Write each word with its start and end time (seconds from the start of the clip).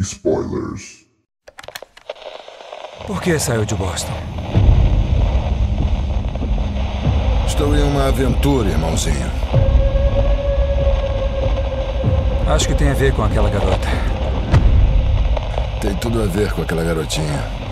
spoilers. 0.00 1.04
Por 3.06 3.20
que 3.20 3.38
saiu 3.38 3.64
de 3.64 3.74
Boston? 3.74 4.12
Estou 7.46 7.76
em 7.76 7.82
uma 7.82 8.08
aventura, 8.08 8.68
irmãozinho. 8.68 9.30
Acho 12.46 12.68
que 12.68 12.74
tem 12.74 12.90
a 12.90 12.94
ver 12.94 13.12
com 13.14 13.22
aquela 13.22 13.48
garota. 13.48 13.88
Tem 15.80 15.94
tudo 15.96 16.22
a 16.22 16.26
ver 16.26 16.52
com 16.52 16.62
aquela 16.62 16.82
garotinha. 16.82 17.63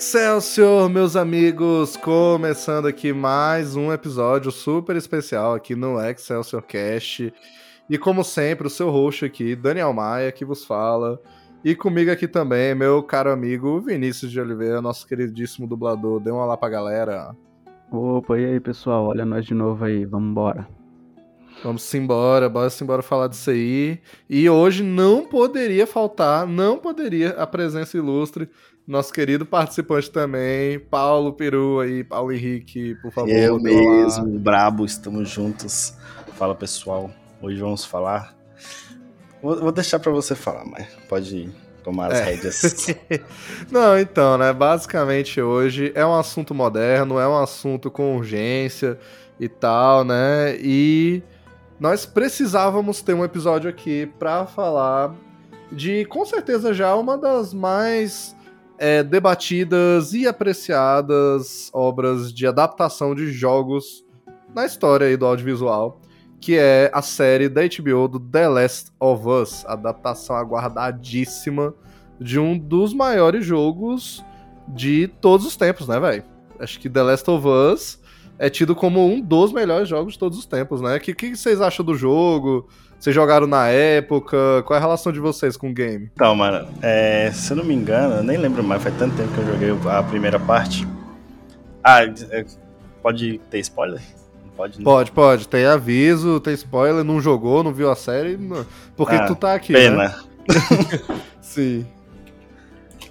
Excelsior, 0.00 0.88
meus 0.88 1.14
amigos! 1.14 1.94
Começando 1.94 2.86
aqui 2.86 3.12
mais 3.12 3.76
um 3.76 3.92
episódio 3.92 4.50
super 4.50 4.96
especial 4.96 5.52
aqui 5.52 5.76
no 5.76 6.00
Excelsior 6.00 6.62
Cast. 6.62 7.30
E 7.88 7.98
como 7.98 8.24
sempre, 8.24 8.66
o 8.66 8.70
seu 8.70 8.88
host 8.88 9.26
aqui, 9.26 9.54
Daniel 9.54 9.92
Maia, 9.92 10.32
que 10.32 10.42
vos 10.42 10.64
fala. 10.64 11.20
E 11.62 11.74
comigo 11.74 12.10
aqui 12.10 12.26
também, 12.26 12.74
meu 12.74 13.02
caro 13.02 13.30
amigo 13.30 13.78
Vinícius 13.78 14.32
de 14.32 14.40
Oliveira, 14.40 14.80
nosso 14.80 15.06
queridíssimo 15.06 15.66
dublador. 15.66 16.18
Dê 16.18 16.32
um 16.32 16.36
olá 16.36 16.56
pra 16.56 16.70
galera. 16.70 17.36
Opa, 17.92 18.38
e 18.38 18.46
aí 18.46 18.58
pessoal, 18.58 19.08
olha 19.08 19.26
nós 19.26 19.44
de 19.44 19.52
novo 19.52 19.84
aí, 19.84 20.06
vamos 20.06 20.30
embora. 20.30 20.66
Vamos 21.62 21.94
embora, 21.94 22.48
bora 22.48 22.70
embora 22.80 23.02
falar 23.02 23.28
disso 23.28 23.50
aí. 23.50 24.00
E 24.30 24.48
hoje 24.48 24.82
não 24.82 25.26
poderia 25.26 25.86
faltar, 25.86 26.46
não 26.46 26.78
poderia 26.78 27.30
a 27.32 27.46
presença 27.46 27.98
ilustre 27.98 28.48
nosso 28.90 29.12
querido 29.12 29.46
participante 29.46 30.10
também, 30.10 30.80
Paulo 30.80 31.32
Peru 31.32 31.78
aí, 31.78 32.02
Paulo 32.02 32.32
Henrique, 32.32 32.96
por 32.96 33.12
favor. 33.12 33.30
Eu 33.30 33.60
mesmo, 33.60 34.26
brabo, 34.36 34.84
estamos 34.84 35.30
juntos. 35.30 35.94
Fala 36.34 36.56
pessoal, 36.56 37.08
hoje 37.40 37.60
vamos 37.60 37.84
falar. 37.84 38.34
Vou, 39.40 39.60
vou 39.60 39.70
deixar 39.70 40.00
para 40.00 40.10
você 40.10 40.34
falar, 40.34 40.64
mas 40.64 40.88
pode 41.08 41.48
tomar 41.84 42.10
as 42.10 42.18
é. 42.18 42.24
rédeas. 42.24 42.86
Não, 43.70 43.96
então, 43.96 44.36
né? 44.36 44.52
Basicamente 44.52 45.40
hoje 45.40 45.92
é 45.94 46.04
um 46.04 46.18
assunto 46.18 46.52
moderno, 46.52 47.20
é 47.20 47.28
um 47.28 47.38
assunto 47.38 47.92
com 47.92 48.16
urgência 48.16 48.98
e 49.38 49.48
tal, 49.48 50.02
né? 50.02 50.56
E 50.58 51.22
nós 51.78 52.04
precisávamos 52.04 53.02
ter 53.02 53.14
um 53.14 53.24
episódio 53.24 53.70
aqui 53.70 54.06
para 54.18 54.46
falar 54.46 55.14
de, 55.70 56.04
com 56.06 56.26
certeza, 56.26 56.74
já 56.74 56.96
uma 56.96 57.16
das 57.16 57.54
mais 57.54 58.34
é, 58.80 59.02
debatidas 59.02 60.14
e 60.14 60.26
apreciadas 60.26 61.68
obras 61.70 62.32
de 62.32 62.46
adaptação 62.46 63.14
de 63.14 63.30
jogos 63.30 64.02
na 64.54 64.64
história 64.64 65.06
aí 65.06 65.18
do 65.18 65.26
audiovisual, 65.26 66.00
que 66.40 66.56
é 66.56 66.90
a 66.94 67.02
série 67.02 67.46
da 67.46 67.60
HBO 67.60 68.08
do 68.08 68.18
The 68.18 68.48
Last 68.48 68.90
of 68.98 69.28
Us, 69.28 69.66
adaptação 69.66 70.34
aguardadíssima 70.34 71.74
de 72.18 72.38
um 72.38 72.58
dos 72.58 72.94
maiores 72.94 73.44
jogos 73.44 74.24
de 74.66 75.08
todos 75.20 75.44
os 75.46 75.56
tempos, 75.56 75.86
né, 75.86 76.00
velho? 76.00 76.24
Acho 76.58 76.80
que 76.80 76.88
The 76.88 77.02
Last 77.02 77.30
of 77.30 77.46
Us 77.46 78.00
é 78.38 78.48
tido 78.48 78.74
como 78.74 79.06
um 79.06 79.20
dos 79.20 79.52
melhores 79.52 79.90
jogos 79.90 80.14
de 80.14 80.18
todos 80.18 80.38
os 80.38 80.46
tempos, 80.46 80.80
né? 80.80 80.96
O 80.96 81.00
que, 81.00 81.12
que 81.12 81.36
vocês 81.36 81.60
acham 81.60 81.84
do 81.84 81.94
jogo? 81.94 82.66
Vocês 83.00 83.16
jogaram 83.16 83.46
na 83.46 83.66
época? 83.68 84.62
Qual 84.66 84.74
é 84.74 84.78
a 84.78 84.80
relação 84.80 85.10
de 85.10 85.18
vocês 85.18 85.56
com 85.56 85.70
o 85.70 85.72
game? 85.72 86.10
Então, 86.12 86.36
mano, 86.36 86.68
é, 86.82 87.30
se 87.32 87.50
eu 87.50 87.56
não 87.56 87.64
me 87.64 87.72
engano, 87.72 88.16
eu 88.16 88.22
nem 88.22 88.36
lembro 88.36 88.62
mais, 88.62 88.82
faz 88.82 88.94
tanto 88.98 89.16
tempo 89.16 89.32
que 89.32 89.38
eu 89.38 89.46
joguei 89.46 89.90
a 89.90 90.02
primeira 90.02 90.38
parte. 90.38 90.86
Ah, 91.82 92.04
é, 92.04 92.44
pode 93.02 93.38
ter 93.50 93.58
spoiler? 93.60 94.02
Pode, 94.54 94.76
não. 94.76 94.84
pode, 94.84 95.12
pode. 95.12 95.48
Tem 95.48 95.64
aviso, 95.64 96.40
tem 96.40 96.52
spoiler, 96.52 97.02
não 97.02 97.22
jogou, 97.22 97.62
não 97.64 97.72
viu 97.72 97.90
a 97.90 97.96
série. 97.96 98.36
Não... 98.36 98.66
Porque 98.94 99.14
ah, 99.14 99.24
tu 99.24 99.34
tá 99.34 99.54
aqui. 99.54 99.72
Pena. 99.72 99.96
Né? 99.96 100.14
Sim. 101.40 101.86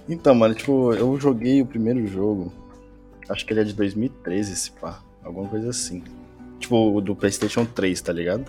Então, 0.08 0.36
mano, 0.36 0.54
tipo, 0.54 0.94
eu 0.94 1.18
joguei 1.18 1.62
o 1.62 1.66
primeiro 1.66 2.06
jogo. 2.06 2.52
Acho 3.28 3.44
que 3.44 3.52
ele 3.52 3.62
é 3.62 3.64
de 3.64 3.72
2013, 3.72 4.52
esse 4.52 4.70
pá. 4.70 5.00
Alguma 5.24 5.48
coisa 5.48 5.70
assim. 5.70 6.04
Tipo, 6.60 7.00
do 7.00 7.16
PlayStation 7.16 7.64
3, 7.64 8.00
tá 8.00 8.12
ligado? 8.12 8.44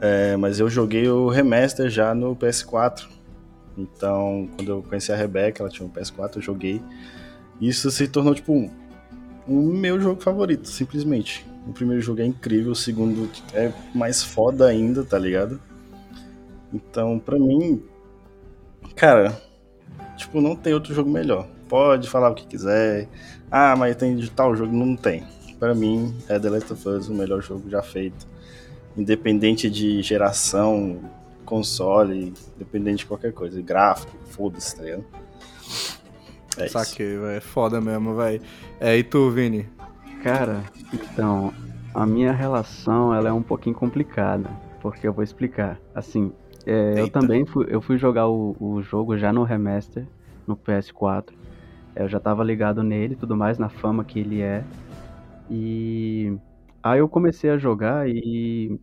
É, 0.00 0.36
mas 0.36 0.60
eu 0.60 0.68
joguei 0.68 1.08
o 1.08 1.28
remaster 1.28 1.88
já 1.88 2.14
no 2.14 2.36
PS4. 2.36 3.06
Então, 3.76 4.48
quando 4.56 4.68
eu 4.68 4.82
conheci 4.82 5.12
a 5.12 5.16
Rebeca, 5.16 5.62
ela 5.62 5.70
tinha 5.70 5.86
um 5.86 5.90
PS4, 5.90 6.36
eu 6.36 6.42
joguei. 6.42 6.80
Isso 7.60 7.90
se 7.90 8.08
tornou, 8.08 8.34
tipo, 8.34 8.52
o 8.52 8.70
um 9.48 9.72
meu 9.72 10.00
jogo 10.00 10.20
favorito, 10.20 10.68
simplesmente. 10.68 11.46
O 11.66 11.72
primeiro 11.72 12.00
jogo 12.00 12.20
é 12.20 12.26
incrível, 12.26 12.72
o 12.72 12.76
segundo 12.76 13.28
é 13.52 13.72
mais 13.94 14.22
foda 14.22 14.66
ainda, 14.66 15.04
tá 15.04 15.18
ligado? 15.18 15.60
Então, 16.72 17.18
pra 17.18 17.38
mim, 17.38 17.82
cara, 18.94 19.40
tipo, 20.16 20.40
não 20.40 20.54
tem 20.54 20.74
outro 20.74 20.94
jogo 20.94 21.10
melhor. 21.10 21.46
Pode 21.68 22.08
falar 22.08 22.30
o 22.30 22.34
que 22.34 22.46
quiser. 22.46 23.08
Ah, 23.50 23.74
mas 23.76 23.96
tem 23.96 24.16
de 24.16 24.30
tal 24.30 24.54
jogo. 24.54 24.74
Não 24.74 24.94
tem. 24.94 25.24
Pra 25.58 25.74
mim, 25.74 26.14
é 26.28 26.38
The 26.38 26.50
Last 26.50 26.72
of 26.72 26.88
Us 26.88 27.08
o 27.08 27.14
melhor 27.14 27.42
jogo 27.42 27.68
já 27.68 27.82
feito 27.82 28.26
independente 28.96 29.68
de 29.68 30.02
geração, 30.02 31.00
console, 31.44 32.32
independente 32.56 32.98
de 32.98 33.06
qualquer 33.06 33.32
coisa, 33.32 33.60
gráfico, 33.60 34.16
foda-se, 34.26 34.76
tá 34.76 34.82
ligado? 34.82 35.04
É 36.58 36.68
Saquei, 36.68 37.18
velho. 37.18 37.28
É 37.28 37.40
foda 37.40 37.80
mesmo, 37.80 38.14
velho. 38.16 38.40
É, 38.80 38.96
e 38.96 39.04
tu, 39.04 39.30
Vini? 39.30 39.68
Cara, 40.22 40.64
então, 40.92 41.52
a 41.94 42.06
minha 42.06 42.32
relação 42.32 43.14
ela 43.14 43.28
é 43.28 43.32
um 43.32 43.42
pouquinho 43.42 43.76
complicada, 43.76 44.50
porque 44.80 45.06
eu 45.06 45.12
vou 45.12 45.22
explicar. 45.22 45.78
Assim, 45.94 46.32
é, 46.64 46.94
eu 46.96 47.08
também 47.08 47.44
fui, 47.44 47.66
eu 47.68 47.80
fui 47.80 47.98
jogar 47.98 48.28
o, 48.28 48.56
o 48.58 48.82
jogo 48.82 49.16
já 49.16 49.32
no 49.32 49.44
remaster, 49.44 50.06
no 50.46 50.56
PS4. 50.56 51.32
É, 51.94 52.02
eu 52.02 52.08
já 52.08 52.18
tava 52.18 52.42
ligado 52.42 52.82
nele 52.82 53.14
e 53.14 53.16
tudo 53.16 53.36
mais, 53.36 53.58
na 53.58 53.68
fama 53.68 54.04
que 54.04 54.18
ele 54.18 54.40
é. 54.40 54.64
E 55.50 56.36
aí 56.90 57.00
eu 57.00 57.08
comecei 57.08 57.50
a 57.50 57.58
jogar 57.58 58.08
e 58.08 58.80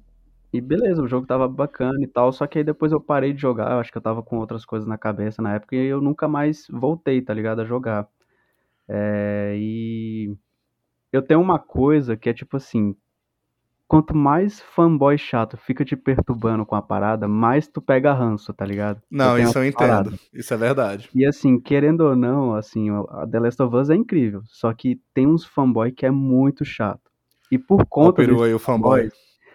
e 0.53 0.61
beleza, 0.61 1.01
o 1.01 1.07
jogo 1.07 1.25
tava 1.25 1.47
bacana 1.47 1.97
e 2.03 2.07
tal, 2.07 2.31
só 2.31 2.45
que 2.45 2.59
aí 2.59 2.63
depois 2.63 2.91
eu 2.91 3.01
parei 3.01 3.33
de 3.33 3.41
jogar, 3.41 3.71
eu 3.71 3.79
acho 3.79 3.91
que 3.91 3.97
eu 3.97 4.01
tava 4.01 4.21
com 4.21 4.37
outras 4.37 4.63
coisas 4.63 4.87
na 4.87 4.99
cabeça 4.99 5.41
na 5.41 5.55
época 5.55 5.75
e 5.75 5.87
eu 5.87 5.99
nunca 5.99 6.27
mais 6.27 6.67
voltei, 6.69 7.19
tá 7.23 7.33
ligado, 7.33 7.61
a 7.61 7.65
jogar. 7.65 8.07
É, 8.87 9.55
e 9.57 10.35
eu 11.11 11.23
tenho 11.23 11.41
uma 11.41 11.57
coisa 11.57 12.15
que 12.15 12.29
é 12.29 12.33
tipo 12.33 12.57
assim, 12.57 12.95
quanto 13.87 14.15
mais 14.15 14.59
fanboy 14.59 15.17
chato 15.17 15.57
fica 15.57 15.83
te 15.83 15.95
perturbando 15.95 16.67
com 16.67 16.75
a 16.75 16.83
parada, 16.83 17.27
mais 17.27 17.67
tu 17.67 17.81
pega 17.81 18.13
ranço, 18.13 18.53
tá 18.53 18.63
ligado? 18.63 19.01
Não, 19.09 19.39
eu 19.39 19.45
isso 19.45 19.57
eu 19.57 19.65
entendo. 19.65 19.87
Parada. 19.87 20.11
Isso 20.31 20.53
é 20.53 20.57
verdade. 20.57 21.09
E 21.15 21.25
assim, 21.25 21.59
querendo 21.59 22.01
ou 22.01 22.15
não, 22.15 22.53
assim, 22.53 22.91
a 22.91 23.25
The 23.25 23.39
Last 23.39 23.63
of 23.63 23.75
Us 23.75 23.89
é 23.89 23.95
incrível, 23.95 24.43
só 24.45 24.71
que 24.71 25.01
tem 25.15 25.25
uns 25.25 25.43
fanboy 25.43 25.91
que 25.91 26.05
é 26.05 26.11
muito 26.11 26.63
chato. 26.63 27.12
E 27.51 27.57
por 27.57 27.85
conta 27.85 28.21
Ó, 28.21 28.43
aí 28.43 28.53
o 28.53 28.59
fanboy. 28.59 29.11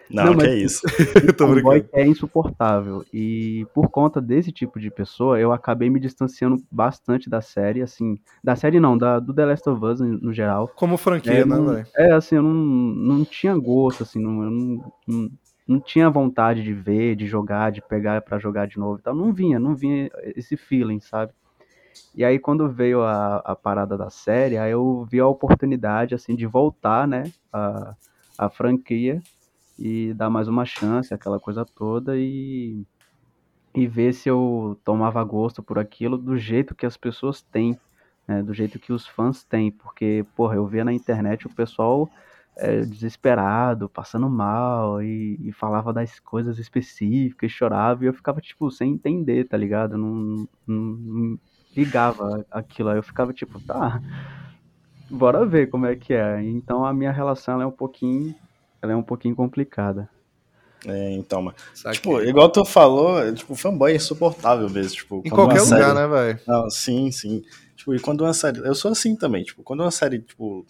Não, 0.09 0.25
não 0.25 0.37
que 0.37 0.47
é 0.47 0.55
isso. 0.55 0.81
o 1.39 1.61
boy 1.61 1.85
é 1.93 2.05
insuportável. 2.05 3.05
E 3.13 3.67
por 3.73 3.89
conta 3.89 4.19
desse 4.19 4.51
tipo 4.51 4.79
de 4.79 4.89
pessoa, 4.89 5.39
eu 5.39 5.51
acabei 5.51 5.89
me 5.89 5.99
distanciando 5.99 6.57
bastante 6.71 7.29
da 7.29 7.41
série, 7.41 7.81
assim. 7.81 8.17
Da 8.43 8.55
série 8.55 8.79
não, 8.79 8.97
da, 8.97 9.19
do 9.19 9.33
The 9.33 9.45
Last 9.45 9.69
of 9.69 9.85
Us 9.85 9.99
no 9.99 10.33
geral. 10.33 10.67
Como 10.75 10.97
franquia, 10.97 11.33
é, 11.33 11.45
né, 11.45 11.55
velho? 11.55 11.87
É, 11.95 12.11
assim, 12.13 12.35
eu 12.35 12.43
não, 12.43 12.53
não 12.53 13.23
tinha 13.23 13.55
gosto, 13.55 14.01
assim, 14.01 14.19
não, 14.19 14.43
eu 14.43 14.49
não, 14.49 14.93
não, 15.07 15.31
não 15.67 15.79
tinha 15.79 16.09
vontade 16.09 16.63
de 16.63 16.73
ver, 16.73 17.15
de 17.15 17.27
jogar, 17.27 17.71
de 17.71 17.81
pegar 17.81 18.21
para 18.21 18.39
jogar 18.39 18.67
de 18.67 18.79
novo 18.79 18.97
e 18.99 19.03
tal. 19.03 19.13
Não 19.13 19.31
vinha, 19.31 19.59
não 19.59 19.75
vinha 19.75 20.09
esse 20.35 20.57
feeling, 20.57 20.99
sabe? 20.99 21.31
E 22.15 22.23
aí 22.23 22.39
quando 22.39 22.69
veio 22.69 23.01
a, 23.01 23.37
a 23.37 23.55
parada 23.55 23.97
da 23.97 24.09
série, 24.09 24.57
aí 24.57 24.71
eu 24.71 25.05
vi 25.09 25.19
a 25.19 25.27
oportunidade, 25.27 26.15
assim, 26.15 26.35
de 26.35 26.45
voltar, 26.45 27.07
né, 27.07 27.31
a, 27.51 27.95
a 28.37 28.49
franquia 28.49 29.21
e 29.77 30.13
dar 30.13 30.29
mais 30.29 30.47
uma 30.47 30.65
chance, 30.65 31.13
aquela 31.13 31.39
coisa 31.39 31.65
toda, 31.65 32.17
e, 32.17 32.83
e 33.73 33.87
ver 33.87 34.13
se 34.13 34.29
eu 34.29 34.79
tomava 34.83 35.23
gosto 35.23 35.63
por 35.63 35.79
aquilo 35.79 36.17
do 36.17 36.37
jeito 36.37 36.75
que 36.75 36.85
as 36.85 36.97
pessoas 36.97 37.41
têm 37.41 37.79
né, 38.29 38.43
do 38.43 38.53
jeito 38.53 38.77
que 38.77 38.93
os 38.93 39.07
fãs 39.07 39.43
têm, 39.43 39.71
porque, 39.71 40.23
porra, 40.35 40.53
eu 40.55 40.67
via 40.67 40.85
na 40.85 40.93
internet 40.93 41.47
o 41.47 41.49
pessoal 41.49 42.07
é, 42.55 42.81
desesperado, 42.81 43.89
passando 43.89 44.29
mal, 44.29 45.01
e, 45.01 45.39
e, 45.41 45.51
falava 45.51 45.91
das 45.91 46.19
coisas 46.19 46.59
específicas, 46.59 47.51
chorava, 47.51 48.03
e 48.03 48.07
eu 48.07 48.13
ficava, 48.13 48.39
tipo, 48.39 48.69
sem 48.69 48.91
entender, 48.91 49.47
tá 49.47 49.57
ligado? 49.57 49.97
Não, 49.97 50.47
não 50.67 51.39
ligava 51.75 52.45
aquilo, 52.51 52.89
aí 52.89 52.97
eu 52.97 53.03
ficava, 53.03 53.33
tipo, 53.33 53.59
tá, 53.59 54.01
bora 55.09 55.45
ver 55.45 55.69
como 55.69 55.85
é 55.85 55.95
que 55.95 56.13
é. 56.13 56.41
Então 56.43 56.85
a 56.85 56.93
minha 56.93 57.11
relação 57.11 57.61
é 57.61 57.65
um 57.65 57.71
pouquinho, 57.71 58.35
ela 58.81 58.93
é 58.93 58.95
um 58.95 59.03
pouquinho 59.03 59.35
complicada. 59.35 60.09
É, 60.85 61.11
então, 61.11 61.41
mas. 61.41 61.55
Tipo, 61.93 62.21
igual 62.21 62.49
tu 62.49 62.63
falou, 62.63 63.33
tipo, 63.33 63.53
fanboy 63.53 63.91
é 63.91 63.95
insuportável 63.95 64.69
mesmo. 64.69 64.95
Tipo, 64.95 65.21
em 65.25 65.29
qualquer 65.29 65.61
lugar, 65.61 65.79
série... 65.79 65.93
né, 65.93 66.07
velho? 66.07 66.39
Não, 66.47 66.69
sim, 66.69 67.11
sim. 67.11 67.43
Tipo, 67.75 67.95
e 67.95 67.99
quando 67.99 68.21
uma 68.21 68.33
série. 68.33 68.59
Eu 68.59 68.73
sou 68.73 68.91
assim 68.91 69.15
também, 69.15 69.43
tipo, 69.43 69.61
quando 69.61 69.81
uma 69.81 69.91
série, 69.91 70.19
tipo. 70.19 70.65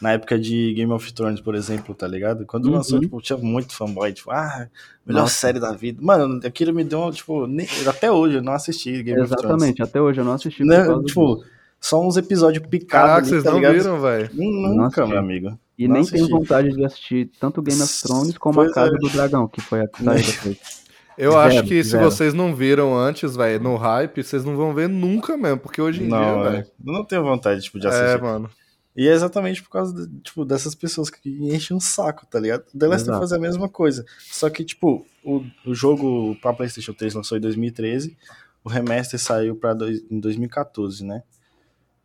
Na 0.00 0.12
época 0.12 0.38
de 0.38 0.72
Game 0.74 0.92
of 0.92 1.12
Thrones, 1.12 1.40
por 1.40 1.54
exemplo, 1.54 1.94
tá 1.94 2.06
ligado? 2.06 2.44
Quando 2.46 2.66
uhum. 2.66 2.72
lançou, 2.72 3.00
tipo, 3.00 3.20
tinha 3.20 3.36
muito 3.38 3.74
fanboy, 3.74 4.12
tipo, 4.12 4.30
ah, 4.30 4.68
melhor 5.06 5.22
Nossa. 5.22 5.34
série 5.34 5.58
da 5.58 5.72
vida. 5.72 5.98
Mano, 6.02 6.40
aquilo 6.44 6.72
me 6.74 6.84
deu, 6.84 7.10
tipo, 7.10 7.46
nem... 7.46 7.66
até 7.86 8.10
hoje 8.10 8.36
eu 8.36 8.42
não 8.42 8.52
assisti 8.52 9.02
Game 9.02 9.20
Exatamente, 9.20 9.22
of 9.22 9.36
Thrones. 9.36 9.62
Exatamente, 9.62 9.82
até 9.82 10.00
hoje 10.00 10.20
eu 10.20 10.24
não 10.24 10.32
assisti. 10.32 10.64
Né? 10.64 10.82
Tipo, 11.06 11.36
disso. 11.36 11.44
só 11.80 12.06
uns 12.06 12.16
episódios 12.16 12.66
picados. 12.66 13.08
Caraca, 13.08 13.18
ali, 13.18 13.28
vocês 13.28 13.44
tá 13.44 13.50
não 13.50 13.58
ligado? 13.58 13.74
viram, 13.74 14.00
velho? 14.00 14.30
Nunca, 14.32 15.06
meu 15.06 15.18
amigo. 15.18 15.58
E 15.78 15.86
nem 15.86 16.04
tenho 16.04 16.28
vontade 16.28 16.72
de 16.72 16.84
assistir 16.84 17.30
tanto 17.38 17.60
Game 17.60 17.80
of 17.82 18.02
Thrones 18.02 18.38
como 18.38 18.54
pois 18.54 18.70
a 18.70 18.74
Casa 18.74 18.94
é. 18.94 18.98
do 18.98 19.08
Dragão, 19.10 19.46
que 19.46 19.60
foi 19.60 19.80
a 19.82 19.86
que 19.88 20.02
saiu 20.02 20.24
depois. 20.24 20.86
Eu 21.18 21.32
zero, 21.32 21.42
acho 21.42 21.62
que 21.64 21.82
zero. 21.82 22.04
se 22.04 22.10
vocês 22.10 22.34
não 22.34 22.54
viram 22.54 22.96
antes, 22.96 23.36
velho, 23.36 23.62
no 23.62 23.76
hype, 23.76 24.22
vocês 24.22 24.44
não 24.44 24.56
vão 24.56 24.74
ver 24.74 24.88
nunca 24.88 25.36
mesmo, 25.36 25.58
porque 25.58 25.80
hoje 25.80 26.02
em 26.02 26.08
não, 26.08 26.18
dia, 26.18 26.50
velho. 26.50 26.62
É. 26.62 26.66
Não 26.82 27.04
tenho 27.04 27.22
vontade, 27.22 27.62
tipo, 27.62 27.78
de 27.78 27.86
assistir. 27.86 28.18
É, 28.18 28.20
mano. 28.20 28.50
E 28.96 29.06
é 29.06 29.12
exatamente 29.12 29.62
por 29.62 29.68
causa, 29.68 30.06
de, 30.06 30.20
tipo, 30.20 30.42
dessas 30.44 30.74
pessoas 30.74 31.10
que 31.10 31.28
enchem 31.28 31.76
um 31.76 31.80
saco, 31.80 32.26
tá 32.26 32.40
ligado? 32.40 32.64
The 32.76 32.86
Last 32.86 33.10
of 33.10 33.24
Us 33.24 33.32
é 33.32 33.36
a 33.36 33.38
mesma 33.38 33.68
coisa. 33.68 34.06
Só 34.18 34.48
que, 34.48 34.64
tipo, 34.64 35.06
o, 35.22 35.44
o 35.66 35.74
jogo 35.74 36.34
pra 36.40 36.54
PlayStation 36.54 36.94
3 36.94 37.12
lançou 37.12 37.36
em 37.36 37.40
2013, 37.40 38.16
o 38.64 38.70
remaster 38.70 39.20
saiu 39.20 39.54
pra 39.54 39.74
dois, 39.74 40.02
em 40.10 40.18
2014, 40.18 41.04
né? 41.04 41.22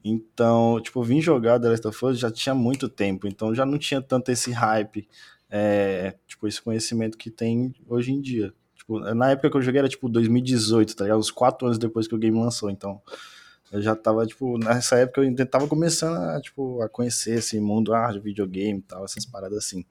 Então, 0.03 0.81
tipo, 0.81 1.01
vim 1.01 1.21
jogar 1.21 1.59
The 1.59 1.69
Last 1.69 1.87
of 1.87 2.05
Us 2.05 2.19
já 2.19 2.29
tinha 2.29 2.53
muito 2.53 2.89
tempo, 2.89 3.25
então 3.25 3.55
já 3.55 3.65
não 3.65 3.77
tinha 3.77 4.01
tanto 4.01 4.29
esse 4.29 4.51
hype, 4.51 5.07
é, 5.49 6.15
tipo, 6.27 6.47
esse 6.47 6.61
conhecimento 6.61 7.17
que 7.17 7.31
tem 7.31 7.73
hoje 7.87 8.11
em 8.11 8.19
dia. 8.19 8.53
Tipo, 8.75 8.99
na 8.99 9.31
época 9.31 9.49
que 9.49 9.55
eu 9.57 9.61
joguei 9.61 9.79
era 9.79 9.87
tipo 9.87 10.09
2018, 10.09 10.95
tá 10.95 11.03
ligado? 11.05 11.19
Uns 11.19 11.31
quatro 11.31 11.67
anos 11.67 11.77
depois 11.77 12.07
que 12.07 12.15
o 12.15 12.17
game 12.17 12.37
lançou, 12.37 12.69
então 12.69 13.01
eu 13.71 13.81
já 13.81 13.95
tava, 13.95 14.25
tipo, 14.25 14.57
nessa 14.57 14.97
época 14.97 15.21
eu 15.21 15.25
ainda 15.25 15.45
tava 15.45 15.67
começando 15.67 16.17
a, 16.17 16.41
tipo, 16.41 16.81
a 16.81 16.89
conhecer 16.89 17.35
esse 17.35 17.59
mundo 17.59 17.93
ah, 17.93 18.11
de 18.11 18.19
videogame 18.19 18.79
e 18.79 18.81
tal, 18.81 19.05
essas 19.05 19.25
paradas 19.25 19.59
assim. 19.59 19.85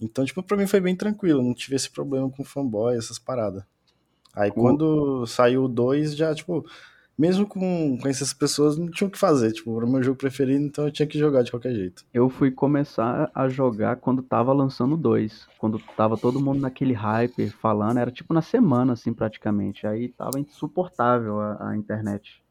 Então, 0.00 0.24
tipo, 0.24 0.42
pra 0.42 0.56
mim 0.56 0.66
foi 0.66 0.80
bem 0.80 0.96
tranquilo, 0.96 1.42
não 1.42 1.54
tive 1.54 1.76
esse 1.76 1.90
problema 1.90 2.30
com 2.30 2.42
fanboy, 2.42 2.96
essas 2.96 3.18
paradas. 3.18 3.62
Aí 4.34 4.50
quando 4.50 5.26
saiu 5.26 5.64
o 5.64 5.68
2, 5.68 6.16
já, 6.16 6.34
tipo, 6.34 6.66
mesmo 7.16 7.46
com, 7.46 7.96
com 8.00 8.08
essas 8.08 8.32
pessoas, 8.32 8.76
não 8.76 8.90
tinha 8.90 9.06
o 9.06 9.10
que 9.10 9.18
fazer. 9.18 9.52
Tipo, 9.52 9.76
era 9.76 9.86
o 9.86 9.88
meu 9.88 10.02
jogo 10.02 10.18
preferido, 10.18 10.64
então 10.64 10.86
eu 10.86 10.90
tinha 10.90 11.06
que 11.06 11.18
jogar 11.18 11.42
de 11.42 11.50
qualquer 11.50 11.72
jeito. 11.74 12.04
Eu 12.12 12.28
fui 12.28 12.50
começar 12.50 13.30
a 13.32 13.48
jogar 13.48 13.96
quando 13.96 14.22
tava 14.22 14.52
lançando 14.52 14.96
dois. 14.96 15.46
Quando 15.58 15.78
tava 15.96 16.16
todo 16.16 16.40
mundo 16.40 16.60
naquele 16.60 16.94
hype 16.94 17.50
falando, 17.50 17.98
era 17.98 18.10
tipo 18.10 18.34
na 18.34 18.42
semana, 18.42 18.94
assim, 18.94 19.12
praticamente. 19.12 19.86
Aí 19.86 20.08
tava 20.08 20.40
insuportável 20.40 21.38
a, 21.40 21.70
a 21.70 21.76
internet 21.76 22.43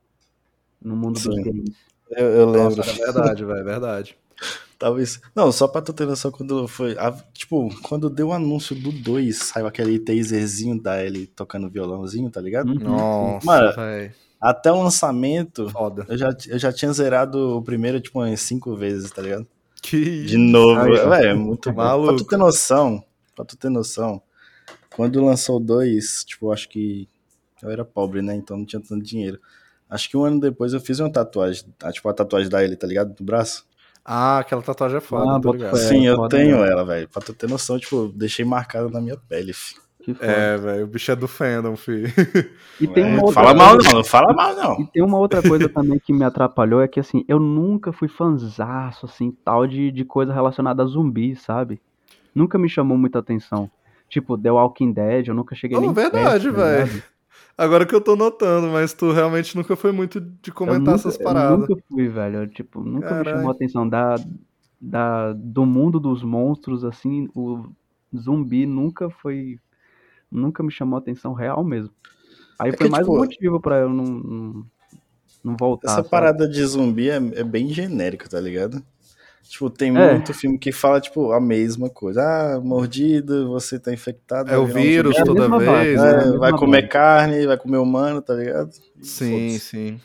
no 0.83 0.95
mundo 0.95 1.19
Sim. 1.19 1.29
dos 1.29 1.43
games. 1.43 1.75
Eu, 2.11 2.27
eu 2.27 2.49
lembro. 2.49 2.77
Nossa, 2.77 2.91
é 2.91 3.05
verdade, 3.05 3.45
velho, 3.45 3.59
é 3.59 3.63
verdade. 3.63 4.17
Talvez. 4.77 5.21
Não, 5.35 5.51
só 5.51 5.67
pra 5.67 5.81
tu 5.81 5.93
ter 5.93 6.05
noção, 6.05 6.31
quando 6.31 6.67
foi. 6.67 6.97
A, 6.97 7.11
tipo, 7.33 7.69
quando 7.81 8.09
deu 8.09 8.27
o 8.27 8.33
anúncio 8.33 8.75
do 8.75 8.91
2, 8.91 9.35
saiu 9.37 9.67
aquele 9.67 9.97
taserzinho 9.99 10.81
da 10.81 11.03
Ellie 11.03 11.27
tocando 11.27 11.69
violãozinho, 11.69 12.29
tá 12.29 12.41
ligado? 12.41 12.69
Uhum. 12.69 12.79
Nossa, 12.79 13.71
velho 13.71 14.13
até 14.43 14.69
o 14.69 14.83
lançamento, 14.83 15.69
Foda. 15.69 16.05
Eu, 16.09 16.17
já, 16.17 16.35
eu 16.49 16.59
já 16.59 16.73
tinha 16.73 16.91
zerado 16.91 17.57
o 17.57 17.61
primeiro, 17.61 18.01
tipo, 18.01 18.19
umas 18.19 18.41
cinco 18.41 18.75
vezes, 18.75 19.09
tá 19.09 19.21
ligado? 19.21 19.47
Que... 19.81 20.25
De 20.25 20.37
novo. 20.37 20.81
Ai, 21.13 21.27
é 21.27 21.33
muito 21.33 21.73
maluco. 21.73 22.09
Pra 22.09 22.17
tu 22.17 22.25
ter 22.25 22.37
noção, 22.37 23.01
pra 23.33 23.45
tu 23.45 23.55
ter 23.55 23.69
noção, 23.69 24.21
quando 24.93 25.23
lançou 25.23 25.61
dois, 25.61 26.25
tipo, 26.25 26.51
acho 26.51 26.67
que 26.67 27.07
eu 27.61 27.69
era 27.69 27.85
pobre, 27.85 28.21
né? 28.21 28.35
Então 28.35 28.57
não 28.57 28.65
tinha 28.65 28.81
tanto 28.81 29.01
dinheiro. 29.01 29.39
Acho 29.93 30.09
que 30.09 30.17
um 30.17 30.25
ano 30.25 30.39
depois 30.39 30.73
eu 30.73 30.79
fiz 30.79 30.99
uma 30.99 31.11
tatuagem, 31.11 31.63
tipo 31.91 32.09
a 32.09 32.13
tatuagem 32.13 32.49
da 32.49 32.63
ele, 32.63 32.75
tá 32.75 32.87
ligado? 32.87 33.13
Do 33.13 33.23
braço. 33.23 33.63
Ah, 34.03 34.39
aquela 34.39 34.63
tatuagem 34.63 34.97
é 34.97 35.01
foda, 35.01 35.35
ah, 35.35 35.39
tá 35.39 35.51
ligado? 35.51 35.77
Sim, 35.77 36.07
eu 36.07 36.27
tenho 36.27 36.57
mesmo. 36.57 36.65
ela, 36.65 36.83
velho. 36.83 37.07
Pra 37.07 37.21
tu 37.21 37.31
ter 37.31 37.47
noção, 37.47 37.77
tipo, 37.77 38.07
deixei 38.07 38.43
marcada 38.43 38.89
na 38.89 38.99
minha 38.99 39.15
pele, 39.15 39.53
filho. 39.53 39.83
É, 40.19 40.57
velho, 40.57 40.85
o 40.85 40.87
bicho 40.87 41.11
é 41.11 41.15
do 41.15 41.27
fandom, 41.27 41.75
filho. 41.75 42.11
E 42.81 42.87
tem 42.87 43.05
uma 43.05 43.23
outra 43.23 43.43
fala 43.43 43.53
mal 43.53 43.77
não, 43.77 43.91
não 43.91 44.03
fala 44.03 44.33
mal 44.33 44.55
não. 44.55 44.81
E 44.81 44.87
tem 44.87 45.03
uma 45.03 45.19
outra 45.19 45.43
coisa 45.43 45.69
também 45.69 45.99
que 45.99 46.11
me 46.11 46.23
atrapalhou, 46.23 46.81
é 46.81 46.87
que 46.87 46.99
assim, 46.99 47.23
eu 47.27 47.39
nunca 47.39 47.93
fui 47.93 48.07
fanzaço, 48.07 49.05
assim, 49.05 49.31
tal 49.45 49.67
de, 49.67 49.91
de 49.91 50.03
coisa 50.03 50.33
relacionada 50.33 50.81
a 50.81 50.85
zumbi, 50.87 51.35
sabe? 51.35 51.79
Nunca 52.33 52.57
me 52.57 52.67
chamou 52.67 52.97
muita 52.97 53.19
atenção. 53.19 53.69
Tipo, 54.09 54.37
The 54.39 54.51
Walking 54.51 54.91
Dead, 54.91 55.27
eu 55.27 55.35
nunca 55.35 55.53
cheguei 55.53 55.77
não, 55.77 55.83
nem 55.83 55.93
verdade, 55.93 56.51
tá 56.51 56.57
velho. 56.57 57.03
Agora 57.57 57.85
que 57.85 57.93
eu 57.93 58.01
tô 58.01 58.15
notando, 58.15 58.67
mas 58.67 58.93
tu 58.93 59.11
realmente 59.11 59.55
nunca 59.55 59.75
foi 59.75 59.91
muito 59.91 60.19
de 60.19 60.51
comentar 60.51 60.79
nunca, 60.79 60.95
essas 60.95 61.17
paradas. 61.17 61.51
Eu 61.51 61.57
nunca 61.59 61.83
fui, 61.87 62.07
velho. 62.07 62.37
Eu, 62.37 62.47
tipo, 62.47 62.83
nunca 62.83 63.09
Carai. 63.09 63.23
me 63.23 63.29
chamou 63.29 63.51
a 63.51 63.53
atenção 63.53 63.87
da, 63.87 64.15
da, 64.81 65.33
do 65.33 65.65
mundo 65.65 65.99
dos 65.99 66.23
monstros, 66.23 66.83
assim, 66.83 67.29
o 67.35 67.65
zumbi 68.15 68.65
nunca 68.65 69.09
foi 69.09 69.59
nunca 70.31 70.63
me 70.63 70.71
chamou 70.71 70.97
a 70.97 70.99
atenção 70.99 71.33
real 71.33 71.63
mesmo. 71.63 71.93
Aí 72.57 72.71
é 72.71 72.77
foi 72.77 72.87
que, 72.87 72.91
mais 72.91 73.05
tipo, 73.05 73.15
um 73.15 73.19
motivo 73.19 73.59
para 73.59 73.77
eu 73.79 73.89
não, 73.89 74.03
não, 74.03 74.65
não, 75.43 75.57
voltar. 75.57 75.89
Essa 75.89 75.95
sabe? 75.97 76.09
parada 76.09 76.47
de 76.47 76.65
zumbi 76.65 77.09
é, 77.09 77.17
é, 77.17 77.43
bem 77.43 77.69
genérico, 77.69 78.27
tá 78.27 78.39
ligado? 78.39 78.83
Tipo, 79.47 79.69
tem 79.69 79.89
é. 79.97 80.13
muito 80.13 80.33
filme 80.33 80.57
que 80.57 80.71
fala, 80.71 81.01
tipo, 81.01 81.31
a 81.31 81.39
mesma 81.39 81.89
coisa. 81.89 82.21
Ah, 82.21 82.61
mordida, 82.61 83.45
você 83.45 83.77
tá 83.77 83.93
infectado. 83.93 84.49
É 84.49 84.57
o 84.57 84.65
vírus 84.65 85.17
é 85.17 85.23
toda 85.23 85.57
vez. 85.57 86.01
É, 86.01 86.29
é 86.29 86.37
vai 86.37 86.51
comer 86.53 86.87
carne, 86.87 87.45
vai 87.45 87.57
comer 87.57 87.77
humano, 87.77 88.21
tá 88.21 88.33
ligado? 88.33 88.71
Sim, 89.01 89.57
sim. 89.59 89.99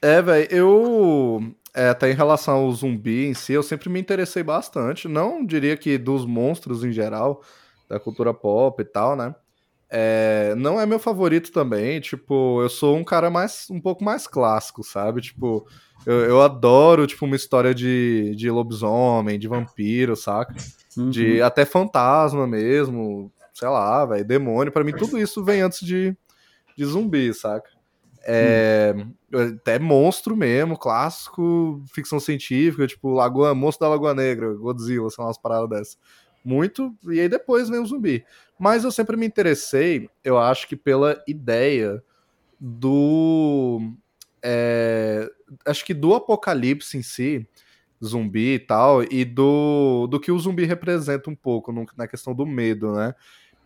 É, 0.00 0.20
velho, 0.22 0.48
eu. 0.50 1.54
É, 1.74 1.88
até 1.88 2.10
em 2.10 2.14
relação 2.14 2.56
ao 2.56 2.72
zumbi 2.72 3.26
em 3.26 3.34
si, 3.34 3.52
eu 3.52 3.62
sempre 3.62 3.88
me 3.88 4.00
interessei 4.00 4.42
bastante. 4.42 5.08
Não 5.08 5.44
diria 5.44 5.76
que 5.76 5.96
dos 5.96 6.26
monstros 6.26 6.84
em 6.84 6.92
geral, 6.92 7.42
da 7.88 8.00
cultura 8.00 8.34
pop 8.34 8.82
e 8.82 8.84
tal, 8.84 9.14
né? 9.14 9.34
É, 9.94 10.54
não 10.56 10.80
é 10.80 10.86
meu 10.86 10.98
favorito 10.98 11.52
também, 11.52 12.00
tipo, 12.00 12.62
eu 12.62 12.70
sou 12.70 12.96
um 12.96 13.04
cara 13.04 13.28
mais 13.28 13.66
um 13.70 13.78
pouco 13.78 14.02
mais 14.02 14.26
clássico, 14.26 14.82
sabe? 14.82 15.20
Tipo, 15.20 15.66
eu, 16.06 16.20
eu 16.20 16.40
adoro, 16.40 17.06
tipo, 17.06 17.26
uma 17.26 17.36
história 17.36 17.74
de, 17.74 18.34
de 18.34 18.50
lobisomem, 18.50 19.38
de 19.38 19.46
vampiro, 19.46 20.16
saca? 20.16 20.54
Uhum. 20.96 21.10
De 21.10 21.42
até 21.42 21.66
fantasma 21.66 22.46
mesmo, 22.46 23.30
sei 23.52 23.68
lá, 23.68 24.06
velho, 24.06 24.24
demônio, 24.24 24.72
para 24.72 24.82
mim 24.82 24.92
tudo 24.92 25.18
isso 25.18 25.44
vem 25.44 25.60
antes 25.60 25.86
de, 25.86 26.16
de 26.74 26.84
zumbi, 26.86 27.34
saca? 27.34 27.68
É, 28.24 28.94
uhum. 28.96 29.58
Até 29.58 29.78
monstro 29.78 30.34
mesmo, 30.34 30.78
clássico, 30.78 31.84
ficção 31.92 32.18
científica, 32.18 32.86
tipo, 32.86 33.10
Lagoa, 33.10 33.54
Monstro 33.54 33.84
da 33.84 33.90
Lagoa 33.90 34.14
Negra, 34.14 34.54
Godzilla, 34.54 35.10
são 35.10 35.26
umas 35.26 35.36
paradas 35.36 35.68
dessas 35.68 35.98
muito, 36.44 36.94
e 37.04 37.20
aí 37.20 37.28
depois 37.28 37.68
vem 37.68 37.78
o 37.78 37.86
zumbi. 37.86 38.24
Mas 38.62 38.84
eu 38.84 38.92
sempre 38.92 39.16
me 39.16 39.26
interessei, 39.26 40.08
eu 40.22 40.38
acho 40.38 40.68
que 40.68 40.76
pela 40.76 41.20
ideia 41.26 42.00
do. 42.60 43.92
É, 44.40 45.28
acho 45.66 45.84
que 45.84 45.92
do 45.92 46.14
apocalipse 46.14 46.96
em 46.96 47.02
si, 47.02 47.44
zumbi 48.04 48.54
e 48.54 48.58
tal, 48.60 49.02
e 49.02 49.24
do, 49.24 50.06
do 50.06 50.20
que 50.20 50.30
o 50.30 50.38
zumbi 50.38 50.64
representa 50.64 51.28
um 51.28 51.34
pouco 51.34 51.74
na 51.96 52.06
questão 52.06 52.32
do 52.32 52.46
medo, 52.46 52.92
né? 52.92 53.16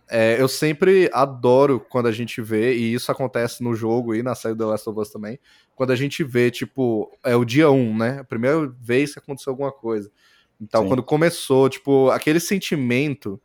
É, 0.09 0.41
eu 0.41 0.49
sempre 0.49 1.11
adoro 1.13 1.79
quando 1.79 2.07
a 2.07 2.13
gente 2.13 2.41
vê, 2.41 2.75
e 2.75 2.95
isso 2.95 3.13
acontece 3.13 3.63
no 3.63 3.75
jogo 3.75 4.15
e 4.15 4.23
na 4.23 4.35
série 4.35 4.57
The 4.57 4.65
Last 4.65 4.89
of 4.89 4.99
Us 4.99 5.11
também, 5.11 5.39
quando 5.75 5.91
a 5.91 5.97
gente 5.97 6.25
vê, 6.25 6.51
tipo, 6.51 7.13
é 7.23 7.37
o 7.37 7.45
dia 7.45 7.71
1, 7.71 7.79
um, 7.79 7.99
né? 7.99 8.21
A 8.21 8.25
primeira 8.25 8.67
vez 8.81 9.13
que 9.13 9.19
aconteceu 9.19 9.51
alguma 9.51 9.71
coisa. 9.71 10.11
Então, 10.59 10.85
Sim. 10.85 10.89
quando 10.89 11.03
começou, 11.03 11.69
tipo, 11.69 12.09
aquele 12.09 12.41
sentimento 12.41 13.39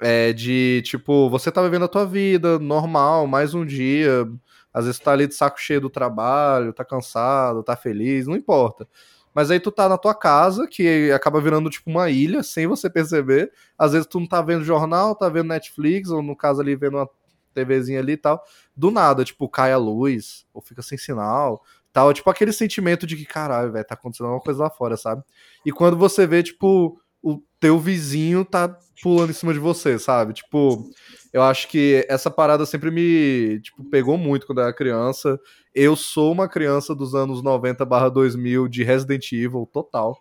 é, 0.00 0.32
de, 0.32 0.82
tipo, 0.84 1.28
você 1.30 1.50
tá 1.50 1.62
vivendo 1.62 1.84
a 1.84 1.88
tua 1.88 2.04
vida 2.06 2.58
normal, 2.58 3.26
mais 3.26 3.54
um 3.54 3.64
dia, 3.64 4.26
às 4.72 4.84
vezes 4.84 5.00
tá 5.00 5.12
ali 5.12 5.26
de 5.26 5.34
saco 5.34 5.60
cheio 5.60 5.80
do 5.80 5.90
trabalho, 5.90 6.72
tá 6.72 6.84
cansado, 6.84 7.62
tá 7.62 7.76
feliz, 7.76 8.26
não 8.26 8.36
importa. 8.36 8.86
Mas 9.34 9.50
aí 9.50 9.60
tu 9.60 9.70
tá 9.70 9.88
na 9.88 9.98
tua 9.98 10.14
casa, 10.14 10.66
que 10.66 11.10
acaba 11.12 11.40
virando 11.40 11.68
tipo 11.68 11.90
uma 11.90 12.08
ilha, 12.10 12.42
sem 12.42 12.66
você 12.66 12.88
perceber. 12.88 13.52
Às 13.76 13.92
vezes 13.92 14.06
tu 14.06 14.18
não 14.18 14.26
tá 14.26 14.40
vendo 14.40 14.64
jornal, 14.64 15.14
tá 15.14 15.28
vendo 15.28 15.48
Netflix, 15.48 16.10
ou 16.10 16.22
no 16.22 16.34
caso 16.34 16.60
ali 16.62 16.74
vendo 16.74 16.96
uma 16.96 17.08
TVzinha 17.52 18.00
ali 18.00 18.12
e 18.12 18.16
tal. 18.16 18.42
Do 18.74 18.90
nada, 18.90 19.24
tipo, 19.24 19.48
cai 19.48 19.72
a 19.72 19.76
luz, 19.76 20.46
ou 20.54 20.62
fica 20.62 20.80
sem 20.82 20.96
sinal 20.96 21.62
tal. 21.96 22.12
Tipo 22.12 22.28
aquele 22.28 22.52
sentimento 22.52 23.06
de 23.06 23.16
que, 23.16 23.24
caralho, 23.24 23.72
velho, 23.72 23.86
tá 23.86 23.94
acontecendo 23.94 24.26
alguma 24.26 24.42
coisa 24.42 24.64
lá 24.64 24.70
fora, 24.70 24.98
sabe? 24.98 25.22
E 25.64 25.72
quando 25.72 25.96
você 25.96 26.26
vê, 26.26 26.42
tipo, 26.42 27.00
o 27.26 27.42
teu 27.58 27.78
vizinho 27.78 28.44
tá 28.44 28.78
pulando 29.02 29.30
em 29.30 29.34
cima 29.34 29.52
de 29.52 29.58
você, 29.58 29.98
sabe? 29.98 30.32
Tipo, 30.32 30.88
eu 31.32 31.42
acho 31.42 31.68
que 31.68 32.06
essa 32.08 32.30
parada 32.30 32.64
sempre 32.64 32.90
me, 32.90 33.60
tipo, 33.60 33.82
pegou 33.90 34.16
muito 34.16 34.46
quando 34.46 34.58
eu 34.58 34.64
era 34.64 34.72
criança. 34.72 35.38
Eu 35.74 35.96
sou 35.96 36.30
uma 36.30 36.48
criança 36.48 36.94
dos 36.94 37.14
anos 37.14 37.42
90/2000 37.42 38.68
de 38.68 38.84
Resident 38.84 39.32
Evil 39.32 39.68
total. 39.72 40.16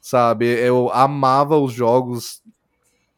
Sabe? 0.00 0.46
Eu 0.46 0.90
amava 0.92 1.58
os 1.58 1.72
jogos 1.72 2.40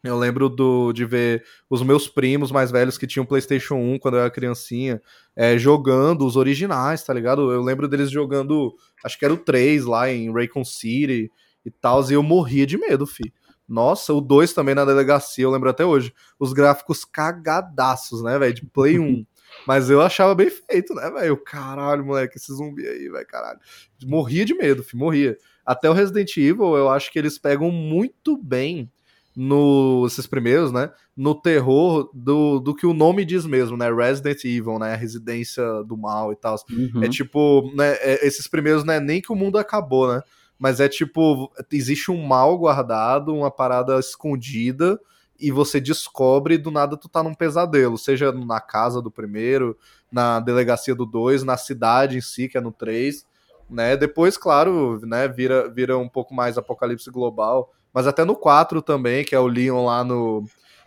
eu 0.03 0.19
lembro 0.19 0.49
do, 0.49 0.93
de 0.95 1.05
ver 1.05 1.45
os 1.69 1.83
meus 1.83 2.09
primos 2.09 2.51
mais 2.51 2.71
velhos 2.71 2.97
que 2.97 3.07
tinham 3.07 3.27
PlayStation 3.27 3.75
1 3.75 3.99
quando 3.99 4.15
eu 4.15 4.21
era 4.21 4.31
criancinha, 4.31 5.01
é, 5.37 5.59
jogando 5.59 6.27
os 6.27 6.37
originais, 6.37 7.03
tá 7.05 7.13
ligado? 7.13 7.53
Eu 7.53 7.61
lembro 7.61 7.87
deles 7.87 8.11
jogando, 8.11 8.75
acho 9.05 9.19
que 9.19 9.27
era 9.27 9.35
o 9.35 9.39
3 9.39 9.85
lá 9.85 10.11
em 10.11 10.33
Raycon 10.33 10.65
City 10.65 11.31
e 11.64 11.71
tal, 11.71 12.09
e 12.11 12.14
eu 12.14 12.23
morria 12.23 12.67
de 12.67 12.79
medo, 12.79 13.07
fi. 13.07 13.33
Nossa, 13.69 14.12
o 14.12 14.21
2 14.21 14.52
também 14.52 14.75
na 14.75 14.85
delegacia, 14.85 15.45
eu 15.45 15.50
lembro 15.50 15.71
até 15.71 15.85
hoje. 15.85 16.12
Os 16.38 16.52
gráficos 16.52 17.05
cagadaços, 17.05 18.21
né, 18.23 18.37
velho? 18.38 18.52
De 18.52 18.67
Play 18.67 18.99
1. 18.99 19.25
Mas 19.67 19.90
eu 19.90 20.00
achava 20.00 20.35
bem 20.35 20.50
feito, 20.50 20.95
né, 20.95 21.11
velho? 21.11 21.37
Caralho, 21.37 22.05
moleque, 22.05 22.37
esse 22.37 22.52
zumbi 22.52 22.87
aí, 22.87 23.09
velho, 23.09 23.26
caralho. 23.26 23.61
Morria 24.05 24.45
de 24.45 24.55
medo, 24.55 24.83
fi, 24.83 24.97
morria. 24.97 25.37
Até 25.64 25.88
o 25.88 25.93
Resident 25.93 26.37
Evil, 26.37 26.76
eu 26.76 26.88
acho 26.88 27.12
que 27.12 27.19
eles 27.19 27.38
pegam 27.38 27.71
muito 27.71 28.37
bem 28.37 28.90
no, 29.37 30.05
esses 30.07 30.26
primeiros, 30.26 30.73
né? 30.73 30.90
No 31.17 31.35
terror 31.35 32.11
do, 32.12 32.59
do 32.59 32.75
que 32.75 32.87
o 32.87 32.93
nome 32.93 33.25
diz 33.25 33.47
mesmo, 33.47 33.76
né? 33.76 33.93
Resident 33.93 34.45
Evil, 34.45 34.79
né? 34.79 34.95
A 34.95 34.97
residência 34.97 35.64
do 35.85 35.97
mal 35.97 36.33
e 36.33 36.37
tal. 36.37 36.57
Uhum. 36.71 37.05
É 37.05 37.09
tipo, 37.09 37.71
né? 37.75 37.93
É, 38.00 38.26
esses 38.26 38.49
primeiros 38.49 38.85
não 38.85 38.95
é 38.95 39.00
nem 39.00 39.21
que 39.21 39.33
o 39.33 39.37
mundo 39.37 39.59
acabou, 39.59 40.12
né? 40.12 40.23
Mas 40.61 40.79
é 40.79 40.88
tipo, 40.88 41.50
existe 41.73 42.12
um 42.12 42.25
mal 42.25 42.57
guardado, 42.57 43.35
uma 43.35 43.50
parada 43.50 43.99
escondida, 43.99 45.00
e 45.40 45.50
você 45.50 45.81
descobre 45.81 46.55
e 46.55 46.59
do 46.59 46.71
nada 46.71 46.97
tu 46.97 47.09
tá 47.09 47.23
num 47.23 47.35
pesadelo, 47.35 47.99
seja 47.99 48.31
na 48.31 48.61
casa 48.61 49.02
do 49.02 49.11
primeiro, 49.11 49.76
na 50.12 50.38
delegacia 50.38 50.95
do 50.95 51.05
dois, 51.07 51.43
na 51.43 51.57
cidade 51.57 52.19
em 52.19 52.21
si, 52.21 52.47
que 52.47 52.59
é 52.59 52.61
no 52.61 52.71
3, 52.71 53.26
né? 53.69 53.97
Depois, 53.97 54.37
claro, 54.37 55.00
né, 55.02 55.26
vira, 55.26 55.69
vira 55.71 55.97
um 55.97 56.09
pouco 56.09 56.35
mais 56.35 56.59
apocalipse 56.59 57.11
global 57.11 57.73
mas 57.93 58.07
até 58.07 58.25
no 58.25 58.37
4 58.37 58.81
também, 58.83 59.25
que 59.25 59.35
é 59.35 59.38
o 59.38 59.47
Leon 59.47 59.85
lá 59.85 60.05
no, 60.05 60.45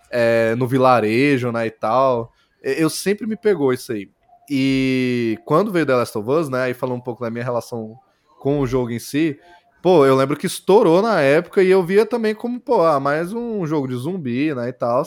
é, 0.09 0.55
no 0.55 0.67
vilarejo, 0.67 1.51
né, 1.51 1.67
e 1.67 1.71
tal. 1.71 2.31
Eu 2.61 2.89
sempre 2.89 3.27
me 3.27 3.35
pegou 3.35 3.73
isso 3.73 3.91
aí. 3.91 4.09
E 4.49 5.37
quando 5.45 5.71
veio 5.71 5.85
The 5.85 5.95
Last 5.95 6.17
of 6.17 6.29
Us, 6.29 6.49
né, 6.49 6.63
aí 6.63 6.73
falando 6.73 6.97
um 6.97 7.03
pouco 7.03 7.21
da 7.21 7.29
minha 7.29 7.43
relação 7.43 7.97
com 8.39 8.59
o 8.59 8.67
jogo 8.67 8.91
em 8.91 8.99
si, 8.99 9.39
pô, 9.83 10.05
eu 10.05 10.15
lembro 10.15 10.37
que 10.37 10.47
estourou 10.47 11.01
na 11.01 11.19
época 11.19 11.61
e 11.61 11.69
eu 11.69 11.83
via 11.83 12.05
também 12.05 12.33
como, 12.33 12.57
pô, 12.57 12.81
ah, 12.85 13.01
mais 13.01 13.33
um 13.33 13.67
jogo 13.67 13.85
de 13.85 13.95
zumbi, 13.95 14.55
né, 14.55 14.69
e 14.69 14.73
tal. 14.73 15.03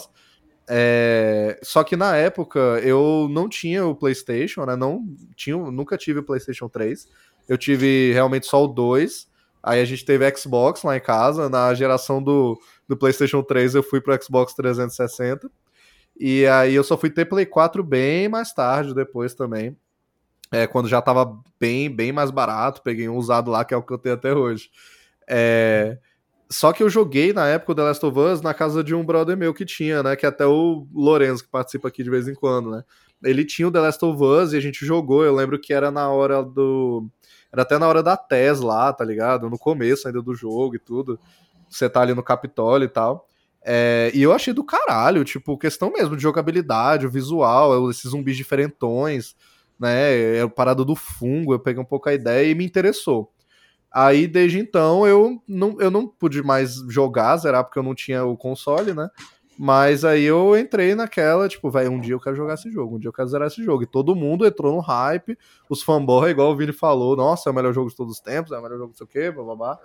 É... 0.69 1.59
Só 1.63 1.83
que 1.83 1.97
na 1.97 2.15
época 2.15 2.61
eu 2.85 3.27
não 3.31 3.49
tinha 3.49 3.87
o 3.87 3.95
PlayStation, 3.95 4.67
né, 4.67 4.77
não 4.77 5.03
tinha, 5.35 5.57
nunca 5.57 5.97
tive 5.97 6.19
o 6.19 6.23
PlayStation 6.23 6.69
3. 6.69 7.09
Eu 7.49 7.57
tive 7.57 8.13
realmente 8.13 8.47
só 8.47 8.63
o 8.63 8.69
2. 8.69 9.27
Aí 9.63 9.81
a 9.81 9.85
gente 9.87 10.05
teve 10.05 10.31
Xbox 10.37 10.83
lá 10.83 10.95
em 10.95 11.01
casa. 11.01 11.49
Na 11.49 11.73
geração 11.73 12.23
do, 12.23 12.61
do 12.87 12.99
PlayStation 12.99 13.43
3 13.43 13.77
eu 13.77 13.83
fui 13.83 14.03
pro 14.03 14.23
Xbox 14.23 14.53
360. 14.53 15.51
E 16.21 16.47
aí 16.47 16.75
eu 16.75 16.85
só 16.85 16.99
fui 16.99 17.09
ter 17.09 17.25
Play 17.25 17.47
4 17.47 17.83
bem 17.83 18.29
mais 18.29 18.53
tarde, 18.53 18.95
depois 18.95 19.35
também. 19.35 19.75
É, 20.53 20.67
quando 20.67 20.89
já 20.89 21.03
tava 21.03 21.39
bem, 21.59 21.91
bem 21.91 22.13
mais 22.13 22.31
barato. 22.31 22.83
Peguei 22.83 23.09
um 23.09 23.17
usado 23.17 23.51
lá, 23.51 23.65
que 23.65 23.75
é 23.75 23.77
o 23.77 23.83
que 23.83 23.93
eu 23.93 23.99
tenho 23.99 24.15
até 24.15 24.33
hoje. 24.35 24.71
É... 25.29 25.99
Só 26.49 26.73
que 26.73 26.83
eu 26.83 26.89
joguei 26.89 27.33
na 27.33 27.49
época 27.49 27.73
o 27.73 27.75
The 27.75 27.83
Last 27.83 28.07
of 28.07 28.19
Us 28.19 28.41
na 28.41 28.55
casa 28.55 28.85
de 28.85 28.95
um 28.95 29.05
brother 29.05 29.37
meu 29.37 29.53
que 29.53 29.65
tinha, 29.65 30.03
né? 30.03 30.15
Que 30.15 30.25
é 30.25 30.29
até 30.29 30.47
o 30.47 30.87
Lorenzo, 30.95 31.43
que 31.43 31.51
participa 31.51 31.89
aqui 31.89 32.05
de 32.05 32.11
vez 32.11 32.29
em 32.29 32.35
quando, 32.35 32.71
né? 32.71 32.85
Ele 33.25 33.45
tinha 33.45 33.67
o 33.67 33.73
The 33.73 33.81
Last 33.81 34.05
of 34.05 34.23
Us 34.23 34.53
e 34.53 34.57
a 34.57 34.61
gente 34.61 34.87
jogou. 34.87 35.25
Eu 35.25 35.35
lembro 35.35 35.59
que 35.59 35.75
era 35.75 35.91
na 35.91 36.09
hora 36.09 36.45
do 36.45 37.09
era 37.53 37.63
até 37.63 37.79
na 37.79 37.89
hora 37.89 38.03
da 38.03 38.17
TES 38.17 38.61
lá, 38.61 38.93
tá 38.93 39.05
ligado? 39.05 39.49
No 39.49 39.59
começo 39.59 40.07
ainda 40.07 40.23
do 40.23 40.35
jogo 40.35 40.77
e 40.77 40.79
tudo. 40.79 41.19
Você 41.69 41.89
tá 41.89 42.03
ali 42.03 42.15
no 42.15 42.23
Capitólio 42.23 42.85
e 42.85 42.89
tal. 42.89 43.29
É, 43.65 44.13
e 44.15 44.23
eu 44.23 44.33
achei 44.33 44.55
do 44.55 44.63
caralho, 44.63 45.25
tipo, 45.25 45.59
questão 45.59 45.91
mesmo 45.91 46.17
de 46.17 46.23
jogabilidade, 46.23 47.07
o 47.07 47.11
visual, 47.11 47.91
esses 47.91 48.11
zumbis 48.11 48.37
diferentões, 48.37 49.35
né? 49.79 50.37
É 50.39 50.45
o 50.45 50.51
parado 50.51 50.85
do 50.85 50.95
fungo, 50.97 51.53
eu 51.53 51.59
peguei 51.59 51.83
um 51.83 51.87
pouco 51.87 52.09
a 52.09 52.15
ideia 52.15 52.51
e 52.51 52.55
me 52.55 52.65
interessou. 52.65 53.33
Aí, 53.93 54.27
desde 54.27 54.59
então, 54.59 55.07
eu 55.07 55.43
não, 55.49 55.81
eu 55.81 55.91
não 55.91 56.07
pude 56.07 56.43
mais 56.43 56.77
jogar, 56.89 57.37
zerar, 57.39 57.65
porque 57.65 57.79
eu 57.79 57.83
não 57.83 57.95
tinha 57.95 58.25
o 58.25 58.37
console, 58.37 58.93
né? 58.93 59.09
Mas 59.59 60.05
aí 60.05 60.25
eu 60.25 60.57
entrei 60.57 60.95
naquela, 60.95 61.49
tipo, 61.49 61.71
velho, 61.71 61.91
um 61.91 62.01
dia 62.01 62.13
eu 62.13 62.21
quero 62.21 62.37
jogar 62.37 62.55
esse 62.55 62.71
jogo, 62.71 62.97
um 62.97 62.99
dia 62.99 63.09
eu 63.09 63.13
quero 63.13 63.29
zerar 63.29 63.47
esse 63.47 63.65
jogo. 63.65 63.83
E 63.83 63.87
todo 63.87 64.15
mundo 64.15 64.47
entrou 64.47 64.75
no 64.75 64.81
hype, 64.81 65.39
os 65.69 65.83
fanboys, 65.83 66.33
igual 66.33 66.53
o 66.53 66.57
Vini 66.57 66.73
falou, 66.73 67.17
nossa, 67.17 67.49
é 67.49 67.53
o 67.53 67.55
melhor 67.55 67.73
jogo 67.73 67.89
de 67.89 67.97
todos 67.97 68.15
os 68.15 68.21
tempos, 68.21 68.53
é 68.53 68.59
o 68.59 68.63
melhor 68.63 68.77
jogo 68.77 68.89
não 68.89 68.95
sei 68.95 69.05
o 69.05 69.09
quê, 69.09 69.31
blá. 69.31 69.79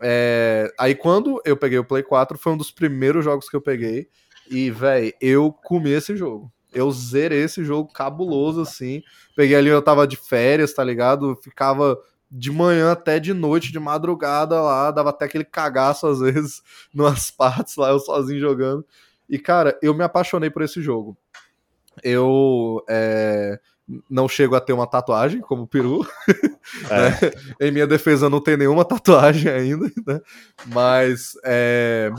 É... 0.00 0.72
Aí 0.78 0.94
quando 0.94 1.40
eu 1.44 1.56
peguei 1.56 1.78
o 1.78 1.84
Play 1.84 2.02
4, 2.02 2.38
foi 2.38 2.52
um 2.52 2.56
dos 2.56 2.70
primeiros 2.70 3.22
jogos 3.24 3.48
que 3.48 3.56
eu 3.56 3.60
peguei. 3.60 4.08
E, 4.50 4.70
velho, 4.70 5.12
eu 5.20 5.52
comi 5.52 5.90
esse 5.90 6.16
jogo. 6.16 6.50
Eu 6.74 6.90
zerei 6.90 7.42
esse 7.44 7.64
jogo 7.64 7.92
cabuloso, 7.92 8.60
assim. 8.60 9.02
Peguei 9.36 9.56
ali, 9.56 9.68
eu 9.68 9.82
tava 9.82 10.06
de 10.06 10.16
férias, 10.16 10.74
tá 10.74 10.82
ligado? 10.82 11.36
Ficava 11.42 11.98
de 12.30 12.50
manhã 12.50 12.92
até 12.92 13.20
de 13.20 13.32
noite, 13.32 13.70
de 13.70 13.78
madrugada 13.78 14.60
lá, 14.60 14.90
dava 14.90 15.10
até 15.10 15.24
aquele 15.24 15.44
cagaço 15.44 16.06
às 16.06 16.18
vezes, 16.18 16.62
numas 16.92 17.30
partes 17.30 17.76
lá, 17.76 17.90
eu 17.90 18.00
sozinho 18.00 18.40
jogando. 18.40 18.84
E, 19.28 19.38
cara, 19.38 19.78
eu 19.80 19.94
me 19.94 20.02
apaixonei 20.02 20.50
por 20.50 20.62
esse 20.62 20.82
jogo. 20.82 21.16
Eu 22.02 22.84
é, 22.88 23.58
não 24.10 24.28
chego 24.28 24.56
a 24.56 24.60
ter 24.60 24.72
uma 24.72 24.86
tatuagem, 24.86 25.40
como 25.40 25.62
o 25.62 25.68
Peru. 25.68 26.06
É. 26.90 27.10
né? 27.10 27.32
Em 27.60 27.70
minha 27.70 27.86
defesa, 27.86 28.30
não 28.30 28.40
tem 28.40 28.56
nenhuma 28.56 28.86
tatuagem 28.86 29.52
ainda, 29.52 29.84
né? 30.06 30.18
Mas 30.66 31.34
é, 31.44 32.10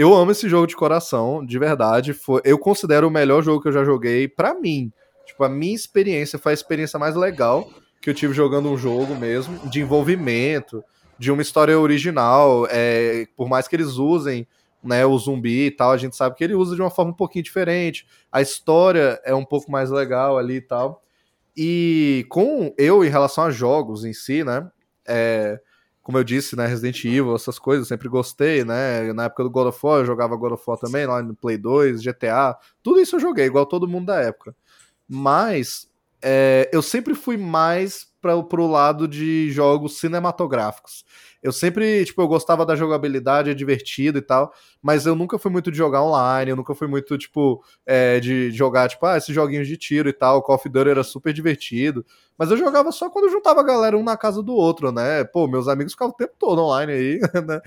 eu 0.00 0.14
amo 0.14 0.30
esse 0.30 0.48
jogo 0.48 0.66
de 0.66 0.74
coração, 0.74 1.44
de 1.44 1.58
verdade. 1.58 2.14
Foi, 2.14 2.40
eu 2.42 2.58
considero 2.58 3.06
o 3.06 3.10
melhor 3.10 3.42
jogo 3.42 3.60
que 3.60 3.68
eu 3.68 3.72
já 3.72 3.84
joguei 3.84 4.26
para 4.26 4.54
mim. 4.54 4.90
Tipo, 5.26 5.44
a 5.44 5.48
minha 5.48 5.74
experiência 5.74 6.38
foi 6.38 6.52
a 6.52 6.54
experiência 6.54 6.98
mais 6.98 7.14
legal 7.14 7.68
que 8.00 8.08
eu 8.08 8.14
tive 8.14 8.32
jogando 8.32 8.70
um 8.70 8.78
jogo 8.78 9.14
mesmo, 9.14 9.58
de 9.68 9.82
envolvimento, 9.82 10.82
de 11.18 11.30
uma 11.30 11.42
história 11.42 11.78
original. 11.78 12.66
É, 12.70 13.26
por 13.36 13.46
mais 13.46 13.68
que 13.68 13.76
eles 13.76 13.98
usem 13.98 14.48
né, 14.82 15.04
o 15.04 15.18
zumbi 15.18 15.66
e 15.66 15.70
tal, 15.70 15.92
a 15.92 15.98
gente 15.98 16.16
sabe 16.16 16.34
que 16.34 16.42
ele 16.42 16.54
usa 16.54 16.74
de 16.74 16.80
uma 16.80 16.90
forma 16.90 17.10
um 17.10 17.14
pouquinho 17.14 17.44
diferente. 17.44 18.06
A 18.32 18.40
história 18.40 19.20
é 19.22 19.34
um 19.34 19.44
pouco 19.44 19.70
mais 19.70 19.90
legal 19.90 20.38
ali 20.38 20.54
e 20.54 20.62
tal. 20.62 21.02
E 21.54 22.24
com 22.30 22.72
eu, 22.78 23.04
em 23.04 23.10
relação 23.10 23.44
a 23.44 23.50
jogos 23.50 24.06
em 24.06 24.14
si, 24.14 24.42
né? 24.42 24.66
É, 25.06 25.60
como 26.10 26.18
eu 26.18 26.24
disse, 26.24 26.56
né, 26.56 26.66
Resident 26.66 27.04
Evil, 27.04 27.36
essas 27.36 27.56
coisas, 27.56 27.86
sempre 27.86 28.08
gostei, 28.08 28.64
né? 28.64 29.12
Na 29.12 29.26
época 29.26 29.44
do 29.44 29.50
God 29.50 29.68
of 29.68 29.78
War, 29.80 30.00
eu 30.00 30.04
jogava 30.04 30.34
God 30.34 30.54
of 30.54 30.64
War 30.66 30.76
também, 30.76 31.06
lá 31.06 31.22
no 31.22 31.36
Play 31.36 31.56
2, 31.56 32.02
GTA, 32.02 32.58
tudo 32.82 33.00
isso 33.00 33.14
eu 33.14 33.20
joguei, 33.20 33.46
igual 33.46 33.64
todo 33.64 33.86
mundo 33.86 34.06
da 34.06 34.16
época. 34.20 34.52
Mas 35.08 35.88
é, 36.20 36.68
eu 36.72 36.82
sempre 36.82 37.14
fui 37.14 37.36
mais 37.36 38.08
para 38.20 38.42
pro 38.42 38.66
lado 38.66 39.06
de 39.06 39.52
jogos 39.52 40.00
cinematográficos. 40.00 41.04
Eu 41.42 41.52
sempre, 41.52 42.04
tipo, 42.04 42.20
eu 42.20 42.28
gostava 42.28 42.66
da 42.66 42.76
jogabilidade, 42.76 43.50
é 43.50 43.54
divertido 43.54 44.18
e 44.18 44.22
tal, 44.22 44.52
mas 44.82 45.06
eu 45.06 45.14
nunca 45.14 45.38
fui 45.38 45.50
muito 45.50 45.70
de 45.70 45.78
jogar 45.78 46.02
online, 46.02 46.50
eu 46.50 46.56
nunca 46.56 46.74
fui 46.74 46.86
muito, 46.86 47.16
tipo, 47.16 47.62
é, 47.86 48.20
de 48.20 48.50
jogar, 48.50 48.88
tipo, 48.88 49.06
ah, 49.06 49.16
esses 49.16 49.34
joguinhos 49.34 49.66
de 49.66 49.76
tiro 49.76 50.08
e 50.08 50.12
tal, 50.12 50.42
Call 50.42 50.56
of 50.56 50.68
Duty 50.68 50.90
era 50.90 51.02
super 51.02 51.32
divertido, 51.32 52.04
mas 52.36 52.50
eu 52.50 52.56
jogava 52.56 52.92
só 52.92 53.08
quando 53.08 53.26
eu 53.26 53.32
juntava 53.32 53.60
a 53.60 53.64
galera 53.64 53.96
um 53.96 54.02
na 54.02 54.16
casa 54.16 54.42
do 54.42 54.54
outro, 54.54 54.92
né? 54.92 55.24
Pô, 55.24 55.46
meus 55.48 55.68
amigos 55.68 55.92
ficavam 55.92 56.12
o 56.12 56.16
tempo 56.16 56.34
todo 56.38 56.62
online 56.62 56.92
aí, 56.92 57.20
né? 57.46 57.60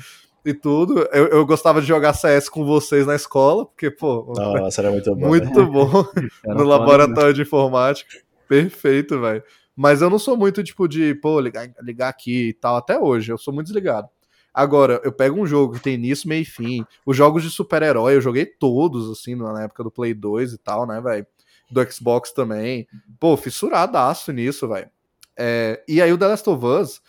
e 0.45 0.53
tudo. 0.53 1.07
Eu, 1.11 1.27
eu 1.27 1.45
gostava 1.45 1.81
de 1.81 1.87
jogar 1.87 2.13
CS 2.13 2.49
com 2.49 2.65
vocês 2.65 3.07
na 3.07 3.15
escola, 3.15 3.65
porque, 3.65 3.89
pô. 3.89 4.33
Nossa, 4.35 4.81
era 4.81 4.91
muito 4.91 5.15
bom. 5.15 5.27
Muito 5.27 5.59
né? 5.59 5.65
bom 5.65 6.05
no 6.45 6.63
laboratório 6.63 7.33
de 7.33 7.41
informática. 7.43 8.19
Perfeito, 8.47 9.19
velho. 9.19 9.43
Mas 9.75 10.01
eu 10.01 10.09
não 10.09 10.19
sou 10.19 10.37
muito, 10.37 10.63
tipo, 10.63 10.87
de, 10.87 11.15
pô, 11.15 11.39
ligar, 11.39 11.69
ligar 11.81 12.09
aqui 12.09 12.49
e 12.49 12.53
tal, 12.53 12.75
até 12.75 12.99
hoje. 12.99 13.31
Eu 13.31 13.37
sou 13.37 13.53
muito 13.53 13.67
desligado. 13.67 14.07
Agora, 14.53 15.01
eu 15.03 15.11
pego 15.11 15.41
um 15.41 15.47
jogo 15.47 15.73
que 15.73 15.79
tem 15.79 15.95
início, 15.95 16.29
meio 16.29 16.43
e 16.43 16.45
fim. 16.45 16.85
Os 17.05 17.17
jogos 17.17 17.41
de 17.41 17.49
super-herói, 17.49 18.15
eu 18.15 18.21
joguei 18.21 18.45
todos, 18.45 19.09
assim, 19.09 19.33
na 19.35 19.63
época 19.63 19.83
do 19.83 19.89
Play 19.89 20.13
2 20.13 20.53
e 20.53 20.57
tal, 20.59 20.85
né, 20.85 21.01
velho? 21.01 21.25
Do 21.71 21.91
Xbox 21.91 22.31
também. 22.31 22.87
Pô, 23.19 23.35
fissuradaço 23.35 24.31
nisso, 24.31 24.67
velho. 24.67 24.89
É, 25.35 25.83
e 25.87 25.99
aí 25.99 26.13
o 26.13 26.17
The 26.17 26.27
Last 26.27 26.47
of 26.47 26.63
Us 26.63 27.01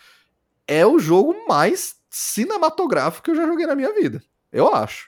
é 0.67 0.83
o 0.87 0.97
jogo 0.97 1.35
mais 1.47 1.97
cinematográfico 2.09 3.25
que 3.25 3.31
eu 3.31 3.35
já 3.35 3.45
joguei 3.45 3.67
na 3.67 3.75
minha 3.75 3.93
vida. 3.93 4.23
Eu 4.51 4.73
acho. 4.73 5.07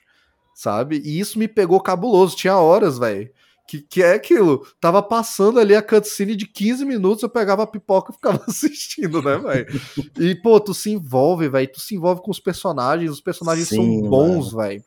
Sabe? 0.53 1.01
E 1.03 1.19
isso 1.19 1.39
me 1.39 1.47
pegou 1.47 1.81
cabuloso. 1.81 2.35
Tinha 2.35 2.57
horas, 2.57 2.99
velho 2.99 3.31
Que, 3.67 3.81
que 3.81 4.01
é 4.01 4.13
aquilo? 4.13 4.65
Tava 4.79 5.03
passando 5.03 5.59
ali 5.59 5.75
a 5.75 5.81
cutscene 5.81 6.37
de 6.37 6.47
15 6.47 6.85
minutos, 6.85 7.21
eu 7.21 7.29
pegava 7.29 7.63
a 7.63 7.67
pipoca 7.67 8.11
e 8.11 8.15
ficava 8.15 8.41
assistindo, 8.47 9.21
né, 9.21 9.37
velho? 9.37 9.81
E, 10.17 10.35
pô, 10.35 10.57
tu 10.57 10.73
se 10.73 10.89
envolve, 10.89 11.49
velho. 11.49 11.69
Tu 11.71 11.81
se 11.81 11.93
envolve 11.93 12.21
com 12.21 12.31
os 12.31 12.39
personagens, 12.39 13.11
os 13.11 13.19
personagens 13.19 13.67
Sim, 13.67 13.75
são 13.75 14.09
bons, 14.09 14.53
velho. 14.53 14.81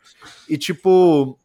E, 0.49 0.56
tipo, 0.56 1.38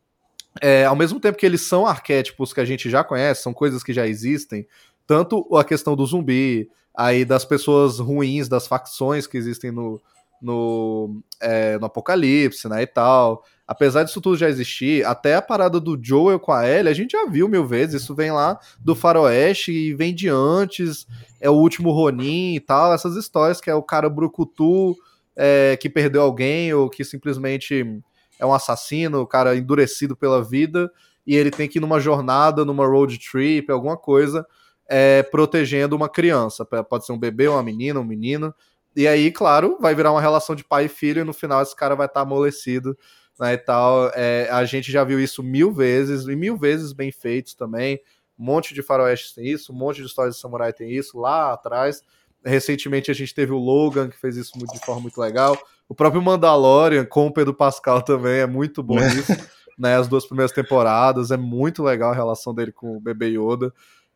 é, 0.62 0.86
ao 0.86 0.96
mesmo 0.96 1.20
tempo 1.20 1.38
que 1.38 1.46
eles 1.46 1.62
são 1.62 1.86
arquétipos 1.86 2.54
que 2.54 2.62
a 2.62 2.66
gente 2.66 2.90
já 2.90 3.04
conhece, 3.04 3.44
são 3.44 3.54
coisas 3.54 3.84
que 3.84 3.92
já 3.92 4.08
existem, 4.08 4.66
tanto 5.06 5.46
a 5.58 5.64
questão 5.64 5.96
do 5.96 6.06
zumbi, 6.06 6.70
aí 6.96 7.26
das 7.26 7.44
pessoas 7.44 8.00
ruins, 8.00 8.48
das 8.48 8.66
facções 8.66 9.28
que 9.28 9.38
existem 9.38 9.72
no, 9.72 10.02
no, 10.42 11.22
é, 11.42 11.78
no 11.78 11.86
Apocalipse, 11.86 12.70
né, 12.70 12.84
e 12.84 12.88
tal. 12.88 13.44
Apesar 13.68 14.04
disso 14.04 14.22
tudo 14.22 14.38
já 14.38 14.48
existir, 14.48 15.04
até 15.06 15.36
a 15.36 15.42
parada 15.42 15.80
do 15.80 15.98
Joel 16.00 16.40
com 16.40 16.52
a 16.52 16.70
Ellie, 16.70 16.92
a 16.92 16.94
gente 16.94 17.12
já 17.12 17.26
viu 17.26 17.50
mil 17.50 17.66
vezes, 17.66 18.04
isso 18.04 18.14
vem 18.14 18.32
lá 18.32 18.60
do 18.80 18.94
Faroeste 18.94 19.72
e 19.72 19.94
vem 19.94 20.14
de 20.14 20.30
antes, 20.30 21.08
é 21.42 21.50
o 21.50 21.54
último 21.54 21.92
Ronin 21.92 22.54
e 22.54 22.60
tal, 22.60 22.94
essas 22.94 23.16
histórias 23.16 23.60
que 23.60 23.70
é 23.70 23.74
o 23.74 23.82
cara 23.82 24.08
brucutu 24.08 24.96
é, 25.36 25.78
que 25.82 25.90
perdeu 25.90 26.22
alguém 26.22 26.74
ou 26.74 26.90
que 26.90 27.04
simplesmente 27.04 28.02
é 28.40 28.46
um 28.46 28.54
assassino, 28.54 29.22
o 29.22 29.28
cara 29.28 29.56
endurecido 29.56 30.16
pela 30.16 30.44
vida, 30.44 30.92
e 31.26 31.36
ele 31.36 31.52
tem 31.52 31.68
que 31.68 31.80
ir 31.80 31.82
numa 31.82 32.00
jornada, 32.00 32.64
numa 32.64 32.86
road 32.86 33.18
trip, 33.20 33.72
alguma 33.72 33.98
coisa, 33.98 34.46
é, 34.88 35.24
protegendo 35.24 35.96
uma 35.96 36.08
criança. 36.08 36.66
Pode 36.66 37.06
ser 37.06 37.14
um 37.14 37.18
bebê, 37.18 37.48
uma 37.48 37.64
menina, 37.64 38.00
um 38.00 38.04
menino. 38.04 38.54
E 38.96 39.08
aí, 39.08 39.32
claro, 39.32 39.78
vai 39.82 39.96
virar 39.96 40.12
uma 40.12 40.22
relação 40.22 40.56
de 40.56 40.64
pai 40.64 40.86
e 40.86 40.90
filho, 40.90 41.22
e 41.22 41.24
no 41.24 41.34
final 41.34 41.62
esse 41.62 41.76
cara 41.76 41.96
vai 41.96 42.06
estar 42.06 42.22
tá 42.22 42.26
amolecido, 42.26 42.98
né, 43.40 43.54
e 43.54 43.58
tal. 43.58 44.12
É, 44.14 44.48
a 44.52 44.64
gente 44.66 44.92
já 44.92 45.04
viu 45.04 45.20
isso 45.20 45.44
mil 45.44 45.72
vezes, 45.72 46.28
e 46.28 46.36
mil 46.36 46.58
vezes 46.58 46.94
bem 46.94 47.12
feitos 47.12 47.54
também. 47.54 48.00
Um 48.38 48.46
monte 48.46 48.74
de 48.74 48.82
faroeste 48.82 49.36
tem 49.36 49.48
isso, 49.48 49.72
um 49.72 49.76
monte 49.76 50.02
de 50.02 50.08
histórias 50.08 50.36
de 50.36 50.42
samurai 50.42 50.74
tem 50.74 50.92
isso, 50.92 51.18
lá 51.18 51.54
atrás. 51.54 52.02
Recentemente 52.44 53.10
a 53.10 53.14
gente 53.14 53.34
teve 53.34 53.52
o 53.54 53.58
Logan, 53.58 54.10
que 54.10 54.20
fez 54.20 54.36
isso 54.36 54.52
de 54.58 54.80
forma 54.86 55.02
muito 55.02 55.20
legal. 55.20 55.58
O 55.88 55.96
próprio 55.96 56.22
Mandalorian, 56.22 57.06
com 57.06 57.28
o 57.28 57.34
Pedro 57.34 57.54
Pascal 57.54 58.02
também, 58.02 58.40
é 58.40 58.48
muito 58.48 58.84
bom 58.84 59.00
isso. 59.00 59.32
né, 59.78 59.96
as 59.96 60.08
duas 60.08 60.26
primeiras 60.26 60.52
temporadas, 60.52 61.32
é 61.32 61.38
muito 61.38 61.84
legal 61.84 62.12
a 62.12 62.16
relação 62.16 62.54
dele 62.54 62.72
com 62.72 62.98
o 62.98 63.00
bebê 63.00 63.28
Yoda. 63.28 63.74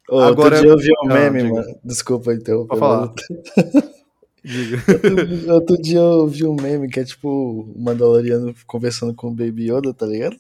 Oh, 0.09 0.21
Agora, 0.21 0.57
eu 0.65 0.77
vi 0.77 0.89
um 1.03 1.07
meme, 1.07 1.43
diga. 1.43 1.53
mano. 1.53 1.79
Desculpa 1.83 2.33
então. 2.33 2.65
Pode 2.65 2.79
falar. 2.79 3.13
Diga. 4.43 4.77
Outro, 4.87 5.53
outro, 5.53 5.81
dia 5.81 5.99
eu 5.99 6.27
vi 6.27 6.45
um 6.45 6.55
meme 6.55 6.87
que 6.87 6.99
é 6.99 7.03
tipo 7.03 7.29
o 7.29 7.73
Mandaloriano 7.77 8.53
conversando 8.65 9.13
com 9.13 9.27
o 9.27 9.33
Baby 9.33 9.71
Yoda, 9.71 9.93
tá 9.93 10.05
ligado? 10.05 10.37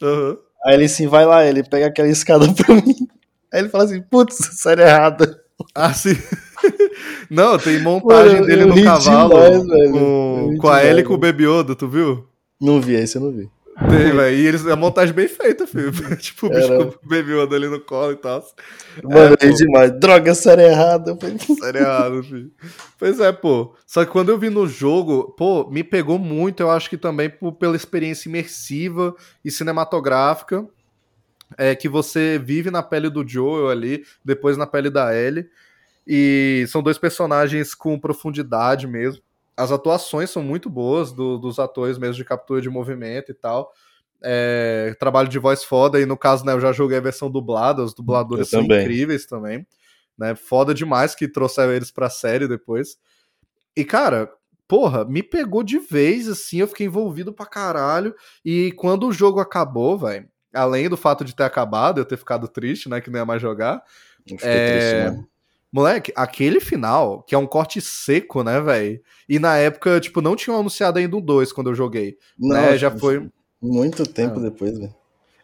Uhum. 0.00 0.36
Aí 0.64 0.74
ele 0.74 0.84
assim, 0.84 1.06
vai 1.06 1.26
lá, 1.26 1.44
ele 1.44 1.62
pega 1.62 1.86
aquela 1.86 2.08
escada 2.08 2.46
pra 2.54 2.74
mim. 2.74 3.08
Aí 3.52 3.60
ele 3.60 3.68
fala 3.68 3.84
assim, 3.84 4.00
putz, 4.00 4.36
série 4.58 4.82
errada. 4.82 5.40
Ah, 5.74 5.92
sim. 5.92 6.16
Não, 7.30 7.58
tem 7.58 7.80
montagem 7.80 8.40
Mano, 8.40 8.46
dele 8.46 8.64
no 8.66 8.82
cavalo 8.82 9.58
demais, 9.58 9.90
com, 9.90 10.56
com 10.58 10.68
a 10.68 10.84
Ellie 10.84 11.02
e 11.02 11.04
com 11.04 11.14
o 11.14 11.18
Baby 11.18 11.44
Yoda, 11.44 11.74
tu 11.74 11.88
viu? 11.88 12.26
Não 12.60 12.80
vi, 12.80 12.94
esse 12.94 13.16
eu 13.16 13.22
não 13.22 13.32
vi. 13.32 13.50
Tem, 13.78 14.12
velho. 14.14 14.36
E 14.36 14.46
eles, 14.46 14.66
a 14.66 14.76
montagem 14.76 15.14
bem 15.14 15.28
feita, 15.28 15.66
filho. 15.66 15.92
tipo, 16.16 16.46
o 16.46 17.08
bicho 17.08 17.30
Yoda 17.30 17.56
ali 17.56 17.68
no 17.68 17.80
colo 17.80 18.12
e 18.12 18.16
tal. 18.16 18.44
Mano, 19.02 19.36
é, 19.40 19.46
é 19.46 19.50
demais. 19.50 19.98
Droga, 19.98 20.34
série 20.34 20.62
errada. 20.62 21.16
Série 21.60 21.78
errada, 21.78 22.22
filho. 22.22 22.50
Pois 22.98 23.20
é, 23.20 23.32
pô. 23.32 23.74
Só 23.86 24.04
que 24.04 24.10
quando 24.10 24.30
eu 24.30 24.38
vi 24.38 24.50
no 24.50 24.66
jogo, 24.66 25.34
pô, 25.36 25.68
me 25.70 25.82
pegou 25.82 26.18
muito, 26.18 26.62
eu 26.62 26.70
acho 26.70 26.90
que 26.90 26.96
também 26.96 27.30
por, 27.30 27.52
pela 27.52 27.76
experiência 27.76 28.28
imersiva 28.28 29.14
e 29.44 29.50
cinematográfica 29.50 30.66
é, 31.56 31.74
que 31.74 31.88
você 31.88 32.38
vive 32.38 32.70
na 32.70 32.82
pele 32.82 33.10
do 33.10 33.26
Joel 33.26 33.68
ali, 33.68 34.04
depois 34.24 34.56
na 34.56 34.66
pele 34.66 34.90
da 34.90 35.14
Ellie. 35.16 35.48
E 36.06 36.64
são 36.68 36.82
dois 36.82 36.98
personagens 36.98 37.74
com 37.74 37.98
profundidade 37.98 38.86
mesmo. 38.86 39.22
As 39.56 39.70
atuações 39.70 40.30
são 40.30 40.42
muito 40.42 40.70
boas 40.70 41.12
do, 41.12 41.38
dos 41.38 41.58
atores 41.58 41.98
mesmo 41.98 42.14
de 42.14 42.24
captura 42.24 42.60
de 42.60 42.70
movimento 42.70 43.30
e 43.30 43.34
tal. 43.34 43.72
É, 44.22 44.94
trabalho 44.98 45.28
de 45.28 45.38
voz 45.38 45.64
foda, 45.64 46.00
e 46.00 46.06
no 46.06 46.16
caso, 46.16 46.44
né, 46.44 46.52
eu 46.52 46.60
já 46.60 46.72
joguei 46.72 46.98
a 46.98 47.02
versão 47.02 47.30
dublada, 47.30 47.82
os 47.82 47.92
dubladores 47.92 48.52
eu 48.52 48.60
são 48.60 48.62
incríveis 48.62 49.26
também. 49.26 49.66
Né, 50.16 50.34
foda 50.34 50.72
demais 50.72 51.14
que 51.14 51.26
trouxeram 51.26 51.72
eles 51.72 51.90
pra 51.90 52.08
série 52.08 52.46
depois. 52.46 52.96
E, 53.76 53.84
cara, 53.84 54.30
porra, 54.68 55.04
me 55.04 55.22
pegou 55.22 55.62
de 55.62 55.78
vez, 55.78 56.28
assim, 56.28 56.58
eu 56.58 56.68
fiquei 56.68 56.86
envolvido 56.86 57.32
pra 57.32 57.46
caralho. 57.46 58.14
E 58.44 58.72
quando 58.72 59.06
o 59.06 59.12
jogo 59.12 59.40
acabou, 59.40 59.98
velho, 59.98 60.28
além 60.54 60.88
do 60.88 60.96
fato 60.96 61.24
de 61.24 61.34
ter 61.34 61.44
acabado, 61.44 61.98
eu 61.98 62.04
ter 62.04 62.16
ficado 62.16 62.46
triste, 62.46 62.88
né, 62.88 63.00
que 63.00 63.10
não 63.10 63.18
ia 63.18 63.26
mais 63.26 63.42
jogar. 63.42 63.82
é... 64.46 65.10
triste, 65.10 65.28
Moleque, 65.72 66.12
aquele 66.14 66.60
final, 66.60 67.22
que 67.22 67.34
é 67.34 67.38
um 67.38 67.46
corte 67.46 67.80
seco, 67.80 68.42
né, 68.42 68.60
velho? 68.60 69.00
E 69.26 69.38
na 69.38 69.56
época, 69.56 69.98
tipo, 70.00 70.20
não 70.20 70.36
tinham 70.36 70.58
anunciado 70.58 70.98
ainda 70.98 71.16
um 71.16 71.20
2 71.20 71.50
quando 71.52 71.70
eu 71.70 71.74
joguei. 71.74 72.18
Não, 72.38 72.56
né? 72.56 72.76
já 72.76 72.90
foi. 72.90 73.26
Muito 73.60 74.04
tempo 74.06 74.38
é. 74.38 74.42
depois, 74.42 74.78
velho. 74.78 74.94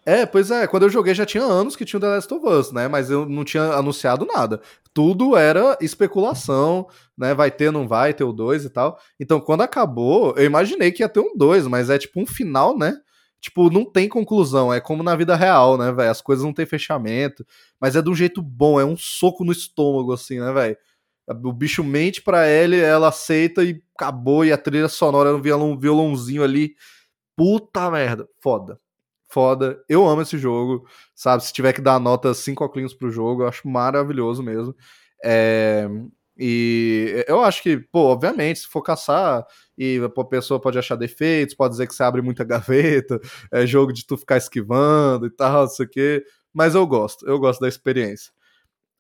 É, 0.05 0.25
pois 0.25 0.51
é, 0.51 0.67
quando 0.67 0.85
eu 0.85 0.89
joguei 0.89 1.15
já 1.15 1.27
tinha 1.27 1.43
anos 1.43 1.77
que 1.77 1.85
tinha 1.85 1.99
o 1.99 2.01
The 2.01 2.09
Last 2.09 2.33
of 2.33 2.47
Us, 2.47 2.73
né? 2.73 2.89
Mas 2.89 3.11
eu 3.11 3.29
não 3.29 3.45
tinha 3.45 3.65
anunciado 3.75 4.27
nada. 4.27 4.61
Tudo 4.95 5.37
era 5.37 5.77
especulação, 5.83 6.87
né? 7.17 7.35
Vai 7.35 7.51
ter, 7.51 7.71
não 7.71 7.87
vai 7.87 8.15
ter 8.15 8.25
o 8.25 8.33
2 8.33 8.65
e 8.65 8.71
tal. 8.71 8.99
Então, 9.21 9.39
quando 9.39 9.61
acabou, 9.63 10.35
eu 10.37 10.45
imaginei 10.45 10.93
que 10.93 11.03
ia 11.03 11.09
ter 11.11 11.21
um 11.21 11.37
2, 11.37 11.67
mas 11.67 11.91
é 11.91 11.99
tipo 11.99 12.21
um 12.21 12.27
final, 12.27 12.77
né? 12.77 12.99
Tipo, 13.41 13.71
não 13.71 13.85
tem 13.85 14.09
conclusão. 14.09 14.73
É 14.73 14.81
como 14.81 15.03
na 15.03 15.17
vida 15.17 15.37
real, 15.37 15.79
né, 15.79 15.93
velho? 15.93 16.11
As 16.11 16.21
coisas 16.21 16.45
não 16.45 16.53
tem 16.53 16.67
fechamento. 16.67 17.47
Mas 17.81 17.97
é 17.97 18.03
de 18.03 18.11
um 18.11 18.15
jeito 18.15 18.43
bom, 18.43 18.81
é 18.81 18.85
um 18.85 18.97
soco 18.97 19.45
no 19.45 19.53
estômago, 19.53 20.13
assim, 20.13 20.41
né, 20.41 20.53
velho? 20.53 20.77
O 21.45 21.53
bicho 21.53 21.85
mente 21.85 22.23
pra 22.23 22.49
ele, 22.49 22.81
ela 22.81 23.09
aceita 23.09 23.63
e 23.63 23.83
acabou. 23.95 24.45
E 24.45 24.53
a 24.53 24.59
trilha 24.59 24.89
sonora 24.89 25.33
no 25.33 25.43
violão, 25.43 25.79
violãozinho 25.79 26.43
ali. 26.43 26.75
Puta 27.37 27.91
merda. 27.91 28.29
Foda. 28.41 28.81
Foda. 29.29 29.85
Eu 29.89 30.09
amo 30.09 30.23
esse 30.23 30.39
jogo, 30.39 30.87
sabe? 31.15 31.45
Se 31.45 31.53
tiver 31.53 31.75
que 31.75 31.83
dar 31.83 32.01
nota 32.01 32.33
5 32.33 32.65
óculos 32.65 32.95
pro 32.95 33.11
jogo, 33.11 33.43
eu 33.43 33.49
acho 33.49 33.69
maravilhoso 33.69 34.43
mesmo. 34.43 34.75
É... 35.23 35.87
E 36.39 37.25
eu 37.27 37.43
acho 37.43 37.63
que, 37.63 37.79
pô, 37.79 38.05
obviamente, 38.13 38.61
se 38.61 38.69
for 38.69 38.81
caçar 38.83 39.45
e 39.77 40.01
a 40.05 40.25
pessoa 40.25 40.61
pode 40.61 40.79
achar 40.79 40.95
defeitos, 40.95 41.55
pode 41.55 41.73
dizer 41.73 41.89
que 41.89 41.95
você 41.95 42.03
abre 42.05 42.23
muita 42.23 42.45
gaveta, 42.45 43.21
é 43.53 43.67
jogo 43.67 43.93
de 43.93 44.07
tu 44.07 44.17
ficar 44.17 44.37
esquivando 44.37 45.27
e 45.27 45.31
tal, 45.31 45.63
não 45.63 45.69
sei 45.69 45.87
o 45.87 45.89
quê. 45.89 46.25
Mas 46.53 46.75
eu 46.75 46.87
gosto, 46.87 47.27
eu 47.27 47.39
gosto 47.39 47.61
da 47.61 47.69
experiência. 47.69 48.33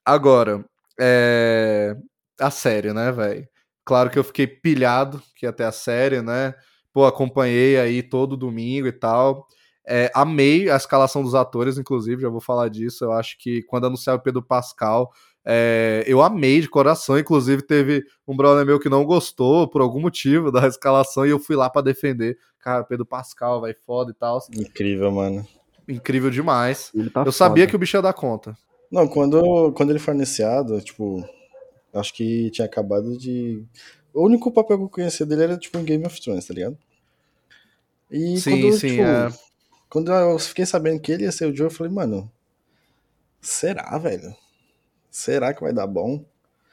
Agora, 0.05 0.64
é... 1.01 1.96
a 2.40 2.51
série, 2.51 2.92
né, 2.92 3.12
velho? 3.12 3.48
Claro 3.85 4.11
que 4.11 4.18
eu 4.18 4.24
fiquei 4.24 4.46
pilhado 4.46 5.22
que 5.37 5.46
até 5.46 5.64
a 5.64 5.72
série, 5.72 6.20
né? 6.22 6.55
Pô, 6.92 7.07
acompanhei 7.07 7.79
aí 7.79 8.03
todo 8.03 8.37
domingo 8.37 8.88
e 8.88 8.92
tal. 8.92 9.46
É, 9.87 10.11
amei 10.14 10.68
a 10.70 10.77
escalação 10.77 11.22
dos 11.22 11.35
atores, 11.35 11.79
inclusive, 11.79 12.20
já 12.20 12.29
vou 12.29 12.40
falar 12.40 12.68
disso. 12.68 13.05
Eu 13.05 13.12
acho 13.12 13.38
que 13.38 13.62
quando 13.62 13.87
anunciaram 13.87 14.18
o 14.20 14.22
Pedro 14.22 14.42
Pascal, 14.42 15.11
é, 15.50 16.04
eu 16.06 16.20
amei 16.20 16.61
de 16.61 16.68
coração, 16.68 17.18
inclusive 17.18 17.62
teve 17.62 18.04
um 18.26 18.37
brother 18.37 18.66
meu 18.66 18.78
que 18.78 18.90
não 18.90 19.02
gostou 19.02 19.66
por 19.66 19.80
algum 19.80 19.98
motivo 19.98 20.52
da 20.52 20.68
escalação 20.68 21.24
e 21.24 21.30
eu 21.30 21.38
fui 21.38 21.56
lá 21.56 21.70
para 21.70 21.80
defender. 21.80 22.37
Cara, 22.61 22.84
Pedro 22.84 23.06
Pascal, 23.06 23.62
vai 23.62 23.72
foda 23.72 24.11
e 24.11 24.14
tal. 24.14 24.38
Incrível, 24.54 25.11
mano. 25.11 25.48
Incrível 25.88 26.30
demais. 26.30 26.92
Tá 27.14 27.22
eu 27.24 27.32
sabia 27.32 27.66
que 27.66 27.74
o 27.74 27.78
bicho 27.78 27.96
ia 27.96 28.02
dar 28.02 28.12
conta. 28.12 28.54
Não, 28.92 29.08
quando, 29.08 29.72
quando 29.72 29.88
ele 29.88 29.98
foi 29.98 30.12
anunciado, 30.12 30.78
tipo, 30.82 31.26
acho 31.94 32.12
que 32.12 32.50
tinha 32.50 32.66
acabado 32.66 33.16
de. 33.16 33.64
O 34.12 34.26
único 34.26 34.52
papel 34.52 34.76
que 34.76 34.84
eu 34.84 34.88
conhecia 34.90 35.24
dele 35.24 35.44
era 35.44 35.56
tipo 35.56 35.78
em 35.78 35.84
Game 35.84 36.04
of 36.04 36.20
Thrones, 36.20 36.46
tá 36.46 36.52
ligado? 36.52 36.76
E 38.11 38.38
sim, 38.38 38.50
quando, 38.50 38.72
sim, 38.74 38.88
tipo, 38.88 39.02
é... 39.02 39.32
quando 39.88 40.12
eu 40.12 40.38
fiquei 40.38 40.66
sabendo 40.66 41.00
que 41.00 41.11
ele 41.11 41.24
ia 41.24 41.32
ser 41.32 41.46
o 41.46 41.56
Joe, 41.56 41.68
eu 41.68 41.70
falei, 41.70 41.90
mano, 41.90 42.30
será, 43.40 43.96
velho? 43.96 44.37
Será 45.10 45.52
que 45.52 45.62
vai 45.62 45.72
dar 45.72 45.86
bom? 45.86 46.24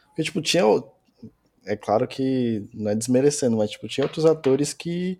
Porque, 0.07 0.23
tipo, 0.23 0.41
tinha. 0.41 0.63
É 1.65 1.75
claro 1.75 2.07
que 2.07 2.67
não 2.73 2.91
é 2.91 2.95
desmerecendo, 2.95 3.57
mas, 3.57 3.71
tipo, 3.71 3.87
tinha 3.87 4.05
outros 4.05 4.25
atores 4.25 4.71
que 4.73 5.19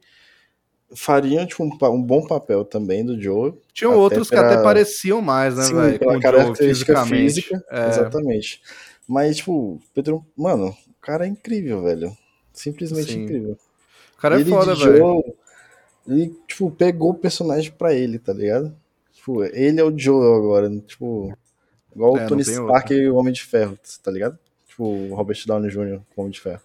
fariam, 0.96 1.46
tipo, 1.46 1.64
um, 1.64 1.70
um 1.92 2.02
bom 2.02 2.26
papel 2.26 2.64
também 2.64 3.04
do 3.06 3.20
Joe. 3.20 3.54
Tinha 3.74 3.90
outros 3.90 4.30
que 4.30 4.36
até 4.36 4.62
pareciam 4.62 5.22
mais, 5.22 5.56
né, 5.56 5.66
velho? 5.66 6.00
Pela 6.00 6.20
característica 6.20 7.06
física. 7.06 7.64
É. 7.70 7.88
Exatamente. 7.88 8.62
Mas, 9.08 9.38
tipo, 9.38 9.80
Pedro, 9.94 10.26
mano, 10.36 10.70
o 10.70 11.02
cara 11.02 11.26
é 11.26 11.30
incrível, 11.30 11.84
velho. 11.84 12.16
Simplesmente 12.54 13.12
Sim. 13.12 13.24
incrível. 13.24 13.58
O 14.18 14.22
cara 14.22 14.38
é 14.38 14.42
ele 14.42 14.50
foda, 14.50 14.76
velho. 14.76 15.36
Ele, 16.08 16.36
tipo, 16.48 16.70
pegou 16.72 17.12
o 17.12 17.16
personagem 17.16 17.72
pra 17.72 17.94
ele, 17.94 18.20
tá 18.20 18.32
ligado? 18.32 18.76
Tipo, 19.14 19.44
ele 19.44 19.80
é 19.80 19.84
o 19.84 19.98
Joe 19.98 20.38
agora. 20.38 20.70
Tipo, 20.82 21.36
Igual 21.96 22.18
é, 22.18 22.26
o 22.26 22.28
Tony 22.28 22.42
Stark 22.42 22.94
e 22.94 23.10
o 23.10 23.16
Homem 23.16 23.34
de 23.34 23.44
Ferro, 23.44 23.80
tá 24.04 24.12
ligado? 24.12 24.38
Tipo, 24.68 24.84
o 24.84 25.16
Robert 25.16 25.38
Downey 25.48 25.72
Jr. 25.72 26.02
com 26.14 26.22
o 26.22 26.26
Homem 26.26 26.32
de 26.32 26.42
Ferro. 26.42 26.62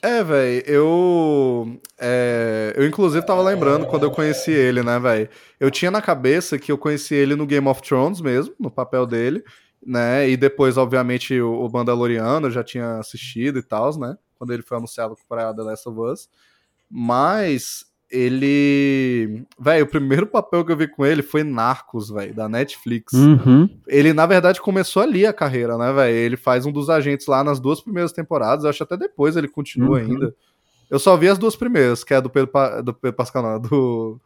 É, 0.00 0.24
velho, 0.24 0.64
eu. 0.66 1.80
É, 1.96 2.72
eu, 2.76 2.84
inclusive, 2.84 3.24
tava 3.24 3.40
lembrando 3.40 3.86
quando 3.86 4.02
eu 4.02 4.10
conheci 4.10 4.50
ele, 4.50 4.82
né, 4.82 4.98
velho? 4.98 5.28
Eu 5.60 5.70
tinha 5.70 5.92
na 5.92 6.02
cabeça 6.02 6.58
que 6.58 6.72
eu 6.72 6.78
conheci 6.78 7.14
ele 7.14 7.36
no 7.36 7.46
Game 7.46 7.68
of 7.68 7.80
Thrones 7.82 8.20
mesmo, 8.20 8.52
no 8.58 8.68
papel 8.68 9.06
dele, 9.06 9.44
né? 9.84 10.28
E 10.28 10.36
depois, 10.36 10.76
obviamente, 10.76 11.40
o, 11.40 11.68
Mandaloriano 11.72 12.48
eu 12.48 12.50
já 12.50 12.64
tinha 12.64 12.98
assistido 12.98 13.60
e 13.60 13.62
tal, 13.62 13.96
né? 13.96 14.18
Quando 14.36 14.52
ele 14.52 14.62
foi 14.64 14.76
anunciado 14.76 15.16
para 15.28 15.54
The 15.54 15.62
Last 15.62 15.88
of 15.88 16.00
Us. 16.00 16.28
Mas 16.90 17.86
ele. 18.12 19.44
Velho, 19.58 19.84
o 19.84 19.88
primeiro 19.88 20.26
papel 20.26 20.64
que 20.64 20.70
eu 20.72 20.76
vi 20.76 20.86
com 20.86 21.04
ele 21.04 21.22
foi 21.22 21.42
Narcos, 21.42 22.10
velho, 22.10 22.34
da 22.34 22.48
Netflix. 22.48 23.12
Uhum. 23.14 23.68
Ele, 23.88 24.12
na 24.12 24.26
verdade, 24.26 24.60
começou 24.60 25.02
ali 25.02 25.24
a 25.26 25.32
carreira, 25.32 25.76
né, 25.78 25.92
velho? 25.92 26.14
Ele 26.14 26.36
faz 26.36 26.66
um 26.66 26.72
dos 26.72 26.90
agentes 26.90 27.26
lá 27.26 27.42
nas 27.42 27.58
duas 27.58 27.80
primeiras 27.80 28.12
temporadas. 28.12 28.64
Eu 28.64 28.70
acho 28.70 28.82
até 28.82 28.96
depois 28.96 29.36
ele 29.36 29.48
continua 29.48 29.98
Uhum. 29.98 30.04
ainda. 30.04 30.34
Eu 30.90 30.98
só 30.98 31.16
vi 31.16 31.26
as 31.28 31.38
duas 31.38 31.56
primeiras, 31.56 32.04
que 32.04 32.12
é 32.12 32.20
do 32.20 32.28
Pedro, 32.28 32.50
pa... 32.50 32.82
do 32.82 32.92
Pedro 32.92 33.16
Pascal, 33.16 33.42
não, 33.42 33.58
do. 33.60 34.20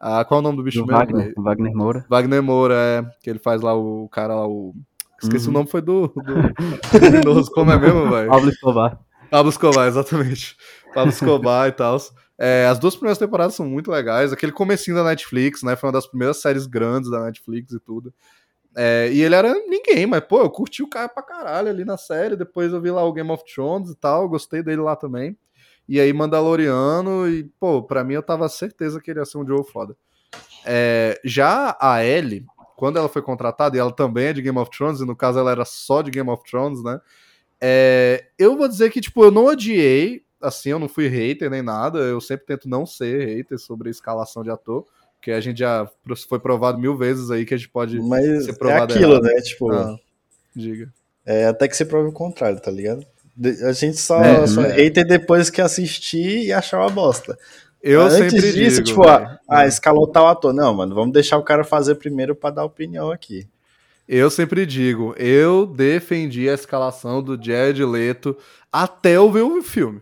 Ah, 0.00 0.24
qual 0.24 0.38
é 0.38 0.40
o 0.40 0.42
nome 0.42 0.56
do 0.56 0.62
bicho 0.62 0.80
Do 0.80 0.86
mesmo? 0.86 0.98
Wagner? 0.98 1.32
Wagner 1.36 1.74
Moura. 1.74 2.06
Wagner 2.08 2.42
Moura, 2.42 2.74
é. 2.74 3.02
Que 3.22 3.30
ele 3.30 3.38
faz 3.38 3.60
lá 3.60 3.74
o 3.74 4.08
cara 4.08 4.34
lá, 4.34 4.46
o. 4.48 4.74
Esqueci 5.22 5.46
Uhum. 5.46 5.50
o 5.50 5.54
nome, 5.54 5.68
foi 5.70 5.80
do. 5.82 6.08
do... 6.08 6.88
criminoso, 6.90 7.50
como 7.50 7.70
é 7.70 7.78
mesmo, 7.78 8.10
velho? 8.10 8.28
Pablo 8.30 8.48
Escobar. 8.50 8.98
Pablo 9.30 9.50
Escobar, 9.50 9.88
exatamente. 9.88 10.56
Pablo 10.94 11.10
Escobar 11.10 11.68
e 11.68 11.72
tal. 11.72 11.98
É, 12.38 12.66
as 12.66 12.78
duas 12.78 12.94
primeiras 12.94 13.18
temporadas 13.18 13.54
são 13.54 13.66
muito 13.66 13.90
legais. 13.90 14.32
Aquele 14.32 14.52
comecinho 14.52 14.96
da 14.96 15.04
Netflix, 15.04 15.62
né? 15.62 15.74
Foi 15.76 15.88
uma 15.88 15.92
das 15.92 16.06
primeiras 16.06 16.38
séries 16.38 16.66
grandes 16.66 17.10
da 17.10 17.24
Netflix 17.24 17.72
e 17.72 17.80
tudo. 17.80 18.12
É, 18.76 19.08
e 19.10 19.22
ele 19.22 19.34
era 19.34 19.54
ninguém, 19.66 20.06
mas, 20.06 20.20
pô, 20.20 20.40
eu 20.40 20.50
curti 20.50 20.82
o 20.82 20.88
cara 20.88 21.08
pra 21.08 21.22
caralho 21.22 21.68
ali 21.68 21.84
na 21.84 21.96
série. 21.96 22.36
Depois 22.36 22.72
eu 22.72 22.80
vi 22.80 22.90
lá 22.90 23.02
o 23.02 23.12
Game 23.12 23.30
of 23.30 23.42
Thrones 23.44 23.90
e 23.90 23.96
tal. 23.96 24.28
Gostei 24.28 24.62
dele 24.62 24.82
lá 24.82 24.94
também. 24.94 25.36
E 25.88 25.98
aí, 25.98 26.12
Mandaloriano. 26.12 27.28
E, 27.28 27.44
pô, 27.58 27.82
pra 27.82 28.04
mim 28.04 28.14
eu 28.14 28.22
tava 28.22 28.48
certeza 28.48 29.00
que 29.00 29.10
ele 29.10 29.20
ia 29.20 29.24
ser 29.24 29.38
um 29.38 29.46
Joe 29.46 29.64
foda. 29.64 29.96
É, 30.66 31.18
já 31.24 31.76
a 31.80 32.04
Ellie, 32.04 32.44
quando 32.76 32.98
ela 32.98 33.08
foi 33.08 33.22
contratada, 33.22 33.76
e 33.76 33.80
ela 33.80 33.92
também 33.92 34.26
é 34.26 34.32
de 34.32 34.42
Game 34.42 34.58
of 34.58 34.70
Thrones, 34.70 35.00
e 35.00 35.06
no 35.06 35.16
caso 35.16 35.38
ela 35.38 35.52
era 35.52 35.64
só 35.64 36.02
de 36.02 36.10
Game 36.10 36.28
of 36.28 36.42
Thrones, 36.44 36.82
né? 36.82 37.00
É, 37.60 38.26
eu 38.38 38.56
vou 38.56 38.68
dizer 38.68 38.90
que, 38.90 39.00
tipo, 39.00 39.24
eu 39.24 39.30
não 39.30 39.46
odiei, 39.46 40.25
assim, 40.46 40.70
eu 40.70 40.78
não 40.78 40.88
fui 40.88 41.08
hater 41.08 41.50
nem 41.50 41.62
nada, 41.62 41.98
eu 41.98 42.20
sempre 42.20 42.46
tento 42.46 42.68
não 42.68 42.86
ser 42.86 43.26
hater 43.36 43.58
sobre 43.58 43.90
escalação 43.90 44.42
de 44.42 44.50
ator, 44.50 44.84
porque 45.16 45.30
a 45.32 45.40
gente 45.40 45.58
já 45.58 45.88
foi 46.28 46.38
provado 46.38 46.78
mil 46.78 46.96
vezes 46.96 47.30
aí 47.30 47.44
que 47.44 47.54
a 47.54 47.56
gente 47.56 47.68
pode 47.68 47.98
Mas 48.00 48.44
ser 48.44 48.50
é 48.50 48.54
provado 48.54 48.94
aquilo, 48.94 49.12
errado. 49.14 49.22
né? 49.24 49.40
Tipo, 49.42 49.72
Ah, 49.72 49.96
diga. 50.54 50.92
é 51.24 51.46
até 51.46 51.66
que 51.68 51.76
você 51.76 51.84
prove 51.84 52.08
o 52.08 52.12
contrário, 52.12 52.60
tá 52.60 52.70
ligado? 52.70 53.04
A 53.64 53.72
gente 53.72 53.98
só, 53.98 54.22
É, 54.22 54.46
só 54.46 54.62
é. 54.62 54.70
é 54.70 54.84
hater 54.84 55.06
depois 55.06 55.50
que 55.50 55.60
assistir 55.60 56.44
e 56.46 56.52
achar 56.52 56.78
uma 56.80 56.88
bosta. 56.90 57.36
Eu 57.82 58.02
Mas 58.04 58.14
sempre 58.14 58.38
Antes 58.38 58.54
disso, 58.54 58.82
digo, 58.82 58.86
tipo, 58.98 59.08
ah, 59.08 59.38
ah, 59.48 59.66
escalou 59.66 60.06
tal 60.08 60.26
ator. 60.26 60.52
Não, 60.52 60.72
mano, 60.74 60.94
vamos 60.94 61.12
deixar 61.12 61.36
o 61.38 61.42
cara 61.44 61.62
fazer 61.62 61.94
primeiro 61.96 62.34
pra 62.34 62.50
dar 62.50 62.64
opinião 62.64 63.10
aqui. 63.10 63.46
Eu 64.08 64.30
sempre 64.30 64.64
digo, 64.64 65.14
eu 65.18 65.66
defendi 65.66 66.48
a 66.48 66.54
escalação 66.54 67.22
do 67.22 67.40
Jared 67.40 67.84
Leto 67.84 68.36
até 68.72 69.12
eu 69.16 69.30
ver 69.30 69.42
o 69.42 69.62
filme. 69.62 70.00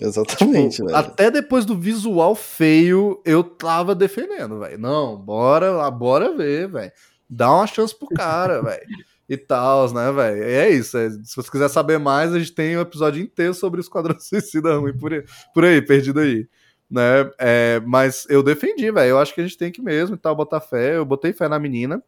Exatamente, 0.00 0.76
Tipo, 0.76 0.86
velho. 0.86 0.98
até 0.98 1.30
depois 1.30 1.64
do 1.64 1.76
visual 1.76 2.34
feio, 2.34 3.20
eu 3.24 3.42
tava 3.44 3.94
defendendo, 3.94 4.58
velho. 4.58 4.78
Não, 4.78 5.16
bora 5.16 5.70
lá, 5.70 5.90
bora 5.90 6.34
ver, 6.36 6.68
velho. 6.68 6.92
Dá 7.28 7.52
uma 7.54 7.66
chance 7.66 7.96
pro 7.96 8.08
cara, 8.08 8.60
velho. 8.62 8.86
E 9.28 9.36
tal, 9.36 9.92
né, 9.92 10.10
velho? 10.10 10.42
É 10.42 10.70
isso. 10.70 10.98
é- 10.98 11.10
se 11.10 11.36
você 11.36 11.50
quiser 11.50 11.68
saber 11.68 11.98
mais, 11.98 12.32
a 12.34 12.38
gente 12.38 12.52
tem 12.52 12.76
um 12.76 12.80
episódio 12.80 13.22
inteiro 13.22 13.54
sobre 13.54 13.78
o 13.80 13.82
Esquadrão 13.82 14.16
Suicida 14.18 14.76
ruim 14.76 14.96
por 14.96 15.12
aí, 15.12 15.24
por 15.54 15.64
aí 15.64 15.80
perdido 15.80 16.18
aí. 16.20 16.48
Né? 16.90 17.30
É, 17.38 17.80
mas 17.86 18.26
eu 18.28 18.42
defendi, 18.42 18.90
velho. 18.90 19.10
Eu 19.10 19.18
acho 19.20 19.32
que 19.32 19.40
a 19.40 19.44
gente 19.44 19.56
tem 19.56 19.70
que 19.70 19.80
mesmo 19.80 20.16
e 20.16 20.18
tal, 20.18 20.34
botar 20.34 20.60
fé. 20.60 20.96
Eu 20.96 21.04
botei 21.04 21.32
fé 21.32 21.48
na 21.48 21.58
menina. 21.60 22.02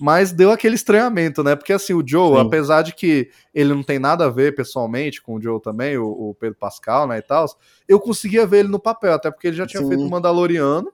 Mas 0.00 0.32
deu 0.32 0.50
aquele 0.50 0.74
estranhamento, 0.74 1.44
né? 1.44 1.54
Porque 1.54 1.72
assim, 1.72 1.92
o 1.92 2.02
Joe, 2.06 2.40
Sim. 2.40 2.46
apesar 2.46 2.82
de 2.82 2.94
que 2.94 3.30
ele 3.54 3.74
não 3.74 3.82
tem 3.82 3.98
nada 3.98 4.26
a 4.26 4.30
ver 4.30 4.54
pessoalmente 4.54 5.20
com 5.20 5.34
o 5.34 5.42
Joe 5.42 5.60
também, 5.60 5.98
o, 5.98 6.06
o 6.06 6.34
Pedro 6.34 6.58
Pascal, 6.58 7.06
né, 7.06 7.18
e 7.18 7.22
tal, 7.22 7.46
eu 7.86 8.00
conseguia 8.00 8.46
ver 8.46 8.60
ele 8.60 8.68
no 8.68 8.78
papel, 8.78 9.12
até 9.12 9.30
porque 9.30 9.48
ele 9.48 9.56
já 9.56 9.66
tinha 9.66 9.82
Sim. 9.82 9.88
feito 9.88 10.04
o 10.04 10.10
Mandaloriano. 10.10 10.92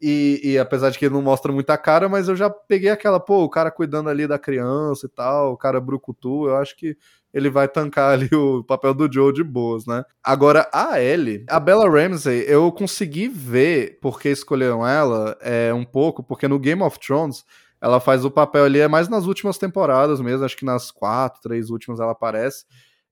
E, 0.00 0.40
e 0.44 0.58
apesar 0.58 0.90
de 0.90 0.98
que 0.98 1.06
ele 1.06 1.14
não 1.14 1.22
mostra 1.22 1.50
muita 1.50 1.76
cara, 1.78 2.06
mas 2.06 2.28
eu 2.28 2.36
já 2.36 2.50
peguei 2.50 2.90
aquela, 2.90 3.18
pô, 3.18 3.42
o 3.42 3.48
cara 3.48 3.70
cuidando 3.70 4.10
ali 4.10 4.26
da 4.26 4.38
criança 4.38 5.06
e 5.06 5.08
tal, 5.08 5.52
o 5.52 5.56
cara 5.56 5.80
brucutu, 5.80 6.48
eu 6.48 6.56
acho 6.56 6.76
que 6.76 6.96
ele 7.32 7.48
vai 7.48 7.66
tancar 7.66 8.12
ali 8.18 8.28
o 8.34 8.62
papel 8.62 8.92
do 8.92 9.10
Joe 9.10 9.32
de 9.32 9.42
boas, 9.42 9.86
né? 9.86 10.04
Agora, 10.22 10.68
a 10.72 11.00
Ellie, 11.00 11.44
a 11.48 11.58
Bella 11.58 11.88
Ramsey, 11.88 12.44
eu 12.46 12.70
consegui 12.72 13.26
ver 13.28 13.98
porque 14.02 14.28
escolheram 14.28 14.86
ela 14.86 15.36
é, 15.40 15.72
um 15.72 15.84
pouco, 15.84 16.22
porque 16.22 16.46
no 16.46 16.58
Game 16.58 16.82
of 16.82 16.98
Thrones 16.98 17.44
ela 17.80 18.00
faz 18.00 18.24
o 18.24 18.30
papel 18.30 18.64
ali, 18.64 18.80
é 18.80 18.88
mais 18.88 19.08
nas 19.08 19.26
últimas 19.26 19.58
temporadas 19.58 20.20
mesmo, 20.20 20.44
acho 20.44 20.56
que 20.56 20.64
nas 20.64 20.90
quatro, 20.90 21.40
três 21.42 21.70
últimas 21.70 22.00
ela 22.00 22.12
aparece. 22.12 22.64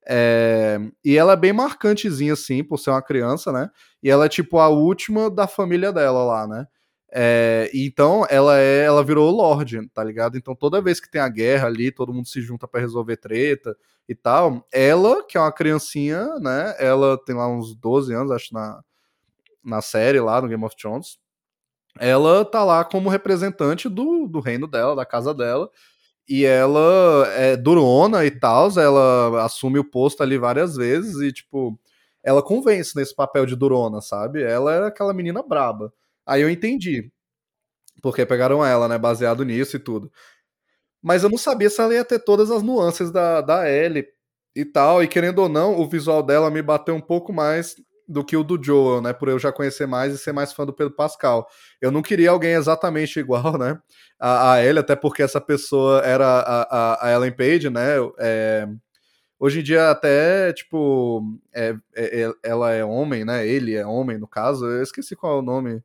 É, 0.06 0.78
e 1.04 1.16
ela 1.16 1.32
é 1.32 1.36
bem 1.36 1.52
marcantezinha, 1.52 2.34
assim, 2.34 2.62
por 2.62 2.78
ser 2.78 2.90
uma 2.90 3.02
criança, 3.02 3.50
né? 3.52 3.70
E 4.02 4.10
ela 4.10 4.26
é 4.26 4.28
tipo 4.28 4.58
a 4.58 4.68
última 4.68 5.30
da 5.30 5.46
família 5.46 5.92
dela 5.92 6.24
lá, 6.24 6.46
né? 6.46 6.66
É, 7.16 7.70
então 7.72 8.26
ela 8.28 8.58
é, 8.58 8.80
ela 8.84 9.04
virou 9.04 9.30
Lorde, 9.30 9.88
tá 9.90 10.02
ligado? 10.02 10.36
Então 10.36 10.54
toda 10.54 10.82
vez 10.82 10.98
que 10.98 11.08
tem 11.08 11.20
a 11.20 11.28
guerra 11.28 11.68
ali, 11.68 11.92
todo 11.92 12.12
mundo 12.12 12.26
se 12.26 12.40
junta 12.40 12.66
pra 12.66 12.80
resolver 12.80 13.16
treta 13.16 13.76
e 14.08 14.14
tal. 14.16 14.66
Ela, 14.72 15.24
que 15.24 15.38
é 15.38 15.40
uma 15.40 15.52
criancinha, 15.52 16.26
né? 16.40 16.74
Ela 16.78 17.16
tem 17.24 17.34
lá 17.36 17.48
uns 17.48 17.74
12 17.76 18.12
anos, 18.12 18.32
acho, 18.32 18.52
na, 18.52 18.82
na 19.62 19.80
série 19.80 20.20
lá 20.20 20.42
no 20.42 20.48
Game 20.48 20.64
of 20.64 20.76
Thrones. 20.76 21.18
Ela 21.98 22.44
tá 22.44 22.64
lá 22.64 22.84
como 22.84 23.08
representante 23.08 23.88
do, 23.88 24.26
do 24.26 24.40
reino 24.40 24.66
dela, 24.66 24.96
da 24.96 25.06
casa 25.06 25.32
dela. 25.34 25.70
E 26.28 26.44
ela 26.44 27.26
é 27.34 27.56
durona 27.56 28.24
e 28.24 28.30
tal, 28.30 28.70
ela 28.78 29.44
assume 29.44 29.78
o 29.78 29.84
posto 29.84 30.22
ali 30.22 30.38
várias 30.38 30.74
vezes 30.76 31.20
e, 31.20 31.32
tipo, 31.32 31.78
ela 32.22 32.42
convence 32.42 32.96
nesse 32.96 33.14
papel 33.14 33.44
de 33.46 33.54
durona, 33.54 34.00
sabe? 34.00 34.42
Ela 34.42 34.72
era 34.74 34.86
aquela 34.88 35.12
menina 35.12 35.42
braba. 35.42 35.92
Aí 36.26 36.40
eu 36.42 36.48
entendi. 36.50 37.10
Porque 38.02 38.26
pegaram 38.26 38.64
ela, 38.64 38.88
né? 38.88 38.98
Baseado 38.98 39.44
nisso 39.44 39.76
e 39.76 39.78
tudo. 39.80 40.10
Mas 41.02 41.22
eu 41.22 41.30
não 41.30 41.38
sabia 41.38 41.68
se 41.70 41.80
ela 41.80 41.94
ia 41.94 42.04
ter 42.04 42.18
todas 42.18 42.50
as 42.50 42.62
nuances 42.62 43.10
da, 43.10 43.40
da 43.42 43.70
Ellie 43.70 44.06
e 44.56 44.64
tal. 44.64 45.02
E 45.02 45.08
querendo 45.08 45.40
ou 45.40 45.48
não, 45.48 45.78
o 45.78 45.88
visual 45.88 46.22
dela 46.22 46.50
me 46.50 46.62
bateu 46.62 46.94
um 46.94 47.00
pouco 47.00 47.32
mais 47.32 47.76
do 48.08 48.24
que 48.24 48.36
o 48.36 48.44
do 48.44 48.62
Joel, 48.62 49.00
né? 49.02 49.12
Por 49.12 49.28
eu 49.28 49.38
já 49.38 49.52
conhecer 49.52 49.86
mais 49.86 50.14
e 50.14 50.18
ser 50.18 50.32
mais 50.32 50.52
fã 50.52 50.66
do 50.66 50.72
Pedro 50.72 50.94
Pascal. 50.94 51.48
Eu 51.80 51.90
não 51.90 52.02
queria 52.02 52.30
alguém 52.30 52.52
exatamente 52.52 53.18
igual, 53.20 53.58
né? 53.58 53.78
A, 54.18 54.52
a 54.54 54.64
Ellie, 54.64 54.80
até 54.80 54.96
porque 54.96 55.22
essa 55.22 55.40
pessoa 55.40 56.00
era 56.04 56.26
a, 56.26 56.62
a, 56.94 57.06
a 57.08 57.12
Ellen 57.12 57.32
Page, 57.32 57.70
né? 57.70 57.96
É, 58.18 58.66
hoje 59.38 59.60
em 59.60 59.62
dia, 59.62 59.90
até, 59.90 60.52
tipo, 60.52 61.22
é, 61.54 61.76
é- 61.96 62.32
ela 62.42 62.72
é 62.72 62.84
homem, 62.84 63.24
né? 63.24 63.46
Ele 63.46 63.74
é 63.74 63.86
homem, 63.86 64.18
no 64.18 64.28
caso. 64.28 64.66
Eu 64.66 64.82
esqueci 64.82 65.16
qual 65.16 65.36
é 65.36 65.40
o 65.40 65.42
nome 65.42 65.82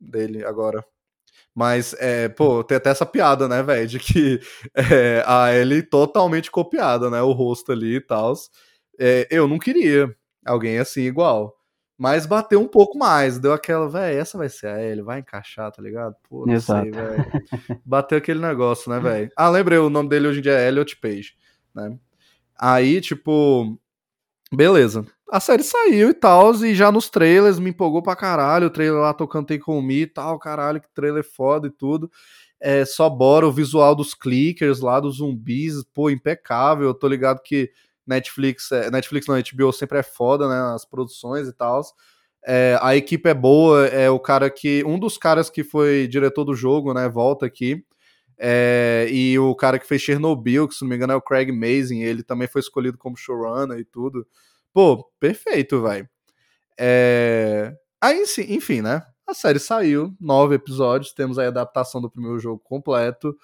dele 0.00 0.44
agora. 0.44 0.84
Mas, 1.54 1.94
é, 1.98 2.28
pô, 2.28 2.62
tem 2.64 2.76
até 2.76 2.90
essa 2.90 3.06
piada, 3.06 3.48
né, 3.48 3.62
velho? 3.62 3.86
De 3.88 3.98
que 3.98 4.40
é, 4.76 5.22
a 5.26 5.54
Ellie 5.54 5.82
totalmente 5.82 6.50
copiada, 6.50 7.10
né? 7.10 7.22
O 7.22 7.32
rosto 7.32 7.72
ali 7.72 7.96
e 7.96 8.00
tal. 8.00 8.34
É, 8.98 9.26
eu 9.30 9.48
não 9.48 9.58
queria 9.58 10.14
alguém 10.46 10.78
assim 10.78 11.02
igual. 11.02 11.56
Mas 11.98 12.26
bateu 12.26 12.60
um 12.60 12.68
pouco 12.68 12.98
mais, 12.98 13.38
deu 13.38 13.54
aquela, 13.54 13.88
velho, 13.88 14.18
essa 14.18 14.36
vai 14.36 14.50
ser 14.50 14.66
a 14.66 14.82
Ellie, 14.82 15.02
vai 15.02 15.20
encaixar, 15.20 15.72
tá 15.72 15.80
ligado? 15.82 16.14
Pô, 16.28 16.44
não 16.44 16.52
Exato. 16.52 16.82
sei, 16.82 16.90
velho. 16.90 17.24
Bateu 17.84 18.18
aquele 18.18 18.40
negócio, 18.40 18.90
né, 18.90 19.00
velho? 19.00 19.30
Ah, 19.34 19.48
lembrei, 19.48 19.78
o 19.78 19.88
nome 19.88 20.08
dele 20.10 20.28
hoje 20.28 20.40
em 20.40 20.42
dia 20.42 20.52
é 20.52 20.68
Elliot 20.68 20.94
Page, 20.96 21.34
né? 21.74 21.98
Aí, 22.58 23.00
tipo, 23.00 23.78
beleza. 24.52 25.06
A 25.30 25.40
série 25.40 25.62
saiu 25.62 26.10
e 26.10 26.14
tal, 26.14 26.54
e 26.54 26.74
já 26.74 26.92
nos 26.92 27.08
trailers 27.08 27.58
me 27.58 27.70
empolgou 27.70 28.02
pra 28.02 28.14
caralho. 28.14 28.66
O 28.66 28.70
trailer 28.70 29.00
lá 29.00 29.14
tocando 29.14 29.46
Take 29.46 29.64
On 29.68 29.80
Me 29.80 30.02
e 30.02 30.06
tal, 30.06 30.38
caralho, 30.38 30.80
que 30.80 30.88
trailer 30.94 31.24
foda 31.24 31.66
e 31.66 31.70
tudo. 31.70 32.10
É, 32.60 32.84
só 32.84 33.08
bora 33.08 33.46
o 33.46 33.52
visual 33.52 33.94
dos 33.94 34.14
clickers 34.14 34.80
lá, 34.80 35.00
dos 35.00 35.16
zumbis, 35.16 35.82
pô, 35.92 36.10
impecável. 36.10 36.88
Eu 36.88 36.94
tô 36.94 37.08
ligado 37.08 37.40
que 37.42 37.70
Netflix, 38.06 38.70
é, 38.72 38.90
Netflix 38.90 39.26
não, 39.26 39.34
HBO 39.36 39.72
sempre 39.72 39.98
é 39.98 40.02
foda, 40.02 40.48
né, 40.48 40.74
as 40.74 40.84
produções 40.84 41.48
e 41.48 41.52
tal. 41.52 41.82
É, 42.46 42.78
a 42.80 42.94
equipe 42.94 43.28
é 43.28 43.34
boa, 43.34 43.86
é 43.86 44.08
o 44.08 44.20
cara 44.20 44.48
que, 44.48 44.84
um 44.84 44.98
dos 44.98 45.18
caras 45.18 45.50
que 45.50 45.64
foi 45.64 46.06
diretor 46.06 46.44
do 46.44 46.54
jogo, 46.54 46.94
né, 46.94 47.08
volta 47.08 47.46
aqui. 47.46 47.84
É, 48.38 49.08
e 49.10 49.38
o 49.38 49.54
cara 49.54 49.78
que 49.78 49.86
fez 49.86 50.02
Chernobyl, 50.02 50.68
que 50.68 50.74
se 50.74 50.82
não 50.82 50.88
me 50.90 50.96
engano 50.96 51.12
é 51.12 51.16
o 51.16 51.22
Craig 51.22 51.50
Mazin, 51.50 52.02
ele 52.02 52.22
também 52.22 52.46
foi 52.46 52.60
escolhido 52.60 52.98
como 52.98 53.16
showrunner 53.16 53.78
e 53.78 53.84
tudo. 53.84 54.26
Pô, 54.72 55.10
perfeito, 55.18 55.82
velho. 55.82 56.08
É... 56.78 57.74
Aí, 58.00 58.26
sim, 58.26 58.44
enfim, 58.50 58.82
né? 58.82 59.02
A 59.26 59.34
série 59.34 59.58
saiu, 59.58 60.14
nove 60.20 60.54
episódios, 60.54 61.12
temos 61.12 61.38
a 61.38 61.48
adaptação 61.48 62.00
do 62.00 62.10
primeiro 62.10 62.38
jogo 62.38 62.60
completo, 62.62 63.34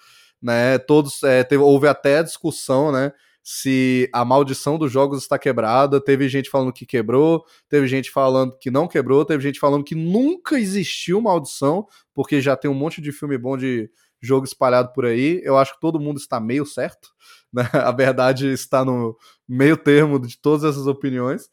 né? 0.41 0.77
Todos, 0.77 1.23
é, 1.23 1.43
teve, 1.43 1.61
houve 1.63 1.87
até 1.87 2.23
discussão, 2.23 2.91
né? 2.91 3.11
Se 3.43 4.09
a 4.13 4.23
maldição 4.23 4.77
dos 4.77 4.89
jogos 4.89 5.21
está 5.21 5.37
quebrada. 5.37 5.99
Teve 5.99 6.29
gente 6.29 6.49
falando 6.49 6.71
que 6.71 6.85
quebrou, 6.85 7.43
teve 7.67 7.85
gente 7.87 8.09
falando 8.09 8.57
que 8.57 8.71
não 8.71 8.87
quebrou, 8.87 9.25
teve 9.25 9.43
gente 9.43 9.59
falando 9.59 9.83
que 9.83 9.93
nunca 9.93 10.57
existiu 10.57 11.19
maldição, 11.19 11.85
porque 12.13 12.39
já 12.39 12.55
tem 12.55 12.71
um 12.71 12.73
monte 12.73 13.01
de 13.01 13.11
filme 13.11 13.37
bom 13.37 13.57
de 13.57 13.91
jogo 14.21 14.45
espalhado 14.45 14.93
por 14.93 15.05
aí. 15.05 15.41
Eu 15.43 15.57
acho 15.57 15.73
que 15.73 15.81
todo 15.81 15.99
mundo 15.99 16.17
está 16.17 16.39
meio 16.39 16.65
certo. 16.65 17.09
Né? 17.53 17.69
A 17.71 17.91
verdade 17.91 18.47
está 18.47 18.83
no 18.83 19.15
meio 19.47 19.77
termo 19.77 20.17
de 20.17 20.35
todas 20.39 20.63
essas 20.63 20.87
opiniões. 20.87 21.47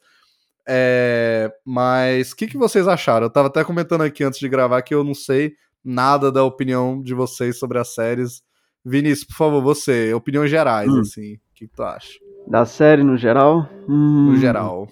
É, 0.67 1.51
mas 1.63 2.31
o 2.31 2.35
que, 2.35 2.47
que 2.47 2.57
vocês 2.57 2.87
acharam? 2.87 3.25
Eu 3.25 3.27
estava 3.27 3.49
até 3.49 3.63
comentando 3.63 4.01
aqui 4.01 4.23
antes 4.23 4.39
de 4.39 4.49
gravar 4.49 4.81
que 4.81 4.95
eu 4.95 5.03
não 5.03 5.13
sei 5.13 5.53
nada 5.83 6.31
da 6.31 6.43
opinião 6.43 6.99
de 7.03 7.13
vocês 7.13 7.59
sobre 7.59 7.77
as 7.77 7.93
séries. 7.93 8.41
Vinícius, 8.83 9.27
por 9.27 9.35
favor, 9.35 9.61
você, 9.61 10.11
opiniões 10.11 10.49
gerais, 10.49 10.89
hum. 10.89 11.01
assim, 11.01 11.37
que, 11.61 11.67
que, 11.67 11.75
tu 11.75 11.83
acha? 11.83 12.19
Da 12.47 12.65
série 12.65 13.03
no 13.03 13.15
geral? 13.15 13.69
Hum... 13.87 14.31
No 14.31 14.37
geral. 14.37 14.87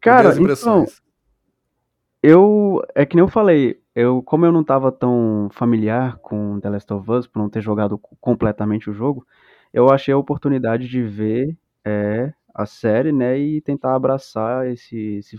Cara, 0.00 0.34
então, 0.38 0.84
eu, 2.22 2.82
é 2.94 3.06
que 3.06 3.14
nem 3.14 3.22
eu 3.24 3.28
falei, 3.28 3.80
eu, 3.94 4.22
como 4.22 4.44
eu 4.44 4.52
não 4.52 4.62
estava 4.62 4.90
tão 4.90 5.48
familiar 5.52 6.16
com 6.18 6.58
The 6.60 6.70
Last 6.70 6.92
of 6.92 7.10
Us, 7.10 7.26
por 7.26 7.38
não 7.38 7.48
ter 7.48 7.60
jogado 7.60 7.96
completamente 8.20 8.90
o 8.90 8.92
jogo, 8.92 9.24
eu 9.72 9.88
achei 9.90 10.12
a 10.12 10.18
oportunidade 10.18 10.88
de 10.88 11.02
ver 11.02 11.56
é, 11.84 12.32
a 12.52 12.66
série, 12.66 13.12
né, 13.12 13.38
e 13.38 13.60
tentar 13.60 13.94
abraçar 13.94 14.66
esse, 14.66 15.16
esse, 15.18 15.38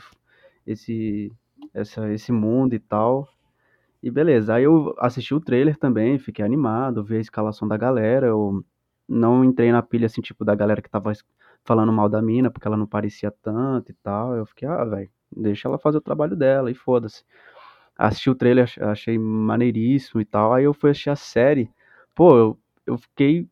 esse, 0.65 1.31
essa, 1.73 2.11
esse 2.11 2.31
mundo 2.31 2.73
e 2.73 2.79
tal. 2.79 3.27
E 4.01 4.09
beleza, 4.09 4.55
aí 4.55 4.63
eu 4.63 4.95
assisti 4.97 5.33
o 5.33 5.41
trailer 5.41 5.77
também, 5.77 6.17
fiquei 6.17 6.43
animado, 6.43 7.03
vi 7.03 7.17
a 7.17 7.21
escalação 7.21 7.67
da 7.67 7.77
galera, 7.77 8.27
eu 8.27 8.63
não 9.07 9.43
entrei 9.43 9.71
na 9.71 9.81
pilha, 9.81 10.05
assim, 10.05 10.21
tipo, 10.21 10.45
da 10.45 10.55
galera 10.55 10.81
que 10.81 10.89
tava 10.89 11.11
falando 11.63 11.91
mal 11.91 12.09
da 12.09 12.21
mina, 12.21 12.49
porque 12.49 12.67
ela 12.67 12.77
não 12.77 12.85
parecia 12.87 13.31
tanto 13.41 13.91
e 13.91 13.95
tal, 14.03 14.35
eu 14.35 14.45
fiquei, 14.45 14.67
ah, 14.67 14.83
velho, 14.83 15.09
deixa 15.35 15.67
ela 15.67 15.77
fazer 15.77 15.97
o 15.97 16.01
trabalho 16.01 16.35
dela 16.35 16.69
e 16.69 16.75
foda-se. 16.75 17.23
Assisti 17.97 18.29
o 18.29 18.35
trailer, 18.35 18.71
achei 18.81 19.17
maneiríssimo 19.17 20.19
e 20.19 20.25
tal, 20.25 20.53
aí 20.53 20.63
eu 20.63 20.73
fui 20.73 20.91
assistir 20.91 21.09
a 21.09 21.15
série, 21.15 21.69
pô, 22.15 22.37
eu, 22.37 22.57
eu 22.85 22.97
fiquei 22.97 23.47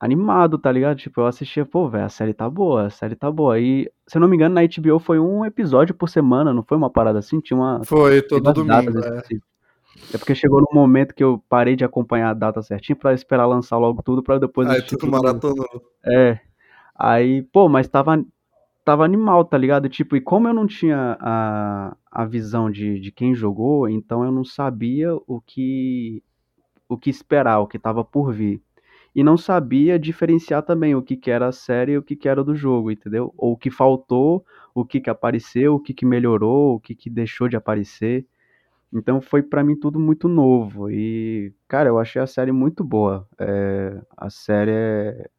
animado, 0.00 0.58
tá 0.58 0.72
ligado? 0.72 0.96
Tipo, 0.96 1.20
eu 1.20 1.26
assistia, 1.26 1.66
pô, 1.66 1.88
velho, 1.88 2.06
a 2.06 2.08
série 2.08 2.32
tá 2.32 2.48
boa, 2.48 2.86
a 2.86 2.90
série 2.90 3.14
tá 3.14 3.30
boa. 3.30 3.60
E, 3.60 3.90
se 4.06 4.16
eu 4.16 4.20
não 4.20 4.28
me 4.28 4.34
engano, 4.34 4.54
na 4.54 4.62
HBO 4.62 4.98
foi 4.98 5.20
um 5.20 5.44
episódio 5.44 5.94
por 5.94 6.08
semana, 6.08 6.54
não 6.54 6.62
foi 6.62 6.78
uma 6.78 6.88
parada 6.88 7.18
assim? 7.18 7.38
Tinha 7.38 7.56
uma. 7.58 7.84
Foi, 7.84 8.22
todo 8.22 8.52
domingo. 8.52 8.98
É. 8.98 9.22
é. 10.12 10.18
porque 10.18 10.34
chegou 10.34 10.60
no 10.60 10.68
momento 10.72 11.14
que 11.14 11.22
eu 11.22 11.42
parei 11.48 11.76
de 11.76 11.84
acompanhar 11.84 12.30
a 12.30 12.34
data 12.34 12.62
certinho 12.62 12.98
pra 12.98 13.14
esperar 13.14 13.46
lançar 13.46 13.78
logo 13.78 14.02
tudo, 14.02 14.22
pra 14.22 14.38
depois. 14.38 14.68
Aí 14.68 14.82
tudo 14.82 15.10
maratonou. 15.10 15.66
É. 16.04 16.38
Aí, 16.96 17.42
pô, 17.42 17.68
mas 17.68 17.88
tava, 17.88 18.24
tava 18.84 19.04
animal, 19.04 19.44
tá 19.44 19.56
ligado? 19.56 19.88
Tipo, 19.88 20.16
e 20.16 20.20
como 20.20 20.48
eu 20.48 20.54
não 20.54 20.66
tinha 20.66 21.16
a, 21.20 21.96
a 22.10 22.24
visão 22.24 22.70
de, 22.70 23.00
de 23.00 23.10
quem 23.10 23.34
jogou, 23.34 23.88
então 23.88 24.24
eu 24.24 24.32
não 24.32 24.44
sabia 24.44 25.14
o 25.26 25.40
que 25.40 26.22
o 26.88 26.98
que 26.98 27.08
esperar, 27.08 27.60
o 27.60 27.68
que 27.68 27.78
tava 27.78 28.04
por 28.04 28.32
vir 28.32 28.60
e 29.14 29.22
não 29.24 29.36
sabia 29.36 29.98
diferenciar 29.98 30.62
também 30.62 30.94
o 30.94 31.02
que, 31.02 31.16
que 31.16 31.30
era 31.30 31.48
a 31.48 31.52
série 31.52 31.92
e 31.92 31.98
o 31.98 32.02
que, 32.02 32.14
que 32.14 32.28
era 32.28 32.44
do 32.44 32.54
jogo, 32.54 32.90
entendeu? 32.90 33.34
Ou 33.36 33.52
o 33.52 33.56
que 33.56 33.70
faltou, 33.70 34.44
o 34.74 34.84
que, 34.84 35.00
que 35.00 35.10
apareceu, 35.10 35.74
o 35.74 35.80
que, 35.80 35.92
que 35.92 36.06
melhorou, 36.06 36.76
o 36.76 36.80
que, 36.80 36.94
que 36.94 37.10
deixou 37.10 37.48
de 37.48 37.56
aparecer. 37.56 38.26
Então 38.92 39.20
foi 39.20 39.42
para 39.42 39.62
mim 39.64 39.76
tudo 39.76 40.00
muito 40.00 40.28
novo. 40.28 40.90
E, 40.90 41.52
cara, 41.68 41.88
eu 41.88 41.98
achei 41.98 42.20
a 42.20 42.26
série 42.26 42.52
muito 42.52 42.82
boa. 42.84 43.26
É, 43.38 44.00
a 44.16 44.28
série 44.30 44.72
é 44.72 45.30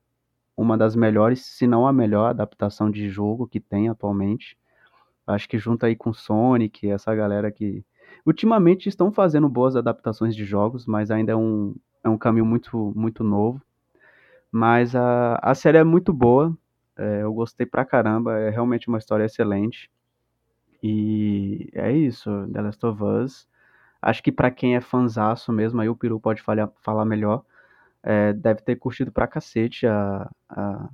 uma 0.58 0.78
das 0.78 0.96
melhores, 0.96 1.46
se 1.46 1.68
não 1.68 1.88
a 1.88 1.94
melhor 1.94 2.30
adaptação 2.30 2.92
de 2.92 3.10
jogo 3.10 3.48
que 3.48 3.60
tem 3.60 3.90
atualmente. 3.90 4.58
Acho 5.28 5.50
que 5.50 5.58
junto 5.60 5.86
aí 5.86 5.96
com 5.96 6.14
Sonic, 6.14 6.90
essa 6.90 7.14
galera 7.16 7.52
que 7.52 7.86
ultimamente 8.26 8.90
estão 8.90 9.12
fazendo 9.12 9.50
boas 9.50 9.76
adaptações 9.76 10.36
de 10.36 10.46
jogos, 10.46 10.86
mas 10.86 11.12
ainda 11.12 11.34
é 11.34 11.36
um, 11.36 11.76
é 12.04 12.10
um 12.10 12.18
caminho 12.18 12.46
muito, 12.46 12.94
muito 12.96 13.24
novo. 13.24 13.62
Mas 14.52 14.96
a, 14.96 15.36
a 15.42 15.56
série 15.56 15.78
é 15.78 15.84
muito 15.84 16.14
boa, 16.14 16.56
é, 16.98 17.24
eu 17.24 17.34
gostei 17.34 17.66
pra 17.66 17.86
caramba, 17.86 18.38
é 18.40 18.50
realmente 18.50 18.88
uma 18.88 18.98
história 18.98 19.26
excelente. 19.26 19.90
E 20.84 21.70
é 21.74 21.92
isso, 21.92 22.30
The 22.52 22.62
Last 22.62 22.86
of 22.86 23.04
Us. 23.04 23.48
Acho 24.02 24.24
que 24.24 24.32
para 24.32 24.52
quem 24.52 24.76
é 24.76 24.82
fanzaço 24.82 25.52
mesmo, 25.54 25.82
aí 25.82 25.90
o 25.90 25.96
Peru 25.96 26.20
pode 26.20 26.42
falar, 26.42 26.72
falar 26.82 27.06
melhor, 27.06 27.44
é, 28.04 28.34
deve 28.34 28.62
ter 28.64 28.78
curtido 28.78 29.12
pra 29.12 29.28
cacete 29.28 29.88
a, 29.88 30.30
a, 30.50 30.90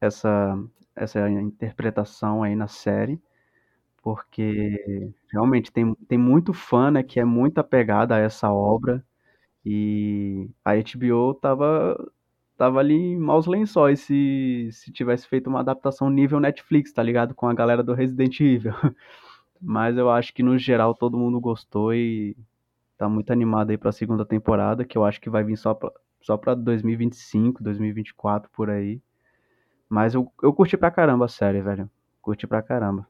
essa, 0.00 0.58
essa 0.96 1.28
interpretação 1.30 2.42
aí 2.42 2.54
na 2.56 2.68
série, 2.68 3.20
porque 4.02 5.12
realmente 5.32 5.72
tem, 5.72 5.94
tem 6.08 6.18
muito 6.18 6.52
fã 6.54 6.90
né, 6.90 7.02
que 7.02 7.20
é 7.20 7.24
muito 7.24 7.58
apegado 7.58 8.12
a 8.12 8.18
essa 8.18 8.52
obra, 8.52 9.04
e 9.64 10.48
a 10.64 10.74
HBO 10.76 11.34
tava, 11.34 11.96
tava 12.58 12.80
ali 12.80 12.94
em 12.94 13.16
maus 13.16 13.46
lençóis 13.46 14.00
se, 14.00 14.68
se 14.72 14.92
tivesse 14.92 15.28
feito 15.28 15.48
uma 15.48 15.60
adaptação 15.60 16.10
nível 16.10 16.40
Netflix, 16.40 16.92
tá 16.92 17.00
ligado? 17.02 17.32
Com 17.32 17.46
a 17.46 17.54
galera 17.54 17.84
do 17.84 17.94
Resident 17.94 18.40
Evil. 18.40 18.72
Mas 19.62 19.96
eu 19.96 20.10
acho 20.10 20.34
que 20.34 20.42
no 20.42 20.58
geral 20.58 20.92
todo 20.92 21.16
mundo 21.16 21.40
gostou 21.40 21.94
e 21.94 22.36
tá 22.98 23.08
muito 23.08 23.32
animado 23.32 23.70
aí 23.70 23.78
pra 23.78 23.92
segunda 23.92 24.26
temporada, 24.26 24.84
que 24.84 24.98
eu 24.98 25.04
acho 25.04 25.20
que 25.20 25.30
vai 25.30 25.44
vir 25.44 25.56
só 25.56 25.72
pra, 25.72 25.92
só 26.20 26.36
pra 26.36 26.54
2025, 26.54 27.62
2024 27.62 28.50
por 28.50 28.70
aí. 28.70 29.00
Mas 29.88 30.14
eu, 30.14 30.30
eu 30.42 30.52
curti 30.52 30.76
pra 30.76 30.90
caramba 30.90 31.26
a 31.26 31.28
série, 31.28 31.62
velho. 31.62 31.88
Curti 32.20 32.46
pra 32.46 32.60
caramba. 32.60 33.06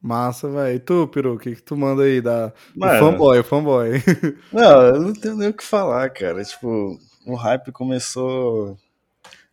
Massa, 0.00 0.48
velho. 0.48 0.74
E 0.74 0.80
tu, 0.80 1.06
Peru, 1.08 1.34
o 1.34 1.38
que, 1.38 1.54
que 1.54 1.62
tu 1.62 1.76
manda 1.76 2.02
aí 2.02 2.22
da 2.22 2.52
Mano, 2.74 2.94
o 2.94 2.98
fanboy, 2.98 3.38
o 3.38 3.44
fanboy? 3.44 3.90
Não, 4.50 4.82
eu 4.86 5.00
não 5.00 5.12
tenho 5.12 5.36
nem 5.36 5.50
o 5.50 5.54
que 5.54 5.62
falar, 5.62 6.08
cara. 6.08 6.42
Tipo, 6.42 6.98
o 7.32 7.36
hype 7.36 7.72
começou. 7.72 8.76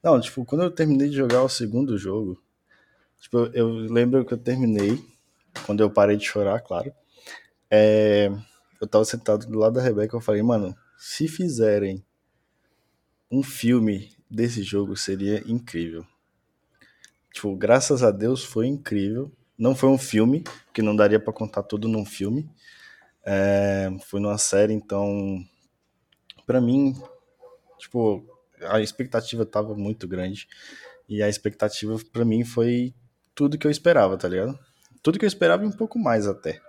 Não, 0.04 0.20
tipo, 0.20 0.46
quando 0.46 0.63
eu 0.63 0.72
terminei 0.72 1.10
de 1.10 1.16
jogar 1.16 1.44
o 1.44 1.50
segundo 1.50 1.98
jogo, 1.98 2.42
tipo, 3.20 3.38
eu 3.54 3.68
lembro 3.70 4.26
que 4.26 4.34
eu 4.34 4.38
terminei, 4.38 5.04
quando 5.66 5.82
eu 5.82 5.90
parei 5.90 6.18
de 6.18 6.26
chorar, 6.26 6.62
claro. 6.62 6.94
É... 7.70 8.32
Eu 8.80 8.88
tava 8.88 9.04
sentado 9.06 9.48
do 9.48 9.58
lado 9.58 9.74
da 9.74 9.82
Rebeca 9.82 10.16
eu 10.16 10.22
falei, 10.22 10.44
mano, 10.44 10.76
se 10.98 11.28
fizerem 11.28 12.04
um 13.32 13.44
filme 13.44 14.16
desse 14.30 14.62
jogo 14.63 14.96
seria 14.96 15.44
incrível. 15.50 16.06
Tipo, 17.34 17.56
graças 17.56 18.04
a 18.04 18.12
Deus 18.12 18.44
foi 18.44 18.68
incrível. 18.68 19.32
Não 19.58 19.76
foi 19.76 19.90
um 19.90 19.98
filme, 19.98 20.44
que 20.74 20.82
não 20.82 20.96
daria 20.96 21.20
para 21.20 21.34
contar 21.34 21.63
tudo 21.63 21.88
num 21.88 22.06
filme. 22.06 22.50
É, 23.26 23.90
foi 24.06 24.20
numa 24.20 24.38
série, 24.38 24.74
então, 24.74 25.44
para 26.46 26.62
mim, 26.62 26.96
tipo, 27.78 28.26
a 28.62 28.80
expectativa 28.82 29.46
tava 29.46 29.76
muito 29.76 30.08
grande. 30.08 30.48
E 31.08 31.24
a 31.24 31.30
expectativa 31.30 31.98
para 32.12 32.26
mim 32.26 32.44
foi 32.44 32.94
tudo 33.34 33.58
que 33.58 33.66
eu 33.66 33.72
esperava, 33.72 34.18
tá 34.18 34.28
ligado? 34.28 34.58
Tudo 35.02 35.18
que 35.18 35.26
eu 35.26 35.28
esperava 35.28 35.63
e 35.63 35.68
um 35.68 35.72
pouco 35.72 35.98
mais 35.98 36.28
até. 36.28 36.60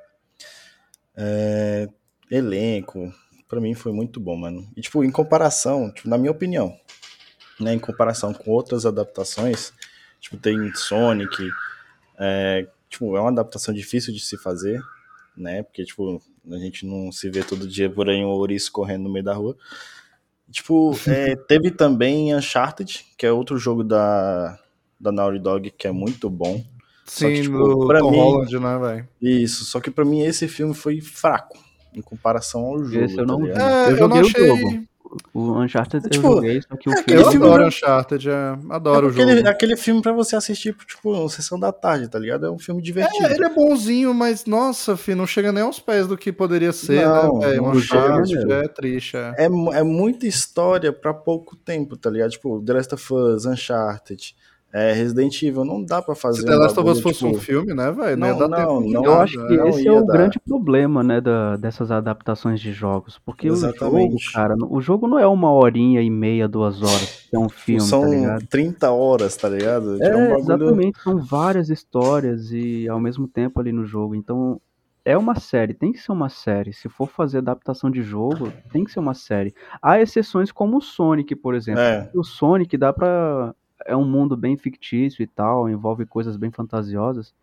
É, 1.16 1.88
elenco, 2.30 3.12
para 3.48 3.60
mim 3.60 3.74
foi 3.74 3.92
muito 3.92 4.20
bom, 4.20 4.36
mano. 4.36 4.70
E 4.76 4.80
tipo, 4.80 5.02
em 5.02 5.10
comparação, 5.10 5.90
tipo, 5.92 6.08
na 6.08 6.18
minha 6.18 6.30
opinião, 6.30 6.78
né, 7.58 7.72
em 7.74 7.78
comparação 7.78 8.32
com 8.32 8.50
outras 8.50 8.86
adaptações, 8.86 9.72
tipo, 10.20 10.36
tem 10.36 10.72
Sonic, 10.74 11.50
é, 12.18 12.68
tipo, 12.88 13.16
é 13.16 13.20
uma 13.20 13.30
adaptação 13.30 13.74
difícil 13.74 14.12
de 14.12 14.20
se 14.20 14.36
fazer, 14.36 14.80
né? 15.36 15.62
Porque, 15.62 15.84
tipo, 15.84 16.22
a 16.50 16.58
gente 16.58 16.86
não 16.86 17.10
se 17.12 17.28
vê 17.30 17.42
todo 17.42 17.66
dia 17.66 17.90
por 17.90 18.08
aí 18.08 18.24
um 18.24 18.28
ouriço 18.28 18.70
correndo 18.72 19.04
no 19.04 19.12
meio 19.12 19.24
da 19.24 19.34
rua. 19.34 19.56
Tipo, 20.50 20.92
é, 21.06 21.36
teve 21.36 21.70
também 21.70 22.34
Uncharted, 22.34 23.04
que 23.16 23.26
é 23.26 23.32
outro 23.32 23.58
jogo 23.58 23.84
da, 23.84 24.58
da 24.98 25.12
Naughty 25.12 25.38
Dog 25.38 25.70
que 25.70 25.86
é 25.86 25.92
muito 25.92 26.28
bom. 26.28 26.64
Sim, 27.04 27.32
que, 27.32 27.42
tipo, 27.42 27.86
pra 27.86 28.00
Tom 28.00 28.10
mim, 28.10 28.18
Holland, 28.18 28.58
né, 28.58 28.78
velho? 28.78 29.08
Isso, 29.20 29.64
só 29.64 29.80
que 29.80 29.90
pra 29.90 30.04
mim 30.04 30.20
esse 30.20 30.46
filme 30.46 30.74
foi 30.74 31.00
fraco 31.00 31.56
em 31.94 32.02
comparação 32.02 32.66
ao 32.66 32.84
jogo. 32.84 33.04
Esse 33.04 33.18
eu 33.18 33.26
tá 33.26 33.32
não, 33.32 33.48
tá 33.50 33.86
é, 33.86 33.92
eu 33.92 33.96
joguei 33.96 34.20
eu 34.20 34.26
o 34.26 34.28
jogo. 34.28 34.87
O 35.32 35.58
Uncharted 35.60 36.08
tipo, 36.08 36.26
eu 36.26 36.32
joguei, 36.34 36.62
só 36.62 36.76
que 36.76 36.88
o 36.88 36.92
é, 36.92 37.02
filme... 37.02 37.22
Eu 37.22 37.28
adoro 37.28 37.66
Uncharted, 37.66 38.28
é, 38.28 38.58
adoro 38.70 39.06
é 39.06 39.10
o 39.10 39.12
jogo. 39.12 39.30
Aquele, 39.30 39.48
aquele 39.48 39.76
filme 39.76 40.02
pra 40.02 40.12
você 40.12 40.36
assistir, 40.36 40.74
tipo, 40.86 41.28
sessão 41.28 41.58
da 41.58 41.72
tarde, 41.72 42.08
tá 42.08 42.18
ligado? 42.18 42.46
É 42.46 42.50
um 42.50 42.58
filme 42.58 42.82
divertido. 42.82 43.26
É, 43.26 43.34
ele 43.34 43.44
é 43.44 43.48
bonzinho, 43.48 44.12
mas, 44.12 44.44
nossa, 44.44 44.96
filho, 44.96 45.16
não 45.16 45.26
chega 45.26 45.50
nem 45.52 45.62
aos 45.62 45.80
pés 45.80 46.06
do 46.06 46.16
que 46.16 46.32
poderia 46.32 46.72
ser, 46.72 47.06
não, 47.06 47.38
né? 47.38 47.56
É, 47.56 47.60
Uncharted 47.60 48.52
é, 48.52 48.64
é 48.64 48.68
triste. 48.68 49.16
É. 49.16 49.34
é. 49.38 49.44
É, 49.44 49.82
muita 49.82 50.26
história 50.26 50.92
pra 50.92 51.14
pouco 51.14 51.56
tempo, 51.56 51.96
tá 51.96 52.10
ligado? 52.10 52.30
Tipo, 52.30 52.62
The 52.62 52.72
Last 52.72 52.94
of 52.94 53.14
Us, 53.14 53.46
Uncharted, 53.46 54.34
É, 54.72 54.92
Resident 54.92 55.42
Evil 55.42 55.64
não 55.64 55.82
dá 55.82 56.02
pra 56.02 56.14
fazer 56.14 56.40
Se 56.40 56.46
The 56.46 56.54
Last 56.54 56.78
of 56.78 56.90
Us 56.90 57.00
fosse 57.00 57.18
tipo, 57.20 57.30
um 57.30 57.40
filme, 57.40 57.72
né, 57.72 57.90
velho? 57.90 58.16
Não, 58.18 58.38
não, 58.38 58.50
tempo 58.50 58.82
de 58.86 58.92
não. 58.92 59.04
Eu 59.04 59.14
acho 59.20 59.32
que 59.46 59.54
né? 59.54 59.56
não 59.56 59.68
esse 59.68 59.88
é 59.88 59.92
o 59.92 60.04
dar. 60.04 60.12
grande 60.12 60.38
problema, 60.40 61.02
né, 61.02 61.20
da- 61.22 61.56
dessas 61.56 61.90
adaptações 61.90 62.60
de 62.60 62.70
jogos. 62.72 63.18
Porque 63.24 63.50
o 63.50 63.56
jogo, 63.56 63.72
Exatamente. 63.74 64.32
cara, 64.32 64.54
o 64.68 64.78
jogo 64.80 65.08
não 65.08 65.18
é 65.18 65.26
uma 65.26 65.50
horinha 65.50 66.02
e 66.02 66.10
meia, 66.10 66.46
duas 66.46 66.82
horas, 66.82 67.26
que 67.30 67.34
é 67.34 67.38
um 67.38 67.48
filme, 67.48 67.80
São 67.80 68.02
tá 68.02 68.08
ligado? 68.08 68.46
30 68.46 68.90
horas, 68.90 69.36
tá 69.38 69.48
ligado? 69.48 69.94
Tipo, 69.94 70.04
É, 70.04 70.14
um 70.16 70.20
bagulho- 70.28 70.38
exatamente, 70.38 71.00
são 71.02 71.18
várias 71.18 71.70
histórias 71.70 72.52
e 72.52 72.86
ao 72.88 73.00
mesmo 73.00 73.26
tempo 73.26 73.58
ali 73.60 73.72
no 73.72 73.86
jogo. 73.86 74.14
Então, 74.14 74.60
é 75.02 75.16
uma 75.16 75.36
série, 75.40 75.72
tem 75.72 75.92
que 75.92 75.98
ser 75.98 76.12
uma 76.12 76.28
série. 76.28 76.74
Se 76.74 76.90
for 76.90 77.08
fazer 77.08 77.38
adaptação 77.38 77.90
de 77.90 78.02
jogo, 78.02 78.52
tem 78.70 78.84
que 78.84 78.92
ser 78.92 79.00
uma 79.00 79.14
série. 79.14 79.54
Há 79.80 79.98
exceções 79.98 80.52
como 80.52 80.76
o 80.76 80.82
Sonic, 80.82 81.34
por 81.34 81.54
exemplo. 81.54 81.80
É, 81.80 82.10
O 82.14 82.22
Sonic 82.22 82.76
dá 82.76 82.92
pra. 82.92 83.54
É 83.86 83.96
um 83.96 84.04
mundo 84.04 84.36
bem 84.36 84.56
fictício 84.56 85.22
e 85.22 85.26
tal, 85.26 85.68
envolve 85.68 86.04
coisas 86.06 86.36
bem 86.36 86.50
fantasiosas. 86.50 87.34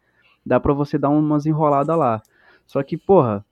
Dá 0.45 0.59
pra 0.59 0.73
você 0.73 0.97
dar 0.97 1.09
umas 1.09 1.45
enroladas 1.45 1.97
lá. 1.97 2.21
Só 2.67 2.81
que, 2.83 2.97
porra, 2.97 3.45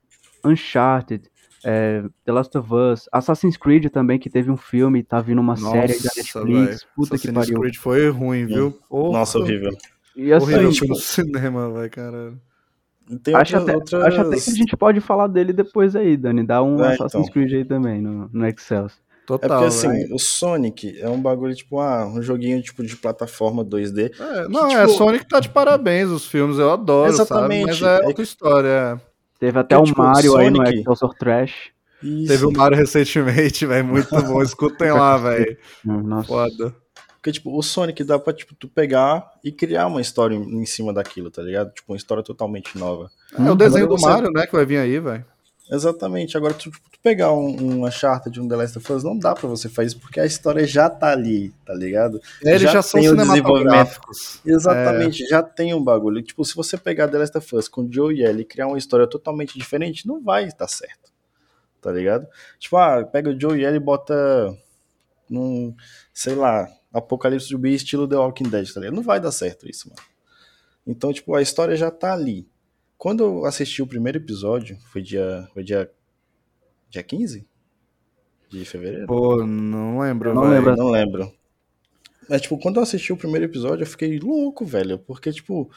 Uncharted, 0.46 1.30
é, 1.64 2.04
The 2.26 2.32
Last 2.32 2.58
of 2.58 2.74
Us, 2.74 3.10
Assassin's 3.12 3.58
Creed 3.58 3.88
também, 3.90 4.20
que 4.20 4.30
teve 4.30 4.52
um 4.52 4.58
filme 4.58 5.00
e 5.00 5.04
tá 5.04 5.22
vindo 5.22 5.40
uma 5.40 5.56
série 5.56 5.72
da 5.72 6.04
Nossa, 6.04 6.18
Netflix. 6.18 6.34
velho. 6.34 6.80
Puta 6.96 7.10
que 7.10 7.16
Assassin's 7.16 7.34
pariu. 7.34 7.60
Creed 7.60 7.76
foi 7.78 8.10
ruim, 8.10 8.46
viu? 8.46 8.72
Porra. 8.90 9.20
nossa, 9.20 9.40
horrível. 9.40 9.72
E 10.16 10.32
assim, 10.32 10.46
Horrível 10.46 10.72
tipo, 10.72 10.88
no 10.90 10.96
cinema, 10.96 11.72
velho, 11.72 11.90
caralho. 11.90 12.42
Tem 13.24 13.36
acho, 13.36 13.58
outras, 13.58 13.62
até, 13.64 13.76
outras... 13.76 14.04
acho 14.06 14.22
até 14.22 14.40
que 14.40 14.52
a 14.52 14.54
gente 14.54 14.78
pode 14.78 15.02
falar 15.02 15.28
dele 15.28 15.52
depois 15.52 15.96
aí, 15.96 16.16
Dani. 16.16 16.44
Dá 16.44 16.62
um 16.62 16.84
É, 16.84 16.94
Assassin's 16.94 17.28
então. 17.28 17.34
Creed 17.34 17.54
aí 17.54 17.66
também 17.66 18.02
no, 18.02 18.30
no 18.32 18.48
Excel. 18.48 18.88
É 19.24 19.26
Total, 19.26 19.50
porque 19.50 19.66
assim, 19.66 20.14
o 20.14 20.20
Sonic 20.20 21.00
é 21.00 21.08
um 21.10 21.22
bagulho 21.22 21.56
tipo, 21.56 21.80
ah, 21.80 22.06
um 22.06 22.22
joguinho 22.22 22.62
tipo 22.62 22.84
de 22.84 22.96
plataforma 22.98 23.64
2D. 23.64 24.12
É, 24.20 24.48
não, 24.50 24.68
que, 24.68 24.76
é 24.76 24.86
tipo- 24.86 24.98
Sonic 24.98 25.26
tá 25.30 25.40
de 25.40 25.48
parabéns 25.50 26.10
os 26.10 26.26
filmes, 26.26 26.58
eu 26.60 26.70
adoro, 26.72 27.10
Exatamente. 27.10 27.78
sabe? 27.78 27.82
Mas 27.86 28.02
é 28.02 28.04
É 28.04 28.08
outra 28.08 28.24
história. 28.24 28.68
é. 28.68 29.14
Teve 29.40 29.60
até 29.60 29.78
o 29.78 29.84
tipo, 29.84 30.02
Mario 30.02 30.36
aí 30.38 30.50
no 30.50 30.58
Sonic- 30.58 30.80
Excel 30.80 30.96
Sort 30.96 31.18
Trash. 31.18 31.54
Isso. 32.02 32.28
Teve 32.28 32.46
o 32.46 32.52
Mario 32.52 32.78
recentemente, 32.78 33.66
velho, 33.68 33.86
muito 33.86 34.10
bom. 34.24 34.42
Escutem 34.42 34.92
lá, 34.92 35.16
velho. 35.18 35.58
Hum, 35.88 36.02
Nossa. 36.04 36.28
Foda. 36.28 36.76
Porque, 37.16 37.32
tipo, 37.32 37.58
o 37.58 37.64
Sonic 37.64 38.04
dá 38.04 38.20
pra, 38.20 38.34
tipo, 38.34 38.54
tu 38.54 38.68
pegar 38.68 39.26
e 39.42 39.54
criar 39.54 39.88
uma 39.88 40.02
história 40.02 40.36
em 40.36 40.66
cima 40.66 40.92
daquilo, 40.94 41.32
tá 41.32 41.42
ligado? 41.42 41.72
Tipo, 41.74 41.94
uma 41.94 41.98
história 41.98 42.22
totalmente 42.22 42.78
nova. 42.78 43.10
É 43.40 43.50
o 43.50 43.56
desenho 43.56 43.86
Agora 43.86 43.88
do 43.88 44.02
você- 44.02 44.10
Mario, 44.10 44.32
né, 44.34 44.46
que 44.46 44.52
vai 44.54 44.66
vir 44.66 44.78
aí, 44.80 45.00
velho. 45.00 45.26
Exatamente. 45.70 46.36
Agora, 46.36 46.54
tu, 46.54 46.70
tipo, 46.70 46.78
tu 46.92 47.00
pegar 47.02 47.32
um, 47.34 47.48
um 47.62 47.86
Uncharted, 47.86 48.40
um 48.40 48.48
The 48.48 48.56
Last 48.56 48.78
of 48.78 48.94
Us, 48.94 49.04
não 49.04 49.18
dá 49.18 49.34
pra 49.34 49.48
você 49.48 49.70
fazer 49.70 49.88
isso, 49.88 50.00
porque 50.00 50.20
a 50.20 50.26
história 50.26 50.66
já 50.68 50.90
tá 50.90 51.12
ali, 51.12 51.54
tá 51.66 51.74
ligado? 51.74 52.22
Eles 52.42 52.62
já, 52.62 52.82
são 52.82 53.00
tem 53.00 53.10
o 53.10 53.12
cinematográficos. 53.12 54.40
Exatamente, 54.46 55.26
já 55.26 55.42
tem 55.42 55.74
um 55.74 55.84
bagulho. 55.84 56.22
Tipo, 56.22 56.44
se 56.44 56.56
você 56.56 56.78
pegar 56.78 57.08
The 57.08 57.18
Last 57.18 57.38
of 57.38 57.56
Us 57.56 57.68
com 57.68 57.90
Joe 57.92 58.14
e 58.14 58.24
Ellie 58.24 58.42
e 58.42 58.46
criar 58.46 58.68
uma 58.68 58.78
história 58.78 59.08
totalmente 59.08 59.58
diferente, 59.58 60.08
não 60.08 60.22
vai 60.22 60.46
estar 60.46 60.68
certo. 60.68 61.12
Tá 61.82 61.92
ligado? 61.92 62.28
Tipo, 62.60 62.78
ah, 62.78 63.04
pega 63.04 63.30
o 63.30 63.40
Joe 63.40 63.60
e 63.60 63.66
Ellie 63.66 63.78
e 63.78 63.80
bota 63.80 64.14
num, 65.30 65.76
sei 66.14 66.36
lá, 66.36 66.68
Apocalipse 66.94 67.48
Zumbi 67.48 67.74
estilo 67.74 68.08
The 68.08 68.16
Walking 68.16 68.50
Dead, 68.50 68.72
tá 68.72 68.80
ligado? 68.80 68.96
Não 68.96 69.04
vai 69.04 69.20
dar 69.20 69.32
certo 69.32 69.70
isso, 69.70 69.90
mano. 69.90 70.02
Então, 70.86 71.12
tipo, 71.12 71.34
a 71.34 71.42
história 71.42 71.76
já 71.76 71.90
tá 71.90 72.14
ali. 72.14 72.48
Quando 73.04 73.22
eu 73.22 73.46
assisti 73.46 73.82
o 73.82 73.86
primeiro 73.86 74.18
episódio, 74.18 74.80
foi 74.86 75.02
dia, 75.02 75.46
foi 75.54 75.62
dia, 75.62 75.92
dia 76.90 77.04
15 77.04 77.46
de 78.50 78.64
fevereiro? 78.64 79.08
Pô, 79.08 79.46
não 79.46 80.00
lembro, 80.00 80.34
não 80.34 80.50
lembro. 80.50 80.74
Não 80.78 80.90
lembro. 80.90 81.34
Mas, 82.30 82.44
tipo, 82.44 82.58
quando 82.58 82.78
eu 82.78 82.84
assisti 82.84 83.12
o 83.12 83.18
primeiro 83.18 83.46
episódio, 83.46 83.84
eu 83.84 83.88
fiquei 83.88 84.18
louco, 84.20 84.66
velho. 84.66 84.98
Porque, 85.00 85.34
tipo, 85.34 85.70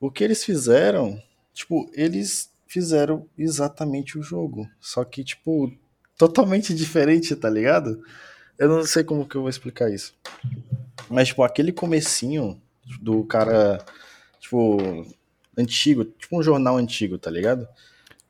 o 0.00 0.10
que 0.10 0.24
eles 0.24 0.42
fizeram, 0.42 1.22
tipo, 1.54 1.88
eles 1.94 2.50
fizeram 2.66 3.28
exatamente 3.38 4.18
o 4.18 4.22
jogo. 4.24 4.68
Só 4.80 5.04
que, 5.04 5.22
tipo, 5.22 5.72
totalmente 6.18 6.74
diferente, 6.74 7.36
tá 7.36 7.48
ligado? 7.48 8.02
Eu 8.58 8.68
não 8.68 8.84
sei 8.84 9.04
como 9.04 9.24
que 9.24 9.36
eu 9.36 9.42
vou 9.42 9.50
explicar 9.50 9.88
isso. 9.88 10.16
Mas, 11.08 11.28
tipo, 11.28 11.44
aquele 11.44 11.70
comecinho 11.70 12.60
do 13.00 13.22
cara, 13.22 13.78
tipo, 14.40 15.06
antigo, 15.56 16.04
tipo 16.04 16.38
um 16.38 16.42
jornal 16.42 16.76
antigo, 16.76 17.18
tá 17.18 17.30
ligado? 17.30 17.66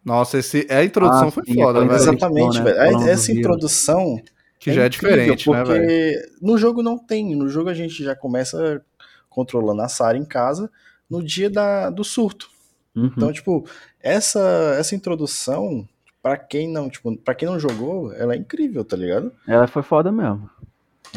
Nossa, 0.04 0.38
esse, 0.38 0.66
a 0.70 0.84
introdução 0.84 1.28
Ah, 1.28 1.30
foi 1.32 1.44
sim, 1.44 1.54
foda, 1.54 1.80
velho. 1.80 1.92
Exatamente, 1.92 2.58
né? 2.58 2.64
velho. 2.72 2.98
Do 2.98 3.08
Essa 3.08 3.32
introdução 3.32 4.22
Que 4.60 4.72
já 4.72 4.84
é 4.84 4.88
diferente, 4.88 5.50
né, 5.50 5.64
porque 5.64 5.78
velho? 5.78 6.30
no 6.40 6.56
jogo 6.56 6.82
não 6.82 6.96
tem. 6.96 7.34
No 7.34 7.48
jogo 7.48 7.68
a 7.68 7.74
gente 7.74 8.04
já 8.04 8.14
começa 8.14 8.80
controlando 9.28 9.82
a 9.82 9.88
Sarah 9.88 10.16
em 10.16 10.24
casa 10.24 10.70
no 11.10 11.22
dia 11.22 11.50
da, 11.50 11.90
do 11.90 12.04
surto. 12.04 12.48
Uhum. 12.94 13.10
Então, 13.16 13.32
tipo, 13.32 13.66
essa, 14.00 14.76
essa 14.78 14.94
introdução, 14.94 15.86
pra 16.22 16.36
quem 16.36 16.68
não, 16.70 16.88
tipo, 16.88 17.14
para 17.18 17.34
quem 17.34 17.46
não 17.48 17.58
jogou, 17.58 18.12
ela 18.14 18.34
é 18.34 18.38
incrível, 18.38 18.84
tá 18.84 18.96
ligado? 18.96 19.32
Ela 19.46 19.66
foi 19.66 19.82
foda 19.82 20.10
mesmo. 20.10 20.48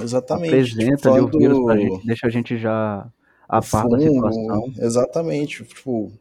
Exatamente. 0.02 0.48
Apresenta 0.50 0.96
tipo, 0.96 1.10
ali 1.14 1.22
o 1.22 1.28
vírus 1.30 1.64
pra 1.64 1.78
gente, 1.78 2.06
deixa 2.06 2.28
a 2.28 2.30
gente 2.30 2.58
já 2.58 3.08
a 3.50 3.62
par 3.62 3.90
da 3.90 4.00
situação. 4.00 4.74
Exatamente, 4.78 5.64
tipo. 5.66 6.12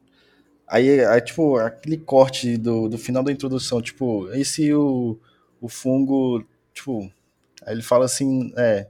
Aí, 0.66 1.04
aí, 1.04 1.20
tipo, 1.20 1.56
aquele 1.56 1.96
corte 1.98 2.56
do, 2.56 2.88
do 2.88 2.98
final 2.98 3.22
da 3.22 3.32
introdução, 3.32 3.80
tipo, 3.80 4.28
e 4.34 4.44
se 4.44 4.72
o, 4.74 5.18
o 5.60 5.68
fungo, 5.68 6.44
tipo, 6.74 7.10
aí 7.64 7.74
ele 7.74 7.82
fala 7.82 8.04
assim, 8.04 8.52
é, 8.56 8.86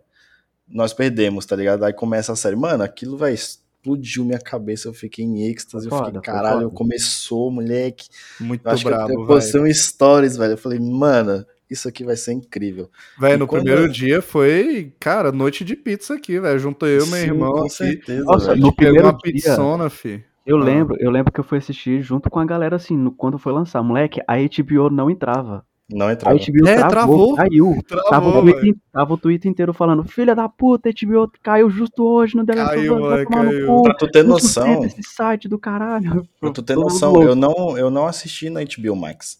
nós 0.66 0.92
perdemos, 0.92 1.46
tá 1.46 1.54
ligado? 1.54 1.84
Aí 1.84 1.92
começa 1.92 2.32
a 2.32 2.36
série, 2.36 2.56
mano, 2.56 2.82
aquilo, 2.82 3.16
vai 3.16 3.32
explodiu 3.32 4.24
minha 4.24 4.40
cabeça, 4.40 4.88
eu 4.88 4.92
fiquei 4.92 5.24
em 5.24 5.48
êxtase, 5.48 5.86
eu 5.86 5.90
Foda, 5.90 6.06
fiquei, 6.06 6.14
foi 6.14 6.22
caralho, 6.22 6.62
foda. 6.64 6.74
começou, 6.74 7.50
moleque. 7.50 8.08
Muito 8.40 8.66
Eu 8.66 8.72
acho 8.72 8.84
que 8.84 8.92
eu, 8.92 9.20
eu 9.20 9.26
postei 9.26 9.60
um 9.60 9.72
stories, 9.72 10.36
velho, 10.36 10.54
eu 10.54 10.58
falei, 10.58 10.80
mano, 10.80 11.46
isso 11.70 11.88
aqui 11.88 12.04
vai 12.04 12.16
ser 12.16 12.32
incrível. 12.32 12.90
Velho, 13.18 13.38
no 13.38 13.46
quando- 13.46 13.64
primeiro 13.64 13.90
dia 13.90 14.20
foi, 14.22 14.92
cara, 14.98 15.30
noite 15.32 15.64
de 15.64 15.76
pizza 15.76 16.14
aqui, 16.14 16.38
velho. 16.40 16.58
Juntou 16.58 16.88
eu 16.88 17.04
e 17.04 17.08
meu 17.08 17.18
Sim, 17.18 17.26
irmão 17.26 17.52
com 17.52 17.60
aqui. 17.60 17.70
certeza, 17.70 18.24
Nossa, 18.24 18.46
velho. 18.48 18.60
no 18.62 18.72
Pegou 18.74 18.92
primeiro 18.94 19.06
uma 19.08 19.18
dia- 19.18 19.32
pizzona, 19.32 19.90
fi. 19.90 20.24
Eu 20.46 20.56
Ah. 20.58 20.64
lembro, 20.64 20.96
eu 20.98 21.10
lembro 21.10 21.30
que 21.32 21.40
eu 21.40 21.44
fui 21.44 21.58
assistir 21.58 22.00
junto 22.00 22.30
com 22.30 22.38
a 22.38 22.44
galera 22.44 22.76
assim, 22.76 22.96
no- 22.96 23.12
quando 23.12 23.38
foi 23.38 23.52
lançar. 23.52 23.82
Moleque, 23.82 24.20
a 24.26 24.38
HBO 24.38 24.88
não 24.88 25.10
entrava. 25.10 25.62
Não 25.90 26.06
A 26.06 26.12
entrava. 26.12 26.36
HBO 26.36 26.68
É, 26.68 26.74
travou, 26.76 26.90
travou. 26.90 27.34
caiu. 27.36 27.82
Tava 27.88 28.02
Travou, 28.08 28.38
o, 28.38 28.44
velho. 28.44 28.60
Twitter, 28.60 28.82
tava 28.92 29.14
o 29.14 29.16
Twitter 29.18 29.50
inteiro 29.50 29.72
falando, 29.72 30.04
filha 30.04 30.34
da 30.34 30.46
puta, 30.46 30.90
a 30.90 30.92
HBO 30.92 31.30
caiu 31.42 31.70
justo 31.70 32.02
hoje 32.04 32.36
no 32.36 32.42
of 32.42 32.52
Caiu, 32.52 32.94
Us, 32.94 33.00
vai 33.00 33.08
moleque, 33.10 33.30
tomar 33.30 33.44
no 33.44 33.50
caiu. 33.52 33.66
cu, 33.66 33.82
Pra 33.84 33.94
tu 33.94 34.10
ter 34.10 34.22
noção, 34.22 34.84
esse 34.84 35.02
site 35.02 35.48
do 35.48 35.58
caralho. 35.58 36.28
Pra 36.38 36.50
tu 36.50 36.62
ter 36.62 36.76
noção, 36.76 37.22
eu 37.22 37.34
não, 37.34 37.78
eu 37.78 37.90
não 37.90 38.06
assisti 38.06 38.50
na 38.50 38.60
HBO 38.62 38.94
Max. 38.94 39.38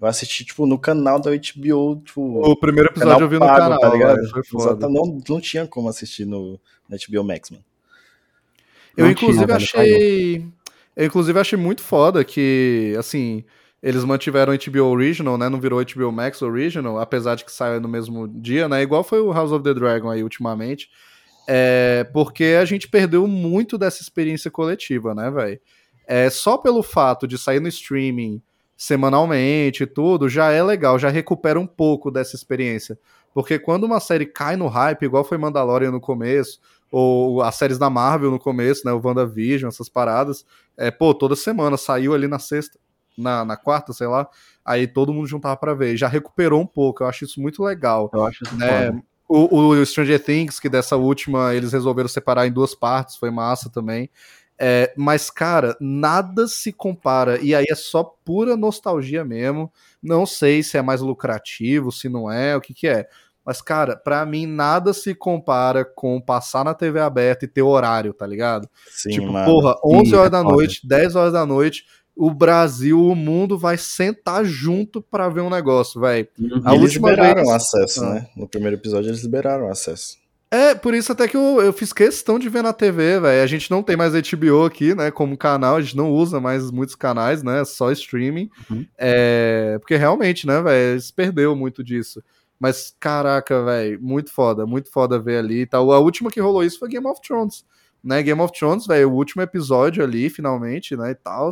Eu 0.00 0.06
assisti, 0.06 0.44
tipo, 0.44 0.66
no 0.66 0.78
canal 0.78 1.18
da 1.18 1.30
HBO, 1.30 2.02
tipo, 2.04 2.20
O 2.42 2.56
primeiro 2.56 2.90
episódio 2.90 3.12
canal 3.12 3.20
eu 3.20 3.28
vi 3.28 3.34
no 3.36 3.46
pago, 3.46 3.58
canal, 3.58 3.78
tá 3.78 3.88
ligado? 3.88 4.18
Exato, 4.18 4.88
não, 4.88 5.18
não 5.26 5.40
tinha 5.40 5.66
como 5.66 5.88
assistir 5.88 6.26
no, 6.26 6.60
na 6.88 6.98
HBO 6.98 7.24
Max, 7.24 7.50
mano. 7.50 7.64
Eu, 8.96 9.04
Não 9.04 9.12
inclusive, 9.12 9.44
tinha, 9.44 9.56
achei. 9.56 10.46
Eu, 10.94 11.06
inclusive, 11.06 11.38
achei 11.38 11.58
muito 11.58 11.82
foda 11.82 12.24
que, 12.24 12.94
assim, 12.98 13.44
eles 13.82 14.04
mantiveram 14.04 14.52
o 14.52 14.58
HBO 14.58 14.84
Original, 14.86 15.38
né? 15.38 15.48
Não 15.48 15.60
virou 15.60 15.84
HBO 15.84 16.12
Max 16.12 16.42
Original, 16.42 16.98
apesar 16.98 17.34
de 17.34 17.44
que 17.44 17.52
saiu 17.52 17.80
no 17.80 17.88
mesmo 17.88 18.26
dia, 18.26 18.68
né? 18.68 18.82
Igual 18.82 19.04
foi 19.04 19.20
o 19.20 19.32
House 19.32 19.52
of 19.52 19.62
the 19.62 19.74
Dragon 19.74 20.10
aí 20.10 20.22
ultimamente. 20.22 20.88
É, 21.48 22.04
porque 22.12 22.56
a 22.60 22.64
gente 22.64 22.88
perdeu 22.88 23.26
muito 23.26 23.78
dessa 23.78 24.02
experiência 24.02 24.50
coletiva, 24.50 25.14
né, 25.14 25.30
velho? 25.30 25.60
É, 26.06 26.28
só 26.30 26.56
pelo 26.56 26.82
fato 26.82 27.26
de 27.26 27.38
sair 27.38 27.60
no 27.60 27.68
streaming 27.68 28.42
semanalmente 28.76 29.84
e 29.84 29.86
tudo, 29.86 30.28
já 30.28 30.50
é 30.50 30.62
legal, 30.62 30.98
já 30.98 31.08
recupera 31.08 31.58
um 31.58 31.66
pouco 31.66 32.10
dessa 32.10 32.36
experiência. 32.36 32.98
Porque 33.32 33.58
quando 33.58 33.84
uma 33.84 34.00
série 34.00 34.26
cai 34.26 34.56
no 34.56 34.66
hype, 34.66 35.04
igual 35.04 35.24
foi 35.24 35.38
Mandalorian 35.38 35.90
no 35.90 36.00
começo, 36.00 36.60
ou 36.90 37.42
as 37.42 37.54
séries 37.56 37.78
da 37.78 37.90
Marvel 37.90 38.30
no 38.30 38.38
começo, 38.38 38.82
né? 38.86 38.92
O 38.92 39.00
WandaVision, 39.02 39.68
essas 39.68 39.88
paradas. 39.88 40.44
É, 40.76 40.90
pô, 40.90 41.12
toda 41.12 41.36
semana 41.36 41.76
saiu 41.76 42.14
ali 42.14 42.28
na 42.28 42.38
sexta, 42.38 42.78
na, 43.16 43.44
na 43.44 43.56
quarta, 43.56 43.92
sei 43.92 44.06
lá. 44.06 44.28
Aí 44.64 44.86
todo 44.86 45.12
mundo 45.12 45.26
juntava 45.26 45.56
pra 45.56 45.74
ver. 45.74 45.96
Já 45.96 46.08
recuperou 46.08 46.60
um 46.60 46.66
pouco, 46.66 47.02
eu 47.02 47.08
acho 47.08 47.24
isso 47.24 47.40
muito 47.40 47.62
legal. 47.62 48.10
Eu 48.12 48.24
acho 48.24 48.44
isso 48.44 48.56
Né? 48.56 48.86
foda. 48.86 49.02
O, 49.28 49.66
o 49.66 49.84
Stranger 49.84 50.22
Things, 50.22 50.60
que 50.60 50.68
dessa 50.68 50.96
última 50.96 51.52
eles 51.52 51.72
resolveram 51.72 52.08
separar 52.08 52.46
em 52.46 52.52
duas 52.52 52.74
partes, 52.74 53.16
foi 53.16 53.30
massa 53.30 53.68
também. 53.68 54.08
É, 54.58 54.92
mas, 54.96 55.28
cara, 55.30 55.76
nada 55.80 56.46
se 56.48 56.72
compara. 56.72 57.38
E 57.40 57.54
aí 57.54 57.66
é 57.70 57.74
só 57.74 58.02
pura 58.02 58.56
nostalgia 58.56 59.24
mesmo. 59.24 59.70
Não 60.02 60.24
sei 60.24 60.62
se 60.62 60.78
é 60.78 60.82
mais 60.82 61.00
lucrativo, 61.00 61.92
se 61.92 62.08
não 62.08 62.30
é, 62.30 62.56
o 62.56 62.60
que 62.60 62.72
que 62.72 62.86
é. 62.88 63.06
Mas, 63.44 63.60
cara, 63.62 63.94
pra 63.96 64.24
mim 64.26 64.44
nada 64.46 64.92
se 64.92 65.14
compara 65.14 65.84
com 65.84 66.20
passar 66.20 66.64
na 66.64 66.74
TV 66.74 66.98
aberta 67.00 67.44
e 67.44 67.48
ter 67.48 67.62
horário, 67.62 68.12
tá 68.12 68.26
ligado? 68.26 68.68
Sim, 68.90 69.10
tipo, 69.10 69.26
mano. 69.30 69.44
porra, 69.46 69.76
11 69.84 70.10
Sim, 70.10 70.16
horas 70.16 70.26
é 70.26 70.30
da 70.30 70.42
foda. 70.42 70.54
noite, 70.54 70.80
10 70.88 71.14
horas 71.16 71.32
da 71.32 71.46
noite, 71.46 71.84
o 72.16 72.30
Brasil, 72.32 73.00
o 73.06 73.14
mundo 73.14 73.56
vai 73.58 73.76
sentar 73.76 74.44
junto 74.44 75.00
pra 75.02 75.28
ver 75.28 75.42
um 75.42 75.50
negócio, 75.50 76.00
velho. 76.00 76.26
Uhum. 76.40 76.62
A 76.64 76.70
eles 76.74 76.82
última 76.94 77.10
liberaram 77.10 77.42
vez- 77.44 77.50
acesso, 77.54 78.04
Ah. 78.04 78.14
né? 78.14 78.26
No 78.34 78.48
primeiro 78.48 78.76
episódio 78.76 79.10
eles 79.10 79.22
liberaram 79.22 79.68
acesso. 79.70 80.16
É, 80.50 80.76
por 80.76 80.94
isso 80.94 81.10
até 81.10 81.26
que 81.26 81.36
eu, 81.36 81.60
eu 81.60 81.72
fiz 81.72 81.92
questão 81.92 82.38
de 82.38 82.48
ver 82.48 82.62
na 82.62 82.72
TV, 82.72 83.18
velho. 83.18 83.42
A 83.42 83.46
gente 83.46 83.70
não 83.70 83.82
tem 83.82 83.96
mais 83.96 84.12
HBO 84.12 84.64
aqui, 84.64 84.94
né, 84.94 85.10
como 85.10 85.36
canal, 85.36 85.76
a 85.76 85.82
gente 85.82 85.96
não 85.96 86.10
usa 86.10 86.40
mais 86.40 86.70
muitos 86.70 86.94
canais, 86.94 87.42
né, 87.42 87.64
só 87.64 87.90
streaming. 87.90 88.48
Uhum. 88.70 88.86
É, 88.96 89.76
porque 89.80 89.96
realmente, 89.96 90.46
né, 90.46 90.60
velho, 90.62 90.92
eles 90.92 91.10
perdeu 91.10 91.56
muito 91.56 91.82
disso. 91.82 92.22
Mas, 92.58 92.94
caraca, 92.98 93.64
velho, 93.64 94.00
muito 94.00 94.32
foda, 94.32 94.64
muito 94.66 94.90
foda 94.90 95.18
ver 95.18 95.38
ali 95.38 95.62
e 95.62 95.66
tal. 95.66 95.92
A 95.92 95.98
última 95.98 96.30
que 96.30 96.40
rolou 96.40 96.64
isso 96.64 96.78
foi 96.78 96.88
Game 96.88 97.06
of 97.06 97.20
Thrones, 97.20 97.64
né, 98.02 98.22
Game 98.22 98.40
of 98.40 98.52
Thrones, 98.56 98.86
velho, 98.86 99.10
o 99.10 99.14
último 99.14 99.42
episódio 99.42 100.02
ali, 100.04 100.30
finalmente, 100.30 100.96
né, 100.96 101.10
e 101.10 101.14
tal. 101.14 101.50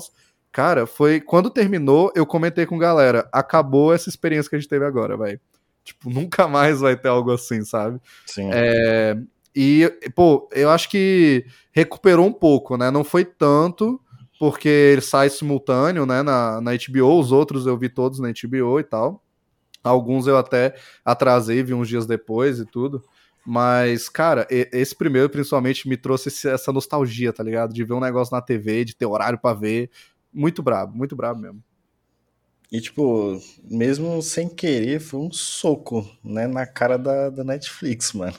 Cara, 0.53 0.87
foi, 0.87 1.21
quando 1.21 1.51
terminou, 1.51 2.13
eu 2.15 2.25
comentei 2.25 2.65
com 2.65 2.79
galera, 2.79 3.29
acabou 3.33 3.93
essa 3.93 4.09
experiência 4.09 4.49
que 4.49 4.55
a 4.55 4.59
gente 4.61 4.69
teve 4.69 4.85
agora, 4.85 5.17
velho. 5.17 5.41
Tipo, 5.85 6.09
nunca 6.09 6.49
mais 6.49 6.81
vai 6.81 6.97
ter 6.97 7.09
algo 7.09 7.31
assim, 7.31 7.63
sabe? 7.65 8.01
Sim. 8.27 8.49
É, 8.53 9.17
e, 9.55 9.89
pô, 10.15 10.49
eu 10.53 10.71
acho 10.71 10.89
que 10.89 11.45
recuperou 11.73 12.27
um 12.27 12.33
pouco, 12.33 12.77
né? 12.77 12.91
Não 12.91 13.05
foi 13.05 13.25
tanto, 13.25 14.01
porque 14.39 14.69
ele 14.69 15.01
sai 15.01 15.31
simultâneo, 15.31 16.05
né, 16.05 16.23
na, 16.23 16.61
na 16.61 16.73
HBO. 16.73 17.21
Os 17.21 17.31
outros 17.31 17.67
eu 17.67 17.77
vi 17.77 17.89
todos 17.89 18.19
na 18.19 18.29
HBO 18.29 18.81
e 18.81 18.85
tal. 18.85 19.23
Alguns 19.83 20.27
eu 20.27 20.37
até 20.37 20.75
atrasei, 21.05 21.63
vi 21.63 21.75
uns 21.75 21.89
dias 21.89 22.07
depois 22.07 22.59
e 22.59 22.65
tudo. 22.65 23.05
Mas, 23.47 24.09
cara, 24.09 24.47
esse 24.51 24.97
primeiro 24.97 25.29
principalmente 25.29 25.87
me 25.87 25.99
trouxe 25.99 26.31
essa 26.49 26.73
nostalgia, 26.73 27.33
tá 27.33 27.43
ligado? 27.43 27.75
De 27.75 27.85
ver 27.85 27.93
um 27.93 28.01
negócio 28.01 28.35
na 28.35 28.41
TV, 28.41 28.87
de 28.87 28.97
ter 28.97 29.05
horário 29.05 29.39
pra 29.39 29.53
ver. 29.53 29.91
Muito 30.33 30.63
brabo, 30.63 30.97
muito 30.97 31.15
brabo 31.15 31.39
mesmo. 31.39 31.63
E, 32.73 32.81
tipo, 32.81 33.41
mesmo 33.63 34.21
sem 34.23 34.49
querer, 34.49 35.01
foi 35.01 35.21
um 35.21 35.31
soco, 35.33 36.09
né, 36.25 36.47
na 36.47 36.67
cara 36.67 36.97
da, 36.99 37.31
da 37.31 37.45
Netflix, 37.45 38.13
mano. 38.15 38.35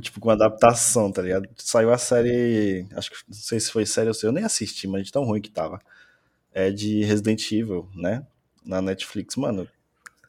Tipo, 0.00 0.20
com 0.20 0.30
adaptação, 0.30 1.10
tá 1.10 1.22
ligado? 1.22 1.48
Saiu 1.56 1.90
a 1.92 1.98
série, 1.98 2.86
acho 2.94 3.10
que, 3.10 3.16
não 3.26 3.34
sei 3.34 3.58
se 3.58 3.70
foi 3.72 3.86
série 3.86 4.08
ou 4.08 4.14
se 4.14 4.26
eu 4.26 4.32
nem 4.32 4.44
assisti, 4.44 4.86
mas 4.86 5.04
de 5.06 5.12
tão 5.12 5.24
ruim 5.24 5.40
que 5.40 5.50
tava. 5.50 5.80
É 6.52 6.70
de 6.70 7.04
Resident 7.04 7.50
Evil, 7.52 7.88
né, 7.94 8.26
na 8.64 8.82
Netflix, 8.82 9.36
mano. 9.36 9.68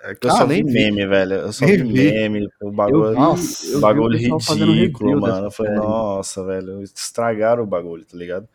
É 0.02 0.16
que 0.16 0.28
eu 0.28 0.32
Ah, 0.32 0.38
só 0.38 0.47
nem 0.47 0.64
vi 0.64 0.64
vi. 0.64 0.74
meme, 0.74 1.06
velho. 1.08 1.34
Eu 1.36 1.54
só 1.54 1.66
Nem 1.66 1.78
vi 1.78 1.84
vi. 1.84 2.12
meme, 2.14 2.47
o 2.62 2.72
bagulho, 2.72 3.36
vi, 3.36 3.76
o 3.76 3.82
bagulho 3.82 4.18
ridículo, 4.18 5.20
mano. 5.20 5.47
Eu 5.47 5.52
falei, 5.52 5.74
série. 5.74 5.86
nossa, 5.88 6.43
velho, 6.45 6.82
estragaram 6.84 7.64
o 7.64 7.68
bagulho, 7.68 8.06
tá 8.06 8.18
ligado? 8.18 8.47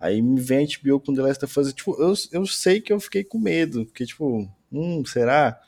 Aí 0.00 0.22
me 0.22 0.40
vem 0.40 0.64
a 0.64 0.66
HBO 0.66 0.98
com 0.98 1.12
The 1.12 1.20
Last 1.20 1.44
of 1.44 1.60
Us, 1.60 1.74
tipo, 1.74 1.94
eu, 2.02 2.14
eu 2.32 2.46
sei 2.46 2.80
que 2.80 2.90
eu 2.90 2.98
fiquei 2.98 3.22
com 3.22 3.38
medo, 3.38 3.84
porque, 3.84 4.06
tipo, 4.06 4.48
hum, 4.72 5.04
será? 5.04 5.60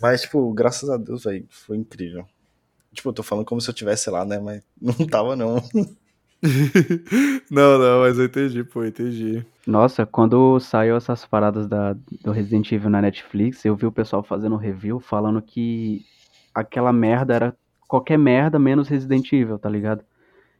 Mas, 0.00 0.22
tipo, 0.22 0.52
graças 0.52 0.90
a 0.90 0.98
Deus, 0.98 1.24
velho, 1.24 1.46
foi 1.48 1.78
incrível. 1.78 2.26
Tipo, 2.92 3.08
eu 3.08 3.12
tô 3.14 3.22
falando 3.22 3.46
como 3.46 3.62
se 3.62 3.70
eu 3.70 3.74
tivesse 3.74 4.10
lá, 4.10 4.24
né, 4.24 4.38
mas 4.38 4.62
não 4.80 5.06
tava, 5.06 5.34
não. 5.34 5.54
não, 7.50 7.78
não, 7.78 8.00
mas 8.00 8.18
eu 8.18 8.26
entendi, 8.26 8.62
pô, 8.62 8.84
entendi. 8.84 9.44
Nossa, 9.66 10.04
quando 10.04 10.60
saiu 10.60 10.94
essas 10.96 11.24
paradas 11.24 11.66
da, 11.66 11.96
do 12.22 12.32
Resident 12.32 12.70
Evil 12.70 12.90
na 12.90 13.00
Netflix, 13.00 13.64
eu 13.64 13.74
vi 13.74 13.86
o 13.86 13.92
pessoal 13.92 14.22
fazendo 14.22 14.56
review 14.56 15.00
falando 15.00 15.40
que 15.40 16.04
aquela 16.54 16.92
merda 16.92 17.34
era 17.34 17.56
qualquer 17.88 18.18
merda 18.18 18.58
menos 18.58 18.88
Resident 18.88 19.32
Evil, 19.32 19.58
tá 19.58 19.70
ligado? 19.70 20.04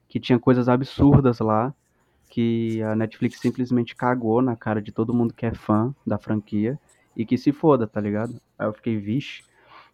Que 0.09 0.19
tinha 0.19 0.39
coisas 0.39 0.71
absurdas 0.71 1.41
lá, 1.41 1.75
que 2.35 2.83
a 2.83 2.97
Netflix 2.97 3.39
simplesmente 3.39 3.95
cagou 3.95 4.43
na 4.43 4.57
cara 4.57 4.83
de 4.83 4.91
todo 4.91 5.15
mundo 5.15 5.33
que 5.33 5.47
é 5.47 5.55
fã 5.55 5.95
da 6.05 6.19
franquia 6.19 6.77
e 7.17 7.25
que 7.25 7.39
se 7.39 7.53
foda, 7.53 7.87
tá 7.87 8.01
ligado? 8.01 8.41
Aí 8.59 8.67
eu 8.67 8.73
fiquei, 8.73 8.99
vixe. 8.99 9.45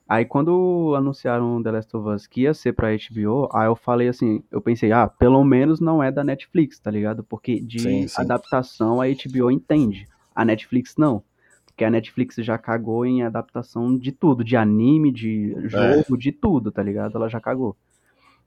Aí 0.09 0.25
quando 0.25 0.95
anunciaram 0.97 1.63
The 1.63 1.71
Last 1.71 1.95
of 1.95 2.09
Us 2.09 2.27
que 2.27 2.41
ia 2.41 2.55
ser 2.55 2.73
pra 2.73 2.89
HBO, 2.93 3.47
aí 3.53 3.67
eu 3.67 3.77
falei 3.77 4.09
assim, 4.09 4.43
eu 4.51 4.63
pensei, 4.63 4.91
ah, 4.91 5.07
pelo 5.07 5.45
menos 5.45 5.81
não 5.81 6.03
é 6.03 6.11
da 6.11 6.25
Netflix, 6.25 6.79
tá 6.79 6.91
ligado? 6.91 7.23
Porque 7.23 7.61
de 7.61 7.79
Sim, 7.79 8.09
sim. 8.09 8.23
adaptação 8.23 9.03
a 9.03 9.05
HBO 9.05 9.51
entende, 9.51 10.09
a 10.35 10.43
Netflix 10.43 10.97
não. 10.97 11.23
Porque 11.67 11.85
a 11.85 11.91
Netflix 11.91 12.37
já 12.37 12.57
cagou 12.57 13.05
em 13.05 13.23
adaptação 13.23 13.95
de 13.99 14.13
tudo, 14.13 14.43
de 14.43 14.57
anime, 14.57 15.13
de 15.13 15.55
jogo, 15.69 16.17
de 16.17 16.33
tudo, 16.33 16.73
tá 16.73 16.83
ligado? 16.83 17.17
Ela 17.17 17.29
já 17.29 17.39
cagou. 17.39 17.77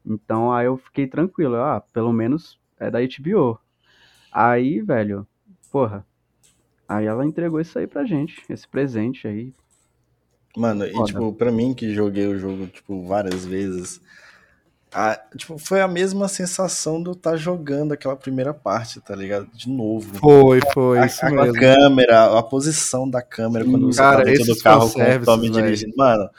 Então 0.04 0.52
aí 0.52 0.66
eu 0.66 0.78
fiquei 0.78 1.06
tranquilo, 1.06 1.58
ah, 1.58 1.80
pelo 1.94 2.12
menos 2.12 2.60
é 2.80 2.90
da 2.90 2.98
HBO. 3.00 3.60
Aí, 4.34 4.82
velho, 4.82 5.28
porra, 5.72 6.06
aí 6.88 7.06
ela 7.06 7.26
entregou 7.26 7.60
isso 7.62 7.78
aí 7.78 7.86
pra 7.86 8.04
gente, 8.06 8.42
esse 8.50 8.68
presente 8.68 9.28
aí. 9.28 9.54
Mano, 10.58 10.86
e, 10.86 10.92
Foda. 10.92 11.06
tipo, 11.06 11.34
pra 11.34 11.52
mim 11.52 11.74
que 11.74 11.94
joguei 11.94 12.28
o 12.28 12.38
jogo, 12.38 12.68
tipo, 12.68 13.06
várias 13.06 13.46
vezes, 13.46 14.00
a- 14.92 15.20
tipo, 15.36 15.58
foi 15.58 15.82
a 15.82 15.88
mesma 15.88 16.28
sensação 16.28 17.02
de 17.02 17.10
eu 17.10 17.14
estar 17.14 17.36
jogando 17.36 17.92
aquela 17.92 18.16
primeira 18.16 18.54
parte, 18.54 19.02
tá 19.02 19.16
ligado? 19.16 19.48
De 19.54 19.68
novo. 19.70 20.14
Foi, 20.16 20.60
foi, 20.74 21.00
A, 21.00 21.06
isso 21.08 21.26
a 21.26 21.30
mesmo. 21.32 21.54
câmera, 21.60 22.38
a 22.38 22.44
posição 22.44 23.10
da 23.10 23.22
câmera 23.22 23.66
quando 23.66 23.88
você 23.88 23.98
Cara, 24.00 24.18
tá 24.18 24.24
dentro 24.24 24.46
do 24.46 24.58
carro 24.60 24.92
com 24.92 25.02
o 25.02 25.26
Tommy 25.26 25.50
dirigindo. 25.50 25.94
Mano, 25.98 26.30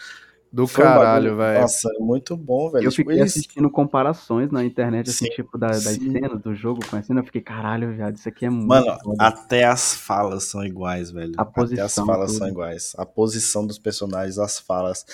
Do 0.55 0.69
foi 0.69 0.85
caralho, 0.85 1.37
velho. 1.37 1.61
Nossa, 1.63 1.89
muito 1.99 2.37
bom, 2.37 2.71
velho. 2.71 2.85
Eu 2.87 2.91
Tipo, 2.93 3.03
fiquei 3.11 3.21
eles- 3.23 3.33
assistindo 3.37 3.69
comparações 3.69 4.53
na 4.53 4.65
internet, 4.65 5.11
assim, 5.11 5.25
Sim, 5.27 5.33
tipo, 5.33 5.59
da- 5.59 5.67
das 5.67 5.83
sim. 5.83 6.13
cenas 6.13 6.41
do 6.41 6.55
jogo 6.55 6.81
com 6.89 6.95
a 6.95 7.03
cena, 7.03 7.21
eu 7.21 7.25
fiquei, 7.25 7.41
caralho, 7.41 7.93
viado, 7.93 8.15
isso 8.17 8.29
aqui 8.29 8.47
é 8.47 8.51
muito 8.51 8.69
Mano, 8.69 8.97
foda. 9.03 9.17
até 9.19 9.65
as 9.65 9.95
falas 9.97 10.45
são 10.45 10.65
iguais, 10.65 11.11
velho. 11.11 11.33
A 11.37 11.43
até 11.43 11.51
as 11.51 11.55
posição, 11.71 12.07
falas 12.07 12.31
tudo. 12.31 12.39
são 12.39 12.49
iguais. 12.49 12.93
A 12.97 13.05
posição 13.05 13.67
dos 13.67 13.81
personagens, 13.81 14.39
as 14.39 14.61
falas. 14.61 15.05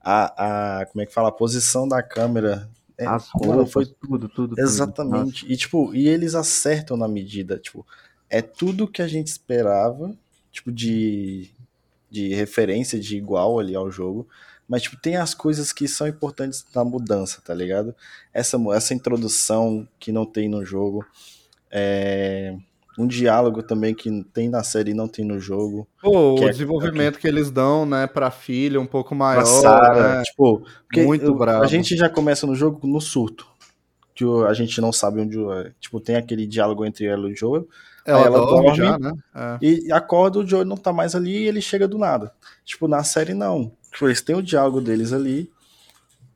A, 0.00 0.80
a 0.80 0.86
como 0.86 1.02
é 1.02 1.06
que 1.06 1.12
fala? 1.12 1.28
A 1.28 1.32
posição 1.32 1.86
da 1.86 2.02
câmera. 2.02 2.66
É, 2.96 3.04
As 3.06 3.28
mano, 3.38 3.52
roupas, 3.56 3.72
foi 3.74 3.84
tudo, 3.84 4.28
tudo, 4.30 4.54
tudo. 4.54 4.58
Exatamente. 4.58 5.44
E 5.52 5.54
tipo, 5.58 5.94
e 5.94 6.08
eles 6.08 6.34
acertam 6.34 6.96
na 6.96 7.06
medida, 7.06 7.58
tipo, 7.58 7.86
é 8.30 8.40
tudo 8.40 8.88
que 8.88 9.02
a 9.02 9.06
gente 9.06 9.26
esperava, 9.26 10.14
tipo 10.50 10.72
de 10.72 11.50
de 12.10 12.32
referência 12.34 12.98
de 12.98 13.16
igual 13.16 13.58
ali 13.58 13.74
ao 13.74 13.90
jogo, 13.90 14.26
mas 14.68 14.82
tipo 14.82 14.96
tem 15.00 15.16
as 15.16 15.34
coisas 15.34 15.72
que 15.72 15.86
são 15.88 16.06
importantes 16.06 16.64
na 16.74 16.84
mudança, 16.84 17.40
tá 17.44 17.54
ligado? 17.54 17.94
Essa 18.32 18.56
essa 18.74 18.94
introdução 18.94 19.86
que 19.98 20.10
não 20.12 20.24
tem 20.24 20.48
no 20.48 20.64
jogo, 20.64 21.04
é 21.70 22.54
um 22.98 23.06
diálogo 23.06 23.62
também 23.62 23.94
que 23.94 24.24
tem 24.32 24.48
na 24.48 24.62
série 24.62 24.92
e 24.92 24.94
não 24.94 25.06
tem 25.06 25.22
no 25.24 25.38
jogo. 25.38 25.86
Pô, 26.00 26.34
o 26.40 26.44
é- 26.44 26.50
desenvolvimento 26.50 27.18
que 27.18 27.28
eles 27.28 27.50
dão, 27.50 27.84
né, 27.84 28.06
pra 28.06 28.30
filha 28.30 28.80
um 28.80 28.86
pouco 28.86 29.14
maior, 29.14 29.42
Pra 29.42 29.46
Sarah, 29.46 30.16
né? 30.18 30.22
tipo, 30.22 30.64
Muito 30.96 31.24
eu- 31.26 31.34
bravo. 31.34 31.62
a 31.62 31.66
gente 31.66 31.94
já 31.94 32.08
começa 32.08 32.46
no 32.46 32.54
jogo 32.54 32.86
no 32.86 33.00
surto. 33.00 33.46
Que 34.14 34.24
a 34.48 34.54
gente 34.54 34.80
não 34.80 34.92
sabe 34.94 35.20
onde. 35.20 35.36
Tipo, 35.78 36.00
tem 36.00 36.16
aquele 36.16 36.46
diálogo 36.46 36.86
entre 36.86 37.04
ela 37.04 37.28
e 37.28 37.34
o 37.34 37.36
Joel. 37.36 37.68
Ela, 38.06 38.20
ela 38.24 38.38
dorme, 38.38 38.62
dorme. 38.68 38.76
já, 38.78 38.98
né? 38.98 39.12
É. 39.34 39.58
E 39.60 39.92
acorda, 39.92 40.38
o 40.38 40.46
Joel 40.46 40.64
não 40.64 40.76
tá 40.78 40.90
mais 40.90 41.14
ali 41.14 41.36
e 41.36 41.46
ele 41.48 41.60
chega 41.60 41.86
do 41.86 41.98
nada. 41.98 42.32
Tipo, 42.64 42.88
na 42.88 43.04
série 43.04 43.34
não. 43.34 43.72
Tipo, 43.96 44.08
eles 44.08 44.20
têm 44.20 44.36
o 44.36 44.42
diálogo 44.42 44.78
deles 44.82 45.10
ali. 45.10 45.50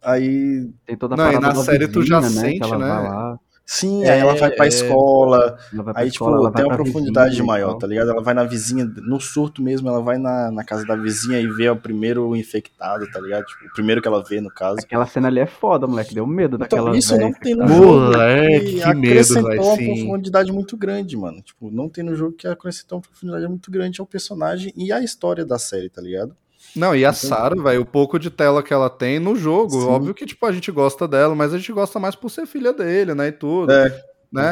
Aí. 0.02 0.66
Tem 0.86 0.96
toda 0.96 1.12
a 1.12 1.16
Não, 1.18 1.30
e 1.30 1.38
na 1.38 1.54
série 1.56 1.86
tu 1.86 2.02
já 2.02 2.20
vizinha, 2.20 2.42
né, 2.42 2.48
sente, 2.48 2.58
que 2.60 2.64
ela 2.64 2.78
né? 2.78 2.88
vai 2.88 3.02
lá, 3.02 3.38
Sim, 3.66 4.02
É, 4.02 4.12
aí 4.12 4.20
ela 4.20 4.34
vai 4.34 4.50
pra 4.50 4.64
é. 4.64 4.68
escola. 4.68 5.58
ela 5.72 5.82
vai 5.82 5.92
pra 5.94 6.02
Aí, 6.02 6.08
escola, 6.08 6.30
tipo, 6.32 6.40
ela 6.42 6.50
vai 6.50 6.62
tem 6.62 6.64
uma 6.64 6.74
profundidade 6.76 7.30
vizinha 7.32 7.46
maior, 7.46 7.74
tá 7.74 7.86
ligado? 7.86 8.10
Ela 8.10 8.22
vai 8.22 8.32
na 8.32 8.44
vizinha, 8.44 8.84
no 8.84 9.20
surto 9.20 9.60
mesmo, 9.62 9.88
ela 9.90 10.00
vai 10.00 10.16
na, 10.16 10.50
na 10.50 10.64
casa 10.64 10.86
da 10.86 10.96
vizinha 10.96 11.38
e 11.38 11.46
vê 11.46 11.68
o 11.68 11.76
primeiro 11.76 12.34
infectado, 12.34 13.06
tá 13.12 13.20
ligado? 13.20 13.44
Tipo, 13.44 13.66
o 13.66 13.72
primeiro 13.74 14.00
que 14.00 14.08
ela 14.08 14.24
vê, 14.24 14.40
no 14.40 14.50
caso. 14.50 14.78
Aquela 14.80 15.06
cena 15.06 15.28
ali 15.28 15.38
é 15.40 15.46
foda, 15.46 15.86
moleque, 15.86 16.14
deu 16.14 16.26
medo 16.26 16.56
daquela 16.56 16.88
Então, 16.88 16.94
isso 16.94 17.12
não 17.16 17.30
tem 17.34 17.54
no 17.54 17.64
infectada. 17.64 17.84
jogo. 17.84 18.00
Moleque, 18.00 18.66
e 18.78 18.80
que 18.80 18.94
medo, 18.94 19.08
acrescentou 19.08 19.44
velho, 19.50 19.62
uma 19.62 19.76
profundidade 19.76 20.50
muito 20.52 20.76
grande, 20.78 21.16
mano. 21.16 21.42
Tipo, 21.42 21.70
não 21.70 21.88
tem 21.90 22.02
no 22.02 22.16
jogo 22.16 22.32
que 22.32 22.48
acrescentou 22.48 22.96
uma 22.98 23.02
profundidade 23.02 23.46
muito 23.46 23.70
grande 23.70 24.00
ao 24.00 24.06
personagem 24.06 24.72
e 24.76 24.90
à 24.90 25.00
história 25.00 25.44
da 25.44 25.58
série, 25.60 25.88
tá 25.90 26.00
ligado? 26.02 26.34
Não, 26.74 26.94
e 26.94 27.04
a 27.04 27.12
Sarah, 27.12 27.60
velho, 27.60 27.82
o 27.82 27.86
pouco 27.86 28.18
de 28.18 28.30
tela 28.30 28.62
que 28.62 28.72
ela 28.72 28.88
tem 28.88 29.18
no 29.18 29.34
jogo, 29.34 29.80
Sim. 29.80 29.86
óbvio 29.86 30.14
que, 30.14 30.26
tipo, 30.26 30.44
a 30.46 30.52
gente 30.52 30.70
gosta 30.70 31.06
dela, 31.08 31.34
mas 31.34 31.52
a 31.52 31.58
gente 31.58 31.72
gosta 31.72 31.98
mais 31.98 32.14
por 32.14 32.30
ser 32.30 32.46
filha 32.46 32.72
dele, 32.72 33.14
né, 33.14 33.28
e 33.28 33.32
tudo. 33.32 33.72
É. 33.72 34.09
Né, 34.32 34.42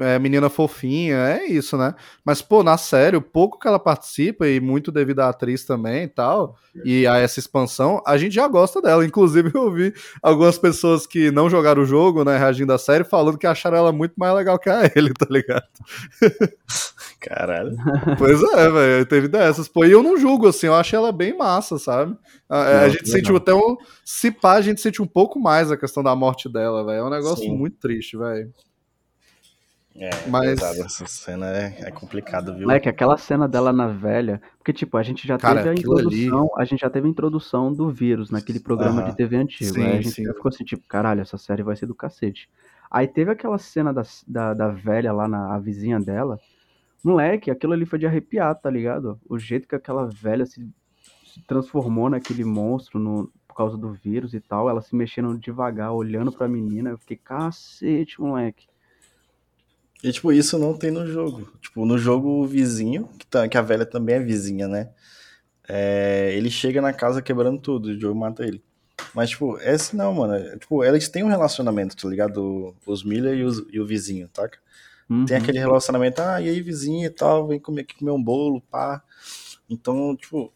é, 0.00 0.14
é 0.14 0.18
menina 0.20 0.48
fofinha, 0.48 1.16
é 1.16 1.44
isso, 1.46 1.76
né? 1.76 1.94
Mas, 2.24 2.40
pô, 2.40 2.62
na 2.62 2.78
série, 2.78 3.16
o 3.16 3.20
pouco 3.22 3.58
que 3.58 3.66
ela 3.66 3.78
participa, 3.78 4.46
e 4.46 4.60
muito 4.60 4.92
devido 4.92 5.18
à 5.20 5.30
atriz 5.30 5.64
também 5.64 6.04
e 6.04 6.08
tal, 6.08 6.56
e 6.84 7.06
a 7.08 7.18
essa 7.18 7.40
expansão, 7.40 8.00
a 8.06 8.16
gente 8.16 8.34
já 8.34 8.46
gosta 8.46 8.80
dela. 8.80 9.04
Inclusive, 9.04 9.50
eu 9.54 9.72
vi 9.72 9.92
algumas 10.22 10.58
pessoas 10.58 11.08
que 11.08 11.30
não 11.32 11.50
jogaram 11.50 11.82
o 11.82 11.86
jogo, 11.86 12.24
né, 12.24 12.38
reagindo 12.38 12.72
à 12.72 12.78
série, 12.78 13.02
falando 13.02 13.36
que 13.36 13.48
acharam 13.48 13.76
ela 13.78 13.90
muito 13.92 14.14
mais 14.16 14.32
legal 14.34 14.58
que 14.58 14.70
a 14.70 14.82
ele, 14.94 15.12
tá 15.12 15.26
ligado? 15.28 15.64
Caralho. 17.20 17.76
Pois 18.16 18.42
é, 18.42 18.70
velho, 18.70 19.06
teve 19.06 19.28
dessas. 19.28 19.68
Pô, 19.68 19.84
e 19.84 19.90
eu 19.90 20.02
não 20.02 20.16
julgo, 20.16 20.48
assim, 20.48 20.66
eu 20.66 20.74
achei 20.74 20.96
ela 20.96 21.12
bem 21.12 21.36
massa, 21.36 21.78
sabe? 21.78 22.16
A, 22.48 22.60
a 22.60 22.80
Não, 22.82 22.88
gente 22.90 23.02
legal. 23.04 23.12
sentiu 23.18 23.36
até 23.36 23.54
um. 23.54 23.76
Se 24.04 24.30
pá, 24.30 24.54
a 24.54 24.60
gente 24.60 24.80
sentiu 24.80 25.04
um 25.04 25.08
pouco 25.08 25.38
mais 25.38 25.70
a 25.70 25.76
questão 25.76 26.02
da 26.02 26.14
morte 26.16 26.48
dela, 26.48 26.84
velho. 26.84 26.98
É 26.98 27.04
um 27.04 27.10
negócio 27.10 27.44
Sim. 27.44 27.56
muito 27.56 27.76
triste, 27.78 28.16
velho. 28.16 28.50
É, 29.96 30.08
Mas- 30.28 30.60
pesado, 30.60 30.82
essa 30.82 31.04
cena 31.06 31.46
é, 31.56 31.76
é 31.80 31.90
complicado, 31.90 32.52
viu? 32.54 32.62
Moleque, 32.62 32.88
aquela 32.88 33.16
cena 33.16 33.48
dela 33.48 33.72
na 33.72 33.88
velha. 33.88 34.40
Porque, 34.56 34.72
tipo, 34.72 34.96
a 34.96 35.02
gente 35.02 35.26
já 35.26 35.36
Cara, 35.36 35.56
teve 35.56 35.68
a 35.68 35.72
aquilo 35.72 35.98
ali- 35.98 36.24
introdução. 36.26 36.50
A 36.56 36.64
gente 36.64 36.80
já 36.80 36.88
teve 36.90 37.06
a 37.08 37.10
introdução 37.10 37.72
do 37.72 37.90
vírus 37.90 38.30
naquele 38.30 38.60
programa 38.60 39.02
de 39.02 39.16
TV 39.16 39.36
antigo. 39.36 39.74
Sim, 39.74 39.82
aí 39.82 39.92
a 39.98 40.02
gente 40.02 40.10
sim. 40.12 40.24
já 40.24 40.32
ficou 40.32 40.48
assim, 40.48 40.64
tipo, 40.64 40.86
caralho, 40.86 41.20
essa 41.20 41.36
série 41.36 41.62
vai 41.62 41.74
ser 41.76 41.86
do 41.86 41.94
cacete. 41.94 42.48
Aí 42.90 43.06
teve 43.08 43.30
aquela 43.32 43.58
cena 43.58 43.92
da, 43.92 44.02
da, 44.26 44.54
da 44.54 44.68
velha 44.68 45.12
lá 45.12 45.26
na 45.26 45.54
a 45.54 45.58
vizinha 45.58 45.98
dela. 46.00 46.38
Moleque, 47.02 47.50
aquilo 47.50 47.72
ali 47.72 47.84
foi 47.84 47.98
de 47.98 48.06
arrepiar, 48.06 48.54
tá 48.54 48.70
ligado? 48.70 49.18
O 49.28 49.38
jeito 49.38 49.66
que 49.66 49.74
aquela 49.74 50.06
velha 50.06 50.46
se, 50.46 50.60
se 51.24 51.40
transformou 51.46 52.08
naquele 52.08 52.44
monstro 52.44 52.98
no, 53.00 53.30
por 53.48 53.54
causa 53.56 53.76
do 53.76 53.92
vírus 53.92 54.34
e 54.34 54.40
tal. 54.40 54.68
Ela 54.70 54.82
se 54.82 54.94
mexendo 54.94 55.36
devagar, 55.38 55.92
olhando 55.92 56.30
pra 56.30 56.46
menina. 56.48 56.90
Eu 56.90 56.98
fiquei, 56.98 57.16
cacete, 57.16 58.20
moleque. 58.20 58.69
E, 60.02 60.12
tipo, 60.12 60.32
isso 60.32 60.58
não 60.58 60.74
tem 60.76 60.90
no 60.90 61.06
jogo. 61.06 61.50
Tipo, 61.60 61.84
no 61.84 61.98
jogo, 61.98 62.28
o 62.28 62.46
vizinho, 62.46 63.08
que, 63.18 63.26
tá, 63.26 63.46
que 63.48 63.58
a 63.58 63.62
velha 63.62 63.84
também 63.84 64.16
é 64.16 64.20
vizinha, 64.20 64.66
né? 64.66 64.90
É, 65.68 66.32
ele 66.34 66.50
chega 66.50 66.80
na 66.80 66.92
casa 66.92 67.22
quebrando 67.22 67.60
tudo, 67.60 67.90
o 67.90 68.00
Joe 68.00 68.14
mata 68.14 68.44
ele. 68.44 68.62
Mas, 69.14 69.30
tipo, 69.30 69.58
esse 69.58 69.94
não, 69.96 70.12
mano. 70.14 70.34
É, 70.34 70.56
tipo, 70.58 70.82
eles 70.84 71.08
têm 71.08 71.22
um 71.22 71.28
relacionamento, 71.28 71.96
tá 71.96 72.08
ligado? 72.08 72.74
Os 72.86 73.04
Miller 73.04 73.36
e, 73.38 73.44
os- 73.44 73.64
e 73.70 73.78
o 73.80 73.86
vizinho, 73.86 74.28
tá? 74.28 74.48
Tem 74.48 75.36
Uhum. 75.36 75.42
aquele 75.42 75.58
relacionamento, 75.58 76.22
ah, 76.22 76.40
e 76.40 76.48
aí, 76.48 76.62
vizinho 76.62 77.04
e 77.06 77.10
tal, 77.10 77.46
vem 77.48 77.58
comer 77.58 77.82
aqui 77.82 77.96
comer 77.96 78.12
um 78.12 78.22
bolo, 78.22 78.60
pá. 78.70 79.02
Então, 79.68 80.16
tipo, 80.16 80.52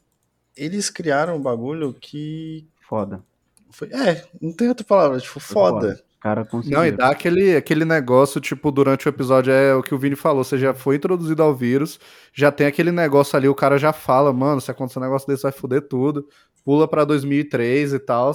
eles 0.57 0.89
criaram 0.91 1.37
um 1.37 1.41
bagulho 1.41 1.93
que. 1.93 2.67
Foda. 2.89 3.23
Foi, 3.71 3.89
é, 3.93 4.25
não 4.41 4.53
tem 4.53 4.69
outra 4.69 4.85
palavra, 4.87 5.19
tipo, 5.19 5.41
Foi 5.41 5.55
foda. 5.55 6.04
Os 6.25 6.31
caras 6.31 6.49
conseguiram. 6.49 6.81
Não, 6.81 6.89
e 6.89 6.91
dá 6.91 7.11
aquele, 7.11 7.55
aquele 7.55 7.85
negócio, 7.85 8.41
tipo, 8.41 8.71
durante 8.71 9.07
o 9.07 9.11
episódio, 9.11 9.53
é 9.53 9.75
o 9.75 9.83
que 9.83 9.95
o 9.95 9.99
Vini 9.99 10.17
falou, 10.17 10.43
você 10.43 10.57
já 10.57 10.73
foi 10.73 10.97
introduzido 10.97 11.43
ao 11.43 11.55
vírus, 11.55 12.01
já 12.33 12.51
tem 12.51 12.67
aquele 12.67 12.91
negócio 12.91 13.37
ali, 13.37 13.47
o 13.47 13.55
cara 13.55 13.77
já 13.77 13.93
fala, 13.93 14.33
mano, 14.33 14.59
se 14.59 14.71
acontecer 14.71 14.99
um 14.99 15.03
negócio 15.03 15.29
desse 15.29 15.43
vai 15.43 15.53
foder 15.53 15.83
tudo, 15.83 16.27
pula 16.65 16.89
pra 16.89 17.05
2003 17.05 17.93
e 17.93 17.99
tal, 17.99 18.33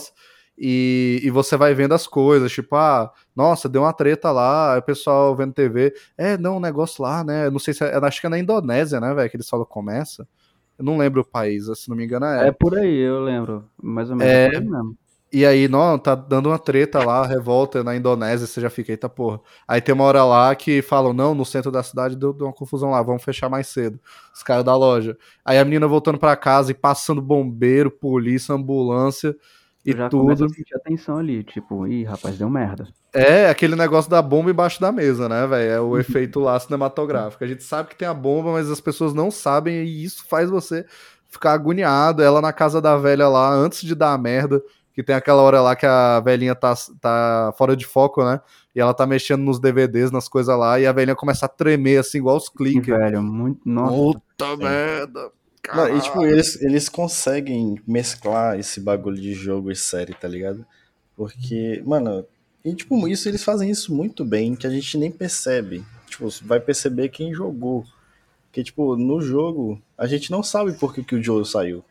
e, 0.55 1.19
e 1.23 1.31
você 1.31 1.57
vai 1.57 1.73
vendo 1.73 1.95
as 1.95 2.05
coisas, 2.05 2.51
tipo, 2.51 2.75
ah, 2.75 3.11
nossa, 3.35 3.67
deu 3.67 3.81
uma 3.81 3.93
treta 3.93 4.31
lá, 4.31 4.73
aí 4.73 4.79
o 4.79 4.83
pessoal 4.83 5.35
vendo 5.35 5.53
TV, 5.53 5.91
é, 6.15 6.37
não, 6.37 6.57
um 6.57 6.59
negócio 6.59 7.01
lá, 7.03 7.23
né, 7.23 7.49
não 7.49 7.57
sei 7.57 7.73
se 7.73 7.83
é, 7.83 7.97
acho 7.97 8.21
que 8.21 8.27
é 8.27 8.29
na 8.29 8.37
Indonésia, 8.37 8.99
né, 8.99 9.15
velho, 9.15 9.29
que 9.31 9.37
eles 9.37 9.49
falam 9.49 9.65
começa, 9.65 10.27
eu 10.77 10.85
não 10.85 10.95
lembro 10.95 11.21
o 11.21 11.25
país, 11.25 11.65
se 11.75 11.89
não 11.89 11.97
me 11.97 12.05
engano 12.05 12.25
é, 12.27 12.47
É 12.47 12.51
por 12.51 12.77
aí, 12.77 12.99
eu 12.99 13.19
lembro. 13.19 13.65
Mais 13.81 14.09
ou 14.09 14.15
menos. 14.15 14.31
É. 14.31 14.45
É 14.45 14.59
mesmo. 14.61 14.95
E 15.31 15.45
aí, 15.45 15.67
não, 15.67 15.97
tá 15.99 16.15
dando 16.15 16.49
uma 16.49 16.57
treta 16.57 17.03
lá, 17.03 17.25
revolta 17.25 17.83
na 17.83 17.95
Indonésia, 17.95 18.47
você 18.47 18.59
já 18.59 18.69
fica, 18.69 18.91
eita 18.91 19.07
porra. 19.07 19.39
Aí 19.67 19.79
tem 19.79 19.93
uma 19.93 20.03
hora 20.03 20.23
lá 20.23 20.55
que 20.55 20.81
falam, 20.81 21.13
não, 21.13 21.35
no 21.35 21.45
centro 21.45 21.71
da 21.71 21.83
cidade 21.83 22.15
deu, 22.15 22.33
deu 22.33 22.47
uma 22.47 22.53
confusão 22.53 22.89
lá, 22.89 23.01
vamos 23.03 23.23
fechar 23.23 23.47
mais 23.47 23.67
cedo. 23.67 23.99
Os 24.33 24.41
caras 24.41 24.63
da 24.63 24.75
loja. 24.75 25.15
Aí 25.45 25.59
a 25.59 25.65
menina 25.65 25.87
voltando 25.87 26.17
pra 26.17 26.35
casa 26.35 26.71
e 26.71 26.73
passando 26.73 27.21
bombeiro, 27.21 27.91
polícia, 27.91 28.55
ambulância 28.55 29.35
e 29.85 29.93
já 29.93 30.09
tudo. 30.09 30.31
a 30.31 30.49
sentir 30.49 30.75
atenção 30.75 31.17
ali, 31.17 31.43
tipo, 31.43 31.87
ih, 31.87 32.03
rapaz, 32.03 32.37
deu 32.37 32.49
merda. 32.49 32.87
É, 33.13 33.49
aquele 33.49 33.75
negócio 33.75 34.09
da 34.09 34.21
bomba 34.21 34.51
embaixo 34.51 34.79
da 34.81 34.91
mesa, 34.91 35.29
né, 35.29 35.47
velho? 35.47 35.71
É 35.71 35.81
o 35.81 35.97
efeito 35.97 36.39
lá 36.39 36.59
cinematográfico. 36.59 37.43
A 37.43 37.47
gente 37.47 37.63
sabe 37.63 37.89
que 37.89 37.95
tem 37.95 38.07
a 38.07 38.13
bomba, 38.13 38.51
mas 38.51 38.69
as 38.69 38.81
pessoas 38.81 39.13
não 39.13 39.31
sabem 39.31 39.83
e 39.83 40.03
isso 40.03 40.25
faz 40.27 40.49
você 40.49 40.85
ficar 41.27 41.53
agoniado. 41.53 42.21
Ela 42.21 42.41
na 42.41 42.51
casa 42.51 42.81
da 42.81 42.97
velha 42.97 43.27
lá, 43.27 43.51
antes 43.51 43.81
de 43.81 43.95
dar 43.95 44.13
a 44.13 44.17
merda, 44.17 44.61
que 44.99 45.03
tem 45.03 45.15
aquela 45.15 45.41
hora 45.41 45.61
lá 45.61 45.77
que 45.77 45.85
a 45.85 46.19
velhinha 46.19 46.53
tá, 46.53 46.73
tá 46.99 47.53
fora 47.57 47.73
de 47.73 47.85
foco, 47.85 48.21
né? 48.21 48.41
E 48.75 48.81
ela 48.81 48.93
tá 48.93 49.07
mexendo 49.07 49.41
nos 49.41 49.57
DVDs, 49.57 50.11
nas 50.11 50.27
coisas 50.27 50.57
lá, 50.57 50.77
e 50.77 50.85
a 50.85 50.91
velhinha 50.91 51.15
começa 51.15 51.45
a 51.45 51.49
tremer, 51.49 52.01
assim, 52.01 52.17
igual 52.17 52.35
os 52.35 52.49
Que 52.49 52.57
cliques. 52.57 52.85
velho, 52.85 53.23
muito. 53.23 53.61
Nossa. 53.63 53.95
Puta 53.95 54.57
merda! 54.57 55.31
Não, 55.73 55.95
e 55.97 56.01
tipo, 56.01 56.25
eles, 56.25 56.61
eles 56.61 56.89
conseguem 56.89 57.81
mesclar 57.87 58.59
esse 58.59 58.81
bagulho 58.81 59.15
de 59.15 59.33
jogo 59.33 59.71
e 59.71 59.75
série, 59.75 60.13
tá 60.13 60.27
ligado? 60.27 60.65
Porque, 61.15 61.81
mano, 61.85 62.25
e 62.65 62.73
tipo, 62.75 63.07
isso 63.07 63.29
eles 63.29 63.43
fazem 63.43 63.69
isso 63.69 63.95
muito 63.95 64.25
bem, 64.25 64.53
que 64.53 64.67
a 64.67 64.69
gente 64.69 64.97
nem 64.97 65.09
percebe. 65.09 65.81
Tipo, 66.07 66.27
vai 66.43 66.59
perceber 66.59 67.07
quem 67.07 67.33
jogou. 67.33 67.85
Porque, 68.47 68.65
tipo, 68.65 68.97
no 68.97 69.21
jogo, 69.21 69.81
a 69.97 70.05
gente 70.07 70.29
não 70.29 70.43
sabe 70.43 70.73
por 70.73 70.93
que, 70.93 71.03
que 71.03 71.15
o 71.15 71.23
Joe 71.23 71.45
saiu. 71.45 71.85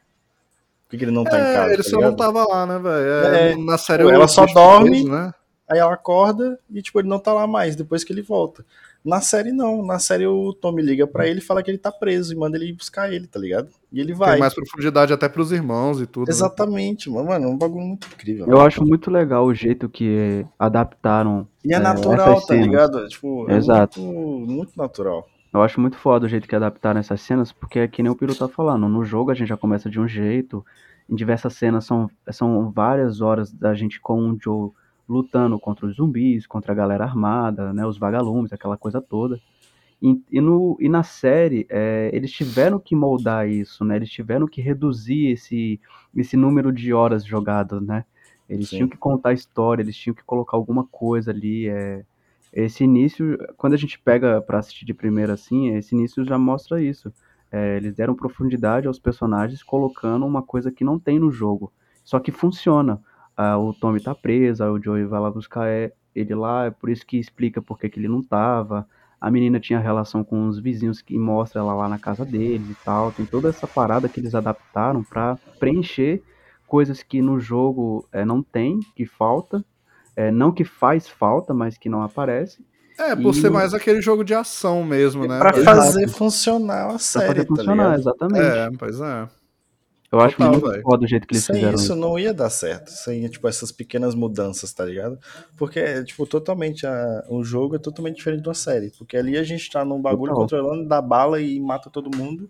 Por 0.89 0.93
que, 0.93 0.99
que 0.99 1.05
ele 1.05 1.13
não 1.13 1.23
tá 1.25 1.39
em 1.39 1.43
É, 1.43 1.53
casa. 1.55 1.73
ele 1.75 1.83
tá 1.83 1.89
só 1.91 1.97
ligado? 1.97 2.11
não 2.11 2.17
tava 2.17 2.45
lá, 2.49 2.67
né, 2.67 2.79
velho? 2.79 3.35
É, 3.37 3.53
É, 3.53 3.57
na 3.57 3.77
série 3.77 4.03
ela 4.09 4.27
só 4.27 4.47
dorme. 4.47 4.91
preso, 4.91 5.11
né? 5.11 5.33
Aí 5.71 5.79
ela 5.79 5.93
acorda 5.93 6.59
e, 6.71 6.81
tipo, 6.81 6.99
ele 6.99 7.09
não 7.09 7.19
tá 7.19 7.33
lá 7.35 7.47
mais 7.47 7.77
depois 7.77 8.03
que 8.03 8.11
ele 8.13 8.23
volta. 8.23 8.65
Na 9.05 9.21
série, 9.21 9.53
não. 9.53 9.85
Na 9.85 9.99
série, 9.99 10.27
o 10.27 10.53
Tommy 10.55 10.83
liga 10.83 11.07
pra 11.07 11.27
ele 11.29 11.39
e 11.41 11.43
fala 11.43 11.63
que 11.63 11.71
ele 11.71 11.77
tá 11.79 11.93
preso 11.93 12.33
e 12.33 12.37
manda 12.37 12.57
ele 12.57 12.71
ir 12.71 12.73
buscar 12.73 13.13
ele, 13.13 13.27
tá 13.27 13.39
ligado? 13.39 13.69
E 13.93 14.01
ele 14.01 14.13
vai. 14.15 14.31
Tem 14.33 14.41
mais 14.41 14.55
profundidade 14.55 15.13
até 15.13 15.29
pros 15.29 15.53
irmãos 15.53 16.01
e 16.01 16.07
tudo. 16.07 16.27
né? 16.27 16.33
Exatamente, 16.33 17.09
mano. 17.11 17.29
Mano, 17.29 17.45
é 17.45 17.49
um 17.49 17.57
bagulho 17.57 17.85
muito 17.87 18.09
incrível. 18.09 18.47
Eu 18.49 18.61
acho 18.61 18.83
muito 18.85 19.11
legal 19.11 19.45
o 19.45 19.55
jeito 19.55 19.89
que 19.91 20.45
adaptaram. 20.59 21.47
E 21.65 21.73
é 21.73 21.77
É, 21.77 21.79
natural, 21.79 22.41
tá 22.45 22.55
ligado? 22.55 23.07
Tipo, 23.09 23.49
é 23.51 23.57
Exato. 23.57 24.01
muito, 24.01 24.51
muito 24.53 24.73
natural. 24.77 25.27
Eu 25.59 25.63
acho 25.65 25.81
muito 25.81 25.97
foda 25.97 26.25
o 26.25 26.29
jeito 26.29 26.47
que 26.47 26.55
adaptaram 26.55 27.01
essas 27.01 27.21
cenas, 27.21 27.51
porque 27.51 27.81
é 27.81 27.89
que 27.89 28.01
nem 28.01 28.13
o 28.13 28.15
Piru 28.15 28.33
tá 28.33 28.47
falando. 28.47 28.89
No 28.89 29.05
jogo 29.05 29.33
a 29.33 29.35
gente 29.35 29.49
já 29.49 29.57
começa 29.57 29.91
de 29.91 29.99
um 29.99 30.07
jeito. 30.07 30.65
Em 31.11 31.17
diversas 31.17 31.55
cenas 31.55 31.85
são, 31.85 32.09
são 32.31 32.71
várias 32.71 33.21
horas 33.21 33.53
da 33.53 33.75
gente 33.75 34.01
com 34.01 34.31
o 34.31 34.39
Joe 34.41 34.71
lutando 35.09 35.59
contra 35.59 35.85
os 35.85 35.97
zumbis, 35.97 36.47
contra 36.47 36.71
a 36.71 36.75
galera 36.77 37.03
armada, 37.03 37.73
né? 37.73 37.85
Os 37.85 37.99
vagalumes, 37.99 38.53
aquela 38.53 38.77
coisa 38.77 39.01
toda. 39.01 39.41
E, 40.01 40.23
e, 40.31 40.41
no, 40.41 40.77
e 40.79 40.89
na 40.89 41.03
série, 41.03 41.67
é, 41.69 42.09
eles 42.13 42.31
tiveram 42.31 42.79
que 42.79 42.95
moldar 42.95 43.49
isso, 43.49 43.85
né? 43.85 43.97
Eles 43.97 44.11
tiveram 44.11 44.47
que 44.47 44.61
reduzir 44.61 45.33
esse, 45.33 45.81
esse 46.15 46.37
número 46.37 46.71
de 46.71 46.93
horas 46.93 47.25
jogadas, 47.25 47.83
né? 47.83 48.05
Eles 48.49 48.69
Sim. 48.69 48.77
tinham 48.77 48.89
que 48.89 48.97
contar 48.97 49.31
a 49.31 49.35
história, 49.35 49.83
eles 49.83 49.97
tinham 49.97 50.15
que 50.15 50.23
colocar 50.23 50.57
alguma 50.57 50.85
coisa 50.85 51.33
ali. 51.33 51.69
É, 51.69 52.05
esse 52.53 52.85
início, 52.85 53.39
quando 53.57 53.75
a 53.75 53.77
gente 53.77 53.99
pega 53.99 54.41
pra 54.41 54.59
assistir 54.59 54.85
de 54.85 54.95
primeira 54.95 55.35
assim, 55.35 55.75
esse 55.77 55.95
início 55.95 56.25
já 56.25 56.39
mostra 56.39 56.83
isso. 56.83 57.13
É, 57.51 57.77
eles 57.77 57.95
deram 57.95 58.15
profundidade 58.15 58.87
aos 58.87 58.99
personagens, 58.99 59.63
colocando 59.63 60.27
uma 60.27 60.43
coisa 60.43 60.71
que 60.71 60.85
não 60.85 60.99
tem 60.99 61.19
no 61.19 61.31
jogo. 61.31 61.73
Só 62.05 62.19
que 62.19 62.33
funciona. 62.33 63.01
Ah, 63.37 63.59
o 63.59 63.73
Tommy 63.73 64.01
tá 64.01 64.15
preso, 64.15 64.65
o 64.65 64.83
Joey 64.83 65.05
vai 65.05 65.21
lá 65.21 65.31
buscar 65.31 65.69
é, 65.69 65.93
ele 66.15 66.35
lá, 66.35 66.67
é 66.67 66.71
por 66.71 66.91
isso 66.91 67.07
que 67.07 67.19
explica 67.19 67.63
por 67.63 67.79
que 67.79 67.91
ele 67.97 68.09
não 68.09 68.23
tava. 68.23 68.87
A 69.21 69.31
menina 69.31 69.59
tinha 69.59 69.79
relação 69.79 70.23
com 70.23 70.47
os 70.47 70.59
vizinhos 70.59 71.01
que 71.01 71.19
mostra 71.19 71.61
ela 71.61 71.75
lá 71.75 71.89
na 71.89 71.99
casa 71.99 72.25
deles 72.25 72.71
e 72.71 72.75
tal. 72.85 73.13
Tem 73.13 73.27
toda 73.27 73.49
essa 73.49 73.67
parada 73.67 74.09
que 74.09 74.21
eles 74.21 74.35
adaptaram 74.35 75.03
pra 75.03 75.37
preencher 75.59 76.23
coisas 76.67 77.03
que 77.03 77.21
no 77.23 77.41
jogo 77.41 78.07
é, 78.13 78.25
não 78.25 78.43
tem, 78.43 78.81
que 78.95 79.07
falta. 79.07 79.65
É, 80.21 80.33
não 80.33 80.51
que 80.51 80.65
faz 80.65 81.07
falta, 81.09 81.55
mas 81.55 81.79
que 81.79 81.89
não 81.89 82.03
aparece. 82.03 82.59
É, 82.99 83.15
por 83.15 83.33
E- 83.33 83.41
ser 83.41 83.51
mais 83.51 83.73
aquele 83.73 84.03
jogo 84.03 84.25
de 84.25 84.35
ação 84.35 84.83
mesmo, 84.83 85.27
né? 85.29 85.39
pra 85.39 85.53
fazer 85.53 86.09
funcionar 86.09 86.87
a 86.87 86.89
Pra 86.89 86.99
série, 86.99 87.27
fazer 87.29 87.41
tá 87.45 87.47
funcionar, 87.47 87.75
ligado? 87.85 88.01
exatamente. 88.01 88.45
É, 88.45 88.69
pois 88.77 89.01
é. 89.01 89.29
Eu 90.11 90.21
acho 90.21 90.37
Total, 90.37 90.53
muito 90.53 90.69
velho. 90.71 90.83
foda 90.83 91.05
o 91.05 91.07
jeito 91.07 91.27
que 91.29 91.35
eles 91.35 91.45
Sem 91.45 91.55
fizeram 91.57 91.75
isso 91.75 91.85
isso. 91.85 91.95
não 91.95 92.19
ia 92.19 92.33
dar 92.35 92.49
certo, 92.51 92.89
sem 92.91 93.29
tipo 93.29 93.47
essas 93.47 93.71
pequenas 93.71 94.15
mudanças, 94.17 94.73
tá 94.73 94.85
ligado? 94.85 95.19
Porque 95.57 95.79
é 95.79 96.03
tipo 96.03 96.27
totalmente 96.27 96.85
a, 96.87 97.25
o 97.29 97.45
jogo 97.45 97.77
é 97.77 97.79
totalmente 97.79 98.17
diferente 98.17 98.43
de 98.43 98.49
uma 98.49 98.55
série, 98.55 98.91
porque 98.99 99.17
ali 99.19 99.37
a 99.37 99.43
gente 99.45 99.71
tá 99.71 99.85
num 99.85 100.01
bagulho 100.03 100.33
Total. 100.33 100.41
controlando, 100.43 100.89
dá 100.89 101.01
bala 101.03 101.41
e 101.41 101.61
mata 101.61 101.91
todo 101.91 102.11
mundo. 102.17 102.49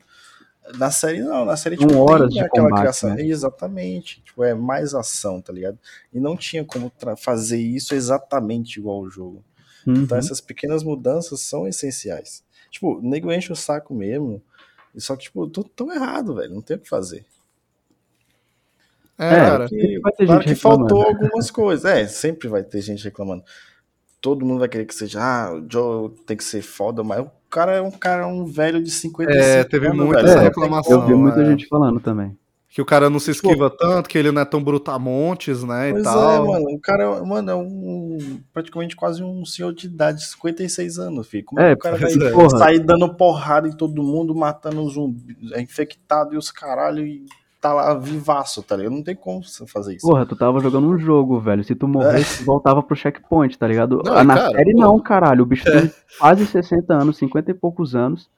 Na 0.77 0.91
série 0.91 1.21
não, 1.21 1.45
na 1.45 1.57
série 1.57 1.77
tipo 1.77 1.97
horas 1.97 2.29
tem 2.29 2.41
de 2.41 2.47
aquela 2.47 2.67
combate, 2.67 2.81
criação, 2.81 3.15
né? 3.15 3.23
exatamente, 3.23 4.23
tipo 4.23 4.45
é 4.45 4.55
mais 4.55 4.95
ação, 4.95 5.41
tá 5.41 5.53
ligado? 5.53 5.79
E 6.13 6.21
não 6.21 6.37
tinha 6.37 6.65
como 6.65 6.93
fazer 7.17 7.59
isso 7.59 7.95
exatamente 7.95 8.79
igual 8.79 8.99
ao 8.99 9.11
jogo. 9.11 9.45
Uhum. 9.87 10.03
Então 10.03 10.19
essas 10.19 10.41
pequenas 10.41 10.83
mudanças 10.83 11.41
são 11.41 11.67
essenciais. 11.67 12.45
Tipo, 12.71 12.99
o 12.99 13.03
nego 13.03 13.33
enche 13.33 13.53
o 13.53 13.57
saco 13.57 13.95
mesmo. 13.95 14.43
e 14.95 15.01
Só 15.01 15.17
que, 15.17 15.25
tipo, 15.25 15.47
tudo 15.49 15.69
tão 15.71 15.93
errado, 15.93 16.35
velho. 16.35 16.55
Não 16.55 16.63
tem 16.63 16.77
o 16.77 16.81
que 16.81 16.89
fazer. 16.89 17.25
É, 19.19 19.35
É, 19.35 19.37
cara. 19.37 19.69
Ter 19.69 20.01
claro 20.27 20.45
que 20.45 20.55
faltou 20.55 21.03
algumas 21.03 21.51
coisas. 21.51 21.85
É, 21.85 22.07
sempre 22.07 22.49
vai 22.49 22.63
ter 22.63 22.81
gente 22.81 23.05
reclamando. 23.05 23.43
Todo 24.21 24.45
mundo 24.45 24.61
vai 24.61 24.69
querer 24.69 24.85
que 24.85 24.95
seja, 24.95 25.21
ah, 25.21 25.55
o 25.55 25.67
Joe 25.71 26.11
tem 26.27 26.37
que 26.37 26.45
ser 26.45 26.61
foda, 26.61 27.05
mas 27.05 27.21
o 27.21 27.31
cara 27.51 27.73
é 27.77 27.81
um 27.83 27.91
cara, 27.91 28.27
um 28.27 28.45
velho 28.45 28.83
de 28.83 28.91
55 28.91 29.43
É, 29.45 29.65
teve 29.65 29.87
anos, 29.87 29.99
muita 29.99 30.23
velho. 30.23 30.27
essa 30.27 30.35
Não 30.35 30.41
tem 30.43 30.49
reclamação. 30.49 31.01
Eu 31.01 31.07
vi 31.07 31.15
muita 31.15 31.41
é. 31.43 31.45
gente 31.47 31.67
falando 31.67 32.01
também. 32.01 32.37
Que 32.71 32.83
o 32.83 32.85
cara 32.85 33.09
não 33.09 33.19
se 33.19 33.31
esquiva 33.31 33.71
tanto, 33.71 34.09
que 34.09 34.17
ele 34.19 34.31
não 34.31 34.43
é 34.43 34.45
tão 34.45 34.63
brutamontes, 34.63 35.65
né? 35.65 35.91
Pois 35.91 36.03
e 36.03 36.05
tal. 36.05 36.31
é, 36.31 36.47
mano. 36.47 36.67
O 36.77 36.79
cara, 36.79 37.25
mano, 37.25 37.51
é 37.51 37.55
um. 37.55 38.41
Praticamente 38.53 38.95
quase 38.95 39.23
um 39.23 39.45
senhor 39.45 39.73
de 39.73 39.87
idade, 39.87 40.25
56 40.25 40.99
anos, 40.99 41.27
filho. 41.27 41.45
Como 41.47 41.61
é, 41.61 41.73
É, 41.73 41.75
que 41.75 41.81
o 41.81 41.83
cara 41.83 41.97
vai 41.97 42.11
é. 42.13 42.49
Sair 42.51 42.79
dando 42.81 43.13
porrada 43.15 43.67
em 43.67 43.73
todo 43.73 44.03
mundo, 44.03 44.35
matando 44.35 44.87
zumbi, 44.89 45.37
é 45.55 45.61
infectado 45.63 46.35
e 46.35 46.37
os 46.39 46.51
caralho 46.51 47.05
e. 47.07 47.25
tá 47.61 47.73
lá 47.75 47.95
vivaço, 47.95 48.63
tá 48.63 48.77
ligado? 48.77 48.93
Não 48.93 49.03
tem 49.03 49.15
como 49.17 49.43
você 49.43 49.67
fazer 49.67 49.97
isso. 49.97 50.07
Porra, 50.07 50.25
tu 50.25 50.37
tava 50.37 50.61
jogando 50.61 50.89
um 50.89 50.99
jogo, 50.99 51.41
velho. 51.41 51.65
Se 51.65 51.75
tu 51.75 51.89
morresse, 51.89 52.39
tu 52.39 52.45
voltava 52.45 52.83
pro 52.83 52.95
checkpoint, 52.97 53.59
tá 53.59 53.67
ligado? 53.67 54.03
Não, 54.05 54.13
Ah, 54.17 54.25
Na 54.25 54.37
cara, 54.37 54.51
série 54.53 54.75
não, 54.75 54.99
caralho. 55.01 55.43
O 55.43 55.47
bicho 55.47 55.65
tem 55.65 55.91
quase 56.19 56.47
60 56.47 56.95
anos, 56.95 57.17
50 57.19 57.51
e 57.51 57.55
poucos 57.55 57.95
anos. 57.95 58.29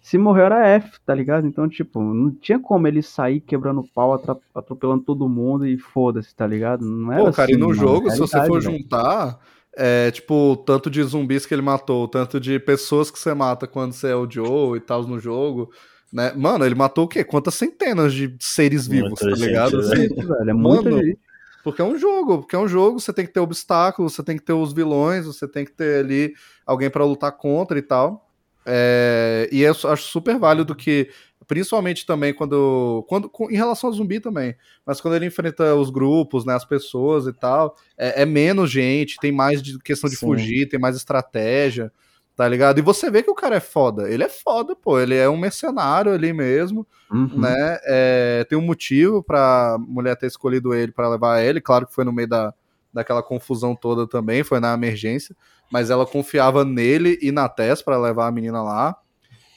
Se 0.00 0.16
morreu 0.16 0.44
era 0.46 0.66
F, 0.68 0.98
tá 1.04 1.14
ligado? 1.14 1.46
Então, 1.46 1.68
tipo, 1.68 2.00
não 2.02 2.30
tinha 2.30 2.58
como 2.58 2.86
ele 2.86 3.02
sair 3.02 3.40
quebrando 3.40 3.84
pau, 3.94 4.14
atropelando 4.54 5.02
todo 5.02 5.28
mundo 5.28 5.66
e 5.66 5.76
foda-se, 5.76 6.34
tá 6.34 6.46
ligado? 6.46 6.84
Não 6.84 7.12
era 7.12 7.24
Pô, 7.24 7.32
cara, 7.32 7.44
assim, 7.48 7.54
e 7.54 7.60
no 7.60 7.68
mano. 7.68 7.78
jogo, 7.80 8.10
se 8.10 8.18
você 8.18 8.38
for 8.46 8.60
velho. 8.60 8.78
juntar, 8.78 9.38
é, 9.76 10.10
tipo, 10.10 10.52
o 10.52 10.56
tanto 10.56 10.88
de 10.88 11.02
zumbis 11.02 11.44
que 11.44 11.52
ele 11.52 11.62
matou, 11.62 12.04
o 12.04 12.08
tanto 12.08 12.38
de 12.38 12.58
pessoas 12.60 13.10
que 13.10 13.18
você 13.18 13.34
mata 13.34 13.66
quando 13.66 13.92
você 13.92 14.08
é 14.10 14.14
o 14.16 14.30
Joe 14.30 14.78
e 14.78 14.80
tal 14.80 15.02
no 15.02 15.18
jogo, 15.18 15.68
né? 16.12 16.32
Mano, 16.36 16.64
ele 16.64 16.74
matou 16.74 17.04
o 17.04 17.08
quê? 17.08 17.22
Quantas 17.24 17.54
centenas 17.54 18.12
de 18.12 18.34
seres 18.40 18.86
vivos, 18.86 19.20
Muita 19.20 19.24
tá 19.30 19.30
gente, 19.36 19.46
ligado? 19.46 19.76
né? 19.78 19.84
Assim, 19.84 20.04
Isso, 20.04 20.28
velho, 20.28 20.50
é 20.50 20.54
muito 20.54 20.84
Mano, 20.84 21.02
gente. 21.02 21.18
Porque 21.62 21.82
é 21.82 21.84
um 21.84 21.98
jogo, 21.98 22.38
porque 22.38 22.56
é 22.56 22.58
um 22.58 22.68
jogo, 22.68 22.98
você 23.00 23.12
tem 23.12 23.26
que 23.26 23.32
ter 23.32 23.40
obstáculos, 23.40 24.14
você 24.14 24.22
tem 24.22 24.36
que 24.36 24.42
ter 24.44 24.52
os 24.52 24.72
vilões, 24.72 25.26
você 25.26 25.46
tem 25.46 25.64
que 25.64 25.72
ter 25.72 26.04
ali 26.04 26.32
alguém 26.64 26.88
pra 26.88 27.04
lutar 27.04 27.32
contra 27.32 27.78
e 27.78 27.82
tal. 27.82 28.26
É, 28.64 29.48
e 29.50 29.62
eu 29.62 29.72
acho 29.72 29.96
super 30.04 30.38
válido 30.38 30.74
que, 30.74 31.10
principalmente 31.46 32.04
também 32.06 32.32
quando, 32.34 33.04
quando 33.08 33.28
com- 33.28 33.50
em 33.50 33.56
relação 33.56 33.88
ao 33.88 33.94
zumbi 33.94 34.20
também, 34.20 34.54
mas 34.84 35.00
quando 35.00 35.14
ele 35.14 35.26
enfrenta 35.26 35.74
os 35.74 35.88
grupos, 35.90 36.44
né, 36.44 36.54
as 36.54 36.64
pessoas 36.64 37.26
e 37.26 37.32
tal, 37.32 37.74
é, 37.96 38.22
é 38.22 38.26
menos 38.26 38.70
gente, 38.70 39.16
tem 39.20 39.32
mais 39.32 39.62
de 39.62 39.78
questão 39.78 40.08
de 40.08 40.16
Sim. 40.16 40.26
fugir, 40.26 40.68
tem 40.68 40.78
mais 40.78 40.96
estratégia, 40.96 41.90
tá 42.38 42.48
ligado? 42.48 42.78
E 42.78 42.82
você 42.82 43.10
vê 43.10 43.20
que 43.20 43.30
o 43.30 43.34
cara 43.34 43.56
é 43.56 43.60
foda, 43.60 44.08
ele 44.08 44.22
é 44.22 44.28
foda, 44.28 44.76
pô, 44.76 45.00
ele 45.00 45.16
é 45.16 45.28
um 45.28 45.36
mercenário 45.36 46.12
ali 46.12 46.32
mesmo, 46.32 46.86
Uhum. 47.10 47.40
né? 47.40 47.78
É, 47.84 48.46
tem 48.48 48.56
um 48.56 48.62
motivo 48.62 49.24
pra 49.24 49.76
mulher 49.80 50.14
ter 50.16 50.28
escolhido 50.28 50.72
ele 50.72 50.92
pra 50.92 51.08
levar 51.08 51.42
ele. 51.42 51.60
Claro 51.60 51.84
que 51.88 51.92
foi 51.94 52.04
no 52.04 52.12
meio 52.12 52.28
da, 52.28 52.54
daquela 52.94 53.24
confusão 53.24 53.74
toda 53.74 54.06
também, 54.06 54.44
foi 54.44 54.60
na 54.60 54.72
emergência. 54.72 55.34
Mas 55.68 55.90
ela 55.90 56.06
confiava 56.06 56.64
nele 56.64 57.18
e 57.20 57.32
na 57.32 57.48
Tess 57.48 57.82
pra 57.82 57.98
levar 57.98 58.28
a 58.28 58.32
menina 58.32 58.62
lá. 58.62 58.96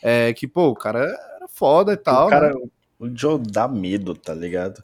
É 0.02 0.34
que, 0.34 0.48
pô, 0.48 0.70
o 0.70 0.76
cara 0.76 1.02
era 1.04 1.48
foda 1.48 1.94
e 1.94 1.98
tal. 1.98 2.26
o 2.26 2.30
cara, 2.32 2.50
né? 2.50 2.62
o 3.00 3.08
Joe 3.16 3.38
dá 3.40 3.68
medo, 3.68 4.16
tá 4.16 4.34
ligado? 4.34 4.84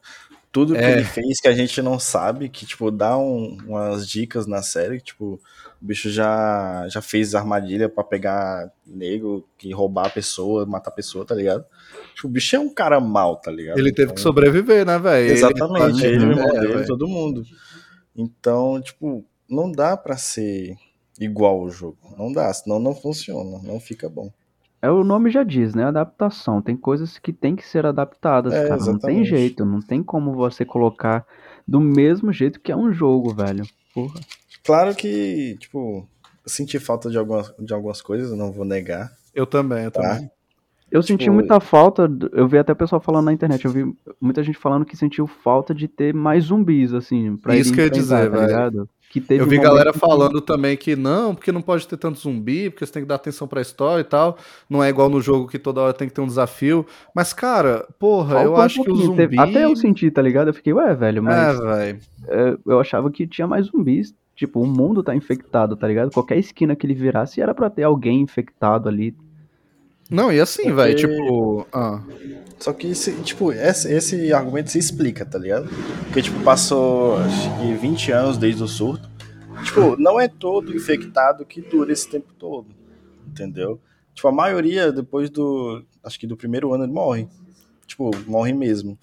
Tudo 0.52 0.74
que 0.74 0.80
É. 0.80 0.92
ele 0.94 1.04
fez 1.04 1.40
que 1.40 1.48
a 1.48 1.52
gente 1.54 1.82
não 1.82 2.00
sabe, 2.00 2.50
que, 2.50 2.66
tipo, 2.66 2.90
dá 2.90 3.18
um- 3.18 3.58
umas 3.68 4.08
dicas 4.08 4.48
na 4.48 4.64
série, 4.64 5.00
tipo, 5.00 5.40
o 5.82 5.86
bicho 5.86 6.10
já, 6.10 6.88
já 6.90 7.02
fez 7.02 7.36
armadilha 7.36 7.88
pra 7.90 8.04
pegar 8.04 8.72
nego, 8.86 9.48
que 9.58 9.72
roubar 9.74 10.08
a 10.08 10.10
pessoa, 10.10 10.66
matar 10.66 10.90
a 10.90 10.94
pessoa, 10.94 11.26
tá 11.26 11.36
ligado? 11.36 11.64
Tipo, 12.16 12.28
o 12.28 12.32
bicho 12.32 12.56
é 12.56 12.60
um 12.60 12.74
cara 12.74 13.00
mal, 13.00 13.36
tá 13.36 13.52
ligado? 13.52 13.78
Ele 13.78 13.92
teve 13.92 14.08
que 14.14 14.20
Então- 14.20 14.24
sobreviver, 14.24 14.86
né, 14.86 14.98
velho? 14.98 15.32
Exatamente, 15.32 16.06
ele, 16.06 16.26
o 16.26 16.32
irmão 16.32 16.48
é, 16.50 16.60
dele, 16.60 16.74
velho. 16.74 16.88
todo 16.88 17.08
mundo. 17.08 17.44
Então, 18.16 18.82
tipo, 18.82 19.24
não 19.50 19.72
dá 19.72 19.96
pra 19.96 20.18
ser 20.18 20.76
igual 21.20 21.62
o 21.62 21.70
jogo. 21.70 21.98
Não 22.18 22.32
dá, 22.32 22.52
senão 22.54 22.80
não 22.80 22.96
funciona, 22.96 23.60
não 23.64 23.80
fica 23.80 24.10
bom. 24.10 24.32
É 24.82 24.90
o 24.92 25.04
nome 25.04 25.30
já 25.32 25.44
diz, 25.44 25.74
né? 25.74 25.86
Adaptação. 25.86 26.62
Tem 26.62 26.78
coisas 26.78 27.18
que 27.18 27.34
tem 27.34 27.56
que 27.56 27.66
ser 27.68 27.86
adaptadas, 27.86 28.54
É, 28.54 28.64
cara. 28.68 28.78
Não 28.78 28.86
tem 29.00 29.22
exatamente. 29.22 29.30
jeito, 29.30 29.66
não 29.66 29.82
tem 29.82 30.04
como 30.04 30.34
você 30.34 30.64
colocar 30.64 31.26
do 31.68 31.80
mesmo 31.82 32.32
jeito 32.32 32.60
que 32.60 32.72
é 32.72 32.76
um 32.78 32.92
jogo, 32.94 33.34
velho. 33.34 33.66
Porra. 33.94 34.20
Claro 34.64 34.94
que, 34.96 35.58
tipo, 35.60 36.08
eu 36.44 36.50
senti 36.50 36.80
falta 36.80 37.10
de 37.10 37.18
algumas, 37.18 37.54
de 37.60 37.74
algumas 37.74 38.02
coisas, 38.02 38.30
eu 38.30 38.38
não 38.38 38.52
vou 38.52 38.66
negar. 38.66 39.12
Eu 39.34 39.46
também, 39.48 39.84
eu 39.86 39.92
Tá. 39.92 40.02
também. 40.02 40.30
Eu 40.90 41.04
senti 41.04 41.22
Tipo, 41.26 41.34
muita 41.34 41.60
falta, 41.60 42.10
eu 42.32 42.48
vi 42.48 42.58
até 42.58 42.72
o 42.72 42.76
pessoal 42.76 43.02
falando 43.02 43.26
na 43.26 43.34
internet, 43.34 43.66
eu 43.66 43.72
vi 43.72 43.94
muita 44.22 44.42
gente 44.42 44.58
falando 44.58 44.86
que 44.86 44.96
sentiu 44.96 45.28
falta 45.28 45.74
de 45.76 45.88
ter 45.88 46.14
mais 46.14 46.46
zumbis, 46.46 46.94
assim, 46.94 47.36
pra 47.36 47.56
Isso 47.58 47.74
que 47.74 47.80
eu 47.82 47.86
ia 47.86 47.90
dizer, 47.92 48.32
tá 48.32 48.38
velho. 48.38 48.88
Eu 49.30 49.46
um 49.46 49.48
vi 49.48 49.56
momento 49.56 49.62
galera 49.62 49.92
que- 49.94 50.00
falando 50.00 50.42
também 50.42 50.76
que 50.78 50.96
não, 50.96 51.34
porque 51.34 51.52
não 51.52 51.62
pode 51.62 51.88
ter 51.88 51.96
tanto 51.98 52.20
zumbi, 52.20 52.70
porque 52.70 52.86
você 52.86 52.92
tem 52.92 53.02
que 53.04 53.08
dar 53.08 53.16
atenção 53.16 53.48
pra 53.48 53.62
história 53.62 54.02
e 54.02 54.04
tal. 54.04 54.38
Não 54.70 54.84
é 54.84 54.90
igual 54.90 55.10
no 55.10 55.22
jogo 55.22 55.48
que 55.48 55.58
toda 55.58 55.80
hora 55.82 55.94
tem 55.94 56.08
que 56.10 56.14
ter 56.14 56.20
um 56.22 56.28
desafio. 56.28 56.86
Mas, 57.16 57.32
cara, 57.34 57.88
porra, 57.98 58.34
eu 58.34 58.38
Faltou 58.38 58.58
um 58.58 58.62
acho 58.62 58.84
que 58.84 58.92
o 58.92 58.96
zumbi. 58.98 59.16
teve- 59.18 59.40
Até 59.40 59.64
eu 59.64 59.76
senti, 59.78 60.12
tá 60.12 60.22
ligado? 60.22 60.50
Eu 60.50 60.54
fiquei, 60.54 60.74
ué, 60.74 60.94
velho, 60.94 61.20
É, 61.20 61.22
mas 61.22 61.60
velho. 61.60 62.00
é, 62.28 62.58
eu 62.66 62.80
achava 62.82 63.10
que 63.10 63.26
tinha 63.26 63.48
mais 63.48 63.68
zumbis. 63.68 64.14
Tipo, 64.36 64.62
o 64.62 64.68
mundo 64.68 65.02
tá 65.02 65.16
infectado, 65.16 65.76
tá 65.76 65.88
ligado? 65.88 66.12
Qualquer 66.12 66.38
esquina 66.38 66.76
que 66.76 66.86
ele 66.86 66.94
virasse 66.94 67.42
era 67.42 67.56
pra 67.56 67.70
ter 67.70 67.84
alguém 67.84 68.22
infectado 68.22 68.88
ali. 68.90 69.16
Não, 70.10 70.32
e 70.32 70.40
assim, 70.40 70.64
Porque- 70.64 70.76
velho, 70.76 70.96
tipo. 70.96 71.68
Ah, 71.72 72.02
Só 72.60 72.74
que, 72.74 72.88
esse, 72.88 73.12
tipo, 73.22 73.52
esse, 73.52 73.92
esse 73.94 74.34
argumento 74.34 74.72
se 74.72 74.80
explica, 74.80 75.24
tá 75.26 75.38
ligado? 75.38 75.70
Porque, 76.06 76.22
tipo, 76.24 76.40
passou 76.44 77.18
acho 77.18 77.60
que 77.60 77.74
20 77.76 78.12
anos 78.12 78.38
desde 78.38 78.64
o 78.64 78.68
surto. 78.68 79.08
Tipo, 79.64 79.96
não 79.98 80.20
é 80.20 80.28
todo 80.28 80.76
infectado 80.76 81.46
que 81.46 81.62
dura 81.62 81.92
esse 81.92 82.08
tempo 82.10 82.34
todo, 82.38 82.68
entendeu? 83.28 83.80
Tipo, 84.14 84.28
a 84.30 84.32
maioria, 84.32 84.92
depois 84.92 85.30
do, 85.30 85.84
acho 86.04 86.20
que 86.20 86.26
do 86.26 86.38
primeiro 86.38 86.74
ano, 86.74 86.84
ele 86.86 86.94
morre. 86.94 87.28
Tipo, 87.86 88.10
morre 88.26 88.54
mesmo. 88.54 88.98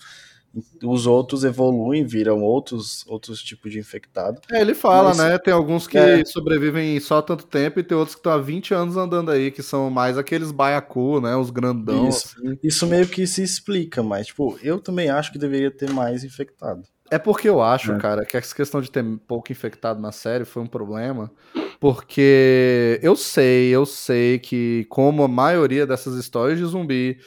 Os 0.84 1.06
outros 1.06 1.42
evoluem, 1.44 2.04
viram 2.04 2.42
outros, 2.42 3.04
outros 3.08 3.42
tipos 3.42 3.72
de 3.72 3.78
infectado. 3.78 4.40
É, 4.50 4.60
ele 4.60 4.74
fala, 4.74 5.08
Mas- 5.08 5.18
né? 5.18 5.38
Tem 5.38 5.52
alguns 5.52 5.86
que 5.86 5.98
É. 5.98 6.24
sobrevivem 6.24 6.98
só 7.00 7.20
tanto 7.20 7.44
tempo 7.46 7.80
e 7.80 7.82
tem 7.82 7.96
outros 7.96 8.14
que 8.14 8.20
estão 8.20 8.32
há 8.32 8.38
20 8.38 8.72
anos 8.74 8.96
andando 8.96 9.30
aí, 9.30 9.50
que 9.50 9.62
são 9.62 9.90
mais 9.90 10.16
aqueles 10.16 10.52
baiacu, 10.52 11.20
né? 11.20 11.34
Os 11.36 11.50
grandão. 11.50 12.08
Isso. 12.08 12.36
assim. 12.38 12.58
Isso 12.62 12.86
meio 12.86 13.06
que 13.08 13.26
se 13.26 13.42
explica, 13.42 14.02
mas, 14.02 14.28
tipo, 14.28 14.58
eu 14.62 14.78
também 14.78 15.08
acho 15.10 15.32
que 15.32 15.38
deveria 15.38 15.70
ter 15.70 15.90
mais 15.90 16.22
infectado. 16.24 16.82
É 17.10 17.18
porque 17.18 17.48
eu 17.48 17.60
acho, 17.60 17.92
É. 17.92 17.98
cara, 17.98 18.24
que 18.24 18.36
essa 18.36 18.54
questão 18.54 18.80
de 18.80 18.90
ter 18.90 19.04
pouco 19.26 19.52
infectado 19.52 20.00
na 20.00 20.10
série 20.10 20.44
foi 20.44 20.62
um 20.62 20.66
problema. 20.66 21.30
Porque 21.78 22.98
eu 23.02 23.14
sei, 23.14 23.68
eu 23.70 23.84
sei 23.84 24.38
que, 24.38 24.86
como 24.88 25.22
a 25.22 25.28
maioria 25.28 25.86
dessas 25.86 26.14
histórias 26.16 26.58
de 26.58 26.64
zumbi, 26.64 27.18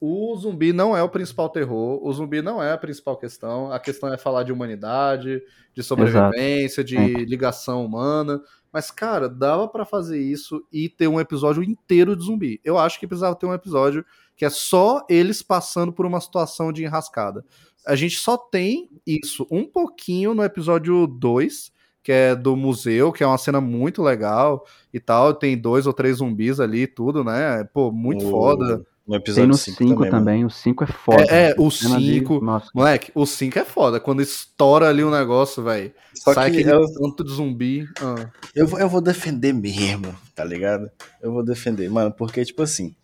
o 0.00 0.34
zumbi 0.36 0.72
não 0.72 0.96
é 0.96 1.02
o 1.02 1.08
principal 1.08 1.48
terror, 1.50 2.00
o 2.02 2.12
zumbi 2.12 2.40
não 2.40 2.62
é 2.62 2.72
a 2.72 2.78
principal 2.78 3.16
questão. 3.16 3.70
A 3.70 3.78
questão 3.78 4.12
é 4.12 4.16
falar 4.16 4.42
de 4.44 4.52
humanidade, 4.52 5.42
de 5.74 5.82
sobrevivência, 5.82 6.82
de 6.82 6.96
Sempre. 6.96 7.24
ligação 7.24 7.84
humana. 7.84 8.40
Mas, 8.72 8.90
cara, 8.90 9.28
dava 9.28 9.66
pra 9.68 9.84
fazer 9.84 10.20
isso 10.20 10.64
e 10.72 10.88
ter 10.88 11.08
um 11.08 11.20
episódio 11.20 11.62
inteiro 11.62 12.16
de 12.16 12.24
zumbi. 12.24 12.60
Eu 12.64 12.78
acho 12.78 12.98
que 12.98 13.06
precisava 13.06 13.34
ter 13.36 13.46
um 13.46 13.52
episódio 13.54 14.04
que 14.36 14.44
é 14.44 14.50
só 14.50 15.04
eles 15.08 15.42
passando 15.42 15.92
por 15.92 16.06
uma 16.06 16.20
situação 16.20 16.72
de 16.72 16.82
enrascada. 16.84 17.44
A 17.86 17.94
gente 17.96 18.16
só 18.18 18.36
tem 18.38 18.88
isso 19.06 19.46
um 19.50 19.64
pouquinho 19.66 20.34
no 20.34 20.42
episódio 20.44 21.06
2, 21.06 21.72
que 22.02 22.12
é 22.12 22.34
do 22.34 22.56
museu, 22.56 23.12
que 23.12 23.22
é 23.22 23.26
uma 23.26 23.36
cena 23.36 23.60
muito 23.60 24.02
legal 24.02 24.64
e 24.94 25.00
tal. 25.00 25.34
Tem 25.34 25.58
dois 25.58 25.86
ou 25.86 25.92
três 25.92 26.18
zumbis 26.18 26.60
ali 26.60 26.82
e 26.82 26.86
tudo, 26.86 27.22
né? 27.24 27.64
Pô, 27.74 27.90
muito 27.92 28.24
No- 28.24 28.30
foda. 28.30 28.86
No 29.10 29.16
Tem 29.20 29.22
episódio 29.22 29.48
no 29.48 29.54
5 29.56 29.76
5 29.78 29.94
também. 29.96 30.10
também, 30.10 30.44
o 30.44 30.50
5 30.50 30.84
é 30.84 30.86
foda. 30.86 31.22
É, 31.28 31.50
é, 31.50 31.54
o 31.58 31.68
Cena 31.68 31.98
de- 31.98 32.20
5. 32.20 32.40
Nossa, 32.40 32.70
Moleque, 32.72 33.10
o 33.12 33.26
5 33.26 33.58
é 33.58 33.64
foda. 33.64 33.98
Quando 33.98 34.22
estoura 34.22 34.88
ali 34.88 35.02
o 35.02 35.10
negócio, 35.10 35.64
velho. 35.64 35.92
Só 36.14 36.32
Sai 36.32 36.52
que 36.52 36.58
aquele 36.58 36.72
eu, 36.72 36.86
tanto 36.94 37.24
de 37.24 37.32
zumbi. 37.32 37.88
Ah. 38.00 38.30
eu, 38.54 38.68
vou- 38.68 38.78
eu 38.78 38.88
vou 38.88 39.00
defender 39.00 39.52
mesmo, 39.52 40.14
tá 40.32 40.44
ligado? 40.44 40.88
Eu 41.20 41.32
vou 41.32 41.42
defender, 41.44 41.90
mano, 41.90 42.12
porque, 42.12 42.44
tipo 42.44 42.62
assim, 42.62 42.94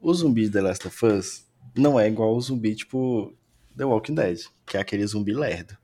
o 0.00 0.12
zumbi 0.12 0.46
de 0.46 0.50
The 0.50 0.60
Last 0.62 0.88
of 0.88 1.06
Us 1.06 1.44
não 1.76 2.00
é 2.00 2.08
igual 2.08 2.34
o 2.34 2.40
zumbi, 2.40 2.74
tipo, 2.74 3.32
The 3.76 3.84
Walking 3.84 4.14
Dead, 4.16 4.40
que 4.66 4.76
é 4.76 4.80
aquele 4.80 5.06
zumbi 5.06 5.32
lerdo. 5.32 5.76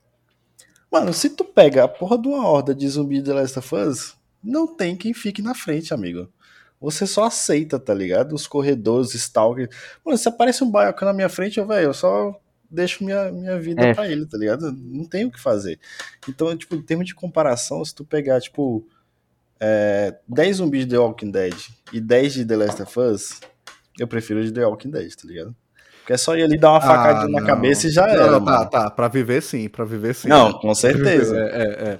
Mano, 0.91 1.13
se 1.13 1.29
tu 1.29 1.45
pega 1.45 1.85
a 1.85 1.87
porra 1.87 2.17
de 2.17 2.27
uma 2.27 2.45
horda 2.45 2.75
de 2.75 2.87
zumbi 2.89 3.19
de 3.19 3.23
The 3.25 3.33
Last 3.33 3.57
of 3.59 3.73
Us, 3.73 4.15
não 4.43 4.67
tem 4.67 4.97
quem 4.97 5.13
fique 5.13 5.41
na 5.41 5.55
frente, 5.55 5.93
amigo. 5.93 6.27
Você 6.85 7.05
só 7.07 7.25
aceita, 7.25 7.79
tá 7.79 7.93
ligado? 7.93 8.33
Os 8.33 8.45
corredores, 8.47 9.09
os 9.09 9.15
stalkers. 9.15 9.75
Mano, 10.05 10.17
se 10.17 10.27
aparece 10.29 10.63
um 10.63 10.69
baiacu 10.71 11.03
na 11.03 11.13
minha 11.13 11.27
frente, 11.29 11.57
eu, 11.59 11.65
velho, 11.67 11.87
eu 11.87 11.93
só 11.93 12.39
deixo 12.69 13.03
minha, 13.03 13.31
minha 13.31 13.59
vida 13.59 13.83
É. 13.83 13.93
pra 13.93 14.07
ele, 14.07 14.25
tá 14.25 14.37
ligado? 14.37 14.71
Não 14.71 15.05
tem 15.05 15.25
o 15.25 15.31
que 15.31 15.39
fazer. 15.41 15.79
Então, 16.29 16.55
tipo, 16.55 16.75
em 16.75 16.81
termos 16.81 17.05
de 17.07 17.15
comparação, 17.15 17.83
se 17.83 17.93
tu 17.95 18.03
pegar, 18.05 18.39
tipo, 18.39 18.87
é, 19.59 20.15
10 20.27 20.57
zumbis 20.57 20.85
de 20.85 20.91
The 20.91 20.97
Walking 20.99 21.31
Dead 21.31 21.55
e 21.93 21.99
10 21.99 22.33
de 22.33 22.45
The 22.45 22.55
Last 22.55 22.81
of 22.81 22.99
Us, 22.99 23.39
eu 23.99 24.07
prefiro 24.07 24.43
de 24.43 24.51
The 24.51 24.65
Walking 24.65 24.91
Dead, 24.91 25.11
tá 25.15 25.27
ligado? 25.27 25.55
Porque 25.99 26.13
é 26.13 26.17
só 26.17 26.35
ir 26.35 26.43
ali 26.43 26.57
dar 26.57 26.71
uma 26.71 26.81
facadinha 26.81 27.29
na 27.31 27.37
Ah, 27.37 27.41
não. 27.41 27.47
cabeça 27.47 27.87
e 27.87 27.89
já 27.89 28.05
Não, 28.05 28.13
era, 28.13 28.31
não, 28.31 28.45
tá, 28.45 28.51
mano. 28.51 28.69
tá. 28.69 28.89
Pra 28.91 29.07
viver 29.07 29.41
sim, 29.41 29.67
pra 29.67 29.83
viver 29.85 30.13
sim. 30.13 30.27
Não, 30.27 30.53
com 30.53 30.75
certeza. 30.75 31.35
É, 31.35 31.41
é, 31.63 31.89
é. 31.93 31.99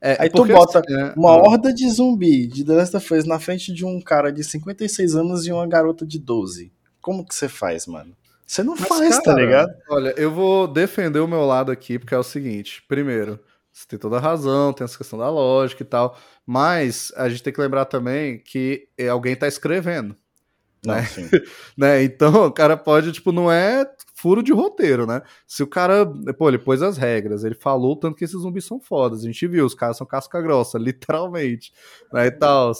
É, 0.00 0.16
Aí 0.22 0.30
tu 0.30 0.38
porque, 0.38 0.52
bota 0.52 0.78
assim, 0.78 0.94
é, 0.94 1.12
Uma 1.16 1.30
ah. 1.30 1.36
horda 1.36 1.72
de 1.72 1.88
zumbi 1.90 2.46
de 2.46 2.64
The 2.64 2.72
Last 2.72 2.96
of 2.96 3.14
Us 3.14 3.24
na 3.24 3.40
frente 3.40 3.72
de 3.72 3.84
um 3.84 4.00
cara 4.00 4.32
de 4.32 4.44
56 4.44 5.16
anos 5.16 5.46
e 5.46 5.52
uma 5.52 5.66
garota 5.66 6.06
de 6.06 6.18
12. 6.18 6.72
Como 7.00 7.26
que 7.26 7.34
você 7.34 7.48
faz, 7.48 7.86
mano? 7.86 8.16
Você 8.46 8.62
não 8.62 8.74
Mas, 8.78 8.88
faz, 8.88 9.16
tá 9.16 9.22
cara, 9.24 9.40
ligado? 9.40 9.74
Olha, 9.90 10.14
eu 10.16 10.30
vou 10.32 10.66
defender 10.66 11.18
o 11.18 11.28
meu 11.28 11.44
lado 11.44 11.70
aqui, 11.70 11.98
porque 11.98 12.14
é 12.14 12.18
o 12.18 12.22
seguinte: 12.22 12.82
primeiro, 12.88 13.38
você 13.70 13.86
tem 13.86 13.98
toda 13.98 14.16
a 14.16 14.20
razão, 14.20 14.72
tem 14.72 14.84
essa 14.84 14.96
questão 14.96 15.18
da 15.18 15.28
lógica 15.28 15.82
e 15.82 15.86
tal, 15.86 16.16
mas 16.46 17.12
a 17.16 17.28
gente 17.28 17.42
tem 17.42 17.52
que 17.52 17.60
lembrar 17.60 17.84
também 17.84 18.38
que 18.38 18.88
é, 18.96 19.08
alguém 19.08 19.36
tá 19.36 19.46
escrevendo. 19.46 20.16
Não, 20.84 20.94
né? 20.94 21.06
né? 21.76 22.02
Então 22.02 22.46
o 22.46 22.52
cara 22.52 22.76
pode, 22.76 23.12
tipo, 23.12 23.32
não 23.32 23.52
é 23.52 23.84
furo 24.18 24.42
de 24.42 24.52
roteiro, 24.52 25.06
né? 25.06 25.22
Se 25.46 25.62
o 25.62 25.66
cara, 25.66 26.04
pô, 26.36 26.48
ele 26.48 26.58
pôs 26.58 26.82
as 26.82 26.96
regras, 26.96 27.44
ele 27.44 27.54
falou 27.54 27.94
tanto 27.94 28.16
que 28.16 28.24
esses 28.24 28.40
zumbis 28.40 28.64
são 28.64 28.80
fodas. 28.80 29.20
A 29.20 29.26
gente 29.26 29.46
viu, 29.46 29.64
os 29.64 29.74
caras 29.74 29.96
são 29.96 30.06
casca 30.06 30.42
grossa, 30.42 30.76
literalmente, 30.78 31.72
né? 32.12 32.26
E 32.26 32.30
tal. 32.32 32.72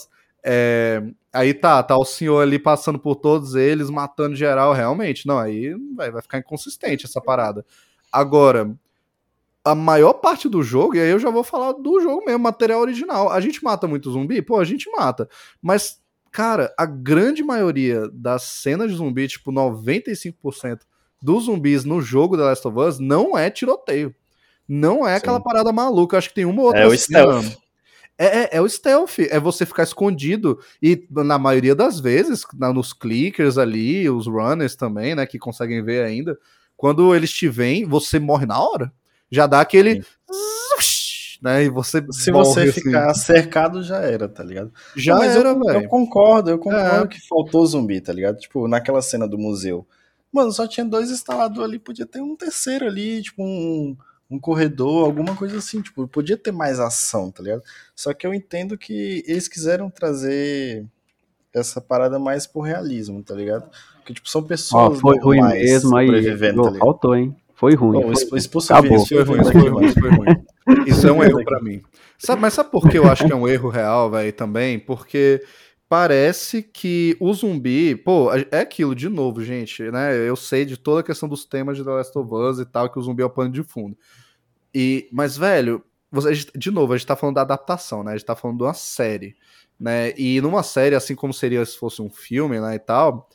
É, 0.43 1.01
aí 1.31 1.53
tá, 1.53 1.81
tá 1.81 1.97
o 1.97 2.03
senhor 2.03 2.41
ali 2.41 2.59
passando 2.59 2.99
por 2.99 3.15
todos 3.15 3.55
eles, 3.55 3.89
matando 3.89 4.35
geral, 4.35 4.73
realmente. 4.73 5.25
Não, 5.25 5.39
aí 5.39 5.73
vai, 5.95 6.11
vai 6.11 6.21
ficar 6.21 6.39
inconsistente 6.39 7.05
essa 7.05 7.21
parada. 7.21 7.65
Agora, 8.11 8.75
a 9.63 9.73
maior 9.73 10.13
parte 10.13 10.49
do 10.49 10.61
jogo, 10.61 10.95
e 10.95 10.99
aí 10.99 11.09
eu 11.09 11.19
já 11.19 11.29
vou 11.29 11.43
falar 11.43 11.71
do 11.73 12.01
jogo 12.01 12.25
mesmo, 12.25 12.39
material 12.39 12.81
original. 12.81 13.31
A 13.31 13.39
gente 13.39 13.63
mata 13.63 13.87
muito 13.87 14.11
zumbi? 14.11 14.41
Pô, 14.41 14.59
a 14.59 14.65
gente 14.65 14.89
mata. 14.91 15.29
Mas, 15.61 16.01
cara, 16.31 16.73
a 16.77 16.85
grande 16.85 17.43
maioria 17.43 18.09
das 18.11 18.43
cenas 18.43 18.91
de 18.91 18.97
zumbi, 18.97 19.27
tipo 19.27 19.51
95% 19.53 20.79
dos 21.21 21.45
zumbis 21.45 21.83
no 21.83 22.01
jogo 22.01 22.37
The 22.37 22.43
Last 22.43 22.67
of 22.67 22.79
Us, 22.79 22.99
não 22.99 23.37
é 23.37 23.49
tiroteio. 23.49 24.13
Não 24.67 25.07
é 25.07 25.15
aquela 25.15 25.37
Sim. 25.37 25.43
parada 25.43 25.71
maluca. 25.71 26.17
Acho 26.17 26.29
que 26.29 26.35
tem 26.35 26.45
uma 26.45 26.61
outra 26.61 26.81
É 26.81 26.87
o 26.87 26.97
cena. 26.97 26.99
stealth. 27.41 27.57
É, 28.17 28.25
é, 28.25 28.49
é, 28.53 28.61
o 28.61 28.67
stealth, 28.67 29.19
é 29.19 29.39
você 29.39 29.65
ficar 29.65 29.83
escondido. 29.83 30.59
E 30.81 31.07
na 31.09 31.39
maioria 31.39 31.73
das 31.73 31.99
vezes, 31.99 32.43
na, 32.53 32.71
nos 32.71 32.93
clickers 32.93 33.57
ali, 33.57 34.09
os 34.09 34.27
runners 34.27 34.75
também, 34.75 35.15
né, 35.15 35.25
que 35.25 35.39
conseguem 35.39 35.83
ver 35.83 36.03
ainda, 36.03 36.37
quando 36.77 37.15
eles 37.15 37.31
te 37.31 37.47
veem, 37.47 37.85
você 37.85 38.19
morre 38.19 38.45
na 38.45 38.59
hora 38.59 38.91
já 39.31 39.47
dá 39.47 39.61
aquele. 39.61 40.03
Né, 41.41 41.63
e 41.63 41.69
você 41.69 42.05
Se 42.11 42.31
você 42.31 42.63
assim. 42.63 42.81
ficar 42.81 43.13
cercado, 43.13 43.81
já 43.81 43.99
era, 43.99 44.27
tá 44.27 44.43
ligado? 44.43 44.73
Já 44.93 45.15
Não, 45.15 45.23
era, 45.23 45.53
velho. 45.53 45.83
Eu 45.83 45.87
concordo, 45.87 46.49
eu 46.49 46.59
concordo 46.59 47.05
é. 47.05 47.07
que 47.07 47.25
faltou 47.25 47.65
zumbi, 47.65 48.01
tá 48.01 48.11
ligado? 48.11 48.37
Tipo, 48.39 48.67
naquela 48.67 49.01
cena 49.01 49.25
do 49.25 49.37
museu. 49.37 49.87
Mano, 50.31 50.51
só 50.51 50.67
tinha 50.67 50.85
dois 50.85 51.09
instaladores 51.09 51.69
ali, 51.69 51.79
podia 51.79 52.05
ter 52.05 52.21
um 52.21 52.35
terceiro 52.35 52.85
ali, 52.85 53.21
tipo, 53.21 53.43
um, 53.43 53.97
um 54.29 54.39
corredor, 54.39 55.05
alguma 55.05 55.35
coisa 55.35 55.57
assim, 55.57 55.81
tipo, 55.81 56.07
podia 56.07 56.37
ter 56.37 56.51
mais 56.51 56.79
ação, 56.79 57.31
tá 57.31 57.41
ligado? 57.41 57.63
Só 57.95 58.13
que 58.13 58.27
eu 58.27 58.33
entendo 58.33 58.77
que 58.77 59.23
eles 59.27 59.47
quiseram 59.47 59.89
trazer 59.89 60.85
essa 61.53 61.81
parada 61.81 62.19
mais 62.19 62.45
pro 62.45 62.61
realismo, 62.61 63.23
tá 63.23 63.33
ligado? 63.33 63.69
Porque, 63.95 64.13
tipo, 64.13 64.29
são 64.29 64.43
pessoas 64.43 64.97
Ó, 64.97 64.99
foi 64.99 65.19
ruim 65.19 65.41
mesmo 65.41 65.97
aí, 65.97 66.37
tá 66.37 66.73
faltou, 66.77 67.15
hein? 67.15 67.35
Foi 67.55 67.75
ruim. 67.75 68.01
Bom, 68.01 68.15
foi, 68.15 68.39
expulso 68.39 68.71
Acabou. 68.71 69.05
Foi 69.05 69.23
ruim, 69.23 69.43
foi 69.43 69.69
ruim, 69.69 69.91
foi 69.91 70.09
ruim. 70.09 70.45
Isso 70.87 71.05
é 71.07 71.11
um 71.11 71.21
erro 71.21 71.43
para 71.43 71.59
mim. 71.59 71.81
Sabe, 72.17 72.41
mas 72.41 72.53
sabe 72.53 72.71
por 72.71 72.87
que 72.87 72.97
eu 72.97 73.09
acho 73.09 73.25
que 73.25 73.33
é 73.33 73.35
um 73.35 73.47
erro 73.47 73.69
real, 73.69 74.09
velho, 74.09 74.31
também? 74.31 74.79
Porque 74.79 75.43
parece 75.89 76.61
que 76.61 77.17
o 77.19 77.33
zumbi, 77.33 77.95
pô, 77.95 78.31
é 78.51 78.59
aquilo 78.59 78.93
de 78.93 79.09
novo, 79.09 79.43
gente, 79.43 79.89
né? 79.89 80.15
Eu 80.15 80.35
sei 80.35 80.63
de 80.63 80.77
toda 80.77 81.01
a 81.01 81.03
questão 81.03 81.27
dos 81.27 81.43
temas 81.43 81.75
de 81.77 81.83
The 81.83 81.89
Last 81.89 82.17
of 82.17 82.31
Us 82.31 82.59
e 82.59 82.65
tal, 82.65 82.91
que 82.91 82.99
o 82.99 83.01
zumbi 83.01 83.23
é 83.23 83.25
o 83.25 83.29
pano 83.29 83.51
de 83.51 83.63
fundo. 83.63 83.97
E, 84.73 85.09
mas, 85.11 85.35
velho, 85.35 85.83
você, 86.11 86.33
de 86.55 86.69
novo, 86.69 86.93
a 86.93 86.97
gente 86.97 87.07
tá 87.07 87.15
falando 87.15 87.35
da 87.35 87.41
adaptação, 87.41 88.03
né? 88.03 88.11
A 88.11 88.17
gente 88.17 88.25
tá 88.25 88.35
falando 88.35 88.57
de 88.57 88.63
uma 88.63 88.73
série, 88.75 89.35
né? 89.79 90.13
E 90.15 90.39
numa 90.41 90.61
série, 90.61 90.93
assim 90.93 91.15
como 91.15 91.33
seria 91.33 91.65
se 91.65 91.75
fosse 91.75 92.03
um 92.03 92.09
filme, 92.09 92.61
né, 92.61 92.75
e 92.75 92.79
tal, 92.79 93.27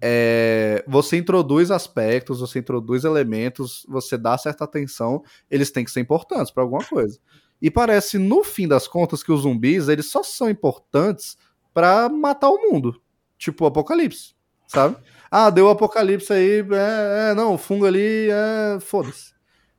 é, 0.00 0.84
você 0.88 1.16
introduz 1.16 1.70
aspectos, 1.70 2.40
você 2.40 2.58
introduz 2.58 3.04
elementos, 3.04 3.86
você 3.88 4.18
dá 4.18 4.36
certa 4.36 4.64
atenção, 4.64 5.22
eles 5.48 5.70
têm 5.70 5.84
que 5.84 5.90
ser 5.92 6.00
importantes 6.00 6.50
para 6.50 6.64
alguma 6.64 6.84
coisa. 6.84 7.20
E 7.60 7.70
parece, 7.70 8.18
no 8.18 8.42
fim 8.42 8.66
das 8.66 8.88
contas, 8.88 9.22
que 9.22 9.30
os 9.30 9.42
zumbis 9.42 9.88
eles 9.88 10.06
só 10.06 10.24
são 10.24 10.50
importantes 10.50 11.36
para 11.72 12.08
matar 12.08 12.50
o 12.50 12.58
mundo. 12.58 13.00
Tipo 13.38 13.64
o 13.64 13.66
apocalipse, 13.66 14.34
sabe? 14.66 14.96
Ah, 15.30 15.50
deu 15.50 15.66
o 15.66 15.70
apocalipse 15.70 16.32
aí, 16.32 16.60
é, 16.60 17.30
é 17.30 17.34
não, 17.34 17.54
o 17.54 17.58
fungo 17.58 17.86
ali, 17.86 18.28
é, 18.30 18.78
foda-se. 18.80 19.32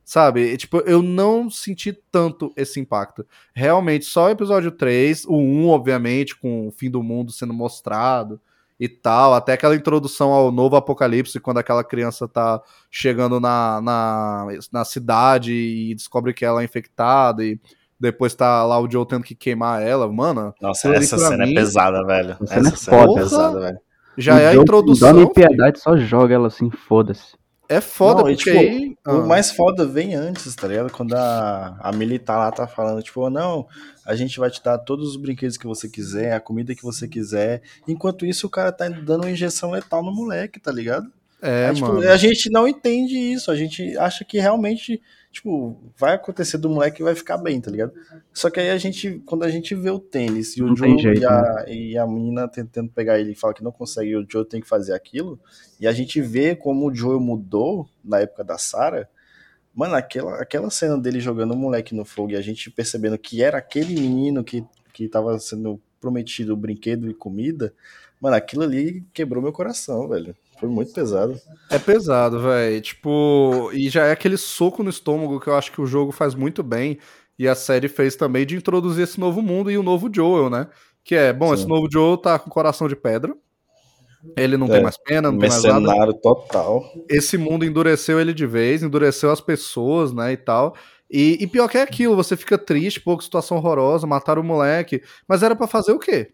Sabe? 0.04 0.52
E, 0.52 0.56
tipo, 0.56 0.78
eu 0.80 1.00
não 1.00 1.48
senti 1.48 1.92
tanto 2.12 2.52
esse 2.56 2.78
impacto. 2.78 3.26
Realmente, 3.54 4.04
só 4.04 4.26
o 4.26 4.30
episódio 4.30 4.70
3, 4.70 5.24
o 5.24 5.36
1, 5.36 5.68
obviamente, 5.68 6.36
com 6.36 6.68
o 6.68 6.70
fim 6.70 6.90
do 6.90 7.02
mundo 7.02 7.32
sendo 7.32 7.54
mostrado, 7.54 8.38
e 8.78 8.88
tal, 8.88 9.34
até 9.34 9.52
aquela 9.52 9.76
introdução 9.76 10.32
ao 10.32 10.50
novo 10.50 10.76
apocalipse, 10.76 11.38
quando 11.40 11.58
aquela 11.58 11.84
criança 11.84 12.26
tá 12.26 12.60
chegando 12.90 13.38
na, 13.38 13.80
na, 13.80 14.46
na 14.72 14.84
cidade 14.84 15.52
e 15.52 15.94
descobre 15.94 16.34
que 16.34 16.44
ela 16.44 16.60
é 16.60 16.64
infectada 16.64 17.44
e 17.44 17.58
depois 18.04 18.34
tá 18.34 18.64
lá 18.64 18.78
o 18.80 18.90
Joe 18.90 19.06
tendo 19.06 19.24
que 19.24 19.34
queimar 19.34 19.82
ela, 19.82 20.10
mano. 20.10 20.54
Nossa, 20.60 20.94
essa 20.94 21.18
cena 21.18 21.44
é 21.44 21.46
mim, 21.46 21.52
é 21.52 21.54
pesada, 21.54 22.04
velho. 22.04 22.36
Essa, 22.42 22.54
essa 22.54 22.76
cena 22.76 22.96
é, 22.98 23.02
é 23.02 23.14
pesada, 23.14 23.60
velho. 23.60 23.78
Já 24.16 24.36
o 24.36 24.38
é 24.38 24.48
a 24.48 24.54
introdução. 24.54 25.12
Dó 25.12 25.26
piedade, 25.28 25.80
só 25.80 25.96
joga 25.96 26.34
ela 26.34 26.48
assim, 26.48 26.70
foda-se. 26.70 27.34
É 27.68 27.80
foda, 27.80 28.16
não, 28.16 28.24
porque 28.24 28.36
tipo, 28.36 28.58
aí... 28.58 28.94
O 29.06 29.22
ah. 29.22 29.26
mais 29.26 29.50
foda 29.50 29.86
vem 29.86 30.14
antes, 30.14 30.54
tá 30.54 30.68
ligado? 30.68 30.92
Quando 30.92 31.14
a, 31.14 31.76
a 31.80 31.92
militar 31.92 32.36
lá 32.36 32.52
tá 32.52 32.66
falando, 32.66 33.02
tipo, 33.02 33.28
não, 33.30 33.66
a 34.04 34.14
gente 34.14 34.38
vai 34.38 34.50
te 34.50 34.62
dar 34.62 34.78
todos 34.78 35.08
os 35.08 35.16
brinquedos 35.16 35.56
que 35.56 35.66
você 35.66 35.88
quiser, 35.88 36.34
a 36.34 36.40
comida 36.40 36.74
que 36.74 36.82
você 36.82 37.08
quiser. 37.08 37.62
Enquanto 37.88 38.26
isso, 38.26 38.46
o 38.46 38.50
cara 38.50 38.70
tá 38.70 38.86
dando 38.88 39.24
uma 39.24 39.30
injeção 39.30 39.70
letal 39.70 40.02
no 40.04 40.14
moleque, 40.14 40.60
tá 40.60 40.70
ligado? 40.70 41.10
É, 41.40 41.68
Aí, 41.68 41.74
tipo, 41.74 41.98
a 41.98 42.16
gente 42.16 42.50
não 42.50 42.68
entende 42.68 43.16
isso, 43.16 43.50
a 43.50 43.56
gente 43.56 43.96
acha 43.98 44.24
que 44.24 44.38
realmente 44.38 45.00
tipo, 45.34 45.76
vai 45.98 46.14
acontecer 46.14 46.58
do 46.58 46.70
moleque 46.70 47.02
e 47.02 47.04
vai 47.04 47.14
ficar 47.14 47.36
bem, 47.36 47.60
tá 47.60 47.68
ligado? 47.68 47.92
Só 48.32 48.48
que 48.48 48.60
aí 48.60 48.70
a 48.70 48.78
gente, 48.78 49.20
quando 49.26 49.42
a 49.42 49.50
gente 49.50 49.74
vê 49.74 49.90
o 49.90 49.98
tênis 49.98 50.56
e 50.56 50.62
o 50.62 50.74
Joe 50.76 50.96
jeito, 50.96 51.20
e, 51.20 51.26
a, 51.26 51.42
né? 51.42 51.64
e 51.74 51.98
a 51.98 52.06
menina 52.06 52.46
tentando 52.46 52.88
pegar 52.88 53.18
ele 53.18 53.32
e 53.32 53.34
fala 53.34 53.52
que 53.52 53.64
não 53.64 53.72
consegue 53.72 54.10
e 54.10 54.16
o 54.16 54.24
Joe 54.26 54.44
tem 54.44 54.60
que 54.60 54.68
fazer 54.68 54.94
aquilo, 54.94 55.38
e 55.80 55.88
a 55.88 55.92
gente 55.92 56.20
vê 56.20 56.54
como 56.54 56.88
o 56.88 56.94
Joe 56.94 57.18
mudou 57.18 57.88
na 58.02 58.20
época 58.20 58.44
da 58.44 58.56
Sarah, 58.56 59.08
mano, 59.74 59.96
aquela, 59.96 60.40
aquela 60.40 60.70
cena 60.70 60.96
dele 60.96 61.18
jogando 61.18 61.52
o 61.52 61.56
moleque 61.56 61.96
no 61.96 62.04
fogo 62.04 62.30
e 62.30 62.36
a 62.36 62.40
gente 62.40 62.70
percebendo 62.70 63.18
que 63.18 63.42
era 63.42 63.58
aquele 63.58 64.00
menino 64.00 64.44
que, 64.44 64.64
que 64.92 65.08
tava 65.08 65.36
sendo 65.40 65.80
prometido 66.00 66.56
brinquedo 66.56 67.10
e 67.10 67.14
comida, 67.14 67.74
mano, 68.20 68.36
aquilo 68.36 68.62
ali 68.62 69.04
quebrou 69.12 69.42
meu 69.42 69.52
coração, 69.52 70.06
velho. 70.06 70.36
Foi 70.58 70.68
muito 70.68 70.92
pesado. 70.92 71.38
É 71.70 71.78
pesado, 71.78 72.40
velho. 72.40 72.80
Tipo, 72.80 73.70
e 73.72 73.88
já 73.88 74.06
é 74.06 74.12
aquele 74.12 74.36
soco 74.36 74.82
no 74.82 74.90
estômago 74.90 75.40
que 75.40 75.48
eu 75.48 75.54
acho 75.54 75.72
que 75.72 75.80
o 75.80 75.86
jogo 75.86 76.12
faz 76.12 76.34
muito 76.34 76.62
bem. 76.62 76.98
E 77.38 77.48
a 77.48 77.54
série 77.54 77.88
fez 77.88 78.14
também 78.14 78.46
de 78.46 78.56
introduzir 78.56 79.04
esse 79.04 79.18
novo 79.18 79.42
mundo 79.42 79.70
e 79.70 79.76
o 79.76 79.82
novo 79.82 80.08
Joel, 80.12 80.48
né? 80.48 80.68
Que 81.02 81.14
é, 81.14 81.32
bom, 81.32 81.48
Sim. 81.48 81.54
esse 81.54 81.66
novo 81.68 81.88
Joel 81.90 82.16
tá 82.16 82.38
com 82.38 82.48
coração 82.48 82.88
de 82.88 82.94
pedra. 82.94 83.34
Ele 84.36 84.56
não 84.56 84.66
é, 84.68 84.70
tem 84.70 84.82
mais 84.82 84.96
pena, 84.96 85.30
não 85.30 85.38
tem 85.38 85.50
mais 85.50 85.62
nada. 85.62 86.14
total. 86.14 86.82
Esse 87.10 87.36
mundo 87.36 87.64
endureceu 87.64 88.18
ele 88.18 88.32
de 88.32 88.46
vez, 88.46 88.82
endureceu 88.82 89.30
as 89.30 89.40
pessoas, 89.40 90.12
né, 90.12 90.32
e 90.32 90.36
tal. 90.36 90.74
E, 91.10 91.36
e 91.40 91.46
pior 91.46 91.68
que 91.68 91.76
é 91.76 91.82
aquilo, 91.82 92.16
você 92.16 92.36
fica 92.36 92.56
triste, 92.56 93.00
pô, 93.00 93.18
que 93.18 93.24
situação 93.24 93.58
horrorosa, 93.58 94.06
mataram 94.06 94.40
o 94.40 94.44
moleque. 94.44 95.02
Mas 95.28 95.42
era 95.42 95.54
para 95.54 95.66
fazer 95.66 95.92
o 95.92 95.98
quê? 95.98 96.32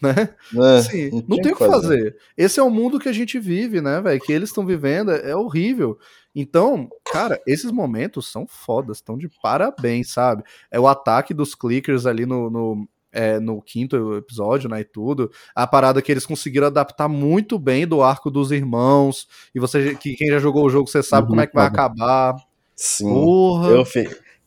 Né? 0.00 0.28
É, 0.54 0.78
assim, 0.78 1.10
não, 1.10 1.24
não 1.28 1.36
tem 1.38 1.52
o 1.52 1.56
que 1.56 1.66
fazer. 1.66 1.88
fazer. 1.88 2.16
Esse 2.36 2.60
é 2.60 2.62
o 2.62 2.70
mundo 2.70 2.98
que 2.98 3.08
a 3.08 3.12
gente 3.12 3.38
vive, 3.38 3.80
né, 3.80 4.00
velho? 4.00 4.20
Que 4.20 4.32
eles 4.32 4.50
estão 4.50 4.64
vivendo 4.64 5.10
é, 5.10 5.30
é 5.30 5.36
horrível. 5.36 5.98
Então, 6.34 6.88
cara, 7.04 7.40
esses 7.46 7.70
momentos 7.70 8.30
são 8.30 8.46
fodas, 8.46 8.98
estão 8.98 9.16
de 9.16 9.28
parabéns, 9.42 10.12
sabe? 10.12 10.42
É 10.70 10.78
o 10.78 10.86
ataque 10.86 11.32
dos 11.32 11.54
clickers 11.54 12.04
ali 12.04 12.26
no, 12.26 12.50
no, 12.50 12.88
é, 13.10 13.40
no 13.40 13.62
quinto 13.62 14.14
episódio, 14.16 14.68
né, 14.68 14.80
e 14.80 14.84
tudo. 14.84 15.30
A 15.54 15.66
parada 15.66 16.02
que 16.02 16.12
eles 16.12 16.26
conseguiram 16.26 16.66
adaptar 16.66 17.08
muito 17.08 17.58
bem 17.58 17.86
do 17.86 18.02
arco 18.02 18.30
dos 18.30 18.52
irmãos. 18.52 19.26
E 19.54 19.58
você, 19.58 19.94
que 19.94 20.14
quem 20.14 20.28
já 20.28 20.38
jogou 20.38 20.66
o 20.66 20.70
jogo, 20.70 20.88
você 20.88 21.02
sabe 21.02 21.22
uhum, 21.22 21.30
como 21.30 21.40
é 21.40 21.46
que 21.46 21.54
vai 21.54 21.66
acabar. 21.66 22.36
Sim. 22.74 23.08
Porra. 23.08 23.70
Eu, 23.70 23.84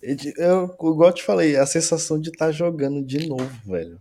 eu, 0.04 0.18
eu, 0.38 0.66
igual 0.66 1.10
eu 1.10 1.14
te 1.14 1.24
falei, 1.24 1.58
a 1.58 1.66
sensação 1.66 2.22
de 2.22 2.30
estar 2.30 2.46
tá 2.46 2.52
jogando 2.52 3.04
de 3.04 3.28
novo, 3.28 3.50
velho. 3.66 4.00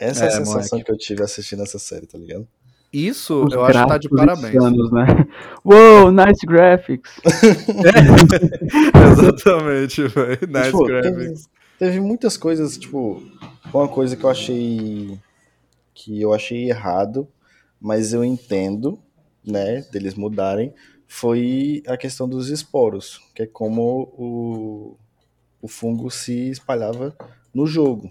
Essa 0.00 0.24
é, 0.24 0.24
é 0.24 0.28
a 0.28 0.30
sensação 0.30 0.78
moleque. 0.78 0.84
que 0.84 0.90
eu 0.90 0.96
tive 0.96 1.22
assistindo 1.22 1.62
essa 1.62 1.78
série, 1.78 2.06
tá 2.06 2.16
ligado? 2.16 2.48
Isso, 2.92 3.44
Os 3.44 3.52
eu 3.52 3.62
acho 3.64 3.82
que 3.82 3.88
tá 3.88 3.98
de 3.98 4.08
parabéns. 4.08 4.56
Anos, 4.56 4.90
né? 4.90 5.06
Uou, 5.64 6.10
nice 6.10 6.44
graphics! 6.44 7.20
é. 7.84 9.12
Exatamente, 9.12 10.08
velho. 10.08 10.38
Nice 10.48 10.64
tipo, 10.64 10.84
graphics. 10.86 11.16
Teve, 11.18 11.44
teve, 11.78 12.00
muitas 12.00 12.36
coisas, 12.36 12.76
tipo, 12.78 13.22
uma 13.72 13.86
coisa 13.86 14.16
que 14.16 14.24
eu 14.24 14.30
achei 14.30 15.18
que 15.94 16.20
eu 16.20 16.32
achei 16.32 16.70
errado, 16.70 17.28
mas 17.78 18.14
eu 18.14 18.24
entendo, 18.24 18.98
né, 19.44 19.82
deles 19.92 20.14
mudarem, 20.14 20.72
foi 21.06 21.82
a 21.86 21.96
questão 21.96 22.26
dos 22.26 22.48
esporos, 22.48 23.20
que 23.34 23.42
é 23.42 23.46
como 23.46 24.12
o, 24.16 24.96
o 25.60 25.68
fungo 25.68 26.10
se 26.10 26.50
espalhava 26.50 27.14
no 27.52 27.66
jogo. 27.66 28.10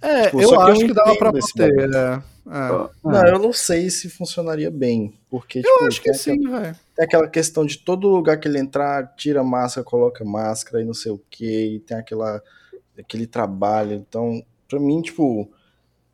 É, 0.00 0.24
tipo, 0.26 0.40
eu 0.40 0.60
acho 0.60 0.80
que, 0.86 0.92
dava 0.92 1.16
pra 1.16 1.32
manter. 1.32 1.94
É. 1.94 2.22
É. 2.50 2.88
Não, 3.04 3.26
eu 3.26 3.38
não 3.38 3.52
sei 3.52 3.90
se 3.90 4.08
funcionaria 4.08 4.70
bem. 4.70 5.12
Porque, 5.28 5.58
eu 5.58 5.62
tipo, 5.62 5.84
acho 5.84 6.00
que 6.02 6.14
sim, 6.14 6.48
velho. 6.48 6.74
Tem 6.96 7.04
aquela 7.04 7.28
questão 7.28 7.64
de 7.66 7.76
todo 7.78 8.08
lugar 8.08 8.38
que 8.40 8.48
ele 8.48 8.58
entrar, 8.58 9.14
tira 9.16 9.44
máscara, 9.44 9.84
coloca 9.84 10.24
máscara 10.24 10.82
e 10.82 10.86
não 10.86 10.94
sei 10.94 11.12
o 11.12 11.20
que, 11.30 11.74
e 11.76 11.80
tem 11.80 11.98
aquela, 11.98 12.42
aquele 12.98 13.26
trabalho. 13.26 13.92
Então, 13.92 14.42
pra 14.66 14.80
mim, 14.80 15.02
tipo, 15.02 15.50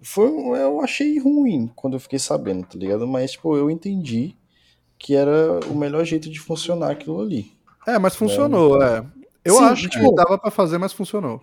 foi, 0.03 0.27
eu 0.27 0.81
achei 0.81 1.19
ruim 1.21 1.71
quando 1.77 1.95
eu 1.95 2.01
fiquei 2.01 2.19
sabendo, 2.19 2.67
tá 2.67 2.77
ligado? 2.77 3.07
Mas, 3.07 3.33
tipo, 3.33 3.57
eu 3.57 3.71
entendi 3.71 4.35
que 4.99 5.15
era 5.15 5.61
o 5.71 5.75
melhor 5.77 6.05
jeito 6.05 6.29
de 6.29 6.41
funcionar 6.41 6.91
aquilo 6.91 7.21
ali. 7.21 7.53
É, 7.87 7.97
mas 7.99 8.17
funcionou, 8.17 8.83
é. 8.83 9.05
Eu 9.45 9.57
Sim, 9.57 9.65
acho 9.65 9.83
que 9.89 9.99
tipo- 10.01 10.15
dava 10.15 10.37
pra 10.39 10.51
fazer, 10.51 10.79
mas 10.79 10.93
funcionou. 10.93 11.41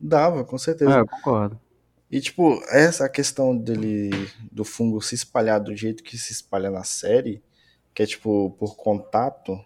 Dava, 0.00 0.44
com 0.44 0.56
certeza. 0.56 0.90
É, 0.92 1.00
eu 1.00 1.06
concordo. 1.06 1.58
E, 2.10 2.20
tipo, 2.20 2.60
essa 2.70 3.08
questão 3.08 3.56
dele, 3.56 4.10
do 4.50 4.64
fungo 4.64 5.00
se 5.00 5.14
espalhar 5.14 5.60
do 5.60 5.74
jeito 5.76 6.02
que 6.02 6.18
se 6.18 6.32
espalha 6.32 6.70
na 6.70 6.82
série, 6.82 7.42
que 7.94 8.02
é, 8.02 8.06
tipo, 8.06 8.50
por 8.58 8.76
contato, 8.76 9.58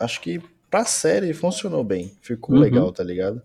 acho 0.00 0.20
que 0.20 0.40
pra 0.70 0.84
série 0.84 1.34
funcionou 1.34 1.84
bem. 1.84 2.16
Ficou 2.22 2.54
Uhum. 2.54 2.60
legal, 2.62 2.92
tá 2.92 3.04
ligado? 3.04 3.42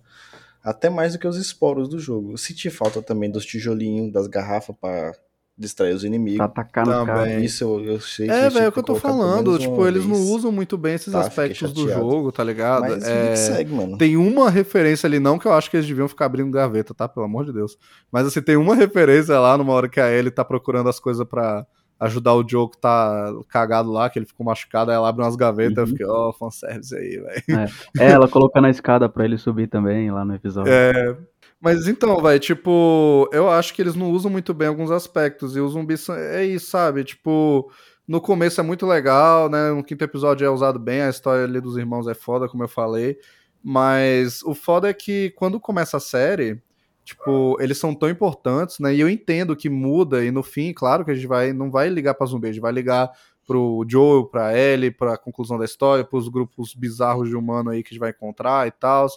Até 0.64 0.90
mais 0.90 1.14
do 1.14 1.20
que 1.20 1.28
os 1.28 1.38
esporos 1.38 1.90
do 1.90 2.00
jogo. 2.00 2.32
Eu 2.34 2.38
senti 2.38 2.70
falta 2.70 3.02
também 3.02 3.30
dos 3.30 3.46
tijolinhos, 3.46 4.12
das 4.12 4.28
garrafas 4.28 4.76
pra 4.80 5.14
distrair 5.60 5.94
os 5.94 6.02
Pra 6.02 6.08
inimigos. 6.08 6.40
atacar 6.40 6.86
no 6.86 6.92
Também. 6.94 7.06
cara. 7.06 7.40
Isso 7.42 7.64
eu, 7.66 7.84
eu 7.86 8.00
sei 8.00 8.28
que 8.28 8.32
É, 8.32 8.50
velho, 8.50 8.66
é 8.66 8.68
o 8.70 8.72
que 8.72 8.80
eu 8.80 8.84
tô 8.84 8.96
falando. 8.96 9.60
Tipo, 9.60 9.86
eles 9.86 10.06
não 10.06 10.16
usam 10.16 10.52
muito 10.52 10.78
bem 10.78 10.94
esses 10.96 11.12
Tá, 11.12 11.20
aspectos 11.20 11.74
do 11.74 11.90
jogo, 11.90 12.32
tá 12.32 12.44
ligado? 12.44 12.82
Mas 12.82 13.04
É, 13.04 13.36
segue, 13.36 13.74
mano. 13.74 13.98
Tem 13.98 14.16
uma 14.16 14.50
referência 14.50 15.06
ali, 15.06 15.20
não 15.20 15.38
que 15.38 15.46
eu 15.46 15.54
acho 15.54 15.70
que 15.70 15.76
eles 15.76 15.86
deviam 15.88 16.08
ficar 16.08 16.26
abrindo 16.28 16.50
gaveta, 16.50 16.94
tá? 16.94 17.10
Pelo 17.10 17.26
amor 17.26 17.44
de 17.46 17.52
Deus. 17.52 17.78
Mas 18.12 18.26
assim, 18.26 18.42
tem 18.42 18.56
uma 18.56 18.74
referência 18.74 19.38
lá 19.38 19.58
numa 19.58 19.74
hora 19.74 19.90
que 19.90 20.00
a 20.00 20.10
Ellie 20.10 20.32
tá 20.32 20.46
procurando 20.46 20.88
as 20.90 21.00
coisas 21.00 21.28
pra 21.28 21.66
ajudar 22.00 22.34
o 22.36 22.48
Joe 22.48 22.70
que 22.70 22.78
tá 22.80 23.34
cagado 23.50 23.92
lá, 23.92 24.10
que 24.10 24.18
ele 24.18 24.26
ficou 24.26 24.46
machucado, 24.46 24.90
aí 24.90 24.96
ela 24.96 25.10
abre 25.10 25.22
umas 25.22 25.36
gavetas, 25.36 25.78
eu 25.80 25.84
Uhum. 25.84 25.90
fiquei, 25.90 26.06
ó, 26.06 26.32
fanservice 26.32 26.96
aí, 26.96 27.20
velho. 27.20 27.68
É, 28.00 28.12
ela 28.12 28.30
colocando 28.30 28.68
a 28.68 28.70
escada 28.70 29.10
pra 29.10 29.26
ele 29.26 29.38
subir 29.38 29.68
também 29.68 30.10
lá 30.10 30.24
no 30.24 30.34
episódio. 30.34 30.72
É, 30.72 31.18
mas 31.62 31.88
então, 31.88 32.18
vai, 32.22 32.40
tipo, 32.40 33.30
eu 33.34 33.50
acho 33.50 33.74
que 33.74 33.82
eles 33.82 33.96
não 33.96 34.12
usam 34.12 34.32
muito 34.32 34.54
bem 34.54 34.68
alguns 34.68 34.92
aspectos, 34.92 35.56
e 35.56 35.60
os 35.60 35.74
zumbis 35.74 36.02
são- 36.02 36.16
é 36.16 36.46
isso, 36.46 36.70
sabe? 36.70 37.04
Tipo, 37.04 37.72
no 38.08 38.22
começo 38.22 38.60
é 38.62 38.64
muito 38.64 38.86
legal, 38.86 39.50
né? 39.50 39.72
No 39.72 39.84
quinto 39.84 40.04
episódio 40.04 40.46
é 40.46 40.50
usado 40.50 40.80
bem, 40.80 41.02
a 41.02 41.10
história 41.10 41.44
ali 41.44 41.60
dos 41.62 41.78
irmãos 41.78 42.08
é 42.08 42.14
foda, 42.14 42.48
como 42.48 42.64
eu 42.64 42.68
falei. 42.70 43.18
Mas 43.64 44.42
o 44.44 44.56
foda 44.56 44.90
é 44.90 44.94
que 44.94 45.32
quando 45.32 45.60
começa 45.60 45.98
a 45.98 46.00
série, 46.00 46.62
tipo, 47.04 47.58
eles 47.60 47.78
são 47.78 47.94
tão 47.94 48.10
importantes, 48.10 48.80
né? 48.80 48.94
E 48.96 49.00
eu 49.02 49.10
entendo 49.10 49.56
que 49.56 49.70
muda, 49.70 50.24
e 50.24 50.32
no 50.32 50.42
fim, 50.44 50.72
claro 50.74 51.04
que 51.04 51.12
a 51.12 51.16
gente 51.16 51.28
vai, 51.28 51.52
não 51.54 51.70
vai 51.70 51.90
ligar 51.90 52.14
pra 52.14 52.26
zumbi, 52.26 52.48
a 52.48 52.52
gente 52.54 52.62
vai 52.62 52.72
ligar 52.72 53.12
pro 53.46 53.84
Joe, 53.88 54.30
pra 54.30 54.58
Ellie, 54.58 54.92
pra 54.92 55.18
conclusão 55.18 55.58
da 55.58 55.66
história, 55.66 56.06
pros 56.06 56.30
grupos 56.30 56.74
bizarros 56.74 57.28
de 57.30 57.36
humano 57.36 57.72
aí 57.72 57.84
que 57.84 57.90
a 57.90 57.92
gente 57.94 58.00
vai 58.00 58.12
encontrar 58.12 58.68
e 58.68 58.72
tal, 58.72 59.08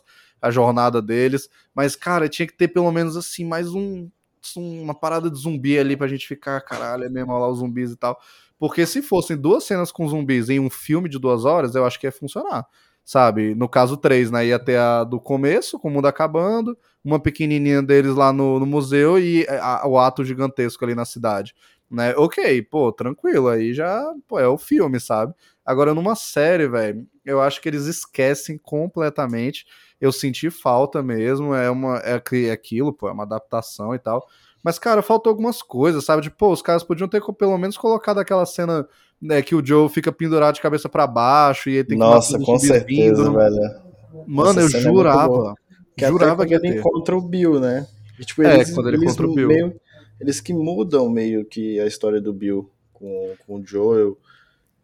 a 0.43 0.51
jornada 0.51 1.01
deles. 1.01 1.49
Mas, 1.75 1.97
cara, 1.97 2.29
tinha 2.29 2.47
que 2.47 2.55
ter 2.57 2.69
pelo 2.69 2.91
menos 2.93 3.17
assim, 3.17 3.45
mais 3.47 3.73
um 3.75 4.11
uma 4.57 4.93
parada 4.95 5.31
de 5.31 5.39
zumbi 5.39 5.79
ali 5.79 5.97
pra 5.97 6.09
gente 6.09 6.27
ficar, 6.27 6.61
caralho, 6.63 7.05
é 7.05 7.09
mesmo 7.09 7.33
lá 7.39 7.49
os 7.49 7.59
zumbis 7.59 7.93
e 7.93 7.97
tal. 7.97 8.19
Porque 8.59 8.85
se 8.87 9.03
fossem 9.03 9.37
duas 9.37 9.65
cenas 9.65 9.93
com 9.93 10.09
zumbis 10.09 10.49
em 10.49 10.59
um 10.61 10.71
filme 10.71 11.09
de 11.09 11.19
duas 11.19 11.45
horas, 11.45 11.75
eu 11.75 11.85
acho 11.87 11.99
que 11.99 12.07
ia 12.07 12.13
funcionar. 12.13 12.67
Sabe? 13.05 13.55
No 13.55 13.69
caso, 13.69 13.97
três, 13.97 14.31
né? 14.31 14.47
Ia 14.47 14.59
ter 14.59 14.79
a 14.79 15.03
do 15.05 15.21
começo, 15.21 15.79
com 15.79 15.89
o 15.89 15.91
mundo 15.91 16.07
acabando, 16.07 16.77
uma 17.05 17.19
pequenininha 17.21 17.83
deles 17.83 18.15
lá 18.15 18.33
no, 18.33 18.61
no 18.61 18.67
museu 18.67 19.19
e 19.19 19.45
a- 19.49 19.87
o 19.87 19.99
ato 19.99 20.25
gigantesco 20.25 20.85
ali 20.85 20.95
na 20.95 21.05
cidade. 21.05 21.53
Né? 21.91 22.15
Ok, 22.17 22.63
pô, 22.63 22.93
tranquilo, 22.93 23.49
aí 23.49 23.75
já 23.75 24.03
pô, 24.29 24.39
é 24.39 24.47
o 24.49 24.57
filme, 24.57 24.99
sabe? 25.01 25.35
Agora, 25.65 25.93
numa 25.95 26.15
série, 26.15 26.67
velho, 26.69 27.07
eu 27.25 27.41
acho 27.41 27.61
que 27.61 27.69
eles 27.69 27.87
esquecem 27.87 28.59
completamente. 28.59 29.67
Eu 30.01 30.11
senti 30.13 30.51
falta 30.51 31.03
mesmo, 31.03 31.55
é 31.55 31.71
uma 31.71 31.99
é 31.99 32.21
é 32.47 32.51
aquilo, 32.51 32.93
pô, 32.93 33.09
é 33.09 33.13
uma 33.13 33.23
adaptação 33.25 33.95
e 33.95 33.99
tal. 33.99 34.27
Mas, 34.63 34.79
cara, 34.79 35.03
faltou 35.03 35.31
algumas 35.31 35.61
coisas, 35.61 36.05
sabe? 36.05 36.23
Tipo, 36.23 36.37
pô, 36.37 36.53
os 36.53 36.63
caras 36.63 36.85
podiam 36.85 37.09
ter 37.09 37.21
pelo 37.37 37.59
menos 37.59 37.77
colocado 37.77 38.19
aquela 38.19 38.47
cena 38.47 38.87
né, 39.21 39.43
que 39.43 39.55
o 39.55 39.65
Joe 39.65 39.89
fica 39.89 40.13
pendurado 40.13 40.55
de 40.55 40.61
cabeça 40.61 40.89
pra 40.89 41.07
baixo 41.07 41.69
e 41.69 41.75
ele 41.75 41.85
tem 41.85 41.99
que 41.99 42.05
Nossa, 42.05 42.39
com 42.39 42.59
certeza, 42.59 43.25
vindo. 43.25 43.33
velho. 43.35 43.83
Mano, 44.27 44.61
Essa 44.61 44.77
eu 44.77 44.81
é 44.81 44.83
jurava. 44.83 45.55
Que 45.97 46.07
jurava 46.07 46.47
que 46.47 46.55
ele 46.55 46.73
ter. 46.73 46.79
encontra 46.79 47.17
o 47.17 47.21
Bill, 47.21 47.59
né? 47.61 47.87
E, 48.19 48.25
tipo, 48.25 48.43
É, 48.43 48.57
eles, 48.57 48.71
quando 48.73 48.89
ele 48.89 48.99
encontra 48.99 49.27
o 49.27 49.35
Bill. 49.35 49.49
Meio, 49.49 49.81
eles 50.21 50.41
que 50.41 50.53
mudam 50.55 51.09
meio 51.09 51.45
que 51.45 51.81
a 51.81 51.87
história 51.87 52.21
do 52.21 52.33
Bill 52.33 52.71
com, 52.93 53.35
com 53.45 53.57
o 53.57 53.67
Joel. 53.67 54.17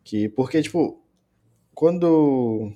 Que, 0.03 0.28
porque, 0.28 0.61
tipo, 0.62 1.01
quando 1.78 2.72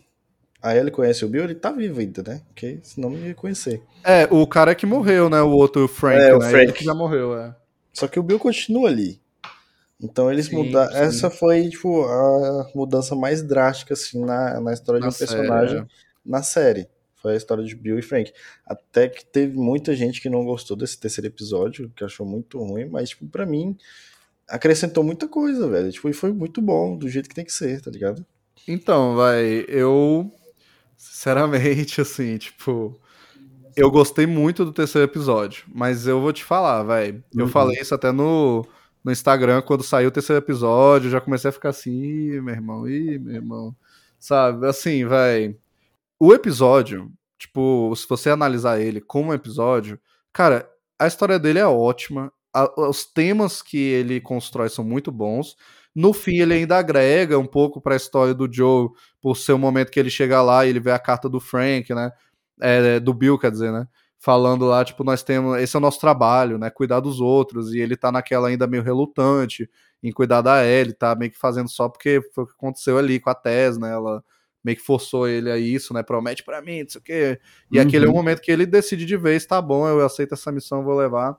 a 0.62 0.76
Ellie 0.76 0.92
conhece 0.92 1.24
o 1.24 1.28
Bill, 1.28 1.42
ele 1.42 1.57
tá 1.57 1.72
vivo 1.72 1.98
ainda, 1.98 2.22
né? 2.22 2.40
Porque 2.46 2.78
senão 2.84 3.11
não 3.11 3.18
ia 3.18 3.34
conhecer. 3.34 3.82
É, 4.05 4.28
o 4.30 4.46
cara 4.46 4.76
que 4.76 4.86
morreu, 4.86 5.28
né? 5.28 5.42
O 5.42 5.50
outro, 5.50 5.86
o 5.86 5.88
Frank, 5.88 6.20
É, 6.20 6.32
o 6.32 6.38
né? 6.38 6.48
Frank. 6.48 6.64
Ele 6.66 6.72
que 6.72 6.84
já 6.84 6.94
morreu, 6.94 7.36
é. 7.36 7.53
Só 7.92 8.07
que 8.07 8.20
o 8.20 8.22
Bill 8.22 8.38
continua 8.38 8.88
ali. 8.88 9.20
Então 10.00 10.30
eles 10.30 10.48
mudaram. 10.50 10.94
Essa 10.96 11.30
foi, 11.30 11.68
tipo, 11.68 12.05
a 12.05 12.70
mudança 12.76 13.16
mais 13.16 13.42
drástica, 13.42 13.94
assim, 13.94 14.24
na, 14.24 14.61
na 14.61 14.72
história 14.72 15.00
Na 15.00 15.09
de 15.09 15.12
um 15.12 15.18
série, 15.18 15.30
personagem 15.32 15.78
é. 15.78 15.86
na 16.24 16.42
série. 16.44 16.88
Foi 17.16 17.32
a 17.32 17.36
história 17.36 17.64
de 17.64 17.74
Bill 17.74 17.98
e 17.98 18.03
Frank. 18.03 18.32
Até 18.64 19.09
que 19.09 19.24
teve 19.24 19.59
muita 19.59 19.96
gente 19.96 20.20
que 20.20 20.30
não 20.30 20.44
gostou 20.44 20.76
desse 20.76 20.96
terceiro 20.96 21.26
episódio, 21.26 21.90
que 21.96 22.05
achou 22.05 22.24
muito 22.24 22.57
ruim, 22.62 22.88
mas, 22.88 23.09
tipo, 23.09 23.26
pra 23.26 23.44
mim, 23.44 23.76
acrescentou 24.48 25.03
muita 25.03 25.26
coisa, 25.26 25.66
velho. 25.66 25.90
Tipo, 25.90 26.09
e 26.09 26.12
foi 26.12 26.30
muito 26.32 26.62
bom, 26.62 26.96
do 26.96 27.09
jeito 27.09 27.28
que 27.28 27.34
tem 27.34 27.44
que 27.44 27.53
ser, 27.53 27.80
tá 27.80 27.90
ligado? 27.90 28.24
Então, 28.67 29.17
vai, 29.17 29.65
eu. 29.69 30.31
Sinceramente, 30.97 32.01
assim, 32.03 32.39
tipo. 32.39 32.99
Eu 33.77 33.91
gostei 33.91 34.27
muito 34.27 34.65
do 34.67 34.73
terceiro 34.73 35.07
episódio, 35.11 35.65
mas 35.75 36.07
eu 36.07 36.21
vou 36.21 36.33
te 36.33 36.45
falar, 36.45 36.83
vai. 36.83 37.23
Eu 37.37 37.47
Uhum. 37.47 37.49
falei 37.49 37.81
isso 37.81 37.95
até 37.95 38.13
no, 38.13 38.67
no 39.03 39.11
Instagram 39.13 39.63
quando 39.63 39.83
saiu 39.83 40.09
o 40.09 40.13
terceiro 40.13 40.43
episódio, 40.45 41.11
já 41.11 41.21
comecei 41.21 41.49
a 41.49 41.53
ficar 41.53 41.71
assim, 41.71 42.41
meu 42.43 42.55
irmão, 42.55 42.87
ih, 42.89 43.19
meu 43.19 43.35
irmão. 43.37 43.75
Sabe, 44.19 44.67
assim, 44.67 45.07
vai. 45.07 45.57
O 46.21 46.35
episódio, 46.35 47.11
tipo, 47.39 47.95
se 47.97 48.07
você 48.09 48.31
analisar 48.31 48.81
ele 48.81 49.01
como 49.01 49.33
episódio, 49.35 49.99
cara, 50.33 50.69
a 50.99 51.07
história 51.07 51.39
dele 51.39 51.59
é 51.59 51.67
ótima, 51.67 52.33
a- 52.55 52.71
os 52.89 53.05
temas 53.07 53.63
que 53.63 53.79
ele 53.79 54.21
constrói 54.21 54.69
são 54.69 54.85
muito 54.85 55.11
bons. 55.13 55.57
No 55.95 56.12
fim, 56.12 56.40
ele 56.40 56.55
ainda 56.55 56.78
agrega 56.78 57.38
um 57.38 57.47
pouco 57.47 57.80
pra 57.80 57.97
história 57.97 58.32
do 58.34 58.51
Joe, 58.53 58.88
por 59.20 59.36
ser 59.36 59.53
o 59.53 59.59
momento 59.59 59.90
que 59.90 60.01
ele 60.01 60.09
chega 60.11 60.40
lá 60.43 60.64
e 60.64 60.70
ele 60.70 60.80
vê 60.80 60.90
a 60.90 60.99
carta 60.99 61.28
do 61.28 61.38
Frank, 61.40 61.93
né? 61.95 62.11
É, 62.61 62.99
do 63.01 63.12
Bill, 63.12 63.38
quer 63.38 63.51
dizer, 63.51 63.72
né? 63.72 63.86
Falando 64.18 64.64
lá, 64.66 64.84
tipo, 64.84 65.03
nós 65.05 65.22
temos. 65.22 65.59
Esse 65.61 65.76
é 65.76 65.78
o 65.78 65.82
nosso 65.82 66.01
trabalho, 66.01 66.57
né? 66.59 66.70
Cuidar 66.70 67.01
dos 67.01 67.20
outros. 67.20 67.74
E 67.74 67.80
ele 67.80 67.97
tá 67.97 68.11
naquela 68.12 68.49
ainda 68.49 68.66
meio 68.66 68.82
relutante 68.82 69.68
em 70.03 70.12
cuidar 70.12 70.40
da 70.43 70.64
Ellie, 70.64 70.95
tá 70.95 71.14
meio 71.14 71.30
que 71.30 71.38
fazendo 71.38 71.68
só 71.68 71.88
porque 71.88 72.20
foi 72.34 72.45
o 72.45 72.47
que 72.47 72.53
aconteceu 72.55 72.99
ali 72.99 73.20
com 73.20 73.30
a 73.30 73.34
Tess, 73.34 73.78
né? 73.78 73.90
Ela 73.93 74.22
meio 74.64 74.76
que 74.76 74.82
forçou 74.84 75.26
ele 75.28 75.51
a 75.51 75.59
isso, 75.59 75.93
né? 75.93 76.03
Promete 76.05 76.45
pra 76.45 76.62
mim, 76.62 76.82
não 76.82 76.88
sei 76.88 77.01
o 77.01 77.05
quê. 77.05 77.40
E 77.70 77.78
Uhum. 77.78 77.82
aquele 77.82 78.07
é 78.07 78.09
o 78.09 78.12
momento 78.12 78.40
que 78.40 78.51
ele 78.53 78.64
decide 78.64 79.05
de 79.05 79.16
vez, 79.16 79.45
tá 79.45 79.61
bom, 79.61 79.86
eu 79.88 80.05
aceito 80.07 80.34
essa 80.34 80.53
missão, 80.53 80.84
vou 80.84 80.95
levar. 80.97 81.36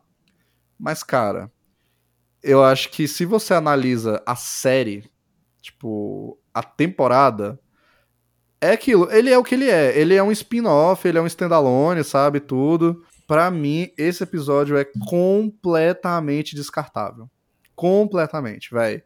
Mas, 0.79 1.03
cara, 1.03 1.49
eu 2.43 2.63
acho 2.63 2.89
que 2.89 3.07
se 3.07 3.23
você 3.23 3.53
analisa 3.53 4.21
a 4.25 4.35
série, 4.35 5.09
tipo, 5.61 6.37
a 6.53 6.61
temporada, 6.61 7.59
é 8.59 8.71
aquilo. 8.71 9.09
Ele 9.11 9.29
é 9.29 9.37
o 9.37 9.43
que 9.43 9.55
ele 9.55 9.69
é. 9.69 9.97
Ele 9.97 10.13
é 10.13 10.21
um 10.21 10.31
spin-off, 10.31 11.07
ele 11.07 11.17
é 11.17 11.21
um 11.21 11.27
standalone, 11.27 12.03
sabe? 12.03 12.39
Tudo. 12.39 13.03
Pra 13.25 13.49
mim, 13.49 13.89
esse 13.97 14.23
episódio 14.23 14.77
é 14.77 14.85
completamente 15.09 16.55
descartável. 16.55 17.29
Completamente, 17.75 18.73
velho. 18.73 19.01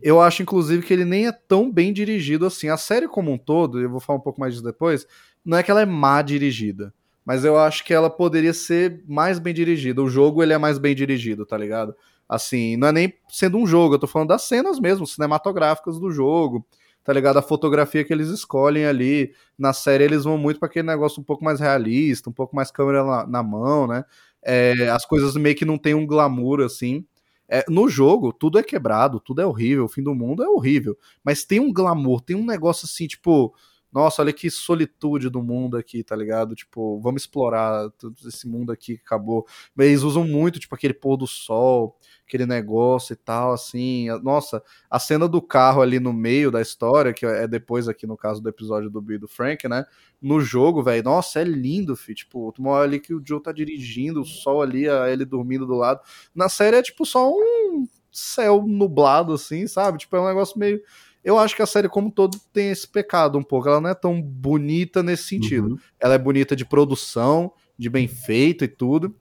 Eu 0.00 0.20
acho, 0.20 0.42
inclusive, 0.42 0.84
que 0.84 0.92
ele 0.92 1.04
nem 1.04 1.26
é 1.26 1.32
tão 1.32 1.70
bem 1.70 1.92
dirigido 1.92 2.46
assim. 2.46 2.68
A 2.68 2.76
série 2.76 3.06
como 3.06 3.30
um 3.30 3.38
todo, 3.38 3.80
eu 3.80 3.90
vou 3.90 4.00
falar 4.00 4.18
um 4.18 4.22
pouco 4.22 4.40
mais 4.40 4.54
disso 4.54 4.64
depois, 4.64 5.06
não 5.44 5.58
é 5.58 5.62
que 5.62 5.70
ela 5.70 5.82
é 5.82 5.86
má 5.86 6.22
dirigida. 6.22 6.92
Mas 7.24 7.44
eu 7.44 7.56
acho 7.56 7.84
que 7.84 7.94
ela 7.94 8.10
poderia 8.10 8.52
ser 8.52 9.04
mais 9.06 9.38
bem 9.38 9.54
dirigida. 9.54 10.02
O 10.02 10.08
jogo, 10.08 10.42
ele 10.42 10.52
é 10.52 10.58
mais 10.58 10.78
bem 10.78 10.94
dirigido, 10.94 11.46
tá 11.46 11.56
ligado? 11.56 11.94
Assim, 12.28 12.76
não 12.76 12.88
é 12.88 12.92
nem 12.92 13.14
sendo 13.28 13.58
um 13.58 13.66
jogo, 13.66 13.94
eu 13.94 13.98
tô 13.98 14.06
falando 14.06 14.28
das 14.28 14.42
cenas 14.42 14.80
mesmo, 14.80 15.06
cinematográficas 15.06 15.98
do 15.98 16.10
jogo, 16.10 16.66
tá 17.04 17.12
ligado? 17.12 17.38
A 17.38 17.42
fotografia 17.42 18.04
que 18.04 18.12
eles 18.12 18.28
escolhem 18.28 18.86
ali. 18.86 19.32
Na 19.58 19.72
série, 19.72 20.04
eles 20.04 20.24
vão 20.24 20.38
muito 20.38 20.58
pra 20.58 20.68
aquele 20.68 20.86
negócio 20.86 21.20
um 21.20 21.24
pouco 21.24 21.44
mais 21.44 21.60
realista, 21.60 22.30
um 22.30 22.32
pouco 22.32 22.56
mais 22.56 22.70
câmera 22.70 23.04
na, 23.04 23.26
na 23.26 23.42
mão, 23.42 23.86
né? 23.86 24.04
É, 24.42 24.88
as 24.88 25.04
coisas 25.06 25.36
meio 25.36 25.54
que 25.54 25.64
não 25.64 25.78
tem 25.78 25.94
um 25.94 26.06
glamour, 26.06 26.60
assim. 26.62 27.04
É, 27.48 27.64
no 27.68 27.88
jogo, 27.88 28.32
tudo 28.32 28.58
é 28.58 28.62
quebrado, 28.62 29.20
tudo 29.20 29.42
é 29.42 29.46
horrível, 29.46 29.84
o 29.84 29.88
fim 29.88 30.02
do 30.02 30.14
mundo 30.14 30.42
é 30.42 30.48
horrível. 30.48 30.96
Mas 31.22 31.44
tem 31.44 31.60
um 31.60 31.72
glamour, 31.72 32.20
tem 32.22 32.34
um 32.34 32.46
negócio 32.46 32.86
assim, 32.86 33.06
tipo, 33.06 33.54
nossa, 33.92 34.22
olha 34.22 34.32
que 34.32 34.50
solitude 34.50 35.28
do 35.28 35.42
mundo 35.42 35.76
aqui, 35.76 36.02
tá 36.02 36.16
ligado? 36.16 36.54
Tipo, 36.54 36.98
vamos 37.00 37.22
explorar 37.22 37.90
todo 37.92 38.14
esse 38.26 38.48
mundo 38.48 38.72
aqui 38.72 38.96
que 38.96 39.02
acabou. 39.04 39.46
Eles 39.78 40.02
usam 40.02 40.24
muito, 40.24 40.58
tipo, 40.58 40.74
aquele 40.74 40.94
pôr 40.94 41.16
do 41.16 41.26
sol, 41.26 41.96
aquele 42.26 42.46
negócio 42.46 43.12
e 43.12 43.16
tal, 43.16 43.52
assim. 43.52 44.08
Nossa, 44.22 44.62
a 44.90 44.98
cena 44.98 45.28
do 45.28 45.42
carro 45.42 45.82
ali 45.82 46.00
no 46.00 46.12
meio 46.12 46.50
da 46.50 46.60
história, 46.62 47.12
que 47.12 47.26
é 47.26 47.46
depois 47.46 47.88
aqui 47.88 48.06
no 48.06 48.16
caso 48.16 48.42
do 48.42 48.48
episódio 48.48 48.88
do 48.88 49.00
Bill 49.02 49.20
do 49.20 49.28
Frank, 49.28 49.68
né? 49.68 49.84
No 50.20 50.40
jogo, 50.40 50.82
velho, 50.82 51.02
nossa, 51.02 51.40
é 51.40 51.44
lindo, 51.44 51.94
fi. 51.94 52.14
Tipo, 52.14 52.50
tu 52.52 52.64
olha 52.66 52.84
ali 52.84 52.98
que 53.00 53.12
o 53.14 53.22
Joe 53.24 53.42
tá 53.42 53.52
dirigindo, 53.52 54.22
o 54.22 54.24
sol 54.24 54.62
ali, 54.62 54.86
ele 54.86 55.24
dormindo 55.24 55.66
do 55.66 55.74
lado. 55.74 56.00
Na 56.34 56.48
série 56.48 56.76
é 56.76 56.82
tipo 56.82 57.04
só 57.04 57.30
um 57.30 57.86
céu 58.10 58.64
nublado, 58.66 59.32
assim, 59.32 59.66
sabe? 59.66 59.98
Tipo, 59.98 60.16
é 60.16 60.20
um 60.20 60.28
negócio 60.28 60.58
meio. 60.58 60.80
Eu 61.24 61.38
acho 61.38 61.54
que 61.54 61.62
a 61.62 61.66
série, 61.66 61.88
como 61.88 62.10
todo, 62.10 62.38
tem 62.52 62.70
esse 62.70 62.86
pecado 62.88 63.38
um 63.38 63.42
pouco. 63.42 63.68
Ela 63.68 63.80
não 63.80 63.90
é 63.90 63.94
tão 63.94 64.20
bonita 64.20 65.02
nesse 65.02 65.24
sentido. 65.24 65.68
Uhum. 65.72 65.78
Ela 66.00 66.14
é 66.14 66.18
bonita 66.18 66.56
de 66.56 66.64
produção, 66.64 67.52
de 67.78 67.88
bem 67.88 68.08
feito 68.08 68.64
e 68.64 68.68
tudo. 68.68 69.14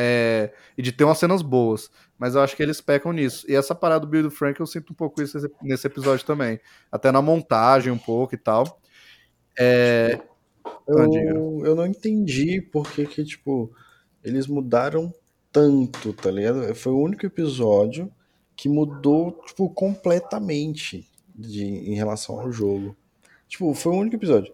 é, 0.00 0.52
e 0.76 0.82
de 0.82 0.92
ter 0.92 1.02
umas 1.02 1.18
cenas 1.18 1.42
boas. 1.42 1.90
Mas 2.16 2.36
eu 2.36 2.40
acho 2.40 2.54
que 2.54 2.62
eles 2.62 2.80
pecam 2.80 3.12
nisso. 3.12 3.44
E 3.50 3.56
essa 3.56 3.74
parada 3.74 4.00
do 4.06 4.06
Bill 4.06 4.22
do 4.24 4.30
Frank, 4.30 4.60
eu 4.60 4.66
sinto 4.66 4.92
um 4.92 4.94
pouco 4.94 5.20
isso 5.20 5.36
nesse- 5.60 5.86
episódio 5.88 6.24
também. 6.24 6.60
Até 6.92 7.10
na 7.10 7.20
montagem 7.20 7.92
um 7.92 7.98
pouco 7.98 8.32
e 8.34 8.38
tal. 8.38 8.80
É, 9.58 10.20
Ah, 10.64 11.06
diga. 11.08 11.30
Eu, 11.30 11.62
eu 11.64 11.74
não 11.74 11.86
entendi 11.86 12.60
por 12.60 12.88
que 12.92 13.06
que, 13.06 13.24
tipo, 13.24 13.72
eles 14.22 14.46
mudaram 14.46 15.12
tanto, 15.50 16.12
tá 16.12 16.30
ligado? 16.30 16.74
Foi 16.76 16.92
o 16.92 17.00
único 17.02 17.26
episódio 17.26 18.12
que 18.54 18.68
mudou, 18.68 19.32
tipo, 19.46 19.68
completamente 19.70 21.07
de, 21.38 21.64
em 21.64 21.94
relação 21.94 22.40
ao 22.40 22.52
jogo. 22.52 22.96
Tipo, 23.48 23.72
foi 23.74 23.92
o 23.92 23.96
único 23.96 24.16
episódio. 24.16 24.52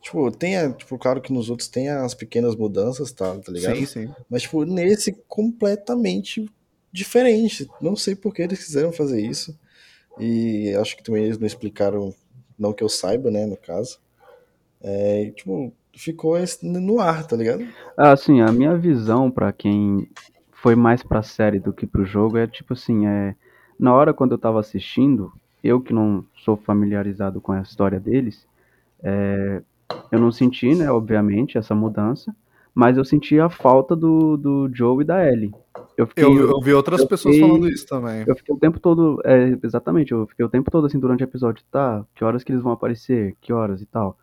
Tipo, 0.00 0.30
tem, 0.30 0.56
a- 0.56 0.72
tipo, 0.72 0.96
claro 0.98 1.20
que 1.20 1.32
nos 1.32 1.50
outros 1.50 1.68
tem 1.68 1.88
as 1.88 2.14
pequenas 2.14 2.54
mudanças, 2.54 3.10
tá, 3.12 3.36
tá 3.38 3.50
ligado? 3.50 3.76
sim, 3.76 3.86
sim. 3.86 4.14
Mas, 4.30 4.42
tipo, 4.42 4.64
nesse 4.64 5.12
completamente 5.26 6.48
diferente. 6.92 7.68
Não 7.80 7.96
sei 7.96 8.14
por 8.14 8.32
que 8.34 8.42
eles 8.42 8.64
quiseram 8.64 8.92
fazer 8.92 9.20
isso. 9.20 9.58
E 10.18 10.74
acho 10.80 10.96
que 10.96 11.02
também 11.02 11.24
eles 11.24 11.38
não 11.38 11.46
explicaram, 11.46 12.14
não 12.58 12.72
que 12.72 12.82
eu 12.84 12.88
saiba, 12.88 13.30
né, 13.30 13.46
no 13.46 13.56
caso. 13.56 13.98
É, 14.80 15.24
e, 15.24 15.30
tipo, 15.32 15.72
ficou 15.94 16.36
no 16.62 17.00
ar, 17.00 17.26
tá 17.26 17.36
ligado? 17.36 17.66
Ah, 17.96 18.12
Assim, 18.12 18.40
a 18.40 18.52
minha 18.52 18.76
visão 18.76 19.30
pra 19.30 19.52
quem 19.52 20.08
foi 20.52 20.74
mais 20.76 21.02
pra 21.02 21.22
série 21.22 21.58
do 21.58 21.72
que 21.72 21.86
pro 21.86 22.04
jogo 22.04 22.36
é 22.36 22.46
tipo 22.46 22.72
assim, 22.72 23.06
é 23.06 23.34
na 23.78 23.94
hora 23.94 24.12
quando 24.14 24.32
eu 24.32 24.38
tava 24.38 24.58
assistindo, 24.60 25.32
eu 25.62 25.80
que 25.80 25.92
não 25.92 26.24
sou 26.44 26.56
familiarizado 26.56 27.40
com 27.40 27.52
a 27.52 27.60
história 27.60 27.98
deles, 28.00 28.46
é, 29.02 29.62
eu 30.12 30.18
não 30.20 30.30
senti, 30.32 30.74
né, 30.74 30.90
obviamente, 30.90 31.58
essa 31.58 31.74
mudança, 31.74 32.34
mas 32.74 32.96
eu 32.96 33.04
senti 33.04 33.40
a 33.40 33.48
falta 33.48 33.96
do, 33.96 34.36
do 34.36 34.70
Joe 34.72 35.02
e 35.02 35.04
da 35.06 35.26
Ellie. 35.26 35.52
Eu 35.96 36.06
fiquei, 36.06 36.24
Eu, 36.24 36.48
eu 36.50 36.60
vi 36.60 36.72
outras 36.72 37.00
eu 37.00 37.08
pessoas 37.08 37.34
fiquei- 37.34 37.48
falando 37.48 37.68
isso 37.68 37.86
também. 37.86 38.24
eu 38.26 38.36
fiquei 38.36 38.54
o 38.54 38.58
tempo 38.58 38.78
todo, 38.78 39.20
é, 39.24 39.58
exatamente, 39.62 40.12
eu 40.12 40.26
fiquei 40.28 40.44
o 40.44 40.48
tempo 40.48 40.70
todo 40.70 40.86
assim 40.86 40.98
durante 40.98 41.22
o 41.22 41.24
episódio, 41.24 41.64
tá, 41.70 42.04
que 42.14 42.22
horas 42.24 42.44
que 42.44 42.52
eles 42.52 42.62
vão 42.62 42.72
aparecer, 42.72 43.34
que 43.40 43.52
horas 43.52 43.82
e 43.82 43.86
tal. 43.86 44.16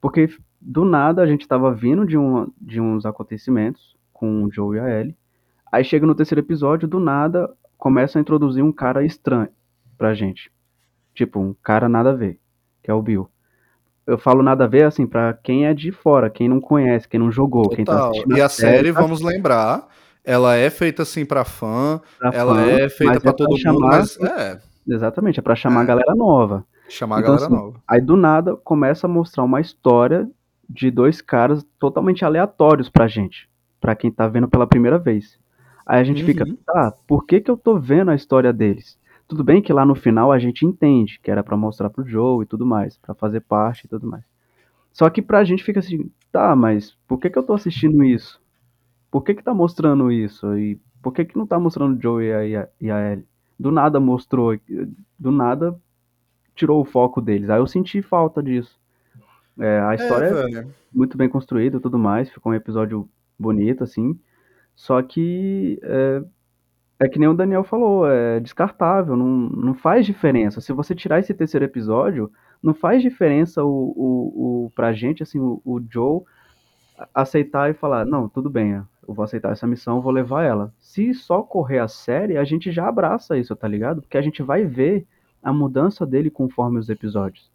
Porque 0.00 0.28
do 0.60 0.84
nada 0.84 1.22
a 1.22 1.26
gente 1.26 1.46
tava 1.46 1.72
vindo 1.72 2.04
de, 2.04 2.18
um, 2.18 2.48
de 2.60 2.80
uns 2.80 3.06
acontecimentos 3.06 3.94
com 4.12 4.42
o 4.44 4.52
Joe 4.52 4.76
e 4.76 4.80
a 4.80 5.00
Ellie. 5.00 5.16
Aí 5.70 5.84
chega 5.84 6.04
no 6.06 6.14
terceiro 6.14 6.40
episódio, 6.40 6.88
do 6.88 6.98
nada 6.98 7.48
começa 7.78 8.18
a 8.18 8.20
introduzir 8.22 8.62
um 8.64 8.72
cara 8.72 9.04
estranho 9.04 9.48
pra 9.96 10.12
gente. 10.14 10.50
Tipo, 11.14 11.40
um 11.40 11.54
cara 11.62 11.88
nada 11.88 12.10
a 12.10 12.14
ver, 12.14 12.38
que 12.82 12.90
é 12.90 12.94
o 12.94 13.02
Bill. 13.02 13.28
Eu 14.06 14.18
falo 14.18 14.42
nada 14.42 14.64
a 14.64 14.66
ver 14.66 14.84
assim 14.84 15.06
pra 15.06 15.32
quem 15.32 15.66
é 15.66 15.74
de 15.74 15.92
fora, 15.92 16.28
quem 16.30 16.48
não 16.48 16.60
conhece, 16.60 17.08
quem 17.08 17.20
não 17.20 17.30
jogou, 17.30 17.68
quem 17.68 17.84
tá 17.84 17.92
Total. 17.92 18.10
assistindo 18.10 18.36
E 18.36 18.40
a 18.42 18.48
série, 18.48 18.92
tá 18.92 19.00
vamos 19.00 19.20
lembrar, 19.20 19.86
ela 20.24 20.56
é 20.56 20.70
feita 20.70 21.02
assim 21.02 21.24
pra 21.24 21.44
fã, 21.44 22.00
pra 22.18 22.30
ela 22.34 22.54
fã, 22.56 22.60
é 22.70 22.88
feita 22.88 23.20
pra 23.20 23.30
é 23.30 23.32
todo 23.34 23.50
mundo, 23.50 23.60
chamar, 23.60 23.88
mas 23.98 24.18
é, 24.20 24.58
Exatamente, 24.88 25.38
é 25.38 25.42
pra 25.42 25.54
chamar 25.54 25.80
É. 25.80 25.82
a 25.84 25.86
galera 25.86 26.14
nova. 26.16 26.64
chamar 26.88 27.16
a 27.16 27.20
Então, 27.20 27.34
galera 27.34 27.46
assim, 27.46 27.54
nova. 27.64 27.80
Aí 27.86 28.00
do 28.00 28.16
nada 28.16 28.56
começa 28.56 29.06
a 29.06 29.10
mostrar 29.10 29.44
uma 29.44 29.60
história 29.60 30.28
de 30.68 30.90
dois 30.90 31.20
caras 31.20 31.64
totalmente 31.78 32.24
aleatórios 32.24 32.88
pra 32.88 33.06
gente, 33.06 33.48
pra 33.80 33.94
quem 33.94 34.10
tá 34.10 34.26
vendo 34.26 34.48
pela 34.48 34.66
primeira 34.66 34.98
vez. 34.98 35.38
Aí 35.86 36.00
a 36.00 36.04
gente 36.04 36.24
fica, 36.24 36.44
Uhum. 36.44 36.56
tá, 36.66 36.92
por 37.06 37.24
que 37.24 37.40
que 37.40 37.50
eu 37.50 37.56
tô 37.56 37.78
vendo 37.78 38.10
a 38.10 38.14
história 38.16 38.52
deles? 38.52 38.98
Tudo 39.26 39.42
bem 39.42 39.62
que 39.62 39.72
lá 39.72 39.84
no 39.84 39.94
final 39.94 40.30
a 40.30 40.38
gente 40.38 40.66
entende 40.66 41.18
que 41.22 41.30
era 41.30 41.42
pra 41.42 41.56
mostrar 41.56 41.90
pro 41.90 42.06
Joe 42.06 42.44
e 42.44 42.46
tudo 42.46 42.66
mais, 42.66 42.98
pra 42.98 43.14
fazer 43.14 43.40
parte 43.40 43.84
e 43.84 43.88
tudo 43.88 44.06
mais. 44.06 44.24
Só 44.92 45.08
que 45.08 45.22
pra 45.22 45.44
gente 45.44 45.64
fica 45.64 45.80
assim, 45.80 46.10
tá, 46.30 46.54
mas 46.54 46.96
por 47.08 47.18
que 47.18 47.30
que 47.30 47.38
eu 47.38 47.42
tô 47.42 47.54
assistindo 47.54 48.04
isso? 48.04 48.40
Por 49.10 49.22
que 49.22 49.34
que 49.34 49.42
tá 49.42 49.54
mostrando 49.54 50.12
isso? 50.12 50.56
E 50.56 50.78
por 51.02 51.12
que 51.12 51.24
que 51.24 51.36
não 51.36 51.46
tá 51.46 51.58
mostrando 51.58 51.96
o 51.96 52.02
Joe 52.02 52.24
e 52.24 52.32
a, 52.32 52.46
e 52.46 52.56
a, 52.56 52.68
e 52.80 52.90
a 52.90 53.12
Ellie? 53.12 53.26
Do 53.58 53.70
nada 53.70 53.98
mostrou, 54.00 54.58
do 55.18 55.30
nada 55.30 55.78
tirou 56.54 56.80
o 56.80 56.84
foco 56.84 57.20
deles. 57.20 57.48
Aí 57.48 57.58
eu 57.58 57.66
senti 57.66 58.02
falta 58.02 58.42
disso. 58.42 58.78
É, 59.58 59.80
a 59.80 59.94
história 59.94 60.26
é, 60.26 60.32
velho. 60.32 60.74
muito 60.92 61.16
bem 61.16 61.28
construída 61.28 61.76
e 61.76 61.80
tudo 61.80 61.98
mais, 61.98 62.30
ficou 62.30 62.52
um 62.52 62.54
episódio 62.54 63.08
bonito, 63.38 63.84
assim. 63.84 64.18
Só 64.74 65.02
que 65.02 65.78
é, 65.82 66.22
é 67.02 67.08
que 67.08 67.18
nem 67.18 67.28
o 67.28 67.34
Daniel 67.34 67.64
falou, 67.64 68.08
é 68.08 68.38
descartável, 68.38 69.16
não, 69.16 69.26
não 69.26 69.74
faz 69.74 70.06
diferença. 70.06 70.60
Se 70.60 70.72
você 70.72 70.94
tirar 70.94 71.18
esse 71.18 71.34
terceiro 71.34 71.64
episódio, 71.64 72.30
não 72.62 72.72
faz 72.72 73.02
diferença 73.02 73.64
o, 73.64 73.68
o, 73.68 74.66
o, 74.66 74.70
pra 74.70 74.92
gente, 74.92 75.22
assim, 75.22 75.40
o, 75.40 75.60
o 75.64 75.80
Joe 75.90 76.22
aceitar 77.12 77.68
e 77.70 77.74
falar, 77.74 78.06
não, 78.06 78.28
tudo 78.28 78.48
bem, 78.48 78.80
eu 79.06 79.14
vou 79.14 79.24
aceitar 79.24 79.50
essa 79.50 79.66
missão, 79.66 80.00
vou 80.00 80.12
levar 80.12 80.44
ela. 80.44 80.72
Se 80.78 81.12
só 81.12 81.42
correr 81.42 81.80
a 81.80 81.88
série, 81.88 82.36
a 82.36 82.44
gente 82.44 82.70
já 82.70 82.86
abraça 82.86 83.36
isso, 83.36 83.56
tá 83.56 83.66
ligado? 83.66 84.00
Porque 84.00 84.16
a 84.16 84.22
gente 84.22 84.40
vai 84.40 84.64
ver 84.64 85.04
a 85.42 85.52
mudança 85.52 86.06
dele 86.06 86.30
conforme 86.30 86.78
os 86.78 86.88
episódios. 86.88 87.50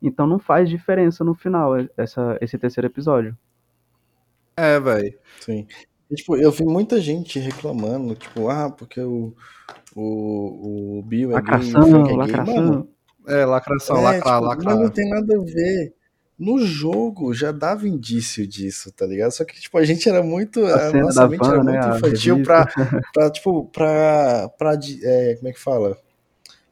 Então 0.00 0.28
não 0.28 0.38
faz 0.38 0.70
diferença 0.70 1.24
no 1.24 1.34
final 1.34 1.72
essa, 1.96 2.38
esse 2.40 2.56
terceiro 2.56 2.86
episódio. 2.86 3.36
É, 4.56 4.78
velho. 4.78 5.18
Sim. 5.40 5.66
E, 6.12 6.14
tipo, 6.14 6.36
eu 6.36 6.50
vi 6.52 6.64
muita 6.64 7.00
gente 7.00 7.38
reclamando, 7.38 8.14
tipo, 8.14 8.48
ah, 8.50 8.68
porque 8.70 9.00
o, 9.00 9.32
o, 9.96 10.98
o 10.98 11.02
Bill 11.02 11.30
é 11.30 11.34
Lacração, 11.34 11.80
gay, 11.82 12.00
é 12.00 12.04
gay. 12.04 12.16
lacração. 12.16 12.54
Mano, 12.54 12.88
É, 13.26 13.44
lacração, 13.46 13.96
é, 13.96 14.00
lacrar, 14.02 14.34
tipo, 14.36 14.46
lacrar. 14.46 14.74
Mas 14.74 14.82
não 14.84 14.90
tem 14.90 15.08
nada 15.08 15.34
a 15.36 15.42
ver. 15.42 15.94
No 16.38 16.58
jogo 16.66 17.32
já 17.32 17.52
dava 17.52 17.86
indício 17.86 18.46
disso, 18.46 18.92
tá 18.92 19.06
ligado? 19.06 19.30
Só 19.30 19.44
que, 19.44 19.60
tipo, 19.60 19.78
a 19.78 19.84
gente 19.84 20.08
era 20.08 20.22
muito. 20.22 20.64
A 20.66 20.88
A, 20.88 20.92
nossa 20.92 21.28
mente 21.28 21.40
van, 21.40 21.52
era 21.54 21.64
né, 21.64 21.72
muito 21.72 21.96
infantil 21.96 22.42
pra, 22.42 22.66
pra, 23.12 23.30
tipo, 23.30 23.64
pra. 23.72 24.48
pra 24.58 24.74
de- 24.74 25.00
é, 25.06 25.36
como 25.36 25.48
é 25.48 25.52
que 25.52 25.60
fala? 25.60 25.96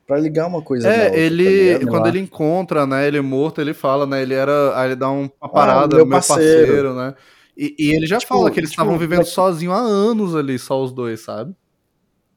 Pra 0.06 0.18
ligar 0.18 0.48
uma 0.48 0.60
coisa 0.60 0.88
É, 0.88 1.04
outra, 1.04 1.20
ele, 1.20 1.78
tá 1.78 1.86
quando 1.86 2.08
ele 2.08 2.18
encontra, 2.18 2.84
né, 2.84 3.06
ele 3.06 3.20
morto, 3.20 3.60
ele 3.60 3.72
fala, 3.72 4.06
né, 4.06 4.20
ele 4.22 4.34
era, 4.34 4.76
aí 4.76 4.88
ele 4.88 4.96
dá 4.96 5.08
um- 5.08 5.30
uma 5.40 5.48
parada, 5.48 5.84
Ah, 5.84 5.98
meu 5.98 5.98
meu 5.98 6.08
parceiro, 6.08 6.42
parceiro. 6.44 6.94
né, 6.96 7.14
e, 7.60 7.74
e 7.78 7.94
ele 7.94 8.06
já 8.06 8.18
Tipo, 8.18 8.34
fala 8.34 8.50
que 8.50 8.58
eles 8.58 8.70
tipo, 8.70 8.80
estavam 8.82 8.98
vivendo 8.98 9.20
é- 9.22 9.24
sozinhos 9.24 9.74
há 9.74 9.78
anos 9.80 10.34
ali, 10.34 10.58
só 10.58 10.82
os 10.82 10.92
dois, 10.92 11.20
sabe? 11.20 11.54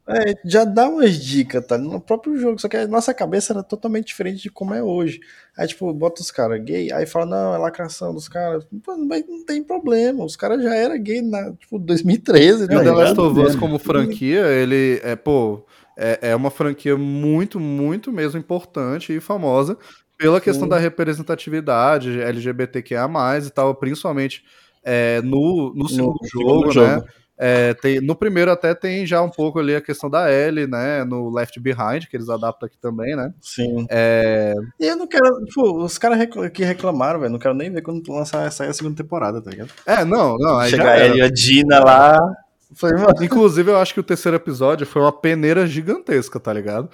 É, 0.06 0.34
já 0.44 0.66
dá 0.66 0.90
umas 0.90 1.16
dicas, 1.18 1.66
tá? 1.66 1.78
No 1.78 1.98
próprio 2.02 2.38
jogo, 2.38 2.60
só 2.60 2.68
que 2.68 2.76
a 2.76 2.86
nossa 2.86 3.14
cabeça 3.14 3.54
era 3.54 3.64
totalmente 3.64 4.08
diferente 4.08 4.42
de 4.44 4.50
como 4.50 4.74
é 4.74 4.84
hoje. 4.84 5.22
Aí, 5.58 5.66
tipo, 5.66 5.94
bota 5.94 6.22
os 6.22 6.30
caras 6.30 6.62
gay, 6.62 6.92
aí 6.92 7.06
fala, 7.06 7.26
não, 7.26 7.56
é 7.56 7.58
lacração 7.58 8.14
dos 8.14 8.28
caras. 8.28 8.68
Mas 9.08 9.24
não 9.26 9.46
tem 9.46 9.64
problema, 9.64 10.26
os 10.26 10.36
caras 10.36 10.62
já 10.62 10.76
eram 10.76 11.02
gay 11.02 11.22
na, 11.22 11.54
tipo, 11.54 11.80
2013, 11.80 12.66
E 12.66 12.68
tá 12.68 12.82
o 12.82 12.84
The 12.84 12.92
Last 12.92 13.18
of 13.22 13.40
Us 13.40 13.56
vendo. 13.56 13.60
como 13.62 13.80
franquia, 13.80 14.46
ele 14.48 15.00
é, 15.04 15.16
pô, 15.16 15.66
é, 15.98 16.32
é 16.32 16.36
uma 16.36 16.52
franquia 16.52 16.98
muito, 16.98 17.58
muito 17.58 18.12
mesmo 18.12 18.38
importante 18.38 19.16
e 19.16 19.22
famosa 19.22 19.78
pela 20.18 20.42
questão 20.42 20.66
Sim. 20.66 20.70
da 20.70 20.78
representatividade 20.80 22.20
LGBTQIA+, 22.20 23.08
e 23.46 23.50
tal, 23.52 23.74
principalmente 23.76 24.44
é, 24.84 25.22
no, 25.22 25.74
no 25.76 25.88
segundo 25.88 26.18
jogo, 26.32 26.72
segundo 26.72 26.82
né? 26.82 26.96
jogo. 26.96 27.08
É, 27.36 27.74
tem, 27.74 28.00
no 28.00 28.16
primeiro 28.16 28.52
até 28.52 28.76
tem 28.76 29.06
já 29.08 29.22
um 29.22 29.30
pouco 29.30 29.58
ali 29.60 29.76
a 29.76 29.82
questão 29.82 30.08
da 30.10 30.32
Ellie, 30.32 30.68
né? 30.68 31.04
No 31.04 31.34
Left 31.34 31.60
Behind, 31.60 32.06
que 32.10 32.16
eles 32.16 32.30
adaptam 32.30 32.68
aqui 32.68 32.78
também, 32.80 33.16
né? 33.16 33.34
Sim. 33.42 33.86
É, 33.90 34.54
E 34.80 34.86
eu 34.86 34.96
não 34.96 35.08
quero, 35.08 35.44
tipo, 35.46 35.84
os 35.84 35.98
caras 35.98 36.20
recla- 36.20 36.50
que 36.50 36.64
reclamaram, 36.64 37.20
velho, 37.20 37.32
não 37.32 37.40
quero 37.40 37.56
nem 37.56 37.72
ver 37.72 37.82
quando 37.82 38.04
lançar 38.14 38.50
sair 38.52 38.70
a 38.70 38.74
segunda 38.74 38.96
temporada, 38.96 39.42
tá 39.42 39.50
ligado? 39.50 39.72
é 39.86 40.06
não, 40.06 40.38
não, 40.38 40.60
aí 40.60 40.70
Chegar 40.70 40.96
era. 40.96 41.06
ele 41.08 41.18
e 41.18 41.22
a 41.24 41.30
Dina 41.30 41.80
lá. 41.80 42.18
Falei, 42.76 42.96
mano, 42.98 43.24
Inclusive, 43.24 43.70
eu 43.70 43.78
acho 43.78 43.94
que 43.94 44.00
o 44.00 44.04
terceiro 44.04 44.36
episódio 44.36 44.86
foi 44.88 45.02
uma 45.02 45.12
peneira 45.12 45.68
gigantesca, 45.68 46.40
tá 46.40 46.52
ligado? 46.54 46.90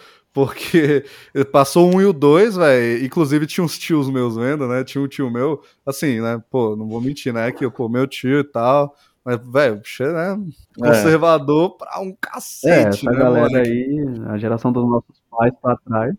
Porque 0.45 1.03
passou 1.51 1.93
um 1.93 1.99
e 1.99 2.05
o 2.05 2.13
dois, 2.13 2.55
velho. 2.55 3.05
Inclusive, 3.05 3.45
tinha 3.45 3.63
uns 3.63 3.77
tios 3.77 4.09
meus 4.09 4.35
vendo, 4.37 4.67
né? 4.67 4.83
Tinha 4.83 5.03
um 5.03 5.07
tio 5.07 5.29
meu, 5.29 5.61
assim, 5.85 6.21
né? 6.21 6.41
Pô, 6.49 6.75
não 6.75 6.87
vou 6.87 7.01
mentir, 7.01 7.33
né? 7.33 7.51
Que, 7.51 7.69
pô, 7.69 7.89
meu 7.89 8.07
tio 8.07 8.39
e 8.39 8.43
tal. 8.43 8.95
Mas, 9.23 9.37
velho, 9.45 9.77
bicho, 9.77 10.03
né? 10.03 10.39
Conservador 10.77 11.77
pra 11.77 11.99
um 11.99 12.09
É, 12.09 12.15
cacete, 12.21 12.87
essa 12.87 13.11
né, 13.11 13.17
galera 13.17 13.49
mano? 13.49 13.57
aí, 13.57 14.05
a 14.29 14.37
geração 14.37 14.71
dos 14.71 14.89
nossos 14.89 15.21
pais 15.29 15.53
pra 15.61 15.75
trás. 15.77 16.15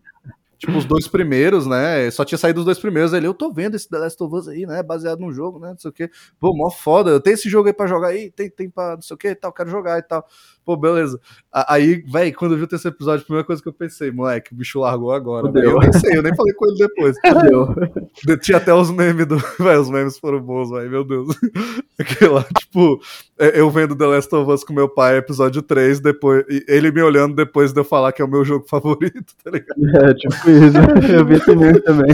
Tipo, 0.61 0.77
os 0.77 0.85
dois 0.85 1.07
primeiros, 1.07 1.65
né? 1.65 2.11
Só 2.11 2.23
tinha 2.23 2.37
saído 2.37 2.59
os 2.59 2.65
dois 2.65 2.77
primeiros. 2.77 3.13
Ele, 3.13 3.25
eu 3.25 3.33
tô 3.33 3.51
vendo 3.51 3.73
esse 3.73 3.89
The 3.89 3.97
Last 3.97 4.23
of 4.23 4.35
Us 4.35 4.47
aí, 4.47 4.67
né? 4.67 4.83
Baseado 4.83 5.19
num 5.19 5.31
jogo, 5.31 5.57
né? 5.57 5.69
Não 5.69 5.77
sei 5.79 5.89
o 5.89 5.93
quê. 5.93 6.07
Pô, 6.39 6.55
mó 6.55 6.69
foda. 6.69 7.09
Eu 7.09 7.19
tenho 7.19 7.33
esse 7.33 7.49
jogo 7.49 7.67
aí 7.67 7.73
pra 7.73 7.87
jogar 7.87 8.09
aí, 8.09 8.29
tem, 8.29 8.47
tem 8.47 8.69
pra 8.69 8.93
não 8.93 9.01
sei 9.01 9.15
o 9.15 9.17
quê 9.17 9.29
e 9.29 9.35
tal, 9.35 9.51
quero 9.51 9.71
jogar 9.71 9.97
e 9.97 10.03
tal. 10.03 10.23
Pô, 10.63 10.77
beleza. 10.77 11.19
Aí, 11.51 12.03
velho, 12.07 12.35
quando 12.35 12.51
eu 12.53 12.57
vi 12.57 12.63
o 12.63 12.67
terceiro 12.67 12.95
episódio, 12.95 13.23
a 13.23 13.25
primeira 13.25 13.45
coisa 13.45 13.61
que 13.61 13.67
eu 13.67 13.73
pensei, 13.73 14.11
moleque, 14.11 14.53
o 14.53 14.55
bicho 14.55 14.79
largou 14.79 15.11
agora. 15.11 15.47
Eu 15.59 15.79
nem 15.79 15.91
sei, 15.91 16.17
eu 16.17 16.23
nem 16.23 16.35
falei 16.35 16.53
com 16.53 16.67
ele 16.67 16.77
depois. 16.77 17.17
Tinha 18.41 18.57
até 18.57 18.73
os 18.73 18.91
memes 18.91 19.25
do. 19.25 19.37
Véio, 19.59 19.81
os 19.81 19.89
memes 19.89 20.19
foram 20.19 20.39
bons, 20.39 20.69
velho, 20.69 20.89
meu 20.89 21.03
Deus. 21.03 21.27
Aquela, 21.99 22.43
tipo, 22.57 23.01
é, 23.39 23.59
eu 23.59 23.69
vendo 23.69 23.95
The 23.95 24.05
Last 24.05 24.33
of 24.35 24.51
Us 24.51 24.63
com 24.63 24.73
meu 24.73 24.87
pai, 24.87 25.17
episódio 25.17 25.61
3, 25.61 25.99
depois. 25.99 26.45
Ele 26.67 26.91
me 26.91 27.01
olhando 27.01 27.35
depois 27.35 27.73
de 27.73 27.79
eu 27.79 27.83
falar 27.83 28.11
que 28.11 28.21
é 28.21 28.25
o 28.25 28.29
meu 28.29 28.45
jogo 28.45 28.65
favorito, 28.67 29.33
tá 29.43 29.51
ligado? 29.51 29.97
É, 29.97 30.13
tipo 30.13 30.35
isso. 30.49 31.11
Eu 31.11 31.25
vi 31.25 31.33
esse 31.33 31.55
meme 31.55 31.81
também. 31.81 32.11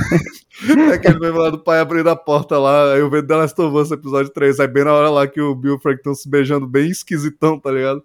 É 0.89 0.93
aquele 0.93 1.19
meme 1.19 1.37
lá 1.37 1.49
do 1.49 1.59
pai 1.59 1.79
abrindo 1.79 2.09
a 2.09 2.15
porta 2.15 2.57
lá, 2.57 2.93
aí 2.93 2.99
eu 2.99 3.09
vendo 3.09 3.27
The 3.27 3.35
Last 3.35 3.61
of 3.61 3.77
Us, 3.77 3.91
episódio 3.91 4.31
3, 4.31 4.59
aí 4.59 4.67
bem 4.67 4.83
na 4.83 4.93
hora 4.93 5.09
lá 5.09 5.27
que 5.27 5.39
o 5.39 5.53
Bill 5.53 5.73
e 5.73 5.75
o 5.75 5.79
Frank 5.79 5.97
estão 5.97 6.15
se 6.15 6.27
beijando 6.27 6.65
bem 6.65 6.89
esquisitão, 6.89 7.59
tá 7.59 7.71
ligado? 7.71 8.03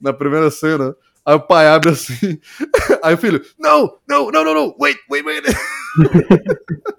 Na 0.00 0.12
primeira 0.12 0.50
cena. 0.50 0.94
Aí 1.24 1.34
o 1.34 1.40
pai 1.40 1.66
abre 1.68 1.90
assim. 1.90 2.38
Aí 3.02 3.14
o 3.14 3.18
filho, 3.18 3.42
não, 3.58 3.98
não, 4.08 4.30
não, 4.30 4.44
não, 4.44 4.54
não, 4.54 4.76
wait, 4.80 4.98
wait, 5.10 5.24
wait. 5.24 5.44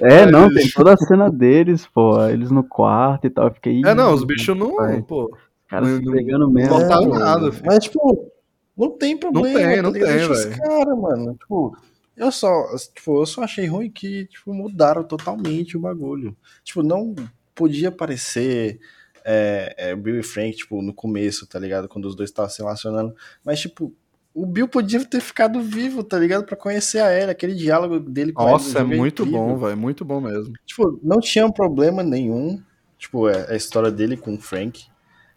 É, 0.00 0.24
não, 0.24 0.48
tem 0.48 0.70
toda 0.70 0.94
a 0.94 0.96
cena 0.96 1.30
deles, 1.30 1.86
pô. 1.86 2.26
Eles 2.26 2.50
no 2.50 2.64
quarto 2.64 3.26
e 3.26 3.30
tal. 3.30 3.48
Eu 3.48 3.54
fiquei. 3.54 3.82
É, 3.84 3.94
não, 3.94 4.14
os 4.14 4.24
bichos 4.24 4.56
não. 4.56 4.74
Pai. 4.74 5.02
Pô. 5.02 5.36
Cara, 5.68 5.84
se 5.84 6.02
pegando 6.02 6.50
mesmo. 6.50 6.70
Não 6.70 6.80
faltava 6.80 7.18
nada, 7.18 7.52
filho. 7.52 7.66
Mas, 7.66 7.84
tipo, 7.84 8.32
não 8.76 8.90
tem 8.90 9.16
problema. 9.16 9.58
Não 9.58 9.66
tem, 9.66 9.82
não 9.82 9.92
tá 9.92 9.98
tem, 9.98 10.28
velho. 10.28 10.56
Cara, 10.56 10.96
mano, 10.96 11.34
tipo, 11.34 11.76
eu 12.16 12.32
só, 12.32 12.50
tipo, 12.94 13.20
eu 13.20 13.26
só 13.26 13.42
achei 13.44 13.66
ruim 13.66 13.90
que, 13.90 14.26
tipo, 14.26 14.52
mudaram 14.52 15.04
totalmente 15.04 15.76
o 15.76 15.80
bagulho. 15.80 16.36
Tipo, 16.64 16.82
não 16.82 17.14
podia 17.54 17.92
parecer 17.92 18.80
é, 19.24 19.74
é, 19.76 19.96
Bill 19.96 20.18
e 20.20 20.22
Frank, 20.22 20.56
tipo, 20.56 20.80
no 20.82 20.92
começo, 20.94 21.46
tá 21.46 21.58
ligado? 21.58 21.88
Quando 21.88 22.06
os 22.06 22.14
dois 22.14 22.30
estavam 22.30 22.50
se 22.50 22.58
relacionando. 22.62 23.14
Mas, 23.44 23.60
tipo, 23.60 23.92
o 24.34 24.46
Bill 24.46 24.68
podia 24.68 25.04
ter 25.04 25.20
ficado 25.20 25.60
vivo, 25.60 26.02
tá 26.04 26.18
ligado? 26.18 26.44
Pra 26.44 26.56
conhecer 26.56 27.00
a 27.00 27.12
Ellie, 27.12 27.30
aquele 27.30 27.54
diálogo 27.54 27.98
dele 27.98 28.32
com 28.32 28.44
Nossa, 28.44 28.78
é 28.78 28.80
ela. 28.80 28.84
no 28.84 28.88
jogo 28.90 28.98
muito 29.00 29.22
incrível. 29.22 29.40
bom, 29.46 29.58
velho, 29.58 29.76
muito 29.76 30.04
bom 30.04 30.20
mesmo. 30.20 30.52
Tipo, 30.64 31.00
não 31.02 31.18
tinha 31.20 31.46
um 31.46 31.52
problema 31.52 32.02
nenhum. 32.02 32.62
Tipo, 32.98 33.28
é 33.28 33.50
a 33.52 33.56
história 33.56 33.90
dele 33.90 34.16
com 34.16 34.34
o 34.34 34.38
Frank, 34.40 34.84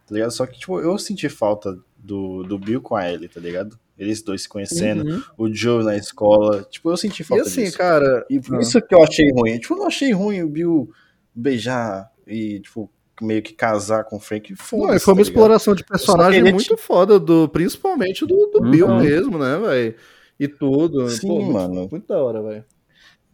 tá 0.06 0.14
ligado? 0.14 0.30
Só 0.30 0.46
que, 0.46 0.58
tipo, 0.58 0.78
eu 0.80 0.96
senti 0.98 1.28
falta 1.28 1.78
do, 1.98 2.42
do 2.42 2.58
Bill 2.58 2.80
com 2.80 2.94
a 2.94 3.10
Ellie, 3.10 3.28
tá 3.28 3.40
ligado? 3.40 3.78
Eles 3.98 4.20
dois 4.22 4.42
se 4.42 4.48
conhecendo, 4.48 5.04
Uhum. 5.08 5.22
o 5.38 5.54
Joe 5.54 5.82
na 5.84 5.96
escola. 5.96 6.62
Tipo, 6.70 6.90
eu 6.90 6.96
senti 6.96 7.22
E 7.22 7.24
falta 7.24 7.44
assim, 7.44 7.64
disso. 7.64 7.78
cara. 7.78 8.26
E 8.28 8.38
por 8.40 8.56
Ah. 8.56 8.60
isso 8.60 8.80
que 8.82 8.94
eu 8.94 9.02
achei 9.02 9.30
ruim. 9.32 9.58
Tipo, 9.58 9.74
eu 9.74 9.78
não 9.78 9.86
achei 9.86 10.12
ruim 10.12 10.42
o 10.42 10.48
Bill 10.48 10.90
beijar 11.34 12.10
e, 12.26 12.60
tipo, 12.60 12.90
meio 13.20 13.42
que 13.42 13.52
casar 13.52 14.04
com 14.04 14.16
o 14.16 14.20
Frank. 14.20 14.50
Não, 14.50 14.56
e 14.56 14.58
Foda-se, 14.58 15.04
foi 15.04 15.14
uma 15.14 15.18
tá 15.18 15.22
ligado? 15.22 15.22
exploração 15.22 15.74
de 15.74 15.84
personagem 15.84 16.40
queria, 16.40 16.52
muito 16.54 16.76
foda, 16.76 17.18
do, 17.18 17.48
principalmente 17.48 18.26
do, 18.26 18.46
do 18.46 18.62
Uhum. 18.62 18.70
Bill 18.70 18.88
mesmo, 18.96 19.38
né, 19.38 19.58
velho? 19.58 19.94
E 20.38 20.48
tudo. 20.48 21.08
Sim, 21.08 21.28
Pô, 21.28 21.34
muito- 21.40 21.52
mano. 21.52 21.88
Muito 21.90 22.06
da 22.08 22.18
hora, 22.22 22.42
velho. 22.42 22.64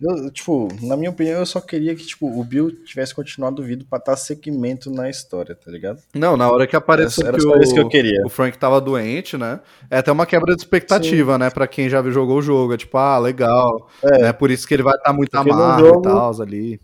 Eu, 0.02 0.30
tipo, 0.30 0.66
na 0.80 0.96
minha 0.96 1.10
opinião, 1.10 1.40
eu 1.40 1.44
só 1.46 1.60
queria 1.60 1.94
que, 1.94 2.06
tipo, 2.06 2.26
o 2.26 2.42
Bill 2.42 2.70
tivesse 2.84 3.14
continuado 3.14 3.62
vivo 3.62 3.84
pra 3.84 3.98
dar 3.98 4.16
segmento 4.16 4.90
na 4.90 5.10
história, 5.10 5.54
tá 5.54 5.70
ligado? 5.70 5.98
Não, 6.14 6.38
na 6.38 6.50
hora 6.50 6.66
que 6.66 6.74
apareceu 6.74 7.26
Era 7.26 7.36
que 7.36 7.42
só 7.42 7.50
o, 7.50 7.60
que 7.60 7.78
eu 7.80 7.86
queria. 7.88 8.22
o 8.24 8.30
Frank 8.30 8.56
tava 8.56 8.80
doente, 8.80 9.36
né? 9.36 9.60
É 9.90 9.98
até 9.98 10.10
uma 10.10 10.24
quebra 10.24 10.54
de 10.56 10.62
expectativa, 10.62 11.36
né? 11.36 11.50
Pra 11.50 11.66
quem 11.66 11.90
já 11.90 12.02
jogou 12.10 12.38
o 12.38 12.42
jogo. 12.42 12.72
É 12.72 12.78
tipo, 12.78 12.96
ah, 12.96 13.18
legal. 13.18 13.90
É. 14.02 14.18
né? 14.22 14.32
Por 14.32 14.50
isso 14.50 14.66
que 14.66 14.72
ele 14.72 14.82
vai 14.82 14.94
estar 14.94 15.12
muito 15.12 15.30
Porque 15.32 15.50
no 15.50 15.54
amargo 15.54 15.86
jogo- 15.86 16.00
e 16.00 16.02
tal 16.02 16.40
ali. 16.42 16.80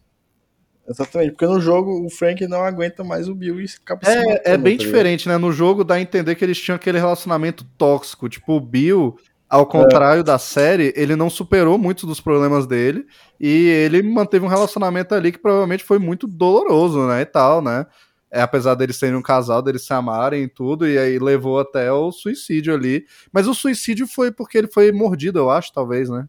Exatamente, 0.89 1.33
porque 1.33 1.47
no 1.47 1.61
jogo 1.61 2.07
o 2.07 2.11
Frank 2.11 2.47
não 2.47 2.63
aguenta 2.63 3.03
mais 3.03 3.29
o 3.29 3.35
Bill 3.35 3.61
e 3.61 3.67
acaba 3.83 4.05
se 4.05 4.11
É, 4.11 4.21
é 4.21 4.33
matando, 4.35 4.63
bem 4.63 4.77
tá 4.77 4.85
diferente, 4.85 5.29
né? 5.29 5.37
No 5.37 5.51
jogo 5.53 5.83
dá 5.83 5.97
a 5.97 6.01
entender 6.01 6.35
que 6.37 6.45
eles 6.45 6.61
tinham 6.61 6.77
aquele 6.77 6.99
relacionamento 6.99 7.65
tóxico. 7.77 8.29
Tipo, 8.29 8.53
o 8.55 8.61
Bill, 8.61 9.17
ao 9.49 9.67
contrário 9.67 10.23
da 10.23 10.39
série, 10.39 10.93
ele 10.97 11.17
não 11.17 11.29
superou 11.29 11.77
muitos 11.77 12.05
dos 12.05 12.21
problemas 12.21 12.67
dele. 12.67 13.05
E 13.41 13.67
ele 13.69 14.01
manteve 14.03 14.45
um 14.45 14.49
relacionamento 14.49 15.13
ali 15.15 15.33
que 15.33 15.39
provavelmente 15.39 15.83
foi 15.83 15.99
muito 15.99 16.27
doloroso, 16.27 17.07
né? 17.09 17.23
E 17.23 17.27
tal, 17.27 17.61
né? 17.61 17.85
É, 18.31 18.41
apesar 18.43 18.75
deles 18.75 18.97
serem 18.97 19.17
um 19.17 19.23
casal, 19.23 19.63
deles 19.63 19.85
se 19.85 19.93
amarem 19.93 20.45
e 20.45 20.49
tudo, 20.49 20.87
e 20.87 20.99
aí 20.99 21.19
levou 21.19 21.59
até 21.59 21.91
o 21.93 22.13
suicídio 22.13 22.75
ali. 22.75 23.05
Mas 23.33 23.47
o 23.49 23.55
suicídio 23.55 24.07
foi 24.07 24.31
porque 24.31 24.59
ele 24.59 24.69
foi 24.69 24.93
mordido, 24.93 25.39
eu 25.39 25.51
acho, 25.51 25.73
talvez, 25.73 26.09
né? 26.09 26.29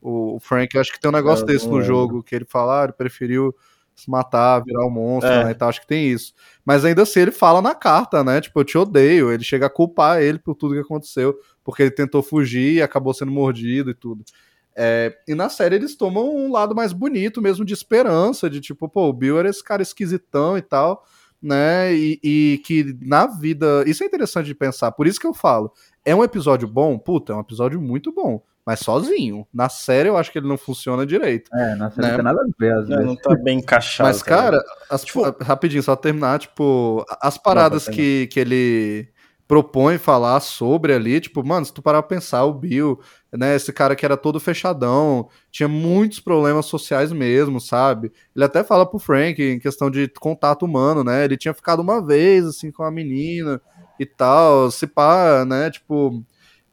O 0.00 0.38
Frank, 0.40 0.76
acho 0.78 0.92
que 0.92 1.00
tem 1.00 1.08
um 1.10 1.14
negócio 1.14 1.42
Eu 1.42 1.46
desse 1.46 1.66
no 1.66 1.72
lembro. 1.72 1.86
jogo, 1.86 2.22
que 2.22 2.34
ele 2.34 2.44
fala, 2.44 2.80
ah, 2.80 2.84
ele 2.84 2.92
preferiu 2.92 3.54
se 3.96 4.10
matar, 4.10 4.62
virar 4.62 4.86
um 4.86 4.90
monstro, 4.90 5.32
É. 5.32 5.44
né, 5.44 5.50
e 5.52 5.54
tal, 5.54 5.70
acho 5.70 5.80
que 5.80 5.86
tem 5.86 6.06
isso. 6.08 6.34
Mas 6.64 6.84
ainda 6.84 7.02
assim 7.02 7.20
ele 7.20 7.32
fala 7.32 7.62
na 7.62 7.74
carta, 7.74 8.22
né, 8.22 8.40
tipo, 8.40 8.60
eu 8.60 8.64
te 8.64 8.76
odeio, 8.78 9.32
ele 9.32 9.42
chega 9.42 9.66
a 9.66 9.70
culpar 9.70 10.20
ele 10.22 10.38
por 10.38 10.54
tudo 10.54 10.74
que 10.74 10.80
aconteceu, 10.80 11.34
porque 11.64 11.82
ele 11.82 11.90
tentou 11.90 12.22
fugir 12.22 12.74
e 12.74 12.82
acabou 12.82 13.14
sendo 13.14 13.32
mordido 13.32 13.90
e 13.90 13.94
tudo. 13.94 14.22
É, 14.76 15.16
e 15.26 15.34
na 15.34 15.48
série 15.48 15.76
eles 15.76 15.96
tomam 15.96 16.36
um 16.36 16.52
lado 16.52 16.74
mais 16.74 16.92
bonito 16.92 17.40
mesmo, 17.40 17.64
de 17.64 17.72
esperança, 17.72 18.50
de 18.50 18.60
tipo, 18.60 18.86
pô, 18.88 19.08
o 19.08 19.12
Bill 19.12 19.38
era 19.38 19.48
esse 19.48 19.64
cara 19.64 19.80
esquisitão 19.82 20.58
e 20.58 20.62
tal, 20.62 21.02
né, 21.40 21.94
e, 21.94 22.20
e 22.22 22.62
que 22.64 22.94
na 23.00 23.26
vida, 23.26 23.82
isso 23.86 24.02
é 24.04 24.06
interessante 24.06 24.46
de 24.46 24.54
pensar, 24.54 24.92
por 24.92 25.06
isso 25.06 25.18
que 25.18 25.26
eu 25.26 25.32
falo, 25.32 25.72
é 26.04 26.14
um 26.14 26.22
episódio 26.22 26.68
bom? 26.68 26.98
Puta, 26.98 27.32
é 27.32 27.36
um 27.36 27.40
episódio 27.40 27.80
muito 27.80 28.12
bom, 28.12 28.42
mas 28.66 28.80
sozinho. 28.80 29.46
Na 29.54 29.68
série 29.68 30.08
eu 30.08 30.16
acho 30.16 30.32
que 30.32 30.38
ele 30.38 30.48
não 30.48 30.58
funciona 30.58 31.06
direito. 31.06 31.48
É, 31.54 31.74
nossa, 31.76 32.02
Né? 32.02 32.08
não 32.08 32.14
tem 32.16 32.24
nada 32.24 32.40
a 32.42 32.46
ver, 32.58 32.72
às 32.74 32.88
Não, 32.88 32.96
vezes. 32.96 33.04
não 33.06 33.16
tá 33.16 33.34
bem 33.36 33.58
encaixado. 33.58 34.08
Mas, 34.08 34.22
cara, 34.22 34.60
as- 34.90 35.04
Tipo- 35.04 35.22
rapidinho, 35.44 35.82
só 35.82 35.94
terminar, 35.94 36.40
tipo, 36.40 37.04
as 37.22 37.38
paradas 37.38 37.84
Não, 37.86 37.92
tá 37.92 37.96
que, 37.96 38.26
que 38.26 38.40
ele 38.40 39.08
propõe 39.48 39.96
falar 39.96 40.40
sobre 40.40 40.92
ali, 40.92 41.20
tipo, 41.20 41.46
mano, 41.46 41.64
se 41.64 41.72
tu 41.72 41.80
parar 41.80 42.02
pra 42.02 42.16
pensar, 42.16 42.42
o 42.44 42.52
Bill, 42.52 42.98
né, 43.32 43.54
esse 43.54 43.72
cara 43.72 43.94
que 43.94 44.04
era 44.04 44.16
todo 44.16 44.40
fechadão, 44.40 45.28
tinha 45.52 45.68
muitos 45.68 46.18
problemas 46.18 46.66
sociais 46.66 47.12
mesmo, 47.12 47.60
sabe? 47.60 48.10
Ele 48.34 48.44
até 48.44 48.64
fala 48.64 48.84
pro 48.84 48.98
Frank 48.98 49.40
em 49.40 49.60
questão 49.60 49.88
de 49.88 50.08
contato 50.18 50.64
humano, 50.64 51.04
né? 51.04 51.24
Ele 51.24 51.36
tinha 51.36 51.54
ficado 51.54 51.78
uma 51.80 52.04
vez, 52.04 52.44
assim, 52.44 52.72
com 52.72 52.82
a 52.82 52.90
menina 52.90 53.60
e 54.00 54.04
tal, 54.04 54.68
se 54.72 54.84
pá, 54.88 55.44
né, 55.46 55.70
tipo... 55.70 56.24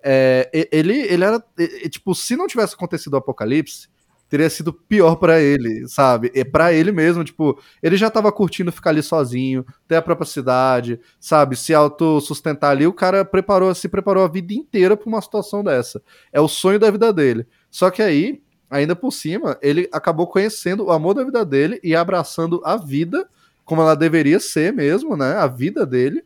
é, 0.03 0.67
ele, 0.71 1.01
ele 1.01 1.23
era, 1.23 1.43
tipo, 1.89 2.13
se 2.13 2.35
não 2.35 2.47
tivesse 2.47 2.75
acontecido 2.75 3.13
o 3.13 3.17
apocalipse, 3.17 3.87
teria 4.33 4.49
sido 4.49 4.73
pior 4.73 5.15
pra 5.17 5.39
ele, 5.39 5.87
sabe? 5.87 6.31
E 6.33 6.43
para 6.43 6.73
ele 6.73 6.91
mesmo, 6.91 7.23
tipo, 7.23 7.61
ele 7.83 7.95
já 7.95 8.09
tava 8.09 8.31
curtindo 8.31 8.71
ficar 8.71 8.89
ali 8.89 9.03
sozinho, 9.03 9.63
ter 9.87 9.95
a 9.95 10.01
própria 10.01 10.25
cidade, 10.25 10.99
sabe? 11.19 11.55
Se 11.55 11.71
autossustentar 11.71 12.71
ali, 12.71 12.87
o 12.87 12.93
cara 12.93 13.23
preparou, 13.23 13.73
se 13.75 13.87
preparou 13.87 14.23
a 14.23 14.27
vida 14.27 14.51
inteira 14.51 14.97
pra 14.97 15.07
uma 15.07 15.21
situação 15.21 15.63
dessa. 15.63 16.01
É 16.31 16.41
o 16.41 16.47
sonho 16.47 16.79
da 16.79 16.89
vida 16.89 17.13
dele. 17.13 17.45
Só 17.69 17.91
que 17.91 18.01
aí, 18.01 18.41
ainda 18.71 18.95
por 18.95 19.11
cima, 19.11 19.55
ele 19.61 19.87
acabou 19.91 20.25
conhecendo 20.25 20.85
o 20.85 20.91
amor 20.91 21.13
da 21.13 21.23
vida 21.23 21.45
dele 21.45 21.79
e 21.83 21.95
abraçando 21.95 22.59
a 22.65 22.75
vida 22.75 23.29
como 23.63 23.83
ela 23.83 23.95
deveria 23.95 24.39
ser 24.39 24.73
mesmo, 24.73 25.15
né? 25.15 25.35
A 25.35 25.45
vida 25.45 25.85
dele. 25.85 26.23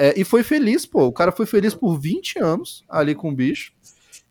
É, 0.00 0.14
e 0.16 0.22
foi 0.22 0.44
feliz, 0.44 0.86
pô. 0.86 1.06
O 1.06 1.12
cara 1.12 1.32
foi 1.32 1.44
feliz 1.44 1.74
por 1.74 1.98
20 1.98 2.38
anos 2.38 2.84
ali 2.88 3.16
com 3.16 3.30
o 3.30 3.34
bicho. 3.34 3.72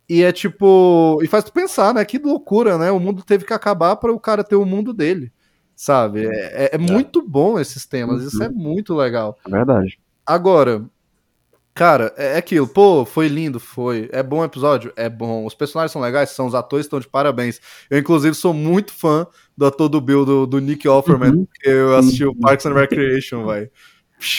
E 0.08 0.24
é 0.24 0.32
tipo. 0.32 1.20
E 1.22 1.28
faz 1.28 1.44
tu 1.44 1.52
pensar, 1.52 1.94
né? 1.94 2.06
Que 2.06 2.18
loucura, 2.18 2.78
né? 2.78 2.90
O 2.90 3.00
mundo 3.02 3.22
teve 3.22 3.44
que 3.44 3.52
acabar 3.52 3.98
para 3.98 4.14
o 4.14 4.20
cara 4.20 4.46
ter 4.46 4.56
o 4.56 4.64
mundo 4.66 4.94
dele. 4.94 5.30
Sabe? 5.76 6.26
É, 6.26 6.64
é- 6.64 6.70
é 6.76 6.78
muito 6.78 7.22
bom 7.22 7.60
esses 7.60 7.86
temas. 7.86 8.24
Isso 8.24 8.42
é 8.42 8.48
muito 8.48 8.96
legal. 8.96 9.38
É 9.46 9.50
verdade. 9.50 10.00
Agora, 10.26 10.86
cara, 11.74 12.14
é 12.16 12.36
é 12.36 12.38
aquilo. 12.38 12.66
Pô, 12.66 13.04
foi 13.04 13.28
lindo, 13.28 13.60
foi. 13.60 14.08
É 14.14 14.24
bom 14.24 14.40
o 14.40 14.46
episódio? 14.46 14.94
É 14.96 15.10
bom. 15.10 15.46
Os 15.46 15.54
personagens 15.54 15.92
são 15.92 16.02
legais? 16.02 16.30
São. 16.30 16.48
Os 16.48 16.56
atores 16.56 16.86
estão 16.86 17.02
de 17.02 17.10
parabéns. 17.10 17.60
Eu, 17.90 18.00
inclusive, 18.00 18.34
sou 18.36 18.54
muito 18.54 18.94
fã 18.94 19.28
do 19.58 19.66
ator 19.66 19.90
do 19.90 20.00
Bill, 20.00 20.24
do, 20.26 20.48
do 20.48 20.60
Nick 20.60 20.88
Offerman. 20.88 21.32
Uhum. 21.32 21.48
Eu 21.62 21.94
assisti 21.98 22.24
o 22.26 22.34
Parks 22.34 22.66
and 22.66 22.74
Recreation, 22.74 23.46
velho. 23.46 23.70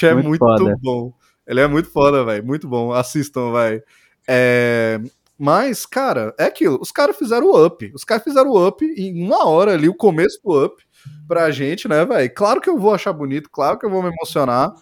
É 0.03 0.15
Muito 0.15 0.29
muito, 0.29 0.79
bom. 0.81 1.13
Ele 1.49 1.61
é 1.61 1.67
muito 1.67 1.91
foda, 1.91 2.25
velho. 2.25 2.45
Muito 2.45 2.69
bom. 2.69 2.93
Assistam, 2.93 3.53
velho. 3.53 3.83
É... 4.29 5.01
Mas, 5.39 5.87
cara, 5.87 6.35
é 6.39 6.45
aquilo. 6.45 6.79
Os 6.81 6.93
caras 6.93 7.17
fizeram 7.17 7.47
o 7.47 7.65
up. 7.65 7.91
Os 7.95 8.05
caras 8.05 8.25
fizeram 8.25 8.51
o 8.51 8.67
up 8.69 8.85
em 8.85 9.25
uma 9.25 9.49
hora 9.49 9.73
ali, 9.73 9.89
o 9.89 9.95
começo 9.95 10.41
do 10.45 10.65
up, 10.65 10.85
pra 11.27 11.51
gente, 11.51 11.89
né, 11.89 12.05
velho? 12.05 12.35
Claro 12.35 12.61
que 12.61 12.69
eu 12.69 12.77
vou 12.77 12.93
achar 12.93 13.13
bonito, 13.13 13.49
claro 13.49 13.79
que 13.79 13.87
eu 13.87 13.91
vou 13.91 14.03
me 14.03 14.09
emocionar. 14.09 14.75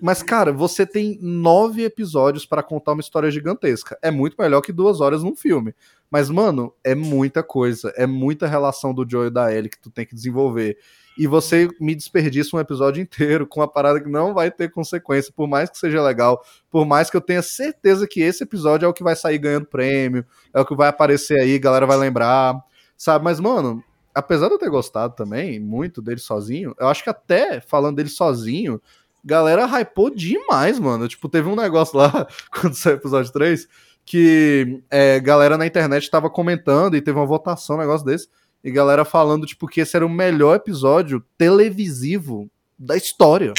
Mas, 0.00 0.22
cara, 0.22 0.52
você 0.52 0.86
tem 0.86 1.18
nove 1.20 1.84
episódios 1.84 2.46
pra 2.46 2.62
contar 2.62 2.92
uma 2.92 3.00
história 3.00 3.30
gigantesca. 3.30 3.98
É 4.02 4.10
muito 4.10 4.36
melhor 4.38 4.60
que 4.60 4.72
duas 4.72 5.00
horas 5.00 5.22
num 5.22 5.34
filme. 5.34 5.74
Mas, 6.10 6.30
mano, 6.30 6.72
é 6.84 6.94
muita 6.94 7.42
coisa. 7.42 7.92
É 7.96 8.06
muita 8.06 8.46
relação 8.46 8.94
do 8.94 9.08
Joe 9.08 9.28
e 9.28 9.30
da 9.30 9.52
Ellie 9.54 9.70
que 9.70 9.80
tu 9.80 9.90
tem 9.90 10.06
que 10.06 10.14
desenvolver. 10.14 10.78
E 11.16 11.26
você 11.26 11.68
me 11.80 11.94
desperdiça 11.94 12.56
um 12.56 12.60
episódio 12.60 13.00
inteiro 13.00 13.46
com 13.46 13.60
uma 13.60 13.68
parada 13.68 14.00
que 14.00 14.08
não 14.08 14.34
vai 14.34 14.50
ter 14.50 14.70
consequência, 14.70 15.32
por 15.34 15.46
mais 15.46 15.70
que 15.70 15.78
seja 15.78 16.02
legal, 16.02 16.44
por 16.70 16.84
mais 16.84 17.08
que 17.08 17.16
eu 17.16 17.20
tenha 17.20 17.42
certeza 17.42 18.06
que 18.06 18.20
esse 18.20 18.42
episódio 18.42 18.86
é 18.86 18.88
o 18.88 18.92
que 18.92 19.04
vai 19.04 19.14
sair 19.14 19.38
ganhando 19.38 19.66
prêmio, 19.66 20.26
é 20.52 20.60
o 20.60 20.66
que 20.66 20.74
vai 20.74 20.88
aparecer 20.88 21.40
aí, 21.40 21.58
galera 21.58 21.86
vai 21.86 21.96
lembrar, 21.96 22.56
sabe? 22.96 23.24
Mas, 23.24 23.38
mano, 23.38 23.82
apesar 24.14 24.48
de 24.48 24.54
eu 24.54 24.58
ter 24.58 24.70
gostado 24.70 25.14
também 25.14 25.60
muito 25.60 26.02
dele 26.02 26.20
sozinho, 26.20 26.74
eu 26.78 26.88
acho 26.88 27.02
que 27.02 27.10
até 27.10 27.60
falando 27.60 27.96
dele 27.96 28.08
sozinho, 28.08 28.80
galera 29.24 29.66
hypou 29.66 30.10
demais, 30.10 30.78
mano. 30.78 31.08
Tipo, 31.08 31.28
teve 31.28 31.48
um 31.48 31.56
negócio 31.56 31.96
lá, 31.96 32.26
quando 32.60 32.74
saiu 32.74 32.96
o 32.96 32.98
episódio 32.98 33.32
3, 33.32 33.66
que 34.04 34.82
é, 34.90 35.18
galera 35.18 35.56
na 35.56 35.66
internet 35.66 36.10
tava 36.10 36.28
comentando 36.28 36.96
e 36.96 37.00
teve 37.00 37.18
uma 37.18 37.26
votação, 37.26 37.76
um 37.76 37.80
negócio 37.80 38.04
desse, 38.04 38.28
e 38.64 38.70
galera 38.70 39.04
falando, 39.04 39.46
tipo, 39.46 39.68
que 39.68 39.82
esse 39.82 39.94
era 39.94 40.06
o 40.06 40.10
melhor 40.10 40.56
episódio 40.56 41.22
televisivo 41.36 42.50
da 42.78 42.96
história. 42.96 43.52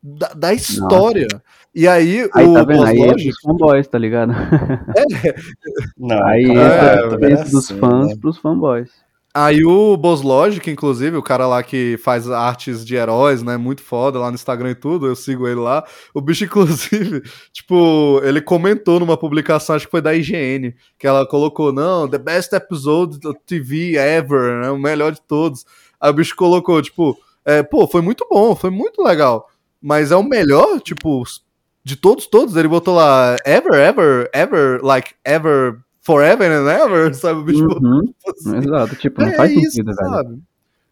Da, 0.00 0.28
da 0.28 0.54
história. 0.54 1.26
Nossa. 1.32 1.42
E 1.74 1.88
aí, 1.88 2.30
aí 2.32 2.46
o 2.46 2.54
tá 2.54 2.62
vendo? 2.62 2.84
Aí 2.84 3.00
é 3.00 3.12
dos 3.12 3.40
fanboys, 3.40 3.88
tá 3.88 3.98
ligado? 3.98 4.32
É. 4.96 5.34
Não, 5.98 6.24
aí 6.24 6.44
é, 6.44 7.32
é, 7.32 7.44
dos 7.44 7.54
assim, 7.54 7.78
fãs 7.78 8.08
né? 8.08 8.16
pros 8.20 8.38
fanboys. 8.38 8.90
Aí 9.38 9.66
o 9.66 9.98
Boss 9.98 10.22
Logic, 10.22 10.70
inclusive, 10.70 11.14
o 11.14 11.22
cara 11.22 11.46
lá 11.46 11.62
que 11.62 11.98
faz 11.98 12.26
artes 12.30 12.82
de 12.82 12.96
heróis, 12.96 13.42
né, 13.42 13.58
muito 13.58 13.82
foda 13.82 14.18
lá 14.18 14.30
no 14.30 14.34
Instagram 14.34 14.70
e 14.70 14.74
tudo, 14.74 15.06
eu 15.06 15.14
sigo 15.14 15.46
ele 15.46 15.60
lá. 15.60 15.84
O 16.14 16.22
bicho, 16.22 16.44
inclusive, 16.46 17.20
tipo, 17.52 18.18
ele 18.24 18.40
comentou 18.40 18.98
numa 18.98 19.14
publicação, 19.14 19.76
acho 19.76 19.84
que 19.84 19.90
foi 19.90 20.00
da 20.00 20.14
IGN, 20.14 20.74
que 20.98 21.06
ela 21.06 21.26
colocou, 21.26 21.70
não, 21.70 22.08
the 22.08 22.16
best 22.16 22.50
episode 22.54 23.18
of 23.28 23.38
TV 23.44 23.96
ever, 23.96 24.62
né, 24.62 24.70
o 24.70 24.78
melhor 24.78 25.12
de 25.12 25.20
todos. 25.20 25.66
Aí 26.00 26.10
o 26.10 26.14
bicho 26.14 26.34
colocou, 26.34 26.80
tipo, 26.80 27.14
é, 27.44 27.62
pô, 27.62 27.86
foi 27.86 28.00
muito 28.00 28.26
bom, 28.30 28.56
foi 28.56 28.70
muito 28.70 29.02
legal. 29.02 29.50
Mas 29.82 30.12
é 30.12 30.16
o 30.16 30.22
melhor, 30.22 30.80
tipo, 30.80 31.24
de 31.84 31.94
todos, 31.94 32.26
todos. 32.26 32.56
Ele 32.56 32.68
botou 32.68 32.94
lá, 32.94 33.36
ever, 33.44 33.74
ever, 33.74 34.30
ever, 34.32 34.80
like, 34.82 35.12
ever 35.22 35.76
forever 36.06 36.48
and 36.48 36.70
ever, 36.70 37.12
sabe? 37.14 37.40
O 37.40 37.44
bicho 37.44 37.64
uhum. 37.64 38.14
assim. 38.28 38.56
Exato, 38.58 38.96
tipo, 38.96 39.20
não 39.20 39.28
é 39.28 39.34
faz 39.34 39.50
isso, 39.50 39.72
sentido, 39.72 39.92
sabe? 39.94 40.28
velho. 40.28 40.42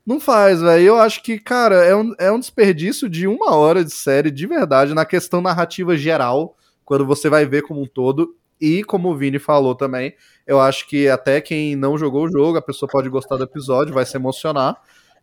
Não 0.04 0.20
faz, 0.20 0.60
velho. 0.60 0.82
Eu 0.82 0.98
acho 0.98 1.22
que, 1.22 1.38
cara, 1.38 1.76
é 1.76 1.94
um, 1.94 2.12
é 2.18 2.30
um 2.30 2.38
desperdício 2.38 3.08
de 3.08 3.26
uma 3.26 3.54
hora 3.54 3.84
de 3.84 3.92
série 3.92 4.30
de 4.30 4.46
verdade 4.46 4.92
na 4.92 5.06
questão 5.06 5.40
narrativa 5.40 5.96
geral, 5.96 6.56
quando 6.84 7.06
você 7.06 7.30
vai 7.30 7.46
ver 7.46 7.62
como 7.62 7.80
um 7.80 7.86
todo. 7.86 8.36
E 8.60 8.82
como 8.84 9.10
o 9.10 9.16
Vini 9.16 9.38
falou 9.38 9.74
também, 9.74 10.14
eu 10.46 10.60
acho 10.60 10.88
que 10.88 11.08
até 11.08 11.40
quem 11.40 11.76
não 11.76 11.98
jogou 11.98 12.24
o 12.24 12.30
jogo, 12.30 12.58
a 12.58 12.62
pessoa 12.62 12.88
pode 12.88 13.08
gostar 13.08 13.36
do 13.36 13.44
episódio, 13.44 13.94
vai 13.94 14.04
se 14.04 14.16
emocionar. 14.16 14.76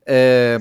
É, 0.06 0.60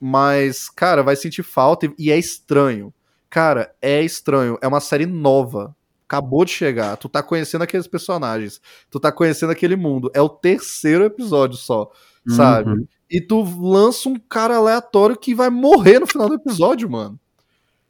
mas, 0.00 0.68
cara, 0.68 1.02
vai 1.02 1.16
sentir 1.16 1.42
falta 1.42 1.92
e 1.98 2.10
é 2.10 2.18
estranho. 2.18 2.92
Cara, 3.28 3.72
é 3.80 4.02
estranho. 4.02 4.58
É 4.60 4.68
uma 4.68 4.80
série 4.80 5.06
nova 5.06 5.74
acabou 6.10 6.44
de 6.44 6.50
chegar, 6.50 6.96
tu 6.96 7.08
tá 7.08 7.22
conhecendo 7.22 7.62
aqueles 7.62 7.86
personagens, 7.86 8.60
tu 8.90 8.98
tá 8.98 9.12
conhecendo 9.12 9.52
aquele 9.52 9.76
mundo. 9.76 10.10
É 10.12 10.20
o 10.20 10.28
terceiro 10.28 11.04
episódio 11.04 11.56
só, 11.56 11.88
uhum. 12.28 12.34
sabe? 12.34 12.88
E 13.08 13.20
tu 13.20 13.40
lança 13.60 14.08
um 14.08 14.16
cara 14.16 14.56
aleatório 14.56 15.16
que 15.16 15.36
vai 15.36 15.48
morrer 15.48 16.00
no 16.00 16.08
final 16.08 16.28
do 16.28 16.34
episódio, 16.34 16.90
mano. 16.90 17.18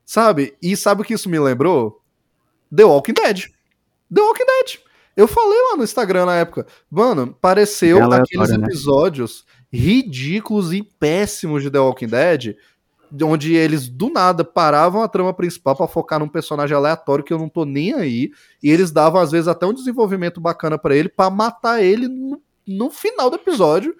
Sabe? 0.04 0.54
E 0.60 0.76
sabe 0.76 1.00
o 1.00 1.04
que 1.04 1.14
isso 1.14 1.30
me 1.30 1.38
lembrou? 1.38 2.02
The 2.74 2.84
Walking 2.84 3.14
Dead. 3.14 3.46
The 4.14 4.20
Walking 4.20 4.46
Dead. 4.46 4.78
Eu 5.16 5.26
falei 5.26 5.58
lá 5.70 5.76
no 5.76 5.84
Instagram 5.84 6.26
na 6.26 6.36
época. 6.36 6.66
Mano, 6.90 7.34
pareceu 7.40 7.98
é 7.98 8.16
aqueles 8.16 8.50
né? 8.50 8.66
episódios 8.66 9.46
né? 9.72 9.78
ridículos 9.78 10.74
e 10.74 10.82
péssimos 10.82 11.62
de 11.62 11.70
The 11.70 11.78
Walking 11.78 12.08
Dead 12.08 12.56
onde 13.22 13.54
eles 13.54 13.88
do 13.88 14.10
nada 14.10 14.44
paravam 14.44 15.02
a 15.02 15.08
trama 15.08 15.32
principal 15.32 15.76
para 15.76 15.86
focar 15.86 16.18
num 16.18 16.28
personagem 16.28 16.76
aleatório 16.76 17.24
que 17.24 17.32
eu 17.32 17.38
não 17.38 17.48
tô 17.48 17.64
nem 17.64 17.94
aí, 17.94 18.30
e 18.62 18.70
eles 18.70 18.90
davam 18.90 19.20
às 19.20 19.30
vezes 19.30 19.48
até 19.48 19.66
um 19.66 19.74
desenvolvimento 19.74 20.40
bacana 20.40 20.78
para 20.78 20.94
ele 20.94 21.08
para 21.08 21.30
matar 21.30 21.82
ele 21.82 22.08
no, 22.08 22.40
no, 22.66 22.90
final 22.90 23.30
do 23.30 23.36
episódio. 23.36 23.94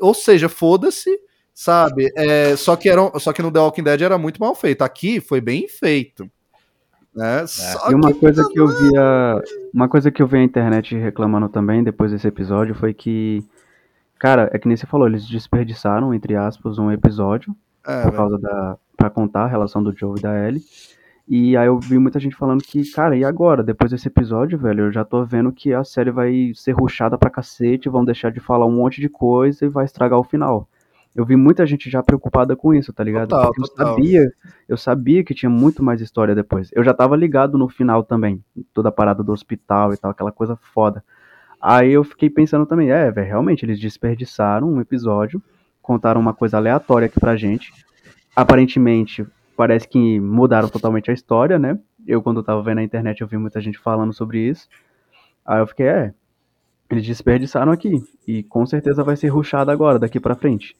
Ou 0.00 0.14
seja, 0.14 0.48
foda-se, 0.48 1.10
sabe? 1.54 2.10
É, 2.16 2.56
só 2.56 2.76
que 2.76 2.88
era, 2.88 3.18
só 3.18 3.32
que 3.32 3.42
no 3.42 3.52
The 3.52 3.60
Walking 3.60 3.82
Dead 3.82 4.02
era 4.02 4.18
muito 4.18 4.40
mal 4.40 4.54
feito. 4.54 4.82
Aqui 4.82 5.20
foi 5.20 5.40
bem 5.40 5.68
feito. 5.68 6.28
Né? 7.14 7.44
É. 7.44 7.90
E 7.90 7.94
uma 7.94 8.12
que 8.12 8.18
coisa 8.18 8.48
que 8.48 8.58
eu 8.58 8.66
via, 8.66 9.42
uma 9.72 9.88
coisa 9.88 10.10
que 10.10 10.22
eu 10.22 10.26
vi 10.26 10.38
na 10.38 10.44
internet 10.44 10.96
reclamando 10.96 11.48
também 11.48 11.84
depois 11.84 12.10
desse 12.10 12.26
episódio 12.26 12.74
foi 12.74 12.94
que 12.94 13.44
Cara, 14.22 14.48
é 14.52 14.58
que 14.60 14.68
nem 14.68 14.76
você 14.76 14.86
falou, 14.86 15.08
eles 15.08 15.26
desperdiçaram, 15.26 16.14
entre 16.14 16.36
aspas, 16.36 16.78
um 16.78 16.92
episódio 16.92 17.52
é, 17.86 18.02
por 18.02 18.12
causa 18.12 18.38
da. 18.38 18.76
pra 18.96 19.10
contar 19.10 19.44
a 19.44 19.48
relação 19.48 19.82
do 19.82 19.96
Joe 19.96 20.18
e 20.18 20.22
da 20.22 20.46
Ellie. 20.46 20.62
E 21.28 21.56
aí 21.56 21.66
eu 21.66 21.78
vi 21.78 21.98
muita 21.98 22.18
gente 22.18 22.34
falando 22.34 22.62
que, 22.62 22.90
cara, 22.90 23.16
e 23.16 23.24
agora? 23.24 23.62
Depois 23.62 23.90
desse 23.90 24.08
episódio, 24.08 24.58
velho, 24.58 24.84
eu 24.84 24.92
já 24.92 25.04
tô 25.04 25.24
vendo 25.24 25.52
que 25.52 25.72
a 25.72 25.84
série 25.84 26.10
vai 26.10 26.52
ser 26.54 26.72
ruxada 26.72 27.16
pra 27.16 27.30
cacete, 27.30 27.88
vão 27.88 28.04
deixar 28.04 28.30
de 28.30 28.40
falar 28.40 28.66
um 28.66 28.72
monte 28.72 29.00
de 29.00 29.08
coisa 29.08 29.64
e 29.64 29.68
vai 29.68 29.84
estragar 29.84 30.18
o 30.18 30.24
final. 30.24 30.68
Eu 31.14 31.24
vi 31.24 31.36
muita 31.36 31.66
gente 31.66 31.90
já 31.90 32.02
preocupada 32.02 32.56
com 32.56 32.74
isso, 32.74 32.92
tá 32.92 33.04
ligado? 33.04 33.28
Total, 33.28 33.52
eu 33.56 33.66
sabia, 33.66 34.32
eu 34.68 34.76
sabia 34.76 35.22
que 35.22 35.34
tinha 35.34 35.50
muito 35.50 35.82
mais 35.82 36.00
história 36.00 36.34
depois. 36.34 36.70
Eu 36.72 36.82
já 36.82 36.94
tava 36.94 37.14
ligado 37.16 37.58
no 37.58 37.68
final 37.68 38.02
também, 38.02 38.42
toda 38.72 38.88
a 38.88 38.92
parada 38.92 39.22
do 39.22 39.30
hospital 39.30 39.92
e 39.92 39.96
tal, 39.96 40.10
aquela 40.10 40.32
coisa 40.32 40.56
foda. 40.56 41.04
Aí 41.60 41.92
eu 41.92 42.02
fiquei 42.02 42.28
pensando 42.28 42.66
também, 42.66 42.90
é, 42.90 43.10
velho, 43.10 43.26
realmente 43.26 43.64
eles 43.64 43.78
desperdiçaram 43.78 44.68
um 44.68 44.80
episódio 44.80 45.40
contaram 45.82 46.20
uma 46.20 46.32
coisa 46.32 46.56
aleatória 46.56 47.06
aqui 47.06 47.20
pra 47.20 47.36
gente. 47.36 47.72
Aparentemente, 48.34 49.26
parece 49.56 49.86
que 49.86 50.20
mudaram 50.20 50.68
totalmente 50.68 51.10
a 51.10 51.14
história, 51.14 51.58
né? 51.58 51.78
Eu, 52.06 52.22
quando 52.22 52.38
eu 52.38 52.44
tava 52.44 52.62
vendo 52.62 52.76
na 52.76 52.82
internet, 52.82 53.20
eu 53.20 53.26
vi 53.26 53.36
muita 53.36 53.60
gente 53.60 53.78
falando 53.78 54.12
sobre 54.12 54.38
isso. 54.38 54.68
Aí 55.44 55.60
eu 55.60 55.66
fiquei, 55.66 55.86
é, 55.86 56.14
eles 56.90 57.06
desperdiçaram 57.06 57.72
aqui. 57.72 58.02
E 58.26 58.42
com 58.44 58.64
certeza 58.64 59.04
vai 59.04 59.16
ser 59.16 59.28
ruxado 59.28 59.70
agora, 59.70 59.98
daqui 59.98 60.20
pra 60.20 60.36
frente. 60.36 60.76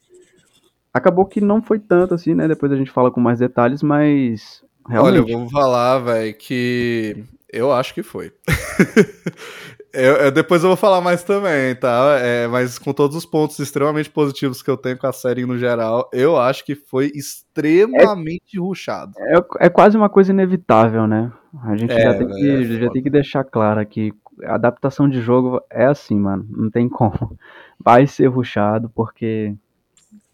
Acabou 0.94 1.24
que 1.26 1.40
não 1.40 1.62
foi 1.62 1.78
tanto 1.78 2.14
assim, 2.14 2.34
né? 2.34 2.46
Depois 2.46 2.70
a 2.70 2.76
gente 2.76 2.90
fala 2.90 3.10
com 3.10 3.20
mais 3.20 3.38
detalhes, 3.38 3.82
mas. 3.82 4.62
Realmente... 4.86 5.20
Olha, 5.20 5.32
eu 5.32 5.38
vou 5.38 5.48
falar, 5.48 5.98
velho, 5.98 6.34
que 6.34 7.24
eu 7.50 7.72
acho 7.72 7.94
que 7.94 8.02
foi. 8.02 8.32
Eu, 9.92 10.14
eu, 10.14 10.32
depois 10.32 10.62
eu 10.62 10.68
vou 10.68 10.76
falar 10.76 11.02
mais 11.02 11.22
também, 11.22 11.74
tá? 11.76 12.16
É, 12.18 12.46
mas 12.46 12.78
com 12.78 12.94
todos 12.94 13.14
os 13.14 13.26
pontos 13.26 13.58
extremamente 13.58 14.08
positivos 14.08 14.62
que 14.62 14.70
eu 14.70 14.76
tenho 14.76 14.96
com 14.96 15.06
a 15.06 15.12
série 15.12 15.44
no 15.44 15.58
geral, 15.58 16.08
eu 16.12 16.38
acho 16.38 16.64
que 16.64 16.74
foi 16.74 17.12
extremamente 17.14 18.56
é, 18.56 18.60
ruchado. 18.60 19.12
É, 19.18 19.66
é 19.66 19.68
quase 19.68 19.96
uma 19.96 20.08
coisa 20.08 20.32
inevitável, 20.32 21.06
né? 21.06 21.30
A 21.62 21.76
gente 21.76 21.92
é, 21.92 22.00
já, 22.00 22.14
tem 22.14 22.26
que, 22.26 22.50
é 22.50 22.64
já 22.64 22.90
tem 22.90 23.02
que 23.02 23.10
deixar 23.10 23.44
claro 23.44 23.84
que 23.84 24.14
a 24.44 24.54
adaptação 24.54 25.06
de 25.08 25.20
jogo 25.20 25.60
é 25.68 25.84
assim, 25.84 26.18
mano. 26.18 26.46
Não 26.48 26.70
tem 26.70 26.88
como. 26.88 27.38
Vai 27.78 28.06
ser 28.06 28.28
ruchado 28.28 28.88
porque 28.94 29.54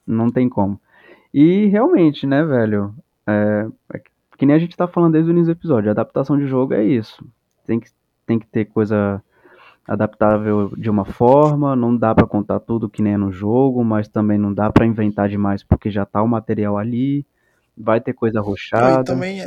não 0.06 0.30
tem 0.30 0.48
como. 0.48 0.80
E 1.34 1.66
realmente, 1.66 2.26
né, 2.26 2.44
velho? 2.44 2.94
É, 3.26 3.66
é 3.94 4.02
que 4.36 4.46
nem 4.46 4.54
a 4.54 4.58
gente 4.58 4.76
tá 4.76 4.86
falando 4.86 5.14
desde 5.14 5.30
o 5.30 5.32
início 5.32 5.52
do 5.52 5.58
episódio. 5.58 5.88
A 5.88 5.92
adaptação 5.92 6.38
de 6.38 6.46
jogo 6.46 6.74
é 6.74 6.84
isso. 6.84 7.26
Tem 7.66 7.80
que, 7.80 7.88
tem 8.24 8.38
que 8.38 8.46
ter 8.46 8.66
coisa 8.66 9.20
adaptável 9.88 10.70
de 10.76 10.90
uma 10.90 11.06
forma, 11.06 11.74
não 11.74 11.96
dá 11.96 12.14
para 12.14 12.26
contar 12.26 12.60
tudo 12.60 12.90
que 12.90 13.00
nem 13.00 13.14
é 13.14 13.16
no 13.16 13.32
jogo, 13.32 13.82
mas 13.82 14.06
também 14.06 14.36
não 14.36 14.52
dá 14.52 14.70
para 14.70 14.84
inventar 14.84 15.30
demais 15.30 15.64
porque 15.64 15.90
já 15.90 16.04
tá 16.04 16.22
o 16.22 16.28
material 16.28 16.76
ali, 16.76 17.26
vai 17.76 17.98
ter 17.98 18.12
coisa 18.12 18.38
rochada. 18.38 19.00
E 19.00 19.04
também 19.04 19.40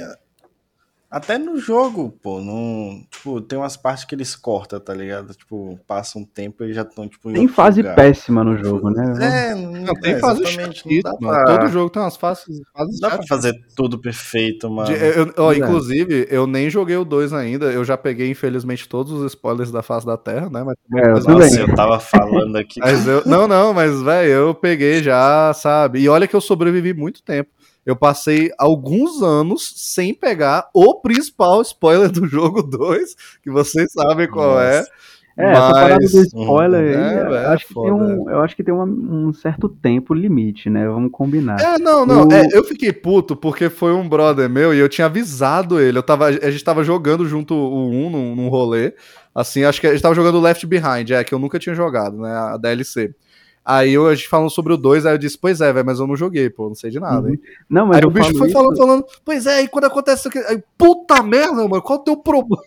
até 1.12 1.38
no 1.38 1.58
jogo, 1.58 2.18
pô, 2.24 2.40
não, 2.40 3.04
tipo, 3.12 3.42
tem 3.42 3.60
umas 3.60 3.76
partes 3.76 4.06
que 4.06 4.16
eles 4.16 4.34
cortam, 4.34 4.80
tá 4.80 4.94
ligado? 4.94 5.34
Tipo, 5.34 5.78
passa 5.86 6.18
um 6.18 6.24
tempo 6.24 6.64
e 6.64 6.74
já 6.74 6.84
estão, 6.84 7.06
tipo, 7.06 7.30
em 7.30 7.34
Tem 7.34 7.48
fase 7.50 7.82
lugar. 7.82 7.96
péssima 7.98 8.46
no 8.46 8.58
jogo, 8.58 8.90
né? 8.90 9.50
É, 9.50 9.54
não, 9.54 9.94
tem 9.96 10.14
é, 10.14 10.20
fase 10.20 10.46
chata, 10.46 11.18
pra... 11.20 11.44
Todo 11.44 11.68
jogo 11.68 11.90
tem 11.90 12.02
umas 12.02 12.16
fases, 12.16 12.62
fases 12.74 13.02
Não 13.02 13.10
dá 13.10 13.18
pra 13.18 13.28
fazer 13.28 13.54
tudo 13.76 14.00
perfeito, 14.00 14.70
mano. 14.72 14.88
De, 14.88 14.94
eu, 14.94 15.34
ó, 15.38 15.52
é. 15.52 15.58
inclusive, 15.58 16.28
eu 16.32 16.48
nem 16.48 16.70
joguei 16.70 16.96
o 16.96 17.04
2 17.04 17.34
ainda, 17.34 17.66
eu 17.74 17.84
já 17.84 17.98
peguei, 17.98 18.30
infelizmente, 18.30 18.88
todos 18.88 19.12
os 19.12 19.34
spoilers 19.34 19.70
da 19.70 19.84
face 19.84 20.06
da 20.06 20.16
Terra, 20.16 20.50
né? 20.50 20.64
Mas, 20.64 20.78
é, 20.96 21.10
eu, 21.10 21.36
Nossa, 21.36 21.60
eu 21.60 21.76
tava 21.76 22.00
falando 22.00 22.56
aqui. 22.56 22.80
mas 22.80 23.06
eu, 23.06 23.22
não, 23.26 23.50
não, 23.50 23.74
mas, 23.74 24.02
velho, 24.02 24.30
eu 24.30 24.56
peguei 24.56 25.04
já, 25.04 25.54
sabe? 25.54 26.00
E 26.00 26.08
olha 26.08 26.26
que 26.26 26.36
eu 26.38 26.42
sobrevivi 26.42 26.94
muito 26.94 27.22
tempo 27.22 27.52
eu 27.86 27.96
passei 27.96 28.52
alguns 28.58 29.22
anos 29.22 29.74
sem 29.76 30.14
pegar 30.14 30.70
o 30.74 30.96
principal 31.02 31.62
spoiler 31.62 32.12
do 32.12 32.28
jogo 32.28 32.62
2, 32.62 33.16
que 33.44 33.50
vocês 33.50 33.92
sabem 33.92 34.30
qual 34.30 34.60
é. 34.60 34.80
Nossa. 34.80 34.90
é. 34.90 35.22
É, 35.38 35.46
mas... 35.46 35.58
essa 35.58 35.74
parada 35.74 36.00
do 36.00 36.22
spoiler 36.22 36.82
aí, 36.82 36.94
é, 36.94 37.36
é, 37.36 37.46
acho 37.48 37.68
que 37.68 37.74
tem 37.74 37.92
um, 37.92 38.30
eu 38.30 38.42
acho 38.42 38.56
que 38.56 38.64
tem 38.64 38.74
uma, 38.74 38.84
um 38.84 39.34
certo 39.34 39.70
tempo 39.70 40.14
limite, 40.14 40.70
né? 40.70 40.86
Vamos 40.88 41.10
combinar. 41.12 41.60
É, 41.60 41.80
não, 41.80 42.06
não. 42.06 42.28
O... 42.28 42.34
É, 42.34 42.48
eu 42.52 42.64
fiquei 42.64 42.92
puto 42.92 43.36
porque 43.36 43.70
foi 43.70 43.94
um 43.94 44.08
brother 44.08 44.50
meu 44.50 44.74
e 44.74 44.80
eu 44.80 44.90
tinha 44.90 45.06
avisado 45.06 45.80
ele. 45.80 45.98
Eu 45.98 46.04
tava, 46.04 46.26
a 46.28 46.52
gente 46.52 46.64
tava 46.64 46.84
jogando 46.84 47.26
junto 47.26 47.54
o 47.56 47.90
1 47.90 48.06
um, 48.06 48.10
num, 48.10 48.36
num 48.36 48.50
rolê. 48.50 48.94
Assim, 49.34 49.64
acho 49.64 49.80
que 49.80 49.88
a 49.88 49.94
gente 49.94 50.02
tava 50.02 50.16
jogando 50.16 50.42
Left 50.42 50.66
Behind, 50.68 51.10
é, 51.10 51.24
que 51.24 51.34
eu 51.34 51.40
nunca 51.40 51.58
tinha 51.58 51.74
jogado, 51.74 52.18
né? 52.18 52.32
A 52.32 52.58
DLC. 52.58 53.16
Aí 53.64 53.94
eu, 53.94 54.08
a 54.08 54.16
gente 54.16 54.28
falando 54.28 54.50
sobre 54.50 54.74
o 54.74 54.78
2, 54.78 55.06
aí 55.06 55.14
eu 55.14 55.18
disse, 55.20 55.38
pois 55.38 55.62
é, 55.62 55.72
velho, 55.72 55.86
mas 55.86 56.00
eu 56.00 56.08
não 56.08 56.16
joguei, 56.16 56.50
pô, 56.50 56.68
não 56.68 56.74
sei 56.76 56.90
de 56.90 57.00
nada, 57.00 57.30
hein? 57.30 57.36
Uhum. 57.36 57.66
Não, 57.70 57.86
mas 57.86 57.98
aí 57.98 58.06
o 58.06 58.10
bicho 58.10 58.36
foi 58.36 58.48
isso... 58.48 58.58
falando, 58.58 58.78
falando, 58.78 59.06
pois 59.24 59.46
é, 59.46 59.62
e 59.62 59.68
quando 59.68 59.86
acontece 59.86 60.28
isso 60.28 60.30
aqui, 60.30 60.40
aí, 60.52 60.64
puta 60.78 61.22
merda, 61.22 61.68
mano, 61.68 61.82
qual 61.82 62.00
é 62.00 62.02
o 62.02 62.04
teu 62.04 62.18
problema? 62.18 62.62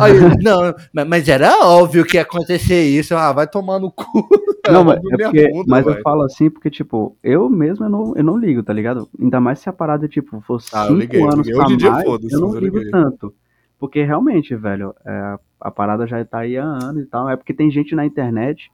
Aí, 0.00 0.12
não, 0.42 0.74
mas- 1.06 1.28
era 1.28 1.58
óbvio 1.66 2.04
que 2.04 2.16
ia 2.16 2.22
acontecer 2.22 2.82
isso. 2.84 3.14
Ah, 3.16 3.32
vai 3.32 3.46
tomar 3.46 3.78
no 3.80 3.90
cu. 3.90 4.04
Não, 4.70 4.82
mas, 4.82 4.96
é 4.96 5.24
porque, 5.24 5.50
mas 5.66 5.86
eu 5.86 6.00
falo 6.00 6.22
assim 6.22 6.48
porque, 6.48 6.70
tipo, 6.70 7.14
eu 7.22 7.50
mesmo 7.50 7.84
eu 7.84 7.90
não, 7.90 8.16
eu 8.16 8.24
não 8.24 8.38
ligo, 8.38 8.62
tá 8.62 8.72
ligado? 8.72 9.06
Ainda 9.20 9.38
mais 9.38 9.58
se 9.58 9.68
a 9.68 9.72
parada, 9.74 10.08
tipo, 10.08 10.40
for 10.40 10.58
Ah, 10.72 10.84
eu 10.84 10.88
cinco 10.88 11.00
liguei, 11.00 11.20
eu 11.20 11.30
anos 11.30 11.46
liguei. 11.46 11.54
pra 11.54 11.66
Hoje 11.66 11.90
mais, 11.90 12.04
foda-se, 12.04 12.34
eu 12.34 12.40
não 12.40 12.54
eu 12.54 12.60
ligo 12.60 12.76
liguei. 12.78 12.90
tanto. 12.90 13.34
Porque 13.78 14.02
realmente, 14.02 14.56
velho, 14.56 14.94
é, 15.04 15.36
a 15.60 15.70
parada 15.70 16.06
já 16.06 16.24
tá 16.24 16.38
aí 16.38 16.56
há 16.56 16.64
anos 16.64 17.02
e 17.02 17.06
tal. 17.06 17.28
É 17.28 17.36
porque 17.36 17.52
tem 17.52 17.70
gente 17.70 17.94
na 17.94 18.06
internet 18.06 18.70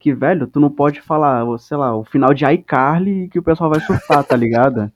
que, 0.00 0.14
velho, 0.14 0.46
tu 0.46 0.58
não 0.58 0.70
pode 0.70 1.00
falar, 1.02 1.46
sei 1.58 1.76
lá, 1.76 1.94
o 1.94 2.04
final 2.04 2.32
de 2.32 2.44
iCarly 2.44 3.28
que 3.28 3.38
o 3.38 3.42
pessoal 3.42 3.70
vai 3.70 3.80
surtar, 3.80 4.24
tá 4.24 4.34
ligado? 4.34 4.90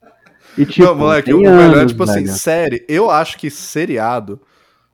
E, 0.57 0.65
tipo, 0.65 0.87
não, 0.87 0.95
moleque, 0.95 1.33
o 1.33 1.39
melhor 1.39 1.61
é 1.61 1.81
anos, 1.81 1.93
tipo 1.93 2.05
assim, 2.05 2.25
velho. 2.25 2.33
série. 2.33 2.85
Eu 2.89 3.11
acho 3.11 3.37
que 3.37 3.51
seriado, 3.51 4.41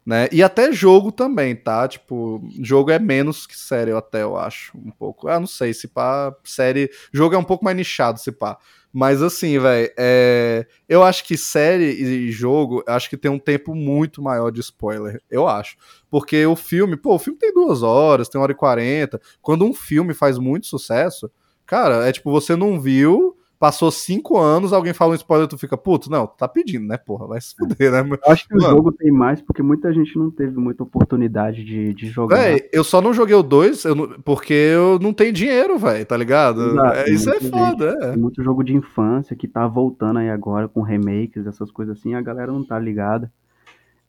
né? 0.05 0.29
E 0.33 0.43
até 0.43 0.73
jogo 0.73 1.13
também, 1.13 1.55
tá? 1.55 1.87
Tipo, 1.87 2.43
jogo 2.61 2.91
é 2.91 2.99
menos 2.99 3.47
que 3.47 3.57
série, 3.57 3.93
eu 3.93 3.99
até 3.99 4.23
eu 4.23 4.37
acho, 4.37 4.77
um 4.77 4.91
pouco. 4.91 5.29
Ah, 5.29 5.39
não 5.39 5.47
sei, 5.47 5.73
se 5.73 5.87
pá, 5.87 6.35
série. 6.43 6.91
Jogo 7.13 7.35
é 7.35 7.39
um 7.39 7.45
pouco 7.45 7.65
mais 7.65 7.77
nichado, 7.77 8.19
se 8.19 8.33
pá. 8.33 8.59
Mas 8.93 9.23
assim, 9.23 9.57
velho, 9.59 9.93
é... 9.97 10.67
eu 10.89 11.05
acho 11.05 11.25
que 11.25 11.37
série 11.37 11.85
e 11.85 12.33
jogo, 12.33 12.83
acho 12.89 13.09
que 13.09 13.17
tem 13.17 13.31
um 13.31 13.39
tempo 13.39 13.73
muito 13.73 14.21
maior 14.21 14.51
de 14.51 14.61
spoiler. 14.61 15.23
Eu 15.31 15.47
acho. 15.47 15.77
Porque 16.11 16.45
o 16.45 16.57
filme, 16.57 16.97
pô, 16.97 17.15
o 17.15 17.19
filme 17.19 17.39
tem 17.39 17.55
duas 17.55 17.83
horas, 17.83 18.29
tem 18.29 18.39
uma 18.39 18.43
hora 18.43 18.53
e 18.53 18.57
quarenta. 18.57 19.21
Quando 19.41 19.65
um 19.65 19.73
filme 19.73 20.13
faz 20.13 20.39
muito 20.39 20.67
sucesso, 20.67 21.31
cara, 21.65 22.09
é 22.09 22.13
tipo, 22.13 22.31
você 22.31 22.57
não 22.57 22.81
viu, 22.81 23.37
passou 23.61 23.91
cinco 23.91 24.39
anos, 24.39 24.73
alguém 24.73 24.95
fala 24.95 25.13
um 25.13 25.15
spoiler, 25.15 25.47
tu 25.47 25.59
fica, 25.59 25.77
puto, 25.77 26.11
não, 26.11 26.27
tá 26.27 26.49
pedindo, 26.49 26.87
né, 26.87 26.97
porra? 26.97 27.27
Vai 27.27 27.41
se 27.43 27.55
fuder, 27.55 27.93
né? 27.93 28.01
Eu 28.01 28.33
acho 28.33 28.49
que 28.49 28.57
o 28.57 28.59
Mano. 28.59 28.75
jogo 28.75 28.91
tem 28.91 29.13
mais 29.13 29.43
porque 29.43 29.63
muita 29.63 29.93
gente 29.93 30.19
não 30.19 30.31
teve 30.31 30.59
muita 30.59 30.83
oportunidade 30.83 31.63
de, 31.63 31.93
de 31.93 32.07
jogar. 32.07 32.39
Véi, 32.39 32.69
eu 32.73 32.83
só 32.83 33.03
não 33.03 33.13
joguei 33.13 33.35
o 33.37 33.43
2 33.43 33.85
porque 34.25 34.55
eu 34.55 34.99
não 34.99 35.13
tenho 35.13 35.31
dinheiro, 35.31 35.79
velho, 35.79 36.07
tá 36.07 36.17
ligado? 36.17 36.71
Exato, 36.71 36.97
É, 36.97 37.11
isso 37.11 37.31
é 37.31 37.39
muita 37.39 37.59
foda, 37.59 37.99
é. 38.01 38.09
Tem 38.13 38.19
muito 38.19 38.43
jogo 38.43 38.65
de 38.65 38.75
infância 38.75 39.37
que 39.37 39.47
tá 39.47 39.69
voltando 39.69 40.21
aí 40.21 40.31
agora 40.31 40.67
com 40.67 40.81
remakes, 40.81 41.47
essas 41.47 41.71
coisas 41.71 41.99
assim, 41.99 42.15
a 42.15 42.23
galera 42.23 42.51
não 42.51 42.65
tá 42.65 42.79
ligada. 42.79 43.31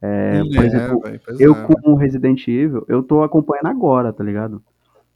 É, 0.02 0.44
por 0.44 0.66
exemplo, 0.66 1.00
véi, 1.02 1.20
pois 1.24 1.40
eu 1.40 1.54
é. 1.54 1.64
com 1.64 1.92
o 1.92 1.96
Resident 1.96 2.48
Evil, 2.48 2.84
eu 2.88 3.04
tô 3.04 3.22
acompanhando 3.22 3.68
agora, 3.68 4.12
tá 4.12 4.24
ligado? 4.24 4.62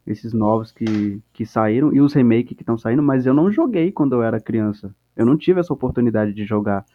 Esses 0.05 0.31
novos 0.31 0.71
que, 0.71 1.19
que 1.33 1.45
saíram 1.45 1.91
e 1.91 1.99
os 1.99 2.13
remakes 2.13 2.55
que 2.55 2.61
estão 2.61 2.77
saindo, 2.77 3.01
mas 3.01 3.25
eu 3.25 3.33
não 3.33 3.51
joguei 3.51 3.91
quando 3.91 4.13
eu 4.13 4.21
era 4.21 4.39
criança. 4.39 4.93
Eu 5.17 5.25
não 5.25 5.35
tive 5.35 5.59
essa 5.59 5.73
oportunidade 5.73 6.33
de 6.33 6.45
jogar 6.45 6.85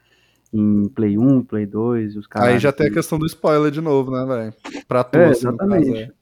em 0.53 0.89
Play 0.89 1.19
1, 1.19 1.43
Play 1.43 1.67
2 1.67 2.15
e 2.15 2.19
os 2.19 2.27
caras. 2.27 2.49
Aí 2.49 2.59
já 2.59 2.71
tem 2.71 2.87
a 2.87 2.93
questão 2.93 3.19
do 3.19 3.27
spoiler 3.27 3.73
de 3.73 3.81
novo, 3.81 4.13
né, 4.13 4.25
velho? 4.25 4.85
Pra 4.87 5.03
tu, 5.03 5.19
É, 5.19 5.31
assim, 5.31 5.47
no 5.47 5.57
caso, 5.57 5.73
exatamente. 5.73 6.03
é. 6.03 6.13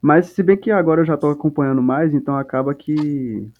Mas 0.00 0.26
se 0.26 0.42
bem 0.42 0.56
que 0.56 0.70
agora 0.70 1.00
eu 1.00 1.04
já 1.04 1.16
tô 1.16 1.28
acompanhando 1.28 1.82
mais, 1.82 2.14
então 2.14 2.36
acaba 2.36 2.72
que 2.72 3.50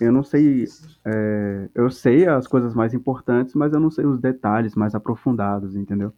eu 0.00 0.12
não 0.12 0.24
sei. 0.24 0.64
é, 1.04 1.68
eu 1.74 1.90
sei 1.90 2.26
as 2.26 2.46
coisas 2.46 2.74
mais 2.74 2.92
importantes, 2.92 3.54
mas 3.54 3.72
eu 3.72 3.78
não 3.78 3.90
sei 3.90 4.04
os 4.04 4.20
detalhes 4.20 4.74
mais 4.74 4.94
aprofundados, 4.94 5.76
entendeu? 5.76 6.12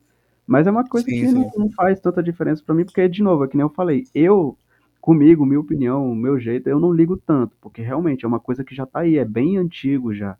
Mas 0.48 0.66
é 0.66 0.70
uma 0.70 0.82
coisa 0.82 1.06
Sim, 1.06 1.20
que 1.20 1.26
sim. 1.28 1.34
Não, 1.34 1.50
não 1.58 1.70
faz 1.72 2.00
tanta 2.00 2.22
diferença 2.22 2.62
pra 2.64 2.74
mim, 2.74 2.86
porque, 2.86 3.06
de 3.06 3.22
novo, 3.22 3.44
é 3.44 3.48
que 3.48 3.54
nem 3.54 3.66
eu 3.66 3.68
falei, 3.68 4.04
eu, 4.14 4.56
comigo, 4.98 5.44
minha 5.44 5.60
opinião, 5.60 6.10
o 6.10 6.16
meu 6.16 6.40
jeito, 6.40 6.70
eu 6.70 6.80
não 6.80 6.90
ligo 6.90 7.18
tanto, 7.18 7.54
porque 7.60 7.82
realmente 7.82 8.24
é 8.24 8.28
uma 8.28 8.40
coisa 8.40 8.64
que 8.64 8.74
já 8.74 8.86
tá 8.86 9.00
aí, 9.00 9.18
é 9.18 9.26
bem 9.26 9.58
antigo 9.58 10.14
já. 10.14 10.38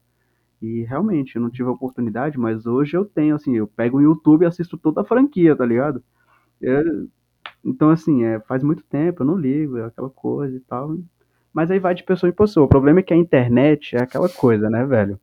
E 0.62 0.82
realmente, 0.84 1.36
eu 1.36 1.42
não 1.42 1.50
tive 1.50 1.68
a 1.68 1.72
oportunidade, 1.72 2.38
mas 2.38 2.64
hoje 2.64 2.96
eu 2.96 3.04
tenho, 3.04 3.34
assim, 3.34 3.54
eu 3.54 3.66
pego 3.66 3.98
o 3.98 4.00
YouTube 4.00 4.44
e 4.44 4.46
assisto 4.46 4.78
toda 4.78 5.02
a 5.02 5.04
franquia, 5.04 5.54
tá 5.54 5.66
ligado? 5.66 6.02
É, 6.62 6.82
então, 7.62 7.90
assim, 7.90 8.24
é, 8.24 8.40
faz 8.40 8.62
muito 8.62 8.82
tempo, 8.84 9.22
eu 9.22 9.26
não 9.26 9.36
ligo, 9.36 9.76
é 9.76 9.84
aquela 9.84 10.08
coisa 10.08 10.56
e 10.56 10.60
tal. 10.60 10.96
Mas 11.52 11.70
aí 11.70 11.78
vai 11.78 11.94
de 11.94 12.02
pessoa 12.02 12.30
em 12.30 12.32
pessoa. 12.32 12.64
O 12.64 12.68
problema 12.68 13.00
é 13.00 13.02
que 13.02 13.12
a 13.12 13.16
internet 13.16 13.94
é 13.94 14.00
aquela 14.02 14.28
coisa, 14.30 14.70
né, 14.70 14.86
velho? 14.86 15.20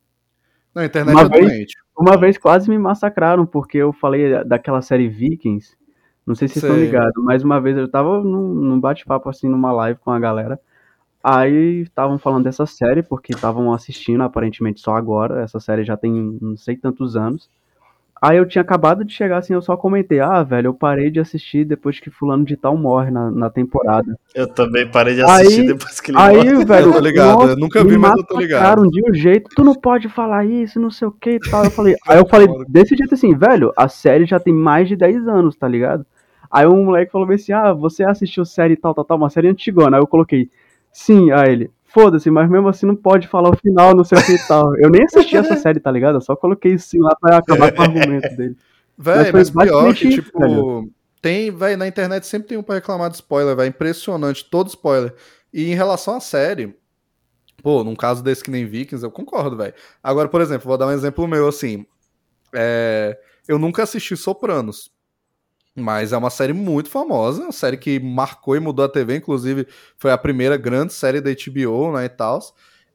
Não, 0.76 0.82
a 0.82 0.86
internet 0.86 1.14
Uma 1.14 1.22
é 1.22 1.28
vez- 1.30 1.48
doente. 1.48 1.74
Uma 1.98 2.16
vez 2.18 2.36
quase 2.36 2.68
me 2.68 2.76
massacraram, 2.76 3.46
porque 3.46 3.78
eu 3.78 3.94
falei 3.94 4.44
daquela 4.44 4.82
série 4.82 5.08
Vikings. 5.08 5.74
Não 6.26 6.34
sei 6.34 6.48
se 6.48 6.60
vocês 6.60 6.64
estão 6.70 6.84
ligados, 6.84 7.24
mas 7.24 7.42
uma 7.42 7.58
vez 7.58 7.78
eu 7.78 7.88
tava 7.90 8.22
num, 8.22 8.52
num 8.52 8.78
bate-papo, 8.78 9.26
assim, 9.30 9.48
numa 9.48 9.72
live 9.72 9.98
com 10.00 10.10
a 10.10 10.18
galera. 10.20 10.60
Aí 11.24 11.80
estavam 11.80 12.18
falando 12.18 12.44
dessa 12.44 12.66
série, 12.66 13.02
porque 13.02 13.32
estavam 13.32 13.72
assistindo 13.72 14.22
aparentemente 14.22 14.80
só 14.80 14.94
agora. 14.94 15.40
Essa 15.42 15.58
série 15.58 15.82
já 15.82 15.96
tem 15.96 16.36
não 16.42 16.58
sei 16.58 16.76
tantos 16.76 17.16
anos. 17.16 17.48
Aí 18.20 18.38
eu 18.38 18.48
tinha 18.48 18.62
acabado 18.62 19.04
de 19.04 19.12
chegar 19.12 19.38
assim, 19.38 19.52
eu 19.52 19.60
só 19.60 19.76
comentei, 19.76 20.20
ah, 20.20 20.42
velho, 20.42 20.68
eu 20.68 20.74
parei 20.74 21.10
de 21.10 21.20
assistir 21.20 21.66
depois 21.66 22.00
que 22.00 22.08
fulano 22.10 22.44
de 22.46 22.56
tal 22.56 22.74
morre 22.76 23.10
na, 23.10 23.30
na 23.30 23.50
temporada. 23.50 24.18
Eu 24.34 24.46
também 24.48 24.90
parei 24.90 25.14
de 25.14 25.22
assistir 25.22 25.60
Aí- 25.60 25.66
depois 25.66 26.00
que 26.00 26.10
ele 26.10 26.18
Aí, 26.18 26.36
morre. 26.52 26.64
velho, 26.64 26.86
Eu 26.86 26.92
tô 26.94 26.98
ligado, 27.00 27.32
nossa, 27.38 27.52
eu 27.52 27.56
nunca 27.56 27.84
vi, 27.84 27.98
mas 27.98 28.16
eu 28.16 28.24
tô 28.24 28.38
ligado. 28.38 28.90
de 28.90 29.10
um 29.10 29.14
jeito, 29.14 29.50
tu 29.54 29.62
não 29.62 29.74
pode 29.74 30.08
falar 30.08 30.46
isso, 30.46 30.80
não 30.80 30.90
sei 30.90 31.06
o 31.08 31.12
que 31.12 31.32
e 31.32 31.38
tal. 31.40 31.64
Eu 31.64 31.70
falei, 31.70 31.94
aí 32.08 32.18
eu 32.18 32.26
falei 32.26 32.48
desse 32.68 32.96
jeito 32.96 33.12
assim, 33.12 33.34
velho, 33.36 33.70
a 33.76 33.86
série 33.86 34.24
já 34.24 34.40
tem 34.40 34.52
mais 34.54 34.88
de 34.88 34.96
10 34.96 35.28
anos, 35.28 35.54
tá 35.54 35.68
ligado? 35.68 36.06
Aí 36.50 36.66
um 36.66 36.84
moleque 36.84 37.12
falou 37.12 37.30
assim, 37.30 37.52
ah, 37.52 37.74
você 37.74 38.02
assistiu 38.02 38.46
série 38.46 38.76
tal, 38.76 38.94
tal, 38.94 39.04
tal, 39.04 39.18
uma 39.18 39.28
série 39.28 39.48
antigona. 39.48 39.98
Aí 39.98 40.02
eu 40.02 40.06
coloquei, 40.06 40.48
sim, 40.90 41.30
aí 41.32 41.52
ele, 41.52 41.70
foda-se, 41.96 42.30
mas 42.30 42.50
mesmo 42.50 42.68
assim 42.68 42.84
não 42.84 42.94
pode 42.94 43.26
falar 43.26 43.48
o 43.48 43.56
final, 43.56 43.96
não 43.96 44.04
sei 44.04 44.18
o 44.18 44.26
que 44.26 44.32
e 44.32 44.46
tal. 44.46 44.76
Eu 44.76 44.90
nem 44.90 45.02
assisti 45.02 45.34
essa 45.34 45.56
série, 45.56 45.80
tá 45.80 45.90
ligado? 45.90 46.16
Eu 46.16 46.20
só 46.20 46.36
coloquei 46.36 46.76
sim 46.76 47.00
lá 47.00 47.16
pra 47.18 47.38
acabar 47.38 47.72
com 47.72 47.80
o 47.80 47.84
argumento 47.84 48.36
dele. 48.36 48.54
Véi, 48.98 49.30
foi 49.30 49.40
mas 49.40 49.50
pior 49.50 49.94
que, 49.94 50.08
isso, 50.08 50.22
tipo, 50.22 50.38
velho. 50.38 50.92
tem, 51.22 51.50
véi, 51.50 51.74
na 51.74 51.88
internet 51.88 52.26
sempre 52.26 52.48
tem 52.48 52.58
um 52.58 52.62
pra 52.62 52.74
reclamar 52.74 53.08
de 53.08 53.16
spoiler, 53.16 53.56
véi, 53.56 53.68
impressionante, 53.68 54.44
todo 54.44 54.68
spoiler. 54.68 55.14
E 55.50 55.70
em 55.70 55.74
relação 55.74 56.16
à 56.16 56.20
série, 56.20 56.76
pô, 57.62 57.82
num 57.82 57.96
caso 57.96 58.22
desse 58.22 58.44
que 58.44 58.50
nem 58.50 58.66
Vikings, 58.66 59.02
eu 59.02 59.10
concordo, 59.10 59.56
velho. 59.56 59.72
Agora, 60.02 60.28
por 60.28 60.42
exemplo, 60.42 60.68
vou 60.68 60.76
dar 60.76 60.88
um 60.88 60.92
exemplo 60.92 61.26
meu, 61.26 61.48
assim, 61.48 61.86
é, 62.54 63.18
eu 63.48 63.58
nunca 63.58 63.82
assisti 63.82 64.14
Sopranos, 64.18 64.90
mas 65.76 66.12
é 66.12 66.16
uma 66.16 66.30
série 66.30 66.52
muito 66.52 66.88
famosa, 66.88 67.42
uma 67.42 67.52
série 67.52 67.76
que 67.76 68.00
marcou 68.00 68.56
e 68.56 68.60
mudou 68.60 68.84
a 68.84 68.88
TV, 68.88 69.16
inclusive 69.16 69.66
foi 69.98 70.10
a 70.10 70.18
primeira 70.18 70.56
grande 70.56 70.92
série 70.92 71.20
da 71.20 71.30
HBO, 71.30 71.92
né, 71.92 72.06
e 72.06 72.08
tal. 72.08 72.40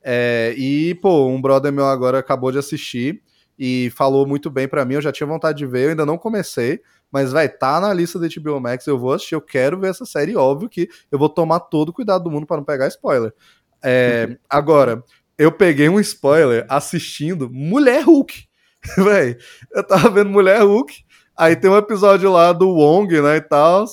É, 0.03 0.53
e, 0.57 0.95
pô, 0.95 1.27
um 1.27 1.39
brother 1.39 1.71
meu 1.71 1.85
agora 1.85 2.17
acabou 2.17 2.51
de 2.51 2.57
assistir 2.57 3.21
e 3.57 3.91
falou 3.95 4.25
muito 4.25 4.49
bem 4.49 4.67
pra 4.67 4.83
mim, 4.83 4.95
eu 4.95 5.01
já 5.01 5.11
tinha 5.11 5.27
vontade 5.27 5.59
de 5.59 5.67
ver, 5.67 5.85
eu 5.85 5.89
ainda 5.91 6.05
não 6.05 6.17
comecei, 6.17 6.81
mas 7.11 7.31
vai 7.31 7.47
tá 7.47 7.79
na 7.79 7.93
lista 7.93 8.17
da 8.17 8.27
HBO 8.27 8.59
Max, 8.59 8.87
eu 8.87 8.97
vou 8.97 9.13
assistir, 9.13 9.35
eu 9.35 9.41
quero 9.41 9.79
ver 9.79 9.91
essa 9.91 10.05
série, 10.05 10.35
óbvio 10.35 10.67
que 10.67 10.89
eu 11.11 11.19
vou 11.19 11.29
tomar 11.29 11.59
todo 11.59 11.89
o 11.89 11.93
cuidado 11.93 12.23
do 12.23 12.31
mundo 12.31 12.47
pra 12.47 12.57
não 12.57 12.63
pegar 12.63 12.87
spoiler. 12.87 13.31
É, 13.83 14.37
agora, 14.49 15.03
eu 15.37 15.51
peguei 15.51 15.89
um 15.89 15.99
spoiler 15.99 16.65
assistindo 16.69 17.49
Mulher 17.49 18.03
Hulk. 18.03 18.45
Véi, 18.97 19.37
eu 19.71 19.83
tava 19.83 20.09
vendo 20.09 20.29
Mulher 20.29 20.61
Hulk, 20.61 21.03
aí 21.37 21.55
tem 21.55 21.69
um 21.69 21.77
episódio 21.77 22.31
lá 22.31 22.53
do 22.53 22.69
Wong, 22.69 23.21
né, 23.21 23.37
e 23.37 23.41
tal, 23.41 23.85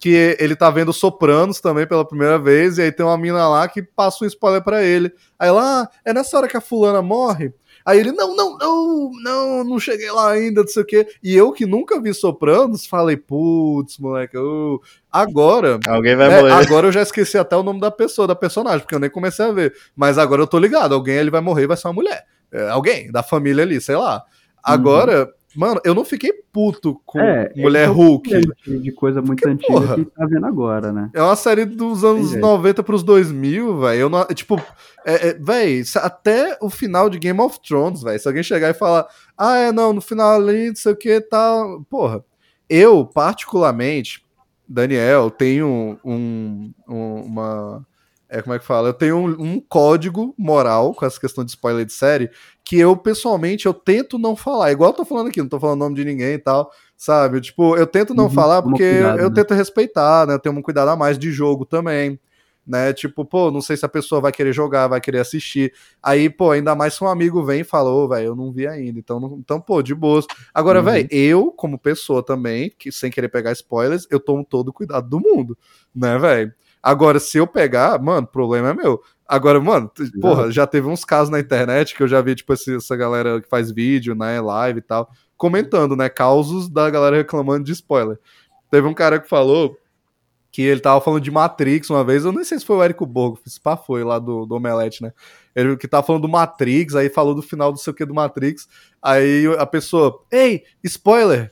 que 0.00 0.36
ele 0.38 0.56
tá 0.56 0.70
vendo 0.70 0.92
Sopranos 0.92 1.60
também 1.60 1.86
pela 1.86 2.06
primeira 2.06 2.38
vez, 2.38 2.78
e 2.78 2.82
aí 2.82 2.92
tem 2.92 3.04
uma 3.04 3.18
mina 3.18 3.48
lá 3.48 3.68
que 3.68 3.82
passa 3.82 4.24
um 4.24 4.26
spoiler 4.26 4.62
pra 4.62 4.82
ele. 4.82 5.12
Aí 5.38 5.50
lá, 5.50 5.82
ah, 5.82 5.88
é 6.04 6.12
nessa 6.12 6.36
hora 6.36 6.48
que 6.48 6.56
a 6.56 6.60
fulana 6.60 7.02
morre? 7.02 7.52
Aí 7.84 7.98
ele, 7.98 8.12
não, 8.12 8.36
não, 8.36 8.56
não, 8.56 9.10
não, 9.22 9.64
não 9.64 9.78
cheguei 9.78 10.10
lá 10.10 10.30
ainda, 10.30 10.60
não 10.60 10.68
sei 10.68 10.82
o 10.82 10.86
quê. 10.86 11.06
E 11.22 11.34
eu 11.34 11.52
que 11.52 11.66
nunca 11.66 12.00
vi 12.00 12.14
Sopranos, 12.14 12.86
falei, 12.86 13.16
putz, 13.16 13.98
moleque, 13.98 14.36
agora, 15.10 15.80
Alguém 15.88 16.14
vai 16.14 16.32
é, 16.32 16.40
morrer. 16.42 16.52
agora 16.52 16.86
eu 16.86 16.92
já 16.92 17.02
esqueci 17.02 17.36
até 17.36 17.56
o 17.56 17.62
nome 17.62 17.80
da 17.80 17.90
pessoa, 17.90 18.28
da 18.28 18.36
personagem, 18.36 18.80
porque 18.80 18.94
eu 18.94 19.00
nem 19.00 19.10
comecei 19.10 19.44
a 19.44 19.52
ver. 19.52 19.74
Mas 19.96 20.16
agora 20.16 20.42
eu 20.42 20.46
tô 20.46 20.58
ligado, 20.58 20.94
alguém 20.94 21.16
ele 21.16 21.30
vai 21.30 21.40
morrer, 21.40 21.66
vai 21.66 21.76
ser 21.76 21.88
uma 21.88 21.94
mulher. 21.94 22.24
É, 22.52 22.68
alguém 22.68 23.10
da 23.10 23.22
família 23.22 23.64
ali, 23.64 23.80
sei 23.80 23.96
lá. 23.96 24.22
Agora, 24.62 25.28
mano, 25.54 25.80
eu 25.84 25.94
não 25.94 26.04
fiquei 26.04 26.32
puto 26.52 27.00
com 27.04 27.20
É, 27.20 27.52
Mulher 27.56 27.84
é 27.84 27.86
Hulk. 27.86 28.30
de, 28.80 28.92
coisa 28.92 29.20
muito 29.22 29.40
Porque, 29.40 29.52
antiga 29.54 29.72
porra. 29.72 29.94
que 29.96 30.04
tá 30.06 30.26
vendo 30.26 30.46
agora, 30.46 30.92
né? 30.92 31.10
É 31.14 31.22
uma 31.22 31.36
série 31.36 31.64
dos 31.64 32.04
anos 32.04 32.30
jeito. 32.30 32.40
90 32.42 32.82
pros 32.82 33.02
2000, 33.02 33.78
velho. 33.80 34.00
Eu 34.00 34.08
não, 34.10 34.24
tipo, 34.26 34.60
é, 35.04 35.28
é, 35.28 35.34
velho, 35.34 35.84
até 35.96 36.56
o 36.60 36.68
final 36.70 37.08
de 37.10 37.18
Game 37.18 37.40
of 37.40 37.58
Thrones, 37.66 38.02
velho. 38.02 38.18
Se 38.18 38.28
alguém 38.28 38.42
chegar 38.42 38.70
e 38.70 38.74
falar, 38.74 39.06
ah, 39.36 39.56
é, 39.56 39.72
não, 39.72 39.92
no 39.92 40.00
final 40.00 40.36
ali, 40.40 40.68
não 40.68 40.76
sei 40.76 40.92
o 40.92 40.96
que, 40.96 41.20
tal. 41.20 41.82
Porra, 41.90 42.24
eu, 42.68 43.04
particularmente, 43.06 44.24
Daniel, 44.68 45.30
tenho 45.30 45.98
um, 46.04 46.72
um- 46.88 47.22
uma. 47.26 47.86
É, 48.34 48.40
como 48.40 48.54
é 48.54 48.58
que 48.58 48.64
fala? 48.64 48.88
Eu 48.88 48.94
tenho 48.94 49.16
um, 49.16 49.28
um 49.56 49.60
código 49.60 50.34
moral 50.38 50.94
com 50.94 51.04
essa 51.04 51.20
questão 51.20 51.44
de 51.44 51.50
spoiler 51.50 51.84
de 51.84 51.92
série 51.92 52.30
que 52.64 52.78
eu, 52.78 52.96
pessoalmente, 52.96 53.66
eu 53.66 53.74
tento 53.74 54.18
não 54.18 54.34
falar. 54.34 54.72
Igual 54.72 54.90
eu 54.90 54.96
tô 54.96 55.04
falando 55.04 55.28
aqui, 55.28 55.40
não 55.42 55.48
tô 55.50 55.60
falando 55.60 55.80
nome 55.80 55.96
de 55.96 56.04
ninguém 56.04 56.34
e 56.34 56.38
tal, 56.38 56.70
sabe? 56.96 57.40
Tipo, 57.42 57.76
eu 57.76 57.86
tento 57.86 58.14
não 58.14 58.24
Uhum, 58.24 58.30
falar 58.30 58.62
porque 58.62 58.82
cuidado, 58.88 59.18
eu 59.18 59.30
né? 59.30 59.34
tento 59.34 59.52
respeitar, 59.54 60.26
né? 60.26 60.34
Eu 60.34 60.38
tenho 60.38 60.56
um 60.56 60.62
cuidado 60.62 60.88
a 60.88 60.96
mais 60.96 61.18
de 61.18 61.30
jogo 61.30 61.66
também. 61.66 62.18
né? 62.66 62.92
Tipo, 62.92 63.24
pô, 63.24 63.50
não 63.50 63.60
sei 63.60 63.76
se 63.76 63.84
a 63.84 63.88
pessoa 63.88 64.20
vai 64.20 64.32
querer 64.32 64.52
jogar, 64.52 64.86
vai 64.86 65.00
querer 65.00 65.18
assistir. 65.18 65.72
Aí, 66.02 66.30
pô, 66.30 66.52
ainda 66.52 66.74
mais 66.76 66.94
se 66.94 67.02
um 67.02 67.08
amigo 67.08 67.44
vem 67.44 67.60
e 67.62 67.64
falou, 67.64 68.08
velho, 68.08 68.26
eu 68.28 68.36
não 68.36 68.52
vi 68.52 68.66
ainda. 68.68 68.98
Então, 68.98 69.18
não, 69.20 69.36
então 69.38 69.60
pô, 69.60 69.82
de 69.82 69.94
boas. 69.94 70.24
Agora, 70.54 70.80
uhum. 70.80 70.84
velho, 70.84 71.08
eu, 71.10 71.50
como 71.52 71.76
pessoa 71.78 72.24
também, 72.24 72.72
que 72.78 72.92
sem 72.92 73.10
querer 73.10 73.28
pegar 73.28 73.52
spoilers, 73.52 74.06
eu 74.10 74.20
tomo 74.20 74.44
todo 74.44 74.68
o 74.68 74.72
cuidado 74.72 75.08
do 75.08 75.20
mundo, 75.20 75.58
né, 75.94 76.16
velho? 76.18 76.54
Agora, 76.82 77.20
se 77.20 77.38
eu 77.38 77.46
pegar, 77.46 78.00
mano, 78.00 78.26
o 78.26 78.30
problema 78.30 78.70
é 78.70 78.74
meu. 78.74 79.00
Agora, 79.26 79.60
mano, 79.60 79.90
porra, 80.20 80.50
já 80.50 80.66
teve 80.66 80.88
uns 80.88 81.04
casos 81.04 81.30
na 81.30 81.38
internet 81.38 81.94
que 81.94 82.02
eu 82.02 82.08
já 82.08 82.20
vi, 82.20 82.34
tipo, 82.34 82.52
essa 82.52 82.96
galera 82.96 83.40
que 83.40 83.48
faz 83.48 83.70
vídeo, 83.70 84.14
né, 84.14 84.40
live 84.40 84.80
e 84.80 84.82
tal, 84.82 85.08
comentando, 85.36 85.96
né, 85.96 86.08
causos 86.08 86.68
da 86.68 86.90
galera 86.90 87.16
reclamando 87.16 87.64
de 87.64 87.72
spoiler. 87.72 88.18
Teve 88.70 88.86
um 88.86 88.94
cara 88.94 89.20
que 89.20 89.28
falou 89.28 89.76
que 90.50 90.60
ele 90.60 90.80
tava 90.80 91.00
falando 91.00 91.22
de 91.22 91.30
Matrix 91.30 91.88
uma 91.88 92.04
vez, 92.04 92.26
eu 92.26 92.32
nem 92.32 92.44
sei 92.44 92.58
se 92.58 92.66
foi 92.66 92.76
o 92.76 92.82
Érico 92.82 93.06
Borgo, 93.06 93.40
se 93.46 93.58
pá 93.58 93.74
foi 93.74 94.04
lá 94.04 94.18
do, 94.18 94.44
do 94.44 94.54
Omelete, 94.54 95.02
né? 95.02 95.12
Ele 95.56 95.78
que 95.78 95.88
tava 95.88 96.06
falando 96.06 96.22
do 96.22 96.28
Matrix, 96.28 96.94
aí 96.94 97.08
falou 97.08 97.34
do 97.34 97.40
final 97.40 97.72
do 97.72 97.78
sei 97.78 97.90
o 97.90 97.96
que 97.96 98.04
do 98.04 98.14
Matrix, 98.14 98.68
aí 99.00 99.46
a 99.58 99.64
pessoa, 99.64 100.22
ei, 100.30 100.64
spoiler! 100.84 101.50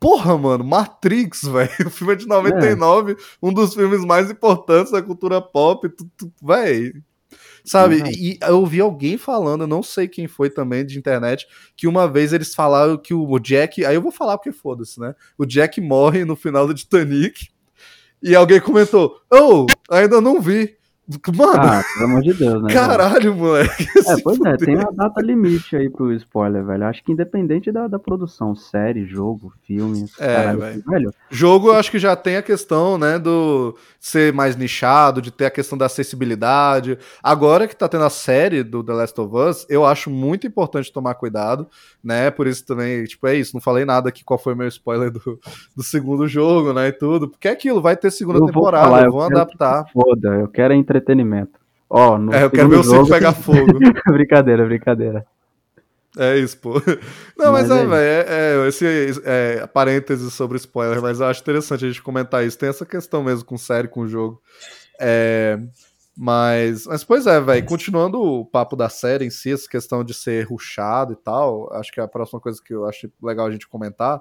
Porra, 0.00 0.38
mano, 0.38 0.64
Matrix, 0.64 1.42
velho. 1.46 1.86
O 1.86 1.90
filme 1.90 2.14
é 2.14 2.16
de 2.16 2.26
99, 2.26 3.12
é. 3.12 3.16
um 3.42 3.52
dos 3.52 3.74
filmes 3.74 4.02
mais 4.04 4.30
importantes 4.30 4.90
da 4.90 5.02
cultura 5.02 5.42
pop, 5.42 5.86
velho. 6.42 7.04
Sabe? 7.62 7.96
Uhum. 7.96 8.06
E 8.06 8.38
eu 8.40 8.58
ouvi 8.58 8.80
alguém 8.80 9.18
falando, 9.18 9.64
eu 9.64 9.68
não 9.68 9.82
sei 9.82 10.08
quem 10.08 10.26
foi 10.26 10.48
também 10.48 10.84
de 10.84 10.98
internet, 10.98 11.46
que 11.76 11.86
uma 11.86 12.08
vez 12.08 12.32
eles 12.32 12.54
falaram 12.54 12.96
que 12.96 13.12
o 13.12 13.38
Jack. 13.38 13.84
Aí 13.84 13.94
eu 13.94 14.00
vou 14.00 14.10
falar 14.10 14.38
porque 14.38 14.50
foda-se, 14.50 14.98
né? 14.98 15.14
O 15.36 15.44
Jack 15.44 15.78
morre 15.78 16.24
no 16.24 16.34
final 16.34 16.66
do 16.66 16.74
Titanic. 16.74 17.50
E 18.22 18.34
alguém 18.34 18.60
comentou: 18.60 19.20
Oh, 19.30 19.66
ainda 19.90 20.20
não 20.20 20.40
vi. 20.40 20.79
Mano. 21.36 21.52
Ah, 21.56 21.82
pelo 21.94 22.10
amor 22.10 22.22
de 22.22 22.34
Deus, 22.34 22.62
né? 22.62 22.72
Caralho, 22.72 23.34
moleque. 23.34 23.86
É, 24.06 24.20
pois 24.22 24.40
é, 24.40 24.56
tem 24.56 24.76
uma 24.76 24.92
data 24.92 25.20
limite 25.20 25.74
aí 25.74 25.90
pro 25.90 26.12
spoiler, 26.12 26.64
velho. 26.64 26.84
Acho 26.84 27.02
que 27.02 27.10
independente 27.10 27.72
da, 27.72 27.88
da 27.88 27.98
produção, 27.98 28.54
série, 28.54 29.04
jogo, 29.04 29.52
filme. 29.66 30.06
É, 30.20 30.36
caralho, 30.36 30.60
velho. 30.60 30.82
velho. 30.86 31.14
Jogo 31.28 31.68
eu 31.68 31.74
acho 31.74 31.90
que 31.90 31.98
já 31.98 32.14
tem 32.14 32.36
a 32.36 32.42
questão, 32.42 32.96
né, 32.96 33.18
do 33.18 33.76
ser 33.98 34.32
mais 34.32 34.56
nichado, 34.56 35.20
de 35.20 35.30
ter 35.30 35.46
a 35.46 35.50
questão 35.50 35.76
da 35.76 35.86
acessibilidade. 35.86 36.96
Agora 37.22 37.66
que 37.66 37.74
tá 37.74 37.88
tendo 37.88 38.04
a 38.04 38.10
série 38.10 38.62
do 38.62 38.84
The 38.84 38.92
Last 38.92 39.20
of 39.20 39.36
Us, 39.36 39.66
eu 39.68 39.84
acho 39.84 40.10
muito 40.10 40.46
importante 40.46 40.92
tomar 40.92 41.14
cuidado, 41.14 41.66
né? 42.02 42.30
Por 42.30 42.46
isso 42.46 42.64
também, 42.64 43.04
tipo, 43.04 43.26
é 43.26 43.34
isso. 43.34 43.54
Não 43.54 43.60
falei 43.60 43.84
nada 43.84 44.08
aqui 44.08 44.24
qual 44.24 44.38
foi 44.38 44.54
meu 44.54 44.68
spoiler 44.68 45.10
do, 45.10 45.38
do 45.76 45.82
segundo 45.82 46.28
jogo, 46.28 46.72
né? 46.72 46.88
E 46.88 46.92
tudo. 46.92 47.28
Porque 47.28 47.48
é 47.48 47.50
aquilo, 47.50 47.82
vai 47.82 47.96
ter 47.96 48.10
segunda 48.10 48.38
eu 48.38 48.46
temporada, 48.46 48.86
vou 48.86 48.96
falar, 48.96 49.10
vão 49.10 49.20
adaptar. 49.20 49.84
Foda, 49.92 50.28
eu 50.36 50.48
quero 50.48 50.72
entre 50.72 50.99
entretenimento. 51.00 51.58
Ó, 51.88 52.16
no 52.18 52.32
é, 52.32 52.44
eu 52.44 52.50
quero 52.50 52.68
ver 52.68 52.78
o 52.78 52.84
circo 52.84 53.08
pegar 53.08 53.32
fogo. 53.32 53.78
brincadeira, 54.12 54.64
brincadeira. 54.64 55.26
É 56.16 56.36
isso, 56.36 56.58
pô. 56.58 56.74
Não, 57.38 57.52
mas, 57.52 57.68
mas 57.68 57.70
é, 57.70 57.82
é 57.82 57.86
velho, 57.86 57.94
é, 57.94 58.64
é, 58.64 58.68
esse 58.68 59.22
é, 59.24 59.66
parênteses 59.66 60.32
sobre 60.34 60.56
spoiler, 60.56 61.00
mas 61.00 61.20
eu 61.20 61.26
acho 61.26 61.40
interessante 61.40 61.84
a 61.84 61.88
gente 61.88 62.02
comentar 62.02 62.44
isso. 62.44 62.58
Tem 62.58 62.68
essa 62.68 62.84
questão 62.84 63.22
mesmo 63.22 63.44
com 63.44 63.56
série, 63.56 63.88
com 63.88 64.08
jogo. 64.08 64.40
É, 65.00 65.58
mas, 66.16 66.86
mas, 66.86 67.04
pois 67.04 67.26
é, 67.26 67.40
velho, 67.40 67.64
continuando 67.64 68.20
o 68.20 68.44
papo 68.44 68.76
da 68.76 68.88
série 68.88 69.24
em 69.24 69.30
si, 69.30 69.52
essa 69.52 69.68
questão 69.68 70.04
de 70.04 70.12
ser 70.12 70.46
ruxado 70.46 71.12
e 71.12 71.16
tal, 71.16 71.72
acho 71.74 71.92
que 71.92 72.00
é 72.00 72.02
a 72.02 72.08
próxima 72.08 72.40
coisa 72.40 72.60
que 72.62 72.74
eu 72.74 72.86
acho 72.86 73.10
legal 73.22 73.46
a 73.46 73.50
gente 73.50 73.68
comentar. 73.68 74.20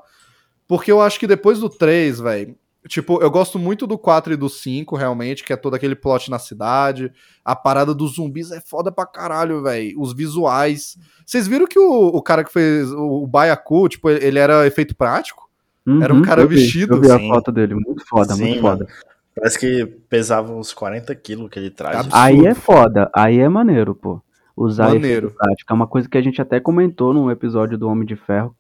Porque 0.68 0.92
eu 0.92 1.02
acho 1.02 1.20
que 1.20 1.26
depois 1.26 1.60
do 1.60 1.70
3, 1.70 2.20
velho, 2.20 2.56
Tipo, 2.88 3.22
eu 3.22 3.30
gosto 3.30 3.60
muito 3.60 3.86
do 3.86 3.98
4 3.98 4.34
e 4.34 4.38
do 4.38 4.48
5, 4.48 4.96
realmente, 4.96 5.44
que 5.44 5.52
é 5.52 5.58
todo 5.58 5.74
aquele 5.74 5.96
plot 5.96 6.32
na 6.32 6.40
cidade. 6.40 7.12
A 7.44 7.56
parada 7.56 7.94
dos 7.94 8.16
zumbis 8.16 8.52
é 8.52 8.62
foda 8.62 8.90
pra 8.92 9.06
caralho, 9.06 9.62
velho. 9.64 10.00
Os 10.00 10.14
visuais. 10.14 10.98
Vocês 11.26 11.46
viram 11.46 11.68
que 11.68 11.78
o, 11.78 12.08
o 12.08 12.22
cara 12.22 12.44
que 12.44 12.54
fez 12.54 12.90
o 12.92 13.28
Baiacu, 13.28 13.90
tipo, 13.90 14.10
ele 14.10 14.40
era 14.40 14.66
efeito 14.66 14.96
prático? 14.96 15.50
Uhum, 15.86 16.02
era 16.02 16.14
um 16.14 16.22
cara 16.22 16.42
eu 16.42 16.48
vi, 16.48 16.56
vestido. 16.56 16.96
Eu 16.96 17.02
vi 17.02 17.12
a 17.12 17.20
foto 17.20 17.52
dele, 17.52 17.76
muito 17.76 18.06
foda, 18.08 18.34
Sim, 18.34 18.46
muito 18.46 18.62
foda. 18.62 18.88
Parece 19.36 19.60
que 19.60 19.86
pesava 20.10 20.54
uns 20.54 20.74
40 20.74 21.14
quilos 21.16 21.50
que 21.50 21.60
ele 21.60 21.70
traz. 21.70 21.98
Absurdo. 21.98 22.16
Aí 22.16 22.46
é 22.46 22.54
foda, 22.54 23.12
aí 23.14 23.40
é 23.40 23.50
maneiro, 23.50 23.94
pô. 23.94 24.22
Usar 24.56 24.90
maneiro. 24.90 25.28
efeito 25.28 25.38
prático. 25.38 25.74
É 25.74 25.76
uma 25.76 25.88
coisa 25.88 26.08
que 26.10 26.18
a 26.18 26.22
gente 26.22 26.42
até 26.42 26.60
comentou 26.60 27.14
no 27.14 27.30
episódio 27.32 27.78
do 27.78 27.88
Homem 27.88 28.06
de 28.06 28.16
Ferro, 28.16 28.56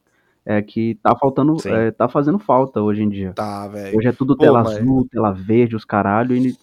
é 0.49 0.63
que 0.63 0.95
tá 1.03 1.15
faltando, 1.15 1.55
é, 1.67 1.91
tá 1.91 2.09
fazendo 2.09 2.39
falta 2.39 2.81
hoje 2.81 3.03
em 3.03 3.09
dia. 3.09 3.34
Tá, 3.34 3.67
velho. 3.67 3.95
Hoje 3.95 4.07
é 4.07 4.11
tudo 4.11 4.35
Pô, 4.35 4.43
tela 4.43 4.61
azul, 4.61 5.07
tela 5.11 5.31
verde, 5.31 5.76
os 5.76 5.85
caralho, 5.85 6.35
e 6.35 6.55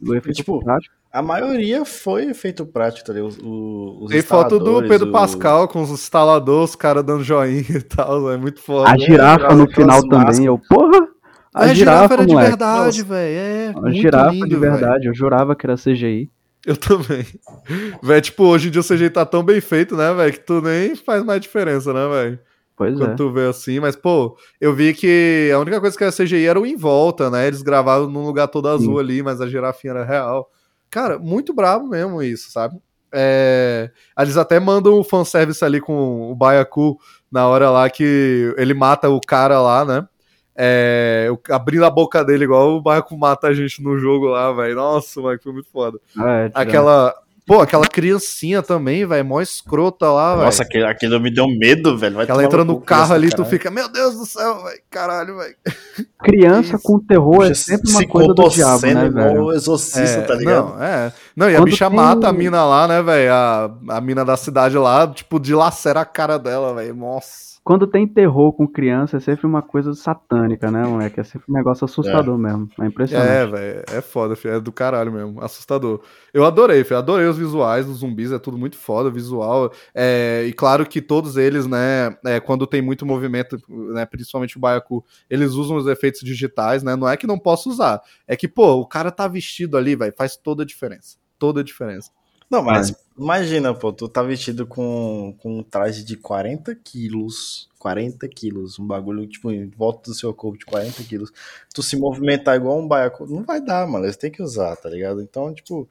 o 0.00 0.14
efeito 0.14 0.36
tipo, 0.36 0.64
prático. 0.64 0.94
A 1.12 1.20
maioria 1.20 1.84
foi 1.84 2.24
efeito 2.24 2.64
prático, 2.64 3.06
tá 3.06 3.12
ligado? 3.12 3.36
Os, 3.44 4.10
Tem 4.10 4.22
foto 4.22 4.58
do 4.58 4.82
Pedro 4.88 5.10
o... 5.10 5.12
Pascal 5.12 5.68
com 5.68 5.82
os 5.82 5.90
instaladores, 5.90 6.70
os 6.70 6.76
caras 6.76 7.04
dando 7.04 7.22
joinha 7.22 7.64
e 7.76 7.82
tal, 7.82 8.32
é 8.32 8.38
muito 8.38 8.62
foda. 8.62 8.90
A 8.90 8.96
girafa 8.96 9.54
no 9.54 9.70
final 9.70 10.00
também, 10.08 10.46
eu, 10.46 10.58
porra! 10.58 11.06
A, 11.54 11.64
a 11.64 11.74
girafa, 11.74 12.14
era 12.14 12.26
de 12.26 12.34
verdade, 12.34 13.02
velho. 13.02 13.38
É, 13.38 13.74
a 13.76 13.90
girafa 13.90 14.30
lindo, 14.30 14.48
de 14.48 14.56
verdade, 14.56 15.00
véio. 15.00 15.10
eu 15.10 15.14
jurava 15.14 15.54
que 15.54 15.66
era 15.66 15.76
CGI. 15.76 16.30
Eu 16.66 16.78
também. 16.78 17.26
Velho, 18.02 18.22
tipo, 18.22 18.42
hoje 18.44 18.68
em 18.68 18.70
dia 18.70 18.80
o 18.80 18.84
CGI 18.84 19.10
tá 19.10 19.26
tão 19.26 19.42
bem 19.42 19.60
feito, 19.60 19.94
né, 19.94 20.14
velho, 20.14 20.32
que 20.32 20.40
tu 20.40 20.62
nem 20.62 20.96
faz 20.96 21.22
mais 21.22 21.38
diferença, 21.38 21.92
né, 21.92 22.08
velho? 22.08 22.38
Pois 22.76 22.96
quando 22.96 23.12
é. 23.12 23.14
tu 23.14 23.30
vê 23.30 23.46
assim, 23.46 23.78
mas 23.78 23.94
pô, 23.94 24.36
eu 24.60 24.74
vi 24.74 24.92
que 24.92 25.50
a 25.54 25.58
única 25.60 25.80
coisa 25.80 25.96
que 25.96 26.02
era 26.02 26.12
CGI 26.12 26.46
era 26.46 26.60
o 26.60 26.66
em 26.66 26.76
volta, 26.76 27.30
né? 27.30 27.46
Eles 27.46 27.62
gravaram 27.62 28.08
num 28.08 28.24
lugar 28.24 28.48
todo 28.48 28.68
azul 28.68 28.94
Sim. 28.94 29.00
ali, 29.00 29.22
mas 29.22 29.40
a 29.40 29.46
girafinha 29.46 29.92
era 29.92 30.04
real. 30.04 30.50
Cara, 30.90 31.18
muito 31.18 31.54
brabo 31.54 31.86
mesmo 31.86 32.22
isso, 32.22 32.50
sabe? 32.50 32.76
É... 33.12 33.90
Eles 34.18 34.36
até 34.36 34.58
mandam 34.58 34.94
o 34.94 35.04
fanservice 35.04 35.64
ali 35.64 35.80
com 35.80 36.30
o 36.30 36.34
Baiacu 36.34 36.98
na 37.30 37.46
hora 37.46 37.70
lá 37.70 37.88
que 37.88 38.52
ele 38.56 38.74
mata 38.74 39.08
o 39.08 39.20
cara 39.20 39.60
lá, 39.60 39.84
né? 39.84 40.08
É... 40.56 41.28
abrindo 41.50 41.84
a 41.84 41.90
boca 41.90 42.24
dele 42.24 42.44
igual 42.44 42.76
o 42.76 42.82
Baiacu 42.82 43.16
mata 43.16 43.46
a 43.46 43.54
gente 43.54 43.80
no 43.80 43.96
jogo 43.98 44.26
lá, 44.26 44.52
velho. 44.52 44.74
Nossa, 44.74 45.20
mano, 45.20 45.38
foi 45.40 45.52
muito 45.52 45.70
foda. 45.70 46.00
Ah, 46.18 46.46
é, 46.46 46.50
Aquela, 46.52 47.14
Pô, 47.46 47.60
aquela 47.60 47.86
criancinha 47.86 48.62
também, 48.62 49.04
velho, 49.06 49.22
mó 49.22 49.38
escrota 49.38 50.10
lá, 50.10 50.32
velho. 50.32 50.46
Nossa, 50.46 50.62
aquilo, 50.62 50.86
aquilo 50.86 51.20
me 51.20 51.30
deu 51.30 51.46
medo, 51.46 51.98
velho. 51.98 52.18
Ela 52.22 52.42
entra 52.42 52.64
no 52.64 52.80
carro 52.80 53.12
ali, 53.12 53.28
tu 53.28 53.44
fica, 53.44 53.70
meu 53.70 53.86
Deus 53.86 54.16
do 54.16 54.24
céu, 54.24 54.64
velho, 54.64 54.80
caralho, 54.90 55.36
velho. 55.36 55.54
Criança 56.24 56.78
com 56.82 56.98
terror 56.98 57.44
é 57.44 57.52
sempre 57.52 57.90
uma 57.90 58.06
coisa 58.06 58.32
do 58.32 58.48
diabo, 58.48 58.86
né, 58.86 59.10
velho? 59.10 59.52
exorcista, 59.52 60.20
é, 60.20 60.22
tá 60.22 60.34
ligado? 60.34 60.70
Não, 60.70 60.82
é. 60.82 61.12
Não, 61.36 61.50
e 61.50 61.52
Quando 61.52 61.62
a 61.62 61.64
bicha 61.66 61.86
tem... 61.86 61.96
mata 61.96 62.28
a 62.28 62.32
mina 62.32 62.64
lá, 62.64 62.88
né, 62.88 63.02
velho, 63.02 63.30
a, 63.30 63.70
a 63.90 64.00
mina 64.00 64.24
da 64.24 64.38
cidade 64.38 64.78
lá, 64.78 65.06
tipo, 65.06 65.38
dilacera 65.38 66.00
a 66.00 66.06
cara 66.06 66.38
dela, 66.38 66.74
velho, 66.74 66.94
nossa. 66.94 67.53
Quando 67.64 67.86
tem 67.86 68.06
terror 68.06 68.52
com 68.52 68.68
criança, 68.68 69.16
é 69.16 69.20
sempre 69.20 69.46
uma 69.46 69.62
coisa 69.62 69.94
satânica, 69.94 70.70
né, 70.70 70.84
moleque? 70.84 71.18
É 71.18 71.24
sempre 71.24 71.50
um 71.50 71.54
negócio 71.54 71.86
assustador 71.86 72.34
é. 72.34 72.42
mesmo. 72.42 72.68
É 72.78 72.84
impressionante. 72.84 73.30
É, 73.30 73.46
velho. 73.46 73.84
É 73.90 74.00
foda, 74.02 74.36
filho. 74.36 74.52
É 74.52 74.60
do 74.60 74.70
caralho 74.70 75.10
mesmo. 75.10 75.42
Assustador. 75.42 76.02
Eu 76.34 76.44
adorei, 76.44 76.84
filho. 76.84 76.98
Adorei 76.98 77.26
os 77.26 77.38
visuais 77.38 77.86
dos 77.86 78.00
zumbis. 78.00 78.32
É 78.32 78.38
tudo 78.38 78.58
muito 78.58 78.76
foda, 78.76 79.10
visual. 79.10 79.72
É, 79.94 80.44
e 80.46 80.52
claro 80.52 80.84
que 80.84 81.00
todos 81.00 81.38
eles, 81.38 81.66
né, 81.66 82.14
é, 82.26 82.38
quando 82.38 82.66
tem 82.66 82.82
muito 82.82 83.06
movimento, 83.06 83.56
né, 83.66 84.04
principalmente 84.04 84.58
o 84.58 84.60
Baiacu, 84.60 85.02
eles 85.30 85.52
usam 85.52 85.78
os 85.78 85.86
efeitos 85.86 86.20
digitais, 86.20 86.82
né? 86.82 86.94
Não 86.94 87.08
é 87.08 87.16
que 87.16 87.26
não 87.26 87.38
possa 87.38 87.70
usar. 87.70 88.02
É 88.28 88.36
que, 88.36 88.46
pô, 88.46 88.74
o 88.74 88.86
cara 88.86 89.10
tá 89.10 89.26
vestido 89.26 89.78
ali, 89.78 89.96
velho. 89.96 90.12
Faz 90.14 90.36
toda 90.36 90.64
a 90.64 90.66
diferença. 90.66 91.16
Toda 91.38 91.62
a 91.62 91.64
diferença. 91.64 92.10
Não, 92.50 92.62
mas 92.62 92.90
é. 92.90 93.03
Imagina, 93.18 93.74
pô, 93.74 93.92
tu 93.92 94.08
tá 94.08 94.22
vestido 94.22 94.66
com, 94.66 95.34
com 95.38 95.58
um 95.58 95.62
traje 95.62 96.04
de 96.04 96.16
40 96.16 96.74
quilos. 96.74 97.68
40 97.78 98.26
quilos. 98.28 98.78
Um 98.78 98.86
bagulho, 98.86 99.26
tipo, 99.26 99.50
em 99.50 99.68
volta 99.68 100.10
do 100.10 100.14
seu 100.14 100.32
corpo 100.32 100.58
de 100.58 100.64
40 100.64 101.02
quilos. 101.04 101.32
Tu 101.72 101.82
se 101.82 101.96
movimentar 101.96 102.56
igual 102.56 102.78
um 102.78 102.88
baiacu. 102.88 103.26
Não 103.26 103.42
vai 103.42 103.60
dar, 103.60 103.86
mano. 103.86 104.04
Você 104.04 104.18
tem 104.18 104.30
que 104.30 104.42
usar, 104.42 104.76
tá 104.76 104.88
ligado? 104.88 105.22
Então, 105.22 105.52
tipo, 105.54 105.88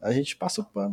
a 0.00 0.12
gente 0.12 0.36
passa 0.36 0.60
o 0.60 0.64
pano. 0.64 0.92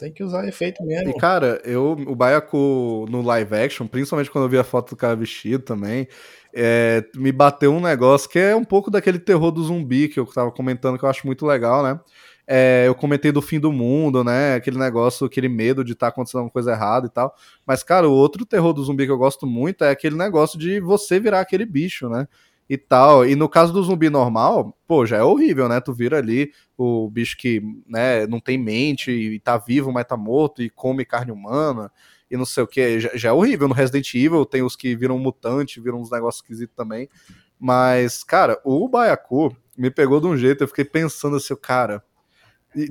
Tem 0.00 0.10
que 0.10 0.24
usar 0.24 0.48
efeito 0.48 0.82
mesmo. 0.82 1.10
E, 1.10 1.18
cara, 1.18 1.60
eu, 1.62 1.92
o 1.92 2.14
Baiacu 2.14 3.04
no 3.10 3.20
live 3.20 3.54
action, 3.54 3.86
principalmente 3.86 4.30
quando 4.30 4.44
eu 4.44 4.48
vi 4.48 4.56
a 4.56 4.64
foto 4.64 4.90
do 4.90 4.96
cara 4.96 5.14
vestido 5.14 5.62
também, 5.62 6.08
é, 6.54 7.04
me 7.14 7.30
bateu 7.30 7.70
um 7.70 7.80
negócio 7.80 8.26
que 8.28 8.38
é 8.38 8.56
um 8.56 8.64
pouco 8.64 8.90
daquele 8.90 9.18
terror 9.18 9.50
do 9.50 9.62
zumbi 9.62 10.08
que 10.08 10.18
eu 10.18 10.24
tava 10.24 10.50
comentando, 10.50 10.98
que 10.98 11.04
eu 11.04 11.08
acho 11.08 11.26
muito 11.26 11.44
legal, 11.44 11.82
né? 11.82 12.00
É, 12.52 12.88
eu 12.88 12.96
comentei 12.96 13.30
do 13.30 13.40
fim 13.40 13.60
do 13.60 13.70
mundo, 13.70 14.24
né? 14.24 14.56
Aquele 14.56 14.76
negócio, 14.76 15.24
aquele 15.24 15.48
medo 15.48 15.84
de 15.84 15.92
estar 15.92 16.06
tá 16.06 16.10
acontecendo 16.10 16.40
alguma 16.40 16.52
coisa 16.52 16.72
errada 16.72 17.06
e 17.06 17.08
tal. 17.08 17.32
Mas, 17.64 17.84
cara, 17.84 18.08
o 18.08 18.12
outro 18.12 18.44
terror 18.44 18.72
do 18.72 18.82
zumbi 18.82 19.06
que 19.06 19.12
eu 19.12 19.16
gosto 19.16 19.46
muito 19.46 19.84
é 19.84 19.90
aquele 19.90 20.16
negócio 20.16 20.58
de 20.58 20.80
você 20.80 21.20
virar 21.20 21.38
aquele 21.38 21.64
bicho, 21.64 22.08
né? 22.08 22.26
E 22.68 22.76
tal. 22.76 23.24
E 23.24 23.36
no 23.36 23.48
caso 23.48 23.72
do 23.72 23.80
zumbi 23.84 24.10
normal, 24.10 24.76
pô, 24.84 25.06
já 25.06 25.18
é 25.18 25.22
horrível, 25.22 25.68
né? 25.68 25.80
Tu 25.80 25.94
vira 25.94 26.18
ali 26.18 26.50
o 26.76 27.08
bicho 27.08 27.36
que, 27.38 27.62
né, 27.86 28.26
não 28.26 28.40
tem 28.40 28.58
mente 28.58 29.12
e 29.12 29.38
tá 29.38 29.56
vivo, 29.56 29.92
mas 29.92 30.04
tá 30.04 30.16
morto 30.16 30.60
e 30.60 30.68
come 30.68 31.04
carne 31.04 31.30
humana 31.30 31.88
e 32.28 32.36
não 32.36 32.44
sei 32.44 32.64
o 32.64 32.66
que. 32.66 32.98
Já, 32.98 33.10
já, 33.14 33.28
é 33.28 33.32
horrível. 33.32 33.68
No 33.68 33.74
Resident 33.74 34.12
Evil 34.12 34.44
tem 34.44 34.62
os 34.62 34.74
que 34.74 34.96
viram 34.96 35.16
mutante, 35.20 35.80
viram 35.80 36.00
uns 36.00 36.10
negócios 36.10 36.42
esquisitos 36.42 36.74
também. 36.74 37.08
Mas, 37.60 38.24
cara, 38.24 38.60
o 38.64 38.88
Baiacu 38.88 39.56
me 39.78 39.88
pegou 39.88 40.20
de 40.20 40.26
um 40.26 40.36
jeito, 40.36 40.64
eu 40.64 40.68
fiquei 40.68 40.84
pensando 40.84 41.36
assim, 41.36 41.54
cara 41.54 42.02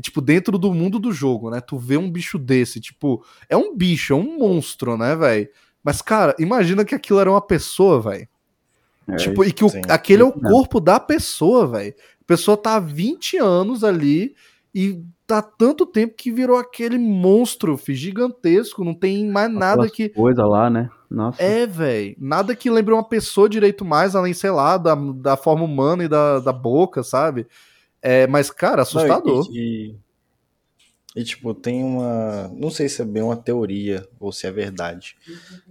tipo, 0.01 0.21
dentro 0.21 0.57
do 0.57 0.73
mundo 0.73 0.99
do 0.99 1.11
jogo, 1.11 1.49
né? 1.49 1.61
Tu 1.61 1.77
vê 1.77 1.97
um 1.97 2.09
bicho 2.09 2.37
desse, 2.37 2.79
tipo, 2.79 3.23
é 3.47 3.55
um 3.55 3.75
bicho, 3.75 4.13
é 4.13 4.15
um 4.15 4.37
monstro, 4.37 4.97
né, 4.97 5.15
velho? 5.15 5.49
Mas, 5.83 6.01
cara, 6.01 6.35
imagina 6.39 6.83
que 6.83 6.93
aquilo 6.93 7.19
era 7.19 7.31
uma 7.31 7.41
pessoa, 7.41 8.01
velho. 8.01 8.27
É, 9.07 9.15
tipo, 9.15 9.43
e 9.43 9.51
que 9.51 9.63
o, 9.63 9.69
sim. 9.69 9.81
aquele 9.87 10.21
é 10.21 10.25
o 10.25 10.31
corpo 10.31 10.79
da 10.79 10.99
pessoa, 10.99 11.67
velho. 11.67 11.93
A 12.21 12.25
pessoa 12.25 12.55
tá 12.55 12.75
há 12.75 12.79
20 12.79 13.37
anos 13.37 13.83
ali 13.83 14.35
e 14.73 15.01
tá 15.25 15.41
tanto 15.41 15.85
tempo 15.85 16.15
que 16.15 16.31
virou 16.31 16.57
aquele 16.57 16.97
monstro, 16.97 17.77
fi, 17.77 17.95
gigantesco, 17.95 18.83
não 18.83 18.93
tem 18.93 19.27
mais 19.27 19.51
nada 19.51 19.85
aquelas 19.85 19.91
que. 19.91 20.09
coisa 20.09 20.45
lá, 20.45 20.69
né? 20.69 20.89
Nossa. 21.09 21.41
É, 21.41 21.65
velho. 21.65 22.15
Nada 22.19 22.55
que 22.55 22.69
lembre 22.69 22.93
uma 22.93 23.03
pessoa 23.03 23.49
direito 23.49 23.83
mais, 23.83 24.15
além, 24.15 24.33
sei 24.33 24.51
lá, 24.51 24.77
da, 24.77 24.95
da 24.95 25.35
forma 25.35 25.63
humana 25.63 26.03
e 26.03 26.07
da, 26.07 26.39
da 26.39 26.53
boca, 26.53 27.01
sabe? 27.01 27.47
É, 28.01 28.27
mas, 28.27 28.49
cara, 28.49 28.81
assustador. 28.83 29.45
Não, 29.47 29.53
e, 29.55 29.95
e, 31.15 31.21
e, 31.21 31.23
tipo, 31.23 31.53
tem 31.53 31.83
uma. 31.83 32.47
Não 32.55 32.69
sei 32.69 32.87
se 32.87 33.01
é 33.01 33.05
bem 33.05 33.23
uma 33.23 33.35
teoria 33.35 34.07
ou 34.19 34.31
se 34.31 34.45
é 34.47 34.51
verdade. 34.51 35.15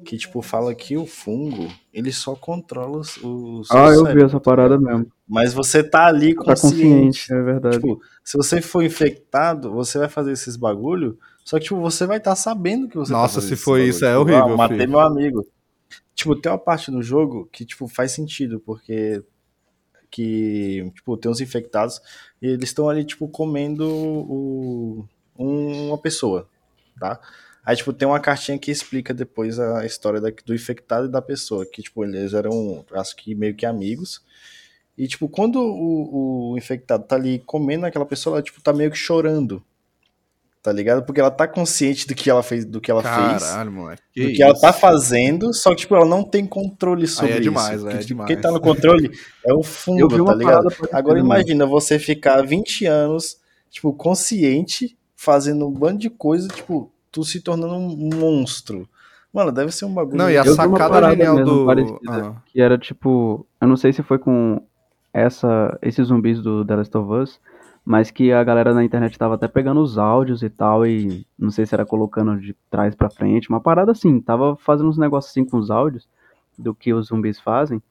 Que, 0.04 0.16
tipo, 0.18 0.42
fala 0.42 0.74
que 0.74 0.96
o 0.96 1.06
fungo 1.06 1.72
ele 1.92 2.12
só 2.12 2.34
controla 2.34 2.98
os. 2.98 3.16
o 3.18 3.62
seu 3.64 3.76
ah, 3.76 3.88
eu 3.90 4.04
cérebro, 4.04 4.14
vi 4.20 4.26
essa 4.26 4.40
parada 4.40 4.78
mesmo. 4.78 5.10
Mas 5.26 5.52
você 5.54 5.82
tá 5.82 6.06
ali 6.06 6.34
Tá 6.34 6.44
consciente. 6.44 6.76
consciente, 6.82 7.32
é 7.32 7.42
verdade. 7.42 7.76
Tipo, 7.76 8.00
se 8.24 8.36
você 8.36 8.60
for 8.60 8.82
infectado, 8.82 9.70
você 9.72 9.98
vai 9.98 10.08
fazer 10.08 10.32
esses 10.32 10.56
bagulho, 10.56 11.18
só 11.44 11.58
que 11.58 11.64
tipo, 11.64 11.80
você 11.80 12.04
vai 12.06 12.18
estar 12.18 12.34
sabendo 12.36 12.88
que 12.88 12.96
você 12.96 13.12
tá 13.12 13.18
Nossa, 13.18 13.34
fazendo 13.36 13.48
se 13.50 13.56
for 13.56 13.72
bagulho. 13.78 13.90
isso, 13.90 14.04
é 14.04 14.08
Tipo, 14.10 14.20
horrível, 14.20 14.54
Ah, 14.54 14.56
matei 14.56 14.78
filho. 14.78 14.90
meu 14.90 15.00
amigo. 15.00 15.46
Tipo, 16.14 16.34
tem 16.36 16.50
uma 16.50 16.58
parte 16.58 16.90
no 16.90 17.00
jogo 17.02 17.48
que, 17.52 17.64
tipo, 17.64 17.86
faz 17.86 18.10
sentido, 18.12 18.60
porque 18.60 19.22
que, 20.10 20.90
tipo, 20.94 21.16
tem 21.16 21.30
uns 21.30 21.40
infectados 21.40 22.00
e 22.40 22.46
eles 22.48 22.70
estão 22.70 22.88
ali, 22.88 23.04
tipo, 23.04 23.28
comendo 23.28 23.86
o, 23.88 25.04
um- 25.38 25.88
uma 25.88 25.98
pessoa, 25.98 26.48
tá? 26.98 27.20
Aí, 27.64 27.76
tipo, 27.76 27.92
tem 27.92 28.08
uma 28.08 28.20
cartinha 28.20 28.58
que 28.58 28.70
explica 28.70 29.12
depois 29.12 29.58
a 29.60 29.84
história 29.84 30.20
da- 30.20 30.30
do 30.46 30.54
infectado 30.54 31.06
e 31.06 31.10
da 31.10 31.20
pessoa, 31.20 31.66
que, 31.66 31.82
tipo, 31.82 32.04
eles 32.04 32.32
eram, 32.34 32.84
acho 32.92 33.14
que 33.16 33.34
meio 33.34 33.54
que 33.54 33.66
amigos. 33.66 34.22
E, 34.96 35.06
tipo, 35.06 35.28
quando 35.28 35.60
o, 35.60 36.52
o 36.52 36.58
infectado 36.58 37.04
tá 37.04 37.16
ali 37.16 37.38
comendo 37.40 37.86
aquela 37.86 38.06
pessoa, 38.06 38.36
ela, 38.36 38.42
tipo, 38.42 38.60
tá 38.62 38.72
meio 38.72 38.90
que 38.90 38.96
chorando. 38.96 39.62
Tá 40.68 40.72
ligado? 40.74 41.02
Porque 41.02 41.18
ela 41.18 41.30
tá 41.30 41.48
consciente 41.48 42.06
do 42.06 42.14
que 42.14 42.28
ela 42.28 42.42
fez, 42.42 42.66
do 42.66 42.78
que 42.78 42.90
ela 42.90 43.02
fez, 43.02 43.42
Caralho, 43.42 43.72
moleque. 43.72 44.02
do 44.14 44.26
Que 44.26 44.32
que 44.34 44.42
ela 44.42 44.52
tá 44.52 44.68
isso? 44.68 44.78
fazendo, 44.80 45.54
só 45.54 45.70
que, 45.70 45.76
tipo, 45.76 45.94
ela 45.94 46.04
não 46.04 46.22
tem 46.22 46.44
controle 46.44 47.06
sobre 47.06 47.32
é 47.36 47.40
demais, 47.40 47.78
isso. 47.78 47.88
é 47.88 47.90
Porque, 47.90 47.98
tipo, 48.00 48.08
demais. 48.08 48.28
Quem 48.28 48.38
tá 48.38 48.50
no 48.50 48.60
controle 48.60 49.10
é 49.46 49.54
o 49.54 49.62
vi 49.62 50.24
tá 50.26 50.34
ligado? 50.34 50.68
Agora 50.92 51.18
imagina 51.18 51.64
você 51.64 51.98
ficar 51.98 52.42
20 52.42 52.84
anos, 52.84 53.38
tipo, 53.70 53.94
consciente, 53.94 54.94
fazendo 55.16 55.66
um 55.66 55.72
bando 55.72 56.00
de 56.00 56.10
coisa, 56.10 56.46
tipo, 56.48 56.92
tu 57.10 57.24
se 57.24 57.40
tornando 57.40 57.72
um 57.74 58.10
monstro. 58.14 58.86
Mano, 59.32 59.50
deve 59.50 59.72
ser 59.72 59.86
um 59.86 59.94
bagulho. 59.94 60.18
Não, 60.18 60.30
e 60.30 60.36
a 60.36 60.44
Eu 60.44 60.54
sacada 60.54 61.10
genial 61.12 61.36
mesmo 61.36 61.50
do. 61.50 61.64
parecida. 61.64 61.98
Ah. 62.06 62.34
Que 62.44 62.60
era 62.60 62.76
tipo. 62.76 63.46
Eu 63.58 63.68
não 63.68 63.76
sei 63.76 63.90
se 63.92 64.02
foi 64.02 64.18
com 64.18 64.60
essa, 65.14 65.78
esses 65.80 66.08
zumbis 66.08 66.42
do 66.42 66.62
The 66.64 66.76
Last 66.76 66.96
of 66.98 67.12
Us, 67.12 67.40
mas 67.88 68.10
que 68.10 68.30
a 68.30 68.44
galera 68.44 68.74
na 68.74 68.84
internet 68.84 69.18
tava 69.18 69.36
até 69.36 69.48
pegando 69.48 69.80
os 69.80 69.96
áudios 69.96 70.42
e 70.42 70.50
tal, 70.50 70.86
e 70.86 71.24
não 71.38 71.50
sei 71.50 71.64
se 71.64 71.74
era 71.74 71.86
colocando 71.86 72.38
de 72.38 72.54
trás 72.70 72.94
pra 72.94 73.08
frente, 73.08 73.48
uma 73.48 73.62
parada 73.62 73.92
assim, 73.92 74.20
tava 74.20 74.56
fazendo 74.56 74.90
uns 74.90 74.98
negócios 74.98 75.32
assim 75.32 75.42
com 75.42 75.56
os 75.56 75.70
áudios 75.70 76.06
do 76.58 76.74
que 76.74 76.92
os 76.92 77.06
zumbis 77.06 77.40
fazem, 77.40 77.82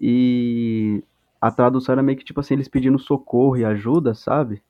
e 0.00 1.04
a 1.38 1.50
tradução 1.50 1.92
era 1.92 2.02
meio 2.02 2.16
que 2.16 2.24
tipo 2.24 2.40
assim, 2.40 2.54
eles 2.54 2.66
pedindo 2.66 2.98
socorro 2.98 3.58
e 3.58 3.62
ajuda, 3.62 4.14
sabe? 4.14 4.62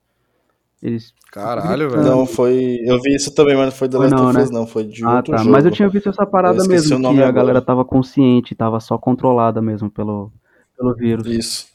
Eles. 0.83 1.15
Caralho, 1.31 1.89
velho. 1.89 2.03
Não, 2.03 2.27
foi. 2.27 2.81
Eu 2.85 3.01
vi 3.01 3.15
isso 3.15 3.33
também, 3.33 3.55
mas 3.55 3.67
não 3.67 3.73
foi 3.73 3.89
The 3.89 3.97
Foi 3.99 4.07
Last 4.11 4.17
não, 4.21 4.29
of 4.31 4.37
né? 4.37 4.43
Us, 4.43 4.51
não. 4.51 4.67
Foi 4.67 4.83
de 4.83 5.05
Ah, 5.05 5.19
outro 5.19 5.31
tá. 5.31 5.39
jogo. 5.39 5.51
Mas 5.53 5.65
eu 5.65 5.71
tinha 5.71 5.89
visto 5.89 6.09
essa 6.09 6.27
parada 6.27 6.65
mesmo, 6.67 6.99
que 6.99 7.05
a 7.07 7.11
agora. 7.11 7.33
galera 7.33 7.63
tava 7.63 7.85
consciente, 7.85 8.53
tava 8.53 8.81
só 8.81 8.99
controlada 8.99 9.63
mesmo 9.63 9.89
pelo, 9.89 10.33
pelo 10.77 10.93
vírus. 10.97 11.25
Isso. 11.29 11.72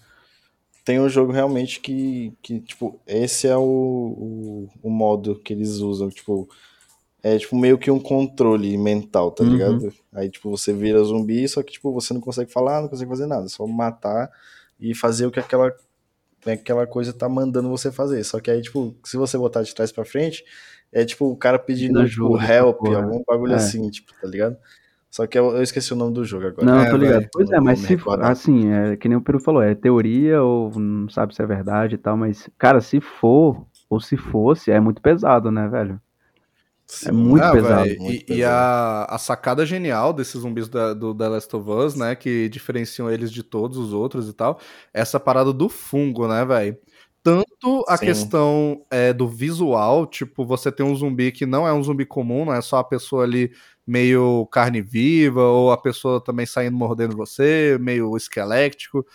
Tem 0.87 1.01
um 1.01 1.09
jogo 1.09 1.33
realmente 1.33 1.81
que, 1.81 2.33
que 2.41 2.61
tipo, 2.61 2.97
esse 3.05 3.45
é 3.47 3.57
o, 3.57 3.61
o, 3.61 4.69
o 4.83 4.89
modo 4.89 5.35
que 5.37 5.53
eles 5.53 5.79
usam, 5.79 6.09
tipo, 6.09 6.47
é 7.21 7.37
tipo 7.37 7.57
meio 7.57 7.77
que 7.77 7.91
um 7.91 7.99
controle 7.99 8.77
mental, 8.77 9.31
tá 9.31 9.43
Uhum. 9.43 9.49
ligado? 9.51 9.93
Aí, 10.13 10.29
tipo, 10.29 10.49
você 10.49 10.73
vira 10.73 11.03
zumbi, 11.03 11.47
só 11.49 11.61
que, 11.63 11.73
tipo, 11.73 11.91
você 11.93 12.13
não 12.13 12.21
consegue 12.21 12.51
falar, 12.51 12.81
não 12.81 12.87
consegue 12.89 13.09
fazer 13.09 13.27
nada, 13.27 13.49
só 13.49 13.67
matar 13.67 14.31
e 14.79 14.95
fazer 14.95 15.25
o 15.25 15.31
que 15.31 15.39
aquela, 15.41 15.75
aquela 16.45 16.87
coisa 16.87 17.13
tá 17.13 17.27
mandando 17.29 17.69
você 17.69 17.91
fazer. 17.91 18.23
Só 18.23 18.39
que 18.39 18.49
aí, 18.51 18.61
tipo, 18.61 18.95
se 19.05 19.17
você 19.17 19.37
botar 19.37 19.63
de 19.63 19.75
trás 19.75 19.91
pra 19.91 20.05
frente, 20.05 20.45
é 20.91 21.03
tipo 21.05 21.25
o 21.29 21.35
cara 21.37 21.59
pedindo, 21.59 21.99
Pedindo 22.01 22.09
tipo, 22.09 22.37
ajuda, 22.37 22.53
help, 22.53 22.77
porra. 22.79 22.97
algum 23.03 23.23
bagulho 23.27 23.53
É. 23.53 23.55
assim, 23.57 23.89
tipo, 23.89 24.13
tá 24.21 24.27
ligado? 24.27 24.57
Só 25.09 25.25
que 25.25 25.37
eu, 25.37 25.55
eu 25.55 25.63
esqueci 25.63 25.93
o 25.93 25.95
nome 25.95 26.13
do 26.13 26.23
jogo 26.25 26.47
agora. 26.47 26.67
Não, 26.67 26.81
É, 26.81 26.89
tô 26.89 26.97
ligado. 26.97 27.27
Pois 27.31 27.49
é, 27.51 27.59
mas 27.59 27.79
se 27.79 27.87
recordar. 27.89 28.31
assim, 28.31 28.71
é 28.71 28.95
que 28.97 29.07
nem 29.07 29.17
o 29.17 29.21
Peru 29.21 29.39
falou, 29.39 29.61
é 29.61 29.73
teoria 29.75 30.41
ou 30.41 30.71
não 30.79 31.09
sabe 31.09 31.33
se 31.35 31.41
é 31.41 31.45
verdade 31.45 31.95
e 31.95 31.97
tal, 31.97 32.17
mas, 32.17 32.49
cara, 32.57 32.81
se 32.81 32.99
for, 32.99 33.65
ou 33.89 33.99
se 33.99 34.17
fosse, 34.17 34.71
é 34.71 34.79
muito 34.79 35.01
pesado, 35.01 35.51
né, 35.51 35.67
velho? 35.67 35.99
Sim. 36.85 37.09
É 37.09 37.11
muito 37.11 37.43
Ah, 37.43 37.51
pesado. 37.51 37.85
muito 37.99 37.99
E, 37.99 38.25
e 38.29 38.43
pesado. 38.43 38.45
a, 38.45 39.05
a 39.09 39.17
sacada 39.17 39.65
genial 39.65 40.13
desses 40.13 40.39
zumbis 40.41 40.69
da- 40.69 40.93
do 40.93 41.13
The 41.13 41.27
Last 41.27 41.55
of 41.55 41.69
Us, 41.69 41.95
né? 41.95 42.15
Que 42.15 42.47
diferenciam 42.47 43.09
eles 43.11 43.31
de 43.31 43.43
todos 43.43 43.77
os 43.77 43.91
outros 43.93 44.29
e 44.29 44.33
tal. 44.33 44.59
é 44.93 45.01
Essa 45.01 45.19
parada 45.19 45.51
do 45.51 45.67
fungo, 45.67 46.27
né, 46.27 46.45
velho? 46.45 46.77
Tanto 47.21 47.83
a 47.89 47.97
Sim. 47.97 48.05
questão 48.05 48.85
é, 48.89 49.11
do 49.11 49.27
visual, 49.27 50.05
tipo, 50.07 50.45
você 50.45 50.71
tem 50.71 50.85
um 50.85 50.95
zumbi 50.95 51.29
que 51.31 51.45
não 51.45 51.67
é 51.67 51.73
um 51.73 51.83
zumbi 51.83 52.05
comum, 52.05 52.45
não 52.45 52.53
é 52.53 52.61
só 52.61 52.77
a 52.77 52.83
pessoa 52.85 53.23
ali 53.25 53.51
meio 53.87 54.45
carne 54.47 54.81
viva, 54.81 55.41
ou 55.41 55.71
a 55.71 55.77
pessoa 55.77 56.21
também 56.21 56.45
saindo 56.45 56.75
mordendo 56.75 57.15
você, 57.15 57.77
meio 57.79 58.15
esquelético. 58.17 59.05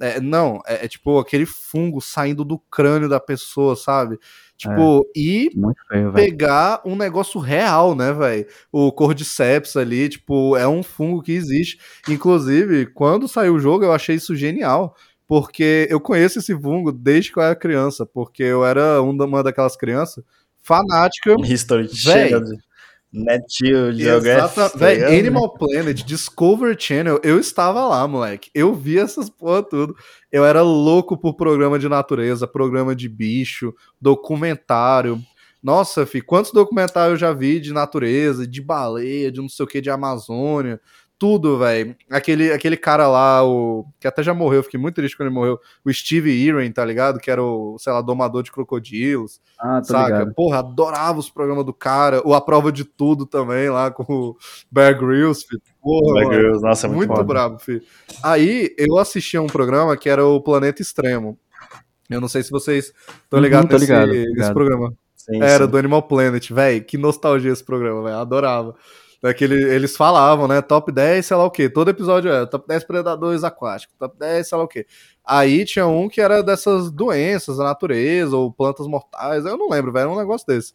É, 0.00 0.20
não, 0.20 0.60
é, 0.66 0.86
é 0.86 0.88
tipo 0.88 1.18
aquele 1.18 1.46
fungo 1.46 2.00
saindo 2.00 2.44
do 2.44 2.58
crânio 2.58 3.08
da 3.08 3.20
pessoa, 3.20 3.76
sabe? 3.76 4.18
Tipo, 4.56 5.06
e 5.14 5.50
Muito 5.54 5.80
feio, 5.88 6.12
pegar 6.12 6.80
um 6.84 6.96
negócio 6.96 7.40
real, 7.40 7.94
né, 7.94 8.12
velho? 8.12 8.46
O 8.72 8.90
Cordyceps 8.90 9.76
ali, 9.76 10.08
tipo, 10.08 10.56
é 10.56 10.66
um 10.66 10.82
fungo 10.82 11.22
que 11.22 11.32
existe. 11.32 11.78
Inclusive, 12.08 12.86
quando 12.86 13.28
saiu 13.28 13.54
o 13.54 13.60
jogo, 13.60 13.84
eu 13.84 13.92
achei 13.92 14.16
isso 14.16 14.34
genial. 14.34 14.96
Porque 15.26 15.86
eu 15.90 16.00
conheço 16.00 16.38
esse 16.38 16.54
fungo 16.58 16.92
desde 16.92 17.32
que 17.32 17.38
eu 17.38 17.42
era 17.42 17.56
criança. 17.56 18.06
Porque 18.06 18.42
eu 18.42 18.64
era 18.64 19.00
uma 19.02 19.42
daquelas 19.42 19.76
crianças 19.76 20.24
fanática. 20.60 21.34
History 21.44 21.86
Véi. 21.86 22.30
Channel, 22.30 22.58
Net 23.14 23.44
Geo, 23.48 23.92
Geographic. 23.92 24.58
Exata, 24.58 24.70
tá 24.70 24.84
véi, 24.84 24.96
ligado? 24.96 25.12
Animal 25.12 25.54
Planet, 25.54 26.02
Discover 26.02 26.76
Channel, 26.76 27.20
eu 27.22 27.38
estava 27.38 27.86
lá, 27.86 28.06
moleque. 28.08 28.50
Eu 28.52 28.74
vi 28.74 28.98
essas 28.98 29.30
porra 29.30 29.62
tudo. 29.62 29.94
Eu 30.32 30.44
era 30.44 30.62
louco 30.62 31.16
por 31.16 31.34
programa 31.34 31.78
de 31.78 31.88
natureza, 31.88 32.48
programa 32.48 32.94
de 32.94 33.08
bicho, 33.08 33.72
documentário. 34.00 35.20
Nossa, 35.62 36.04
fi, 36.04 36.20
quantos 36.20 36.50
documentários 36.50 37.12
eu 37.12 37.28
já 37.28 37.32
vi 37.32 37.60
de 37.60 37.72
natureza, 37.72 38.46
de 38.46 38.60
baleia, 38.60 39.30
de 39.30 39.40
não 39.40 39.48
sei 39.48 39.64
o 39.64 39.68
que, 39.68 39.80
de 39.80 39.90
Amazônia, 39.90 40.80
tudo, 41.24 41.56
velho. 41.58 41.96
Aquele, 42.10 42.52
aquele 42.52 42.76
cara 42.76 43.08
lá, 43.08 43.42
o 43.42 43.86
que 43.98 44.06
até 44.06 44.22
já 44.22 44.34
morreu, 44.34 44.62
fiquei 44.62 44.78
muito 44.78 44.96
triste 44.96 45.16
quando 45.16 45.28
ele 45.28 45.34
morreu, 45.34 45.58
o 45.82 45.90
Steve 45.90 46.30
Irwin, 46.30 46.70
tá 46.70 46.84
ligado? 46.84 47.18
Que 47.18 47.30
era 47.30 47.42
o, 47.42 47.78
sei 47.78 47.90
lá, 47.94 48.02
domador 48.02 48.42
de 48.42 48.52
crocodilos. 48.52 49.40
Ah, 49.58 49.80
tô 49.80 49.86
Saca? 49.94 50.18
ligado. 50.18 50.34
Porra, 50.34 50.58
adorava 50.58 51.18
os 51.18 51.30
programas 51.30 51.64
do 51.64 51.72
cara. 51.72 52.20
O 52.26 52.34
A 52.34 52.42
Prova 52.42 52.70
de 52.70 52.84
Tudo 52.84 53.24
também, 53.24 53.70
lá 53.70 53.90
com 53.90 54.02
o 54.06 54.36
Bear 54.70 54.98
Grylls, 54.98 55.46
filho. 55.48 55.62
Porra, 55.80 56.20
Bear 56.20 56.28
Grylls, 56.28 56.62
nossa, 56.62 56.86
é 56.86 56.90
muito, 56.90 57.08
muito 57.10 57.24
brabo, 57.24 57.58
filho. 57.58 57.80
Aí, 58.22 58.74
eu 58.76 58.98
assistia 58.98 59.40
um 59.40 59.46
programa 59.46 59.96
que 59.96 60.10
era 60.10 60.26
o 60.26 60.42
Planeta 60.42 60.82
Extremo. 60.82 61.38
Eu 62.10 62.20
não 62.20 62.28
sei 62.28 62.42
se 62.42 62.50
vocês 62.50 62.92
estão 63.22 63.38
Uhum, 63.38 63.44
ligados 63.44 63.70
tô 63.70 63.76
nesse, 63.76 63.86
ligado, 63.86 64.08
tô 64.08 64.12
nesse 64.14 64.28
ligado. 64.30 64.52
programa. 64.52 64.92
Sim, 65.16 65.42
Era 65.42 65.64
sim. 65.64 65.70
do 65.70 65.78
Animal 65.78 66.02
Planet, 66.02 66.50
velho. 66.50 66.84
Que 66.84 66.98
nostalgia 66.98 67.50
esse 67.50 67.64
programa, 67.64 68.02
velho. 68.02 68.16
Adorava. 68.18 68.74
Daquele, 69.24 69.54
eles 69.74 69.96
falavam, 69.96 70.46
né? 70.46 70.60
Top 70.60 70.92
10, 70.92 71.24
sei 71.24 71.34
lá 71.34 71.46
o 71.46 71.50
quê. 71.50 71.70
Todo 71.70 71.88
episódio 71.88 72.30
era 72.30 72.46
top 72.46 72.68
10 72.68 72.84
predadores 72.84 73.42
aquáticos, 73.42 73.96
top 73.98 74.18
10, 74.18 74.46
sei 74.46 74.58
lá 74.58 74.64
o 74.64 74.68
quê. 74.68 74.86
Aí 75.24 75.64
tinha 75.64 75.86
um 75.86 76.10
que 76.10 76.20
era 76.20 76.42
dessas 76.42 76.90
doenças 76.90 77.56
da 77.56 77.64
natureza 77.64 78.36
ou 78.36 78.52
plantas 78.52 78.86
mortais. 78.86 79.46
Eu 79.46 79.56
não 79.56 79.70
lembro, 79.70 79.90
velho. 79.90 80.10
Um 80.10 80.18
negócio 80.18 80.46
desse. 80.46 80.74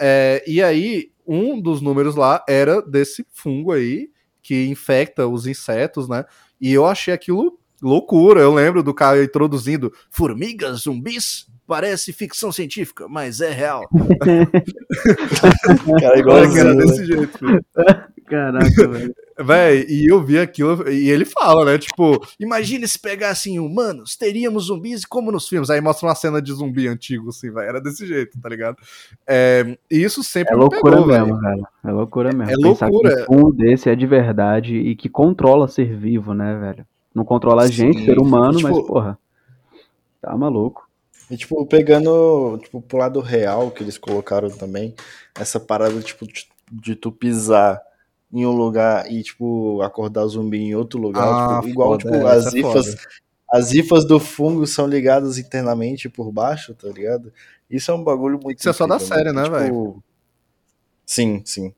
É, 0.00 0.42
e 0.46 0.62
aí, 0.62 1.10
um 1.26 1.60
dos 1.60 1.82
números 1.82 2.16
lá 2.16 2.42
era 2.48 2.80
desse 2.80 3.26
fungo 3.30 3.72
aí 3.72 4.08
que 4.40 4.68
infecta 4.68 5.26
os 5.26 5.46
insetos, 5.46 6.08
né? 6.08 6.24
E 6.58 6.72
eu 6.72 6.86
achei 6.86 7.12
aquilo 7.12 7.58
loucura. 7.82 8.40
Eu 8.40 8.54
lembro 8.54 8.82
do 8.82 8.94
cara 8.94 9.22
introduzindo 9.22 9.92
formigas 10.10 10.84
zumbis. 10.84 11.46
Parece 11.72 12.12
ficção 12.12 12.52
científica, 12.52 13.08
mas 13.08 13.40
é 13.40 13.50
real. 13.50 13.88
Cara, 15.08 15.88
Olha 15.88 15.98
que 15.98 16.04
era 16.04 16.18
igualzinho, 16.18 16.64
né? 16.74 16.84
desse 16.84 17.04
jeito, 17.06 17.38
filho. 17.38 17.64
Caraca, 18.26 18.88
velho. 18.88 19.14
Véi, 19.40 19.86
e 19.88 20.12
eu 20.12 20.22
vi 20.22 20.38
aquilo, 20.38 20.86
e 20.90 21.08
ele 21.08 21.24
fala, 21.24 21.64
né? 21.64 21.78
Tipo, 21.78 22.20
imagine 22.38 22.86
se 22.86 22.98
pegassem 22.98 23.58
humanos, 23.58 24.14
teríamos 24.16 24.64
zumbis 24.66 25.06
como 25.06 25.32
nos 25.32 25.48
filmes. 25.48 25.70
Aí 25.70 25.80
mostra 25.80 26.06
uma 26.06 26.14
cena 26.14 26.42
de 26.42 26.52
zumbi 26.52 26.86
antigo, 26.86 27.30
assim, 27.30 27.50
vai. 27.50 27.66
Era 27.66 27.80
desse 27.80 28.06
jeito, 28.06 28.38
tá 28.38 28.50
ligado? 28.50 28.76
É, 29.26 29.78
e 29.90 30.02
isso 30.04 30.22
sempre 30.22 30.52
É 30.52 30.56
me 30.56 30.60
loucura 30.62 30.96
pegou, 30.96 31.06
mesmo, 31.06 31.26
velho. 31.26 31.40
cara. 31.40 31.62
É 31.84 31.90
loucura 31.90 32.32
mesmo. 32.34 32.52
é 32.52 32.68
Pensar 32.68 32.88
loucura. 32.90 33.24
Que 33.24 33.34
um 33.34 33.50
desse 33.50 33.88
é 33.88 33.94
de 33.96 34.06
verdade 34.06 34.76
e 34.76 34.94
que 34.94 35.08
controla 35.08 35.66
ser 35.68 35.96
vivo, 35.96 36.34
né, 36.34 36.54
velho? 36.60 36.86
Não 37.14 37.24
controla 37.24 37.62
a 37.62 37.66
gente, 37.66 38.00
Sim. 38.00 38.04
ser 38.04 38.18
humano, 38.18 38.58
Tipo- 38.58 38.68
mas, 38.68 38.86
porra. 38.86 39.18
Tá 40.20 40.36
maluco. 40.36 40.81
E, 41.32 41.36
tipo, 41.38 41.64
pegando, 41.64 42.58
tipo, 42.62 42.82
pro 42.82 42.98
lado 42.98 43.18
real 43.20 43.70
que 43.70 43.82
eles 43.82 43.96
colocaram 43.96 44.50
também, 44.50 44.94
essa 45.34 45.58
parada, 45.58 45.98
tipo, 46.02 46.26
de, 46.26 46.46
de 46.70 46.94
tu 46.94 47.10
pisar 47.10 47.80
em 48.30 48.44
um 48.44 48.52
lugar 48.52 49.10
e, 49.10 49.22
tipo, 49.22 49.80
acordar 49.80 50.26
zumbi 50.26 50.58
em 50.58 50.74
outro 50.74 51.00
lugar, 51.00 51.26
Ah, 51.26 51.56
tipo, 51.56 51.68
igual, 51.70 51.96
tipo, 51.96 52.12
é, 52.14 52.32
as 52.36 52.52
é 52.52 52.58
ifas, 52.58 52.86
foda. 52.86 53.00
as 53.50 53.72
ifas 53.72 54.04
do 54.04 54.20
fungo 54.20 54.66
são 54.66 54.86
ligadas 54.86 55.38
internamente 55.38 56.06
por 56.06 56.30
baixo, 56.30 56.74
tá 56.74 56.88
ligado? 56.88 57.32
Isso 57.70 57.90
é 57.90 57.94
um 57.94 58.04
bagulho 58.04 58.38
muito 58.38 58.58
Isso 58.58 58.68
é 58.68 58.72
só 58.74 58.86
da 58.86 58.98
série, 58.98 59.32
né, 59.32 59.44
Tipo, 59.44 59.56
velho? 59.56 60.02
Sim, 61.06 61.40
sim. 61.46 61.72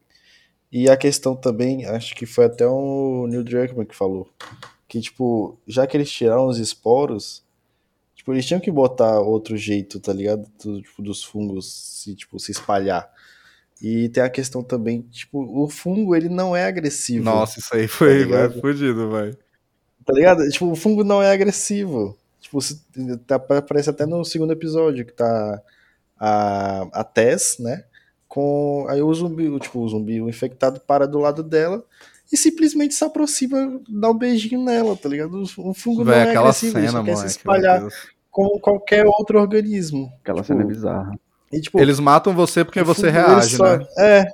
E 0.72 0.90
a 0.90 0.96
questão 0.96 1.36
também, 1.36 1.86
acho 1.86 2.16
que 2.16 2.26
foi 2.26 2.46
até 2.46 2.66
o 2.66 3.28
Neil 3.28 3.44
Druckmann 3.44 3.86
que 3.86 3.94
falou, 3.94 4.28
que, 4.88 5.00
tipo, 5.00 5.56
já 5.64 5.86
que 5.86 5.96
eles 5.96 6.10
tiraram 6.10 6.48
os 6.48 6.58
esporos, 6.58 7.43
tipo, 8.24 8.32
eles 8.32 8.46
tinham 8.46 8.58
que 8.60 8.70
botar 8.70 9.20
outro 9.20 9.54
jeito, 9.54 10.00
tá 10.00 10.10
ligado? 10.12 10.46
Do- 10.64 10.80
tipo, 10.80 11.02
dos 11.02 11.22
fungos 11.22 11.70
se, 12.02 12.14
tipo, 12.14 12.38
se 12.40 12.52
espalhar. 12.52 13.06
E 13.82 14.08
tem 14.08 14.22
a 14.22 14.30
questão 14.30 14.62
também, 14.62 15.02
tipo, 15.02 15.44
o 15.62 15.68
fungo, 15.68 16.16
ele 16.16 16.30
não 16.30 16.56
é 16.56 16.64
agressivo. 16.64 17.22
Nossa, 17.24 17.58
isso 17.60 17.74
aí 17.76 17.86
foi, 17.86 18.26
Tá 18.26 18.48
fudido, 18.60 19.10
velho. 19.10 19.36
Tá 20.06 20.12
ligado? 20.14 20.48
Tipo, 20.48 20.70
o 20.70 20.76
fungo 20.76 21.04
não 21.04 21.22
é 21.22 21.30
agressivo. 21.32 22.16
Tipo, 22.40 22.62
se- 22.62 22.80
tá, 23.26 23.34
aparece 23.36 23.90
até 23.90 24.06
no 24.06 24.24
segundo 24.24 24.52
episódio 24.54 25.04
que 25.04 25.12
tá 25.12 25.60
a, 26.18 26.86
a 26.92 27.04
Tess, 27.04 27.56
né? 27.58 27.84
Com. 28.26 28.86
Aí 28.88 29.02
o 29.02 29.12
zumbi, 29.12 29.58
tipo, 29.60 29.80
o 29.80 29.88
zumbi, 29.88 30.20
o 30.22 30.28
infectado 30.30 30.80
para 30.80 31.06
do 31.06 31.18
lado 31.18 31.42
dela 31.42 31.84
e 32.32 32.36
simplesmente 32.36 32.94
se 32.94 33.04
aproxima, 33.04 33.80
dá 33.88 34.10
um 34.10 34.16
beijinho 34.16 34.62
nela, 34.64 34.96
tá 34.96 35.08
ligado? 35.08 35.42
O, 35.58 35.74
fungo 35.74 36.04
não 36.04 36.12
Véi, 36.12 36.20
é 36.20 36.30
aquela 36.30 36.40
agressivo, 36.48 36.78
ele 36.78 36.86
cena, 36.88 36.98
só 36.98 37.04
quer 37.04 37.12
moleque. 37.12 37.30
se 37.30 37.36
espalhar. 37.38 37.88
Como 38.34 38.58
qualquer 38.58 39.06
outro 39.06 39.40
organismo. 39.40 40.12
Aquela 40.20 40.38
Tipo, 40.42 40.46
cena 40.48 40.62
é 40.62 40.66
bizarra. 40.66 41.20
E, 41.52 41.60
tipo, 41.60 41.78
Eles 41.80 42.00
matam 42.00 42.34
você 42.34 42.64
porque 42.64 42.82
você 42.82 43.08
reage, 43.08 43.56
só- 43.56 43.78
né? 43.78 43.86
É, 43.96 44.24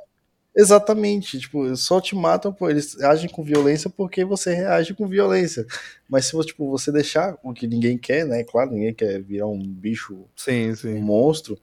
exatamente. 0.57 1.39
Tipo, 1.39 1.77
só 1.77 2.01
te 2.01 2.15
matam, 2.17 2.51
pô, 2.51 2.71
eles 2.71 2.99
agem 3.03 3.29
com 3.29 3.43
violência 3.43 3.91
porque 3.91 4.25
você 4.25 4.55
reage 4.55 4.95
com 4.95 5.07
violência. 5.07 5.67
Mas 6.09 6.25
se 6.25 6.33
você, 6.33 6.49
tipo, 6.49 6.71
você 6.71 6.91
deixar 6.91 7.37
o 7.43 7.53
que 7.53 7.67
ninguém 7.67 7.99
quer, 7.99 8.25
né? 8.25 8.43
Claro, 8.43 8.71
ninguém 8.71 8.95
quer 8.95 9.21
virar 9.21 9.47
um 9.47 9.59
bicho, 9.63 10.25
Sim, 10.35 10.71
um 10.71 10.77
sim. 10.77 10.99
monstro. 11.01 11.59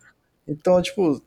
Então, 0.48 0.80
tipo, 0.80 1.20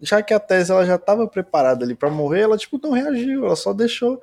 já 0.00 0.22
que 0.22 0.32
a 0.32 0.38
Tess 0.38 0.70
ela 0.70 0.86
já 0.86 0.96
tava 0.96 1.26
preparada 1.26 1.84
ali 1.84 1.96
pra 1.96 2.08
morrer, 2.08 2.42
ela, 2.42 2.56
tipo, 2.56 2.78
não 2.80 2.92
reagiu, 2.92 3.46
ela 3.46 3.56
só 3.56 3.72
deixou. 3.72 4.22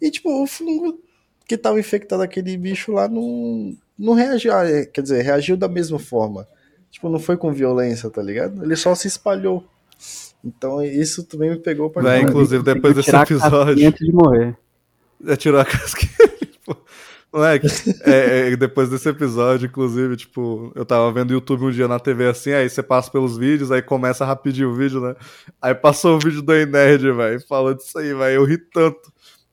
E, 0.00 0.10
tipo, 0.10 0.42
o 0.42 0.46
fungo 0.46 1.00
que 1.46 1.56
tava 1.56 1.78
infectado 1.78 2.22
aquele 2.22 2.56
bicho 2.56 2.92
lá 2.92 3.08
não, 3.08 3.76
não 3.98 4.14
reagiu. 4.14 4.52
Ah, 4.52 4.68
é, 4.68 4.84
Quer 4.84 5.02
dizer, 5.02 5.22
reagiu 5.22 5.56
da 5.56 5.68
mesma 5.68 5.98
forma. 5.98 6.46
Tipo, 6.90 7.08
não 7.08 7.18
foi 7.18 7.36
com 7.36 7.52
violência, 7.52 8.10
tá 8.10 8.22
ligado? 8.22 8.62
Ele 8.62 8.76
só 8.76 8.94
se 8.94 9.08
espalhou. 9.08 9.64
Então 10.44 10.82
isso 10.84 11.24
também 11.24 11.50
me 11.50 11.56
pegou 11.56 11.88
pra 11.88 12.02
caralho. 12.02 12.28
inclusive, 12.28 12.62
depois 12.62 12.94
desse 12.94 13.06
tirar 13.06 13.22
episódio. 13.22 13.88
antes 13.88 14.06
de 14.06 14.12
morrer. 14.12 14.56
É, 15.26 15.36
tirou 15.36 15.60
a 15.60 15.64
casquinha. 15.66 16.28
tipo, 16.40 16.76
Moleque, 17.32 17.66
é, 18.04 18.50
é, 18.50 18.56
depois 18.56 18.90
desse 18.90 19.08
episódio, 19.08 19.66
inclusive, 19.66 20.16
tipo, 20.16 20.70
eu 20.74 20.84
tava 20.84 21.10
vendo 21.12 21.30
o 21.30 21.34
YouTube 21.34 21.64
um 21.64 21.70
dia 21.70 21.88
na 21.88 21.98
TV 21.98 22.28
assim, 22.28 22.52
aí 22.52 22.68
você 22.68 22.82
passa 22.82 23.10
pelos 23.10 23.38
vídeos, 23.38 23.70
aí 23.70 23.80
começa 23.80 24.24
rapidinho 24.24 24.70
o 24.70 24.74
vídeo, 24.74 25.00
né? 25.00 25.14
Aí 25.60 25.74
passou 25.74 26.16
o 26.16 26.18
vídeo 26.18 26.42
do 26.42 26.52
Nerd, 26.52 27.10
velho, 27.10 27.40
falando 27.46 27.78
isso 27.78 27.98
aí, 27.98 28.12
velho. 28.12 28.34
Eu 28.34 28.44
ri 28.44 28.58
tanto 28.58 29.10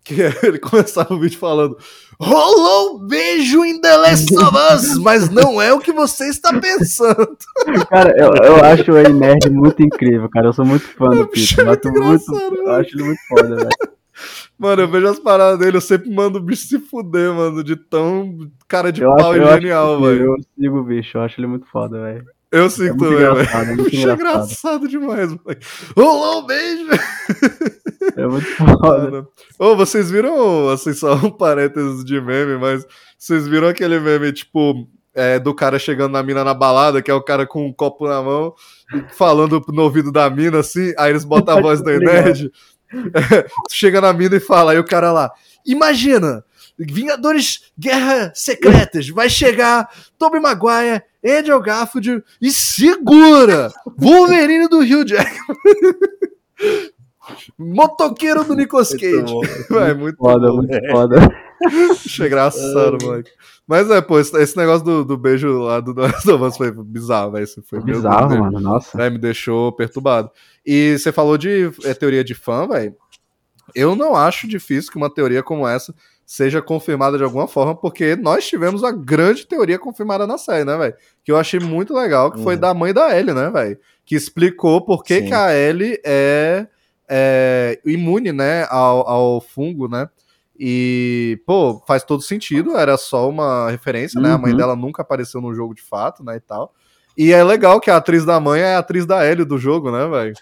que 0.10 0.15
ele 0.45 0.57
começava 0.60 1.14
o 1.14 1.19
vídeo 1.19 1.38
falando: 1.38 1.77
Rolou 2.19 2.98
um 2.98 3.07
beijo 3.07 3.64
em 3.64 3.80
The 3.80 3.98
Last 3.98 4.36
of 4.36 4.57
Us, 4.73 4.98
mas 4.99 5.30
não 5.30 5.61
é 5.61 5.72
o 5.72 5.80
que 5.80 5.91
você 5.91 6.27
está 6.30 6.60
pensando. 6.60 7.38
Cara, 7.90 8.14
eu, 8.18 8.31
eu 8.44 8.56
acho 8.64 8.91
o 8.91 8.98
Ei 8.98 9.14
Nerd 9.14 9.49
muito 9.49 9.81
incrível, 9.84 10.30
cara. 10.30 10.48
Eu 10.48 10.53
sou 10.53 10.65
muito 10.65 10.86
fã 10.88 11.10
do 11.10 11.27
Peter. 11.27 11.65
muito 11.65 11.91
muito, 11.91 12.36
eu 12.36 12.72
acho 12.72 12.95
ele 12.95 13.03
muito 13.03 13.19
foda, 13.27 13.56
velho. 13.56 13.69
Mano, 14.57 14.81
eu 14.81 14.88
vejo 14.90 15.07
as 15.07 15.19
paradas 15.19 15.57
dele, 15.60 15.77
eu 15.77 15.81
sempre 15.81 16.14
mando 16.14 16.40
o 16.40 16.41
bicho 16.41 16.68
se 16.68 16.77
fuder, 16.80 17.34
mano, 17.34 17.64
de 17.64 17.77
tão 17.77 18.52
cara 18.68 18.91
de 18.91 19.02
Eu 19.02 19.15
pau 19.15 19.31
acho, 19.31 19.41
e 19.41 19.61
genial, 19.61 20.02
velho. 20.02 20.26
Eu 20.26 20.36
sigo 20.57 20.80
o 20.80 20.84
bicho, 20.84 21.18
eu 21.18 21.22
acho 21.22 21.40
ele 21.40 21.48
muito 21.48 21.65
foda, 21.68 22.02
velho. 22.02 22.26
Eu 22.51 22.65
É 22.65 22.67
muito 22.67 22.97
também, 22.97 23.17
velho. 23.17 23.31
engraçado, 23.31 23.69
é 23.69 23.76
muito 23.76 23.95
engraçado. 23.95 24.19
engraçado 24.19 24.88
demais, 24.88 25.30
moleque. 25.31 25.65
Rolou 25.95 26.41
um 26.41 26.45
beijo! 26.47 26.88
É 28.15 28.27
muito 28.27 28.47
foda. 28.57 29.11
Mano. 29.11 29.27
Ô, 29.59 29.76
vocês 29.76 30.09
viram, 30.09 30.69
assim, 30.69 30.93
só 30.93 31.13
um 31.15 31.30
parênteses 31.30 32.03
de 32.03 32.19
meme, 32.19 32.57
mas 32.57 32.85
vocês 33.17 33.47
viram 33.47 33.67
aquele 33.67 33.99
meme, 33.99 34.31
tipo, 34.34 34.88
é, 35.13 35.38
do 35.38 35.53
cara 35.53 35.77
chegando 35.77 36.13
na 36.13 36.23
mina 36.23 36.43
na 36.43 36.53
balada, 36.53 37.01
que 37.01 37.11
é 37.11 37.13
o 37.13 37.21
cara 37.23 37.45
com 37.45 37.67
um 37.67 37.73
copo 37.73 38.07
na 38.07 38.21
mão, 38.21 38.53
falando 39.13 39.63
no 39.67 39.84
ouvido 39.84 40.11
da 40.11 40.27
mina, 40.30 40.59
assim, 40.59 40.93
aí 40.97 41.11
eles 41.11 41.26
botam 41.26 41.57
a 41.57 41.61
voz 41.61 41.81
do 41.84 41.99
nerd, 41.99 42.51
chega 43.69 44.01
na 44.01 44.11
mina 44.13 44.38
e 44.38 44.39
fala, 44.39 44.71
aí 44.71 44.80
o 44.80 44.84
cara 44.84 45.11
lá, 45.11 45.31
imagina, 45.65 46.43
Vingadores 46.77 47.71
Guerra 47.77 48.31
Secretas, 48.34 49.09
vai 49.09 49.30
chegar 49.30 49.89
Tobey 50.17 50.39
Maguire, 50.39 51.03
Andrew 51.26 51.62
Garfield 51.62 52.24
e 52.41 52.52
segura! 52.52 53.72
Wolverine 53.98 54.68
do 54.68 54.80
Rio 54.80 55.06
Jackman. 55.06 55.58
Motoqueiro 57.58 58.44
do 58.44 58.56
Nicolas 58.56 58.90
Cage. 58.90 59.34
Vai, 59.70 59.94
muito 59.94 60.18
Foda, 60.18 60.48
bom. 60.48 60.58
muito 60.58 60.91
foda. 60.91 61.16
Achei 61.91 62.28
engraçado, 62.28 62.98
moleque. 63.02 63.32
Mas 63.68 63.90
é, 63.91 64.02
pô, 64.02 64.20
esse, 64.20 64.58
negócio 64.58 64.84
do, 64.84 65.06
do 65.06 65.18
beijo 65.18 65.60
lá 65.60 65.80
do 65.80 65.94
Us 66.02 66.58
foi 66.58 66.72
bizarro, 66.72 67.32
velho. 67.34 67.46
Foi 67.66 67.82
Bizarro, 67.84 68.30
Deus, 68.30 68.40
mano. 68.40 68.60
Nossa. 68.60 69.00
É, 69.02 69.10
me 69.10 69.18
deixou 69.18 69.72
perturbado. 69.74 70.32
E 70.66 70.98
você 70.98 71.12
falou 71.12 71.38
de 71.38 71.72
é, 71.84 71.94
teoria 71.94 72.24
de 72.24 72.34
fã, 72.34 72.68
velho. 72.68 72.96
Eu 73.76 73.96
não 73.96 74.16
acho 74.16 74.48
difícil 74.48 74.91
que 74.91 74.98
uma 74.98 75.14
teoria 75.14 75.44
como 75.44 75.68
essa 75.68 75.94
seja 76.31 76.61
confirmada 76.61 77.18
de 77.18 77.23
alguma 77.23 77.47
forma, 77.47 77.73
porque 77.76 78.15
nós 78.15 78.47
tivemos 78.47 78.84
a 78.84 78.91
grande 78.91 79.47
teoria 79.47 79.80
confirmada 79.80 80.27
na 80.27 80.38
série, 80.38 80.64
né, 80.64 80.77
velho? 80.77 80.93
Que 81.23 81.31
eu 81.31 81.38
achei 81.38 81.60
muito 81.60 81.91
legal, 81.91 82.31
que 82.31 82.43
foi 82.43 82.53
Uhum. 82.53 82.61
da 82.61 82.72
mãe 82.72 82.93
da 82.93 83.18
Ellie, 83.18 83.34
né, 83.34 83.49
velho? 83.49 83.80
Que 84.06 84.15
explicou 84.15 84.80
por 84.85 85.03
que, 85.03 85.22
Sim. 85.22 85.26
que 85.26 85.34
a 85.34 85.56
Ellie 85.56 85.99
é, 86.06 86.68
é 87.10 87.80
imune, 87.84 88.31
né, 88.31 88.68
ao, 88.69 89.10
ao 89.10 89.41
fungo, 89.41 89.88
né? 89.88 90.07
E, 90.60 91.41
pô, 91.47 91.81
faz 91.88 92.03
todo 92.03 92.22
sentido, 92.22 92.77
era 92.77 92.95
só 92.95 93.27
uma 93.27 93.72
referência, 93.72 94.22
né? 94.22 94.31
A 94.31 94.38
mãe 94.38 94.51
Uhum. 94.51 94.57
dela 94.57 94.76
nunca 94.76 95.01
apareceu 95.01 95.41
no 95.41 95.51
jogo 95.56 95.73
de 95.73 95.81
fato, 95.81 96.23
né, 96.23 96.35
e 96.35 96.39
tal. 96.41 96.76
E 97.18 97.34
é 97.34 97.43
legal 97.43 97.80
que 97.80 97.89
a 97.89 97.97
atriz 97.97 98.23
da 98.23 98.39
mãe 98.39 98.61
é 98.61 98.76
a 98.76 98.80
atriz 98.80 99.03
da 99.03 99.26
Ellie 99.26 99.45
do 99.45 99.57
jogo, 99.57 99.89
né, 99.91 100.07
velho? 100.07 100.35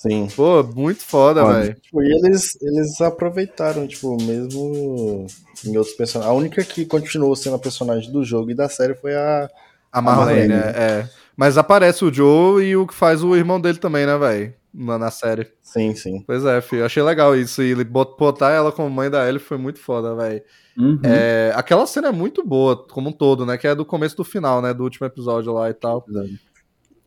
Sim. 0.00 0.28
Pô, 0.34 0.62
muito 0.62 1.02
foda, 1.02 1.44
velho. 1.44 1.74
Tipo, 1.74 2.02
e 2.02 2.10
eles, 2.10 2.56
eles 2.62 2.98
aproveitaram, 3.02 3.86
tipo, 3.86 4.16
mesmo 4.22 5.26
em 5.62 5.76
outros 5.76 5.94
personagens. 5.94 6.34
A 6.34 6.34
única 6.34 6.64
que 6.64 6.86
continuou 6.86 7.36
sendo 7.36 7.56
a 7.56 7.58
personagem 7.58 8.10
do 8.10 8.24
jogo 8.24 8.50
e 8.50 8.54
da 8.54 8.66
série 8.66 8.94
foi 8.94 9.14
a. 9.14 9.50
A 9.92 10.00
Marlene, 10.00 10.54
Marlene, 10.54 10.74
é, 10.74 10.82
é. 10.82 11.10
Mas 11.36 11.58
aparece 11.58 12.02
o 12.02 12.12
Joe 12.12 12.64
e 12.64 12.74
o 12.74 12.86
que 12.86 12.94
faz 12.94 13.22
o 13.22 13.36
irmão 13.36 13.60
dele 13.60 13.76
também, 13.76 14.06
né, 14.06 14.16
velho? 14.16 14.54
Na, 14.72 14.98
na 14.98 15.10
série. 15.10 15.48
Sim, 15.60 15.94
sim. 15.94 16.24
Pois 16.26 16.46
é, 16.46 16.62
filho. 16.62 16.86
Achei 16.86 17.02
legal 17.02 17.36
isso. 17.36 17.62
E 17.62 17.74
botar 17.84 18.52
ela 18.52 18.72
como 18.72 18.88
mãe 18.88 19.10
da 19.10 19.28
Ellie 19.28 19.38
foi 19.38 19.58
muito 19.58 19.80
foda, 19.80 20.14
velho. 20.14 20.40
Uhum. 20.78 20.98
É, 21.04 21.52
aquela 21.54 21.86
cena 21.86 22.08
é 22.08 22.12
muito 22.12 22.42
boa, 22.42 22.86
como 22.88 23.10
um 23.10 23.12
todo, 23.12 23.44
né? 23.44 23.58
Que 23.58 23.66
é 23.66 23.74
do 23.74 23.84
começo 23.84 24.16
do 24.16 24.24
final, 24.24 24.62
né? 24.62 24.72
Do 24.72 24.82
último 24.82 25.06
episódio 25.06 25.52
lá 25.52 25.68
e 25.68 25.74
tal. 25.74 26.06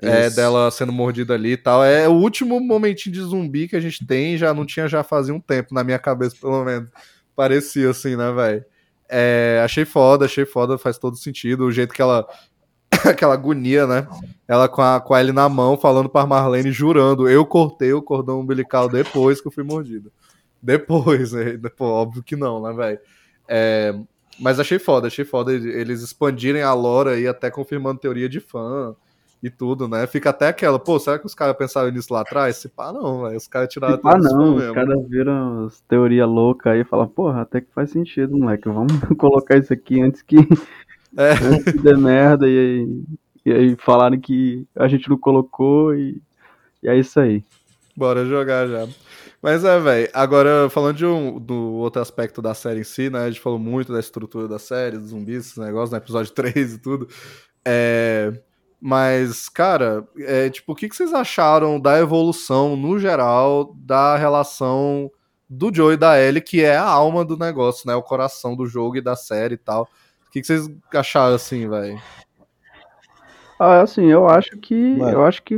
É, 0.07 0.29
dela 0.29 0.69
sendo 0.71 0.91
mordida 0.91 1.33
ali 1.33 1.53
e 1.53 1.57
tal. 1.57 1.83
É 1.83 2.07
o 2.07 2.13
último 2.13 2.59
momentinho 2.59 3.13
de 3.13 3.21
zumbi 3.21 3.67
que 3.67 3.75
a 3.75 3.79
gente 3.79 4.05
tem, 4.05 4.37
já 4.37 4.53
não 4.53 4.65
tinha 4.65 4.87
já 4.87 5.03
fazia 5.03 5.33
um 5.33 5.39
tempo, 5.39 5.73
na 5.73 5.83
minha 5.83 5.99
cabeça, 5.99 6.35
pelo 6.39 6.63
menos. 6.63 6.89
Parecia 7.35 7.89
assim, 7.89 8.15
né, 8.15 8.31
velho? 8.31 8.65
É, 9.09 9.61
achei 9.63 9.85
foda, 9.85 10.25
achei 10.25 10.45
foda, 10.45 10.77
faz 10.77 10.97
todo 10.97 11.15
sentido. 11.15 11.65
O 11.65 11.71
jeito 11.71 11.93
que 11.93 12.01
ela. 12.01 12.27
aquela 13.05 13.33
agonia, 13.33 13.87
né? 13.87 14.07
Ela 14.47 14.67
com 14.69 14.81
a, 14.81 14.99
com 14.99 15.13
a 15.13 15.19
Ellie 15.19 15.33
na 15.33 15.49
mão, 15.49 15.77
falando 15.77 16.09
pra 16.09 16.25
Marlene, 16.25 16.71
jurando: 16.71 17.29
eu 17.29 17.45
cortei 17.45 17.93
o 17.93 18.01
cordão 18.01 18.39
umbilical 18.39 18.87
depois 18.89 19.41
que 19.41 19.47
eu 19.47 19.51
fui 19.51 19.63
mordida. 19.63 20.09
Depois, 20.61 21.31
né? 21.33 21.57
Depois, 21.57 21.89
óbvio 21.89 22.23
que 22.23 22.35
não, 22.35 22.61
né, 22.61 22.73
velho? 22.73 22.99
É, 23.47 23.93
mas 24.39 24.59
achei 24.59 24.79
foda, 24.79 25.07
achei 25.07 25.25
foda 25.25 25.53
eles 25.53 26.01
expandirem 26.01 26.61
a 26.61 26.73
lore 26.73 27.09
aí, 27.09 27.27
até 27.27 27.51
confirmando 27.51 27.99
teoria 27.99 28.29
de 28.29 28.39
fã 28.39 28.95
e 29.43 29.49
tudo, 29.49 29.89
né? 29.89 30.07
Fica 30.07 30.29
até 30.29 30.47
aquela, 30.47 30.79
pô, 30.79 30.97
será 30.97 31.19
que 31.19 31.25
os 31.25 31.35
caras 31.35 31.57
pensaram 31.57 31.91
nisso 31.91 32.13
lá 32.13 32.21
atrás? 32.21 32.55
Se 32.55 32.69
pá, 32.69 32.93
não, 32.93 33.23
velho. 33.23 33.35
Os 33.35 33.45
caras 33.45 33.67
tiraram 33.67 33.99
Ah, 34.01 34.17
não, 34.17 34.55
os 34.55 34.71
caras 34.71 35.05
viram 35.09 35.65
as 35.65 35.81
teorias 35.81 36.29
loucas 36.29 36.71
aí 36.71 36.79
e 36.79 36.85
falam, 36.85 37.09
porra, 37.09 37.41
até 37.41 37.59
que 37.59 37.67
faz 37.73 37.91
sentido, 37.91 38.37
moleque. 38.37 38.69
Vamos 38.69 38.93
colocar 39.19 39.57
isso 39.57 39.73
aqui 39.73 40.01
antes 40.01 40.21
que, 40.21 40.37
É. 41.17 41.33
antes 41.33 41.73
que 41.73 41.77
dê 41.77 41.93
merda. 41.93 42.47
E 42.47 42.57
aí, 42.57 43.03
e 43.45 43.51
aí 43.51 43.75
falaram 43.75 44.17
que 44.17 44.65
a 44.77 44.87
gente 44.87 45.09
não 45.09 45.17
colocou 45.17 45.93
e, 45.93 46.21
e 46.81 46.87
é 46.87 46.97
isso 46.97 47.19
aí. 47.19 47.43
Bora 47.97 48.25
jogar 48.25 48.65
já. 48.67 48.87
Mas 49.41 49.65
é, 49.65 49.77
velho. 49.77 50.09
Agora, 50.13 50.69
falando 50.69 50.95
de 50.95 51.05
um, 51.05 51.37
do 51.37 51.73
outro 51.73 52.01
aspecto 52.01 52.41
da 52.41 52.53
série 52.53 52.79
em 52.79 52.83
si, 52.85 53.09
né? 53.09 53.19
A 53.19 53.27
gente 53.29 53.41
falou 53.41 53.59
muito 53.59 53.91
da 53.91 53.99
estrutura 53.99 54.47
da 54.47 54.57
série, 54.57 54.97
dos 54.97 55.09
zumbis, 55.09 55.47
esse 55.47 55.59
negócio, 55.59 55.91
no 55.91 55.97
episódio 56.01 56.31
3 56.33 56.75
e 56.75 56.77
tudo. 56.77 57.09
É. 57.65 58.31
Mas, 58.85 59.47
cara, 59.47 60.05
é, 60.19 60.49
tipo, 60.49 60.73
o 60.73 60.75
que, 60.75 60.89
que 60.89 60.95
vocês 60.95 61.13
acharam 61.13 61.79
da 61.79 61.97
evolução, 61.97 62.75
no 62.75 62.99
geral, 62.99 63.73
da 63.77 64.17
relação 64.17 65.09
do 65.49 65.73
Joe 65.73 65.93
e 65.93 65.97
da 65.97 66.19
Ellie, 66.19 66.41
que 66.41 66.61
é 66.61 66.75
a 66.75 66.89
alma 66.89 67.23
do 67.23 67.37
negócio, 67.37 67.87
né? 67.87 67.95
O 67.95 68.03
coração 68.03 68.57
do 68.57 68.65
jogo 68.65 68.97
e 68.97 69.01
da 69.01 69.15
série 69.15 69.53
e 69.53 69.57
tal. 69.57 69.83
O 70.27 70.31
que, 70.31 70.41
que 70.41 70.47
vocês 70.47 70.69
acharam, 70.93 71.33
assim, 71.35 71.65
velho? 71.69 71.97
Ah, 73.57 73.79
assim, 73.83 74.07
eu 74.07 74.27
acho 74.27 74.57
que. 74.57 74.99
Eu 74.99 75.23
acho 75.23 75.41
que. 75.43 75.57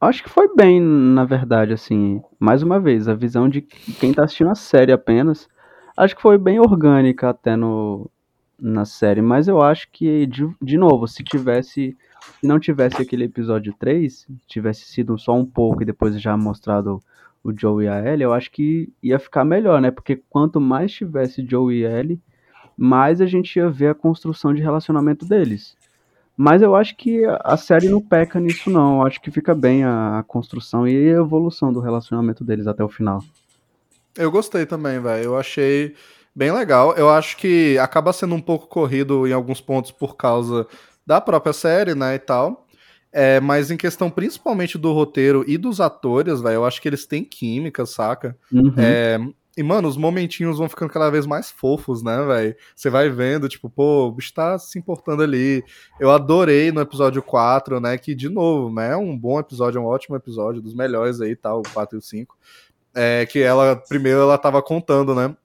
Acho 0.00 0.24
que 0.24 0.28
foi 0.28 0.52
bem, 0.52 0.80
na 0.80 1.24
verdade, 1.24 1.72
assim. 1.72 2.20
Mais 2.40 2.60
uma 2.64 2.80
vez, 2.80 3.06
a 3.06 3.14
visão 3.14 3.48
de 3.48 3.62
quem 3.62 4.12
tá 4.12 4.24
assistindo 4.24 4.50
a 4.50 4.56
série 4.56 4.90
apenas. 4.90 5.48
Acho 5.96 6.16
que 6.16 6.22
foi 6.22 6.38
bem 6.38 6.58
orgânica 6.58 7.30
até 7.30 7.54
no, 7.54 8.10
na 8.58 8.84
série. 8.84 9.22
Mas 9.22 9.46
eu 9.46 9.62
acho 9.62 9.88
que, 9.92 10.26
de, 10.26 10.44
de 10.60 10.76
novo, 10.76 11.06
se 11.06 11.22
tivesse. 11.22 11.96
Se 12.40 12.46
não 12.46 12.58
tivesse 12.58 13.00
aquele 13.00 13.24
episódio 13.24 13.74
3, 13.78 14.26
tivesse 14.46 14.84
sido 14.86 15.18
só 15.18 15.34
um 15.34 15.44
pouco 15.44 15.82
e 15.82 15.86
depois 15.86 16.20
já 16.20 16.36
mostrado 16.36 17.02
o 17.44 17.52
Joe 17.56 17.84
e 17.84 17.88
a 17.88 17.98
Ellie, 18.12 18.24
eu 18.24 18.32
acho 18.32 18.50
que 18.50 18.92
ia 19.02 19.18
ficar 19.18 19.44
melhor, 19.44 19.80
né? 19.80 19.90
Porque 19.90 20.22
quanto 20.30 20.60
mais 20.60 20.92
tivesse 20.92 21.44
Joe 21.48 21.74
e 21.74 21.84
Ellie, 21.84 22.20
mais 22.76 23.20
a 23.20 23.26
gente 23.26 23.56
ia 23.56 23.68
ver 23.68 23.88
a 23.88 23.94
construção 23.94 24.54
de 24.54 24.62
relacionamento 24.62 25.26
deles. 25.26 25.76
Mas 26.36 26.62
eu 26.62 26.74
acho 26.74 26.96
que 26.96 27.24
a- 27.24 27.56
série 27.56 27.88
não 27.88 28.00
peca 28.00 28.40
nisso, 28.40 28.70
não. 28.70 29.00
Eu 29.00 29.06
acho 29.06 29.20
que 29.20 29.30
fica 29.30 29.54
bem 29.54 29.84
a 29.84 30.24
construção 30.26 30.86
e 30.88 30.96
a 30.96 31.18
evolução 31.18 31.72
do 31.72 31.80
relacionamento 31.80 32.42
deles 32.42 32.66
até 32.66 32.82
o 32.82 32.88
final. 32.88 33.22
Eu 34.16 34.30
gostei 34.30 34.64
também, 34.64 34.98
velho. 35.00 35.24
Eu 35.24 35.38
achei 35.38 35.94
bem 36.34 36.50
legal. 36.50 36.94
Eu 36.96 37.10
acho 37.10 37.36
que 37.36 37.76
acaba 37.78 38.12
sendo 38.12 38.34
um 38.34 38.40
pouco 38.40 38.66
corrido 38.66 39.26
em 39.26 39.32
alguns 39.32 39.60
pontos 39.60 39.90
por 39.90 40.16
causa 40.16 40.66
da 41.12 41.20
própria 41.20 41.52
série, 41.52 41.94
né, 41.94 42.14
e 42.14 42.18
tal. 42.18 42.66
É, 43.12 43.38
mas 43.40 43.70
em 43.70 43.76
questão 43.76 44.10
principalmente 44.10 44.78
do 44.78 44.90
roteiro 44.92 45.44
e 45.46 45.58
dos 45.58 45.82
atores, 45.82 46.40
velho, 46.40 46.54
eu 46.54 46.64
acho 46.64 46.80
que 46.80 46.88
eles 46.88 47.04
têm 47.04 47.22
química, 47.22 47.84
saca? 47.84 48.34
Uhum. 48.50 48.72
É, 48.78 49.20
e, 49.54 49.62
mano, 49.62 49.86
os 49.86 49.98
momentinhos 49.98 50.56
vão 50.56 50.66
ficando 50.66 50.90
cada 50.90 51.10
vez 51.10 51.26
mais 51.26 51.50
fofos, 51.50 52.02
né, 52.02 52.24
velho? 52.24 52.56
Você 52.74 52.88
vai 52.88 53.10
vendo, 53.10 53.50
tipo, 53.50 53.68
pô, 53.68 54.06
o 54.06 54.12
bicho 54.12 54.32
tá 54.32 54.58
se 54.58 54.78
importando 54.78 55.22
ali. 55.22 55.62
Eu 56.00 56.10
adorei 56.10 56.72
no 56.72 56.80
episódio 56.80 57.22
4, 57.22 57.78
né, 57.78 57.98
que, 57.98 58.14
de 58.14 58.30
novo, 58.30 58.74
né, 58.74 58.92
é 58.92 58.96
um 58.96 59.14
bom 59.16 59.38
episódio, 59.38 59.78
é 59.78 59.82
um 59.82 59.86
ótimo 59.86 60.16
episódio, 60.16 60.62
dos 60.62 60.72
melhores 60.72 61.20
aí, 61.20 61.36
tá, 61.36 61.54
o 61.54 61.62
4 61.62 61.96
e 61.96 61.98
o 61.98 62.02
5. 62.02 62.34
É, 62.94 63.26
que 63.26 63.40
ela, 63.40 63.76
primeiro, 63.76 64.20
ela 64.20 64.38
tava 64.38 64.62
contando, 64.62 65.14
né, 65.14 65.36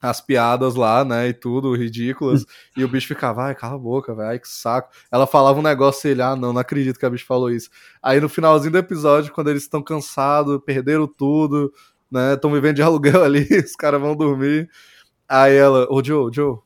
as 0.00 0.20
piadas 0.20 0.74
lá, 0.74 1.04
né, 1.04 1.28
e 1.28 1.34
tudo, 1.34 1.74
ridículas, 1.74 2.44
e 2.76 2.84
o 2.84 2.88
bicho 2.88 3.06
ficava, 3.08 3.44
ai, 3.44 3.54
cala 3.54 3.74
a 3.74 3.78
boca, 3.78 4.14
velho, 4.14 4.28
ai, 4.30 4.38
que 4.38 4.48
saco. 4.48 4.90
Ela 5.10 5.26
falava 5.26 5.58
um 5.58 5.62
negócio 5.62 6.08
e 6.08 6.12
ele, 6.12 6.22
ah, 6.22 6.34
não, 6.34 6.52
não 6.52 6.60
acredito 6.60 6.98
que 6.98 7.06
a 7.06 7.10
bicho 7.10 7.26
falou 7.26 7.50
isso. 7.50 7.70
Aí 8.02 8.20
no 8.20 8.28
finalzinho 8.28 8.72
do 8.72 8.78
episódio, 8.78 9.32
quando 9.32 9.50
eles 9.50 9.62
estão 9.62 9.82
cansados, 9.82 10.60
perderam 10.64 11.06
tudo, 11.06 11.72
né, 12.10 12.34
estão 12.34 12.52
vivendo 12.52 12.76
de 12.76 12.82
aluguel 12.82 13.22
ali, 13.22 13.46
os 13.64 13.76
caras 13.76 14.00
vão 14.00 14.16
dormir. 14.16 14.68
Aí 15.28 15.54
ela, 15.54 15.86
ô 15.90 16.02
Joe, 16.02 16.30
Joe, 16.32 16.58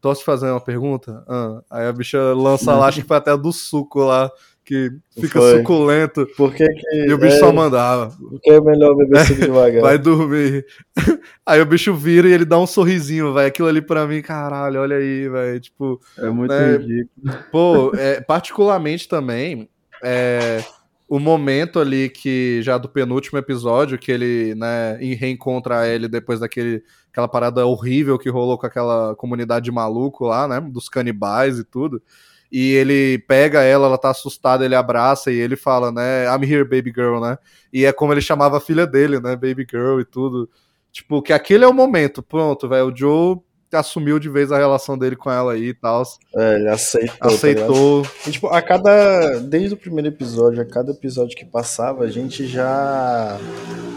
posso 0.00 0.20
te 0.20 0.24
fazer 0.24 0.50
uma 0.50 0.60
pergunta? 0.60 1.24
Ah. 1.28 1.62
Aí 1.70 1.86
a 1.86 1.92
bicha 1.92 2.18
lança 2.32 2.74
lá, 2.74 2.86
acho 2.86 3.02
que 3.02 3.06
foi 3.06 3.16
até 3.16 3.36
do 3.36 3.52
suco 3.52 4.00
lá, 4.00 4.30
que 4.70 4.88
fica 5.20 5.40
Foi. 5.40 5.58
suculento, 5.58 6.24
Por 6.36 6.54
que 6.54 6.64
que. 6.64 6.96
e 7.08 7.12
o 7.12 7.18
bicho 7.18 7.34
é, 7.34 7.38
só 7.40 7.52
mandava, 7.52 8.12
Porque 8.30 8.50
é 8.50 8.60
melhor 8.60 8.94
beber 8.94 9.26
suco 9.26 9.40
devagar. 9.42 9.82
vai 9.82 9.98
dormir. 9.98 10.64
Aí 11.44 11.60
o 11.60 11.66
bicho 11.66 11.92
vira 11.92 12.28
e 12.28 12.32
ele 12.32 12.44
dá 12.44 12.56
um 12.56 12.68
sorrisinho, 12.68 13.34
velho. 13.34 13.48
Aquilo 13.48 13.66
ali 13.66 13.82
pra 13.82 14.06
mim, 14.06 14.22
caralho, 14.22 14.80
olha 14.80 14.96
aí, 14.96 15.28
velho. 15.28 15.58
Tipo, 15.60 16.00
É 16.16 16.30
muito 16.30 16.52
né, 16.52 16.76
ridículo. 16.76 17.08
pô, 17.50 17.92
é, 17.96 18.20
particularmente 18.20 19.08
também, 19.08 19.68
é, 20.04 20.62
o 21.08 21.18
momento 21.18 21.80
ali 21.80 22.08
que, 22.08 22.62
já 22.62 22.78
do 22.78 22.88
penúltimo 22.88 23.38
episódio, 23.40 23.98
que 23.98 24.12
ele, 24.12 24.54
né, 24.54 24.96
reencontra 25.16 25.88
ele 25.88 26.06
depois 26.06 26.38
daquele, 26.38 26.84
aquela 27.10 27.26
parada 27.26 27.66
horrível 27.66 28.16
que 28.16 28.30
rolou 28.30 28.56
com 28.56 28.66
aquela 28.66 29.16
comunidade 29.16 29.64
de 29.64 29.72
maluco 29.72 30.26
lá, 30.26 30.46
né, 30.46 30.60
dos 30.60 30.88
canibais 30.88 31.58
e 31.58 31.64
tudo. 31.64 32.00
E 32.50 32.72
ele 32.72 33.18
pega 33.28 33.62
ela, 33.62 33.86
ela 33.86 33.98
tá 33.98 34.10
assustada, 34.10 34.64
ele 34.64 34.74
abraça 34.74 35.30
e 35.30 35.36
ele 35.36 35.56
fala, 35.56 35.92
né, 35.92 36.24
I'm 36.26 36.44
here, 36.44 36.64
baby 36.64 36.92
girl, 36.94 37.20
né? 37.20 37.38
E 37.72 37.84
é 37.84 37.92
como 37.92 38.12
ele 38.12 38.20
chamava 38.20 38.56
a 38.56 38.60
filha 38.60 38.86
dele, 38.86 39.20
né, 39.20 39.36
baby 39.36 39.66
girl 39.70 40.00
e 40.00 40.04
tudo. 40.04 40.50
Tipo, 40.92 41.22
que 41.22 41.32
aquele 41.32 41.64
é 41.64 41.68
o 41.68 41.72
momento, 41.72 42.22
pronto, 42.22 42.68
velho. 42.68 42.86
O 42.92 42.96
Joe 42.96 43.38
assumiu 43.72 44.18
de 44.18 44.28
vez 44.28 44.50
a 44.50 44.58
relação 44.58 44.98
dele 44.98 45.16
com 45.16 45.30
ela 45.30 45.52
aí 45.52 45.68
e 45.68 45.74
tal. 45.74 46.02
É, 46.36 46.54
ele 46.56 46.68
aceitou. 46.68 47.16
tá? 47.18 47.26
Aceitou. 47.28 48.06
E, 48.26 48.30
tipo, 48.32 48.48
a 48.48 48.60
cada. 48.60 49.38
Desde 49.40 49.74
o 49.74 49.76
primeiro 49.76 50.08
episódio, 50.08 50.60
a 50.60 50.64
cada 50.64 50.90
episódio 50.90 51.36
que 51.36 51.44
passava, 51.44 52.04
a 52.04 52.10
gente 52.10 52.46
já. 52.46 53.38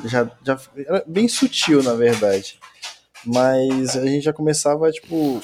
Já. 0.06 0.30
já 0.44 0.60
era 0.78 1.04
bem 1.08 1.28
sutil, 1.28 1.82
na 1.82 1.96
verdade. 1.96 2.60
Mas 3.26 3.96
a 3.96 4.06
gente 4.06 4.24
já 4.24 4.34
começava, 4.34 4.92
tipo. 4.92 5.42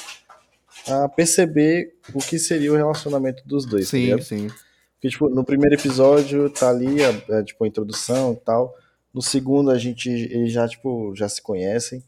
A 0.87 1.07
perceber 1.07 1.95
o 2.13 2.19
que 2.19 2.39
seria 2.39 2.71
o 2.71 2.75
relacionamento 2.75 3.43
dos 3.45 3.65
dois. 3.65 3.85
tá 3.85 3.91
sim, 3.91 4.05
ligado? 4.05 4.23
sim. 4.23 4.47
Porque, 4.95 5.09
tipo, 5.09 5.29
no 5.29 5.43
primeiro 5.43 5.75
episódio 5.75 6.49
tá 6.49 6.69
ali 6.69 6.97
a, 7.03 7.37
a, 7.37 7.43
tipo, 7.43 7.63
a 7.63 7.67
introdução 7.67 8.33
e 8.33 8.37
tal. 8.37 8.75
No 9.13 9.21
segundo, 9.21 9.71
a 9.71 9.77
gente, 9.77 10.09
eles 10.09 10.51
já, 10.51 10.67
tipo, 10.67 11.15
já 11.15 11.29
se 11.29 11.41
conhecem. 11.41 12.03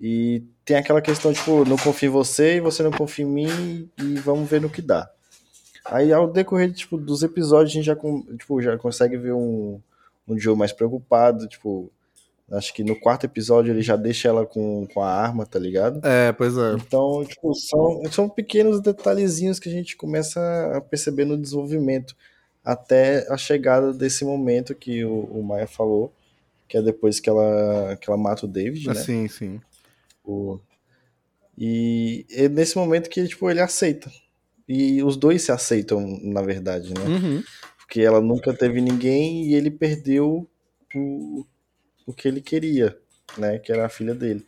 E 0.00 0.44
tem 0.64 0.76
aquela 0.76 1.02
questão, 1.02 1.32
tipo, 1.32 1.64
não 1.64 1.76
confio 1.76 2.08
em 2.08 2.12
você 2.12 2.56
e 2.56 2.60
você 2.60 2.82
não 2.82 2.92
confia 2.92 3.24
em 3.24 3.28
mim 3.28 3.90
e 3.98 4.14
vamos 4.20 4.48
ver 4.48 4.60
no 4.60 4.70
que 4.70 4.80
dá. 4.80 5.10
Aí, 5.84 6.12
ao 6.12 6.30
decorrer, 6.30 6.72
tipo, 6.72 6.96
dos 6.96 7.22
episódios, 7.22 7.72
a 7.72 7.74
gente 7.74 7.86
já, 7.86 7.96
tipo, 8.38 8.62
já 8.62 8.78
consegue 8.78 9.16
ver 9.16 9.32
um, 9.32 9.80
um 10.26 10.38
Joe 10.38 10.56
mais 10.56 10.72
preocupado, 10.72 11.48
tipo... 11.48 11.90
Acho 12.50 12.72
que 12.72 12.82
no 12.82 12.98
quarto 12.98 13.24
episódio 13.24 13.72
ele 13.72 13.82
já 13.82 13.94
deixa 13.94 14.28
ela 14.28 14.46
com, 14.46 14.86
com 14.86 15.02
a 15.02 15.10
arma, 15.12 15.44
tá 15.44 15.58
ligado? 15.58 16.00
É, 16.02 16.32
pois 16.32 16.56
é. 16.56 16.72
Então, 16.74 17.22
tipo, 17.26 17.54
são, 17.54 18.00
são 18.10 18.28
pequenos 18.28 18.80
detalhezinhos 18.80 19.58
que 19.58 19.68
a 19.68 19.72
gente 19.72 19.96
começa 19.96 20.40
a 20.74 20.80
perceber 20.80 21.26
no 21.26 21.36
desenvolvimento 21.36 22.16
até 22.64 23.26
a 23.30 23.36
chegada 23.36 23.92
desse 23.92 24.24
momento 24.24 24.74
que 24.74 25.04
o, 25.04 25.24
o 25.24 25.42
Maia 25.42 25.66
falou, 25.66 26.10
que 26.66 26.76
é 26.78 26.82
depois 26.82 27.20
que 27.20 27.28
ela, 27.28 27.96
que 28.00 28.08
ela 28.08 28.18
mata 28.18 28.46
o 28.46 28.48
David, 28.48 28.86
né? 28.88 28.94
Sim, 28.94 29.28
sim. 29.28 29.60
O- 30.24 30.58
E 31.56 32.24
é 32.30 32.48
nesse 32.48 32.76
momento 32.76 33.10
que 33.10 33.26
tipo, 33.26 33.50
ele 33.50 33.60
aceita. 33.60 34.10
E 34.66 35.02
os 35.02 35.16
dois 35.16 35.42
se 35.42 35.52
aceitam, 35.52 36.18
na 36.22 36.42
verdade, 36.42 36.92
né? 36.94 37.04
Uhum. 37.06 37.42
Porque 37.78 38.00
ela 38.00 38.20
nunca 38.20 38.52
teve 38.54 38.80
ninguém 38.80 39.46
e 39.46 39.54
ele 39.54 39.70
perdeu 39.70 40.46
o, 40.94 41.44
o 42.08 42.14
que 42.14 42.26
ele 42.26 42.40
queria, 42.40 42.96
né? 43.36 43.58
Que 43.58 43.70
era 43.70 43.84
a 43.84 43.90
filha 43.90 44.14
dele. 44.14 44.46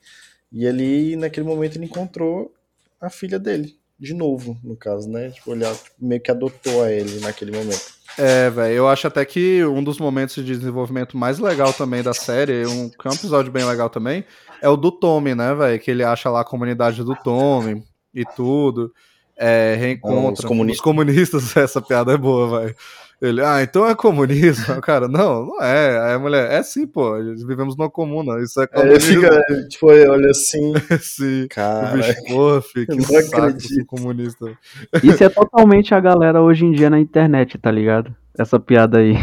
E 0.51 0.67
ali, 0.67 1.15
naquele 1.15 1.47
momento, 1.47 1.77
ele 1.77 1.85
encontrou 1.85 2.55
a 2.99 3.11
filha 3.11 3.39
dele, 3.39 3.77
de 3.99 4.15
novo, 4.15 4.59
no 4.65 4.75
caso, 4.75 5.09
né? 5.09 5.31
Tipo, 5.31 5.53
ele 5.53 5.65
tipo, 5.67 5.91
meio 6.01 6.21
que 6.23 6.31
adotou 6.31 6.83
a 6.83 6.91
ele 6.91 7.21
naquele 7.21 7.53
momento. 7.53 8.01
É, 8.19 8.49
velho, 8.49 8.75
eu 8.75 8.89
acho 8.89 9.07
até 9.07 9.25
que 9.27 9.63
um 9.65 9.85
dos 9.85 9.99
momentos 9.99 10.35
de 10.35 10.57
desenvolvimento 10.57 11.17
mais 11.17 11.39
legal 11.39 11.73
também 11.73 12.03
da 12.03 12.15
série, 12.15 12.67
um, 12.67 12.89
que 12.89 13.07
é 13.07 13.11
um 13.11 13.15
episódio 13.15 13.53
bem 13.53 13.65
legal 13.65 13.91
também, 13.91 14.25
é 14.63 14.69
o 14.69 14.77
do 14.77 14.91
Tommy, 14.91 15.35
né, 15.35 15.55
velho? 15.55 15.79
Que 15.79 15.91
ele 15.91 16.03
acha 16.03 16.31
lá 16.31 16.41
a 16.41 16.45
comunidade 16.45 17.05
do 17.05 17.15
Tommy 17.15 17.85
e 18.15 18.25
tudo. 18.25 18.93
É, 19.37 19.77
reencontra. 19.79 20.45
Os 20.45 20.49
comunistas. 20.49 20.79
Os 20.79 20.85
comunistas, 20.85 21.57
essa 21.59 21.81
piada 21.81 22.13
é 22.13 22.17
boa, 22.17 22.61
velho. 22.61 22.77
Ele, 23.21 23.43
ah, 23.43 23.63
então 23.63 23.87
é 23.87 23.95
comunismo. 23.95 24.81
Cara, 24.81 25.07
não, 25.07 25.47
não 25.47 25.63
é. 25.63 25.99
Aí 26.07 26.15
a 26.15 26.19
mulher, 26.19 26.51
é 26.51 26.63
sim, 26.63 26.87
pô, 26.87 27.19
vivemos 27.47 27.77
numa 27.77 27.91
comuna. 27.91 28.43
Isso 28.43 28.61
é 28.61 28.69
Aí 28.73 28.89
ele 28.89 28.99
comunismo. 28.99 29.23
fica, 29.23 29.69
tipo, 29.69 29.87
olha 29.89 30.31
assim, 30.31 30.73
sim. 31.01 31.45
O 31.45 31.49
cara. 31.49 31.97
bicho, 31.97 32.15
porra, 32.27 32.63
filho, 32.63 32.87
que 32.87 32.93
eu 32.93 32.97
não 32.97 33.05
saco, 33.05 33.37
acredito. 33.37 33.87
comunista. 33.87 34.47
Isso 35.05 35.23
é 35.23 35.29
totalmente 35.29 35.95
a 35.95 36.01
galera 36.01 36.41
hoje 36.41 36.65
em 36.65 36.73
dia 36.73 36.89
na 36.89 36.99
internet, 36.99 37.59
tá 37.59 37.71
ligado? 37.71 38.15
Essa 38.39 38.59
piada 38.59 38.99
aí. 38.99 39.15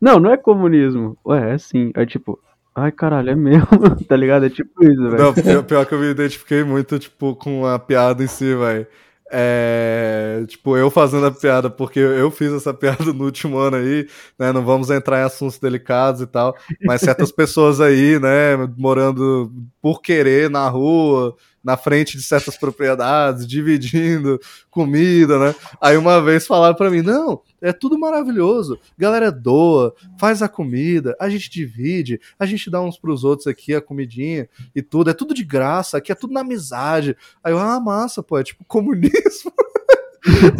Não, 0.00 0.18
não 0.18 0.32
é 0.32 0.36
comunismo. 0.38 1.16
Ué, 1.26 1.54
é 1.54 1.58
sim. 1.58 1.90
É 1.94 2.06
tipo, 2.06 2.38
ai 2.74 2.90
caralho, 2.92 3.30
é 3.30 3.34
mesmo, 3.34 3.66
tá 4.08 4.16
ligado? 4.16 4.46
É 4.46 4.50
tipo 4.50 4.82
isso, 4.82 5.10
velho. 5.10 5.22
Não, 5.22 5.34
pior, 5.34 5.62
pior 5.64 5.86
que 5.86 5.94
eu 5.94 5.98
me 5.98 6.10
identifiquei 6.10 6.64
muito, 6.64 6.98
tipo, 6.98 7.36
com 7.36 7.66
a 7.66 7.78
piada 7.78 8.24
em 8.24 8.26
si, 8.26 8.54
velho. 8.54 8.86
É, 9.36 10.44
tipo, 10.46 10.76
eu 10.76 10.88
fazendo 10.92 11.26
a 11.26 11.30
piada, 11.32 11.68
porque 11.68 11.98
eu 11.98 12.30
fiz 12.30 12.52
essa 12.52 12.72
piada 12.74 13.12
no 13.12 13.24
último 13.24 13.58
ano 13.58 13.78
aí, 13.78 14.08
né? 14.38 14.52
Não 14.52 14.64
vamos 14.64 14.90
entrar 14.90 15.20
em 15.20 15.24
assuntos 15.24 15.58
delicados 15.58 16.20
e 16.20 16.26
tal, 16.26 16.56
mas 16.84 17.00
certas 17.00 17.32
pessoas 17.32 17.80
aí, 17.80 18.20
né, 18.20 18.56
morando 18.76 19.52
por 19.82 20.00
querer 20.00 20.48
na 20.48 20.68
rua, 20.68 21.34
na 21.64 21.76
frente 21.76 22.18
de 22.18 22.22
certas 22.22 22.56
propriedades, 22.56 23.46
dividindo 23.46 24.38
comida, 24.70 25.38
né? 25.38 25.54
Aí 25.80 25.96
uma 25.96 26.20
vez 26.20 26.46
falaram 26.46 26.74
para 26.74 26.90
mim: 26.90 27.00
não, 27.00 27.40
é 27.60 27.72
tudo 27.72 27.98
maravilhoso, 27.98 28.78
galera 28.98 29.32
doa, 29.32 29.94
faz 30.18 30.42
a 30.42 30.48
comida, 30.48 31.16
a 31.18 31.28
gente 31.30 31.50
divide, 31.50 32.20
a 32.38 32.44
gente 32.44 32.70
dá 32.70 32.80
uns 32.82 32.98
pros 32.98 33.24
outros 33.24 33.46
aqui 33.46 33.74
a 33.74 33.80
comidinha 33.80 34.48
e 34.74 34.82
tudo, 34.82 35.10
é 35.10 35.14
tudo 35.14 35.32
de 35.32 35.44
graça, 35.44 35.96
aqui 35.96 36.12
é 36.12 36.14
tudo 36.14 36.34
na 36.34 36.40
amizade. 36.40 37.16
Aí 37.42 37.52
eu, 37.52 37.58
ah, 37.58 37.80
massa, 37.80 38.22
pô, 38.22 38.38
é 38.38 38.44
tipo 38.44 38.64
comunismo. 38.68 39.52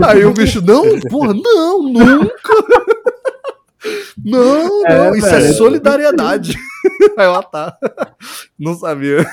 Aí 0.06 0.24
o 0.24 0.32
bicho, 0.32 0.60
não, 0.62 1.00
porra, 1.00 1.34
não, 1.34 1.82
nunca. 1.82 2.54
Não, 4.24 4.82
não, 4.82 4.86
é, 4.86 5.18
isso 5.18 5.26
é 5.26 5.30
velho, 5.30 5.46
é 5.46 5.52
solidariedade. 5.52 6.56
Aí 7.18 7.26
eu, 7.26 7.34
ah, 7.34 7.42
tá. 7.42 7.76
Não 8.58 8.74
sabia. 8.74 9.26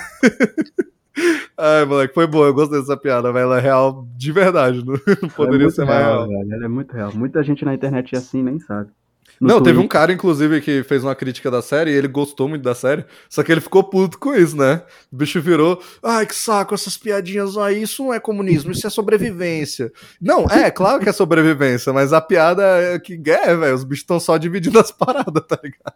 Ai, 1.58 1.84
moleque, 1.84 2.14
foi 2.14 2.26
bom, 2.26 2.44
eu 2.44 2.54
gostei 2.54 2.80
dessa 2.80 2.96
piada, 2.96 3.32
velho. 3.32 3.44
Ela 3.44 3.58
é 3.58 3.60
real 3.60 4.06
de 4.16 4.32
verdade, 4.32 4.82
não, 4.86 4.94
não 5.22 5.28
poderia 5.28 5.66
é 5.66 5.70
ser 5.70 5.84
mais 5.84 5.98
real. 5.98 6.28
real. 6.28 6.28
Velho. 6.28 6.54
Ela 6.54 6.64
é 6.64 6.68
muito 6.68 6.92
real. 6.92 7.12
Muita 7.14 7.42
gente 7.42 7.64
na 7.64 7.74
internet 7.74 8.14
é 8.14 8.18
assim 8.18 8.42
nem 8.42 8.58
sabe. 8.58 8.90
Não, 9.42 9.56
Twitter. 9.56 9.72
teve 9.72 9.84
um 9.84 9.88
cara, 9.88 10.12
inclusive, 10.12 10.60
que 10.60 10.84
fez 10.84 11.02
uma 11.02 11.16
crítica 11.16 11.50
da 11.50 11.60
série 11.60 11.90
e 11.90 11.94
ele 11.94 12.06
gostou 12.06 12.48
muito 12.48 12.62
da 12.62 12.76
série, 12.76 13.04
só 13.28 13.42
que 13.42 13.50
ele 13.50 13.60
ficou 13.60 13.82
puto 13.82 14.16
com 14.16 14.32
isso, 14.32 14.56
né? 14.56 14.82
O 15.12 15.16
bicho 15.16 15.40
virou, 15.40 15.82
ai, 16.00 16.24
que 16.26 16.34
saco, 16.34 16.74
essas 16.74 16.96
piadinhas 16.96 17.56
aí, 17.56 17.82
isso 17.82 18.04
não 18.04 18.14
é 18.14 18.20
comunismo, 18.20 18.70
isso 18.70 18.86
é 18.86 18.90
sobrevivência. 18.90 19.92
Não, 20.20 20.44
é, 20.44 20.70
claro 20.70 21.02
que 21.02 21.08
é 21.08 21.12
sobrevivência, 21.12 21.92
mas 21.92 22.12
a 22.12 22.20
piada 22.20 22.62
é 22.62 22.98
que 23.00 23.20
é, 23.26 23.56
velho, 23.56 23.74
os 23.74 23.82
bichos 23.82 24.02
estão 24.02 24.20
só 24.20 24.38
dividindo 24.38 24.78
as 24.78 24.92
paradas, 24.92 25.42
tá 25.46 25.58
ligado? 25.60 25.94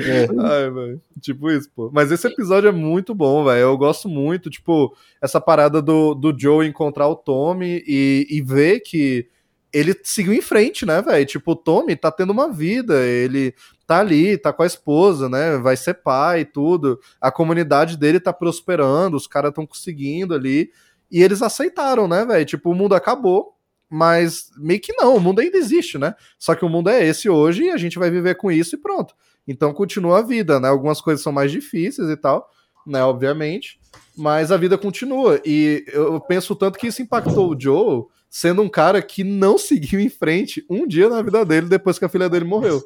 É. 0.00 0.28
ai, 0.40 0.70
velho, 0.70 1.00
tipo 1.20 1.50
isso, 1.50 1.70
pô. 1.74 1.90
Mas 1.92 2.10
esse 2.10 2.26
episódio 2.26 2.68
é 2.68 2.72
muito 2.72 3.14
bom, 3.14 3.44
velho, 3.44 3.60
eu 3.60 3.76
gosto 3.76 4.08
muito, 4.08 4.48
tipo, 4.48 4.96
essa 5.20 5.38
parada 5.38 5.82
do, 5.82 6.14
do 6.14 6.34
Joe 6.36 6.66
encontrar 6.66 7.08
o 7.08 7.16
Tommy 7.16 7.84
e, 7.86 8.26
e 8.30 8.40
ver 8.40 8.80
que 8.80 9.28
ele 9.72 9.98
seguiu 10.04 10.32
em 10.32 10.42
frente, 10.42 10.84
né, 10.84 11.00
velho? 11.00 11.24
Tipo, 11.24 11.52
o 11.52 11.56
Tommy 11.56 11.96
tá 11.96 12.10
tendo 12.10 12.30
uma 12.30 12.52
vida, 12.52 13.00
ele 13.06 13.54
tá 13.86 14.00
ali, 14.00 14.36
tá 14.36 14.52
com 14.52 14.62
a 14.62 14.66
esposa, 14.66 15.28
né? 15.28 15.56
Vai 15.58 15.76
ser 15.76 15.94
pai 15.94 16.40
e 16.40 16.44
tudo. 16.44 17.00
A 17.20 17.30
comunidade 17.30 17.96
dele 17.96 18.20
tá 18.20 18.32
prosperando, 18.32 19.16
os 19.16 19.26
caras 19.26 19.48
estão 19.48 19.66
conseguindo 19.66 20.34
ali. 20.34 20.70
E 21.10 21.22
eles 21.22 21.42
aceitaram, 21.42 22.06
né, 22.06 22.24
velho? 22.24 22.44
Tipo, 22.44 22.70
o 22.70 22.74
mundo 22.74 22.94
acabou, 22.94 23.54
mas 23.88 24.50
meio 24.58 24.80
que 24.80 24.92
não, 24.94 25.16
o 25.16 25.20
mundo 25.20 25.40
ainda 25.40 25.56
existe, 25.56 25.98
né? 25.98 26.14
Só 26.38 26.54
que 26.54 26.64
o 26.64 26.68
mundo 26.68 26.88
é 26.88 27.04
esse 27.06 27.28
hoje 27.28 27.64
e 27.64 27.70
a 27.70 27.76
gente 27.76 27.98
vai 27.98 28.10
viver 28.10 28.34
com 28.36 28.50
isso 28.50 28.76
e 28.76 28.78
pronto. 28.78 29.14
Então 29.46 29.72
continua 29.72 30.18
a 30.18 30.22
vida, 30.22 30.60
né? 30.60 30.68
Algumas 30.68 31.00
coisas 31.00 31.22
são 31.22 31.32
mais 31.32 31.50
difíceis 31.50 32.08
e 32.08 32.16
tal, 32.16 32.48
né? 32.86 33.02
Obviamente. 33.02 33.80
Mas 34.16 34.52
a 34.52 34.56
vida 34.56 34.76
continua. 34.76 35.40
E 35.44 35.84
eu 35.88 36.20
penso 36.20 36.54
tanto 36.54 36.78
que 36.78 36.86
isso 36.86 37.02
impactou 37.02 37.50
o 37.50 37.60
Joe 37.60 38.04
sendo 38.32 38.62
um 38.62 38.68
cara 38.68 39.02
que 39.02 39.22
não 39.22 39.58
seguiu 39.58 40.00
em 40.00 40.08
frente 40.08 40.64
um 40.70 40.86
dia 40.86 41.06
na 41.10 41.20
vida 41.20 41.44
dele 41.44 41.68
depois 41.68 41.98
que 41.98 42.04
a 42.06 42.08
filha 42.08 42.30
dele 42.30 42.46
morreu. 42.46 42.82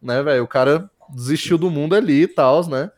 Né, 0.00 0.22
velho? 0.22 0.44
O 0.44 0.46
cara 0.46 0.88
desistiu 1.12 1.58
do 1.58 1.68
mundo 1.68 1.96
ali 1.96 2.22
e 2.22 2.28
tal, 2.28 2.64
né? 2.68 2.92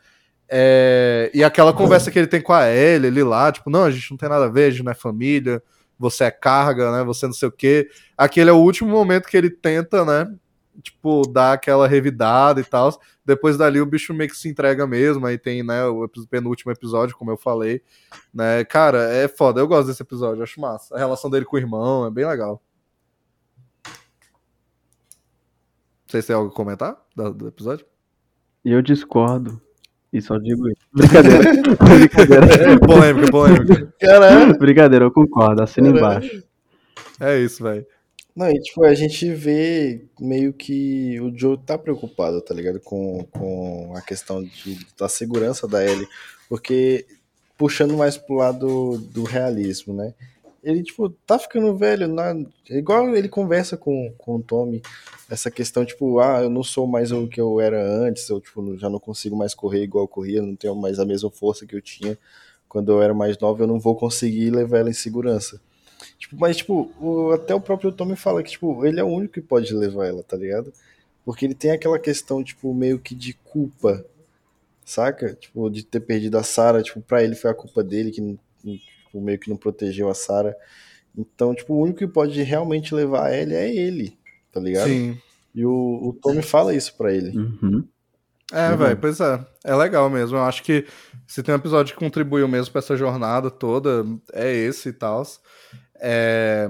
É... 0.47 1.31
E 1.33 1.43
aquela 1.43 1.73
conversa 1.73 2.11
que 2.11 2.19
ele 2.19 2.27
tem 2.27 2.43
com 2.43 2.53
a 2.53 2.71
Ellie 2.71 3.09
ali 3.09 3.23
lá, 3.23 3.51
tipo, 3.51 3.71
não, 3.71 3.85
a 3.85 3.91
gente 3.91 4.11
não 4.11 4.19
tem 4.19 4.29
nada 4.29 4.45
a 4.45 4.51
ver, 4.51 4.67
a 4.67 4.71
gente 4.71 4.83
não 4.83 4.93
é 4.93 4.95
família, 4.95 5.63
você 5.99 6.25
é 6.25 6.31
carga, 6.31 6.93
né? 6.93 7.03
Você 7.03 7.25
não 7.25 7.33
sei 7.33 7.49
o 7.49 7.53
quê. 7.53 7.89
Aquele 8.15 8.51
é 8.51 8.53
o 8.53 8.59
último 8.59 8.91
momento 8.91 9.27
que 9.27 9.37
ele 9.37 9.49
tenta, 9.49 10.05
né? 10.05 10.31
Tipo, 10.83 11.23
dá 11.29 11.53
aquela 11.53 11.87
revidada 11.87 12.61
e 12.61 12.65
tal. 12.65 12.99
Depois 13.25 13.57
dali 13.57 13.81
o 13.81 13.87
bicho 13.87 14.15
meio 14.15 14.31
que 14.31 14.37
se 14.37 14.49
entrega 14.49 14.87
mesmo. 14.87 15.27
Aí 15.27 15.39
tem, 15.39 15.63
né, 15.63 15.85
o 15.85 16.09
penúltimo 16.31 16.73
episódio, 16.73 17.17
como 17.17 17.31
eu 17.31 17.37
falei. 17.37 17.83
Né? 18.33 18.65
Cara, 18.65 19.13
é 19.13 19.29
foda. 19.29 19.61
Eu 19.61 19.69
gosto 19.69 19.89
desse 19.89 20.03
episódio, 20.03 20.43
acho 20.43 20.61
massa. 20.61 20.95
A 20.95 20.99
relação 20.99 21.31
dele 21.31 21.45
com 21.45 21.57
o 21.57 21.59
irmão 21.59 22.07
é 22.07 22.11
bem 22.11 22.27
legal. 22.27 22.63
Vocês 26.07 26.25
têm 26.25 26.37
algo 26.37 26.51
a 26.51 26.55
comentar 26.55 26.97
do, 27.17 27.35
do 27.35 27.49
episódio? 27.49 27.85
Eu 28.65 28.81
discordo. 28.81 29.61
E 30.13 30.23
só 30.23 30.39
digo 30.39 30.69
isso. 30.69 30.87
Brincadeira. 30.95 31.53
Brincadeira. 31.77 32.81
polêmica, 32.81 33.31
polêmica. 33.31 33.95
Caralho. 34.01 34.59
Brincadeira, 34.59 35.05
eu 35.05 35.11
concordo. 35.11 35.63
Assina 35.63 35.89
embaixo. 35.89 36.43
É 37.21 37.39
isso, 37.39 37.63
velho. 37.63 37.85
Não, 38.37 38.51
e 38.51 38.61
tipo, 38.61 38.85
a 38.85 38.95
gente 38.95 39.33
vê 39.33 40.05
meio 40.21 40.53
que 40.53 41.19
o 41.21 41.35
Joe 41.35 41.57
tá 41.57 41.79
preocupado, 41.79 42.43
tá 42.43 42.53
ligado? 42.55 42.79
Com, 42.81 43.25
com 43.31 43.95
a 43.97 44.03
questão 44.03 44.45
de, 44.45 44.87
da 44.99 45.09
segurança 45.09 45.67
da 45.67 45.83
Ellie. 45.83 46.07
Porque, 46.47 47.07
puxando 47.57 47.97
mais 47.97 48.19
pro 48.19 48.37
lado 48.37 48.99
do 48.99 49.25
realismo, 49.25 49.95
né? 49.95 50.13
Ele, 50.63 50.83
tipo, 50.83 51.09
tá 51.27 51.39
ficando 51.39 51.75
velho. 51.77 52.09
Na... 52.09 52.35
Igual 52.69 53.17
ele 53.17 53.29
conversa 53.29 53.75
com, 53.75 54.13
com 54.19 54.37
o 54.37 54.43
Tommy. 54.43 54.83
Essa 55.31 55.51
questão, 55.51 55.87
tipo, 55.87 56.19
ah, 56.21 56.43
eu 56.43 56.51
não 56.51 56.63
sou 56.63 56.87
mais 56.87 57.13
o 57.13 57.27
que 57.29 57.41
eu 57.41 57.59
era 57.59 57.83
antes. 57.83 58.29
Eu, 58.29 58.39
tipo, 58.41 58.77
já 58.77 58.91
não 58.91 59.01
consigo 59.01 59.35
mais 59.35 59.55
correr 59.55 59.85
igual 59.85 60.05
eu 60.05 60.09
corria. 60.09 60.43
Não 60.43 60.57
tenho 60.57 60.75
mais 60.75 60.99
a 60.99 61.07
mesma 61.07 61.31
força 61.31 61.67
que 61.67 61.75
eu 61.75 61.81
tinha 61.81 62.19
quando 62.69 62.93
eu 62.93 63.01
era 63.01 63.15
mais 63.15 63.39
nova. 63.39 63.63
Eu 63.63 63.67
não 63.67 63.81
vou 63.81 63.97
conseguir 63.97 64.51
levar 64.51 64.79
ela 64.81 64.91
em 64.91 64.93
segurança. 64.93 65.59
Tipo, 66.19 66.37
mas, 66.39 66.57
tipo, 66.57 66.93
o, 67.01 67.33
até 67.33 67.55
o 67.55 67.61
próprio 67.61 67.93
Tommy 67.93 68.17
fala 68.17 68.43
que, 68.43 68.51
tipo, 68.51 68.85
ele 68.87 68.99
é 68.99 69.05
o 69.05 69.09
único 69.09 69.35
que 69.35 69.41
pode 69.41 69.73
levar 69.75 70.07
ela, 70.07 70.23
tá 70.23 70.37
ligado? 70.37 70.73
Porque 71.25 71.45
ele 71.45 71.55
tem 71.55 71.73
aquela 71.73 71.99
questão, 71.99 72.43
tipo, 72.43 72.73
meio 72.73 72.99
que 72.99 73.15
de 73.15 73.35
culpa, 73.35 74.05
saca? 74.85 75.35
Tipo, 75.35 75.69
de 75.69 75.83
ter 75.83 76.01
perdido 76.01 76.39
a 76.39 76.43
Sarah, 76.43 76.83
tipo, 76.83 77.01
pra 77.01 77.23
ele 77.23 77.35
foi 77.35 77.51
a 77.51 77.55
culpa 77.55 77.83
dele, 77.83 78.11
que 78.11 78.39
tipo, 79.17 79.21
meio 79.21 79.39
que 79.39 79.51
não 79.51 79.57
protegeu 79.57 80.09
a 80.09 80.15
Sarah. 80.15 80.55
Então, 81.17 81.55
tipo, 81.55 81.75
o 81.75 81.83
único 81.83 81.99
que 81.99 82.07
pode 82.07 82.41
realmente 82.43 82.95
levar 82.95 83.31
ela 83.31 83.55
é 83.55 83.75
ele, 83.75 84.17
tá 84.53 84.61
ligado? 84.61 84.89
Sim. 84.89 85.19
E 85.55 85.65
o, 85.65 86.09
o 86.09 86.19
Tommy 86.21 86.43
fala 86.43 86.75
isso 86.75 86.95
pra 86.97 87.13
ele. 87.13 87.37
Uhum. 87.37 87.87
É, 88.53 88.71
uhum. 88.71 88.77
velho, 88.77 88.97
pois 88.99 89.19
é. 89.21 89.45
É 89.65 89.75
legal 89.75 90.09
mesmo. 90.11 90.37
Eu 90.37 90.43
acho 90.43 90.63
que 90.63 90.87
se 91.27 91.43
tem 91.43 91.55
um 91.55 91.59
episódio 91.59 91.95
que 91.95 91.99
contribuiu 91.99 92.47
mesmo 92.47 92.71
pra 92.71 92.79
essa 92.81 92.97
jornada 92.97 93.51
toda, 93.51 94.05
é 94.33 94.53
esse 94.53 94.91
e 94.91 94.93
tal. 94.93 95.23
É, 96.01 96.69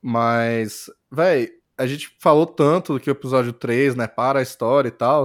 mas, 0.00 0.90
velho, 1.10 1.48
a 1.76 1.86
gente 1.86 2.14
falou 2.18 2.46
tanto 2.46 2.94
do 2.94 3.00
que 3.00 3.10
o 3.10 3.12
episódio 3.12 3.52
3, 3.52 3.94
né, 3.96 4.06
para 4.06 4.40
a 4.40 4.42
história 4.42 4.88
e 4.88 4.92
tal. 4.92 5.24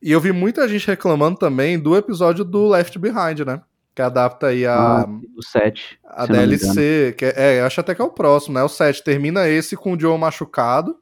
E 0.00 0.10
eu 0.10 0.20
vi 0.20 0.32
muita 0.32 0.68
gente 0.68 0.86
reclamando 0.86 1.38
também 1.38 1.78
do 1.78 1.96
episódio 1.96 2.44
do 2.44 2.68
Left 2.68 2.98
Behind, 2.98 3.40
né? 3.46 3.62
Que 3.94 4.02
adapta 4.02 4.48
aí 4.48 4.66
a. 4.66 5.02
Ah, 5.02 5.06
o 5.36 5.42
7. 5.42 5.98
A 6.04 6.26
DLC. 6.26 7.14
Que 7.16 7.26
é, 7.26 7.56
é, 7.56 7.60
acho 7.62 7.80
até 7.80 7.94
que 7.94 8.00
é 8.00 8.04
o 8.04 8.10
próximo, 8.10 8.54
né? 8.54 8.62
O 8.62 8.68
7 8.68 9.04
termina 9.04 9.48
esse 9.48 9.76
com 9.76 9.92
o 9.92 10.00
Joe 10.00 10.18
machucado 10.18 10.96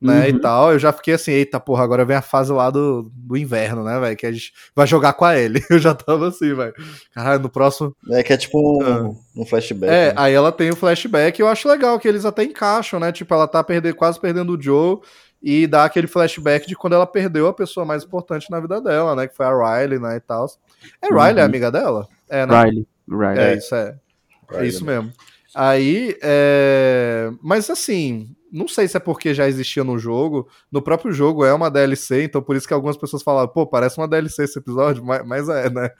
né, 0.00 0.20
uhum. 0.20 0.28
e 0.28 0.40
tal, 0.40 0.72
eu 0.72 0.78
já 0.78 0.92
fiquei 0.92 1.14
assim, 1.14 1.32
eita 1.32 1.58
porra, 1.58 1.82
agora 1.82 2.04
vem 2.04 2.16
a 2.16 2.22
fase 2.22 2.52
lá 2.52 2.70
do, 2.70 3.10
do 3.12 3.36
inverno, 3.36 3.82
né, 3.82 3.98
velho, 3.98 4.16
que 4.16 4.26
a 4.26 4.32
gente 4.32 4.52
vai 4.74 4.86
jogar 4.86 5.12
com 5.12 5.24
a 5.24 5.36
Ellie. 5.36 5.62
Eu 5.68 5.78
já 5.78 5.92
tava 5.92 6.28
assim, 6.28 6.54
velho. 6.54 6.72
Caralho, 7.12 7.42
no 7.42 7.48
próximo... 7.48 7.94
É 8.10 8.22
que 8.22 8.32
é 8.32 8.36
tipo 8.36 8.58
um, 8.58 8.82
ah. 8.82 9.10
um 9.36 9.44
flashback. 9.44 9.92
É, 9.92 10.06
né? 10.08 10.14
aí 10.16 10.32
ela 10.32 10.52
tem 10.52 10.70
o 10.70 10.76
flashback 10.76 11.38
e 11.38 11.42
eu 11.42 11.48
acho 11.48 11.68
legal 11.68 11.98
que 11.98 12.06
eles 12.06 12.24
até 12.24 12.44
encaixam, 12.44 13.00
né, 13.00 13.10
tipo, 13.10 13.32
ela 13.34 13.48
tá 13.48 13.62
perdendo, 13.64 13.94
quase 13.96 14.20
perdendo 14.20 14.56
o 14.56 14.62
Joe 14.62 15.00
e 15.42 15.66
dá 15.66 15.84
aquele 15.84 16.06
flashback 16.06 16.66
de 16.66 16.76
quando 16.76 16.94
ela 16.94 17.06
perdeu 17.06 17.48
a 17.48 17.54
pessoa 17.54 17.84
mais 17.84 18.04
importante 18.04 18.50
na 18.50 18.60
vida 18.60 18.80
dela, 18.80 19.16
né, 19.16 19.26
que 19.26 19.36
foi 19.36 19.46
a 19.46 19.80
Riley, 19.80 19.98
né, 19.98 20.16
e 20.16 20.20
tal. 20.20 20.46
É 21.02 21.08
Riley 21.08 21.34
uhum. 21.34 21.40
a 21.40 21.44
amiga 21.44 21.72
dela? 21.72 22.08
É, 22.28 22.46
né? 22.46 22.64
Riley. 22.64 22.86
Riley. 23.08 23.38
É, 23.38 23.56
isso 23.56 23.74
é. 23.74 23.96
Riley. 24.48 24.64
É 24.64 24.68
isso 24.68 24.84
mesmo. 24.84 25.12
Aí, 25.54 26.16
é... 26.22 27.30
Mas 27.42 27.68
assim, 27.68 28.28
não 28.52 28.66
sei 28.66 28.88
se 28.88 28.96
é 28.96 29.00
porque 29.00 29.34
já 29.34 29.46
existia 29.46 29.84
no 29.84 29.98
jogo. 29.98 30.48
No 30.70 30.80
próprio 30.80 31.12
jogo 31.12 31.44
é 31.44 31.52
uma 31.52 31.70
DLC, 31.70 32.24
então 32.24 32.42
por 32.42 32.56
isso 32.56 32.66
que 32.66 32.74
algumas 32.74 32.96
pessoas 32.96 33.22
falaram, 33.22 33.48
pô, 33.48 33.66
parece 33.66 33.98
uma 33.98 34.08
DLC 34.08 34.44
esse 34.44 34.58
episódio, 34.58 35.04
mas, 35.04 35.26
mas 35.26 35.48
é, 35.48 35.70
né? 35.70 35.90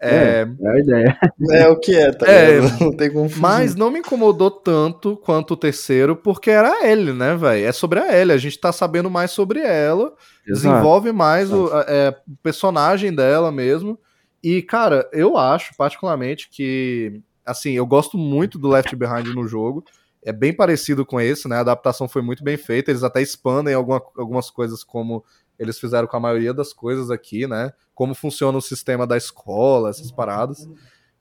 É, 0.00 0.14
é, 0.14 0.48
é 0.60 0.68
a 0.68 0.78
ideia. 0.78 1.18
É 1.52 1.68
o 1.68 1.78
que 1.78 1.94
é, 1.94 2.12
tá 2.12 2.26
é, 2.26 2.60
Não 2.80 2.92
tem 2.92 3.12
como 3.12 3.28
fugir. 3.28 3.40
Mas 3.40 3.74
não 3.74 3.90
me 3.90 4.00
incomodou 4.00 4.50
tanto 4.50 5.16
quanto 5.16 5.54
o 5.54 5.56
terceiro, 5.56 6.14
porque 6.14 6.50
era 6.50 6.70
a 6.70 6.88
Ellie, 6.88 7.12
né, 7.12 7.36
velho? 7.36 7.66
É 7.66 7.72
sobre 7.72 7.98
a 7.98 8.16
Ellie, 8.16 8.34
a 8.34 8.38
gente 8.38 8.58
tá 8.58 8.72
sabendo 8.72 9.10
mais 9.10 9.30
sobre 9.30 9.60
ela, 9.60 10.12
Exato. 10.46 10.74
desenvolve 10.74 11.12
mais 11.12 11.52
o 11.52 11.70
é, 11.86 12.14
personagem 12.42 13.14
dela 13.14 13.50
mesmo. 13.50 13.98
E, 14.42 14.62
cara, 14.62 15.08
eu 15.12 15.36
acho 15.36 15.74
particularmente 15.76 16.48
que, 16.50 17.20
assim, 17.44 17.72
eu 17.72 17.86
gosto 17.86 18.16
muito 18.16 18.58
do 18.58 18.68
Left 18.68 18.94
Behind 18.94 19.34
no 19.34 19.46
jogo 19.48 19.84
é 20.26 20.32
bem 20.32 20.52
parecido 20.52 21.06
com 21.06 21.20
esse, 21.20 21.48
né? 21.48 21.56
A 21.56 21.60
adaptação 21.60 22.08
foi 22.08 22.20
muito 22.20 22.42
bem 22.42 22.56
feita, 22.56 22.90
eles 22.90 23.04
até 23.04 23.22
expandem 23.22 23.72
alguma, 23.72 24.02
algumas 24.18 24.50
coisas 24.50 24.82
como 24.82 25.24
eles 25.56 25.78
fizeram 25.78 26.08
com 26.08 26.16
a 26.16 26.20
maioria 26.20 26.52
das 26.52 26.72
coisas 26.72 27.10
aqui, 27.10 27.46
né? 27.46 27.72
Como 27.94 28.12
funciona 28.12 28.58
o 28.58 28.60
sistema 28.60 29.06
da 29.06 29.16
escola, 29.16 29.88
essas 29.88 30.10
paradas. 30.10 30.68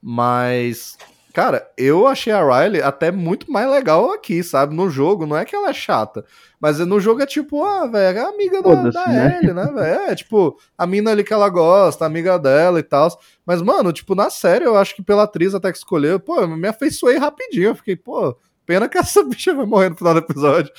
Mas, 0.02 0.98
Cara, 1.36 1.70
eu 1.78 2.08
achei 2.08 2.32
a 2.32 2.42
Riley 2.42 2.82
até 2.82 3.12
muito 3.12 3.52
mais 3.52 3.70
legal 3.70 4.10
aqui, 4.14 4.42
sabe? 4.42 4.74
No 4.74 4.90
jogo, 4.90 5.26
não 5.26 5.36
é 5.36 5.44
que 5.44 5.54
ela 5.54 5.70
é 5.70 5.74
chata. 5.74 6.24
Mas 6.62 6.80
no 6.80 6.98
jogo 6.98 7.22
é 7.22 7.26
tipo, 7.26 7.62
ah, 7.62 7.86
velho, 7.86 8.20
é 8.20 8.22
amiga 8.22 8.62
da, 8.62 8.90
da 8.90 9.08
né? 9.08 9.38
Ellie, 9.38 9.54
né, 9.54 9.66
velho? 9.66 10.02
É, 10.10 10.16
tipo, 10.16 10.58
a 10.78 10.88
mina 10.88 11.12
ali 11.12 11.26
que 11.26 11.34
ela 11.34 11.50
gosta, 11.50 12.06
amiga 12.06 12.40
dela 12.40 12.80
e 12.80 12.84
tal. 12.84 13.10
Mas, 13.46 13.62
mano, 13.62 13.92
tipo, 13.92 14.16
na 14.16 14.30
série, 14.30 14.64
eu 14.64 14.78
acho 14.78 14.96
que 14.96 15.04
pela 15.04 15.24
atriz 15.24 15.54
até 15.54 15.74
que 15.74 15.78
escolheu, 15.78 16.22
pô, 16.22 16.40
eu 16.40 16.48
me 16.48 16.70
afeiçoei 16.70 17.18
rapidinho. 17.18 17.68
Eu 17.68 17.76
fiquei, 17.76 17.98
pô, 17.98 18.38
pena 18.66 18.90
que 18.90 18.98
essa 18.98 19.24
bicha 19.28 19.54
vai 19.54 19.66
morrer 19.66 19.90
no 19.90 19.98
final 19.98 20.14
do 20.14 20.20
episódio. 20.20 20.72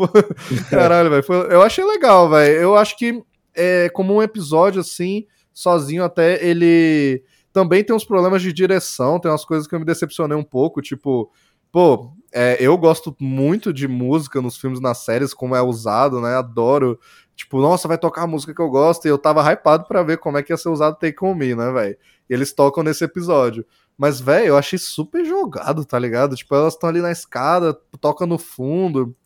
Caralho, 0.70 1.10
velho. 1.10 1.24
Eu 1.50 1.62
achei 1.62 1.84
legal, 1.84 2.28
velho. 2.30 2.54
Eu 2.54 2.76
acho 2.76 2.96
que 2.96 3.22
é 3.54 3.88
como 3.88 4.14
um 4.14 4.22
episódio 4.22 4.80
assim, 4.80 5.26
sozinho 5.52 6.04
até 6.04 6.44
ele 6.44 7.22
também 7.52 7.82
tem 7.82 7.96
uns 7.96 8.04
problemas 8.04 8.42
de 8.42 8.52
direção, 8.52 9.18
tem 9.18 9.30
umas 9.30 9.44
coisas 9.44 9.66
que 9.66 9.74
eu 9.74 9.78
me 9.78 9.86
decepcionei 9.86 10.36
um 10.36 10.44
pouco, 10.44 10.82
tipo, 10.82 11.32
pô, 11.72 12.12
é, 12.30 12.58
eu 12.60 12.76
gosto 12.76 13.16
muito 13.18 13.72
de 13.72 13.88
música 13.88 14.42
nos 14.42 14.58
filmes, 14.58 14.78
nas 14.78 14.98
séries, 14.98 15.32
como 15.32 15.56
é 15.56 15.62
usado, 15.62 16.20
né? 16.20 16.36
Adoro. 16.36 17.00
Tipo, 17.34 17.58
nossa, 17.60 17.88
vai 17.88 17.96
tocar 17.96 18.24
a 18.24 18.26
música 18.26 18.54
que 18.54 18.60
eu 18.60 18.68
gosto, 18.68 19.06
e 19.06 19.08
eu 19.08 19.16
tava 19.16 19.42
hypado 19.50 19.86
para 19.86 20.02
ver 20.02 20.18
como 20.18 20.36
é 20.36 20.42
que 20.42 20.52
ia 20.52 20.56
ser 20.58 20.68
usado 20.68 20.98
Take 20.98 21.16
On 21.22 21.34
Me, 21.34 21.54
né, 21.54 21.70
velho? 21.72 21.96
E 22.28 22.34
eles 22.34 22.52
tocam 22.52 22.82
nesse 22.82 23.04
episódio. 23.04 23.64
Mas, 23.96 24.20
velho, 24.20 24.48
eu 24.48 24.56
achei 24.58 24.78
super 24.78 25.24
jogado, 25.24 25.84
tá 25.84 25.98
ligado? 25.98 26.36
Tipo, 26.36 26.54
elas 26.54 26.74
estão 26.74 26.88
ali 26.88 27.00
na 27.00 27.10
escada, 27.10 27.74
toca 28.00 28.26
no 28.26 28.38
fundo. 28.38 29.16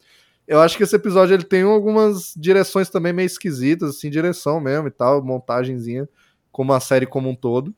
Eu 0.47 0.60
acho 0.60 0.76
que 0.76 0.82
esse 0.82 0.94
episódio 0.97 1.34
ele 1.34 1.44
tem 1.44 1.62
algumas 1.62 2.34
direções 2.36 2.88
também 2.88 3.12
meio 3.12 3.26
esquisitas, 3.26 3.90
assim, 3.90 4.10
direção 4.10 4.60
mesmo 4.60 4.88
e 4.88 4.90
tal, 4.90 5.22
montagenzinha, 5.24 6.09
como 6.52 6.72
a 6.72 6.80
série 6.80 7.06
como 7.06 7.28
um 7.28 7.34
todo. 7.34 7.74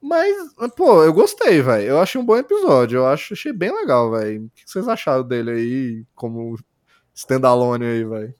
Mas, 0.00 0.54
pô, 0.76 1.02
eu 1.02 1.12
gostei, 1.12 1.60
velho. 1.60 1.84
Eu 1.88 2.00
achei 2.00 2.20
um 2.20 2.24
bom 2.24 2.36
episódio. 2.36 2.98
Eu 2.98 3.06
acho, 3.06 3.34
achei 3.34 3.52
bem 3.52 3.72
legal, 3.72 4.10
velho. 4.12 4.44
O 4.46 4.50
que 4.50 4.62
vocês 4.64 4.86
acharam 4.86 5.26
dele 5.26 5.50
aí, 5.50 6.04
como 6.14 6.56
standalone 7.14 7.84
aí, 7.84 8.04
velho? 8.04 8.34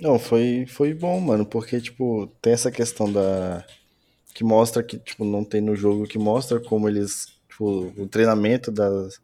Não, 0.00 0.18
foi, 0.18 0.66
foi 0.66 0.92
bom, 0.92 1.18
mano, 1.20 1.46
porque, 1.46 1.80
tipo, 1.80 2.26
tem 2.42 2.52
essa 2.52 2.70
questão 2.70 3.10
da. 3.10 3.64
Que 4.34 4.44
mostra 4.44 4.82
que, 4.82 4.98
tipo, 4.98 5.24
não 5.24 5.44
tem 5.44 5.60
no 5.60 5.76
jogo, 5.76 6.06
que 6.06 6.18
mostra 6.18 6.60
como 6.60 6.88
eles. 6.88 7.26
Tipo, 7.48 7.92
o 7.98 8.08
treinamento 8.08 8.70
das, 8.70 9.20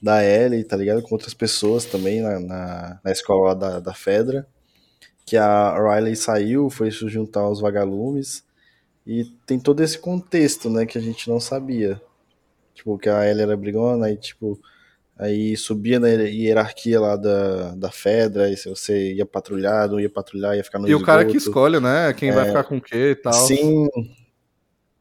da 0.00 0.24
Ellie, 0.24 0.64
tá 0.64 0.76
ligado? 0.76 1.02
Com 1.02 1.14
outras 1.14 1.34
pessoas 1.34 1.84
também 1.84 2.20
na, 2.20 2.40
na, 2.40 3.00
na 3.04 3.12
escola 3.12 3.54
da, 3.54 3.80
da 3.80 3.94
Fedra. 3.94 4.46
Que 5.26 5.36
a 5.36 5.74
Riley 5.78 6.16
saiu, 6.16 6.68
foi 6.68 6.90
se 6.90 7.08
juntar 7.08 7.40
aos 7.40 7.60
vagalumes. 7.60 8.44
E 9.06 9.24
tem 9.46 9.58
todo 9.58 9.82
esse 9.82 9.98
contexto, 9.98 10.70
né, 10.70 10.86
que 10.86 10.98
a 10.98 11.00
gente 11.00 11.28
não 11.28 11.40
sabia. 11.40 12.00
Tipo, 12.74 12.98
que 12.98 13.08
a 13.08 13.28
Ellie 13.28 13.42
era 13.42 13.56
brigona 13.56 14.10
e, 14.10 14.16
tipo, 14.16 14.58
aí 15.18 15.56
subia 15.56 16.00
na 16.00 16.08
hierarquia 16.08 17.00
lá 17.00 17.16
da, 17.16 17.74
da 17.76 17.90
Fedra, 17.90 18.50
e 18.50 18.56
se 18.56 18.68
você 18.68 19.12
ia 19.14 19.24
patrulhar, 19.26 19.88
não 19.88 20.00
ia 20.00 20.10
patrulhar, 20.10 20.56
ia 20.56 20.64
ficar 20.64 20.78
no 20.78 20.86
E 20.86 20.90
esgoto. 20.90 21.02
o 21.02 21.06
cara 21.06 21.24
que 21.24 21.36
escolhe, 21.36 21.78
né, 21.80 22.12
quem 22.14 22.30
é, 22.30 22.32
vai 22.32 22.46
ficar 22.46 22.64
com 22.64 22.78
o 22.78 22.80
quê 22.82 23.10
e 23.12 23.14
tal. 23.16 23.32
Sim, 23.32 23.88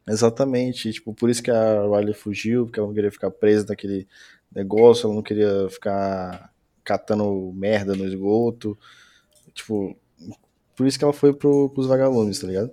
exatamente. 0.07 0.89
E, 0.89 0.93
tipo, 0.93 1.13
por 1.13 1.29
isso 1.29 1.41
que 1.41 1.51
a 1.51 1.81
Riley 1.83 2.13
fugiu, 2.13 2.65
porque 2.65 2.79
ela 2.79 2.87
não 2.87 2.95
queria 2.95 3.11
ficar 3.11 3.31
presa 3.31 3.65
naquele 3.69 4.07
negócio, 4.53 5.07
ela 5.07 5.15
não 5.15 5.23
queria 5.23 5.67
ficar 5.69 6.51
catando 6.83 7.51
merda 7.55 7.95
no 7.95 8.05
esgoto. 8.05 8.77
Tipo, 9.53 9.95
por 10.75 10.85
isso 10.87 10.97
que 10.97 11.03
ela 11.03 11.13
foi 11.13 11.33
pro, 11.33 11.69
pros 11.69 11.87
vagalumes, 11.87 12.39
tá 12.39 12.47
ligado? 12.47 12.71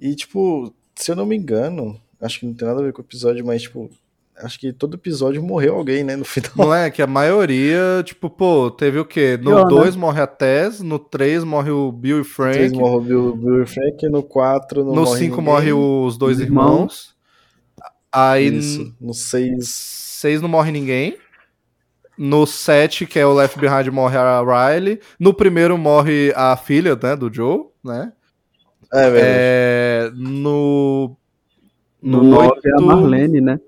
E, 0.00 0.14
tipo, 0.14 0.74
se 0.94 1.10
eu 1.10 1.16
não 1.16 1.26
me 1.26 1.36
engano, 1.36 2.00
acho 2.20 2.40
que 2.40 2.46
não 2.46 2.54
tem 2.54 2.66
nada 2.68 2.80
a 2.80 2.84
ver 2.84 2.92
com 2.92 3.00
o 3.02 3.04
episódio, 3.04 3.44
mas, 3.44 3.62
tipo, 3.62 3.90
acho 4.38 4.58
que 4.58 4.72
todo 4.72 4.94
episódio 4.94 5.42
morreu 5.42 5.76
alguém, 5.76 6.02
né, 6.02 6.16
no 6.16 6.24
final. 6.26 6.50
Não 6.56 6.74
é, 6.74 6.90
que 6.90 7.02
a 7.02 7.06
maioria, 7.06 8.02
tipo, 8.04 8.28
pô, 8.28 8.70
teve 8.70 8.98
o 8.98 9.04
quê? 9.04 9.38
No 9.40 9.64
2 9.64 9.94
né? 9.94 10.00
morre 10.00 10.20
a 10.20 10.26
Tess, 10.26 10.80
no 10.80 10.98
3 10.98 11.44
morre 11.44 11.70
o 11.70 11.90
Bill 11.92 12.20
e 12.20 12.24
Frank. 12.24 12.58
No 12.58 12.68
3 12.68 12.72
morre 12.72 12.96
o 12.96 13.00
Bill, 13.00 13.36
Bill, 13.36 13.62
e 13.62 13.66
Frank, 13.66 14.08
no 14.08 14.22
4 14.22 14.84
não 14.84 14.86
no 14.86 14.94
morre 15.02 15.10
No 15.10 15.16
5 15.16 15.42
morre 15.42 15.72
os 15.72 16.16
dois 16.16 16.40
irmãos. 16.40 16.70
irmãos. 16.70 17.14
Aí 18.12 18.46
Isso. 18.46 18.94
no 19.00 19.12
6 19.12 19.94
6 20.24 20.40
não 20.40 20.48
morre 20.48 20.70
ninguém. 20.72 21.18
No 22.16 22.46
7, 22.46 23.06
que 23.06 23.18
é 23.18 23.26
o 23.26 23.34
Left 23.34 23.58
Behind, 23.58 23.88
morre 23.88 24.16
a 24.16 24.40
Riley. 24.40 25.00
No 25.18 25.34
primeiro 25.34 25.76
morre 25.76 26.32
a 26.36 26.56
filha, 26.56 26.96
né, 27.00 27.16
do 27.16 27.32
Joe, 27.32 27.64
né? 27.84 28.12
É 28.92 29.10
verdade. 29.10 29.34
É, 29.36 30.10
no. 30.14 31.16
No, 32.00 32.22
no 32.22 32.30
9 32.30 32.48
8... 32.48 32.68
é 32.68 32.72
a 32.72 32.80
Marlene, 32.80 33.40
né? 33.40 33.58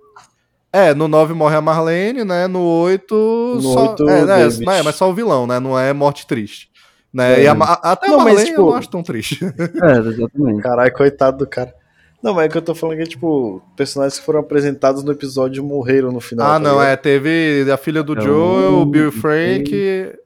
É, 0.76 0.92
no 0.92 1.08
9 1.08 1.32
morre 1.32 1.56
a 1.56 1.60
Marlene, 1.62 2.22
né? 2.22 2.46
No 2.46 2.60
8. 2.60 3.14
No 3.54 3.62
só... 3.62 3.90
8 3.92 4.08
é, 4.10 4.24
né, 4.26 4.78
é, 4.78 4.82
mas 4.82 4.94
só 4.94 5.08
o 5.08 5.14
vilão, 5.14 5.46
né? 5.46 5.58
Não 5.58 5.78
é 5.78 5.90
morte 5.94 6.26
triste. 6.26 6.68
Né? 7.10 7.40
É. 7.40 7.42
E 7.44 7.46
a, 7.48 7.52
até 7.52 8.08
não, 8.08 8.16
a 8.16 8.24
Marlene 8.24 8.40
mas, 8.40 8.48
tipo... 8.50 8.60
eu 8.60 8.66
não 8.66 8.74
acho 8.74 8.90
tão 8.90 9.02
triste. 9.02 9.40
É, 9.82 9.98
exatamente. 9.98 10.60
Caralho, 10.60 10.92
coitado 10.92 11.38
do 11.38 11.46
cara. 11.46 11.74
Não, 12.22 12.34
mas 12.34 12.44
é 12.44 12.48
que 12.50 12.58
eu 12.58 12.62
tô 12.62 12.74
falando 12.74 12.98
que, 12.98 13.06
tipo, 13.06 13.62
personagens 13.74 14.18
que 14.18 14.26
foram 14.26 14.40
apresentados 14.40 15.02
no 15.02 15.12
episódio 15.12 15.64
morreram 15.64 16.12
no 16.12 16.20
final. 16.20 16.46
Ah, 16.46 16.52
tá 16.54 16.58
não, 16.58 16.82
é. 16.82 16.94
Teve 16.94 17.64
a 17.72 17.76
filha 17.78 18.02
do 18.02 18.12
então, 18.12 18.24
Joe, 18.24 18.74
o 18.74 18.84
Bill 18.84 19.10
Frank, 19.12 19.72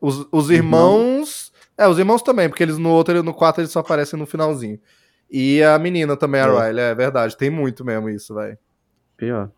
os, 0.01 0.27
os 0.33 0.51
irmãos. 0.51 1.53
É, 1.79 1.87
os 1.87 1.99
irmãos 1.99 2.23
também, 2.23 2.49
porque 2.49 2.63
eles 2.63 2.77
no 2.77 2.91
outro, 2.91 3.23
no 3.23 3.33
4 3.33 3.63
eles 3.63 3.71
só 3.71 3.79
aparecem 3.79 4.19
no 4.19 4.27
finalzinho. 4.27 4.81
E 5.31 5.63
a 5.63 5.79
menina 5.79 6.17
também, 6.17 6.41
a 6.41 6.47
é. 6.47 6.69
Riley, 6.69 6.85
é 6.87 6.95
verdade. 6.95 7.37
Tem 7.37 7.51
muito 7.51 7.85
mesmo 7.85 8.09
isso, 8.09 8.35
velho. 8.35 8.59
Pior. 9.17 9.51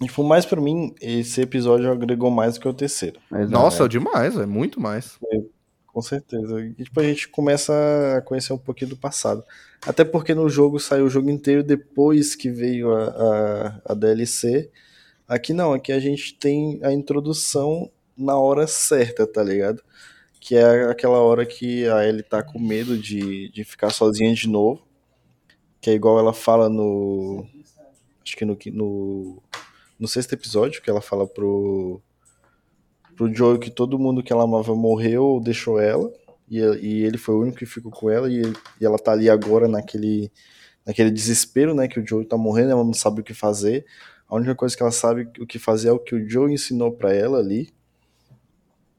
Tipo, 0.00 0.22
mais 0.22 0.44
pra 0.44 0.60
mim, 0.60 0.94
esse 1.00 1.40
episódio 1.40 1.90
agregou 1.90 2.30
mais 2.30 2.54
do 2.54 2.60
que 2.60 2.68
o 2.68 2.74
terceiro. 2.74 3.18
Mas, 3.30 3.48
Nossa, 3.50 3.84
é. 3.84 3.88
demais, 3.88 4.36
é 4.36 4.44
muito 4.44 4.80
mais. 4.80 5.18
É, 5.32 5.40
com 5.86 6.02
certeza. 6.02 6.60
E 6.60 6.84
tipo, 6.84 7.00
a 7.00 7.04
gente 7.04 7.28
começa 7.28 7.72
a 8.18 8.20
conhecer 8.20 8.52
um 8.52 8.58
pouquinho 8.58 8.90
do 8.90 8.96
passado. 8.96 9.42
Até 9.86 10.04
porque 10.04 10.34
no 10.34 10.48
jogo 10.48 10.78
saiu 10.78 11.06
o 11.06 11.10
jogo 11.10 11.30
inteiro 11.30 11.62
depois 11.62 12.34
que 12.34 12.50
veio 12.50 12.94
a, 12.94 13.04
a, 13.04 13.92
a 13.92 13.94
DLC. 13.94 14.70
Aqui 15.26 15.52
não, 15.52 15.72
aqui 15.72 15.92
a 15.92 15.98
gente 15.98 16.34
tem 16.34 16.78
a 16.82 16.92
introdução 16.92 17.90
na 18.16 18.36
hora 18.36 18.66
certa, 18.66 19.26
tá 19.26 19.42
ligado? 19.42 19.82
que 20.46 20.54
é 20.54 20.84
aquela 20.84 21.18
hora 21.18 21.44
que 21.44 21.88
a 21.88 22.06
Ellie 22.06 22.22
tá 22.22 22.40
com 22.40 22.56
medo 22.56 22.96
de, 22.96 23.50
de 23.50 23.64
ficar 23.64 23.90
sozinha 23.90 24.32
de 24.32 24.48
novo, 24.48 24.80
que 25.80 25.90
é 25.90 25.92
igual 25.92 26.20
ela 26.20 26.32
fala 26.32 26.68
no 26.68 27.44
acho 28.24 28.36
que 28.36 28.44
no, 28.44 28.56
no, 28.72 29.42
no 29.98 30.06
sexto 30.06 30.32
episódio, 30.32 30.82
que 30.82 30.90
ela 30.90 31.00
fala 31.00 31.26
pro 31.26 32.00
pro 33.16 33.34
Joel 33.34 33.58
que 33.58 33.70
todo 33.70 33.98
mundo 33.98 34.22
que 34.22 34.32
ela 34.32 34.44
amava 34.44 34.74
morreu 34.74 35.24
ou 35.24 35.40
deixou 35.40 35.80
ela, 35.80 36.12
e, 36.48 36.58
e 36.58 37.02
ele 37.02 37.16
foi 37.16 37.34
o 37.34 37.40
único 37.40 37.56
que 37.56 37.66
ficou 37.66 37.90
com 37.90 38.10
ela, 38.10 38.30
e, 38.30 38.42
e 38.78 38.84
ela 38.84 38.98
tá 38.98 39.12
ali 39.12 39.30
agora 39.30 39.66
naquele, 39.66 40.30
naquele 40.84 41.10
desespero, 41.10 41.74
né, 41.74 41.88
que 41.88 41.98
o 41.98 42.06
Joel 42.06 42.28
tá 42.28 42.36
morrendo, 42.36 42.72
ela 42.72 42.84
não 42.84 42.92
sabe 42.92 43.22
o 43.22 43.24
que 43.24 43.32
fazer, 43.32 43.86
a 44.28 44.36
única 44.36 44.54
coisa 44.54 44.76
que 44.76 44.82
ela 44.82 44.92
sabe 44.92 45.28
o 45.40 45.46
que 45.46 45.58
fazer 45.58 45.88
é 45.88 45.92
o 45.92 45.98
que 45.98 46.14
o 46.14 46.28
Joe 46.28 46.52
ensinou 46.52 46.92
para 46.92 47.14
ela 47.14 47.38
ali, 47.38 47.72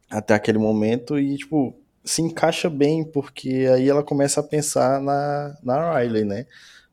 até 0.10 0.34
aquele 0.34 0.58
momento 0.58 1.20
e, 1.20 1.38
tipo, 1.38 1.78
se 2.04 2.22
encaixa 2.22 2.70
bem, 2.70 3.04
porque 3.04 3.68
aí 3.72 3.90
ela 3.90 4.02
começa 4.02 4.40
a 4.40 4.44
pensar 4.44 5.02
na, 5.02 5.58
na 5.62 6.00
Riley, 6.00 6.24
né? 6.24 6.46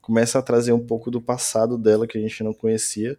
Começa 0.03 0.39
a 0.39 0.43
trazer 0.43 0.73
um 0.73 0.85
pouco 0.85 1.11
do 1.11 1.23
passado 1.23 1.79
dela 1.79 2.07
que 2.07 2.19
a 2.19 2.21
gente 2.21 2.43
não 2.43 2.53
conhecia 2.53 3.17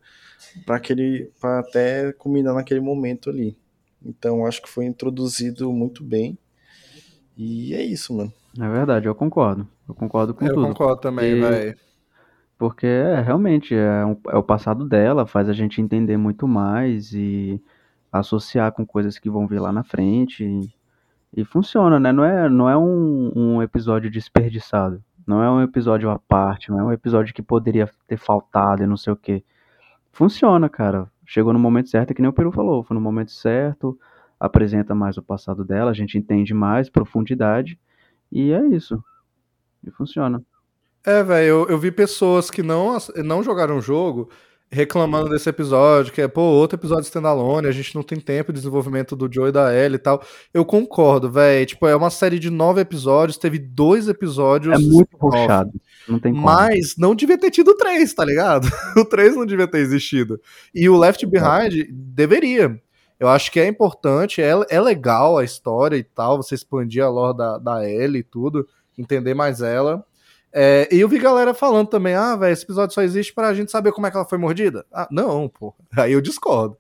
para 0.66 0.78
aquele 0.78 1.32
para 1.40 1.60
até 1.60 2.12
culminar 2.14 2.54
naquele 2.54 2.80
momento 2.80 3.30
ali. 3.30 3.58
Então 4.04 4.46
acho 4.46 4.62
que 4.62 4.70
foi 4.70 4.86
introduzido 4.86 5.72
muito 5.72 6.04
bem. 6.04 6.38
E 7.38 7.74
é 7.74 7.84
isso, 7.84 8.16
mano. 8.16 8.32
É 8.60 8.70
verdade, 8.70 9.08
eu 9.08 9.16
concordo. 9.16 9.68
Eu 9.88 9.94
concordo 9.94 10.34
com 10.34 10.46
eu 10.46 10.54
tudo. 10.54 10.68
Eu 10.68 10.70
concordo 10.70 11.02
também, 11.02 11.40
velho. 11.40 11.78
Porque 12.58 12.88
é, 12.88 13.20
realmente 13.20 13.76
é, 13.76 14.06
um, 14.06 14.18
é 14.30 14.38
o 14.38 14.44
passado 14.44 14.88
dela, 14.88 15.26
faz 15.26 15.50
a 15.50 15.54
gente 15.54 15.82
entender 15.82 16.16
muito 16.16 16.48
mais 16.48 17.12
e 17.14 17.62
associar 18.12 18.72
com 18.72 18.86
coisas 18.86 19.20
que 19.20 19.30
vão 19.30 19.46
vir 19.46 19.60
lá 19.60 19.74
na 19.74 19.84
frente. 19.84 20.46
E, 20.46 21.42
e 21.42 21.44
funciona, 21.44 22.00
né? 22.00 22.14
Não 22.14 22.24
é, 22.24 22.48
não 22.48 22.70
é 22.70 22.78
um, 22.78 23.32
um 23.36 23.62
episódio 23.62 24.10
desperdiçado. 24.10 25.04
Não 25.28 25.44
é 25.44 25.52
um 25.52 25.62
episódio 25.62 26.10
à 26.10 26.18
parte, 26.18 26.70
não 26.70 26.80
é 26.80 26.84
um 26.84 26.92
episódio 26.94 27.34
que 27.34 27.42
poderia 27.42 27.90
ter 28.08 28.18
faltado 28.18 28.84
e 28.84 28.88
não 28.88 28.96
sei 28.96 29.12
o 29.12 29.18
que. 29.18 29.44
Funciona, 30.16 30.70
cara. 30.70 31.12
Chegou 31.26 31.52
no 31.52 31.60
momento 31.60 31.90
certo, 31.90 32.12
é 32.12 32.14
que 32.14 32.22
nem 32.22 32.30
o 32.30 32.34
Peru 32.34 32.50
falou. 32.50 32.82
Foi 32.86 32.96
no 32.96 33.02
momento 33.02 33.34
certo, 33.34 34.00
apresenta 34.40 34.96
mais 34.96 35.18
o 35.18 35.22
passado 35.22 35.66
dela, 35.66 35.92
a 35.92 35.94
gente 35.94 36.18
entende 36.18 36.54
mais, 36.54 36.90
profundidade. 36.90 37.78
E 38.32 38.54
é 38.54 38.66
isso. 38.68 39.04
E 39.84 39.92
funciona. 39.92 40.42
É, 41.06 41.22
velho, 41.22 41.46
eu, 41.46 41.68
eu 41.68 41.78
vi 41.78 41.92
pessoas 41.92 42.50
que 42.50 42.64
não, 42.64 42.98
não 43.26 43.44
jogaram 43.44 43.78
o 43.78 43.82
jogo 43.82 44.30
reclamando 44.72 45.30
desse 45.30 45.48
episódio, 45.48 46.12
que 46.12 46.22
é, 46.22 46.28
pô, 46.28 46.42
outro 46.42 46.78
episódio 46.78 47.04
standalone, 47.04 47.68
a 47.68 47.72
gente 47.72 47.96
não 47.96 48.04
tem 48.04 48.20
tempo 48.20 48.52
de 48.52 48.60
desenvolvimento 48.60 49.16
do 49.16 49.32
Joe 49.32 49.50
e 49.50 49.52
da 49.52 49.74
Ellie 49.74 49.96
e 49.96 50.00
tal. 50.00 50.22
Eu 50.54 50.66
concordo, 50.66 51.32
velho. 51.32 51.66
Tipo, 51.66 51.88
é 51.88 51.96
uma 51.96 52.10
série 52.10 52.40
de 52.40 52.50
nove 52.50 52.82
episódios, 52.82 53.38
teve 53.38 53.58
dois 53.58 54.08
episódios. 54.08 54.74
É 54.74 54.78
muito 54.78 55.18
puxado. 55.18 55.72
Não 56.08 56.20
tem 56.20 56.34
como. 56.34 56.46
Mas 56.46 56.96
não 56.98 57.16
devia 57.16 57.38
ter 57.38 57.52
tido 57.52 57.76
três, 57.76 58.14
tá 58.14 58.26
ligado? 58.26 58.68
o 58.98 59.06
três 59.06 59.36
não 59.36 59.46
devia 59.46 59.68
ter 59.68 59.80
existido. 59.80 60.40
E 60.74 60.90
o 60.90 60.98
Left 60.98 61.26
Behind 61.26 61.82
é. 61.82 61.88
deveria. 61.90 62.80
Eu 63.18 63.30
acho 63.30 63.52
que 63.52 63.60
é 63.60 63.68
importante, 63.68 64.42
é, 64.42 64.52
é 64.70 64.82
legal 64.82 65.38
a 65.38 65.44
história 65.44 65.96
e 65.96 66.04
tal, 66.04 66.38
você 66.38 66.54
expandir 66.54 67.02
a 67.02 67.08
lore 67.08 67.38
da, 67.38 67.58
da 67.58 67.90
Ellie 67.90 68.20
e 68.20 68.24
tudo, 68.24 68.68
entender 68.98 69.34
mais 69.34 69.62
ela. 69.62 70.06
É, 70.58 70.88
e 70.90 71.02
eu 71.02 71.10
vi 71.10 71.20
galera 71.20 71.54
falando 71.54 71.90
também, 71.90 72.14
ah, 72.14 72.34
velho, 72.38 72.54
esse 72.54 72.64
episódio 72.64 72.96
só 72.96 73.02
existe 73.02 73.34
pra 73.34 73.54
gente 73.54 73.70
saber 73.70 73.92
como 73.92 74.08
é 74.08 74.12
que 74.12 74.16
ela 74.16 74.26
foi 74.26 74.38
mordida. 74.38 74.86
Ah, 74.90 75.06
não, 75.12 75.50
pô. 75.50 75.76
Aí 75.98 76.14
eu 76.14 76.22
discordo. 76.22 76.78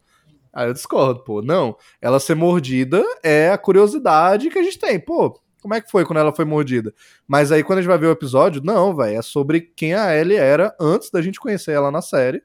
Aí 0.53 0.69
eu 0.69 0.73
discordo, 0.73 1.25
pô. 1.25 1.41
Não, 1.41 1.75
ela 2.01 2.17
ser 2.17 2.35
mordida 2.35 3.03
é 3.21 3.49
a 3.49 3.57
curiosidade 3.57 4.49
que 4.49 4.57
a 4.57 4.63
gente 4.63 4.79
tem. 4.79 4.97
Pô, 4.97 5.37
como 5.61 5.73
é 5.73 5.81
que 5.81 5.91
foi 5.91 6.05
quando 6.05 6.19
ela 6.19 6.33
foi 6.33 6.45
mordida? 6.45 6.93
Mas 7.27 7.51
aí 7.51 7.63
quando 7.63 7.79
a 7.79 7.81
gente 7.81 7.89
vai 7.89 7.97
ver 7.97 8.07
o 8.07 8.11
episódio, 8.11 8.61
não, 8.63 8.95
velho, 8.95 9.17
é 9.17 9.21
sobre 9.21 9.59
quem 9.59 9.93
a 9.93 10.15
Ellie 10.15 10.37
era 10.37 10.73
antes 10.79 11.11
da 11.11 11.21
gente 11.21 11.37
conhecer 11.37 11.71
ela 11.71 11.91
na 11.91 12.01
série, 12.01 12.41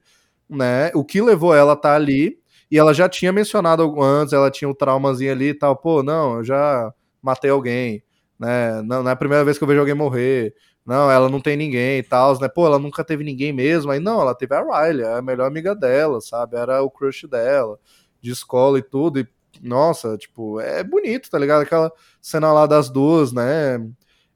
né? 0.48 0.90
O 0.94 1.05
que 1.05 1.23
levou 1.23 1.55
ela 1.55 1.73
a 1.73 1.74
estar 1.74 1.90
tá 1.90 1.94
ali. 1.94 2.40
E 2.69 2.78
ela 2.78 2.93
já 2.93 3.09
tinha 3.09 3.32
mencionado 3.32 4.01
antes, 4.02 4.32
ela 4.32 4.51
tinha 4.51 4.69
um 4.69 4.74
traumazinho 4.74 5.31
ali 5.31 5.51
e 5.51 5.55
tal. 5.55 5.77
Pô, 5.77 6.02
não, 6.02 6.39
eu 6.39 6.44
já 6.44 6.93
matei 7.23 7.51
alguém, 7.51 8.02
né? 8.39 8.82
Não, 8.82 9.02
não 9.05 9.11
é 9.11 9.12
a 9.12 9.16
primeira 9.16 9.44
vez 9.44 9.59
que 9.59 9.62
eu 9.62 9.69
vejo 9.69 9.81
alguém 9.81 9.94
morrer 9.94 10.55
não, 10.91 11.09
ela 11.09 11.29
não 11.29 11.41
tem 11.41 11.57
ninguém 11.57 11.99
e 11.99 12.03
tal, 12.03 12.37
né? 12.41 12.49
Pô, 12.49 12.67
ela 12.67 12.77
nunca 12.77 13.05
teve 13.05 13.23
ninguém 13.23 13.53
mesmo. 13.53 13.93
Aí 13.93 14.01
não, 14.01 14.21
ela 14.21 14.35
teve 14.35 14.57
a 14.57 14.61
Riley, 14.61 15.07
a 15.07 15.23
melhor 15.23 15.47
amiga 15.47 15.73
dela, 15.73 16.21
sabe? 16.21 16.57
Era 16.57 16.83
o 16.83 16.91
crush 16.91 17.29
dela, 17.29 17.79
de 18.21 18.33
escola 18.33 18.77
e 18.77 18.83
tudo. 18.83 19.21
E, 19.21 19.29
nossa, 19.62 20.19
tipo, 20.19 20.59
é 20.61 20.83
bonito, 20.83 21.31
tá 21.31 21.39
ligado? 21.39 21.62
Aquela 21.62 21.93
cena 22.21 22.53
lá 22.53 22.67
das 22.67 22.91
duas, 22.91 23.33
né? 23.33 23.79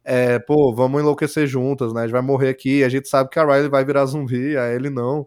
É, 0.05 0.39
pô, 0.39 0.73
vamos 0.73 1.01
enlouquecer 1.01 1.45
juntas, 1.49 1.93
né? 1.93 2.03
A 2.03 2.05
gente 2.05 2.13
vai 2.13 2.23
morrer 2.23 2.51
aqui. 2.51 2.85
A 2.85 2.89
gente 2.89 3.09
sabe 3.09 3.31
que 3.31 3.39
a 3.41 3.45
Riley 3.45 3.69
vai 3.69 3.85
virar 3.85 4.07
zumbi, 4.07 4.57
a 4.57 4.73
ele 4.73 4.91
não. 4.91 5.27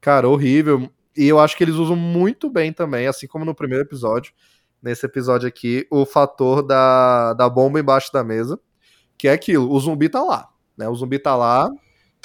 Cara, 0.00 0.28
horrível. 0.28 0.88
E 1.16 1.26
eu 1.26 1.40
acho 1.40 1.56
que 1.56 1.64
eles 1.64 1.74
usam 1.74 1.96
muito 1.96 2.48
bem 2.48 2.72
também, 2.72 3.08
assim 3.08 3.26
como 3.26 3.44
no 3.44 3.54
primeiro 3.54 3.82
episódio, 3.84 4.32
nesse 4.80 5.04
episódio 5.06 5.48
aqui, 5.48 5.86
o 5.90 6.06
fator 6.06 6.62
da, 6.62 7.34
da 7.34 7.48
bomba 7.48 7.80
embaixo 7.80 8.12
da 8.12 8.22
mesa, 8.22 8.60
que 9.18 9.26
é 9.26 9.32
aquilo, 9.32 9.72
o 9.72 9.80
zumbi 9.80 10.08
tá 10.08 10.22
lá. 10.22 10.48
Né? 10.78 10.88
O 10.88 10.94
zumbi 10.94 11.18
tá 11.18 11.34
lá 11.36 11.68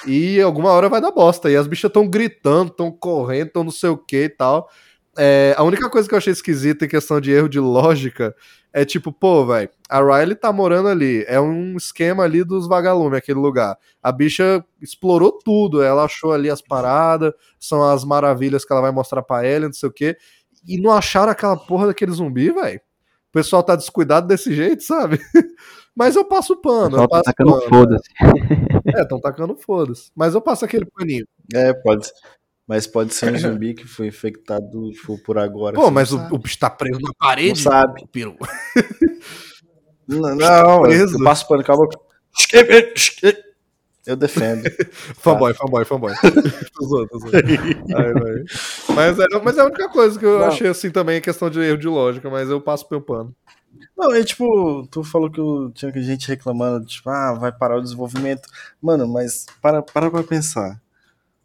e 0.06 0.40
alguma 0.40 0.70
hora 0.70 0.88
vai 0.88 1.00
dar 1.00 1.10
bosta. 1.10 1.50
E 1.50 1.56
as 1.56 1.66
bichas 1.66 1.88
estão 1.88 2.08
gritando, 2.08 2.70
estão 2.70 2.90
correndo, 2.90 3.48
estão 3.48 3.64
não 3.64 3.70
sei 3.70 3.90
o 3.90 3.98
que 3.98 4.24
e 4.24 4.28
tal. 4.28 4.68
É, 5.16 5.54
a 5.56 5.62
única 5.62 5.88
coisa 5.90 6.08
que 6.08 6.14
eu 6.14 6.18
achei 6.18 6.32
esquisita 6.32 6.84
em 6.84 6.88
questão 6.88 7.20
de 7.20 7.30
erro 7.30 7.48
de 7.48 7.60
lógica 7.60 8.34
é 8.72 8.84
tipo, 8.84 9.12
pô, 9.12 9.46
velho, 9.46 9.70
a 9.88 10.00
Riley 10.02 10.34
tá 10.34 10.52
morando 10.52 10.88
ali, 10.88 11.24
é 11.28 11.40
um 11.40 11.76
esquema 11.76 12.24
ali 12.24 12.42
dos 12.42 12.66
vagalumes, 12.66 13.16
aquele 13.16 13.38
lugar. 13.38 13.78
A 14.02 14.10
bicha 14.10 14.64
explorou 14.82 15.38
tudo, 15.38 15.80
ela 15.80 16.04
achou 16.04 16.32
ali 16.32 16.50
as 16.50 16.60
paradas, 16.60 17.32
são 17.60 17.84
as 17.88 18.04
maravilhas 18.04 18.64
que 18.64 18.72
ela 18.72 18.82
vai 18.82 18.90
mostrar 18.90 19.22
pra 19.22 19.46
ela, 19.46 19.66
não 19.66 19.72
sei 19.72 19.88
o 19.88 19.92
que, 19.92 20.16
e 20.66 20.80
não 20.80 20.90
acharam 20.90 21.30
aquela 21.30 21.56
porra 21.56 21.86
daquele 21.86 22.10
zumbi, 22.10 22.50
velho. 22.50 22.80
O 23.28 23.32
pessoal 23.32 23.62
tá 23.62 23.76
descuidado 23.76 24.26
desse 24.26 24.52
jeito, 24.52 24.82
sabe? 24.82 25.20
Mas 25.96 26.16
eu 26.16 26.24
passo 26.24 26.56
pano. 26.56 26.96
Eu 26.96 27.08
tá 27.08 27.22
tacando 27.22 27.60
foda-se. 27.68 28.10
É, 28.96 29.02
estão 29.02 29.20
tacando 29.20 29.56
foda-se. 29.56 30.10
Mas 30.14 30.34
eu 30.34 30.40
passo 30.40 30.64
aquele 30.64 30.86
paninho. 30.86 31.26
É, 31.52 31.72
pode. 31.72 32.08
Mas 32.66 32.86
pode 32.86 33.14
ser 33.14 33.32
um 33.32 33.38
zumbi 33.38 33.74
que 33.74 33.86
foi 33.86 34.06
infectado 34.06 34.90
tipo, 34.90 35.18
por 35.22 35.38
agora. 35.38 35.74
Pô, 35.76 35.90
mas 35.90 36.12
o, 36.12 36.18
o, 36.32 36.38
bicho 36.38 36.58
tá 36.58 36.70
preso 36.70 36.98
na 37.00 37.12
parede. 37.18 37.64
Não 37.64 37.72
sabe. 37.72 38.06
Peru. 38.10 38.36
Não, 40.08 40.20
não 40.34 40.38
tá 40.38 40.64
eu 40.88 41.22
passo 41.22 41.46
pano, 41.46 41.62
calma. 41.62 41.86
Eu 44.06 44.16
defendo. 44.16 44.64
fanboy, 45.16 45.54
fanboy, 45.54 45.84
fanboy. 45.84 46.12
tô 46.74 46.86
zoando, 46.86 47.08
tô 47.08 47.18
zoando. 47.18 47.36
Mas, 48.94 49.18
é, 49.18 49.26
mas 49.42 49.58
é 49.58 49.60
a 49.60 49.64
única 49.64 49.88
coisa 49.88 50.18
que 50.18 50.26
eu 50.26 50.40
não. 50.40 50.46
achei 50.46 50.68
assim 50.68 50.90
também, 50.90 51.20
questão 51.20 51.48
de 51.48 51.60
erro 51.60 51.78
de 51.78 51.88
lógica, 51.88 52.28
mas 52.28 52.50
eu 52.50 52.60
passo 52.60 52.86
pelo 52.88 53.00
pano. 53.00 53.34
Não, 53.96 54.12
é 54.12 54.24
tipo, 54.24 54.86
tu 54.90 55.04
falou 55.04 55.30
que 55.30 55.38
eu, 55.38 55.70
tinha 55.72 55.92
gente 56.02 56.26
reclamando, 56.28 56.84
tipo, 56.84 57.08
ah, 57.08 57.32
vai 57.34 57.52
parar 57.52 57.78
o 57.78 57.82
desenvolvimento. 57.82 58.48
Mano, 58.82 59.06
mas 59.06 59.46
para, 59.62 59.82
para 59.82 60.10
pra 60.10 60.22
pensar. 60.22 60.80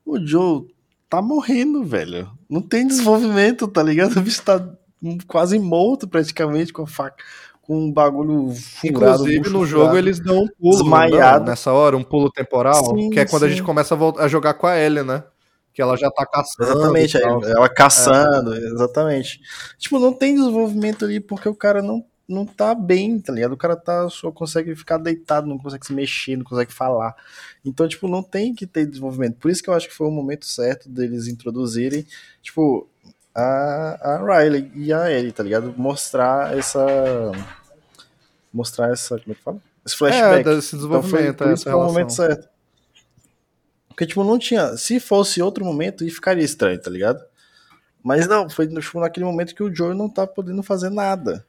O 0.05 0.19
Joe 0.19 0.67
tá 1.07 1.21
morrendo, 1.21 1.83
velho. 1.83 2.29
Não 2.49 2.61
tem 2.61 2.87
desenvolvimento, 2.87 3.67
tá 3.67 3.83
ligado? 3.83 4.17
O 4.19 4.21
bicho 4.21 4.41
tá 4.41 4.67
quase 5.27 5.57
morto 5.57 6.07
praticamente 6.07 6.73
com 6.73 6.83
a 6.83 6.87
faca. 6.87 7.23
Com 7.61 7.85
um 7.85 7.91
bagulho 7.91 8.51
furado. 8.51 9.31
Inclusive, 9.31 9.49
no 9.49 9.65
jogo 9.65 9.95
eles 9.95 10.19
dão 10.19 10.43
um 10.43 10.47
pulo. 10.47 10.77
Desmaiado. 10.77 11.41
Não, 11.41 11.51
nessa 11.51 11.71
hora, 11.71 11.95
um 11.95 12.03
pulo 12.03 12.31
temporal. 12.31 12.83
Sim, 12.95 13.11
que 13.11 13.19
é 13.19 13.25
quando 13.25 13.43
sim. 13.43 13.47
a 13.47 13.49
gente 13.51 13.63
começa 13.63 13.93
a, 13.93 13.97
voltar, 13.97 14.23
a 14.23 14.27
jogar 14.27 14.55
com 14.55 14.65
a 14.65 14.77
Ellie, 14.77 15.03
né? 15.03 15.23
que 15.71 15.81
ela 15.81 15.95
já 15.95 16.11
tá 16.11 16.25
caçando. 16.25 16.71
Exatamente, 16.71 17.17
ela 17.17 17.69
caçando, 17.69 18.53
é. 18.53 18.57
exatamente. 18.57 19.39
Tipo, 19.77 19.97
não 19.97 20.11
tem 20.11 20.35
desenvolvimento 20.35 21.05
ali 21.05 21.21
porque 21.21 21.47
o 21.47 21.55
cara 21.55 21.81
não 21.81 22.03
não 22.29 22.45
tá 22.45 22.75
bem, 22.75 23.19
tá 23.19 23.33
ligado? 23.33 23.53
O 23.53 23.57
cara 23.57 23.75
tá, 23.75 24.07
só 24.09 24.31
consegue 24.31 24.75
ficar 24.75 24.99
deitado, 24.99 25.47
não 25.47 25.57
consegue 25.57 25.85
se 25.85 25.93
mexer, 25.93 26.37
não 26.37 26.45
consegue 26.45 26.71
falar. 26.71 27.15
Então, 27.65 27.87
tipo, 27.87 28.07
não 28.07 28.21
tem 28.21 28.53
que 28.53 28.67
ter 28.67 28.85
desenvolvimento. 28.85 29.37
Por 29.37 29.49
isso 29.49 29.63
que 29.63 29.69
eu 29.69 29.73
acho 29.73 29.87
que 29.87 29.95
foi 29.95 30.07
o 30.07 30.11
momento 30.11 30.45
certo 30.45 30.87
deles 30.87 31.27
introduzirem, 31.27 32.05
tipo, 32.41 32.87
a, 33.33 33.99
a 34.01 34.39
Riley 34.41 34.71
e 34.75 34.93
a 34.93 35.11
Ellie, 35.11 35.31
tá 35.31 35.41
ligado? 35.41 35.73
Mostrar 35.75 36.55
essa. 36.55 36.79
Mostrar 38.53 38.91
essa. 38.91 39.17
Como 39.19 39.31
é 39.31 39.35
que 39.35 39.41
fala? 39.41 39.61
Esse 39.83 39.95
flashback. 39.97 40.47
É, 40.47 40.53
esse 40.53 40.75
desenvolvimento, 40.75 41.29
então 41.29 41.47
foi, 41.47 41.53
essa 41.53 41.71
foi 41.71 41.73
o 41.73 41.83
momento 41.83 42.13
certo. 42.13 42.47
Porque, 43.87 44.05
tipo, 44.05 44.23
não 44.23 44.37
tinha. 44.37 44.77
Se 44.77 44.99
fosse 44.99 45.41
outro 45.41 45.65
momento, 45.65 46.03
ia 46.05 46.11
ficaria 46.11 46.45
estranho, 46.45 46.79
tá 46.79 46.91
ligado? 46.91 47.21
Mas 48.03 48.27
não, 48.27 48.47
foi 48.49 48.67
tipo, 48.67 48.99
naquele 48.99 49.25
momento 49.25 49.55
que 49.55 49.63
o 49.63 49.73
Joe 49.73 49.95
não 49.95 50.07
tá 50.07 50.27
podendo 50.27 50.61
fazer 50.61 50.89
nada. 50.89 51.45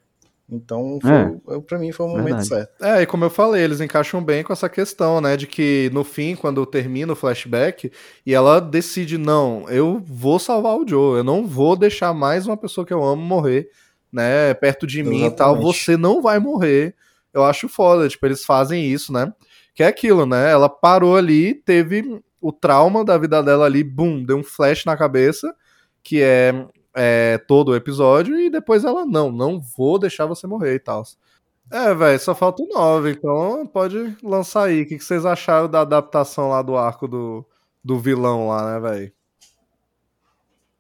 Então, 0.50 0.98
foi, 1.00 1.56
é. 1.56 1.60
para 1.60 1.78
mim 1.78 1.92
foi 1.92 2.06
o 2.06 2.08
momento 2.08 2.24
Verdade. 2.24 2.48
certo. 2.48 2.84
É, 2.84 3.02
e 3.02 3.06
como 3.06 3.24
eu 3.24 3.30
falei, 3.30 3.62
eles 3.62 3.80
encaixam 3.80 4.22
bem 4.22 4.42
com 4.42 4.52
essa 4.52 4.68
questão, 4.68 5.20
né, 5.20 5.36
de 5.36 5.46
que 5.46 5.90
no 5.92 6.02
fim, 6.02 6.34
quando 6.34 6.66
termina 6.66 7.12
o 7.12 7.16
flashback, 7.16 7.90
e 8.26 8.34
ela 8.34 8.60
decide, 8.60 9.16
não, 9.16 9.64
eu 9.68 10.02
vou 10.04 10.38
salvar 10.38 10.76
o 10.76 10.86
Joe, 10.86 11.18
eu 11.18 11.24
não 11.24 11.46
vou 11.46 11.76
deixar 11.76 12.12
mais 12.12 12.46
uma 12.46 12.56
pessoa 12.56 12.84
que 12.84 12.92
eu 12.92 13.02
amo 13.04 13.22
morrer, 13.22 13.68
né, 14.12 14.52
perto 14.54 14.86
de 14.86 15.00
Exatamente. 15.00 15.22
mim 15.22 15.28
e 15.28 15.30
tal, 15.30 15.60
você 15.60 15.96
não 15.96 16.20
vai 16.20 16.38
morrer. 16.38 16.94
Eu 17.32 17.44
acho 17.44 17.68
foda, 17.68 18.08
tipo, 18.08 18.26
eles 18.26 18.44
fazem 18.44 18.84
isso, 18.84 19.12
né? 19.12 19.32
Que 19.72 19.84
é 19.84 19.86
aquilo, 19.86 20.26
né? 20.26 20.50
Ela 20.50 20.68
parou 20.68 21.16
ali, 21.16 21.54
teve 21.54 22.20
o 22.40 22.50
trauma 22.50 23.04
da 23.04 23.16
vida 23.16 23.40
dela 23.40 23.66
ali, 23.66 23.84
bum, 23.84 24.24
deu 24.24 24.38
um 24.38 24.42
flash 24.42 24.84
na 24.84 24.96
cabeça, 24.96 25.54
que 26.02 26.20
é 26.20 26.52
é, 26.94 27.38
todo 27.38 27.70
o 27.70 27.76
episódio 27.76 28.38
e 28.38 28.50
depois 28.50 28.84
ela, 28.84 29.06
não, 29.06 29.30
não 29.30 29.60
vou 29.60 29.98
deixar 29.98 30.26
você 30.26 30.46
morrer 30.46 30.74
e 30.74 30.80
tal. 30.80 31.04
É, 31.70 31.94
velho, 31.94 32.18
só 32.18 32.34
falta 32.34 32.62
o 32.62 32.66
9, 32.66 33.12
então 33.12 33.64
pode 33.66 34.16
lançar 34.22 34.64
aí. 34.64 34.82
O 34.82 34.86
que, 34.86 34.98
que 34.98 35.04
vocês 35.04 35.24
acharam 35.24 35.68
da 35.68 35.82
adaptação 35.82 36.48
lá 36.50 36.62
do 36.62 36.76
arco 36.76 37.06
do, 37.06 37.46
do 37.82 37.98
vilão 37.98 38.48
lá, 38.48 38.74
né, 38.74 38.80
velho? 38.80 39.12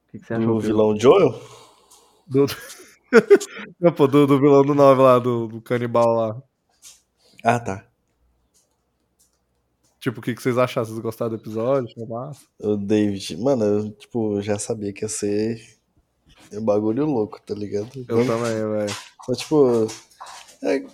O 0.08 0.10
que, 0.10 0.18
que, 0.18 0.26
você 0.26 0.34
achou? 0.34 0.54
Do 0.54 0.60
vilão 0.60 0.98
Joel? 0.98 1.40
Do... 2.26 2.46
Não, 3.78 3.92
pô, 3.92 4.08
do, 4.08 4.26
do, 4.26 4.40
vilão 4.40 4.64
do 4.64 4.74
9 4.74 5.02
lá, 5.02 5.18
do, 5.20 5.46
do 5.46 5.60
canibal 5.60 6.12
lá. 6.12 6.42
Ah, 7.44 7.60
tá. 7.60 7.86
Tipo, 10.00 10.18
o 10.18 10.22
que, 10.22 10.34
que 10.34 10.42
vocês 10.42 10.58
acharam? 10.58 10.86
Vocês 10.86 10.98
gostaram 10.98 11.30
do 11.30 11.36
episódio? 11.36 11.92
Foi 11.94 12.06
massa? 12.06 12.46
O 12.58 12.76
David, 12.76 13.36
mano, 13.36 13.64
eu, 13.64 13.92
tipo, 13.92 14.40
já 14.42 14.58
sabia 14.58 14.92
que 14.92 15.04
ia 15.04 15.08
ser 15.08 15.79
é 16.50 16.58
um 16.58 16.64
bagulho 16.64 17.06
louco, 17.06 17.40
tá 17.40 17.54
ligado? 17.54 17.90
Eu 18.08 18.26
também, 18.26 18.54
velho. 18.54 18.96
Só, 19.24 19.34
tipo. 19.34 19.86
É, 20.62 20.84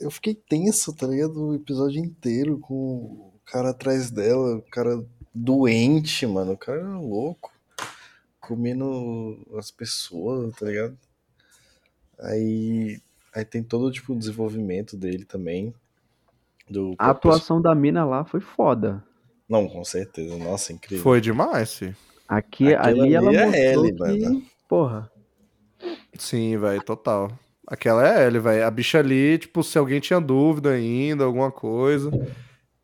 eu 0.00 0.10
fiquei 0.10 0.34
tenso, 0.34 0.92
tá 0.92 1.06
ligado? 1.06 1.48
O 1.48 1.54
episódio 1.54 2.02
inteiro 2.02 2.58
com 2.58 2.74
o 2.74 3.40
cara 3.46 3.70
atrás 3.70 4.10
dela, 4.10 4.56
o 4.56 4.62
cara 4.62 5.04
doente, 5.34 6.26
mano. 6.26 6.52
O 6.52 6.58
cara 6.58 6.80
era 6.80 6.98
louco. 6.98 7.52
Comendo 8.40 9.46
as 9.56 9.70
pessoas, 9.70 10.54
tá 10.56 10.66
ligado? 10.66 10.98
Aí. 12.18 13.00
Aí 13.32 13.44
tem 13.44 13.62
todo 13.62 13.92
tipo, 13.92 14.12
o 14.12 14.18
desenvolvimento 14.18 14.96
dele 14.96 15.24
também. 15.24 15.72
Do 16.68 16.94
a 16.98 17.10
atuação 17.10 17.62
da 17.62 17.74
mina 17.74 18.04
lá 18.04 18.24
foi 18.24 18.40
foda. 18.40 19.04
Não, 19.48 19.68
com 19.68 19.84
certeza. 19.84 20.36
Nossa, 20.36 20.72
incrível. 20.72 21.02
Foi 21.02 21.20
demais, 21.20 21.70
sim. 21.70 21.94
Aqui, 22.28 22.74
ali 22.74 23.14
ela 23.14 23.34
é 23.34 23.46
mostrou 23.46 23.86
Ellie, 23.86 23.92
que... 23.92 24.24
Mano. 24.24 24.49
Porra. 24.70 25.10
Sim, 26.16 26.56
velho, 26.56 26.80
total. 26.84 27.28
Aquela 27.66 28.08
é 28.08 28.24
ele, 28.24 28.38
velho. 28.38 28.64
A 28.64 28.70
bicha 28.70 29.00
ali, 29.00 29.36
tipo, 29.36 29.64
se 29.64 29.76
alguém 29.76 29.98
tinha 29.98 30.20
dúvida 30.20 30.70
ainda, 30.70 31.24
alguma 31.24 31.50
coisa, 31.50 32.08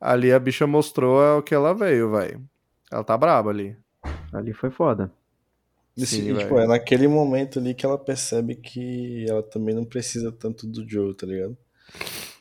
ali 0.01 0.33
a 0.33 0.39
bicha 0.41 0.67
mostrou 0.67 1.39
o 1.39 1.43
que 1.45 1.55
ela 1.55 1.73
veio, 1.73 2.11
velho. 2.11 2.43
Ela 2.91 3.05
tá 3.05 3.17
braba 3.17 3.51
ali. 3.51 3.77
Ali 4.33 4.53
foi 4.53 4.69
foda. 4.69 5.13
Sim, 5.97 6.33
e, 6.33 6.39
tipo, 6.39 6.59
é 6.59 6.67
naquele 6.67 7.07
momento 7.07 7.61
ali 7.61 7.73
que 7.73 7.87
ela 7.87 7.97
percebe 7.97 8.57
que 8.57 9.25
ela 9.29 9.45
também 9.45 9.73
não 9.73 9.85
precisa 9.85 10.33
tanto 10.33 10.67
do 10.67 10.89
Joe, 10.89 11.15
tá 11.15 11.25
ligado? 11.25 11.57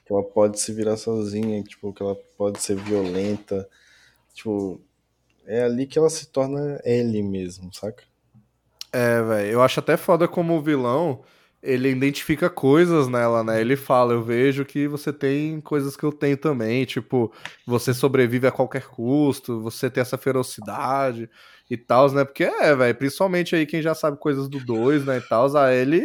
Que 0.03 0.11
ela 0.11 0.23
pode 0.23 0.59
se 0.59 0.73
virar 0.73 0.97
sozinha, 0.97 1.61
tipo, 1.61 1.93
que 1.93 2.01
ela 2.01 2.15
pode 2.35 2.59
ser 2.63 2.77
violenta. 2.77 3.69
Tipo, 4.33 4.81
é 5.45 5.61
ali 5.61 5.85
que 5.85 5.99
ela 5.99 6.09
se 6.09 6.25
torna 6.29 6.81
ele 6.83 7.21
mesmo, 7.21 7.71
saca? 7.71 8.03
É, 8.95 9.21
velho. 9.21 9.51
Eu 9.51 9.61
acho 9.61 9.81
até 9.81 9.97
foda 9.97 10.25
como 10.25 10.55
o 10.55 10.61
vilão, 10.61 11.21
ele 11.61 11.89
identifica 11.89 12.49
coisas 12.49 13.09
nela, 13.09 13.43
né? 13.43 13.59
Ele 13.59 13.75
fala, 13.75 14.13
eu 14.13 14.23
vejo 14.23 14.63
que 14.63 14.87
você 14.87 15.11
tem 15.11 15.59
coisas 15.59 15.97
que 15.97 16.03
eu 16.05 16.13
tenho 16.13 16.37
também, 16.37 16.85
tipo, 16.85 17.29
você 17.67 17.93
sobrevive 17.93 18.47
a 18.47 18.51
qualquer 18.51 18.85
custo, 18.87 19.61
você 19.61 19.89
tem 19.89 19.99
essa 19.99 20.17
ferocidade 20.17 21.29
e 21.69 21.75
tal, 21.75 22.09
né? 22.13 22.23
Porque 22.23 22.45
é, 22.45 22.73
velho, 22.73 22.95
principalmente 22.95 23.53
aí 23.53 23.65
quem 23.65 23.81
já 23.81 23.93
sabe 23.93 24.17
coisas 24.17 24.47
do 24.47 24.59
2, 24.61 25.03
né, 25.05 25.17
e 25.17 25.21
tal, 25.27 25.53
a 25.57 25.73
ele 25.73 26.01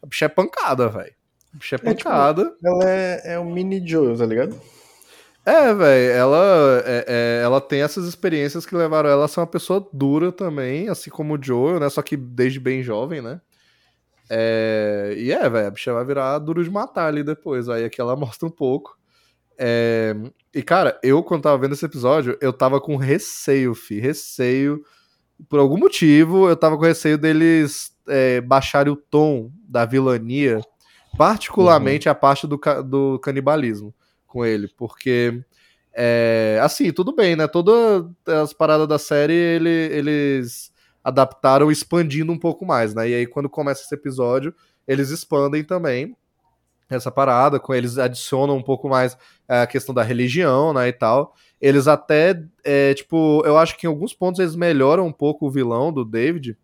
a 0.00 0.06
bicha 0.06 0.26
é 0.26 0.28
pancada, 0.28 0.88
velho. 0.88 1.14
Bicha 1.54 1.74
é 1.74 1.90
É, 1.90 1.94
tipo, 1.94 2.04
pancada. 2.08 2.54
Ela 2.64 2.88
é, 2.88 3.22
é 3.34 3.38
o 3.40 3.44
mini 3.44 3.84
Joe, 3.84 4.16
tá 4.16 4.24
ligado? 4.24 4.56
É, 5.46 5.72
velho, 5.72 6.12
ela, 6.12 6.82
é- 6.84 7.04
é, 7.06 7.40
ela 7.44 7.60
tem 7.60 7.80
essas 7.80 8.04
experiências 8.06 8.66
que 8.66 8.74
levaram 8.74 9.08
ela 9.08 9.26
a 9.26 9.28
ser 9.28 9.38
uma 9.38 9.46
pessoa 9.46 9.88
dura 9.92 10.32
também, 10.32 10.88
assim 10.88 11.08
como 11.08 11.34
o 11.34 11.38
Joel, 11.40 11.78
né? 11.78 11.88
Só 11.88 12.02
que 12.02 12.16
desde 12.16 12.58
bem 12.58 12.82
jovem, 12.82 13.22
né? 13.22 13.40
É, 14.28 15.14
e 15.16 15.30
é, 15.32 15.48
velho, 15.48 15.68
a 15.68 15.70
bicha 15.70 15.92
vai 15.94 16.04
virar 16.04 16.38
duro 16.40 16.64
de 16.64 16.70
matar 16.70 17.06
ali 17.06 17.22
depois. 17.22 17.68
Aí 17.68 17.84
aqui 17.84 18.00
ela 18.00 18.16
mostra 18.16 18.48
um 18.48 18.50
pouco. 18.50 18.98
É, 19.58 20.16
e, 20.54 20.62
cara, 20.64 20.98
eu, 21.02 21.22
quando 21.22 21.42
tava 21.42 21.58
vendo 21.58 21.74
esse 21.74 21.86
episódio, 21.86 22.36
eu 22.40 22.52
tava 22.52 22.80
com 22.80 22.96
receio, 22.96 23.72
fi. 23.74 24.00
Receio. 24.00 24.82
Por 25.48 25.60
algum 25.60 25.78
motivo, 25.78 26.48
eu 26.48 26.56
tava 26.56 26.76
com 26.76 26.84
receio 26.84 27.18
deles 27.18 27.92
é, 28.08 28.40
baixarem 28.40 28.92
o 28.92 28.96
tom 28.96 29.52
da 29.68 29.84
vilania, 29.84 30.60
particularmente 31.16 32.08
a 32.08 32.14
parte 32.16 32.46
do, 32.48 32.58
do 32.84 33.18
canibalismo 33.20 33.94
com 34.36 34.44
ele, 34.46 34.68
porque. 34.76 35.42
É, 35.98 36.58
assim, 36.62 36.92
tudo 36.92 37.14
bem, 37.14 37.36
né? 37.36 37.46
Todas 37.48 38.04
as 38.26 38.52
paradas 38.52 38.86
da 38.86 38.98
série 38.98 39.32
ele- 39.32 39.70
eles 39.70 40.70
adaptaram 41.02 41.70
expandindo 41.70 42.30
um 42.32 42.38
pouco 42.38 42.66
mais, 42.66 42.94
né? 42.94 43.08
E 43.08 43.14
aí, 43.14 43.26
quando 43.26 43.48
começa 43.48 43.82
esse 43.82 43.94
episódio, 43.94 44.54
eles 44.86 45.08
expandem 45.10 45.64
também 45.64 46.14
essa 46.88 47.10
parada, 47.10 47.58
com 47.58 47.74
eles 47.74 47.98
adicionam 47.98 48.56
um 48.56 48.62
pouco 48.62 48.88
mais 48.88 49.16
é, 49.48 49.62
a 49.62 49.66
questão 49.66 49.94
da 49.94 50.02
religião, 50.02 50.72
né, 50.72 50.88
e 50.88 50.92
tal. 50.92 51.34
Eles 51.60 51.88
até, 51.88 52.42
é, 52.64 52.94
tipo, 52.94 53.42
eu 53.46 53.56
acho 53.58 53.76
que 53.78 53.86
em 53.86 53.90
alguns 53.90 54.12
pontos 54.14 54.40
eles 54.40 54.54
melhoram 54.56 55.06
um 55.06 55.12
pouco 55.12 55.46
o 55.46 55.50
vilão 55.50 55.92
do 55.92 56.04
David, 56.04 56.56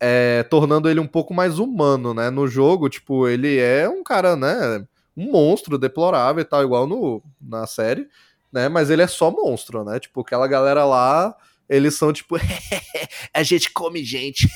é, 0.00 0.42
tornando 0.44 0.88
ele 0.88 1.00
um 1.00 1.06
pouco 1.06 1.34
mais 1.34 1.58
humano, 1.58 2.14
né? 2.14 2.30
No 2.30 2.46
jogo, 2.48 2.88
tipo, 2.88 3.28
ele 3.28 3.58
é 3.58 3.88
um 3.88 4.02
cara, 4.04 4.36
né, 4.36 4.84
um 5.18 5.30
monstro 5.32 5.76
deplorável 5.78 6.40
e 6.40 6.44
tal, 6.44 6.62
igual 6.62 6.86
no, 6.86 7.22
na 7.40 7.66
série, 7.66 8.06
né? 8.52 8.68
Mas 8.68 8.88
ele 8.90 9.02
é 9.02 9.06
só 9.06 9.30
monstro, 9.30 9.84
né? 9.84 9.98
Tipo, 9.98 10.20
aquela 10.20 10.46
galera 10.46 10.84
lá, 10.84 11.34
eles 11.68 11.94
são 11.96 12.12
tipo, 12.12 12.36
a 13.34 13.42
gente 13.42 13.72
come 13.72 14.04
gente. 14.04 14.48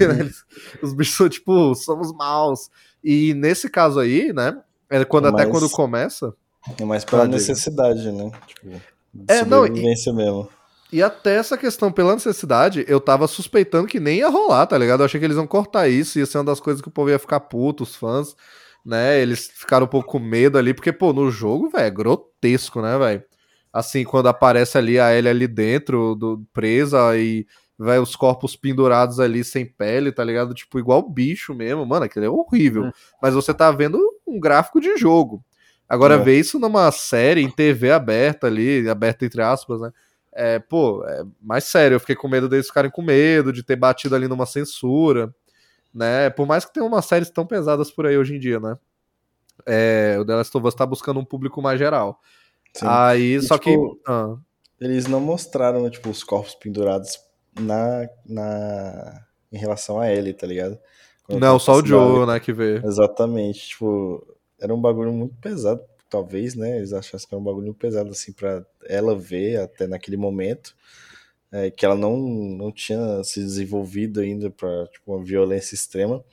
Eles- 0.00 0.44
Os 0.82 0.94
bichos 0.94 1.16
são 1.16 1.28
tipo, 1.28 1.74
somos 1.74 2.12
maus. 2.12 2.70
E 3.02 3.34
nesse 3.34 3.68
caso 3.68 3.98
aí, 4.00 4.32
né? 4.32 4.58
É 4.88 5.04
quando, 5.04 5.26
Até 5.28 5.44
Mas- 5.44 5.50
quando 5.50 5.70
começa. 5.70 6.34
É 6.78 6.84
mais 6.84 7.04
pela 7.04 7.24
diga. 7.24 7.36
necessidade, 7.36 8.10
né? 8.12 8.30
Tipo, 8.46 8.80
É, 9.28 9.44
não, 9.44 9.66
e- 9.66 9.70
mesmo. 9.70 10.48
E 10.92 11.02
até 11.02 11.36
essa 11.36 11.56
questão 11.56 11.92
pela 11.92 12.14
necessidade, 12.14 12.84
eu 12.88 13.00
tava 13.00 13.28
suspeitando 13.28 13.86
que 13.86 14.00
nem 14.00 14.18
ia 14.18 14.28
rolar, 14.28 14.66
tá 14.66 14.76
ligado? 14.76 15.00
Eu 15.00 15.04
achei 15.06 15.20
que 15.20 15.24
eles 15.24 15.36
iam 15.36 15.46
cortar 15.46 15.88
isso, 15.88 16.18
ia 16.18 16.26
ser 16.26 16.38
uma 16.38 16.44
das 16.44 16.58
coisas 16.58 16.82
que 16.82 16.88
o 16.88 16.90
povo 16.90 17.08
ia 17.10 17.18
ficar 17.18 17.38
puto, 17.40 17.84
os 17.84 17.94
fãs, 17.94 18.34
né? 18.84 19.20
Eles 19.20 19.48
ficaram 19.48 19.86
um 19.86 19.88
pouco 19.88 20.08
com 20.12 20.18
medo 20.18 20.58
ali, 20.58 20.74
porque, 20.74 20.92
pô, 20.92 21.12
no 21.12 21.30
jogo, 21.30 21.68
velho, 21.70 21.84
é 21.86 21.90
grotesco, 21.90 22.80
né, 22.82 22.98
velho? 22.98 23.22
Assim, 23.72 24.04
quando 24.04 24.28
aparece 24.28 24.76
ali 24.78 24.98
a 24.98 25.14
Ellie 25.16 25.30
ali 25.30 25.46
dentro, 25.46 26.14
do, 26.16 26.44
presa, 26.52 27.16
e, 27.16 27.46
vai 27.78 27.98
os 27.98 28.14
corpos 28.16 28.56
pendurados 28.56 29.20
ali 29.20 29.42
sem 29.44 29.64
pele, 29.64 30.12
tá 30.12 30.22
ligado? 30.24 30.52
Tipo, 30.54 30.78
igual 30.78 31.08
bicho 31.08 31.54
mesmo, 31.54 31.86
mano, 31.86 32.04
aquilo 32.04 32.24
é 32.26 32.28
horrível. 32.28 32.86
É. 32.86 32.92
Mas 33.22 33.34
você 33.34 33.54
tá 33.54 33.70
vendo 33.70 33.98
um 34.26 34.38
gráfico 34.40 34.80
de 34.80 34.96
jogo. 34.96 35.42
Agora, 35.88 36.14
É. 36.16 36.18
ver 36.18 36.38
isso 36.38 36.58
numa 36.58 36.90
série, 36.92 37.42
em 37.42 37.50
TV 37.50 37.90
aberta 37.90 38.46
ali, 38.46 38.88
aberta 38.88 39.24
entre 39.24 39.42
aspas, 39.42 39.80
né? 39.80 39.90
É, 40.32 40.58
pô, 40.60 41.04
é 41.06 41.24
mais 41.42 41.64
sério, 41.64 41.96
eu 41.96 42.00
fiquei 42.00 42.14
com 42.14 42.28
medo 42.28 42.48
deles 42.48 42.66
ficarem 42.68 42.90
com 42.90 43.02
medo, 43.02 43.52
de 43.52 43.64
ter 43.64 43.76
batido 43.76 44.14
ali 44.14 44.28
numa 44.28 44.46
censura, 44.46 45.34
né? 45.92 46.30
Por 46.30 46.46
mais 46.46 46.64
que 46.64 46.72
tenha 46.72 46.86
umas 46.86 47.04
séries 47.04 47.30
tão 47.30 47.46
pesadas 47.46 47.90
por 47.90 48.06
aí 48.06 48.16
hoje 48.16 48.36
em 48.36 48.38
dia, 48.38 48.60
né? 48.60 48.76
É, 49.66 50.16
o 50.18 50.24
The 50.24 50.34
Last 50.36 50.56
of 50.56 50.66
Us 50.66 50.74
tá 50.74 50.86
buscando 50.86 51.20
um 51.20 51.24
público 51.24 51.60
mais 51.60 51.78
geral. 51.78 52.20
Sim. 52.74 52.86
Aí, 52.88 53.34
E, 53.34 53.42
só 53.42 53.58
tipo, 53.58 53.96
que. 53.96 54.02
ah, 54.06 54.36
Eles 54.80 55.06
não 55.06 55.20
mostraram, 55.20 55.88
tipo, 55.90 56.08
os 56.08 56.22
corpos 56.24 56.54
pendurados 56.54 57.18
na, 57.58 58.08
na... 58.26 59.26
em 59.52 59.58
relação 59.58 60.00
a 60.00 60.10
ele, 60.10 60.32
tá 60.32 60.46
ligado? 60.46 60.78
Quando 61.24 61.40
não, 61.40 61.58
só 61.58 61.74
o. 61.74 61.86
Joe, 61.86 62.26
né, 62.26 62.40
que 62.40 62.52
vê. 62.52 62.80
Exatamente, 62.84 63.68
tipo, 63.68 64.26
era 64.58 64.74
um 64.74 64.80
bagulho 64.80 65.12
muito 65.12 65.34
pesado, 65.36 65.82
talvez, 66.08 66.54
né? 66.54 66.78
Eles 66.78 66.92
achassem 66.92 67.28
que 67.28 67.34
era 67.34 67.40
um 67.40 67.44
bagulho 67.44 67.74
pesado, 67.74 68.10
assim, 68.10 68.32
pra 68.32 68.64
ela 68.86 69.16
ver 69.16 69.60
até 69.60 69.86
naquele 69.86 70.16
momento, 70.16 70.74
é, 71.52 71.70
que 71.70 71.84
ela 71.84 71.96
não, 71.96 72.16
não 72.16 72.70
tinha 72.70 73.22
se 73.24 73.40
desenvolvido 73.40 74.20
ainda 74.20 74.50
pra, 74.50 74.86
tipo, 74.86 75.14
uma 75.14 75.24
violência 75.24 75.74
extrema. 75.74 76.24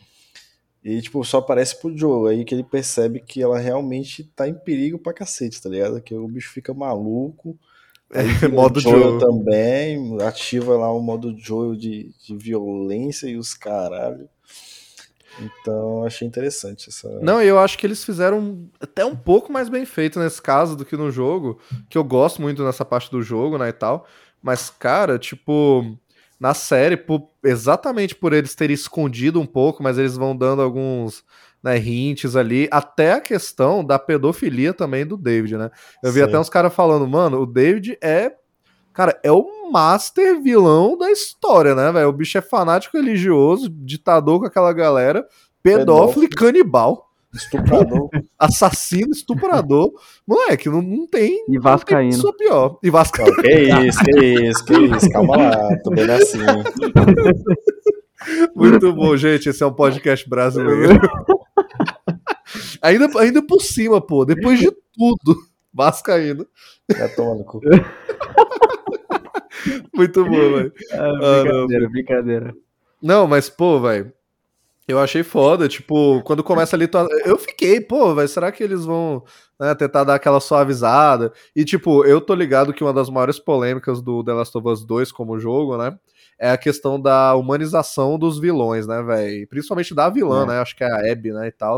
E, 0.83 1.01
tipo, 1.01 1.23
só 1.25 1.39
aparece 1.39 1.79
pro 1.79 1.95
Joe, 1.97 2.31
aí 2.31 2.45
que 2.45 2.53
ele 2.55 2.63
percebe 2.63 3.19
que 3.19 3.41
ela 3.41 3.59
realmente 3.59 4.23
tá 4.35 4.47
em 4.47 4.53
perigo 4.53 4.97
pra 4.97 5.13
cacete, 5.13 5.61
tá 5.61 5.69
ligado? 5.69 5.99
Que 6.01 6.13
o 6.13 6.27
bicho 6.27 6.51
fica 6.51 6.73
maluco. 6.73 7.57
Aí 8.13 8.25
vira 8.39 8.53
modo 8.53 8.77
o 8.77 8.79
Joel 8.79 9.11
Joe. 9.11 9.19
também, 9.19 10.17
ativa 10.21 10.77
lá 10.77 10.91
o 10.93 11.01
modo 11.01 11.35
Joel 11.37 11.75
de, 11.75 12.11
de 12.25 12.37
violência 12.37 13.27
e 13.27 13.35
os 13.37 13.53
caralho. 13.53 14.29
Então, 15.39 16.03
achei 16.03 16.27
interessante 16.27 16.89
essa. 16.89 17.09
Não, 17.19 17.41
eu 17.41 17.59
acho 17.59 17.77
que 17.77 17.85
eles 17.85 18.03
fizeram 18.03 18.67
até 18.79 19.05
um 19.05 19.15
pouco 19.15 19.51
mais 19.51 19.69
bem 19.69 19.85
feito 19.85 20.19
nesse 20.19 20.41
caso 20.41 20.75
do 20.75 20.85
que 20.85 20.97
no 20.97 21.11
jogo, 21.11 21.59
que 21.89 21.97
eu 21.97 22.03
gosto 22.03 22.41
muito 22.41 22.63
nessa 22.63 22.83
parte 22.83 23.11
do 23.11 23.21
jogo, 23.21 23.57
né, 23.57 23.69
e 23.69 23.73
tal. 23.73 24.07
Mas, 24.47 24.69
cara, 24.69 25.19
tipo, 25.19 25.83
na 26.39 26.53
série, 26.53 26.95
por- 26.95 27.27
exatamente 27.43 28.15
por 28.15 28.31
eles 28.31 28.55
terem 28.55 28.73
escondido 28.73 29.41
um 29.41 29.45
pouco, 29.45 29.83
mas 29.83 29.97
eles 29.97 30.15
vão 30.15 30.33
dando 30.33 30.61
alguns 30.61 31.21
né, 31.61 31.77
hints 31.77 32.33
ali, 32.33 32.69
até 32.71 33.11
a 33.11 33.19
questão 33.19 33.83
da 33.83 33.99
pedofilia 33.99 34.73
também 34.73 35.05
do 35.05 35.17
David, 35.17 35.57
né? 35.57 35.69
Eu 36.01 36.13
vi 36.13 36.19
Sim. 36.21 36.25
até 36.27 36.39
uns 36.39 36.47
caras 36.47 36.73
falando, 36.73 37.05
mano, 37.05 37.41
o 37.41 37.45
David 37.45 37.97
é. 38.01 38.31
Cara, 38.93 39.19
é 39.21 39.29
o 39.29 39.69
master 39.69 40.41
vilão 40.41 40.97
da 40.97 41.11
história, 41.11 41.75
né, 41.75 41.91
velho? 41.91 42.07
O 42.07 42.13
bicho 42.13 42.37
é 42.37 42.41
fanático 42.41 42.95
religioso, 42.95 43.67
ditador 43.69 44.39
com 44.39 44.45
aquela 44.45 44.71
galera, 44.71 45.27
pedófilo 45.61 46.23
e 46.23 46.29
Pedófilo. 46.29 46.53
canibal, 46.53 47.06
Estuprador. 47.37 48.09
assassino, 48.37 49.11
estuprador. 49.11 49.91
Moleque, 50.25 50.69
não, 50.69 50.81
não 50.81 51.07
tem. 51.07 51.45
E 51.47 51.59
vascaíno. 51.59 52.13
Sou 52.13 52.33
pior. 52.33 52.79
E 52.83 52.89
Vasca... 52.89 53.23
Não, 53.23 53.33
que 53.35 53.87
isso, 53.87 53.99
que 54.03 54.25
isso, 54.25 54.65
que 54.65 54.73
isso. 54.73 55.09
Calma 55.11 55.37
lá, 55.37 55.77
tô 55.83 55.91
bem 55.91 56.09
assim. 56.09 56.39
Muito 58.55 58.93
bom, 58.93 59.15
gente. 59.15 59.49
Esse 59.49 59.63
é 59.63 59.65
um 59.65 59.73
podcast 59.73 60.27
brasileiro. 60.27 60.99
ainda, 62.81 63.07
ainda 63.19 63.41
por 63.45 63.61
cima, 63.61 64.01
pô. 64.01 64.25
Depois 64.25 64.59
de 64.59 64.71
tudo, 64.93 65.37
Vascaíno. 65.73 66.45
Cu. 67.45 67.61
Muito 69.93 70.23
bom, 70.23 70.29
velho. 70.31 70.73
Ah, 70.91 71.43
não. 71.43 71.67
brincadeira, 71.67 71.89
brincadeira. 71.89 72.55
Não, 73.01 73.27
mas, 73.27 73.49
pô, 73.49 73.79
velho. 73.79 74.11
Eu 74.87 74.99
achei 74.99 75.21
foda, 75.21 75.67
tipo, 75.67 76.21
quando 76.23 76.41
começa 76.41 76.73
ali, 76.77 76.87
eu 77.25 77.37
fiquei, 77.37 77.81
pô, 77.81 78.15
vai, 78.15 78.25
será 78.25 78.53
que 78.53 78.63
eles 78.63 78.85
vão 78.85 79.21
né, 79.59 79.75
tentar 79.75 80.05
dar 80.05 80.15
aquela 80.15 80.39
suavizada? 80.39 81.33
E, 81.53 81.65
tipo, 81.65 82.05
eu 82.05 82.21
tô 82.21 82.33
ligado 82.33 82.73
que 82.73 82.83
uma 82.85 82.93
das 82.93 83.09
maiores 83.09 83.37
polêmicas 83.37 84.01
do 84.01 84.23
The 84.23 84.31
Last 84.31 84.57
of 84.57 84.65
Us 84.69 84.85
2 84.85 85.11
como 85.11 85.37
jogo, 85.39 85.75
né, 85.77 85.97
é 86.39 86.51
a 86.51 86.57
questão 86.57 87.01
da 87.01 87.35
humanização 87.35 88.17
dos 88.17 88.39
vilões, 88.39 88.87
né, 88.87 89.01
velho? 89.03 89.45
Principalmente 89.49 89.93
da 89.93 90.09
vilã, 90.09 90.43
É. 90.43 90.45
né, 90.47 90.59
acho 90.61 90.73
que 90.75 90.85
é 90.85 90.87
a 90.89 91.11
Abby, 91.11 91.33
né, 91.33 91.47
e 91.47 91.51
tal. 91.51 91.77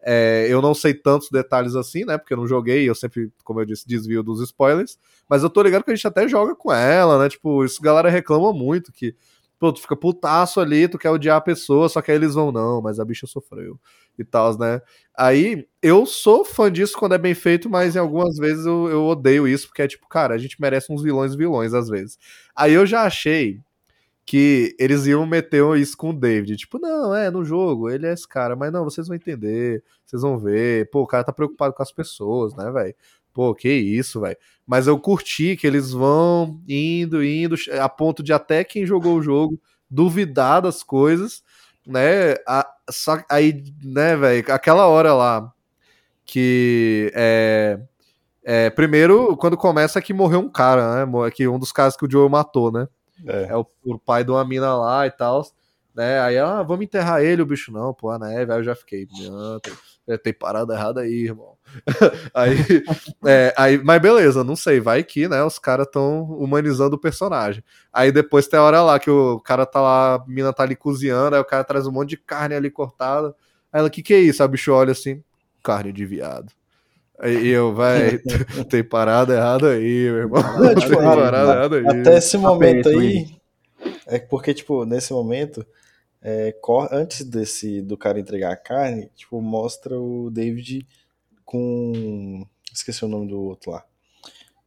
É, 0.00 0.46
eu 0.48 0.62
não 0.62 0.72
sei 0.74 0.94
tantos 0.94 1.28
detalhes 1.30 1.74
assim, 1.74 2.04
né, 2.06 2.16
porque 2.16 2.32
eu 2.32 2.38
não 2.38 2.46
joguei, 2.46 2.88
eu 2.88 2.94
sempre, 2.94 3.30
como 3.44 3.60
eu 3.60 3.66
disse, 3.66 3.86
desvio 3.86 4.22
dos 4.22 4.40
spoilers, 4.40 4.96
mas 5.28 5.42
eu 5.42 5.50
tô 5.50 5.60
ligado 5.60 5.82
que 5.84 5.90
a 5.90 5.94
gente 5.94 6.06
até 6.06 6.26
joga 6.26 6.54
com 6.54 6.72
ela, 6.72 7.18
né, 7.18 7.28
tipo, 7.28 7.62
isso 7.64 7.78
a 7.82 7.84
galera 7.84 8.08
reclama 8.08 8.52
muito, 8.54 8.90
que 8.92 9.14
pô, 9.58 9.72
tu 9.72 9.80
fica 9.80 9.96
putaço 9.96 10.60
ali, 10.60 10.88
tu 10.88 10.98
quer 10.98 11.10
odiar 11.10 11.36
a 11.36 11.40
pessoa, 11.40 11.88
só 11.88 12.00
que 12.00 12.10
aí 12.10 12.16
eles 12.16 12.34
vão, 12.34 12.52
não, 12.52 12.80
mas 12.80 13.00
a 13.00 13.04
bicha 13.04 13.26
sofreu 13.26 13.78
e 14.18 14.24
tal, 14.24 14.56
né? 14.58 14.80
Aí 15.16 15.66
eu 15.82 16.06
sou 16.06 16.44
fã 16.44 16.70
disso 16.70 16.96
quando 16.98 17.14
é 17.14 17.18
bem 17.18 17.34
feito, 17.34 17.68
mas 17.68 17.96
em 17.96 17.98
algumas 17.98 18.36
vezes 18.36 18.66
eu, 18.66 18.88
eu 18.88 19.04
odeio 19.04 19.46
isso, 19.48 19.68
porque 19.68 19.82
é 19.82 19.88
tipo, 19.88 20.08
cara, 20.08 20.34
a 20.34 20.38
gente 20.38 20.60
merece 20.60 20.92
uns 20.92 21.02
vilões 21.02 21.34
vilões 21.34 21.74
às 21.74 21.88
vezes. 21.88 22.18
Aí 22.54 22.72
eu 22.72 22.86
já 22.86 23.02
achei 23.02 23.60
que 24.28 24.76
eles 24.78 25.06
iam 25.06 25.24
meter 25.26 25.64
isso 25.78 25.96
com 25.96 26.10
o 26.10 26.12
David. 26.12 26.54
Tipo, 26.58 26.78
não, 26.78 27.14
é, 27.14 27.30
no 27.30 27.42
jogo, 27.46 27.88
ele 27.88 28.06
é 28.06 28.12
esse 28.12 28.28
cara, 28.28 28.54
mas 28.54 28.70
não, 28.70 28.84
vocês 28.84 29.08
vão 29.08 29.16
entender, 29.16 29.82
vocês 30.04 30.20
vão 30.20 30.38
ver. 30.38 30.90
Pô, 30.90 31.00
o 31.00 31.06
cara 31.06 31.24
tá 31.24 31.32
preocupado 31.32 31.72
com 31.72 31.82
as 31.82 31.90
pessoas, 31.90 32.54
né, 32.54 32.70
velho? 32.70 32.94
Pô, 33.38 33.54
que 33.54 33.72
isso, 33.72 34.22
velho. 34.22 34.36
Mas 34.66 34.88
eu 34.88 34.98
curti 34.98 35.56
que 35.56 35.64
eles 35.64 35.92
vão 35.92 36.60
indo, 36.68 37.22
indo, 37.22 37.54
a 37.80 37.88
ponto 37.88 38.20
de 38.20 38.32
até 38.32 38.64
quem 38.64 38.84
jogou 38.84 39.14
o 39.16 39.22
jogo 39.22 39.60
duvidar 39.88 40.60
das 40.60 40.82
coisas, 40.82 41.44
né? 41.86 42.32
A, 42.44 42.68
só, 42.90 43.22
aí, 43.30 43.62
né, 43.80 44.16
velho, 44.16 44.52
aquela 44.52 44.88
hora 44.88 45.14
lá 45.14 45.52
que 46.26 47.12
é, 47.14 47.78
é, 48.42 48.70
primeiro, 48.70 49.36
quando 49.36 49.56
começa 49.56 50.02
que 50.02 50.12
morreu 50.12 50.40
um 50.40 50.50
cara, 50.50 51.06
né? 51.06 51.30
Que 51.30 51.46
um 51.46 51.60
dos 51.60 51.70
caras 51.70 51.96
que 51.96 52.04
o 52.04 52.10
Joe 52.10 52.28
matou, 52.28 52.72
né? 52.72 52.88
É, 53.24 53.50
é 53.50 53.56
o, 53.56 53.64
o, 53.84 54.00
pai 54.00 54.24
de 54.24 54.32
uma 54.32 54.44
mina 54.44 54.74
lá 54.74 55.06
e 55.06 55.12
tal. 55.12 55.46
Né? 55.94 56.18
Aí, 56.22 56.36
ah, 56.38 56.64
vamos 56.64 56.84
enterrar 56.84 57.22
ele, 57.22 57.42
o 57.42 57.46
bicho 57.46 57.70
não, 57.70 57.94
pô, 57.94 58.10
a 58.10 58.18
neve. 58.18 58.52
Aí 58.52 58.58
eu 58.58 58.64
já 58.64 58.74
fiquei, 58.74 59.06
tem, 60.08 60.18
tem 60.18 60.32
parada 60.32 60.72
errada 60.72 61.02
aí, 61.02 61.24
irmão. 61.24 61.56
aí, 62.32 62.56
é, 63.26 63.52
aí, 63.56 63.78
mas 63.84 64.00
beleza, 64.00 64.42
não 64.42 64.56
sei, 64.56 64.80
vai 64.80 65.04
que, 65.04 65.28
né? 65.28 65.42
Os 65.44 65.58
caras 65.58 65.86
estão 65.86 66.22
humanizando 66.22 66.96
o 66.96 67.00
personagem. 67.00 67.62
Aí 67.92 68.10
depois 68.10 68.48
tem 68.48 68.58
a 68.58 68.62
hora 68.62 68.82
lá 68.82 68.98
que 68.98 69.10
o 69.10 69.38
cara 69.40 69.66
tá 69.66 69.80
lá, 69.80 70.14
a 70.14 70.24
mina 70.26 70.52
tá 70.52 70.62
ali 70.62 70.74
cozinhando, 70.74 71.36
aí 71.36 71.42
o 71.42 71.44
cara 71.44 71.62
traz 71.62 71.86
um 71.86 71.92
monte 71.92 72.10
de 72.10 72.16
carne 72.16 72.54
ali 72.54 72.70
cortada. 72.70 73.34
Aí 73.70 73.80
ela, 73.80 73.90
que 73.90 74.02
que 74.02 74.14
é 74.14 74.18
isso? 74.18 74.42
A 74.42 74.48
bicho 74.48 74.72
olha 74.72 74.92
assim, 74.92 75.22
carne 75.62 75.92
de 75.92 76.06
viado. 76.06 76.50
E 77.22 77.48
eu, 77.48 77.74
vai, 77.74 78.18
tem 78.70 78.82
parada 78.82 79.34
errada 79.34 79.72
aí, 79.72 80.10
meu 80.10 80.18
irmão. 80.18 80.42
Não, 80.58 80.74
tipo, 80.74 80.88
tem 80.88 81.04
parada 81.04 81.52
errada 81.52 81.76
aí. 81.76 82.00
Até 82.00 82.16
esse 82.16 82.38
momento 82.38 82.88
aí. 82.88 83.26
É 84.06 84.18
porque, 84.18 84.54
tipo, 84.54 84.84
nesse 84.86 85.12
momento, 85.12 85.66
é, 86.22 86.54
antes 86.90 87.24
desse 87.24 87.80
do 87.80 87.96
cara 87.96 88.18
entregar 88.18 88.52
a 88.52 88.56
carne, 88.56 89.10
tipo, 89.14 89.40
mostra 89.40 89.98
o 89.98 90.30
David 90.30 90.86
com. 91.44 92.46
Esqueci 92.72 93.04
o 93.04 93.08
nome 93.08 93.28
do 93.28 93.40
outro 93.40 93.70
lá. 93.70 93.84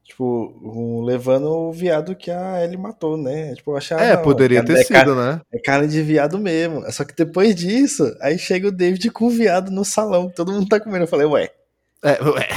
Tipo, 0.03 0.53
um, 0.61 1.01
levando 1.03 1.45
o 1.49 1.71
viado 1.71 2.15
que 2.15 2.29
a 2.29 2.63
Ellie 2.63 2.77
matou, 2.77 3.15
né? 3.15 3.55
Tipo, 3.55 3.75
achava, 3.75 4.03
é, 4.03 4.17
poderia 4.17 4.59
é 4.59 4.63
ter 4.63 4.73
é 4.73 4.83
sido, 4.83 4.93
carne, 4.93 5.15
né? 5.15 5.41
É 5.53 5.59
carne 5.59 5.87
de 5.87 6.01
viado 6.01 6.37
mesmo. 6.37 6.83
Só 6.91 7.05
que 7.05 7.15
depois 7.15 7.55
disso, 7.55 8.03
aí 8.19 8.37
chega 8.37 8.67
o 8.67 8.71
David 8.71 9.09
com 9.11 9.25
o 9.25 9.29
viado 9.29 9.71
no 9.71 9.85
salão, 9.85 10.29
todo 10.29 10.51
mundo 10.51 10.67
tá 10.67 10.79
comendo. 10.79 11.03
Eu 11.03 11.07
falei, 11.07 11.27
ué, 11.27 11.51
é, 12.03 12.17
ué. 12.23 12.47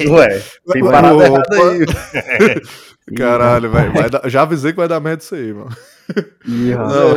Ué, 0.08 0.42
tem 0.72 0.82
parada 0.82 1.30
Opa. 1.30 1.54
aí. 1.54 2.60
Caralho, 3.16 3.70
velho. 3.70 3.92
Já 4.26 4.42
avisei 4.42 4.72
que 4.72 4.78
vai 4.78 4.88
dar 4.88 5.00
merda 5.00 5.22
isso 5.22 5.34
aí, 5.34 5.52
mano. 5.52 5.76
Não, 6.46 7.14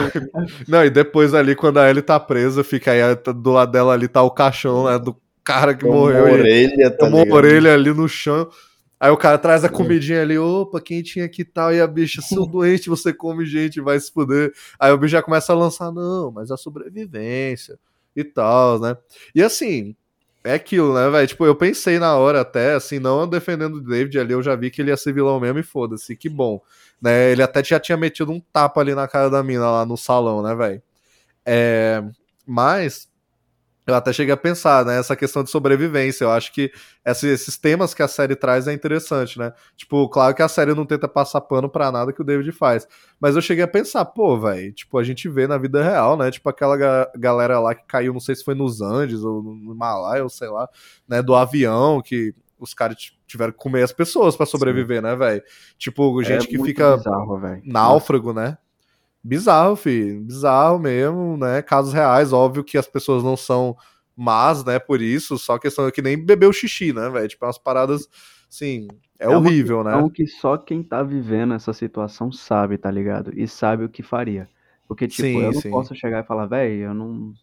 não, 0.68 0.86
e 0.86 0.90
depois 0.90 1.34
ali, 1.34 1.56
quando 1.56 1.78
a 1.78 1.90
Ellie 1.90 2.02
tá 2.02 2.20
presa, 2.20 2.64
fica 2.64 2.92
aí 2.92 3.02
do 3.34 3.52
lado 3.52 3.72
dela 3.72 3.94
ali, 3.94 4.08
tá 4.08 4.22
o 4.22 4.32
caixão, 4.32 4.86
né? 4.86 4.98
Do 4.98 5.16
cara 5.44 5.74
que 5.74 5.86
morreu. 5.86 6.24
Orelha, 6.24 6.92
tá 6.92 6.98
tomou 6.98 7.30
orelha 7.32 7.74
ali 7.74 7.94
no 7.94 8.08
chão. 8.08 8.50
Aí 9.00 9.12
o 9.12 9.18
cara 9.18 9.38
traz 9.38 9.64
a 9.64 9.70
comidinha 9.70 10.24
ali, 10.24 10.38
opa, 10.40 10.82
quem 10.82 11.04
tinha 11.04 11.26
aqui 11.26 11.46
tal, 11.46 11.72
e 11.72 11.80
a 11.80 11.86
bicha, 11.86 12.22
seu 12.22 12.46
doente, 12.48 12.90
você 12.90 13.14
come 13.14 13.46
gente, 13.46 13.80
vai 13.80 14.00
se 14.00 14.12
fuder. 14.12 14.52
Aí 14.80 14.92
o 14.92 14.98
bicho 14.98 15.12
já 15.12 15.22
começa 15.22 15.54
a 15.54 15.56
lançar, 15.56 15.92
não, 15.92 16.32
mas 16.32 16.50
a 16.50 16.58
sobrevivência 16.58 17.78
e 18.16 18.24
tal, 18.24 18.80
né? 18.80 18.98
E 19.36 19.44
assim, 19.44 19.96
é 20.44 20.54
aquilo, 20.54 20.94
né, 20.94 21.10
velho? 21.10 21.28
Tipo, 21.28 21.46
eu 21.46 21.56
pensei 21.56 22.00
na 22.00 22.16
hora 22.16 22.42
até, 22.42 22.74
assim, 22.74 23.00
não 23.00 23.28
defendendo 23.28 23.76
o 23.76 23.82
David 23.82 24.20
ali, 24.20 24.34
eu 24.34 24.42
já 24.42 24.56
vi 24.56 24.72
que 24.72 24.82
ele 24.82 24.92
ia 24.92 24.98
ser 24.98 25.14
vilão 25.14 25.40
mesmo 25.40 25.60
e 25.60 25.64
foda-se, 25.64 26.16
que 26.16 26.30
bom. 26.30 26.62
Né? 27.02 27.32
Ele 27.32 27.44
até 27.44 27.64
já 27.64 27.80
tinha 27.80 27.98
metido 27.98 28.32
um 28.32 28.40
tapa 28.40 28.82
ali 28.82 28.96
na 28.96 29.08
cara 29.08 29.30
da 29.30 29.44
mina 29.44 29.70
lá 29.70 29.86
no 29.86 29.98
salão, 29.98 30.42
né, 30.42 30.56
velho? 30.56 30.82
É... 31.46 32.04
Mas 32.46 33.07
eu 33.88 33.96
até 33.96 34.12
cheguei 34.12 34.34
a 34.34 34.38
pensar, 34.38 34.86
né? 34.86 35.00
Essa 35.00 35.16
questão 35.16 35.44
de 35.44 35.50
sobrevivência. 35.50 36.26
Eu 36.26 36.32
acho 36.32 36.52
que 36.54 36.72
esses 37.06 37.58
temas 37.58 37.94
que 37.94 38.04
a 38.04 38.08
série 38.08 38.36
traz 38.36 38.68
é 38.68 38.74
interessante, 38.74 39.40
né? 39.40 39.54
Tipo, 39.78 40.10
claro 40.10 40.36
que 40.36 40.42
a 40.42 40.48
série 40.50 40.74
não 40.74 40.86
tenta 40.86 41.08
passar 41.08 41.40
pano 41.40 41.70
pra 41.70 41.90
nada 41.90 42.12
que 42.12 42.22
o 42.22 42.24
David 42.26 42.52
faz. 42.52 42.86
Mas 43.20 43.36
eu 43.36 43.42
cheguei 43.42 43.64
a 43.64 43.68
pensar, 43.68 44.04
pô, 44.04 44.38
velho, 44.38 44.74
tipo, 44.74 44.98
a 44.98 45.04
gente 45.04 45.30
vê 45.30 45.48
na 45.48 45.58
vida 45.58 45.82
real, 45.82 46.18
né? 46.18 46.30
Tipo, 46.30 46.50
aquela 46.50 46.76
ga 46.76 47.10
galera 47.16 47.60
lá 47.60 47.74
que 47.74 47.86
caiu, 47.88 48.12
não 48.12 48.20
sei 48.20 48.36
se 48.36 48.44
foi 48.44 48.56
nos 48.56 48.82
Andes 48.82 49.24
ou 49.24 49.42
no 49.42 49.74
Himalaia, 49.74 50.24
ou 50.24 50.30
sei 50.30 50.50
lá, 50.50 50.68
né? 51.08 51.22
Do 51.22 51.34
avião, 51.34 52.02
que 52.02 52.36
os 52.60 52.74
caras 52.74 52.98
tiveram 53.26 53.54
que 53.54 53.58
comer 53.60 53.84
as 53.84 53.94
pessoas 53.94 54.36
para 54.36 54.46
sobreviver, 54.46 54.98
Sim. 54.98 55.04
né, 55.04 55.16
velho? 55.16 55.44
Tipo, 55.78 56.22
gente 56.24 56.46
é 56.46 56.50
que 56.50 56.62
fica 56.62 56.98
bizarro, 56.98 57.40
náufrago, 57.64 58.34
né? 58.34 58.58
Bizarro, 59.28 59.76
filho. 59.76 60.22
Bizarro 60.22 60.80
mesmo, 60.80 61.38
né? 61.38 61.62
Casos 61.62 61.94
reais, 61.94 62.32
óbvio 62.32 62.64
que 62.64 62.78
as 62.78 62.88
pessoas 62.88 63.24
não 63.24 63.36
são 63.36 63.76
más, 64.16 64.64
né? 64.64 64.80
Por 64.80 65.02
isso, 65.02 65.38
só 65.38 65.60
questão 65.60 65.88
é 65.88 65.92
que 65.92 66.02
nem 66.02 66.18
beber 66.18 66.48
o 66.48 66.54
xixi, 66.54 66.94
né, 66.94 67.10
velho? 67.10 67.28
Tipo, 67.28 67.46
umas 67.46 67.58
paradas, 67.58 68.08
assim, 68.50 68.88
é, 69.20 69.26
é 69.26 69.30
horrível, 69.30 69.84
né? 69.84 70.00
É 70.00 70.10
que 70.10 70.26
só 70.26 70.58
quem 70.58 70.82
tá 70.82 71.04
vivendo 71.04 71.54
essa 71.54 71.74
situação 71.74 72.32
sabe, 72.32 72.78
tá 72.78 72.90
ligado? 72.90 73.32
E 73.38 73.48
sabe 73.48 73.84
o 73.84 73.90
que 73.90 74.02
faria. 74.02 74.50
Porque, 74.88 75.08
tipo, 75.08 75.28
sim, 75.28 75.42
eu 75.42 75.52
não 75.52 75.62
sim. 75.62 75.70
posso 75.70 75.94
chegar 75.94 76.24
e 76.24 76.28
falar, 76.28 76.46
velho, 76.46 76.84
eu 76.84 76.94
não 76.94 77.34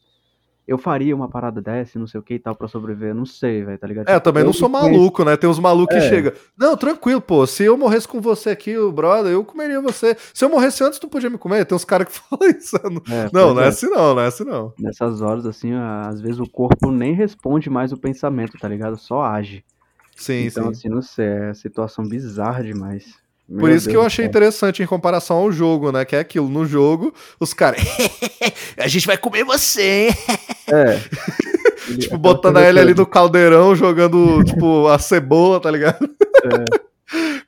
eu 0.67 0.79
faria 0.79 1.15
uma 1.15 1.29
parada 1.29 1.61
dessa, 1.61 1.99
não 1.99 2.07
sei 2.07 2.19
o 2.19 2.23
que 2.23 2.35
e 2.35 2.39
tal, 2.39 2.55
pra 2.55 2.67
sobreviver. 2.67 3.15
Não 3.15 3.27
sei, 3.27 3.63
velho, 3.63 3.79
tá 3.79 3.87
ligado? 3.87 4.09
É, 4.09 4.15
eu 4.15 4.21
também 4.21 4.41
eu 4.41 4.47
não 4.47 4.53
sou 4.53 4.69
maluco, 4.69 5.23
né? 5.23 5.37
Tem 5.37 5.49
uns 5.49 5.59
malucos 5.59 5.95
é. 5.97 6.01
que 6.01 6.09
chegam. 6.09 6.33
Não, 6.57 6.77
tranquilo, 6.77 7.21
pô. 7.21 7.47
Se 7.47 7.65
eu 7.65 7.77
morresse 7.77 8.09
com 8.09 8.21
você 8.21 8.51
aqui, 8.51 8.77
o 8.79 8.91
brother, 8.91 9.33
eu 9.33 9.45
comeria 9.45 9.81
você. 9.81 10.17
Se 10.33 10.45
eu 10.45 10.49
morresse 10.49 10.83
antes, 10.83 10.99
tu 10.99 11.07
podia 11.07 11.29
me 11.29 11.37
comer. 11.37 11.67
Tem 11.67 11.77
uns 11.77 11.85
caras 11.85 12.09
que 12.09 12.15
falam 12.19 12.51
isso. 12.51 12.77
É, 12.77 13.31
não, 13.33 13.55
não 13.55 13.63
é, 13.63 13.67
é 13.67 13.69
assim 13.69 13.87
não, 13.87 14.15
não 14.15 14.23
é 14.23 14.27
assim 14.27 14.45
não. 14.45 14.73
Nessas 14.79 15.21
horas, 15.21 15.45
assim, 15.45 15.73
às 15.75 16.21
vezes 16.21 16.41
o 16.41 16.49
corpo 16.49 16.91
nem 16.91 17.13
responde 17.13 17.69
mais 17.69 17.93
o 17.93 17.99
pensamento, 17.99 18.59
tá 18.59 18.67
ligado? 18.67 18.97
Só 18.97 19.23
age. 19.23 19.65
Sim, 20.17 20.47
então, 20.47 20.65
sim. 20.65 20.71
assim, 20.71 20.89
não 20.89 21.03
sei, 21.03 21.27
é 21.27 21.55
situação 21.55 22.07
bizarra 22.07 22.63
demais. 22.63 23.24
Por 23.47 23.71
isso 23.71 23.87
Deus 23.87 23.87
que 23.87 23.97
eu 23.97 24.03
achei 24.03 24.25
interessante 24.25 24.83
em 24.83 24.87
comparação 24.87 25.37
ao 25.37 25.53
jogo, 25.53 25.93
né? 25.93 26.05
Que 26.05 26.17
é 26.17 26.21
aquilo, 26.21 26.49
no 26.49 26.65
jogo, 26.65 27.13
os 27.39 27.53
caras. 27.53 27.83
a 28.79 28.89
gente 28.89 29.07
vai 29.07 29.19
comer 29.19 29.45
você, 29.45 30.09
É. 30.67 30.99
tipo, 31.99 32.17
botando 32.17 32.57
a 32.57 32.69
ele 32.69 32.81
ali 32.81 32.95
no 32.95 33.07
caldeirão, 33.07 33.75
jogando, 33.75 34.43
tipo, 34.45 34.89
a 34.89 34.99
cebola, 34.99 35.61
tá 35.61 35.71
ligado? 35.71 36.09
É. 36.45 36.85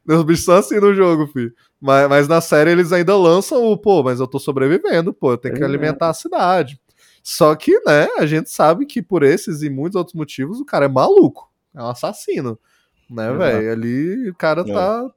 Os 0.14 0.23
bichos 0.23 0.44
são 0.44 0.56
assim 0.56 0.78
no 0.78 0.94
jogo, 0.94 1.27
filho. 1.27 1.52
Mas, 1.81 2.09
mas 2.09 2.28
na 2.28 2.40
série 2.40 2.70
eles 2.70 2.93
ainda 2.93 3.16
lançam 3.16 3.64
o, 3.64 3.77
pô, 3.77 4.02
mas 4.02 4.20
eu 4.20 4.27
tô 4.27 4.39
sobrevivendo, 4.39 5.12
pô, 5.12 5.32
eu 5.32 5.39
tenho 5.39 5.55
que 5.55 5.62
é. 5.62 5.64
alimentar 5.64 6.10
a 6.10 6.14
cidade. 6.14 6.78
Só 7.23 7.55
que, 7.56 7.73
né, 7.85 8.06
a 8.18 8.24
gente 8.24 8.51
sabe 8.51 8.86
que 8.86 9.02
por 9.02 9.23
esses 9.24 9.62
e 9.62 9.70
muitos 9.70 9.97
outros 9.97 10.14
motivos 10.14 10.60
o 10.60 10.64
cara 10.64 10.85
é 10.85 10.89
maluco. 10.89 11.51
É 11.74 11.82
um 11.82 11.89
assassino. 11.89 12.59
Né, 13.10 13.32
velho? 13.32 13.73
Ali 13.73 14.31
o 14.31 14.35
cara 14.35 14.60
é. 14.60 14.73
tá 14.73 15.10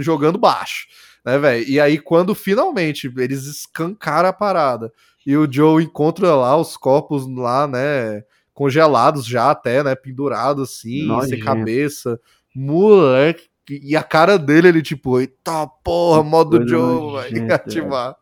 jogando 0.00 0.38
baixo, 0.38 0.86
né, 1.24 1.38
velho? 1.38 1.68
E 1.68 1.80
aí, 1.80 1.98
quando 1.98 2.34
finalmente 2.34 3.12
eles 3.16 3.44
escancaram 3.44 4.28
a 4.28 4.32
parada 4.32 4.92
e 5.26 5.36
o 5.36 5.50
Joe 5.50 5.84
encontra 5.84 6.34
lá 6.34 6.56
os 6.56 6.76
corpos 6.76 7.26
lá, 7.28 7.66
né, 7.66 8.24
congelados 8.52 9.24
já 9.24 9.50
até, 9.50 9.82
né, 9.82 9.94
pendurados 9.94 10.70
assim, 10.70 11.06
Nojento. 11.06 11.28
sem 11.28 11.40
cabeça, 11.40 12.20
moleque, 12.54 13.48
e 13.70 13.96
a 13.96 14.02
cara 14.02 14.38
dele, 14.38 14.68
ele 14.68 14.82
tipo, 14.82 15.20
eita 15.20 15.66
porra, 15.84 16.22
modo 16.22 16.66
Joe, 16.68 17.12
vai 17.12 17.30
ativar. 17.50 18.16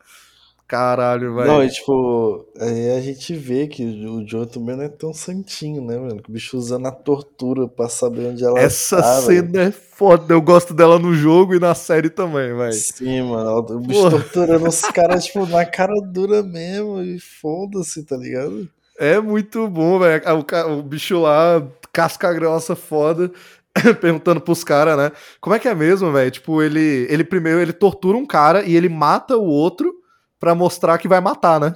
Caralho, 0.71 1.35
velho. 1.35 1.49
Não, 1.49 1.65
e 1.65 1.69
tipo, 1.69 2.47
aí 2.61 2.97
a 2.97 3.01
gente 3.01 3.35
vê 3.35 3.67
que 3.67 3.85
o 3.85 4.25
Joe 4.25 4.47
também 4.47 4.77
não 4.77 4.85
é 4.85 4.89
tão 4.89 5.13
santinho, 5.13 5.85
né, 5.85 5.99
mano? 5.99 6.23
Que 6.23 6.31
o 6.31 6.33
bicho 6.33 6.57
usando 6.57 6.87
a 6.87 6.93
tortura 6.93 7.67
pra 7.67 7.89
saber 7.89 8.29
onde 8.29 8.45
ela 8.45 8.57
Essa 8.57 8.99
tá, 8.99 9.21
cena 9.23 9.51
véio. 9.51 9.69
é 9.69 9.73
foda. 9.73 10.33
Eu 10.33 10.41
gosto 10.41 10.73
dela 10.73 10.97
no 10.97 11.13
jogo 11.13 11.57
e 11.57 11.59
na 11.59 11.75
série 11.75 12.09
também, 12.09 12.57
velho. 12.57 12.73
Sim, 12.73 13.23
mano. 13.23 13.51
O 13.59 13.81
bicho 13.81 14.01
Porra. 14.01 14.11
torturando 14.13 14.69
os 14.69 14.81
caras, 14.95 15.25
tipo, 15.25 15.45
na 15.45 15.65
cara 15.65 15.93
dura 16.07 16.41
mesmo. 16.41 17.03
E 17.03 17.19
foda-se, 17.19 18.05
tá 18.05 18.17
ligado? 18.17 18.69
É 18.97 19.19
muito 19.19 19.67
bom, 19.67 19.99
velho. 19.99 20.23
O, 20.25 20.79
o 20.79 20.83
bicho 20.85 21.21
lá, 21.21 21.67
casca 21.93 22.33
grossa 22.33 22.77
foda. 22.77 23.33
perguntando 24.01 24.41
pros 24.41 24.63
caras, 24.63 24.97
né? 24.97 25.11
Como 25.41 25.57
é 25.57 25.59
que 25.59 25.67
é 25.67 25.75
mesmo, 25.75 26.13
velho? 26.13 26.31
Tipo, 26.31 26.63
ele, 26.63 27.09
ele 27.11 27.25
primeiro 27.25 27.59
ele 27.59 27.73
tortura 27.73 28.17
um 28.17 28.25
cara 28.27 28.63
e 28.63 28.77
ele 28.77 28.89
mata 28.89 29.37
o 29.37 29.47
outro 29.47 30.00
para 30.41 30.55
mostrar 30.55 30.99
que 30.99 31.07
vai 31.07 31.21
matar, 31.21 31.61
né? 31.61 31.75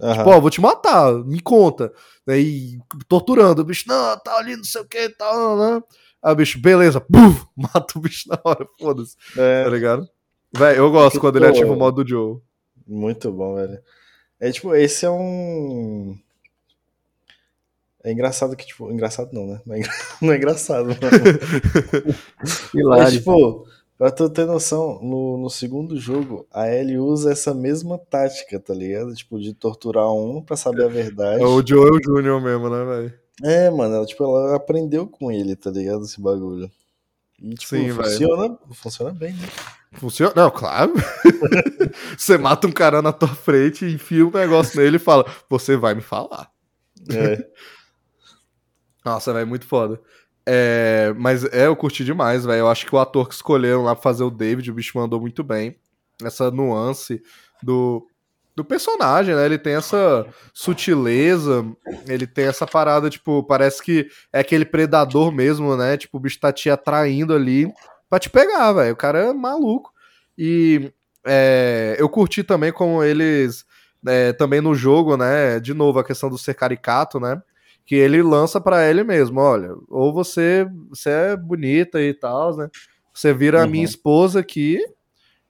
Uhum. 0.00 0.12
Tipo, 0.12 0.30
ó, 0.30 0.40
vou 0.40 0.50
te 0.50 0.60
matar, 0.60 1.12
me 1.24 1.40
conta. 1.40 1.92
E 2.28 2.78
torturando, 3.08 3.62
o 3.62 3.64
bicho, 3.64 3.84
não, 3.86 4.18
tá 4.18 4.36
ali, 4.36 4.56
não 4.56 4.64
sei 4.64 4.82
o 4.82 4.86
que, 4.86 5.08
tal, 5.10 5.56
né? 5.56 5.82
Aí 6.22 6.32
o 6.32 6.36
bicho, 6.36 6.60
beleza, 6.60 7.04
buf, 7.08 7.46
mata 7.56 7.96
o 7.96 8.00
bicho 8.00 8.28
na 8.28 8.38
hora, 8.44 8.66
foda-se. 8.78 9.16
É. 9.38 9.64
Tá 9.64 9.70
ligado? 9.70 10.08
Véi, 10.52 10.78
eu 10.78 10.90
gosto 10.90 11.20
quando 11.20 11.36
ele 11.36 11.46
ativa 11.46 11.72
o 11.72 11.76
modo 11.76 12.02
do 12.02 12.08
Joe. 12.08 12.38
Muito 12.86 13.30
bom, 13.30 13.54
velho. 13.54 13.80
É 14.40 14.50
tipo, 14.50 14.74
esse 14.74 15.06
é 15.06 15.10
um. 15.10 16.18
É 18.02 18.10
engraçado 18.10 18.56
que, 18.56 18.66
tipo, 18.66 18.90
engraçado 18.90 19.30
não, 19.32 19.46
né? 19.46 19.60
Não 19.64 19.74
é, 19.74 19.78
engra... 19.78 19.92
não 20.20 20.32
é 20.32 20.36
engraçado, 20.36 20.86
mano. 20.86 20.98
Mas, 22.88 23.12
tipo, 23.12 23.66
pra 24.00 24.10
tu 24.10 24.30
ter 24.30 24.46
noção, 24.46 24.98
no, 25.02 25.36
no 25.36 25.50
segundo 25.50 26.00
jogo, 26.00 26.46
a 26.50 26.66
Ellie 26.66 26.96
usa 26.96 27.32
essa 27.32 27.52
mesma 27.52 27.98
tática, 27.98 28.58
tá 28.58 28.72
ligado? 28.72 29.14
Tipo, 29.14 29.38
de 29.38 29.52
torturar 29.52 30.10
um 30.10 30.40
pra 30.40 30.56
saber 30.56 30.84
a 30.84 30.88
verdade. 30.88 31.42
É 31.42 31.46
o 31.46 31.62
Joel 31.62 32.00
Jr. 32.00 32.40
mesmo, 32.40 32.70
né, 32.70 32.82
velho? 32.82 33.14
É, 33.44 33.68
mano, 33.68 33.96
ela, 33.96 34.06
tipo, 34.06 34.24
ela 34.24 34.56
aprendeu 34.56 35.06
com 35.06 35.30
ele, 35.30 35.54
tá 35.54 35.70
ligado? 35.70 36.02
Esse 36.02 36.18
bagulho. 36.18 36.70
E, 37.42 37.50
tipo, 37.50 37.76
Sim, 37.76 37.92
funciona, 37.92 38.58
funciona 38.72 39.12
bem, 39.12 39.34
né? 39.34 39.46
Funciona? 39.92 40.32
Não, 40.34 40.50
claro. 40.50 40.94
você 42.16 42.38
mata 42.38 42.66
um 42.66 42.72
cara 42.72 43.02
na 43.02 43.12
tua 43.12 43.28
frente, 43.28 43.84
enfia 43.84 44.26
um 44.26 44.30
negócio 44.30 44.80
nele 44.80 44.96
e 44.96 44.98
fala: 44.98 45.26
Você 45.50 45.76
vai 45.76 45.94
me 45.94 46.00
falar. 46.00 46.50
É. 47.10 47.46
Nossa, 49.04 49.34
velho, 49.34 49.46
muito 49.46 49.66
foda. 49.66 50.00
É, 50.52 51.14
mas 51.16 51.44
é, 51.44 51.66
eu 51.68 51.76
curti 51.76 52.04
demais, 52.04 52.44
velho. 52.44 52.58
Eu 52.58 52.68
acho 52.68 52.84
que 52.84 52.92
o 52.92 52.98
ator 52.98 53.28
que 53.28 53.34
escolheram 53.34 53.84
lá 53.84 53.94
pra 53.94 54.02
fazer 54.02 54.24
o 54.24 54.30
David, 54.30 54.68
o 54.68 54.74
bicho 54.74 54.98
mandou 54.98 55.20
muito 55.20 55.44
bem. 55.44 55.76
Essa 56.24 56.50
nuance 56.50 57.22
do, 57.62 58.04
do 58.56 58.64
personagem, 58.64 59.32
né? 59.32 59.46
Ele 59.46 59.58
tem 59.58 59.74
essa 59.74 60.26
sutileza, 60.52 61.64
ele 62.08 62.26
tem 62.26 62.46
essa 62.46 62.66
parada, 62.66 63.08
tipo, 63.08 63.44
parece 63.44 63.80
que 63.80 64.08
é 64.32 64.40
aquele 64.40 64.64
predador 64.64 65.30
mesmo, 65.30 65.76
né? 65.76 65.96
Tipo, 65.96 66.16
o 66.16 66.20
bicho 66.20 66.40
tá 66.40 66.52
te 66.52 66.68
atraindo 66.68 67.32
ali 67.32 67.72
pra 68.08 68.18
te 68.18 68.28
pegar, 68.28 68.72
velho. 68.72 68.92
O 68.92 68.96
cara 68.96 69.20
é 69.20 69.32
maluco. 69.32 69.92
E 70.36 70.92
é, 71.24 71.94
eu 71.96 72.08
curti 72.08 72.42
também 72.42 72.72
como 72.72 73.04
eles, 73.04 73.64
é, 74.04 74.32
também 74.32 74.60
no 74.60 74.74
jogo, 74.74 75.16
né? 75.16 75.60
De 75.60 75.72
novo, 75.72 76.00
a 76.00 76.04
questão 76.04 76.28
do 76.28 76.36
ser 76.36 76.54
caricato, 76.54 77.20
né? 77.20 77.40
Que 77.86 77.94
ele 77.96 78.22
lança 78.22 78.60
para 78.60 78.88
ele 78.88 79.02
mesmo, 79.02 79.40
olha, 79.40 79.70
ou 79.88 80.12
você, 80.12 80.66
você 80.88 81.10
é 81.10 81.36
bonita 81.36 82.00
e 82.00 82.14
tal, 82.14 82.56
né? 82.56 82.68
Você 83.12 83.34
vira 83.34 83.62
a 83.62 83.66
minha 83.66 83.82
Uhum. 83.84 83.88
esposa 83.90 84.40
aqui, 84.40 84.78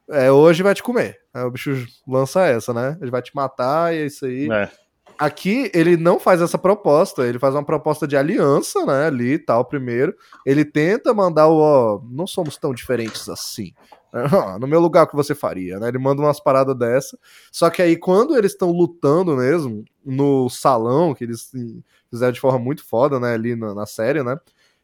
é, 0.08 0.30
hoje 0.32 0.62
vai 0.62 0.74
te 0.74 0.82
comer. 0.82 1.18
Aí 1.32 1.44
o 1.44 1.50
bicho 1.50 1.86
lança 2.08 2.46
essa, 2.46 2.72
né? 2.72 2.96
Ele 3.00 3.10
vai 3.10 3.22
te 3.22 3.34
matar 3.34 3.94
e 3.94 3.98
é 3.98 4.06
isso 4.06 4.24
aí. 4.24 4.50
É. 4.50 4.70
Aqui 5.18 5.70
ele 5.74 5.98
não 5.98 6.18
faz 6.18 6.40
essa 6.40 6.56
proposta, 6.56 7.26
ele 7.26 7.38
faz 7.38 7.54
uma 7.54 7.62
proposta 7.64 8.08
de 8.08 8.16
aliança, 8.16 8.86
né? 8.86 9.06
Ali 9.06 9.34
e 9.34 9.38
tal, 9.38 9.64
primeiro. 9.66 10.14
Ele 10.46 10.64
tenta 10.64 11.12
mandar 11.12 11.46
o, 11.48 11.58
ó, 11.58 12.00
não 12.10 12.26
somos 12.26 12.56
tão 12.56 12.72
diferentes 12.72 13.28
assim. 13.28 13.72
No 14.60 14.66
meu 14.66 14.80
lugar, 14.80 15.04
o 15.04 15.06
que 15.08 15.16
você 15.16 15.34
faria, 15.34 15.78
né? 15.78 15.88
Ele 15.88 15.98
manda 15.98 16.20
umas 16.22 16.40
paradas 16.40 16.76
dessa. 16.76 17.18
Só 17.52 17.70
que 17.70 17.80
aí, 17.82 17.96
quando 17.96 18.36
eles 18.36 18.52
estão 18.52 18.70
lutando 18.70 19.36
mesmo, 19.36 19.84
no 20.04 20.48
salão, 20.48 21.14
que 21.14 21.24
eles 21.24 21.50
fizeram 22.10 22.32
de 22.32 22.40
forma 22.40 22.58
muito 22.58 22.84
foda, 22.84 23.20
né? 23.20 23.34
Ali 23.34 23.54
na, 23.56 23.74
na 23.74 23.86
série, 23.86 24.22
né? 24.22 24.36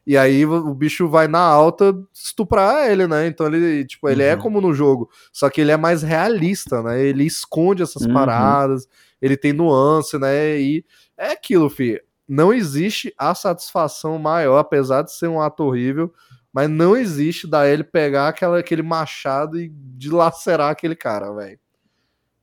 E 0.05 0.17
aí 0.17 0.45
o 0.45 0.73
bicho 0.73 1.09
vai 1.09 1.27
na 1.27 1.39
alta 1.41 1.93
estuprar 2.13 2.89
ele, 2.89 3.05
né? 3.07 3.27
Então 3.27 3.45
ele, 3.47 3.83
tipo, 3.85 4.07
ele 4.07 4.23
é 4.23 4.35
Uhum. 4.35 4.39
como 4.41 4.61
no 4.61 4.73
jogo, 4.73 5.09
só 5.33 5.49
que 5.49 5.59
ele 5.59 5.71
é 5.71 5.75
mais 5.77 6.01
realista, 6.01 6.81
né? 6.81 7.01
Ele 7.03 7.25
esconde 7.25 7.83
essas 7.83 8.05
Uhum. 8.05 8.13
paradas, 8.13 8.87
ele 9.21 9.35
tem 9.35 9.51
nuance, 9.51 10.17
né? 10.17 10.57
E 10.61 10.85
é 11.17 11.31
aquilo, 11.33 11.69
fi. 11.69 12.01
Não 12.27 12.53
existe 12.53 13.13
a 13.17 13.35
satisfação 13.35 14.17
maior, 14.17 14.59
apesar 14.59 15.01
de 15.01 15.11
ser 15.13 15.27
um 15.27 15.41
ato 15.41 15.63
horrível, 15.63 16.13
mas 16.57 16.67
não 16.67 16.97
existe 16.97 17.45
da 17.45 17.69
ele 17.69 17.83
pegar 17.83 18.29
aquela, 18.29 18.57
aquele 18.57 18.81
machado 18.81 19.61
e 19.61 19.69
dilacerar 19.69 20.71
aquele 20.71 20.95
cara, 20.95 21.31
velho. 21.31 21.59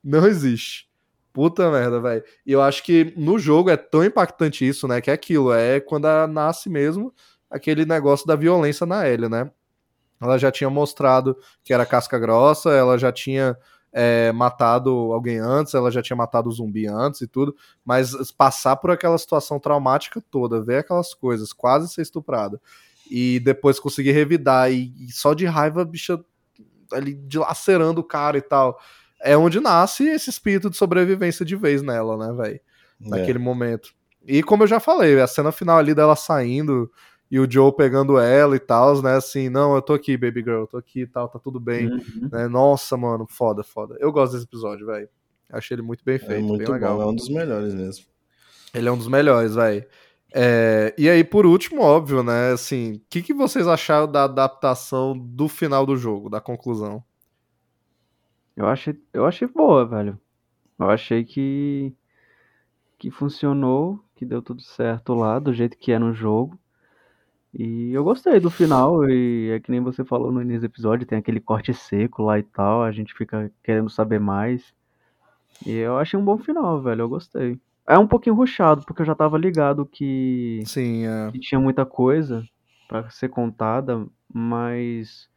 Não 0.04 0.24
existe. 0.24 0.88
Puta 1.32 1.68
merda, 1.68 2.00
velho. 2.00 2.22
E 2.46 2.52
eu 2.52 2.62
acho 2.62 2.84
que 2.84 3.12
no 3.16 3.40
jogo 3.40 3.70
é 3.70 3.76
tão 3.76 4.04
impactante 4.04 4.64
isso, 4.64 4.86
né? 4.86 5.00
Que 5.00 5.10
é 5.10 5.14
aquilo, 5.14 5.52
é 5.52 5.80
quando 5.80 6.06
nasce 6.28 6.70
mesmo 6.70 7.12
aquele 7.50 7.84
negócio 7.84 8.24
da 8.24 8.36
violência 8.36 8.86
na 8.86 9.04
Ellie, 9.08 9.28
né? 9.28 9.50
Ela 10.22 10.38
já 10.38 10.52
tinha 10.52 10.70
mostrado 10.70 11.36
que 11.64 11.74
era 11.74 11.84
casca 11.84 12.16
grossa, 12.16 12.70
ela 12.70 12.96
já 12.96 13.10
tinha 13.10 13.58
é, 13.92 14.30
matado 14.30 14.92
alguém 15.12 15.40
antes, 15.40 15.74
ela 15.74 15.90
já 15.90 16.00
tinha 16.00 16.16
matado 16.16 16.48
o 16.48 16.52
zumbi 16.52 16.86
antes 16.86 17.20
e 17.20 17.26
tudo, 17.26 17.52
mas 17.84 18.14
passar 18.30 18.76
por 18.76 18.92
aquela 18.92 19.18
situação 19.18 19.58
traumática 19.58 20.22
toda, 20.30 20.62
ver 20.62 20.78
aquelas 20.78 21.12
coisas, 21.14 21.52
quase 21.52 21.92
ser 21.92 22.02
estuprada, 22.02 22.60
e 23.10 23.40
depois 23.40 23.78
conseguir 23.78 24.12
revidar, 24.12 24.72
e, 24.72 24.92
e 25.06 25.12
só 25.12 25.34
de 25.34 25.46
raiva 25.46 25.82
a 25.82 25.84
bicha 25.84 26.18
ali 26.92 27.14
dilacerando 27.14 28.00
o 28.00 28.04
cara 28.04 28.38
e 28.38 28.42
tal, 28.42 28.78
é 29.20 29.36
onde 29.36 29.58
nasce 29.60 30.04
esse 30.04 30.30
espírito 30.30 30.68
de 30.70 30.76
sobrevivência 30.76 31.44
de 31.44 31.56
vez 31.56 31.82
nela, 31.82 32.16
né, 32.16 32.32
velho? 32.42 32.60
Naquele 33.00 33.38
momento. 33.38 33.94
E 34.26 34.42
como 34.42 34.62
eu 34.62 34.66
já 34.66 34.80
falei, 34.80 35.20
a 35.20 35.26
cena 35.26 35.52
final 35.52 35.78
ali 35.78 35.94
dela 35.94 36.16
saindo 36.16 36.90
e 37.30 37.38
o 37.38 37.50
Joe 37.50 37.74
pegando 37.74 38.18
ela 38.18 38.54
e 38.54 38.60
tal, 38.60 39.02
né? 39.02 39.16
Assim, 39.16 39.48
não, 39.48 39.74
eu 39.74 39.82
tô 39.82 39.92
aqui, 39.94 40.16
baby 40.16 40.40
girl, 40.40 40.60
eu 40.60 40.66
tô 40.66 40.76
aqui 40.76 41.00
e 41.00 41.06
tal, 41.06 41.28
tá 41.28 41.38
tudo 41.38 41.58
bem. 41.58 41.88
Uhum. 41.90 42.28
Né? 42.30 42.48
Nossa, 42.48 42.96
mano, 42.96 43.26
foda, 43.28 43.62
foda. 43.62 43.96
Eu 43.98 44.12
gosto 44.12 44.32
desse 44.34 44.44
episódio, 44.44 44.86
velho. 44.86 45.08
Achei 45.50 45.74
ele 45.74 45.82
muito 45.82 46.04
bem 46.04 46.16
É 46.16 46.18
feito, 46.18 46.44
muito 46.44 46.64
bem 46.64 46.72
legal. 46.72 46.96
bom, 46.96 47.02
é 47.02 47.06
um 47.06 47.14
dos 47.14 47.28
melhores 47.28 47.74
mesmo. 47.74 48.04
Ele 48.72 48.88
é 48.88 48.92
um 48.92 48.96
dos 48.96 49.08
melhores, 49.08 49.54
velho. 49.54 49.84
É, 50.36 50.92
e 50.98 51.08
aí, 51.08 51.22
por 51.22 51.46
último, 51.46 51.80
óbvio, 51.80 52.22
né? 52.24 52.52
Assim, 52.52 52.94
o 52.94 53.02
que, 53.08 53.22
que 53.22 53.32
vocês 53.32 53.68
acharam 53.68 54.10
da 54.10 54.24
adaptação 54.24 55.16
do 55.16 55.48
final 55.48 55.86
do 55.86 55.96
jogo, 55.96 56.28
da 56.28 56.40
conclusão? 56.40 57.04
Eu 58.56 58.66
achei, 58.66 59.00
eu 59.12 59.26
achei 59.26 59.46
boa, 59.46 59.86
velho. 59.86 60.20
Eu 60.78 60.90
achei 60.90 61.24
que 61.24 61.94
que 62.98 63.10
funcionou, 63.10 64.02
que 64.16 64.24
deu 64.24 64.40
tudo 64.42 64.62
certo 64.62 65.14
lá, 65.14 65.38
do 65.38 65.52
jeito 65.52 65.76
que 65.78 65.92
é 65.92 65.98
no 65.98 66.14
jogo. 66.14 66.58
E 67.52 67.92
eu 67.92 68.02
gostei 68.02 68.40
do 68.40 68.50
final, 68.50 69.08
e 69.08 69.50
é 69.50 69.60
que 69.60 69.70
nem 69.70 69.80
você 69.80 70.04
falou 70.04 70.32
no 70.32 70.42
início 70.42 70.62
do 70.62 70.66
episódio, 70.66 71.06
tem 71.06 71.18
aquele 71.18 71.40
corte 71.40 71.72
seco 71.74 72.22
lá 72.22 72.38
e 72.38 72.42
tal, 72.42 72.82
a 72.82 72.90
gente 72.92 73.14
fica 73.14 73.52
querendo 73.62 73.90
saber 73.90 74.18
mais. 74.18 74.74
E 75.66 75.72
eu 75.72 75.98
achei 75.98 76.18
um 76.18 76.24
bom 76.24 76.38
final, 76.38 76.80
velho, 76.82 77.02
eu 77.02 77.08
gostei. 77.08 77.60
É 77.86 77.98
um 77.98 78.06
pouquinho 78.06 78.34
rushado, 78.34 78.84
porque 78.86 79.02
eu 79.02 79.06
já 79.06 79.14
tava 79.14 79.36
ligado 79.36 79.84
que, 79.84 80.62
Sim, 80.64 81.06
é. 81.06 81.30
que 81.30 81.38
tinha 81.38 81.60
muita 81.60 81.84
coisa 81.84 82.42
pra 82.88 83.10
ser 83.10 83.28
contada, 83.28 84.06
mas 84.32 85.28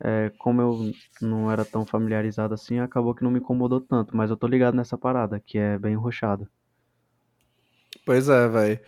é, 0.00 0.30
como 0.38 0.60
eu 0.60 0.92
não 1.22 1.50
era 1.50 1.64
tão 1.64 1.86
familiarizado 1.86 2.52
assim, 2.52 2.78
acabou 2.80 3.14
que 3.14 3.24
não 3.24 3.30
me 3.30 3.38
incomodou 3.38 3.80
tanto. 3.80 4.14
Mas 4.16 4.30
eu 4.30 4.36
tô 4.36 4.46
ligado 4.46 4.74
nessa 4.74 4.98
parada, 4.98 5.40
que 5.40 5.56
é 5.58 5.78
bem 5.78 5.94
rushado. 5.96 6.46
Pois 8.04 8.28
é, 8.28 8.48
velho. 8.48 8.80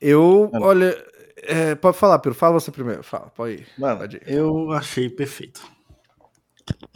Eu, 0.00 0.50
Mano. 0.52 0.66
olha. 0.66 1.04
é, 1.42 1.74
pode 1.76 1.96
falar, 1.96 2.18
Pedro. 2.18 2.38
Fala 2.38 2.54
você 2.54 2.70
primeiro. 2.70 3.02
Fala, 3.02 3.30
pode 3.30 3.54
ir. 3.54 3.66
Mano, 3.78 4.00
Pode 4.00 4.16
ir. 4.16 4.22
eu 4.26 4.72
achei 4.72 5.08
perfeito. 5.08 5.62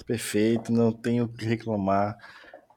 Perfeito, 0.06 0.72
não 0.72 0.90
tenho 0.92 1.24
o 1.24 1.28
que 1.28 1.44
reclamar. 1.44 2.16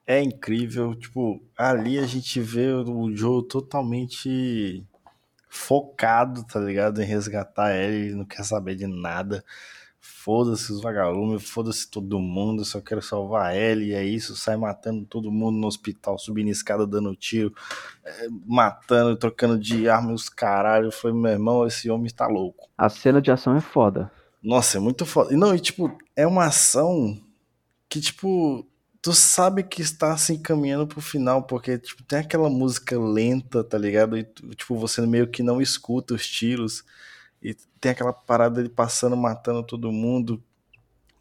É 0.06 0.22
incrível, 0.22 0.96
tipo, 0.96 1.42
ali 1.58 2.00
a 2.00 2.06
gente 2.06 2.40
vê 2.40 2.72
o 2.74 3.16
Joe 3.16 3.48
totalmente 3.48 4.86
focado, 5.48 6.46
tá 6.46 6.60
ligado? 6.60 7.02
Em 7.02 7.06
resgatar 7.06 7.76
ele, 7.76 8.08
ele 8.08 8.16
não 8.16 8.26
quer 8.26 8.44
saber 8.44 8.76
de 8.76 8.88
nada. 8.88 9.44
Foda-se 10.00 10.72
os 10.72 10.82
vagalumes, 10.82 11.48
foda-se 11.48 11.90
todo 11.90 12.20
mundo, 12.20 12.66
só 12.66 12.82
quero 12.82 13.02
salvar 13.02 13.56
ele, 13.56 13.88
e 13.88 13.94
é 13.94 14.04
isso, 14.04 14.36
sai 14.36 14.56
matando 14.58 15.06
todo 15.06 15.32
mundo 15.32 15.58
no 15.58 15.68
hospital, 15.68 16.18
subindo 16.18 16.50
escada, 16.50 16.88
dando 16.88 17.16
tiro, 17.16 17.54
é, 18.04 18.28
matando, 18.46 19.16
trocando 19.16 19.60
de 19.60 19.88
arma 19.88 20.12
e 20.12 20.16
os 20.16 20.30
caralho. 20.30 20.88
Eu 20.88 20.92
falei, 20.92 21.16
meu 21.16 21.32
irmão, 21.32 21.68
esse 21.68 21.90
homem 21.90 22.12
tá 22.12 22.28
louco. 22.28 22.70
A 22.78 22.90
cena 22.90 23.22
de 23.22 23.32
ação 23.32 23.56
é 23.56 23.62
foda. 23.62 24.12
Nossa, 24.42 24.78
é 24.78 24.82
muito 24.82 25.06
foda. 25.06 25.34
E 25.34 25.38
não, 25.38 25.54
e 25.54 25.60
tipo, 25.60 25.96
é 26.16 26.26
uma 26.26 26.46
ação 26.46 27.20
que, 27.88 28.02
tipo, 28.02 28.66
tu 29.02 29.14
sabe 29.14 29.64
que 29.64 29.82
está 29.82 30.16
se 30.18 30.34
encaminhando 30.34 30.86
pro 30.88 31.02
final, 31.02 31.44
porque, 31.44 31.78
tipo, 31.80 32.04
tem 32.04 32.20
aquela 32.20 32.50
música 32.50 33.00
lenta, 33.00 33.64
tá 33.64 33.78
ligado? 33.78 34.18
E, 34.18 34.24
tipo, 34.56 34.78
você 34.78 35.02
meio 35.06 35.28
que 35.28 35.42
não 35.42 35.62
escuta 35.62 36.14
os 36.14 36.28
tiros. 36.28 36.84
E 37.42 37.56
tem 37.80 37.92
aquela 37.92 38.14
parada 38.14 38.56
dele 38.58 38.70
passando, 38.70 39.18
matando 39.18 39.64
todo 39.64 39.92
mundo. 39.92 40.44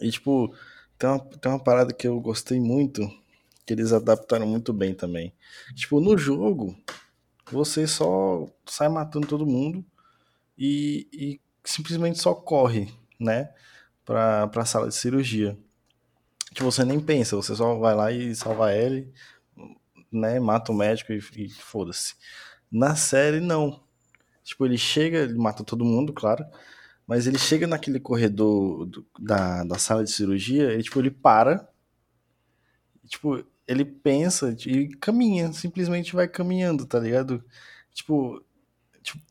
E, 0.01 0.11
tipo, 0.11 0.55
tem 0.99 1.09
uma, 1.09 1.19
tem 1.19 1.53
uma 1.53 1.59
parada 1.59 1.93
que 1.95 2.07
eu 2.07 2.21
gostei 2.21 2.61
muito, 2.61 3.01
que 3.67 3.73
eles 3.73 3.93
adaptaram 3.93 4.47
muito 4.47 4.73
bem 4.73 4.95
também. 4.95 5.33
Tipo, 5.75 6.01
no 6.01 6.19
jogo, 6.19 6.77
você 7.51 7.87
só 7.87 8.47
sai 8.67 8.89
matando 8.89 9.27
todo 9.27 9.47
mundo 9.47 9.85
e, 10.59 11.09
e 11.13 11.41
simplesmente 11.65 12.21
só 12.21 12.35
corre, 12.35 12.93
né? 13.19 13.51
Pra, 14.05 14.49
pra 14.49 14.65
sala 14.67 14.89
de 14.89 14.95
cirurgia. 14.95 15.59
Que 16.55 16.63
você 16.63 16.85
nem 16.85 17.01
pensa, 17.01 17.37
você 17.37 17.55
só 17.55 17.77
vai 17.79 17.95
lá 17.95 18.11
e 18.13 18.35
salva 18.35 18.75
ele, 18.75 19.13
né? 20.13 20.39
Mata 20.41 20.73
o 20.73 20.75
médico 20.75 21.13
e, 21.13 21.19
e 21.37 21.51
foda-se. 21.51 22.15
Na 22.71 22.97
série, 22.97 23.41
não. 23.41 23.83
Tipo, 24.45 24.67
ele 24.67 24.79
chega, 24.79 25.19
ele 25.21 25.35
mata 25.39 25.65
todo 25.65 25.85
mundo, 25.85 26.13
claro. 26.13 26.45
Mas 27.07 27.27
ele 27.27 27.39
chega 27.39 27.67
naquele 27.67 28.01
corredor 28.01 28.87
do- 28.87 29.07
da, 29.21 29.65
da 29.65 29.79
sala 29.79 30.05
de 30.05 30.11
cirurgia, 30.13 30.75
e 30.75 30.83
tipo, 30.83 31.01
ele 31.01 31.11
para. 31.13 31.69
tipo, 33.09 33.45
ele 33.67 33.85
pensa 33.85 34.55
e 34.67 34.89
caminha, 34.97 35.53
simplesmente 35.53 36.15
vai 36.15 36.29
caminhando, 36.29 36.87
tá 36.87 36.99
ligado? 36.99 37.45
Tipo, 37.93 38.43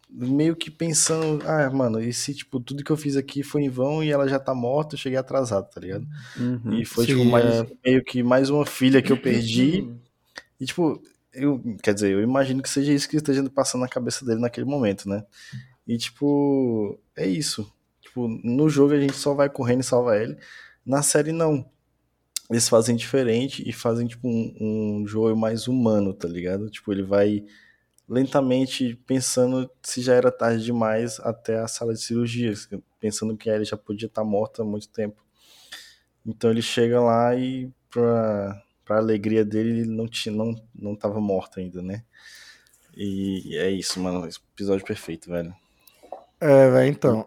meio 0.10 0.56
que 0.56 0.72
pensando, 0.72 1.44
ah, 1.48 1.70
mano, 1.70 2.02
e 2.02 2.12
se, 2.12 2.34
tipo, 2.34 2.60
tudo 2.60 2.84
que 2.84 2.92
eu 2.92 2.98
fiz 2.98 3.16
aqui 3.16 3.44
foi 3.44 3.64
em 3.64 3.70
vão 3.70 4.04
e 4.04 4.10
ela 4.10 4.28
já 4.28 4.40
tá 4.40 4.56
morta, 4.56 4.96
eu 4.96 5.00
cheguei 5.00 5.18
atrasado, 5.18 5.70
tá 5.70 5.80
ligado? 5.80 6.08
Uhum. 6.38 6.74
E 6.74 6.84
foi, 6.84 7.06
Sim, 7.06 7.18
tipo, 7.18 7.26
mais, 7.26 7.46
é. 7.46 7.68
meio 7.86 8.04
que 8.04 8.24
mais 8.24 8.50
uma 8.50 8.66
filha 8.66 9.02
que 9.02 9.12
eu 9.12 9.22
perdi. 9.22 9.88
e, 10.60 10.66
tipo, 10.66 11.02
eu, 11.32 11.62
quer 11.84 11.94
dizer, 11.94 12.12
eu 12.12 12.22
imagino 12.22 12.62
que 12.62 12.70
seja 12.70 12.92
isso 12.92 13.08
que 13.08 13.18
esteja 13.18 13.48
passando 13.50 13.82
na 13.82 13.88
cabeça 13.88 14.26
dele 14.26 14.42
naquele 14.42 14.66
momento, 14.66 15.08
né? 15.08 15.24
E, 15.88 15.98
tipo, 15.98 17.00
é 17.16 17.28
isso. 17.28 17.72
Tipo, 18.02 18.28
no 18.28 18.68
jogo 18.68 18.94
a 18.94 19.00
gente 19.00 19.16
só 19.16 19.36
vai 19.36 19.50
correndo 19.50 19.82
e 19.82 19.86
salva 19.86 20.18
ele. 20.18 20.38
Na 20.84 21.04
série, 21.04 21.32
não. 21.32 21.70
Eles 22.50 22.68
fazem 22.68 22.96
diferente 22.96 23.64
e 23.68 23.72
fazem, 23.72 24.08
tipo, 24.08 24.28
um, 24.28 25.02
um 25.02 25.08
jogo 25.08 25.36
mais 25.36 25.68
humano, 25.68 26.14
tá 26.14 26.28
ligado? 26.28 26.68
Tipo, 26.70 26.92
ele 26.92 27.04
vai 27.04 27.46
lentamente 28.10 28.96
pensando 29.06 29.70
se 29.84 30.02
já 30.02 30.16
era 30.16 30.32
tarde 30.32 30.66
demais 30.66 31.20
até 31.20 31.60
a 31.60 31.68
sala 31.68 31.94
de 31.94 32.02
cirurgias, 32.02 32.68
pensando 33.00 33.38
que 33.38 33.50
a 33.50 33.54
Ellie 33.54 33.66
já 33.66 33.78
podia 33.78 34.08
estar 34.08 34.24
morta 34.24 34.64
há 34.64 34.66
muito 34.66 34.90
tempo. 34.90 35.24
Então 36.26 36.50
ele 36.50 36.62
chega 36.62 37.00
lá 37.00 37.36
e, 37.36 37.72
pra, 37.90 38.62
pra 38.84 38.98
alegria 38.98 39.46
dele, 39.46 39.82
ele 39.82 39.90
não, 39.90 40.08
tinha, 40.08 40.36
não, 40.36 40.56
não 40.74 40.96
tava 40.96 41.22
morto 41.22 41.60
ainda, 41.60 41.82
né? 41.82 42.04
E 42.98 43.56
é 43.56 43.70
isso, 43.70 44.00
mano. 44.00 44.28
Episódio 44.54 44.86
perfeito, 44.86 45.30
velho. 45.30 45.54
É, 46.42 46.70
velho, 46.70 46.90
então. 46.90 47.26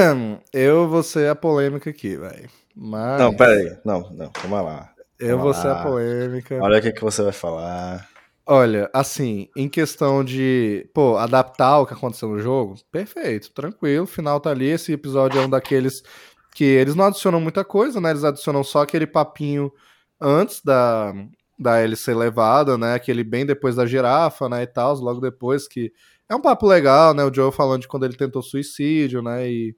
Eu 0.52 0.88
vou 0.88 1.02
ser 1.02 1.28
a 1.30 1.34
polêmica 1.34 1.90
aqui, 1.90 2.16
velho. 2.16 2.48
Mas. 2.76 3.20
Não, 3.20 3.34
pera 3.34 3.52
aí. 3.52 3.78
Não, 3.84 4.10
não, 4.10 4.30
calma 4.30 4.60
lá. 4.60 4.94
Eu 5.18 5.38
Vamos 5.38 5.56
vou 5.56 5.62
ser 5.62 5.68
lá. 5.68 5.80
a 5.80 5.82
polêmica. 5.84 6.58
Olha 6.62 6.78
o 6.78 6.82
que, 6.82 6.92
que 6.92 7.02
você 7.02 7.22
vai 7.22 7.32
falar. 7.32 8.08
Olha, 8.50 8.88
assim, 8.94 9.50
em 9.54 9.68
questão 9.68 10.24
de, 10.24 10.88
pô, 10.94 11.18
adaptar 11.18 11.80
o 11.80 11.86
que 11.86 11.92
aconteceu 11.92 12.30
no 12.30 12.38
jogo, 12.38 12.76
perfeito, 12.90 13.52
tranquilo, 13.52 14.04
o 14.04 14.06
final 14.06 14.40
tá 14.40 14.48
ali, 14.50 14.64
esse 14.68 14.90
episódio 14.90 15.38
é 15.38 15.44
um 15.44 15.50
daqueles 15.50 16.02
que 16.54 16.64
eles 16.64 16.94
não 16.94 17.04
adicionam 17.04 17.42
muita 17.42 17.62
coisa, 17.62 18.00
né? 18.00 18.08
Eles 18.10 18.24
adicionam 18.24 18.64
só 18.64 18.80
aquele 18.80 19.06
papinho 19.06 19.70
antes 20.18 20.62
da, 20.62 21.12
da 21.58 21.82
Ellie 21.84 21.94
ser 21.94 22.14
levada, 22.16 22.78
né? 22.78 22.94
Aquele 22.94 23.22
bem 23.22 23.44
depois 23.44 23.76
da 23.76 23.84
girafa, 23.84 24.48
né, 24.48 24.62
e 24.62 24.66
tal, 24.66 24.94
logo 24.96 25.20
depois 25.20 25.68
que 25.68 25.92
é 26.26 26.34
um 26.34 26.40
papo 26.40 26.66
legal, 26.66 27.12
né? 27.12 27.24
O 27.24 27.34
Joe 27.34 27.52
falando 27.52 27.82
de 27.82 27.88
quando 27.88 28.04
ele 28.04 28.16
tentou 28.16 28.40
suicídio, 28.42 29.20
né, 29.22 29.46
e, 29.50 29.76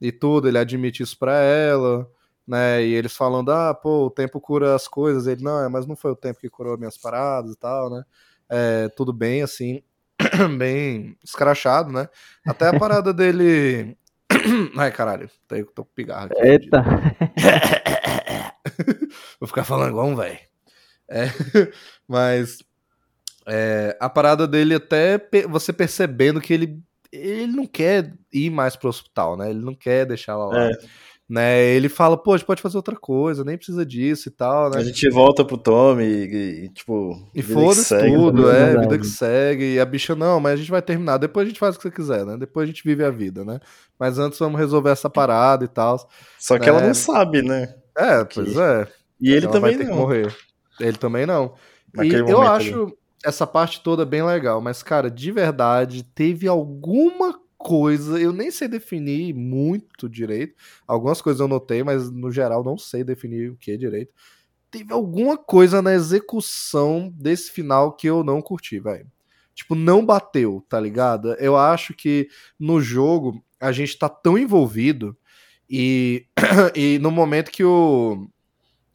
e 0.00 0.12
tudo, 0.12 0.48
ele 0.48 0.58
admite 0.58 1.02
isso 1.02 1.18
pra 1.18 1.34
ela, 1.40 2.06
né? 2.46 2.84
E 2.84 2.94
eles 2.94 3.16
falando, 3.16 3.50
ah, 3.50 3.74
pô, 3.74 4.06
o 4.06 4.10
tempo 4.10 4.40
cura 4.40 4.74
as 4.74 4.88
coisas. 4.88 5.26
Ele, 5.26 5.42
não, 5.42 5.64
é, 5.64 5.68
mas 5.68 5.86
não 5.86 5.96
foi 5.96 6.10
o 6.10 6.16
tempo 6.16 6.40
que 6.40 6.50
curou 6.50 6.78
minhas 6.78 6.98
paradas 6.98 7.52
e 7.52 7.56
tal, 7.56 7.90
né? 7.90 8.04
É, 8.48 8.88
tudo 8.90 9.12
bem, 9.12 9.42
assim, 9.42 9.82
bem 10.58 11.16
escrachado, 11.24 11.92
né? 11.92 12.08
Até 12.46 12.68
a 12.68 12.78
parada 12.78 13.12
dele. 13.12 13.96
Ai, 14.76 14.90
caralho, 14.90 15.30
tô, 15.48 15.64
tô 15.66 15.84
com 15.84 15.90
pigarro 15.94 16.26
aqui. 16.26 16.46
Eita! 16.46 16.84
Vou 19.40 19.46
ficar 19.46 19.64
falando 19.64 19.90
igual 19.90 20.06
um 20.06 20.16
velho. 20.16 20.38
É, 21.08 21.26
mas 22.08 22.62
é, 23.46 23.96
a 24.00 24.08
parada 24.08 24.46
dele 24.46 24.74
até 24.74 25.20
você 25.48 25.72
percebendo 25.72 26.40
que 26.40 26.52
ele, 26.52 26.82
ele 27.12 27.52
não 27.52 27.66
quer 27.66 28.12
ir 28.32 28.50
mais 28.50 28.76
pro 28.76 28.88
hospital, 28.88 29.36
né? 29.36 29.50
Ele 29.50 29.64
não 29.64 29.74
quer 29.74 30.06
deixar 30.06 30.32
ela 30.32 30.46
lá. 30.46 30.70
É. 30.70 30.72
Né? 31.28 31.64
Ele 31.68 31.88
fala, 31.88 32.18
pô, 32.18 32.34
a 32.34 32.36
gente 32.36 32.46
pode 32.46 32.60
fazer 32.60 32.76
outra 32.76 32.94
coisa, 32.96 33.42
nem 33.44 33.56
precisa 33.56 33.84
disso 33.84 34.28
e 34.28 34.30
tal, 34.30 34.68
né? 34.70 34.76
A 34.78 34.84
gente 34.84 35.08
volta 35.08 35.42
pro 35.42 35.56
Tommy 35.56 36.04
e, 36.04 36.64
e, 36.64 36.68
tipo. 36.68 37.16
E 37.34 37.42
que 37.42 37.52
foda-se 37.54 37.96
tudo, 37.98 38.50
é, 38.50 38.66
Verdade. 38.66 38.80
vida 38.82 38.98
que 38.98 39.06
segue. 39.06 39.74
E 39.74 39.80
a 39.80 39.86
bicha, 39.86 40.14
não, 40.14 40.38
mas 40.38 40.52
a 40.52 40.56
gente 40.56 40.70
vai 40.70 40.82
terminar. 40.82 41.16
Depois 41.16 41.46
a 41.46 41.48
gente 41.48 41.58
faz 41.58 41.74
o 41.74 41.78
que 41.78 41.84
você 41.84 41.90
quiser, 41.90 42.26
né? 42.26 42.36
Depois 42.36 42.64
a 42.64 42.66
gente 42.66 42.84
vive 42.84 43.02
a 43.02 43.10
vida, 43.10 43.42
né? 43.42 43.58
Mas 43.98 44.18
antes 44.18 44.38
vamos 44.38 44.60
resolver 44.60 44.90
essa 44.90 45.08
parada 45.08 45.64
e 45.64 45.68
tal. 45.68 46.08
Só 46.38 46.58
que 46.58 46.68
ela 46.68 46.82
É. 46.82 46.86
não 46.88 46.94
sabe, 46.94 47.40
né? 47.40 47.74
É, 47.96 48.22
pois 48.24 48.54
é. 48.56 48.86
E 49.18 49.32
ele 49.32 49.46
Ela 49.46 49.52
também 49.52 49.70
vai 49.70 49.78
ter 49.78 49.84
que 49.84 49.90
não. 49.90 49.98
morrer. 49.98 50.36
Ele 50.78 50.98
também 50.98 51.24
não. 51.24 51.54
E 51.94 51.96
Naquele 51.96 52.18
eu 52.20 52.26
momento 52.38 52.50
acho 52.50 52.92
essa 53.24 53.46
parte 53.46 53.82
toda 53.82 54.04
bem 54.04 54.22
legal, 54.22 54.60
mas, 54.60 54.82
cara, 54.82 55.10
de 55.10 55.32
verdade, 55.32 56.02
teve 56.02 56.46
alguma 56.46 57.40
coisa, 57.64 58.20
eu 58.20 58.30
nem 58.30 58.50
sei 58.50 58.68
definir 58.68 59.34
muito 59.34 60.06
direito. 60.06 60.54
Algumas 60.86 61.22
coisas 61.22 61.40
eu 61.40 61.48
notei, 61.48 61.82
mas 61.82 62.10
no 62.10 62.30
geral 62.30 62.62
não 62.62 62.76
sei 62.76 63.02
definir 63.02 63.50
o 63.50 63.56
que 63.56 63.74
direito. 63.78 64.12
Teve 64.70 64.92
alguma 64.92 65.38
coisa 65.38 65.80
na 65.80 65.94
execução 65.94 67.10
desse 67.16 67.50
final 67.50 67.92
que 67.96 68.06
eu 68.06 68.22
não 68.22 68.42
curti, 68.42 68.78
velho. 68.78 69.10
Tipo, 69.54 69.74
não 69.74 70.04
bateu, 70.04 70.62
tá 70.68 70.78
ligado? 70.78 71.32
Eu 71.34 71.56
acho 71.56 71.94
que 71.94 72.28
no 72.60 72.80
jogo 72.80 73.42
a 73.58 73.72
gente 73.72 73.98
tá 73.98 74.08
tão 74.08 74.36
envolvido 74.36 75.16
e, 75.70 76.26
e 76.76 76.98
no 76.98 77.10
momento 77.10 77.50
que 77.50 77.64
o 77.64 78.28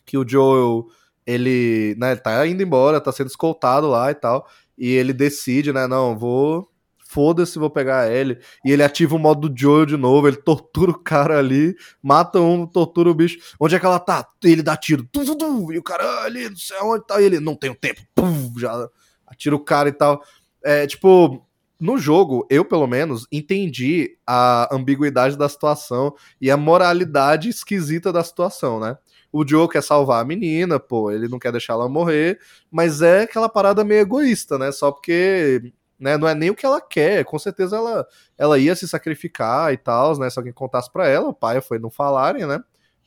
que 0.05 0.17
o 0.17 0.27
Joel 0.27 0.87
ele, 1.25 1.95
né, 1.99 2.15
tá 2.15 2.45
indo 2.47 2.63
embora, 2.63 2.99
tá 2.99 3.11
sendo 3.11 3.27
escoltado 3.27 3.87
lá 3.87 4.09
e 4.09 4.15
tal, 4.15 4.47
e 4.77 4.89
ele 4.89 5.13
decide, 5.13 5.71
né, 5.71 5.85
não, 5.85 6.17
vou 6.17 6.67
foda-se, 7.10 7.57
vou 7.57 7.72
pegar 7.72 8.11
ele, 8.11 8.38
e 8.64 8.72
ele 8.72 8.84
ativa 8.84 9.15
o 9.15 9.19
modo 9.19 9.49
do 9.49 9.60
Joel 9.60 9.88
de 9.88 9.98
novo, 9.98 10.27
ele 10.27 10.38
tortura 10.38 10.91
o 10.91 10.99
cara 10.99 11.40
ali, 11.40 11.76
mata 12.03 12.40
um, 12.40 12.68
tortura 12.68 13.10
o 13.10 13.15
bicho, 13.15 13.40
onde 13.60 13.76
é 13.76 13.80
que 13.80 13.86
ela 13.86 13.99
tá? 13.99 14.27
Ele 14.44 14.61
dá 14.61 14.77
tiro, 14.77 15.03
tum, 15.11 15.26
tum, 15.26 15.36
tum, 15.36 15.72
e 15.73 15.80
o 15.80 15.84
cara, 15.84 16.03
ah, 16.03 16.23
ali, 16.26 16.48
não 16.48 16.56
sei 16.56 16.77
onde 16.84 17.07
tá, 17.07 17.19
e 17.19 17.26
ele, 17.26 17.40
não 17.40 17.56
tenho 17.56 17.73
tempo, 17.73 17.99
pum, 18.14 18.53
já 18.60 18.88
atira 19.26 19.56
o 19.56 19.60
cara 19.60 19.90
e 19.90 19.91
tal, 19.91 20.22
é, 20.64 20.86
tipo, 20.86 21.44
no 21.80 21.98
jogo, 21.98 22.45
eu 22.48 22.64
pelo 22.64 22.86
menos 22.86 23.26
entendi 23.31 24.15
a 24.27 24.69
ambiguidade 24.72 25.36
da 25.36 25.49
situação 25.49 26.14
e 26.40 26.52
a 26.52 26.57
moralidade 26.57 27.49
esquisita 27.49 28.14
da 28.14 28.23
situação, 28.23 28.80
né? 28.80 28.95
O 29.31 29.48
Joe 29.48 29.68
quer 29.68 29.81
salvar 29.81 30.22
a 30.22 30.26
menina, 30.26 30.80
pô, 30.80 31.10
ele 31.10 31.27
não 31.27 31.40
quer 31.40 31.52
deixar 31.52 31.73
ela 31.73 31.90
morrer, 31.90 32.40
mas 32.69 33.02
é 33.02 33.22
aquela 33.22 33.49
parada 33.49 33.84
meio 33.84 34.02
egoísta, 34.02 34.60
né? 34.60 34.72
Só 34.72 34.91
porque 34.91 35.72
né, 35.99 36.17
não 36.17 36.27
é 36.27 36.34
nem 36.34 36.49
o 36.49 36.55
que 36.55 36.65
ela 36.65 36.80
quer, 36.81 37.26
com 37.26 37.38
certeza 37.38 37.76
ela, 37.77 38.07
ela 38.38 38.57
ia 38.57 38.76
se 38.76 38.88
sacrificar 38.88 39.73
e 39.73 39.77
tal, 39.77 40.17
né? 40.17 40.30
Se 40.30 40.39
alguém 40.39 40.53
contasse 40.53 40.91
pra 40.91 41.07
ela, 41.07 41.30
o 41.30 41.34
pai 41.34 41.61
foi 41.61 41.77
não 41.80 41.89
falarem, 41.91 42.45
né? 42.45 42.59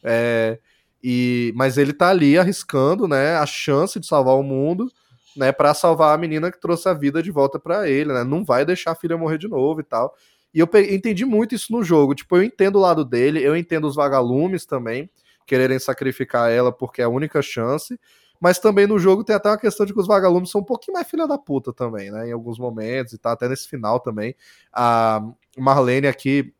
É, 0.04 0.58
e, 1.02 1.52
mas 1.56 1.78
ele 1.78 1.92
tá 1.92 2.10
ali 2.10 2.38
arriscando, 2.38 3.08
né, 3.08 3.36
a 3.36 3.46
chance 3.46 3.98
de 3.98 4.06
salvar 4.06 4.36
o 4.36 4.42
mundo, 4.42 4.90
né, 5.36 5.50
para 5.50 5.74
salvar 5.74 6.14
a 6.14 6.18
menina 6.18 6.52
que 6.52 6.60
trouxe 6.60 6.88
a 6.88 6.94
vida 6.94 7.22
de 7.22 7.30
volta 7.30 7.58
pra 7.58 7.88
ele, 7.88 8.12
né? 8.12 8.22
Não 8.24 8.44
vai 8.44 8.64
deixar 8.64 8.92
a 8.92 8.94
filha 8.94 9.16
morrer 9.16 9.38
de 9.38 9.48
novo 9.48 9.80
e 9.80 9.84
tal. 9.84 10.14
E 10.54 10.60
eu 10.60 10.68
entendi 10.90 11.24
muito 11.24 11.54
isso 11.54 11.72
no 11.72 11.82
jogo. 11.82 12.14
Tipo, 12.14 12.36
eu 12.36 12.42
entendo 12.42 12.76
o 12.76 12.80
lado 12.80 13.04
dele, 13.04 13.42
eu 13.42 13.56
entendo 13.56 13.86
os 13.86 13.96
vagalumes 13.96 14.66
também, 14.66 15.08
quererem 15.46 15.78
sacrificar 15.78 16.50
ela 16.50 16.70
porque 16.70 17.00
é 17.00 17.04
a 17.04 17.08
única 17.08 17.40
chance. 17.40 17.98
Mas 18.42 18.58
também 18.58 18.88
no 18.88 18.98
jogo 18.98 19.24
tem 19.24 19.36
até 19.36 19.48
uma 19.48 19.58
questão 19.58 19.86
de 19.86 19.94
que 19.94 20.00
os 20.00 20.08
vagalumes 20.08 20.50
são 20.50 20.62
um 20.62 20.64
pouquinho 20.64 20.94
mais 20.96 21.08
filha 21.08 21.28
da 21.28 21.38
puta 21.38 21.72
também, 21.72 22.10
né? 22.10 22.28
Em 22.28 22.32
alguns 22.32 22.58
momentos 22.58 23.12
e 23.14 23.18
tá 23.18 23.32
até 23.32 23.48
nesse 23.48 23.68
final 23.68 24.00
também. 24.00 24.34
A 24.72 25.22
Marlene 25.56 26.08
aqui 26.08 26.52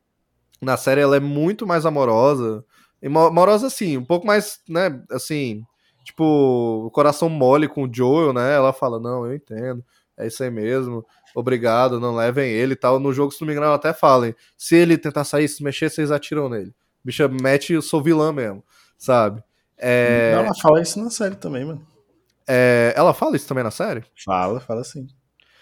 na 0.61 0.77
série 0.77 1.01
ela 1.01 1.17
é 1.17 1.21
muito 1.21 1.67
mais 1.67 1.87
amorosa. 1.87 2.65
Mo- 3.03 3.27
amorosa 3.27 3.67
assim, 3.67 3.97
um 3.99 4.05
pouco 4.05 4.27
mais, 4.27 4.61
né, 4.69 5.03
assim, 5.11 5.65
tipo, 6.05 6.25
o 6.87 6.91
coração 6.91 7.29
mole 7.29 7.69
com 7.69 7.85
o 7.85 7.91
Joel, 7.93 8.33
né? 8.33 8.55
Ela 8.55 8.73
fala: 8.73 9.01
"Não, 9.01 9.27
eu 9.27 9.35
entendo. 9.35 9.85
É 10.17 10.27
isso 10.27 10.43
aí 10.43 10.51
mesmo. 10.51 11.05
Obrigado, 11.35 11.99
não 12.01 12.15
levem 12.15 12.51
ele 12.51 12.75
e 12.75 12.77
tal". 12.77 13.01
No 13.01 13.13
jogo, 13.13 13.33
se 13.33 13.41
não 13.41 13.47
me 13.49 13.53
engano, 13.55 13.67
ela 13.67 13.77
até 13.77 13.93
fala: 13.93 14.35
"Se 14.57 14.77
ele 14.77 14.99
tentar 14.99 15.25
sair, 15.25 15.49
se 15.49 15.63
mexer, 15.65 15.91
vocês 15.91 16.11
atiram 16.13 16.49
nele". 16.49 16.75
Bicha 17.05 17.27
mete, 17.29 17.73
eu 17.73 17.83
sou 17.83 18.03
vilã 18.03 18.33
mesmo, 18.33 18.63
sabe? 18.99 19.43
É, 19.83 20.31
ela 20.33 20.55
fala 20.55 20.81
isso 20.81 21.03
na 21.03 21.11
série 21.11 21.35
também, 21.35 21.65
mano. 21.65 21.85
é, 22.47 22.93
ela 22.97 23.13
fala 23.13 23.37
isso 23.37 23.49
também 23.49 23.65
na 23.65 23.71
série? 23.71 24.05
Fala, 24.25 24.61
fala 24.61 24.85
sim. 24.85 25.07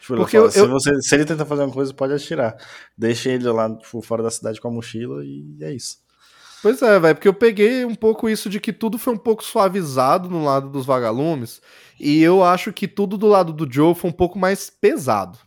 Tipo, 0.01 0.16
Porque 0.16 0.36
fala, 0.36 0.48
eu- 0.48 0.51
se, 0.52 0.66
você, 0.66 1.01
se 1.02 1.14
ele 1.14 1.24
tentar 1.24 1.47
fazer 1.47 1.62
uma 1.62 1.72
coisa, 1.72 1.92
pode 1.94 2.12
atirar. 2.12 2.56
Deixa 2.97 3.30
ele 3.30 3.48
lá 3.51 3.74
tipo, 3.76 4.01
fora 4.02 4.22
da 4.22 4.30
cidade 4.30 4.60
com 4.60 4.68
a 4.68 4.70
mochila 4.70 5.24
e 5.24 5.56
é 5.62 5.72
isso. 5.72 5.98
Pois 6.62 6.82
é, 6.82 6.98
velho, 7.01 7.14
porque 7.14 7.28
eu 7.28 7.32
peguei 7.34 7.86
um 7.86 7.94
pouco 7.94 8.28
isso 8.28 8.51
de 8.51 8.60
que 8.60 8.72
tudo 8.72 8.98
foi 8.98 9.14
um 9.14 9.18
pouco 9.18 9.42
suavizado 9.42 10.28
no 10.28 10.44
lado 10.44 10.68
dos 10.68 10.84
vagalumes, 10.84 11.62
e 11.98 12.22
eu 12.22 12.44
acho 12.44 12.70
que 12.70 12.86
tudo 12.86 13.16
do 13.16 13.26
lado 13.26 13.51
do 13.52 13.70
Joe 13.72 13.94
foi 13.94 14.10
um 14.10 14.12
pouco 14.12 14.38
mais 14.38 14.68
pesado. 14.68 15.38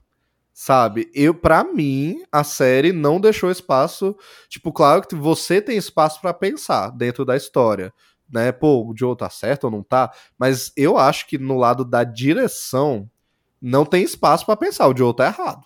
Sabe? 0.55 1.09
Eu, 1.13 1.33
para 1.33 1.63
mim, 1.63 2.23
a 2.31 2.43
série 2.43 2.91
não 2.91 3.19
deixou 3.19 3.49
espaço, 3.51 4.15
tipo, 4.49 4.71
claro 4.71 5.01
que 5.01 5.15
você 5.15 5.59
tem 5.61 5.77
espaço 5.77 6.19
pra 6.21 6.33
pensar 6.33 6.89
dentro 6.91 7.25
da 7.25 7.35
história, 7.35 7.91
né? 8.31 8.51
Pô, 8.51 8.85
o 8.87 8.93
Joe 8.95 9.15
tá 9.15 9.29
certo 9.29 9.65
ou 9.65 9.71
não 9.71 9.83
tá? 9.83 10.11
Mas 10.37 10.71
eu 10.75 10.97
acho 10.97 11.27
que 11.27 11.37
no 11.37 11.57
lado 11.57 11.85
da 11.85 12.03
direção 12.03 13.09
não 13.61 13.85
tem 13.85 14.03
espaço 14.03 14.45
pra 14.45 14.57
pensar, 14.57 14.87
o 14.87 14.97
Joe 14.97 15.15
tá 15.15 15.25
errado. 15.27 15.63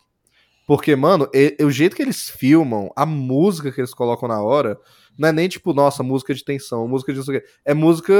Porque, 0.68 0.96
mano, 0.98 1.30
o 1.62 1.72
jeito 1.72 1.96
que 1.96 2.02
eles 2.02 2.30
filmam, 2.30 2.92
a 2.94 3.06
música 3.06 3.72
que 3.72 3.80
eles 3.80 3.94
colocam 3.94 4.28
na 4.28 4.42
hora, 4.42 4.78
não 5.18 5.30
é 5.30 5.32
nem 5.32 5.48
tipo, 5.48 5.74
nossa, 5.74 6.04
música 6.04 6.34
de 6.34 6.44
tensão, 6.44 6.86
música 6.90 7.14
de 7.14 7.20
não 7.20 7.26
sei 7.26 7.38
o 7.38 7.42
quê. 7.42 7.48
É 7.64 7.74
música. 7.74 8.14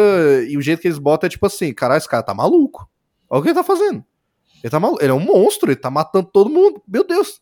E 0.48 0.58
o 0.58 0.62
jeito 0.62 0.82
que 0.82 0.88
eles 0.88 0.98
botam 0.98 1.28
é 1.28 1.30
tipo 1.30 1.46
assim, 1.46 1.74
caralho, 1.74 1.98
esse 1.98 2.08
cara 2.08 2.24
tá 2.24 2.34
maluco. 2.34 2.90
Olha 3.30 3.40
o 3.40 3.44
que 3.44 3.50
ele 3.50 3.56
tá 3.56 3.66
fazendo. 3.66 4.04
Ele 4.64 4.72
tá 4.72 4.80
maluco. 4.80 5.04
Ele 5.04 5.12
é 5.12 5.14
um 5.14 5.20
monstro, 5.20 5.70
ele 5.70 5.76
tá 5.76 5.92
matando 5.92 6.30
todo 6.32 6.50
mundo. 6.50 6.82
Meu 6.88 7.06
Deus. 7.06 7.42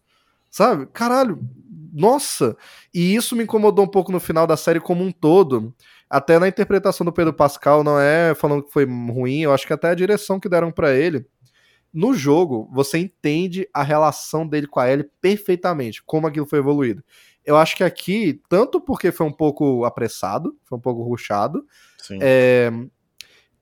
Sabe? 0.49 0.87
Caralho. 0.87 1.39
Nossa. 1.93 2.57
E 2.91 3.15
isso 3.15 3.35
me 3.35 3.43
incomodou 3.43 3.85
um 3.85 3.89
pouco 3.89 4.11
no 4.11 4.19
final 4.19 4.47
da 4.47 4.57
série 4.57 4.79
como 4.79 5.03
um 5.03 5.11
todo. 5.11 5.71
Até 6.09 6.37
na 6.39 6.47
interpretação 6.47 7.05
do 7.05 7.11
Pedro 7.11 7.33
Pascal, 7.33 7.83
não 7.83 7.99
é 7.99 8.35
falando 8.35 8.63
que 8.63 8.71
foi 8.71 8.85
ruim, 8.85 9.41
eu 9.41 9.53
acho 9.53 9.65
que 9.65 9.73
até 9.73 9.89
a 9.89 9.95
direção 9.95 10.39
que 10.39 10.49
deram 10.49 10.71
pra 10.71 10.93
ele. 10.93 11.25
No 11.91 12.13
jogo, 12.13 12.69
você 12.73 12.97
entende 12.97 13.67
a 13.73 13.81
relação 13.81 14.45
dele 14.45 14.67
com 14.67 14.79
a 14.79 14.91
Ellie 14.91 15.09
perfeitamente, 15.21 16.03
como 16.03 16.27
aquilo 16.27 16.45
foi 16.45 16.59
evoluído. 16.59 17.03
Eu 17.43 17.55
acho 17.55 17.75
que 17.75 17.83
aqui, 17.83 18.41
tanto 18.49 18.81
porque 18.81 19.11
foi 19.11 19.25
um 19.25 19.31
pouco 19.31 19.85
apressado, 19.85 20.55
foi 20.65 20.77
um 20.77 20.81
pouco 20.81 21.03
ruchado, 21.03 21.65
é, 22.21 22.71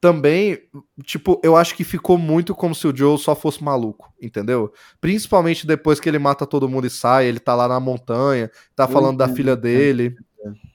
também, 0.03 0.59
tipo, 1.03 1.39
eu 1.41 1.55
acho 1.55 1.75
que 1.75 1.83
ficou 1.85 2.17
muito 2.17 2.53
como 2.53 2.75
se 2.75 2.85
o 2.85 2.93
Joe 2.93 3.17
só 3.17 3.33
fosse 3.33 3.63
maluco, 3.63 4.13
entendeu? 4.21 4.73
Principalmente 4.99 5.65
depois 5.65 5.97
que 5.97 6.09
ele 6.09 6.19
mata 6.19 6.45
todo 6.45 6.67
mundo 6.67 6.87
e 6.87 6.89
sai, 6.89 7.27
ele 7.27 7.39
tá 7.39 7.55
lá 7.55 7.69
na 7.69 7.79
montanha, 7.79 8.51
tá 8.75 8.85
falando 8.85 9.17
da 9.17 9.25
entendo, 9.25 9.35
filha 9.37 9.55
dele. 9.55 10.15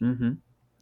Uhum. 0.01 0.39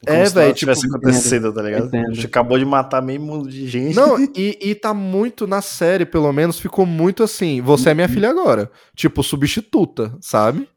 Como 0.06 0.18
é, 0.18 0.26
se 0.26 0.34
nada 0.34 0.46
velho, 0.46 0.54
tivesse 0.54 0.80
tipo, 0.82 0.96
acontecido, 0.96 1.52
tá 1.52 1.62
ligado? 1.62 1.86
entendo. 1.86 2.10
A 2.10 2.14
gente 2.14 2.26
acabou 2.26 2.58
de 2.58 2.64
matar 2.64 3.02
meio 3.02 3.20
mundo 3.20 3.48
de 3.48 3.66
gente. 3.66 3.94
Não, 3.96 4.16
e, 4.34 4.58
e 4.60 4.74
tá 4.74 4.94
muito 4.94 5.46
na 5.46 5.60
série, 5.60 6.06
pelo 6.06 6.32
menos, 6.32 6.58
ficou 6.58 6.86
muito 6.86 7.22
assim. 7.22 7.60
Você 7.60 7.90
é 7.90 7.94
minha 7.94 8.08
filha 8.08 8.30
agora. 8.30 8.70
Tipo, 8.94 9.22
substituta, 9.22 10.16
sabe? 10.20 10.68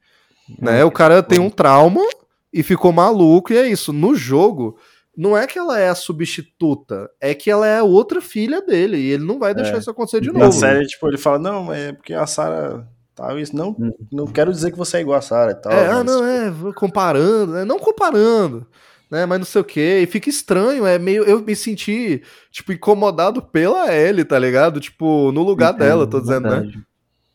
Né? 0.59 0.83
O 0.83 0.91
cara 0.91 1.21
tem 1.21 1.39
um 1.39 1.49
trauma 1.49 2.01
e 2.51 2.63
ficou 2.63 2.91
maluco, 2.91 3.53
e 3.53 3.57
é 3.57 3.67
isso. 3.67 3.93
No 3.93 4.15
jogo, 4.15 4.77
não 5.15 5.37
é 5.37 5.45
que 5.45 5.59
ela 5.59 5.79
é 5.79 5.89
a 5.89 5.95
substituta, 5.95 7.09
é 7.21 7.33
que 7.35 7.51
ela 7.51 7.67
é 7.67 7.79
a 7.79 7.83
outra 7.83 8.21
filha 8.21 8.61
dele. 8.61 8.97
E 8.97 9.11
ele 9.11 9.23
não 9.25 9.37
vai 9.37 9.53
deixar 9.53 9.75
É. 9.75 9.79
isso 9.79 9.91
acontecer 9.91 10.21
de 10.21 10.31
Na 10.31 10.39
novo. 10.45 10.51
série, 10.53 10.85
tipo, 10.87 11.07
ele 11.07 11.17
fala, 11.17 11.37
não, 11.37 11.71
é 11.71 11.93
porque 11.93 12.13
a 12.13 12.25
Sarah 12.25 12.87
tal, 13.15 13.37
isso. 13.37 13.55
Não, 13.55 13.75
Hum. 13.79 13.91
não 14.11 14.25
quero 14.27 14.51
dizer 14.51 14.71
que 14.71 14.77
você 14.77 14.97
é 14.97 15.01
igual 15.01 15.17
a 15.19 15.21
Sarah 15.21 15.51
e 15.51 15.55
tal. 15.55 15.71
É, 15.73 15.87
ah, 15.87 15.95
mas, 16.03 16.05
não, 16.05 16.25
é, 16.25 16.49
vou 16.49 16.73
comparando, 16.73 17.51
né? 17.53 17.65
Não 17.65 17.77
comparando, 17.77 18.65
né? 19.09 19.25
Mas 19.25 19.39
não 19.39 19.45
sei 19.45 19.61
o 19.61 19.65
quê. 19.65 19.99
E 20.03 20.05
fica 20.05 20.29
estranho, 20.29 20.85
é 20.85 20.99
meio. 20.99 21.23
Eu 21.23 21.41
me 21.41 21.55
senti, 21.55 22.21
tipo, 22.51 22.71
incomodado 22.71 23.41
pela 23.41 23.93
Ellie, 23.93 24.23
tá 24.23 24.37
ligado? 24.37 24.79
Tipo, 24.79 25.31
no 25.31 25.43
lugar 25.43 25.73
Entendo, 25.73 25.87
dela, 25.87 26.07
tô 26.07 26.19
dizendo, 26.19 26.49
né? 26.49 26.59
verdade. 26.61 26.89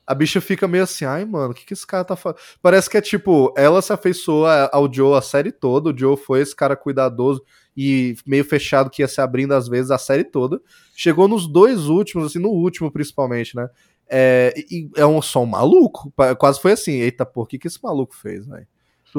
A 0.07 0.15
bicha 0.15 0.39
fica 0.39 0.69
meio 0.69 0.85
assim, 0.85 1.07
ai, 1.07 1.25
mano, 1.25 1.53
o 1.53 1.55
que, 1.55 1.65
que 1.65 1.73
esse 1.73 1.87
cara 1.87 2.05
tá 2.05 2.15
fazendo? 2.15 2.39
Parece 2.61 2.91
que 2.91 2.97
é 2.99 3.01
tipo, 3.01 3.55
ela 3.57 3.81
se 3.81 3.91
afeiçoou 3.91 4.47
ao 4.47 4.93
Joe 4.93 5.17
a 5.17 5.23
série 5.23 5.51
toda. 5.51 5.91
O 5.91 5.99
Joe 5.99 6.15
foi 6.15 6.41
esse 6.41 6.55
cara 6.55 6.77
cuidadoso 6.77 7.43
e 7.75 8.15
meio 8.27 8.45
fechado 8.45 8.91
que 8.91 9.01
ia 9.01 9.09
se 9.09 9.21
abrindo 9.23 9.53
às 9.53 9.67
vezes 9.67 9.91
a 9.91 9.97
série 9.97 10.25
toda. 10.25 10.61
Chegou 10.95 11.27
nos 11.27 11.47
dois 11.47 11.87
últimos, 11.87 12.27
assim, 12.27 12.39
no 12.39 12.51
último 12.51 12.93
principalmente, 12.93 13.57
né? 13.57 13.67
É, 14.07 14.53
e 14.71 14.91
é 14.95 15.07
um 15.07 15.23
som 15.23 15.47
maluco. 15.47 16.13
Quase 16.39 16.61
foi 16.61 16.73
assim, 16.73 16.93
eita, 16.93 17.25
por 17.25 17.49
que, 17.49 17.59
que 17.59 17.67
esse 17.67 17.83
maluco 17.83 18.15
fez, 18.15 18.47
velho? 18.47 18.67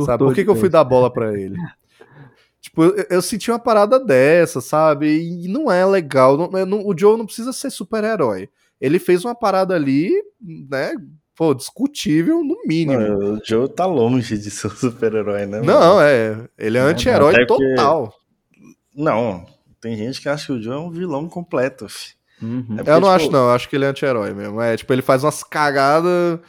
Sabe? 0.06 0.24
Por 0.24 0.36
que, 0.36 0.44
que 0.44 0.50
eu 0.50 0.56
fui 0.56 0.70
dar 0.70 0.84
bola 0.84 1.12
pra 1.12 1.34
ele? 1.34 1.56
tipo, 2.66 2.84
eu, 2.84 3.06
eu 3.10 3.22
senti 3.22 3.52
uma 3.52 3.60
parada 3.60 4.00
dessa, 4.00 4.60
sabe? 4.60 5.08
E 5.08 5.48
não 5.48 5.72
é 5.72 5.86
legal. 5.86 6.36
não- 6.38 6.58
é- 6.58 6.66
não- 6.66 6.86
o 6.86 6.98
Joe 6.98 7.18
não 7.18 7.26
precisa 7.26 7.54
ser 7.54 7.70
super-herói. 7.70 8.50
Ele 8.82 9.00
fez 9.00 9.24
uma 9.24 9.36
parada 9.36 9.74
ali, 9.76 10.12
né? 10.42 10.94
Pô, 11.36 11.54
discutível 11.54 12.44
no 12.44 12.56
mínimo. 12.66 13.00
Não, 13.00 13.34
o 13.36 13.40
Joe 13.44 13.68
tá 13.70 13.86
longe 13.86 14.38
de 14.38 14.50
ser 14.50 14.68
um 14.68 14.72
super-herói, 14.72 15.46
né? 15.46 15.60
mano? 15.60 15.66
Não, 15.66 16.02
é. 16.02 16.48
Ele 16.58 16.78
é 16.78 16.82
anti-herói 16.82 17.46
total. 17.46 18.14
Não, 18.96 19.46
tem 19.82 19.96
gente 19.98 20.22
que 20.22 20.30
acha 20.30 20.46
que 20.48 20.54
o 20.54 20.62
Joe 20.62 20.74
é 20.76 20.80
um 20.80 20.90
vilão 20.92 21.28
completo. 21.28 21.88
Uhum. 22.42 22.66
É 22.70 22.74
Eu 22.74 22.76
porque, 22.78 22.90
não 22.92 23.00
tipo, 23.00 23.08
acho, 23.10 23.32
não. 23.32 23.40
Eu 23.48 23.52
acho 23.52 23.70
que 23.70 23.76
ele 23.76 23.86
é 23.86 23.90
anti-herói 23.90 24.34
mesmo. 24.34 24.62
É, 24.62 24.76
tipo, 24.78 24.92
ele 24.94 25.02
faz 25.02 25.24
umas 25.24 25.44
cagadas 25.44 26.40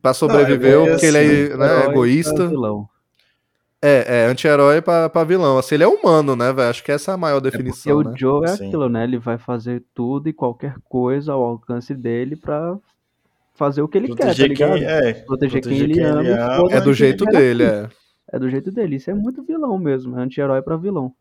pra 0.00 0.14
sobreviver, 0.14 0.72
é 0.74 0.76
ou 0.78 0.86
porque 0.88 1.06
ele 1.06 1.18
é 1.18 1.20
assim, 1.22 1.56
né, 1.58 1.66
Herói 1.66 1.90
egoísta. 1.90 2.34
pra 2.34 2.46
vilão. 2.46 2.88
É, 3.82 4.22
é 4.22 4.26
anti-herói 4.26 4.80
pra, 4.80 5.08
pra 5.08 5.22
vilão. 5.24 5.58
Assim, 5.58 5.74
ele 5.76 5.84
é 5.84 5.88
humano, 5.88 6.34
né, 6.34 6.52
velho? 6.52 6.70
Acho 6.70 6.82
que 6.82 6.90
essa 6.90 7.10
é 7.12 7.14
a 7.14 7.16
maior 7.18 7.40
Porque 7.40 7.56
definição, 7.58 7.98
o 7.98 8.02
né? 8.02 8.14
Joe 8.16 8.44
é 8.44 8.48
Sim. 8.56 8.68
aquilo, 8.68 8.88
né? 8.88 9.04
Ele 9.04 9.18
vai 9.18 9.38
fazer 9.38 9.82
tudo 9.94 10.28
e 10.28 10.32
qualquer 10.32 10.74
coisa 10.88 11.32
ao 11.32 11.42
alcance 11.42 11.94
dele 11.94 12.36
pra 12.36 12.76
fazer 13.54 13.82
o 13.82 13.88
que 13.88 13.98
ele 13.98 14.08
quer, 14.08 14.16
tá 14.16 14.24
Proteger 14.24 14.48
ligado? 14.48 14.72
quem, 14.74 14.84
é, 14.84 15.12
Proteger 15.12 15.62
quem 15.62 15.70
proteger 15.78 15.84
ele 15.84 15.94
quem 15.94 16.04
ama. 16.04 16.20
ele 16.22 16.32
ama. 16.32 16.72
É 16.72 16.80
do 16.80 16.84
quem 16.84 16.94
jeito 16.94 17.24
ele 17.24 17.32
dele, 17.38 17.62
é. 17.64 17.88
É 18.32 18.38
do 18.38 18.50
jeito 18.50 18.72
dele. 18.72 18.96
Isso 18.96 19.10
é 19.10 19.14
muito 19.14 19.42
vilão 19.42 19.78
mesmo. 19.78 20.18
É 20.18 20.22
anti-herói 20.22 20.60
pra 20.62 20.76
vilão. 20.76 21.12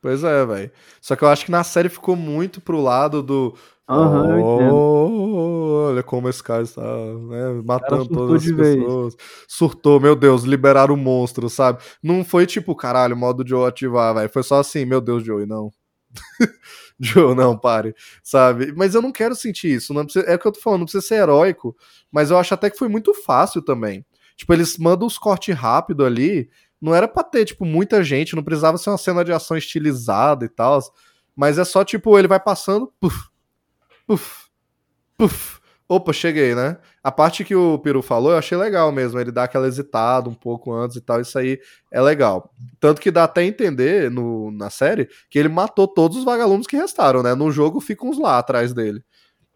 Pois 0.00 0.22
é, 0.22 0.44
velho. 0.46 0.70
Só 1.00 1.16
que 1.16 1.22
eu 1.24 1.28
acho 1.28 1.44
que 1.44 1.50
na 1.50 1.64
série 1.64 1.88
ficou 1.88 2.14
muito 2.16 2.60
pro 2.60 2.80
lado 2.80 3.22
do. 3.22 3.54
Aham. 3.88 4.40
"Oh, 4.72 5.86
olha 5.90 6.02
como 6.02 6.28
esse 6.28 6.42
cara 6.42 6.62
está, 6.62 6.80
né, 6.82 7.62
matando 7.64 8.06
todas 8.08 8.36
as 8.36 8.42
de 8.42 8.54
vez. 8.54 8.76
pessoas. 8.76 9.16
Surtou, 9.46 10.00
meu 10.00 10.16
Deus, 10.16 10.42
liberaram 10.44 10.94
o 10.94 10.96
monstro, 10.96 11.50
sabe? 11.50 11.82
Não 12.02 12.24
foi 12.24 12.46
tipo, 12.46 12.74
caralho, 12.74 13.16
modo 13.16 13.46
Joe 13.46 13.68
ativar, 13.68 14.14
velho. 14.14 14.30
Foi 14.30 14.42
só 14.42 14.58
assim, 14.60 14.84
meu 14.86 15.00
Deus, 15.02 15.22
Joey, 15.22 15.44
não. 15.46 15.70
Joe, 17.00 17.34
não, 17.34 17.58
pare, 17.58 17.94
sabe? 18.22 18.72
Mas 18.76 18.94
eu 18.94 19.02
não 19.02 19.12
quero 19.12 19.34
sentir 19.36 19.74
isso. 19.76 19.94
Não 19.94 20.04
precisa- 20.04 20.26
é 20.26 20.36
o 20.36 20.38
que 20.38 20.46
eu 20.48 20.52
tô 20.52 20.60
falando, 20.60 20.80
não 20.80 20.86
precisa 20.86 21.06
ser 21.06 21.16
heróico, 21.16 21.76
mas 22.12 22.30
eu 22.30 22.38
acho 22.38 22.54
até 22.54 22.70
que 22.70 22.78
foi 22.78 22.88
muito 22.88 23.14
fácil 23.14 23.62
também. 23.62 24.04
Tipo, 24.36 24.52
eles 24.54 24.78
mandam 24.78 25.06
os 25.06 25.18
cortes 25.18 25.54
rápido 25.56 26.04
ali. 26.04 26.50
Não 26.80 26.94
era 26.94 27.08
pra 27.08 27.24
ter, 27.24 27.44
tipo, 27.46 27.64
muita 27.64 28.04
gente, 28.04 28.36
não 28.36 28.42
precisava 28.44 28.78
ser 28.78 28.90
uma 28.90 28.98
cena 28.98 29.24
de 29.24 29.32
ação 29.32 29.56
estilizada 29.56 30.44
e 30.44 30.48
tal. 30.48 30.80
Mas 31.36 31.58
é 31.58 31.64
só, 31.64 31.84
tipo, 31.84 32.18
ele 32.18 32.28
vai 32.28 32.40
passando, 32.40 32.92
puf, 33.00 33.16
puf, 34.06 34.46
puf. 35.16 35.64
Opa, 35.86 36.14
cheguei, 36.14 36.54
né? 36.54 36.78
A 37.02 37.12
parte 37.12 37.44
que 37.44 37.54
o 37.54 37.78
Peru 37.78 38.00
falou, 38.00 38.32
eu 38.32 38.38
achei 38.38 38.56
legal 38.56 38.90
mesmo. 38.90 39.20
Ele 39.20 39.30
dá 39.30 39.44
aquela 39.44 39.68
hesitada 39.68 40.30
um 40.30 40.34
pouco 40.34 40.72
antes 40.72 40.96
e 40.96 41.00
tal. 41.00 41.20
Isso 41.20 41.38
aí 41.38 41.60
é 41.92 42.00
legal. 42.00 42.50
Tanto 42.80 43.02
que 43.02 43.10
dá 43.10 43.24
até 43.24 43.42
a 43.42 43.44
entender 43.44 44.10
no, 44.10 44.50
na 44.50 44.70
série 44.70 45.08
que 45.28 45.38
ele 45.38 45.48
matou 45.48 45.86
todos 45.86 46.16
os 46.16 46.24
vagalumes 46.24 46.66
que 46.66 46.76
restaram, 46.76 47.22
né? 47.22 47.34
No 47.34 47.50
jogo 47.50 47.80
ficam 47.80 48.08
uns 48.08 48.18
lá 48.18 48.38
atrás 48.38 48.72
dele. 48.72 49.04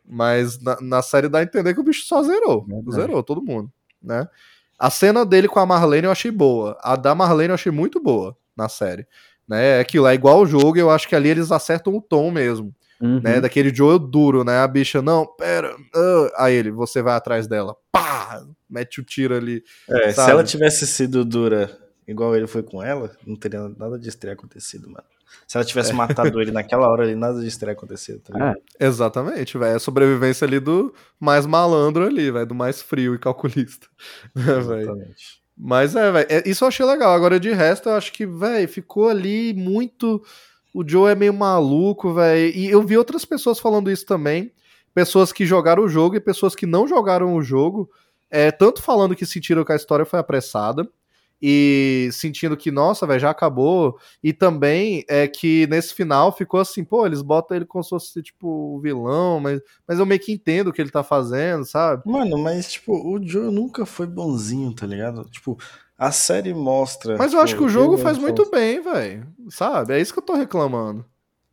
Mas 0.06 0.60
na, 0.60 0.78
na 0.82 1.02
série 1.02 1.28
dá 1.28 1.38
a 1.38 1.42
entender 1.42 1.72
que 1.72 1.80
o 1.80 1.84
bicho 1.84 2.04
só 2.04 2.22
zerou. 2.22 2.66
Verdade. 2.66 2.94
Zerou 2.94 3.22
todo 3.22 3.42
mundo, 3.42 3.72
né? 4.02 4.28
A 4.78 4.90
cena 4.90 5.24
dele 5.24 5.48
com 5.48 5.58
a 5.58 5.66
Marlene 5.66 6.06
eu 6.06 6.12
achei 6.12 6.30
boa. 6.30 6.78
A 6.82 6.94
da 6.94 7.14
Marlene 7.14 7.48
eu 7.48 7.54
achei 7.54 7.72
muito 7.72 8.00
boa 8.00 8.36
na 8.54 8.68
série. 8.68 9.06
Né? 9.48 9.78
É 9.78 9.80
aquilo, 9.80 10.06
é 10.06 10.14
igual 10.14 10.40
o 10.40 10.46
jogo, 10.46 10.76
eu 10.78 10.90
acho 10.90 11.08
que 11.08 11.16
ali 11.16 11.30
eles 11.30 11.50
acertam 11.50 11.96
o 11.96 12.02
tom 12.02 12.30
mesmo 12.30 12.74
Uhum. 13.00 13.20
né? 13.22 13.40
Daquele 13.40 13.74
Joel 13.74 13.98
duro, 13.98 14.42
né? 14.44 14.58
A 14.58 14.66
bicha, 14.66 15.00
não, 15.00 15.24
pera. 15.26 15.74
ah", 15.94 16.44
aí 16.44 16.54
ele, 16.54 16.70
você 16.70 17.00
vai 17.02 17.14
atrás 17.14 17.46
dela. 17.46 17.76
Pá! 17.92 18.42
Mete 18.68 19.00
o 19.00 19.04
tiro 19.04 19.34
ali. 19.34 19.62
É, 19.88 20.12
se 20.12 20.20
ela 20.30 20.44
tivesse 20.44 20.86
sido 20.86 21.24
dura 21.24 21.70
igual 22.06 22.34
ele 22.34 22.46
foi 22.46 22.62
com 22.62 22.82
ela, 22.82 23.10
não 23.26 23.36
teria 23.36 23.68
nada 23.78 23.98
de 23.98 24.08
estranho 24.08 24.34
acontecido, 24.34 24.88
mano. 24.90 25.04
Se 25.46 25.56
ela 25.58 25.64
É. 25.64 25.66
tivesse 25.66 25.92
matado 25.92 26.40
ele 26.40 26.50
naquela 26.50 26.88
hora 26.88 27.02
ali, 27.04 27.14
nada 27.14 27.40
de 27.40 27.46
estranho 27.46 27.76
acontecido, 27.76 28.20
tá? 28.20 28.54
É, 28.80 28.86
Exatamente, 28.86 29.56
velho. 29.58 29.72
É 29.72 29.76
a 29.76 29.78
sobrevivência 29.78 30.46
ali 30.46 30.58
do 30.58 30.92
mais 31.20 31.44
malandro 31.46 32.04
ali, 32.06 32.30
velho. 32.30 32.46
Do 32.46 32.54
mais 32.54 32.80
frio 32.82 33.14
e 33.14 33.18
calculista. 33.18 33.86
né? 34.34 34.58
Exatamente. 34.58 35.38
Mas 35.56 35.94
é, 35.96 36.10
velho. 36.12 36.26
é, 36.30 36.48
isso 36.48 36.64
eu 36.64 36.68
achei 36.68 36.84
legal. 36.86 37.12
Agora, 37.14 37.38
de 37.38 37.50
resto, 37.52 37.88
eu 37.88 37.94
acho 37.94 38.12
que, 38.12 38.24
velho, 38.26 38.68
ficou 38.68 39.08
ali 39.08 39.52
muito. 39.54 40.22
O 40.72 40.86
Joe 40.86 41.10
é 41.10 41.14
meio 41.14 41.34
maluco, 41.34 42.12
velho. 42.12 42.54
E 42.54 42.68
eu 42.68 42.82
vi 42.82 42.96
outras 42.96 43.24
pessoas 43.24 43.58
falando 43.58 43.90
isso 43.90 44.06
também. 44.06 44.52
Pessoas 44.94 45.32
que 45.32 45.46
jogaram 45.46 45.84
o 45.84 45.88
jogo 45.88 46.16
e 46.16 46.20
pessoas 46.20 46.54
que 46.54 46.66
não 46.66 46.86
jogaram 46.86 47.34
o 47.34 47.42
jogo. 47.42 47.90
É, 48.30 48.50
tanto 48.50 48.82
falando 48.82 49.16
que 49.16 49.24
sentiram 49.24 49.64
que 49.64 49.72
a 49.72 49.76
história 49.76 50.04
foi 50.04 50.18
apressada. 50.18 50.88
E 51.40 52.08
sentindo 52.12 52.56
que, 52.56 52.70
nossa, 52.70 53.06
velho, 53.06 53.20
já 53.20 53.30
acabou. 53.30 53.96
E 54.22 54.32
também 54.32 55.04
é 55.08 55.28
que 55.28 55.66
nesse 55.68 55.94
final 55.94 56.32
ficou 56.32 56.58
assim, 56.58 56.84
pô, 56.84 57.06
eles 57.06 57.22
botam 57.22 57.56
ele 57.56 57.64
como 57.64 57.82
se 57.82 57.90
fosse, 57.90 58.22
tipo, 58.22 58.80
vilão, 58.80 59.38
mas, 59.38 59.60
mas 59.86 59.98
eu 60.00 60.06
meio 60.06 60.20
que 60.20 60.32
entendo 60.32 60.68
o 60.68 60.72
que 60.72 60.82
ele 60.82 60.90
tá 60.90 61.04
fazendo, 61.04 61.64
sabe? 61.64 62.02
Mano, 62.04 62.36
mas, 62.38 62.72
tipo, 62.72 62.92
o 62.92 63.22
Joe 63.22 63.52
nunca 63.52 63.86
foi 63.86 64.06
bonzinho, 64.06 64.74
tá 64.74 64.84
ligado? 64.84 65.24
Tipo, 65.30 65.56
a 65.98 66.12
série 66.12 66.54
mostra. 66.54 67.18
Mas 67.18 67.32
eu 67.32 67.40
acho 67.40 67.56
que 67.56 67.62
o 67.64 67.68
jogo 67.68 67.98
faz 67.98 68.16
muito 68.16 68.48
bem, 68.48 68.80
velho. 68.80 69.26
Sabe? 69.50 69.94
É 69.94 70.00
isso 70.00 70.12
que 70.12 70.20
eu 70.20 70.24
tô 70.24 70.34
reclamando. 70.34 71.04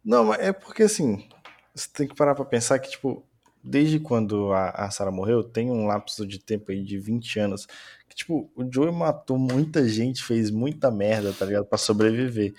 Não, 0.04 0.26
mas 0.26 0.40
é 0.40 0.54
porque 0.54 0.84
assim, 0.84 1.28
você 1.74 1.90
tem 1.92 2.08
que 2.08 2.16
parar 2.16 2.36
pra 2.36 2.46
pensar 2.46 2.78
que, 2.78 2.92
tipo, 2.92 3.26
desde 3.64 4.00
quando 4.00 4.54
a, 4.54 4.70
a 4.70 4.92
Sarah 4.92 5.12
morreu, 5.12 5.44
tem 5.44 5.72
um 5.72 5.88
lapso 5.88 6.28
de 6.28 6.38
tempo 6.38 6.72
aí 6.72 6.84
de 6.84 7.00
20 7.00 7.40
anos. 7.40 7.68
Que, 8.08 8.16
tipo, 8.16 8.52
o 8.56 8.72
Joey 8.72 8.92
matou 8.92 9.40
muita 9.40 9.88
gente, 9.90 10.24
fez 10.24 10.52
muita 10.52 10.92
merda, 10.92 11.34
tá 11.34 11.44
ligado? 11.44 11.66
Pra 11.66 11.80
sobreviver. 11.80 12.54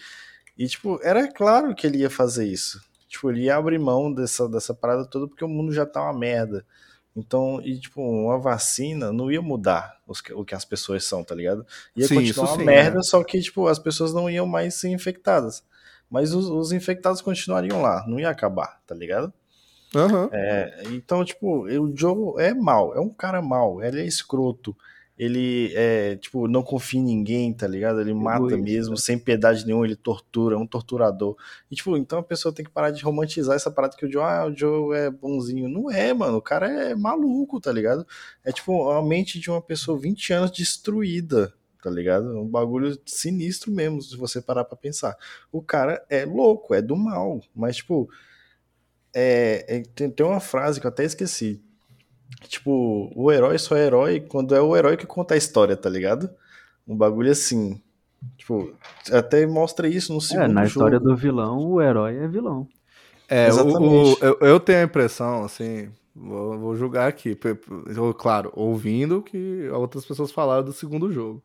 E, 0.59 0.67
tipo, 0.67 0.99
era 1.05 1.31
claro 1.33 1.73
que 1.73 1.87
ele 1.87 1.99
ia 1.99 2.11
fazer 2.11 2.47
isso. 2.47 2.83
Tipo, 3.09 3.31
ele 3.31 3.43
ia 3.43 3.57
abrir 3.57 3.79
mão 3.79 4.13
dessa, 4.13 4.49
dessa 4.49 4.75
parada 4.75 5.07
toda 5.07 5.29
porque 5.29 5.45
o 5.45 5.49
mundo 5.49 5.73
já 5.73 5.87
tá 5.87 6.03
uma 6.03 6.19
merda. 6.19 6.67
Então, 7.17 7.61
e 7.65 7.79
tipo, 7.79 8.03
uma 8.03 8.39
vacina 8.39 9.11
não 9.13 9.33
ia 9.33 9.41
mudar 9.41 9.97
que- 10.23 10.35
o 10.35 10.45
que 10.45 10.55
as 10.55 10.65
pessoas 10.67 11.05
são, 11.05 11.25
tá 11.25 11.35
ligado? 11.35 11.67
Ia 11.97 12.07
Sim, 12.07 12.17
continuar 12.17 12.49
uma 12.51 12.57
sim, 12.59 12.65
merda, 12.65 12.99
é. 12.99 13.03
só 13.03 13.25
que 13.25 13.41
tipo, 13.41 13.67
as 13.67 13.79
pessoas 13.79 14.13
não 14.13 14.29
iam 14.29 14.47
mais 14.47 14.75
ser 14.75 14.89
infectadas. 14.91 15.65
Mas 16.11 16.33
os, 16.35 16.47
os 16.47 16.73
infectados 16.73 17.23
continuariam 17.23 17.81
lá, 17.81 18.05
não 18.07 18.21
ia 18.21 18.29
acabar, 18.29 18.81
tá 18.87 18.95
ligado? 18.95 19.33
Aham. 19.95 20.29
É, 20.31 20.83
então, 20.91 21.25
tipo, 21.25 21.65
o 21.67 21.97
Joe 21.97 22.35
é 22.39 22.53
mal, 22.53 22.95
é 22.95 23.01
um 23.01 23.09
cara 23.09 23.41
mal, 23.41 23.83
ele 23.83 24.03
é 24.03 24.05
escroto, 24.07 24.77
ele 25.19 25.73
é, 25.75 26.17
tipo, 26.17 26.47
não 26.47 26.63
confia 26.63 27.01
em 27.01 27.05
ninguém, 27.05 27.53
tá 27.53 27.67
ligado? 27.67 28.01
Ele 28.01 28.13
mata 28.13 28.39
Egoísta. 28.39 28.59
mesmo, 28.59 28.97
sem 28.99 29.19
piedade 29.19 29.65
nenhuma, 29.67 29.87
ele 29.87 29.97
tortura, 29.97 30.57
é 30.57 30.59
um 30.59 30.67
torturador. 30.67 31.37
E, 31.71 31.75
tipo, 31.75 31.97
então 31.97 32.19
a 32.19 32.23
pessoa 32.23 32.55
tem 32.55 32.65
que 32.65 32.71
parar 32.71 32.91
de 32.91 33.03
romantizar 33.03 33.57
essa 33.57 33.71
parada 33.71 33.97
que 33.97 34.05
o 34.05 34.13
Joe, 34.13 34.23
ah, 34.23 34.47
o 34.47 34.55
Joe 34.55 34.95
é 34.97 35.11
bonzinho. 35.11 35.69
Não 35.69 35.91
é, 35.91 36.13
mano, 36.13 36.37
o 36.37 36.43
cara 36.43 36.69
é 36.69 36.95
maluco, 36.95 37.61
tá 37.61 37.73
ligado? 37.73 38.07
É, 38.45 38.53
tipo, 38.53 38.91
a 38.91 39.03
mente 39.03 39.41
de 39.41 39.51
uma 39.51 39.63
pessoa 39.63 39.99
20 39.99 40.33
anos 40.35 40.51
destruída, 40.51 41.55
tá 41.83 41.89
ligado? 41.89 42.37
É 42.37 42.41
um 42.41 42.47
bagulho 42.47 42.99
sinistro 43.07 43.73
mesmo, 43.73 44.03
se 44.03 44.17
você 44.17 44.43
parar 44.43 44.65
pra 44.65 44.77
pensar. 44.77 45.17
O 45.51 45.63
cara 45.63 46.05
é 46.11 46.27
louco, 46.27 46.75
é 46.75 46.83
do 46.83 46.95
mal, 46.95 47.41
mas, 47.55 47.77
tipo, 47.77 48.09
é, 49.15 49.65
é- 49.79 49.83
tem, 49.95 50.11
tem 50.11 50.27
uma 50.27 50.41
frase 50.41 50.81
que 50.81 50.87
eu 50.87 50.91
até 50.91 51.05
esqueci. 51.05 51.63
Tipo, 52.49 53.11
o 53.15 53.31
herói 53.33 53.59
só 53.59 53.77
é 53.77 53.87
herói 53.87 54.21
quando 54.21 54.55
é 54.55 54.61
o 54.61 54.77
herói 54.77 54.97
que 54.97 55.07
conta 55.07 55.35
a 55.35 55.37
história, 55.37 55.77
tá 55.77 55.89
ligado? 55.89 56.31
Um 56.87 56.97
bagulho 56.97 57.31
assim. 57.31 57.81
Tipo, 58.37 58.73
até 59.13 59.47
mostra 59.47 59.89
isso 59.89 60.13
no 60.13 60.21
segundo 60.21 60.45
É, 60.45 60.49
na 60.49 60.61
jogo. 60.65 60.69
história 60.69 61.01
do 61.01 61.17
vilão, 61.17 61.59
o 61.59 61.81
herói 61.81 62.17
é 62.17 62.29
vilão. 62.29 62.67
É, 63.29 63.53
o- 63.53 63.57
o, 63.57 63.61
Exatamente. 63.61 64.23
eu, 64.23 64.39
eu 64.41 64.61
tenho 64.61 64.79
a 64.81 64.85
impressão, 64.85 65.45
assim, 65.45 65.91
vou, 66.15 66.59
vou 66.59 66.77
julgar 66.77 67.09
aqui, 67.09 67.37
eu, 67.97 68.15
claro, 68.15 68.53
ouvindo 68.55 69.19
o 69.19 69.23
que 69.23 69.69
outras 69.71 70.05
pessoas 70.05 70.31
falaram 70.33 70.65
do 70.65 70.73
segundo 70.73 71.13
jogo. 71.13 71.43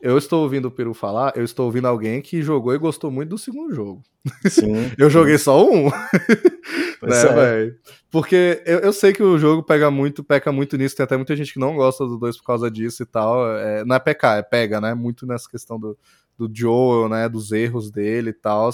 Eu 0.00 0.16
estou 0.16 0.42
ouvindo 0.42 0.66
o 0.66 0.70
Peru 0.70 0.94
falar, 0.94 1.32
eu 1.36 1.44
estou 1.44 1.66
ouvindo 1.66 1.86
alguém 1.86 2.22
que 2.22 2.42
jogou 2.42 2.74
e 2.74 2.78
gostou 2.78 3.10
muito 3.10 3.30
do 3.30 3.38
segundo 3.38 3.74
jogo. 3.74 4.02
Sim. 4.48 4.90
Eu 4.98 5.08
joguei 5.10 5.38
só 5.38 5.62
um, 5.64 5.86
né, 7.02 7.22
é. 7.22 7.34
velho? 7.34 7.78
Porque 8.10 8.62
eu, 8.66 8.80
eu 8.80 8.92
sei 8.92 9.12
que 9.12 9.22
o 9.22 9.38
jogo 9.38 9.62
pega 9.62 9.90
muito, 9.90 10.22
peca 10.22 10.52
muito 10.52 10.76
nisso, 10.76 10.96
tem 10.96 11.04
até 11.04 11.16
muita 11.16 11.34
gente 11.34 11.52
que 11.52 11.58
não 11.58 11.74
gosta 11.74 12.04
do 12.06 12.18
2 12.18 12.36
por 12.38 12.44
causa 12.44 12.70
disso 12.70 13.02
e 13.02 13.06
tal. 13.06 13.46
É, 13.56 13.84
não 13.84 13.96
é 13.96 13.98
pecar, 13.98 14.36
é 14.38 14.42
pega, 14.42 14.80
né? 14.80 14.92
Muito 14.94 15.26
nessa 15.26 15.48
questão 15.48 15.78
do, 15.78 15.96
do 16.36 16.50
Joel, 16.52 17.08
né? 17.08 17.28
Dos 17.28 17.52
erros 17.52 17.90
dele 17.90 18.30
e 18.30 18.34
tal. 18.34 18.70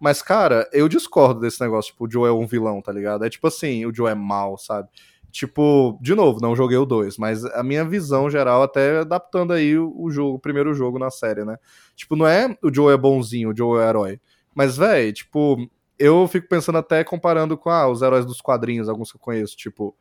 Mas, 0.00 0.20
cara, 0.20 0.68
eu 0.72 0.88
discordo 0.88 1.40
desse 1.40 1.60
negócio, 1.60 1.92
tipo, 1.92 2.06
o 2.06 2.10
Joe 2.10 2.28
é 2.28 2.32
um 2.32 2.46
vilão, 2.46 2.82
tá 2.82 2.92
ligado? 2.92 3.24
É 3.24 3.30
tipo 3.30 3.46
assim, 3.46 3.86
o 3.86 3.94
Joe 3.94 4.10
é 4.10 4.14
mal, 4.14 4.58
sabe? 4.58 4.88
Tipo, 5.30 5.98
de 6.00 6.14
novo, 6.14 6.40
não 6.40 6.56
joguei 6.56 6.78
o 6.78 6.86
2, 6.86 7.18
mas 7.18 7.44
a 7.44 7.62
minha 7.62 7.84
visão 7.84 8.30
geral, 8.30 8.62
até 8.62 9.00
adaptando 9.00 9.52
aí 9.52 9.76
o, 9.78 10.10
jogo, 10.10 10.36
o 10.36 10.38
primeiro 10.38 10.72
jogo 10.72 10.98
na 10.98 11.10
série, 11.10 11.44
né? 11.44 11.58
Tipo, 11.94 12.16
não 12.16 12.26
é 12.26 12.56
o 12.62 12.72
Joe 12.72 12.94
é 12.94 12.96
bonzinho, 12.96 13.50
o 13.50 13.56
Joe 13.56 13.80
é 13.80 13.88
herói. 13.88 14.20
Mas, 14.54 14.76
velho, 14.76 15.12
tipo, 15.12 15.68
eu 15.98 16.26
fico 16.26 16.48
pensando 16.48 16.78
até 16.78 17.04
comparando 17.04 17.56
com 17.58 17.68
ah, 17.68 17.88
os 17.88 18.00
heróis 18.00 18.24
dos 18.24 18.40
quadrinhos, 18.40 18.88
alguns 18.88 19.10
que 19.10 19.16
eu 19.16 19.20
conheço, 19.20 19.56
tipo, 19.56 19.94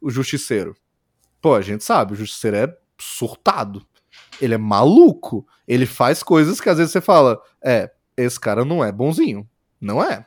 o 0.00 0.10
Justiceiro. 0.10 0.74
Pô, 1.40 1.54
a 1.54 1.60
gente 1.60 1.84
sabe, 1.84 2.12
o 2.12 2.16
Justiceiro 2.16 2.56
é 2.56 2.76
surtado. 3.00 3.86
Ele 4.40 4.54
é 4.54 4.58
maluco. 4.58 5.46
Ele 5.66 5.86
faz 5.86 6.22
coisas 6.22 6.60
que 6.60 6.68
às 6.68 6.78
vezes 6.78 6.92
você 6.92 7.00
fala, 7.00 7.40
é, 7.62 7.90
esse 8.16 8.38
cara 8.38 8.64
não 8.64 8.84
é 8.84 8.90
bonzinho. 8.90 9.48
Não 9.80 10.02
é. 10.02 10.26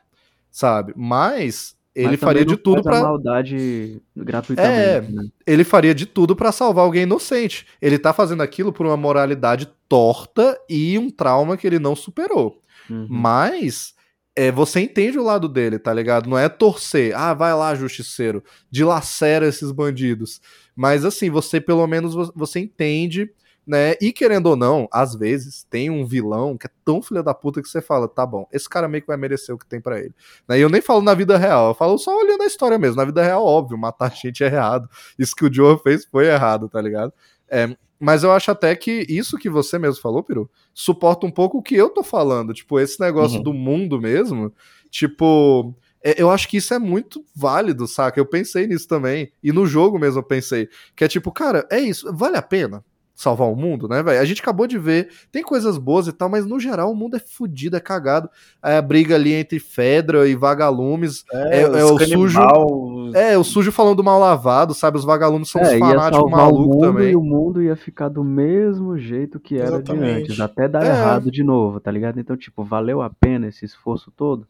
Sabe? 0.49 0.93
Mas 0.95 1.75
ele 1.95 2.17
faria 2.17 2.43
de 2.45 2.57
tudo 2.57 2.83
faz 2.83 2.87
a 2.97 2.99
pra 2.99 3.09
maldade 3.09 4.01
gratuitamente, 4.15 5.11
né? 5.11 5.23
ele 5.45 5.63
faria 5.63 5.93
de 5.93 6.05
tudo 6.05 6.35
pra 6.35 6.51
salvar 6.51 6.85
alguém 6.85 7.03
inocente. 7.03 7.65
Ele 7.81 7.99
tá 7.99 8.11
fazendo 8.13 8.41
aquilo 8.41 8.73
por 8.73 8.85
uma 8.85 8.97
moralidade 8.97 9.69
torta 9.87 10.59
e 10.69 10.97
um 10.97 11.09
trauma 11.09 11.55
que 11.55 11.67
ele 11.67 11.79
não 11.79 11.95
superou. 11.95 12.61
Uhum. 12.89 13.07
Mas 13.09 13.93
é, 14.35 14.51
você 14.51 14.79
entende 14.79 15.19
o 15.19 15.23
lado 15.23 15.47
dele, 15.47 15.77
tá 15.77 15.93
ligado? 15.93 16.27
Não 16.29 16.37
é 16.37 16.49
torcer, 16.49 17.15
ah, 17.15 17.33
vai 17.35 17.53
lá, 17.53 17.75
justiceiro, 17.75 18.43
dilacera 18.71 19.47
esses 19.47 19.71
bandidos. 19.71 20.41
Mas 20.75 21.05
assim, 21.05 21.29
você 21.29 21.61
pelo 21.61 21.85
menos 21.85 22.15
vo- 22.15 22.33
você 22.35 22.59
entende, 22.59 23.29
né? 23.65 23.95
E 24.01 24.11
querendo 24.11 24.47
ou 24.47 24.55
não, 24.55 24.87
às 24.91 25.15
vezes 25.15 25.63
tem 25.69 25.89
um 25.89 26.05
vilão 26.05 26.57
que 26.57 26.67
é 26.67 26.69
tão 26.83 27.01
filha 27.01 27.23
da 27.23 27.33
puta 27.33 27.61
que 27.61 27.67
você 27.69 27.81
fala, 27.81 28.07
tá 28.07 28.25
bom, 28.25 28.47
esse 28.51 28.67
cara 28.67 28.87
meio 28.87 29.01
que 29.01 29.07
vai 29.07 29.17
merecer 29.17 29.55
o 29.55 29.57
que 29.57 29.65
tem 29.65 29.79
pra 29.79 29.99
ele. 29.99 30.13
Né? 30.47 30.57
E 30.59 30.61
eu 30.61 30.69
nem 30.69 30.81
falo 30.81 31.01
na 31.01 31.13
vida 31.13 31.37
real, 31.37 31.69
eu 31.69 31.73
falo 31.73 31.97
só 31.97 32.17
olhando 32.17 32.43
a 32.43 32.45
história 32.47 32.77
mesmo. 32.77 32.97
Na 32.97 33.05
vida 33.05 33.23
real, 33.23 33.45
óbvio, 33.45 33.77
matar 33.77 34.11
gente 34.15 34.43
é 34.43 34.47
errado. 34.47 34.89
Isso 35.17 35.35
que 35.35 35.45
o 35.45 35.53
Joe 35.53 35.77
fez 35.81 36.03
foi 36.05 36.27
errado, 36.27 36.67
tá 36.67 36.81
ligado? 36.81 37.13
É, 37.49 37.75
mas 37.99 38.23
eu 38.23 38.31
acho 38.33 38.51
até 38.51 38.75
que 38.75 39.05
isso 39.07 39.37
que 39.37 39.49
você 39.49 39.79
mesmo 39.79 40.01
falou, 40.01 40.21
Peru, 40.21 40.49
suporta 40.73 41.25
um 41.25 41.31
pouco 41.31 41.59
o 41.59 41.63
que 41.63 41.75
eu 41.75 41.89
tô 41.89 42.03
falando. 42.03 42.53
Tipo, 42.53 42.79
esse 42.81 42.99
negócio 42.99 43.37
Uhum. 43.37 43.43
do 43.43 43.53
mundo 43.53 44.01
mesmo, 44.01 44.51
tipo. 44.89 45.73
é, 46.03 46.21
Eu 46.21 46.29
acho 46.29 46.47
que 46.49 46.57
isso 46.57 46.73
é 46.73 46.79
muito 46.79 47.23
válido, 47.33 47.87
saca? 47.87 48.19
Eu 48.19 48.25
pensei 48.25 48.67
nisso 48.67 48.87
também. 48.89 49.31
E 49.41 49.51
no 49.53 49.65
jogo 49.65 49.97
mesmo 49.97 50.19
eu 50.19 50.23
pensei. 50.23 50.67
Que 50.95 51.05
é 51.05 51.07
tipo, 51.07 51.31
cara, 51.31 51.65
é 51.71 51.79
isso, 51.79 52.13
vale 52.13 52.35
a 52.37 52.41
pena 52.41 52.83
salvar 53.15 53.47
o 53.47 53.55
mundo, 53.55 53.87
né, 53.87 54.01
velho? 54.01 54.19
A 54.19 54.25
gente 54.25 54.41
acabou 54.41 54.65
de 54.65 54.77
ver, 54.77 55.09
tem 55.31 55.43
coisas 55.43 55.77
boas 55.77 56.07
e 56.07 56.11
tal, 56.11 56.27
mas 56.29 56.45
no 56.45 56.59
geral 56.59 56.91
o 56.91 56.95
mundo 56.95 57.15
é 57.15 57.19
fudido, 57.19 57.77
é 57.77 57.79
cagado. 57.79 58.29
É 58.63 58.77
a 58.77 58.81
briga 58.81 59.15
ali 59.15 59.33
entre 59.33 59.59
Fedra 59.59 60.27
e 60.27 60.35
vagalumes. 60.35 61.23
É- 61.31 61.61
é 61.61 61.83
os 61.85 61.91
o 61.91 61.95
canibal, 61.95 63.11
É, 63.13 63.37
o 63.37 63.43
sujo 63.43 63.71
falando 63.71 63.97
do 63.97 64.03
mal 64.03 64.19
lavado, 64.19 64.73
sabe? 64.73 64.97
Os 64.97 65.05
vagalumes 65.05 65.49
são 65.49 65.61
uns 65.61 65.67
É, 65.67 65.73
ia 65.77 65.79
fanáticos 65.79 66.31
malucos 66.31 66.65
mundo 66.75 66.79
também. 66.81 67.11
e 67.11 67.15
o 67.15 67.21
mundo 67.21 67.61
ia 67.61 67.75
ficar 67.75 68.09
do 68.09 68.23
mesmo 68.23 68.97
jeito 68.97 69.39
que 69.39 69.57
era 69.57 69.75
Exatamente. 69.75 70.23
de 70.23 70.31
antes, 70.31 70.39
até 70.39 70.67
dar 70.67 70.83
É. 70.83 70.89
errado 70.89 71.29
de 71.29 71.43
novo, 71.43 71.79
tá 71.79 71.91
ligado? 71.91 72.19
Então, 72.19 72.35
tipo, 72.35 72.63
valeu 72.63 73.01
a 73.01 73.09
pena 73.09 73.47
esse 73.47 73.63
esforço 73.63 74.11
todo 74.15 74.47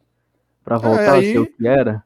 pra 0.64 0.78
voltar 0.78 1.14
aí- 1.16 1.30
a 1.32 1.34
ser 1.34 1.40
o 1.40 1.46
que 1.46 1.68
era? 1.68 2.02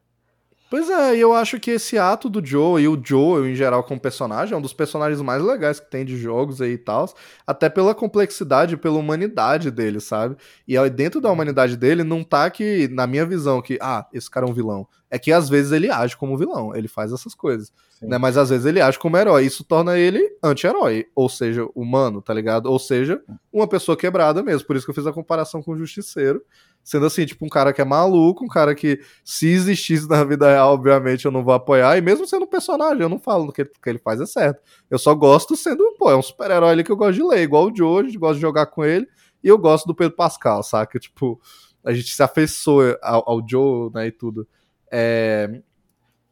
Pois 0.69 0.89
é, 0.89 1.15
eu 1.15 1.33
acho 1.33 1.61
que 1.61 1.71
esse 1.71 1.97
ato 1.97 2.29
do 2.29 2.45
Joe 2.45 2.81
e 2.81 2.89
o 2.89 3.01
Joe 3.01 3.49
em 3.49 3.55
geral 3.55 3.85
como 3.85 4.01
personagem 4.01 4.53
é 4.53 4.57
um 4.57 4.61
dos 4.61 4.73
personagens 4.73 5.21
mais 5.21 5.41
legais 5.41 5.79
que 5.79 5.89
tem 5.89 6.03
de 6.03 6.17
jogos 6.17 6.61
aí 6.61 6.73
e 6.73 6.77
tal, 6.77 7.07
até 7.45 7.69
pela 7.69 7.95
complexidade, 7.95 8.75
pela 8.75 8.97
humanidade 8.97 9.71
dele, 9.71 10.01
sabe? 10.01 10.35
E 10.67 10.77
dentro 10.89 11.21
da 11.21 11.31
humanidade 11.31 11.77
dele 11.77 12.03
não 12.03 12.21
tá 12.21 12.49
que, 12.49 12.89
na 12.89 13.07
minha 13.07 13.25
visão, 13.25 13.61
que, 13.61 13.79
ah, 13.81 14.05
esse 14.11 14.29
cara 14.29 14.45
é 14.45 14.49
um 14.49 14.53
vilão. 14.53 14.85
É 15.09 15.17
que 15.17 15.31
às 15.31 15.47
vezes 15.47 15.71
ele 15.71 15.89
age 15.89 16.17
como 16.17 16.37
vilão, 16.37 16.75
ele 16.75 16.87
faz 16.87 17.13
essas 17.13 17.33
coisas. 17.33 17.71
Sim. 17.97 18.07
Né? 18.07 18.17
Mas 18.17 18.37
às 18.37 18.49
vezes 18.49 18.65
ele 18.65 18.81
age 18.81 18.99
como 18.99 19.17
herói. 19.17 19.45
Isso 19.45 19.63
torna 19.63 19.97
ele 19.97 20.37
anti-herói, 20.43 21.05
ou 21.15 21.29
seja, 21.29 21.65
humano, 21.73 22.21
tá 22.21 22.33
ligado? 22.33 22.65
Ou 22.67 22.77
seja, 22.77 23.21
uma 23.51 23.67
pessoa 23.67 23.97
quebrada 23.97 24.43
mesmo. 24.43 24.67
Por 24.67 24.75
isso 24.75 24.85
que 24.85 24.91
eu 24.91 24.95
fiz 24.95 25.07
a 25.07 25.13
comparação 25.13 25.63
com 25.63 25.71
o 25.71 25.77
Justiceiro. 25.77 26.41
Sendo 26.83 27.05
assim, 27.05 27.25
tipo, 27.25 27.45
um 27.45 27.49
cara 27.49 27.73
que 27.73 27.81
é 27.81 27.85
maluco, 27.85 28.45
um 28.45 28.47
cara 28.47 28.73
que, 28.73 29.01
se 29.23 29.47
existisse 29.47 30.07
na 30.07 30.23
vida 30.23 30.47
real, 30.49 30.73
obviamente 30.73 31.25
eu 31.25 31.31
não 31.31 31.43
vou 31.43 31.53
apoiar. 31.53 31.97
E 31.97 32.01
mesmo 32.01 32.25
sendo 32.25 32.43
um 32.43 32.47
personagem, 32.47 33.01
eu 33.01 33.09
não 33.09 33.19
falo 33.19 33.51
que, 33.51 33.65
que 33.65 33.89
ele 33.89 33.99
faz 33.99 34.21
é 34.21 34.25
certo. 34.25 34.61
Eu 34.89 34.97
só 34.97 35.13
gosto 35.13 35.55
sendo, 35.57 35.83
pô, 35.97 36.09
é 36.09 36.15
um 36.15 36.21
super-herói 36.21 36.71
ali 36.71 36.83
que 36.85 36.91
eu 36.91 36.95
gosto 36.95 37.15
de 37.15 37.23
ler, 37.23 37.41
igual 37.41 37.67
o 37.67 37.75
Joe, 37.75 38.01
a 38.01 38.05
gente 38.05 38.17
gosta 38.17 38.35
de 38.35 38.41
jogar 38.41 38.67
com 38.67 38.85
ele. 38.85 39.05
E 39.43 39.49
eu 39.49 39.57
gosto 39.57 39.85
do 39.85 39.93
Pedro 39.93 40.15
Pascal, 40.15 40.63
saca? 40.63 40.97
Tipo, 40.97 41.39
a 41.83 41.93
gente 41.93 42.13
se 42.13 42.23
afeiçoa 42.23 42.97
ao, 43.01 43.29
ao 43.29 43.45
Joe, 43.45 43.91
né, 43.93 44.07
e 44.07 44.11
tudo. 44.11 44.47
É... 44.91 45.61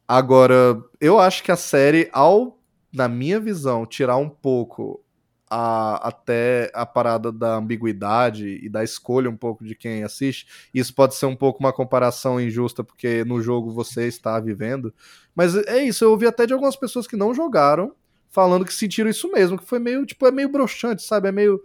Agora, 0.08 0.80
eu 1.00 1.18
acho 1.18 1.42
que 1.42 1.50
a 1.50 1.56
série, 1.56 2.08
ao, 2.12 2.58
na 2.92 3.08
minha 3.08 3.40
visão, 3.40 3.84
tirar 3.84 4.16
um 4.16 4.28
pouco 4.28 5.02
a, 5.50 6.08
até 6.08 6.70
a 6.74 6.84
parada 6.84 7.30
da 7.30 7.56
ambiguidade 7.56 8.60
e 8.62 8.68
da 8.68 8.82
escolha 8.82 9.30
um 9.30 9.36
pouco 9.36 9.64
de 9.64 9.74
quem 9.74 10.02
assiste, 10.02 10.46
isso 10.74 10.94
pode 10.94 11.14
ser 11.14 11.26
um 11.26 11.36
pouco 11.36 11.60
uma 11.60 11.72
comparação 11.72 12.40
injusta, 12.40 12.82
porque 12.82 13.24
no 13.24 13.40
jogo 13.40 13.70
você 13.70 14.06
está 14.06 14.38
vivendo. 14.40 14.92
Mas 15.34 15.54
é 15.54 15.82
isso, 15.84 16.04
eu 16.04 16.10
ouvi 16.10 16.26
até 16.26 16.46
de 16.46 16.52
algumas 16.52 16.76
pessoas 16.76 17.06
que 17.06 17.16
não 17.16 17.34
jogaram, 17.34 17.92
falando 18.28 18.64
que 18.64 18.74
sentiram 18.74 19.08
isso 19.08 19.30
mesmo, 19.30 19.58
que 19.58 19.64
foi 19.64 19.78
meio, 19.78 20.04
tipo, 20.04 20.26
é 20.26 20.30
meio 20.30 20.48
broxante, 20.48 21.02
sabe? 21.02 21.28
É 21.28 21.32
meio. 21.32 21.62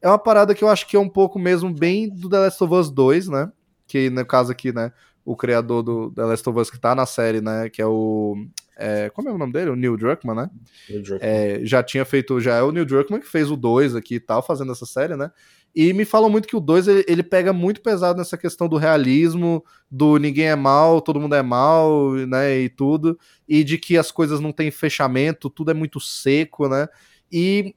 É 0.00 0.08
uma 0.08 0.18
parada 0.18 0.54
que 0.54 0.62
eu 0.62 0.68
acho 0.68 0.86
que 0.86 0.96
é 0.96 1.00
um 1.00 1.08
pouco 1.08 1.38
mesmo 1.38 1.72
bem 1.72 2.08
do 2.08 2.28
The 2.28 2.38
Last 2.38 2.62
of 2.62 2.74
Us 2.74 2.90
2, 2.90 3.28
né? 3.28 3.50
Que 3.86 4.10
no 4.10 4.24
caso 4.24 4.52
aqui, 4.52 4.72
né? 4.72 4.92
O 5.24 5.36
criador 5.36 5.82
do 5.82 6.10
The 6.10 6.22
Last 6.24 6.48
of 6.48 6.58
Us 6.60 6.70
que 6.70 6.78
tá 6.78 6.94
na 6.94 7.06
série, 7.06 7.40
né? 7.40 7.68
Que 7.70 7.80
é 7.80 7.86
o. 7.86 8.36
É, 8.76 9.08
como 9.10 9.28
é 9.28 9.32
o 9.32 9.38
nome 9.38 9.52
dele? 9.52 9.70
O 9.70 9.76
Neil 9.76 9.96
Druckmann, 9.96 10.36
né? 10.36 10.50
o 10.90 11.04
Joe- 11.04 11.18
É, 11.22 11.60
já 11.64 11.82
tinha 11.82 12.04
feito, 12.04 12.40
já 12.40 12.56
é 12.56 12.62
o 12.62 12.72
Neil 12.72 12.84
Druckmann 12.84 13.20
que 13.20 13.28
fez 13.28 13.50
o 13.50 13.56
2 13.56 13.94
aqui 13.94 14.16
e 14.16 14.20
tal, 14.20 14.42
fazendo 14.42 14.72
essa 14.72 14.84
série, 14.84 15.16
né? 15.16 15.30
E 15.74 15.92
me 15.92 16.04
falam 16.04 16.28
muito 16.30 16.46
que 16.46 16.56
o 16.56 16.60
2 16.60 16.86
ele, 16.86 17.04
ele 17.08 17.22
pega 17.22 17.52
muito 17.52 17.80
pesado 17.80 18.18
nessa 18.18 18.36
questão 18.38 18.68
do 18.68 18.76
realismo, 18.76 19.64
do 19.90 20.18
ninguém 20.18 20.46
é 20.46 20.54
mal, 20.56 21.00
todo 21.00 21.20
mundo 21.20 21.34
é 21.34 21.42
mal, 21.42 22.12
né? 22.28 22.58
E 22.60 22.68
tudo, 22.68 23.18
e 23.48 23.64
de 23.64 23.78
que 23.78 23.96
as 23.96 24.10
coisas 24.12 24.40
não 24.40 24.52
têm 24.52 24.70
fechamento, 24.70 25.48
tudo 25.50 25.70
é 25.70 25.74
muito 25.74 25.98
seco, 26.00 26.68
né? 26.68 26.86
E 27.32 27.74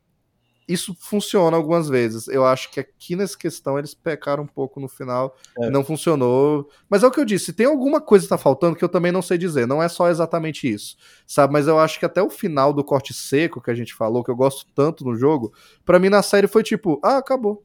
isso 0.67 0.95
funciona 0.99 1.55
algumas 1.55 1.87
vezes. 1.87 2.27
Eu 2.27 2.45
acho 2.45 2.69
que 2.71 2.79
aqui 2.79 3.15
nessa 3.15 3.37
questão 3.37 3.77
eles 3.79 3.93
pecaram 3.93 4.43
um 4.43 4.47
pouco 4.47 4.79
no 4.79 4.87
final, 4.89 5.35
É. 5.57 5.69
não 5.69 5.83
funcionou. 5.83 6.69
Mas 6.89 7.03
é 7.03 7.07
o 7.07 7.11
que 7.11 7.19
eu 7.19 7.25
disse, 7.25 7.53
tem 7.53 7.65
alguma 7.65 8.01
coisa 8.01 8.25
que 8.25 8.29
tá 8.29 8.37
faltando 8.37 8.75
que 8.75 8.83
eu 8.83 8.89
também 8.89 9.11
não 9.11 9.21
sei 9.21 9.37
dizer, 9.37 9.65
não 9.65 9.81
é 9.81 9.87
só 9.87 10.09
exatamente 10.09 10.67
isso, 10.71 10.97
sabe? 11.25 11.53
Mas 11.53 11.67
eu 11.67 11.79
acho 11.79 11.97
que 11.99 12.05
até 12.05 12.21
o 12.21 12.29
final 12.29 12.73
do 12.73 12.83
corte 12.83 13.13
seco 13.13 13.61
que 13.61 13.71
a 13.71 13.75
gente 13.75 13.93
falou, 13.93 14.23
que 14.23 14.31
eu 14.31 14.35
gosto 14.35 14.65
tanto 14.75 15.05
no 15.05 15.15
jogo, 15.15 15.53
pra 15.85 15.99
mim 15.99 16.09
na 16.09 16.21
série 16.21 16.47
foi 16.47 16.63
tipo, 16.63 16.99
ah, 17.03 17.17
acabou. 17.17 17.63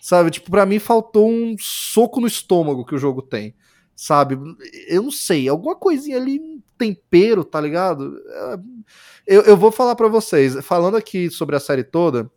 Sabe? 0.00 0.32
Tipo, 0.32 0.50
pra 0.50 0.66
mim 0.66 0.80
faltou 0.80 1.30
um 1.30 1.54
soco 1.60 2.20
no 2.20 2.26
estômago 2.26 2.84
que 2.84 2.94
o 2.94 2.98
jogo 2.98 3.22
tem. 3.22 3.54
Sabe? 3.94 4.36
Eu 4.88 5.02
não 5.04 5.12
sei, 5.12 5.48
alguma 5.48 5.76
coisinha 5.76 6.16
ali, 6.16 6.40
tempero, 6.82 7.44
tá 7.44 7.60
ligado? 7.60 8.18
É, 8.28 8.58
Eu, 9.26 9.42
eu 9.42 9.56
vou 9.56 9.70
falar 9.70 9.94
pra 9.94 10.08
vocês, 10.08 10.56
falando 10.64 10.96
aqui 10.96 11.30
sobre 11.30 11.54
a 11.54 11.60
série 11.60 11.84
toda, 11.84 12.28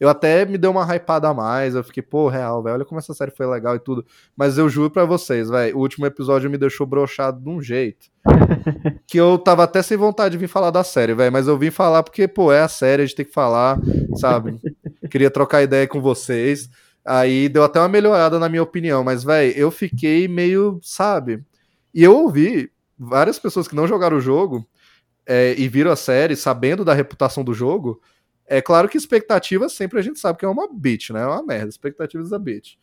eu 0.00 0.08
até 0.08 0.44
me 0.44 0.58
deu 0.58 0.72
uma 0.72 0.84
hypada 0.84 1.28
a 1.28 1.34
mais, 1.34 1.76
eu 1.76 1.84
fiquei, 1.84 2.02
pô, 2.02 2.26
real, 2.26 2.60
velho, 2.60 2.74
olha 2.74 2.84
como 2.84 2.98
essa 2.98 3.14
série 3.14 3.30
foi 3.30 3.46
legal 3.46 3.76
e 3.76 3.78
tudo. 3.78 4.04
Mas 4.36 4.58
eu 4.58 4.68
juro 4.68 4.90
pra 4.90 5.04
vocês, 5.04 5.48
velho, 5.48 5.76
o 5.76 5.80
último 5.80 6.04
episódio 6.04 6.50
me 6.50 6.58
deixou 6.58 6.84
broxado 6.84 7.40
de 7.40 7.48
um 7.48 7.62
jeito. 7.62 8.10
que 9.06 9.16
eu 9.18 9.38
tava 9.38 9.62
até 9.62 9.80
sem 9.80 9.96
vontade 9.96 10.32
de 10.32 10.38
vir 10.38 10.48
falar 10.48 10.72
da 10.72 10.82
série, 10.82 11.14
velho, 11.14 11.30
mas 11.32 11.46
eu 11.46 11.56
vim 11.56 11.70
falar 11.70 12.02
porque, 12.02 12.26
pô, 12.26 12.52
é 12.52 12.62
a 12.62 12.68
série, 12.68 13.02
a 13.02 13.06
gente 13.06 13.14
tem 13.14 13.26
que 13.26 13.32
falar, 13.32 13.78
sabe? 14.16 14.58
Queria 15.08 15.30
trocar 15.30 15.62
ideia 15.62 15.86
com 15.86 16.00
vocês. 16.00 16.68
Aí 17.04 17.48
deu 17.48 17.62
até 17.62 17.78
uma 17.78 17.88
melhorada 17.88 18.40
na 18.40 18.48
minha 18.48 18.62
opinião, 18.64 19.04
mas, 19.04 19.22
velho, 19.22 19.52
eu 19.56 19.70
fiquei 19.70 20.26
meio, 20.26 20.80
sabe? 20.82 21.44
E 21.94 22.02
eu 22.02 22.16
ouvi 22.16 22.71
várias 23.02 23.38
pessoas 23.38 23.66
que 23.68 23.74
não 23.74 23.86
jogaram 23.86 24.16
o 24.16 24.20
jogo 24.20 24.66
é, 25.26 25.54
e 25.58 25.68
viram 25.68 25.90
a 25.90 25.96
série 25.96 26.36
sabendo 26.36 26.84
da 26.84 26.94
reputação 26.94 27.42
do 27.44 27.52
jogo. 27.54 28.00
É 28.46 28.60
claro 28.60 28.88
que 28.88 28.98
expectativas 28.98 29.72
sempre 29.72 29.98
a 29.98 30.02
gente 30.02 30.18
sabe 30.18 30.38
que 30.38 30.44
é 30.44 30.48
uma 30.48 30.68
bitch, 30.72 31.10
né? 31.10 31.22
É 31.22 31.26
uma 31.26 31.42
merda. 31.42 31.68
Expectativas 31.68 32.30
da 32.30 32.38
bitch. 32.38 32.74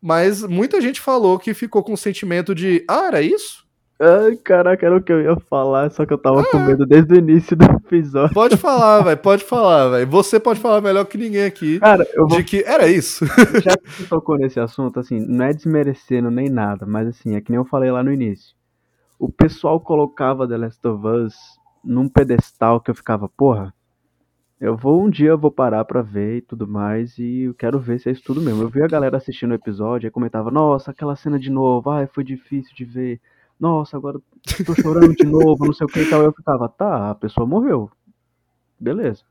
Mas 0.00 0.42
muita 0.42 0.80
gente 0.80 1.00
falou 1.00 1.38
que 1.38 1.54
ficou 1.54 1.82
com 1.82 1.92
o 1.92 1.96
sentimento 1.96 2.54
de, 2.54 2.84
ah, 2.88 3.06
era 3.06 3.22
isso? 3.22 3.62
Ai, 4.00 4.34
caraca, 4.36 4.84
era 4.84 4.96
o 4.96 5.02
que 5.02 5.12
eu 5.12 5.20
ia 5.22 5.36
falar, 5.48 5.88
só 5.92 6.04
que 6.04 6.12
eu 6.12 6.18
tava 6.18 6.40
Ah. 6.40 6.44
com 6.50 6.58
medo 6.58 6.84
desde 6.84 7.14
o 7.14 7.18
início 7.18 7.56
do 7.56 7.64
episódio. 7.64 8.34
Pode 8.34 8.56
falar, 8.56 9.00
velho, 9.04 9.16
pode 9.18 9.44
falar, 9.44 9.90
velho. 9.90 10.08
Você 10.10 10.40
pode 10.40 10.58
falar 10.58 10.80
melhor 10.80 11.04
que 11.04 11.16
ninguém 11.16 11.44
aqui 11.44 11.78
Cara, 11.78 12.04
eu 12.12 12.26
vou 12.26 12.38
de 12.38 12.42
que 12.44 12.64
era 12.66 12.88
isso. 12.88 13.24
já 13.26 13.76
que 13.76 13.88
você 13.88 14.04
tocou 14.08 14.36
nesse 14.36 14.58
assunto, 14.58 14.98
assim, 14.98 15.20
não 15.20 15.44
é 15.44 15.52
desmerecendo 15.52 16.32
nem 16.32 16.48
nada, 16.48 16.84
mas 16.84 17.06
assim, 17.06 17.36
é 17.36 17.40
que 17.40 17.50
nem 17.52 17.58
eu 17.58 17.64
falei 17.64 17.92
lá 17.92 18.02
no 18.02 18.12
início. 18.12 18.56
O 19.22 19.30
pessoal 19.30 19.78
colocava 19.78 20.48
The 20.48 20.56
Last 20.56 20.84
of 20.84 21.06
Us 21.06 21.34
num 21.84 22.08
pedestal 22.08 22.80
que 22.80 22.90
eu 22.90 22.94
ficava, 22.96 23.28
porra, 23.28 23.72
eu 24.60 24.76
vou 24.76 25.00
um 25.00 25.08
dia 25.08 25.28
eu 25.28 25.38
vou 25.38 25.48
parar 25.52 25.84
pra 25.84 26.02
ver 26.02 26.38
e 26.38 26.40
tudo 26.40 26.66
mais, 26.66 27.16
e 27.18 27.42
eu 27.42 27.54
quero 27.54 27.78
ver 27.78 28.00
se 28.00 28.08
é 28.08 28.12
isso 28.12 28.24
tudo 28.24 28.40
mesmo. 28.40 28.60
Eu 28.60 28.68
vi 28.68 28.82
a 28.82 28.88
galera 28.88 29.16
assistindo 29.16 29.52
o 29.52 29.54
episódio 29.54 30.08
e 30.08 30.10
comentava, 30.10 30.50
nossa, 30.50 30.90
aquela 30.90 31.14
cena 31.14 31.38
de 31.38 31.50
novo, 31.50 31.88
ai, 31.88 32.08
foi 32.08 32.24
difícil 32.24 32.74
de 32.74 32.84
ver. 32.84 33.20
Nossa, 33.60 33.96
agora 33.96 34.20
tô 34.66 34.74
chorando 34.74 35.14
de 35.14 35.24
novo, 35.24 35.66
não 35.66 35.72
sei 35.72 35.84
o 35.84 35.88
que 35.88 36.00
e 36.00 36.10
tal. 36.10 36.20
Eu 36.20 36.32
ficava, 36.32 36.68
tá, 36.68 37.10
a 37.10 37.14
pessoa 37.14 37.46
morreu. 37.46 37.88
Beleza. 38.76 39.22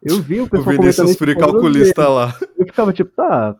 Eu 0.00 0.22
vi 0.22 0.42
o 0.42 0.44
O 0.44 0.48
pessoal 0.48 0.76
Vinícius 0.76 1.16
comentando 1.16 1.30
isso 1.30 1.40
calculista 1.40 2.08
lá. 2.08 2.32
eu 2.56 2.66
ficava 2.66 2.92
tipo, 2.92 3.10
tá. 3.16 3.56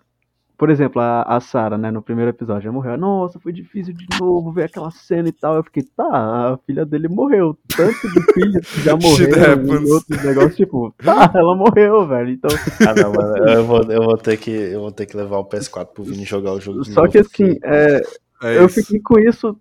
Por 0.56 0.70
exemplo, 0.70 1.00
a, 1.02 1.22
a 1.22 1.40
Sarah, 1.40 1.76
né, 1.76 1.90
no 1.90 2.00
primeiro 2.00 2.30
episódio, 2.30 2.68
ela 2.68 2.72
morreu. 2.74 2.96
Nossa, 2.96 3.40
foi 3.40 3.52
difícil 3.52 3.92
de 3.92 4.06
novo 4.20 4.52
ver 4.52 4.64
aquela 4.64 4.90
cena 4.90 5.28
e 5.28 5.32
tal. 5.32 5.56
Eu 5.56 5.64
fiquei, 5.64 5.82
tá, 5.82 6.04
a 6.06 6.58
filha 6.64 6.86
dele 6.86 7.08
morreu. 7.08 7.58
Tanto 7.76 7.92
de 8.12 8.32
filhos 8.32 8.70
que 8.72 8.80
já 8.82 8.92
happens. 8.94 9.88
e 9.88 9.92
outros 9.92 10.24
negócios, 10.24 10.56
tipo, 10.56 10.94
tá, 10.98 11.30
ela 11.34 11.56
morreu, 11.56 12.06
velho. 12.06 12.30
Então, 12.30 12.50
Ah, 12.86 12.94
não, 12.94 13.12
mano. 13.12 13.48
Eu 13.48 13.64
vou, 13.66 13.82
eu, 13.82 14.02
vou 14.04 14.16
ter 14.16 14.36
que, 14.36 14.50
eu 14.52 14.80
vou 14.80 14.92
ter 14.92 15.06
que 15.06 15.16
levar 15.16 15.38
o 15.38 15.44
PS4 15.48 15.86
pro 15.86 16.04
Vini 16.04 16.24
jogar 16.24 16.52
o 16.52 16.60
jogo. 16.60 16.82
de 16.82 16.92
só 16.92 17.00
novo, 17.00 17.12
que 17.12 17.18
assim, 17.18 17.54
porque- 17.54 17.60
é, 17.64 18.02
É 18.44 18.58
eu 18.62 18.68
fiquei 18.68 19.00
com 19.00 19.18
isso 19.18 19.56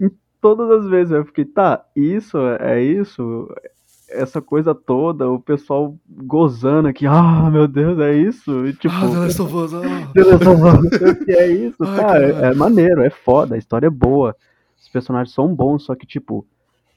em 0.00 0.10
todas 0.40 0.70
as 0.70 0.88
vezes. 0.88 1.12
Eu 1.12 1.24
fiquei, 1.24 1.44
tá, 1.44 1.84
isso 1.96 2.38
é 2.60 2.80
isso, 2.82 3.48
essa 4.14 4.40
coisa 4.40 4.74
toda, 4.74 5.28
o 5.28 5.38
pessoal 5.40 5.96
gozando 6.08 6.88
aqui, 6.88 7.06
ah, 7.06 7.50
meu 7.50 7.66
Deus, 7.68 7.98
é 7.98 8.14
isso. 8.14 8.66
E, 8.66 8.72
tipo, 8.72 8.94
Ah, 8.94 9.08
The 9.08 9.18
Last 9.18 9.42
of 9.42 9.54
Us, 9.54 9.74
ah. 9.74 9.80
é 11.28 11.46
isso, 11.48 11.76
Ai? 11.84 11.94
É, 11.94 11.96
caralho. 12.00 12.44
é 12.44 12.54
maneiro, 12.54 13.02
é 13.02 13.10
foda, 13.10 13.54
a 13.54 13.58
história 13.58 13.86
é 13.86 13.90
boa, 13.90 14.34
os 14.80 14.88
personagens 14.88 15.34
são 15.34 15.54
bons, 15.54 15.84
só 15.84 15.94
que, 15.94 16.06
tipo, 16.06 16.46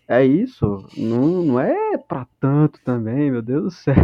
é 0.07 0.25
isso, 0.25 0.87
não, 0.97 1.43
não 1.43 1.59
é 1.59 1.97
pra 1.97 2.25
tanto 2.39 2.79
também, 2.83 3.29
meu 3.31 3.41
Deus 3.41 3.63
do 3.63 3.71
céu. 3.71 3.95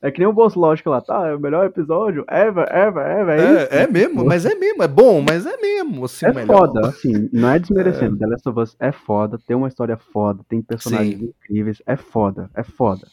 É 0.00 0.12
que 0.12 0.20
nem 0.20 0.28
o 0.28 0.32
Boss 0.32 0.54
Lógico 0.54 0.90
lá, 0.90 1.00
tá? 1.00 1.26
É 1.26 1.34
o 1.34 1.40
melhor 1.40 1.66
episódio 1.66 2.24
ever, 2.28 2.68
ever, 2.70 3.04
ever, 3.04 3.40
é, 3.40 3.44
isso. 3.64 3.74
É, 3.74 3.82
é 3.82 3.86
mesmo, 3.88 4.24
mas 4.24 4.46
é 4.46 4.54
mesmo, 4.54 4.80
é 4.84 4.86
bom, 4.86 5.20
mas 5.20 5.44
é 5.44 5.56
mesmo, 5.56 6.04
assim, 6.04 6.24
É 6.26 6.32
melhor. 6.32 6.58
foda, 6.58 6.88
assim, 6.88 7.28
não 7.32 7.48
é 7.48 7.58
desmerecendo. 7.58 8.16
The 8.16 8.26
Last 8.26 8.48
of 8.48 8.60
Us 8.60 8.76
é 8.78 8.92
foda, 8.92 9.38
tem 9.44 9.56
uma 9.56 9.66
história 9.66 9.96
foda, 9.96 10.44
tem 10.48 10.62
personagens 10.62 11.18
Sim. 11.18 11.24
incríveis, 11.42 11.82
é 11.84 11.96
foda, 11.96 12.48
é 12.54 12.62
foda. 12.62 13.08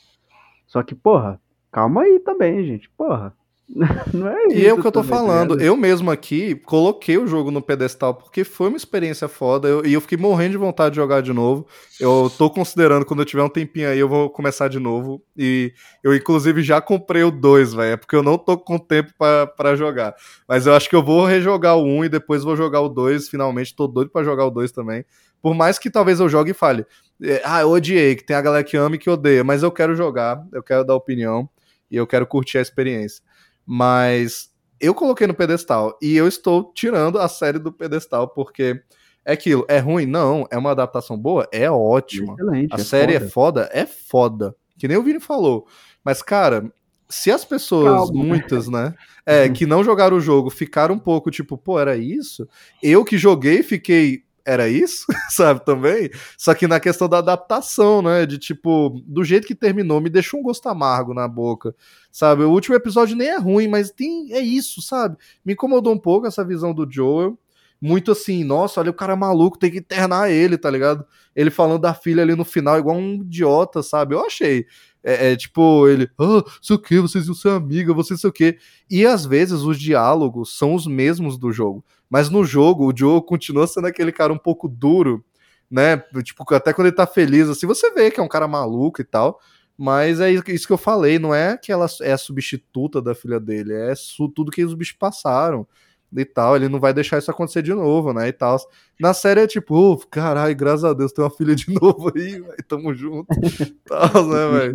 Só 0.68 0.84
que, 0.84 0.94
porra, 0.94 1.42
calma 1.72 2.04
aí 2.04 2.20
também, 2.20 2.64
gente, 2.64 2.88
porra. 2.92 3.34
Não 4.14 4.28
é 4.28 4.46
isso. 4.46 4.58
E 4.58 4.68
é 4.68 4.74
o 4.74 4.80
que 4.80 4.88
eu 4.88 4.92
tô 4.92 5.02
também, 5.02 5.10
tá 5.10 5.16
falando. 5.26 5.60
eu 5.60 5.76
mesmo 5.76 6.12
aqui 6.12 6.54
coloquei 6.56 7.18
o 7.18 7.26
jogo 7.26 7.50
no 7.50 7.62
pedestal 7.62 8.14
porque 8.14 8.44
foi 8.44 8.68
uma 8.68 8.78
experiência 8.78 9.28
foda 9.28 9.68
eu- 9.68 9.84
e 9.86 9.92
eu 9.94 10.00
fiquei 10.02 10.18
morrendo 10.18 10.52
de 10.52 10.58
vontade 10.58 10.92
de 10.92 10.98
jogar 10.98 11.22
de 11.22 11.34
novo. 11.34 11.66
Eu 12.00 12.32
tô 12.38 12.48
considerando 12.50 13.06
quando 13.06 13.22
eu 13.22 13.26
tiver 13.26 13.42
um 13.42 13.50
tempinho 13.50 13.90
aí 13.90 13.98
eu 13.98 14.08
vou 14.08 14.30
começar 14.30 14.68
de 14.68 14.80
novo. 14.80 15.22
E 15.36 15.74
eu, 16.04 16.16
inclusive, 16.16 16.62
já 16.62 16.80
comprei 16.80 17.24
o 17.24 17.32
2, 17.32 17.74
velho. 17.74 17.94
É 17.94 17.98
porque 17.98 18.16
eu 18.16 18.22
não 18.24 18.38
tô 18.38 18.56
com 18.58 18.78
tempo 18.78 19.12
pra- 19.18 19.48
pra 19.48 19.76
jogar. 19.76 20.14
Mas 20.48 20.68
eu 20.68 20.74
acho 20.76 20.88
que 20.88 20.96
eu 20.96 21.04
vou 21.04 21.26
rejogar 21.26 21.76
o 21.76 21.84
1 21.84 22.06
e 22.06 22.10
depois 22.10 22.44
vou 22.44 22.56
jogar 22.56 22.82
o 22.82 22.90
2. 22.90 23.28
Finalmente, 23.28 23.76
tô 23.76 23.88
doido 23.88 24.12
pra 24.12 24.24
jogar 24.24 24.46
o 24.46 24.52
2 24.52 24.72
também. 24.72 25.04
Por 25.42 25.56
mais 25.56 25.80
que 25.80 25.90
talvez 25.90 26.20
eu 26.20 26.30
jogue 26.30 26.52
e 26.52 26.54
fale. 26.54 26.86
é, 27.22 27.42
Ah, 27.44 27.62
eu 27.62 27.70
odiei, 27.72 28.16
que 28.16 28.24
tem 28.26 28.36
a 28.36 28.42
galera 28.42 28.64
que 28.64 28.78
ama 28.78 28.96
e 28.96 29.00
que 29.00 29.10
odeia. 29.10 29.44
Mas 29.44 29.64
eu 29.64 29.72
quero 29.72 29.96
jogar, 29.96 30.46
eu 30.54 30.62
quero 30.62 30.84
dar 30.84 30.96
opinião 30.96 31.50
e 31.90 31.96
eu 31.98 32.06
quero 32.06 32.28
curtir 32.28 32.58
a 32.60 32.62
experiência. 32.62 33.24
Mas 33.66 34.52
eu 34.80 34.94
coloquei 34.94 35.26
no 35.28 35.34
pedestal 35.34 35.98
e 36.02 36.16
eu 36.16 36.28
estou 36.28 36.72
tirando 36.74 37.18
a 37.20 37.28
série 37.28 37.60
do 37.60 37.72
pedestal 37.72 38.28
porque 38.28 38.82
é 39.26 39.34
aquilo, 39.34 39.66
é 39.68 39.80
ruim? 39.80 40.06
Não, 40.06 40.46
é 40.52 40.58
uma 40.58 40.72
adaptação 40.72 41.18
boa? 41.18 41.48
É 41.52 41.70
ótima. 41.70 42.34
Excelente, 42.34 42.74
A 42.74 42.76
é 42.76 42.84
série 42.84 43.14
foda. 43.14 43.26
é 43.26 43.30
foda? 43.30 43.70
É 43.74 43.86
foda. 43.86 44.56
Que 44.78 44.88
nem 44.88 44.98
o 44.98 45.04
Vini 45.04 45.20
falou. 45.20 45.66
Mas, 46.04 46.22
cara, 46.22 46.72
se 47.10 47.32
as 47.32 47.44
pessoas, 47.44 48.10
Calma. 48.10 48.24
muitas, 48.24 48.68
né, 48.68 48.94
é, 49.26 49.50
que 49.50 49.66
não 49.66 49.84
jogaram 49.84 50.18
o 50.18 50.22
jogo, 50.22 50.50
ficaram 50.52 50.96
um 50.96 51.00
pouco 51.00 51.32
tipo, 51.32 51.58
pô, 51.58 51.80
era 51.80 51.98
isso? 51.98 52.48
Eu 52.84 53.04
que 53.04 53.18
joguei, 53.18 53.64
fiquei. 53.64 54.24
Era 54.46 54.70
isso? 54.70 55.06
Sabe, 55.32 55.66
também? 55.66 56.10
Só 56.38 56.54
que 56.54 56.68
na 56.68 56.80
questão 56.80 57.10
da 57.10 57.18
adaptação, 57.18 58.02
né? 58.02 58.26
De 58.26 58.38
tipo, 58.38 59.02
do 59.08 59.24
jeito 59.24 59.48
que 59.48 59.56
terminou, 59.56 60.00
me 60.00 60.10
deixou 60.10 60.40
um 60.40 60.44
gosto 60.44 60.70
amargo 60.70 61.14
na 61.14 61.28
boca. 61.28 61.76
Sabe? 62.12 62.44
O 62.44 62.52
último 62.52 62.76
episódio 62.76 63.16
nem 63.16 63.30
é 63.30 63.38
ruim, 63.38 63.68
mas 63.68 63.90
tem. 63.90 64.32
É 64.34 64.40
isso, 64.40 64.82
sabe? 64.82 65.18
Me 65.44 65.54
incomodou 65.54 65.92
um 65.94 65.98
pouco 65.98 66.28
essa 66.28 66.46
visão 66.46 66.74
do 66.74 66.88
Joel. 66.90 67.38
Muito 67.82 68.12
assim, 68.12 68.44
nossa, 68.44 68.80
olha 68.80 68.90
o 68.90 68.94
cara 68.94 69.16
maluco, 69.16 69.60
tem 69.60 69.70
que 69.70 69.80
internar 69.80 70.32
ele, 70.32 70.58
tá 70.58 70.70
ligado? 70.72 71.06
Ele 71.36 71.52
falando 71.52 71.82
da 71.82 71.94
filha 71.94 72.24
ali 72.24 72.34
no 72.34 72.46
final, 72.46 72.80
igual 72.80 72.96
um 72.96 73.16
idiota, 73.16 73.84
sabe? 73.84 74.16
Eu 74.16 74.26
achei. 74.26 74.66
É, 75.08 75.34
é, 75.34 75.36
tipo, 75.36 75.88
ele, 75.88 76.10
ah, 76.20 76.44
sei 76.60 76.76
o 76.76 76.80
que, 76.80 77.00
vocês 77.00 77.28
iam 77.28 77.36
ser 77.36 77.50
amiga, 77.50 77.94
vocês 77.94 78.20
sei 78.20 78.28
o 78.28 78.34
que. 78.34 78.58
E 78.90 79.06
às 79.06 79.24
vezes 79.24 79.62
os 79.62 79.80
diálogos 79.80 80.58
são 80.58 80.74
os 80.74 80.88
mesmos 80.88 81.38
do 81.38 81.52
jogo. 81.52 81.86
Mas 82.10 82.28
no 82.28 82.44
jogo, 82.44 82.92
o 82.92 82.98
Joe 82.98 83.24
continua 83.24 83.68
sendo 83.68 83.86
aquele 83.86 84.12
cara 84.12 84.34
um 84.34 84.38
pouco 84.38 84.68
duro, 84.68 85.24
né? 85.70 85.98
Tipo, 86.24 86.44
até 86.56 86.74
quando 86.74 86.88
ele 86.88 86.96
tá 86.96 87.06
feliz, 87.06 87.48
assim, 87.48 87.68
você 87.68 87.92
vê 87.92 88.10
que 88.10 88.20
é 88.20 88.24
um 88.24 88.28
cara 88.28 88.48
maluco 88.48 89.00
e 89.00 89.04
tal. 89.04 89.40
Mas 89.78 90.20
é 90.20 90.32
isso 90.32 90.66
que 90.66 90.74
eu 90.74 90.78
falei, 90.78 91.20
não 91.20 91.36
é 91.36 91.58
que 91.58 91.72
ela 91.72 91.86
é 92.02 92.18
substituta 92.18 93.02
da 93.02 93.14
filha 93.14 93.40
dele, 93.40 93.74
é 93.74 93.94
tudo 94.34 94.52
que 94.52 94.64
os 94.64 94.74
bichos 94.74 94.96
passaram 94.98 95.68
e 96.16 96.26
tal. 96.26 96.56
Ele 96.56 96.68
não 96.70 96.80
vai 96.80 96.94
deixar 96.94 97.18
isso 97.18 97.32
acontecer 97.32 97.62
de 97.62 97.74
novo, 97.74 98.14
né? 98.14 98.28
E 98.28 98.34
tal. 98.34 98.58
Na 99.00 99.14
série 99.14 99.42
é 99.42 99.48
tipo, 99.48 99.76
"Ô, 99.76 99.98
caralho, 99.98 100.56
graças 100.56 100.84
a 100.84 100.94
Deus, 100.94 101.12
tem 101.12 101.24
uma 101.24 101.32
filha 101.32 101.56
de 101.56 101.66
novo 101.82 102.12
aí, 102.16 102.40
véio, 102.40 102.56
tamo 102.68 102.94
junto. 102.94 103.28
tal, 103.86 104.26
né, 104.28 104.48
velho? 104.60 104.74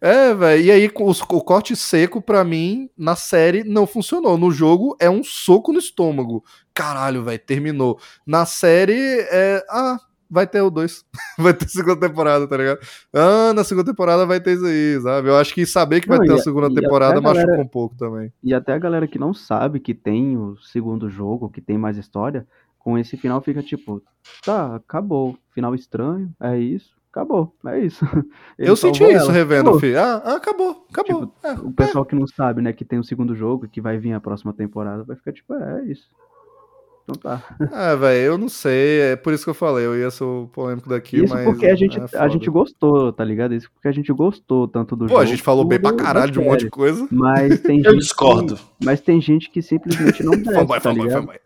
É, 0.00 0.32
velho. 0.34 0.62
E 0.62 0.70
aí, 0.70 0.90
os- 1.00 1.20
o 1.20 1.40
corte 1.42 1.76
seco, 1.76 2.22
pra 2.22 2.42
mim, 2.42 2.88
na 2.96 3.14
série, 3.14 3.64
não 3.64 3.86
funcionou. 3.86 4.38
No 4.38 4.50
jogo, 4.50 4.96
é 4.98 5.10
um 5.10 5.22
soco 5.22 5.72
no 5.72 5.78
estômago. 5.78 6.42
Caralho, 6.72 7.22
velho, 7.22 7.38
terminou. 7.38 7.98
Na 8.26 8.46
série, 8.46 8.94
é. 9.30 9.62
Ah, 9.68 9.98
vai 10.30 10.46
ter 10.46 10.60
o 10.62 10.70
2. 10.70 11.04
vai 11.38 11.52
ter 11.52 11.68
segunda 11.68 11.96
temporada, 12.08 12.46
tá 12.46 12.56
ligado? 12.56 12.78
Ah, 13.12 13.52
na 13.54 13.64
segunda 13.64 13.90
temporada 13.90 14.24
vai 14.26 14.40
ter 14.40 14.52
isso 14.54 14.64
aí, 14.66 15.00
sabe? 15.02 15.28
Eu 15.28 15.36
acho 15.36 15.52
que 15.54 15.66
saber 15.66 16.00
que 16.00 16.08
vai 16.08 16.18
Não, 16.18 16.24
ter 16.26 16.32
e 16.32 16.34
a 16.34 16.38
a- 16.38 16.42
segunda 16.42 16.72
temporada 16.74 17.18
a 17.18 17.20
galera- 17.20 17.46
machucou 17.46 17.64
um 17.64 17.68
pouco 17.68 17.96
também. 17.96 18.32
E 18.42 18.54
até 18.54 18.72
a 18.72 18.78
galera 18.78 19.06
que 19.08 19.18
não 19.18 19.34
sabe 19.34 19.80
que 19.80 19.92
tem 19.94 20.36
o 20.36 20.56
segundo 20.58 21.10
jogo, 21.10 21.48
que 21.50 21.60
tem 21.60 21.76
mais 21.76 21.96
história, 21.96 22.46
com 22.78 22.96
esse 22.96 23.16
final 23.16 23.40
fica 23.42 23.62
tipo, 23.62 24.02
tá, 24.44 24.76
acabou. 24.76 25.36
Final 25.52 25.74
estranho, 25.74 26.32
é 26.40 26.58
isso. 26.58 26.94
acabou. 27.12 27.52
É 27.66 27.78
isso. 27.80 28.04
Ele 28.56 28.70
eu 28.70 28.76
senti 28.76 29.02
isso 29.02 29.24
ela. 29.24 29.32
revendo, 29.32 29.62
Acabou. 29.70 29.80
filho. 29.80 29.98
Ah, 30.00 30.22
ah, 30.24 30.36
acabou, 30.36 30.86
acabou. 30.90 31.26
Tipo, 31.26 31.34
É, 31.46 31.52
O 31.54 31.72
pessoal 31.72 32.04
que 32.04 32.14
não 32.14 32.26
sabe, 32.26 32.62
né, 32.62 32.72
que 32.72 32.84
tem 32.84 32.98
o 33.00 33.04
segundo 33.04 33.34
jogo, 33.34 33.66
que 33.68 33.80
vai 33.80 33.98
vir 33.98 34.12
a 34.12 34.20
próxima 34.20 34.52
temporada, 34.52 35.02
vai 35.02 35.16
ficar 35.16 35.32
tipo, 35.32 35.52
é, 35.54 35.80
é 35.82 35.84
isso. 35.90 36.08
Então 37.16 37.38
tá. 37.38 37.42
É, 37.72 37.96
velho, 37.96 38.20
eu 38.20 38.38
não 38.38 38.48
sei. 38.48 39.00
É 39.12 39.16
por 39.16 39.32
isso 39.32 39.44
que 39.44 39.50
eu 39.50 39.54
falei. 39.54 39.84
Eu 39.86 39.98
ia 39.98 40.10
ser 40.10 40.24
o 40.24 40.48
polêmico 40.52 40.88
daqui, 40.88 41.24
Isso 41.24 41.34
mas. 41.34 41.44
porque 41.44 41.66
a 41.66 41.74
gente, 41.74 41.98
é 41.98 42.18
a 42.18 42.28
gente 42.28 42.48
gostou, 42.50 43.12
tá 43.12 43.24
ligado? 43.24 43.54
Isso 43.54 43.70
porque 43.72 43.88
a 43.88 43.92
gente 43.92 44.12
gostou 44.12 44.66
tanto 44.68 44.94
do 44.96 45.04
Pô, 45.06 45.08
jogo. 45.10 45.20
a 45.20 45.24
gente 45.26 45.42
falou 45.42 45.64
bem 45.64 45.80
pra 45.80 45.92
caralho 45.92 46.30
de 46.32 46.38
um 46.38 46.44
monte 46.44 46.64
de 46.64 46.70
coisa. 46.70 47.06
Mas 47.10 47.60
tem 47.60 47.78
Eu 47.78 47.92
gente 47.92 48.00
discordo. 48.00 48.56
Que, 48.56 48.62
mas 48.84 49.00
tem 49.00 49.20
gente 49.20 49.50
que 49.50 49.60
simplesmente 49.62 50.22
não 50.22 50.32
desce, 50.40 50.66
tá 50.66 50.80
fanboy, 50.80 51.04
ligado? 51.04 51.20
fanboy. 51.20 51.36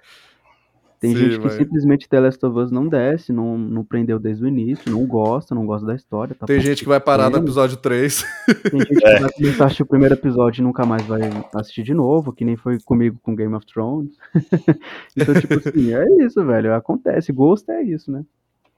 Tem 1.05 1.13
Sim, 1.13 1.19
gente 1.19 1.39
que 1.39 1.49
vai. 1.49 1.59
simplesmente 1.59 2.09
The 2.09 2.19
Last 2.19 2.47
of 2.47 2.59
Us 2.59 2.71
não 2.71 2.89
desce, 2.89 3.31
não, 3.31 3.59
não 3.59 3.85
prendeu 3.85 4.19
desde 4.19 4.43
o 4.43 4.49
início, 4.49 4.91
não 4.91 5.07
gosta, 5.07 5.55
não 5.55 5.67
gosta 5.67 5.87
da 5.87 5.95
história. 5.95 6.35
Tá 6.35 6.47
Tem 6.47 6.59
gente 6.59 6.83
que 6.83 6.89
vai 6.89 6.99
parar 6.99 7.29
no 7.29 7.37
episódio 7.37 7.77
3. 7.77 8.25
Tem 8.71 8.81
gente 8.81 8.95
que 8.95 8.95
vai 9.21 9.31
começar 9.31 9.65
a 9.65 9.67
assistir 9.67 9.83
o 9.83 9.87
primeiro 9.87 10.15
episódio 10.15 10.63
e 10.63 10.65
nunca 10.65 10.87
mais 10.87 11.05
vai 11.05 11.21
assistir 11.57 11.83
de 11.83 11.93
novo, 11.93 12.33
que 12.33 12.43
nem 12.43 12.57
foi 12.57 12.79
comigo 12.87 13.21
com 13.23 13.37
Game 13.37 13.55
of 13.55 13.67
Thrones. 13.67 14.17
então, 15.15 15.35
tipo 15.35 15.59
assim, 15.59 15.93
é 15.93 16.25
isso, 16.25 16.43
velho. 16.43 16.73
Acontece. 16.73 17.35
Gosto 17.35 17.71
é 17.71 17.83
isso, 17.83 18.11
né? 18.11 18.25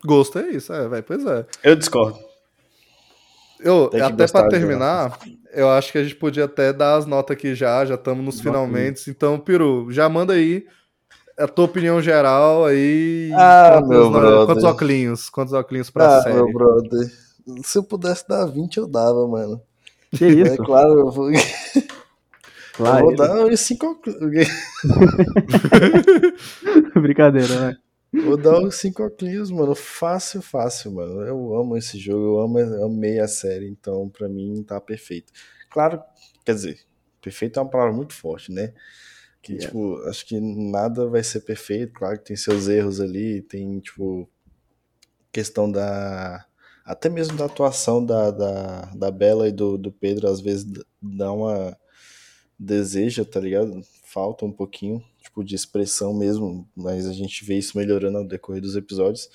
Gosto 0.04 0.40
é 0.40 0.50
isso, 0.50 0.72
é, 0.72 0.88
velho. 0.88 1.04
Pois 1.04 1.24
é. 1.24 1.46
Eu 1.62 1.76
discordo. 1.76 2.18
Eu, 3.60 3.88
até 4.04 4.26
de 4.26 4.48
terminar, 4.48 5.16
eu 5.52 5.68
acho 5.70 5.92
que 5.92 5.98
a 5.98 6.02
gente 6.02 6.16
podia 6.16 6.46
até 6.46 6.72
dar 6.72 6.96
as 6.96 7.06
notas 7.06 7.36
aqui 7.36 7.54
já, 7.54 7.84
já 7.84 7.94
estamos 7.94 8.24
nos 8.24 8.40
finalmente. 8.40 9.08
Então, 9.10 9.38
Peru, 9.38 9.86
já 9.92 10.08
manda 10.08 10.32
aí 10.32 10.66
a 11.38 11.46
tua 11.46 11.64
opinião 11.66 12.00
geral 12.00 12.64
aí. 12.64 13.32
Ah, 13.36 13.72
quantos, 13.72 13.88
meu 13.88 14.10
brother. 14.10 14.46
Quantos 14.46 14.64
óculos? 14.64 15.30
Quantos 15.30 15.52
óculos 15.52 15.90
pra 15.90 16.04
Ah, 16.06 16.22
série? 16.22 16.34
meu 16.34 16.52
brother. 16.52 17.12
Se 17.64 17.78
eu 17.78 17.84
pudesse 17.84 18.26
dar 18.26 18.46
20, 18.46 18.78
eu 18.78 18.86
dava, 18.86 19.26
mano. 19.28 19.60
Que 20.10 20.24
É 20.24 20.28
isso? 20.28 20.64
claro, 20.64 20.98
eu 20.98 21.10
vou, 21.10 21.30
eu 21.32 21.40
Claro, 22.72 23.04
vou 23.06 23.16
dar 23.16 23.44
uns 23.46 23.60
5 23.60 24.00
Brincadeira, 27.00 27.68
né? 27.70 27.76
Vou 28.12 28.36
dar 28.36 28.58
uns 28.60 28.76
5 28.76 29.02
óculos, 29.04 29.50
mano. 29.50 29.74
Fácil, 29.74 30.40
fácil, 30.40 30.92
mano. 30.92 31.22
Eu 31.22 31.54
amo 31.54 31.76
esse 31.76 31.98
jogo, 31.98 32.24
eu 32.24 32.40
amo, 32.40 32.58
eu 32.58 32.84
amei 32.86 33.20
a 33.20 33.28
série, 33.28 33.68
então 33.68 34.08
pra 34.08 34.28
mim 34.28 34.62
tá 34.62 34.80
perfeito. 34.80 35.32
Claro, 35.70 36.00
quer 36.44 36.54
dizer, 36.54 36.78
perfeito 37.20 37.58
é 37.58 37.62
uma 37.62 37.70
palavra 37.70 37.92
muito 37.92 38.14
forte, 38.14 38.50
né? 38.52 38.72
Que, 39.46 39.52
Yes. 39.54 39.64
tipo, 39.66 39.96
acho 40.08 40.26
que 40.26 40.40
nada 40.40 41.06
vai 41.08 41.22
ser 41.22 41.40
perfeito. 41.40 41.92
Claro 41.92 42.18
que 42.18 42.24
tem 42.24 42.36
seus 42.36 42.66
erros 42.66 43.00
ali, 43.00 43.42
tem, 43.42 43.78
tipo, 43.78 44.28
questão 45.30 45.70
da. 45.70 46.44
Até 46.84 47.08
mesmo 47.08 47.36
da 47.36 47.44
atuação 47.44 48.04
da, 48.04 48.30
da, 48.32 48.80
da 48.94 49.10
Bela 49.10 49.48
e 49.48 49.52
do, 49.52 49.78
do 49.78 49.92
Pedro, 49.92 50.28
às 50.28 50.40
vezes 50.40 50.66
dá 51.00 51.32
uma. 51.32 51.76
Deseja, 52.58 53.24
tá 53.24 53.38
ligado? 53.38 53.80
Falta 54.04 54.44
um 54.46 54.52
pouquinho, 54.52 55.00
tipo, 55.22 55.44
de 55.44 55.54
expressão 55.54 56.14
mesmo, 56.14 56.66
mas 56.74 57.06
a 57.06 57.12
gente 57.12 57.44
vê 57.44 57.58
isso 57.58 57.76
melhorando 57.76 58.18
ao 58.18 58.26
decorrer 58.26 58.62
dos 58.62 58.74
episódios. 58.76 59.28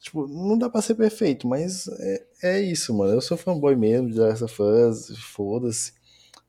Tipo, 0.00 0.26
não 0.26 0.58
dá 0.58 0.68
pra 0.68 0.82
ser 0.82 0.94
perfeito, 0.96 1.46
mas 1.48 1.86
é, 1.88 2.26
é 2.42 2.60
isso, 2.60 2.92
mano. 2.92 3.12
Eu 3.14 3.20
sou 3.20 3.36
fanboy 3.36 3.76
mesmo 3.76 4.10
de 4.10 4.18
Last 4.18 4.44
of 4.44 4.60
Us, 4.62 5.16
foda-se. 5.20 5.92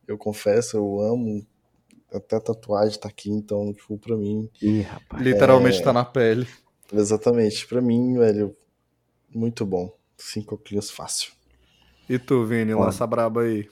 Eu 0.08 0.18
confesso, 0.18 0.76
eu 0.78 1.00
amo. 1.00 1.46
Até 2.14 2.36
a 2.38 2.40
tatuagem 2.40 3.00
tá 3.00 3.08
aqui, 3.08 3.30
então, 3.30 3.72
tipo, 3.74 3.98
pra 3.98 4.16
mim, 4.18 4.50
Ih, 4.62 4.82
rapaz. 4.82 5.22
Literalmente 5.24 5.82
tá 5.84 5.94
na 5.94 6.04
pele. 6.04 6.48
exatamente, 6.92 7.68
pra 7.68 7.82
mim, 7.82 8.18
velho, 8.18 8.56
muito 9.34 9.66
bom. 9.66 9.94
Cinco 10.18 10.56
óculos 10.56 10.90
fácil. 10.90 11.32
E 12.10 12.18
tu, 12.18 12.44
Vini, 12.46 12.74
Foda. 12.74 12.86
lança 12.86 13.06
braba 13.06 13.42
aí. 13.42 13.68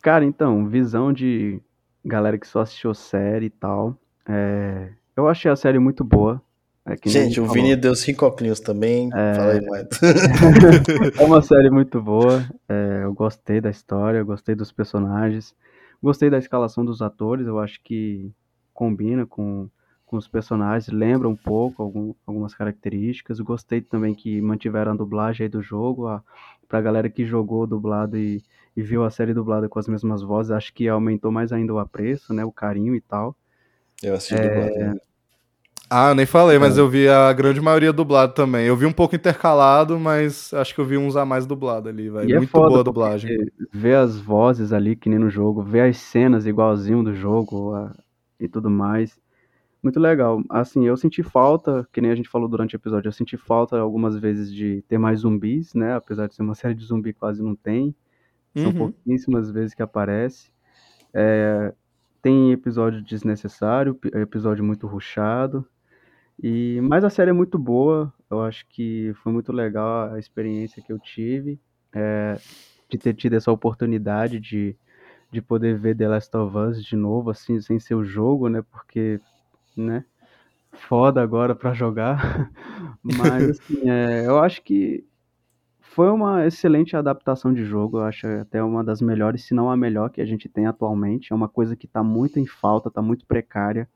Cara, 0.00 0.24
então, 0.24 0.68
visão 0.68 1.12
de 1.12 1.60
galera 2.04 2.38
que 2.38 2.46
só 2.46 2.60
assistiu 2.60 2.94
série 2.94 3.46
e 3.46 3.50
tal. 3.50 3.96
É, 4.28 4.88
Eu 5.16 5.28
achei 5.28 5.50
a 5.50 5.56
série 5.56 5.78
muito 5.78 6.02
boa. 6.04 6.40
É 6.86 6.96
Gente, 7.08 7.40
o 7.40 7.46
falou. 7.46 7.54
Vini 7.62 7.76
deu 7.76 7.94
cinco 7.94 8.26
óculos 8.26 8.58
também. 8.58 9.08
Fala 9.10 9.52
aí, 9.52 9.60
mais. 9.66 9.86
É 11.20 11.24
uma 11.24 11.40
série 11.42 11.70
muito 11.70 12.00
boa. 12.00 12.44
é, 12.68 13.00
eu 13.04 13.12
gostei 13.14 13.60
da 13.60 13.70
história, 13.70 14.18
eu 14.18 14.26
gostei 14.26 14.54
dos 14.54 14.72
personagens, 14.72 15.54
gostei 16.02 16.30
da 16.30 16.38
escalação 16.38 16.84
dos 16.84 17.02
atores. 17.02 17.46
Eu 17.46 17.58
acho 17.58 17.80
que 17.82 18.30
combina 18.74 19.26
com, 19.26 19.68
com 20.06 20.16
os 20.16 20.28
personagens, 20.28 20.88
lembra 20.92 21.28
um 21.28 21.36
pouco 21.36 21.82
algum- 21.82 22.14
algumas 22.26 22.54
características. 22.54 23.40
Gostei 23.40 23.80
também 23.80 24.14
que 24.14 24.40
mantiveram 24.40 24.92
a 24.92 24.96
dublagem 24.96 25.44
aí 25.44 25.48
do 25.50 25.62
jogo. 25.62 26.06
A, 26.08 26.22
pra 26.68 26.80
galera 26.80 27.10
que 27.10 27.24
jogou 27.24 27.66
dublado 27.66 28.16
e, 28.18 28.42
e 28.76 28.82
viu 28.82 29.04
a 29.04 29.10
série 29.10 29.34
dublada 29.34 29.68
com 29.68 29.78
as 29.78 29.88
mesmas 29.88 30.22
vozes, 30.22 30.50
acho 30.52 30.72
que 30.74 30.88
aumentou 30.88 31.30
mais 31.32 31.52
ainda 31.52 31.72
o 31.74 31.78
apreço, 31.78 32.32
né? 32.34 32.44
O 32.44 32.52
carinho 32.52 32.94
e 32.94 33.00
tal. 33.00 33.36
Eu 34.02 34.14
assisti 34.14 34.34
É. 34.34 34.38
dublado. 34.38 35.00
Ah, 35.94 36.08
eu 36.10 36.14
nem 36.14 36.24
falei, 36.24 36.58
mas 36.58 36.78
eu 36.78 36.88
vi 36.88 37.06
a 37.06 37.30
grande 37.34 37.60
maioria 37.60 37.92
dublado 37.92 38.32
também. 38.32 38.66
Eu 38.66 38.76
vi 38.76 38.86
um 38.86 38.92
pouco 38.92 39.14
intercalado, 39.14 39.98
mas 40.00 40.52
acho 40.54 40.74
que 40.74 40.80
eu 40.80 40.84
vi 40.86 40.96
uns 40.96 41.16
a 41.16 41.24
mais 41.26 41.44
dublado 41.46 41.88
ali, 41.88 42.08
velho. 42.08 42.32
é 42.32 42.36
Muito 42.38 42.50
foda 42.50 42.68
boa 42.68 42.80
a 42.80 42.82
dublagem. 42.82 43.50
Ver 43.70 43.96
as 43.96 44.18
vozes 44.18 44.72
ali, 44.72 44.96
que 44.96 45.08
nem 45.10 45.18
no 45.18 45.28
jogo, 45.28 45.62
ver 45.62 45.82
as 45.90 45.98
cenas 45.98 46.46
igualzinho 46.46 47.02
do 47.02 47.14
jogo 47.14 47.74
a- 47.74 47.94
e 48.40 48.48
tudo 48.48 48.70
mais. 48.70 49.20
Muito 49.82 50.00
legal. 50.00 50.42
Assim, 50.48 50.86
eu 50.86 50.96
senti 50.96 51.22
falta, 51.22 51.86
que 51.92 52.00
nem 52.00 52.10
a 52.10 52.14
gente 52.14 52.28
falou 52.28 52.48
durante 52.48 52.74
o 52.74 52.78
episódio, 52.78 53.08
eu 53.08 53.12
senti 53.12 53.36
falta 53.36 53.78
algumas 53.78 54.16
vezes 54.18 54.52
de 54.52 54.82
ter 54.88 54.96
mais 54.96 55.20
zumbis, 55.20 55.74
né? 55.74 55.94
Apesar 55.94 56.26
de 56.26 56.34
ser 56.34 56.42
uma 56.42 56.54
série 56.56 56.74
de 56.74 56.84
zumbi, 56.84 57.12
quase 57.12 57.42
não 57.42 57.54
tem. 57.54 57.94
São 58.56 58.70
Uhum. 58.70 58.78
pouquíssimas 58.78 59.50
vezes 59.50 59.74
que 59.74 59.82
aparece. 59.82 60.50
É, 61.12 61.72
tem 62.22 62.52
episódio 62.52 63.02
desnecessário, 63.02 63.94
pi- 63.94 64.10
episódio 64.14 64.64
muito 64.64 64.86
rushado. 64.86 65.66
E, 66.42 66.80
mas 66.82 67.04
a 67.04 67.10
série 67.10 67.30
é 67.30 67.32
muito 67.32 67.58
boa. 67.58 68.12
Eu 68.28 68.42
acho 68.42 68.66
que 68.68 69.12
foi 69.22 69.32
muito 69.32 69.52
legal 69.52 70.12
a 70.12 70.18
experiência 70.18 70.82
que 70.82 70.92
eu 70.92 70.98
tive 70.98 71.60
é, 71.94 72.38
de 72.88 72.98
ter 72.98 73.14
tido 73.14 73.34
essa 73.34 73.52
oportunidade 73.52 74.40
de, 74.40 74.76
de 75.30 75.40
poder 75.40 75.78
ver 75.78 75.96
The 75.96 76.08
Last 76.08 76.36
of 76.36 76.56
Us 76.56 76.84
de 76.84 76.96
novo, 76.96 77.30
assim, 77.30 77.60
sem 77.60 77.78
ser 77.78 77.94
o 77.94 78.04
jogo, 78.04 78.48
né? 78.48 78.62
Porque, 78.70 79.20
né? 79.76 80.04
Foda 80.72 81.22
agora 81.22 81.54
pra 81.54 81.72
jogar. 81.72 82.50
Mas, 83.02 83.48
assim, 83.50 83.88
é, 83.88 84.26
eu 84.26 84.38
acho 84.38 84.62
que 84.62 85.04
foi 85.80 86.10
uma 86.10 86.46
excelente 86.46 86.96
adaptação 86.96 87.52
de 87.52 87.64
jogo. 87.64 87.98
Eu 87.98 88.04
acho 88.04 88.26
até 88.26 88.62
uma 88.62 88.82
das 88.82 89.02
melhores, 89.02 89.44
se 89.44 89.54
não 89.54 89.70
a 89.70 89.76
melhor 89.76 90.10
que 90.10 90.20
a 90.20 90.24
gente 90.24 90.48
tem 90.48 90.66
atualmente. 90.66 91.32
É 91.32 91.36
uma 91.36 91.48
coisa 91.48 91.76
que 91.76 91.86
tá 91.86 92.02
muito 92.02 92.40
em 92.40 92.46
falta, 92.46 92.90
tá 92.90 93.02
muito 93.02 93.26
precária, 93.26 93.88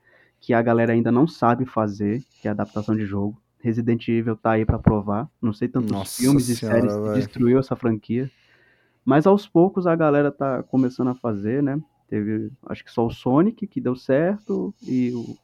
que 0.46 0.54
a 0.54 0.62
galera 0.62 0.92
ainda 0.92 1.10
não 1.10 1.26
sabe 1.26 1.66
fazer, 1.66 2.22
que 2.40 2.46
é 2.46 2.50
a 2.50 2.52
adaptação 2.52 2.94
de 2.94 3.04
jogo. 3.04 3.36
Resident 3.58 4.06
Evil 4.06 4.36
tá 4.36 4.52
aí 4.52 4.64
pra 4.64 4.78
provar. 4.78 5.28
Não 5.42 5.52
sei 5.52 5.66
tantos 5.66 5.90
Nossa 5.90 6.22
filmes 6.22 6.48
e 6.48 6.54
senhora, 6.54 6.76
séries 6.78 6.94
que 6.94 7.02
velho. 7.02 7.14
destruiu 7.14 7.58
essa 7.58 7.74
franquia. 7.74 8.30
Mas 9.04 9.26
aos 9.26 9.48
poucos 9.48 9.88
a 9.88 9.96
galera 9.96 10.30
tá 10.30 10.62
começando 10.62 11.08
a 11.08 11.16
fazer, 11.16 11.64
né? 11.64 11.80
Teve, 12.08 12.52
acho 12.66 12.84
que 12.84 12.92
só 12.92 13.04
o 13.04 13.10
Sonic 13.10 13.66
que 13.66 13.80
deu 13.80 13.96
certo 13.96 14.72
e 14.86 15.10
o 15.12 15.36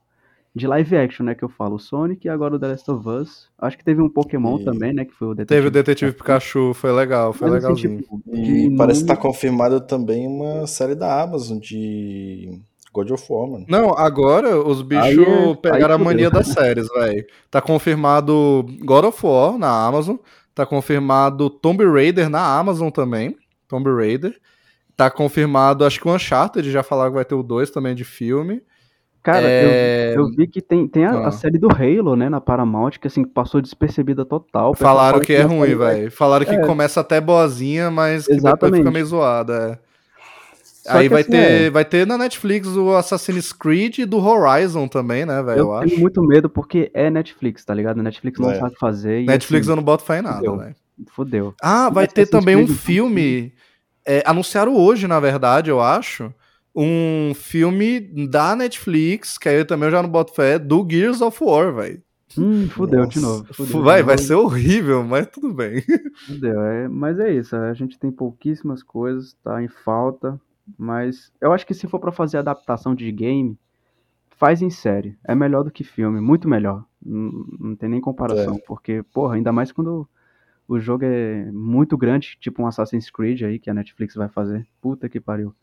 de 0.54 0.68
live 0.68 0.96
action, 0.96 1.24
né, 1.26 1.34
que 1.34 1.42
eu 1.42 1.48
falo, 1.48 1.76
o 1.76 1.80
Sonic 1.80 2.26
e 2.26 2.30
agora 2.30 2.54
o 2.54 2.58
The 2.60 2.68
Last 2.68 2.88
of 2.90 3.08
Us. 3.08 3.48
Acho 3.58 3.76
que 3.76 3.84
teve 3.84 4.00
um 4.02 4.08
Pokémon 4.08 4.58
E- 4.60 4.64
também, 4.64 4.92
né, 4.92 5.04
que 5.04 5.14
foi 5.14 5.26
o 5.28 5.34
Detetive. 5.34 5.58
Teve 5.58 5.66
o 5.66 5.70
Detetive 5.70 6.12
Pikachu, 6.12 6.74
foi 6.74 6.92
legal, 6.92 7.32
foi 7.32 7.48
Mas, 7.50 7.64
assim, 7.64 7.74
legalzinho. 7.74 8.02
tipo, 8.02 8.22
E 8.32 8.68
de 8.68 8.76
parece 8.76 9.00
que 9.00 9.06
tá 9.06 9.14
nome- 9.14 9.22
confirmado 9.26 9.80
também 9.80 10.28
uma 10.28 10.64
série 10.68 10.94
da 10.94 11.20
Amazon 11.22 11.58
de 11.58 12.60
God 12.92 13.10
of 13.10 13.24
War, 13.30 13.48
mano. 13.50 13.64
Não, 13.68 13.90
agora 13.96 14.56
os 14.58 14.82
bichos 14.82 15.04
Aí 15.06 15.18
é- 15.18 15.54
pegaram 15.56 15.94
aí 15.96 16.00
a 16.00 16.04
mania 16.04 16.30
das 16.30 16.48
séries, 16.48 16.86
velho. 16.88 17.24
Tá 17.50 17.60
confirmado 17.60 18.66
God 18.80 19.04
of 19.06 19.26
War 19.26 19.56
na 19.58 19.86
Amazon, 19.86 20.16
tá 20.54 20.66
confirmado 20.66 21.48
Tomb 21.48 21.84
Raider 21.86 22.28
na 22.28 22.44
Amazon 22.58 22.90
também, 22.90 23.36
Tomb 23.68 23.90
Raider. 23.90 24.36
Tá 24.96 25.10
confirmado, 25.10 25.84
acho 25.86 25.98
que 26.00 26.06
o 26.06 26.12
Uncharted 26.14 26.70
já 26.70 26.82
falaram 26.82 27.10
que 27.10 27.16
vai 27.16 27.24
ter 27.24 27.34
o 27.34 27.42
2 27.42 27.70
também 27.70 27.94
de 27.94 28.04
filme. 28.04 28.62
Cara, 29.22 29.46
É, 29.48 30.12
eu, 30.16 30.22
eu 30.22 30.26
vi 30.36 30.46
que 30.48 30.60
tem, 30.60 30.86
tem 30.88 31.04
a, 31.06 31.12
a 31.12 31.28
Ah. 31.28 31.30
série 31.30 31.56
do 31.56 31.68
Halo, 31.70 32.16
né, 32.16 32.28
na 32.28 32.40
Paramount, 32.40 32.90
que 33.00 33.06
assim, 33.06 33.24
passou 33.24 33.60
despercebida 33.62 34.24
total. 34.24 34.70
O 34.70 34.72
pessoal 34.72 34.94
Falaram 34.96 35.12
fala 35.14 35.24
que 35.24 35.32
é 35.32 35.42
a 35.42 35.46
ruim, 35.46 35.74
velho. 35.76 36.10
Falaram 36.10 36.44
que 36.44 36.54
É. 36.56 36.66
começa 36.66 37.00
até 37.00 37.20
boazinha, 37.20 37.88
mas 37.90 38.26
que 38.26 38.32
depois 38.34 38.44
Exatamente. 38.44 38.78
fica 38.80 38.90
meio 38.90 39.06
zoada. 39.06 39.78
é. 39.80 39.91
Só 40.82 40.98
Aí 40.98 41.08
vai 41.08 41.20
assim, 41.22 41.30
ter, 41.30 41.36
é, 41.66 41.70
vai 41.70 41.84
ter 41.84 42.04
na 42.06 42.18
Netflix 42.18 42.66
o 42.68 42.94
Assassin's 42.96 43.52
Creed 43.52 43.98
e 43.98 44.04
do 44.04 44.18
Horizon 44.18 44.88
também, 44.88 45.24
né, 45.24 45.40
velho? 45.42 45.58
eu, 45.60 45.72
Eu, 45.74 45.80
tenho 45.80 45.92
acho. 45.92 46.00
muito 46.00 46.22
medo 46.22 46.50
porque 46.50 46.90
é 46.92 47.08
Netflix, 47.08 47.64
tá 47.64 47.72
ligado? 47.72 48.00
A 48.00 48.02
Netflix 48.02 48.40
não 48.40 48.50
É. 48.50 48.58
sabe 48.58 48.74
fazer 48.78 49.20
e 49.22 49.26
Netflix 49.26 49.66
assim, 49.66 49.72
eu 49.72 49.76
não 49.76 49.82
boto 49.82 50.02
fé 50.04 50.18
em 50.18 50.22
nada, 50.22 50.56
velho. 50.56 50.74
fudeu. 51.14 51.54
Ah, 51.62 51.88
vai 51.88 52.04
Assassin's 52.06 52.28
ter 52.30 52.36
também 52.36 52.56
um 52.56 52.64
Creed, 52.64 52.78
filme. 52.78 53.52
é, 54.04 54.22
anunciaram 54.26 54.74
hoje, 54.76 55.06
na 55.06 55.20
verdade, 55.20 55.70
eu 55.70 55.80
acho. 55.80 56.32
Um 56.74 57.32
filme 57.34 58.00
da 58.28 58.56
Netflix, 58.56 59.36
que 59.38 59.48
aí 59.48 59.58
eu 59.58 59.66
também 59.66 59.90
já 59.90 60.02
não 60.02 60.08
boto 60.08 60.34
fé, 60.34 60.58
do 60.58 60.84
Gears 60.90 61.20
of 61.20 61.38
War, 61.44 61.72
velho. 61.74 62.02
Hum, 62.36 62.66
fudeu 62.70 63.00
Nossa. 63.00 63.10
de 63.10 63.20
novo. 63.20 63.46
Fudeu, 63.52 63.82
vai, 63.82 64.02
vai 64.02 64.16
ser 64.16 64.34
horrível, 64.34 65.04
mas 65.04 65.26
tudo 65.28 65.52
bem. 65.52 65.84
Fudeu, 66.26 66.60
é, 66.62 66.88
mas 66.88 67.20
é 67.20 67.30
isso. 67.30 67.54
A 67.54 67.74
gente 67.74 67.98
tem 67.98 68.10
pouquíssimas 68.10 68.82
coisas, 68.82 69.36
tá 69.44 69.62
em 69.62 69.68
falta. 69.68 70.40
Mas 70.78 71.32
eu 71.40 71.52
acho 71.52 71.66
que 71.66 71.74
se 71.74 71.86
for 71.88 71.98
para 71.98 72.12
fazer 72.12 72.38
adaptação 72.38 72.94
de 72.94 73.10
game, 73.10 73.58
faz 74.30 74.62
em 74.62 74.70
série. 74.70 75.16
É 75.24 75.34
melhor 75.34 75.64
do 75.64 75.70
que 75.70 75.84
filme, 75.84 76.20
muito 76.20 76.48
melhor. 76.48 76.84
Não, 77.04 77.46
não 77.58 77.76
tem 77.76 77.88
nem 77.88 78.00
comparação, 78.00 78.56
é. 78.56 78.60
porque, 78.66 79.02
porra, 79.12 79.36
ainda 79.36 79.52
mais 79.52 79.72
quando 79.72 80.08
o 80.66 80.80
jogo 80.80 81.04
é 81.04 81.50
muito 81.52 81.96
grande, 81.96 82.36
tipo 82.40 82.62
um 82.62 82.66
Assassin's 82.66 83.10
Creed 83.10 83.42
aí 83.42 83.58
que 83.58 83.70
a 83.70 83.74
Netflix 83.74 84.14
vai 84.14 84.28
fazer. 84.28 84.66
Puta 84.80 85.08
que 85.08 85.20
pariu. 85.20 85.54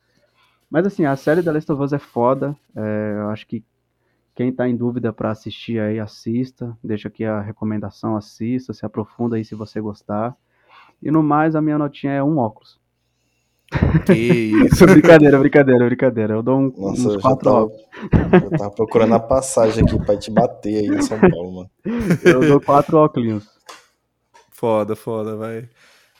Mas 0.70 0.86
assim, 0.86 1.06
a 1.06 1.16
série 1.16 1.42
da 1.42 1.52
Last 1.52 1.72
of 1.72 1.82
Us 1.82 1.94
é 1.94 2.00
foda. 2.00 2.56
É, 2.76 3.16
eu 3.18 3.30
acho 3.30 3.48
que 3.48 3.64
quem 4.36 4.54
tá 4.54 4.70
em 4.70 4.76
dúvida 4.76 5.12
para 5.12 5.32
assistir 5.32 5.80
aí, 5.80 6.00
assista. 6.00 6.78
Deixa 6.84 7.08
aqui 7.08 7.26
a 7.26 7.42
recomendação, 7.42 8.16
assista, 8.16 8.72
se 8.74 8.86
aprofunda 8.86 9.36
aí 9.36 9.44
se 9.44 9.56
você 9.56 9.82
gostar. 9.82 10.36
E 11.02 11.10
no 11.10 11.24
mais, 11.24 11.56
a 11.56 11.62
minha 11.62 11.78
notinha 11.78 12.14
é 12.14 12.24
um 12.24 12.38
óculos. 12.38 12.80
Que 14.06 14.14
isso. 14.66 14.86
brincadeira, 14.86 15.38
brincadeira, 15.38 15.86
brincadeira. 15.86 16.34
Eu 16.34 16.44
dou 16.44 16.60
um, 16.60 16.74
Nossa, 16.76 17.10
uns 17.10 17.22
quatro 17.22 17.44
tava, 17.44 18.46
Eu 18.46 18.50
tava 18.52 18.72
procurando 18.72 19.14
a 19.14 19.20
passagem 19.20 19.84
aqui 19.84 19.98
pra 20.04 20.18
te 20.18 20.32
bater 20.32 20.78
aí 20.80 20.88
em 20.88 21.02
São 21.02 21.20
Paulo, 21.20 21.56
mano. 21.56 21.70
Eu 22.24 22.40
dou 22.42 22.60
quatro 22.60 22.98
óculos. 22.98 23.48
Foda, 24.52 24.96
foda, 24.96 25.36
vai. 25.38 25.70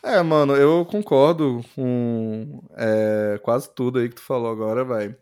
É, 0.02 0.22
mano, 0.22 0.56
eu 0.56 0.86
concordo 0.86 1.62
com 1.76 2.62
é, 2.78 3.40
quase 3.44 3.70
tudo 3.76 4.00
aí 4.00 4.08
que 4.08 4.16
tu 4.16 4.22
falou 4.22 4.50
agora, 4.50 4.86
vai. 4.86 5.14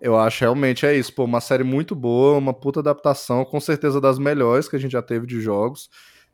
Eu 0.00 0.16
acho 0.18 0.44
realmente 0.44 0.84
é 0.84 0.94
isso, 0.96 1.14
pô, 1.14 1.24
uma 1.24 1.40
série 1.40 1.64
muito 1.64 1.94
boa, 1.94 2.36
uma 2.36 2.52
puta 2.52 2.80
adaptação, 2.80 3.44
com 3.44 3.60
certeza 3.60 4.00
das 4.00 4.18
melhores 4.18 4.68
que 4.68 4.76
a 4.76 4.78
gente 4.78 4.92
já 4.92 5.02
teve 5.02 5.26
de 5.26 5.40
jogos. 5.40 5.88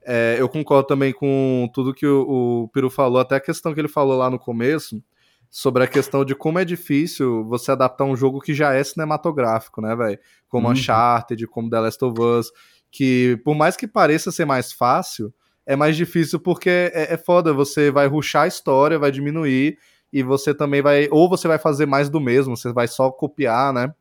É, 0.05 0.37
eu 0.39 0.49
concordo 0.49 0.87
também 0.87 1.13
com 1.13 1.69
tudo 1.73 1.95
que 1.95 2.07
o, 2.07 2.65
o 2.65 2.69
Peru 2.69 2.91
falou, 2.91 3.21
até 3.21 3.37
a 3.37 3.41
questão 3.41 3.75
que 3.75 3.81
ele 3.81 3.89
falou 3.89 4.17
lá 4.17 4.31
no 4.31 4.39
começo, 4.39 5.03
sobre 5.51 5.83
a 5.83 5.87
questão 5.87 6.25
de 6.25 6.35
como 6.35 6.59
é 6.59 6.65
difícil 6.65 7.45
você 7.45 7.73
adaptar 7.73 8.05
um 8.05 8.17
jogo 8.17 8.41
que 8.41 8.53
já 8.53 8.75
é 8.75 8.85
cinematográfico, 8.85 9.81
né, 9.81 9.95
velho? 9.97 10.19
Como 10.49 10.67
uhum. 10.67 10.73
Uncharted, 10.73 11.47
como 11.47 11.71
The 11.71 11.81
Last 11.81 12.05
of 12.05 12.21
Us, 12.21 12.53
que 12.91 13.41
por 13.45 13.55
mais 13.55 13.77
que 13.77 13.87
pareça 13.87 14.31
ser 14.31 14.45
mais 14.45 14.73
fácil, 14.73 15.33
é 15.67 15.77
mais 15.77 15.97
difícil 15.97 16.41
porque 16.41 16.71
é, 16.71 17.15
é 17.15 17.17
foda, 17.17 17.53
você 17.53 17.91
vai 17.91 18.07
ruxar 18.07 18.45
a 18.45 18.49
história, 18.49 18.99
vai 18.99 19.11
diminuir, 19.11 19.79
e 20.13 20.23
você 20.23 20.55
também 20.55 20.81
vai, 20.81 21.09
ou 21.11 21.29
você 21.29 21.47
vai 21.47 21.59
fazer 21.59 21.87
mais 21.87 22.09
do 22.09 22.21
mesmo, 22.21 22.57
você 22.57 22.73
vai 22.73 22.89
só 22.89 23.11
copiar, 23.11 23.73
né? 23.73 23.93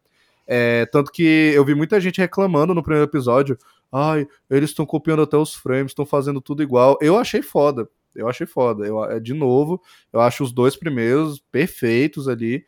É, 0.47 0.85
tanto 0.85 1.11
que 1.11 1.51
eu 1.53 1.65
vi 1.65 1.75
muita 1.75 1.99
gente 1.99 2.21
reclamando 2.21 2.73
no 2.73 2.81
primeiro 2.81 3.05
episódio, 3.05 3.57
ai, 3.91 4.25
eles 4.49 4.69
estão 4.69 4.85
copiando 4.85 5.23
até 5.23 5.35
os 5.35 5.53
frames, 5.53 5.91
estão 5.91 6.05
fazendo 6.05 6.39
tudo 6.39 6.63
igual. 6.63 6.97
Eu 7.01 7.17
achei 7.17 7.41
foda, 7.41 7.89
eu 8.17 8.27
achei 8.27 8.47
foda. 8.47 8.85
Eu, 8.85 9.03
é, 9.03 9.19
de 9.19 9.33
novo, 9.33 9.81
eu 10.11 10.19
acho 10.19 10.43
os 10.43 10.51
dois 10.51 10.75
primeiros 10.75 11.39
perfeitos 11.51 12.27
ali. 12.27 12.65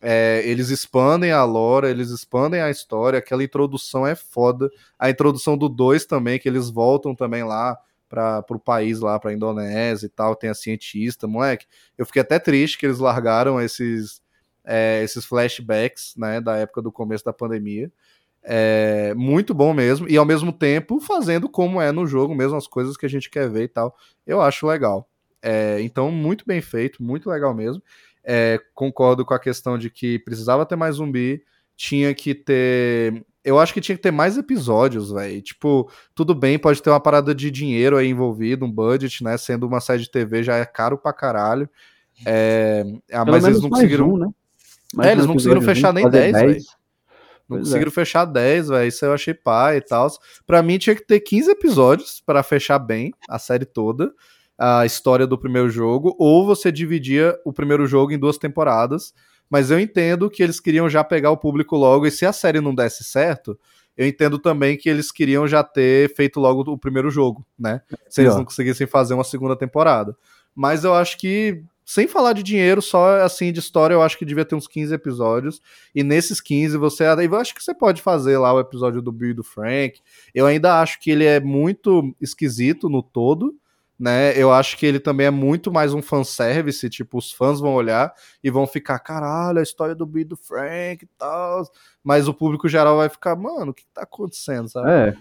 É, 0.00 0.42
eles 0.44 0.68
expandem 0.68 1.32
a 1.32 1.44
lore, 1.44 1.88
eles 1.88 2.10
expandem 2.10 2.60
a 2.60 2.70
história, 2.70 3.18
aquela 3.18 3.42
introdução 3.42 4.06
é 4.06 4.14
foda. 4.14 4.70
A 4.98 5.10
introdução 5.10 5.56
do 5.56 5.68
2 5.68 6.04
também, 6.04 6.38
que 6.38 6.48
eles 6.48 6.68
voltam 6.70 7.14
também 7.14 7.42
lá 7.42 7.78
para 8.08 8.44
o 8.50 8.58
país 8.58 9.00
lá, 9.00 9.18
para 9.18 9.32
Indonésia 9.32 10.06
e 10.06 10.10
tal, 10.10 10.36
tem 10.36 10.50
a 10.50 10.54
cientista, 10.54 11.26
moleque. 11.26 11.66
Eu 11.98 12.06
fiquei 12.06 12.22
até 12.22 12.38
triste 12.38 12.78
que 12.78 12.86
eles 12.86 12.98
largaram 12.98 13.60
esses 13.60 14.22
é, 14.64 15.02
esses 15.02 15.24
flashbacks, 15.24 16.14
né, 16.16 16.40
da 16.40 16.56
época 16.56 16.80
do 16.80 16.90
começo 16.90 17.24
da 17.24 17.32
pandemia. 17.32 17.92
É 18.46 19.14
muito 19.14 19.54
bom 19.54 19.72
mesmo, 19.72 20.06
e 20.06 20.18
ao 20.18 20.26
mesmo 20.26 20.52
tempo 20.52 21.00
fazendo 21.00 21.48
como 21.48 21.80
é 21.80 21.90
no 21.90 22.06
jogo, 22.06 22.34
mesmo 22.34 22.56
as 22.56 22.66
coisas 22.66 22.94
que 22.94 23.06
a 23.06 23.08
gente 23.08 23.30
quer 23.30 23.48
ver 23.48 23.64
e 23.64 23.68
tal. 23.68 23.96
Eu 24.26 24.42
acho 24.42 24.66
legal. 24.66 25.08
É, 25.42 25.80
então, 25.80 26.10
muito 26.10 26.44
bem 26.46 26.60
feito, 26.60 27.02
muito 27.02 27.28
legal 27.30 27.54
mesmo. 27.54 27.82
É, 28.22 28.58
concordo 28.74 29.24
com 29.24 29.34
a 29.34 29.38
questão 29.38 29.76
de 29.76 29.90
que 29.90 30.18
precisava 30.18 30.64
ter 30.64 30.76
mais 30.76 30.96
zumbi, 30.96 31.42
tinha 31.76 32.14
que 32.14 32.34
ter. 32.34 33.24
Eu 33.44 33.58
acho 33.58 33.74
que 33.74 33.80
tinha 33.80 33.96
que 33.96 34.02
ter 34.02 34.10
mais 34.10 34.38
episódios, 34.38 35.12
velho. 35.12 35.42
Tipo, 35.42 35.90
tudo 36.14 36.34
bem, 36.34 36.58
pode 36.58 36.82
ter 36.82 36.88
uma 36.88 37.00
parada 37.00 37.34
de 37.34 37.50
dinheiro 37.50 37.98
aí 37.98 38.08
envolvido, 38.08 38.64
um 38.64 38.72
budget, 38.72 39.22
né? 39.22 39.36
Sendo 39.36 39.66
uma 39.66 39.80
série 39.80 40.02
de 40.02 40.10
TV 40.10 40.42
já 40.42 40.56
é 40.56 40.64
caro 40.64 40.96
pra 40.96 41.12
caralho. 41.12 41.68
É, 42.24 42.84
ah, 43.12 43.24
mas 43.24 43.44
eles 43.44 43.60
não 43.60 43.68
conseguiram. 43.68 44.14
Um, 44.14 44.18
né? 44.18 44.28
é, 45.02 45.12
eles 45.12 45.26
não 45.26 45.34
conseguiram 45.34 45.60
fechar 45.60 45.92
nem 45.92 46.08
10, 46.08 46.32
velho. 46.32 46.58
Não 47.48 47.56
pois 47.56 47.68
conseguiram 47.68 47.90
é. 47.90 47.94
fechar 47.94 48.24
10, 48.24 48.68
velho. 48.68 48.88
Isso 48.88 49.04
eu 49.04 49.12
achei 49.12 49.34
pai 49.34 49.78
e 49.78 49.80
tal. 49.80 50.08
Pra 50.46 50.62
mim 50.62 50.78
tinha 50.78 50.94
que 50.96 51.06
ter 51.06 51.20
15 51.20 51.50
episódios 51.50 52.22
para 52.24 52.42
fechar 52.42 52.78
bem 52.78 53.12
a 53.28 53.38
série 53.38 53.64
toda, 53.64 54.12
a 54.58 54.86
história 54.86 55.26
do 55.26 55.38
primeiro 55.38 55.68
jogo, 55.68 56.14
ou 56.18 56.46
você 56.46 56.72
dividia 56.72 57.38
o 57.44 57.52
primeiro 57.52 57.86
jogo 57.86 58.12
em 58.12 58.18
duas 58.18 58.38
temporadas. 58.38 59.12
Mas 59.50 59.70
eu 59.70 59.78
entendo 59.78 60.30
que 60.30 60.42
eles 60.42 60.58
queriam 60.58 60.88
já 60.88 61.04
pegar 61.04 61.30
o 61.30 61.36
público 61.36 61.76
logo, 61.76 62.06
e 62.06 62.10
se 62.10 62.24
a 62.24 62.32
série 62.32 62.60
não 62.60 62.74
desse 62.74 63.04
certo, 63.04 63.58
eu 63.96 64.06
entendo 64.06 64.38
também 64.38 64.76
que 64.76 64.88
eles 64.88 65.12
queriam 65.12 65.46
já 65.46 65.62
ter 65.62 66.12
feito 66.14 66.40
logo 66.40 66.62
o 66.72 66.78
primeiro 66.78 67.10
jogo, 67.10 67.46
né? 67.58 67.80
Se 68.08 68.22
eles 68.22 68.34
não 68.34 68.44
conseguissem 68.44 68.86
fazer 68.86 69.14
uma 69.14 69.22
segunda 69.22 69.54
temporada. 69.54 70.16
Mas 70.54 70.82
eu 70.84 70.94
acho 70.94 71.18
que 71.18 71.62
sem 71.84 72.08
falar 72.08 72.32
de 72.32 72.42
dinheiro, 72.42 72.80
só 72.80 73.20
assim 73.20 73.52
de 73.52 73.60
história, 73.60 73.94
eu 73.94 74.02
acho 74.02 74.18
que 74.18 74.24
devia 74.24 74.44
ter 74.44 74.54
uns 74.54 74.66
15 74.66 74.94
episódios. 74.94 75.60
E 75.94 76.02
nesses 76.02 76.40
15 76.40 76.78
você. 76.78 77.04
Eu 77.04 77.36
acho 77.36 77.54
que 77.54 77.62
você 77.62 77.74
pode 77.74 78.00
fazer 78.00 78.38
lá 78.38 78.52
o 78.52 78.60
episódio 78.60 79.02
do 79.02 79.12
Bill 79.12 79.30
e 79.30 79.34
do 79.34 79.44
Frank. 79.44 80.00
Eu 80.34 80.46
ainda 80.46 80.80
acho 80.80 80.98
que 80.98 81.10
ele 81.10 81.24
é 81.24 81.40
muito 81.40 82.14
esquisito 82.20 82.88
no 82.88 83.02
todo. 83.02 83.54
Né? 83.96 84.36
Eu 84.36 84.52
acho 84.52 84.76
que 84.76 84.84
ele 84.84 84.98
também 84.98 85.28
é 85.28 85.30
muito 85.30 85.70
mais 85.70 85.94
um 85.94 86.02
fanservice, 86.02 86.90
tipo, 86.90 87.16
os 87.16 87.30
fãs 87.30 87.60
vão 87.60 87.74
olhar 87.74 88.12
e 88.42 88.50
vão 88.50 88.66
ficar, 88.66 88.98
caralho, 88.98 89.60
a 89.60 89.62
história 89.62 89.94
do 89.94 90.04
Bill 90.04 90.22
e 90.22 90.24
do 90.24 90.36
Frank 90.36 91.04
e 91.04 91.08
tal. 91.16 91.62
Mas 92.02 92.26
o 92.26 92.34
público 92.34 92.68
geral 92.68 92.96
vai 92.96 93.08
ficar, 93.08 93.36
mano, 93.36 93.70
o 93.70 93.74
que 93.74 93.84
tá 93.94 94.02
acontecendo, 94.02 94.68
sabe? 94.68 94.90
É. 94.90 95.16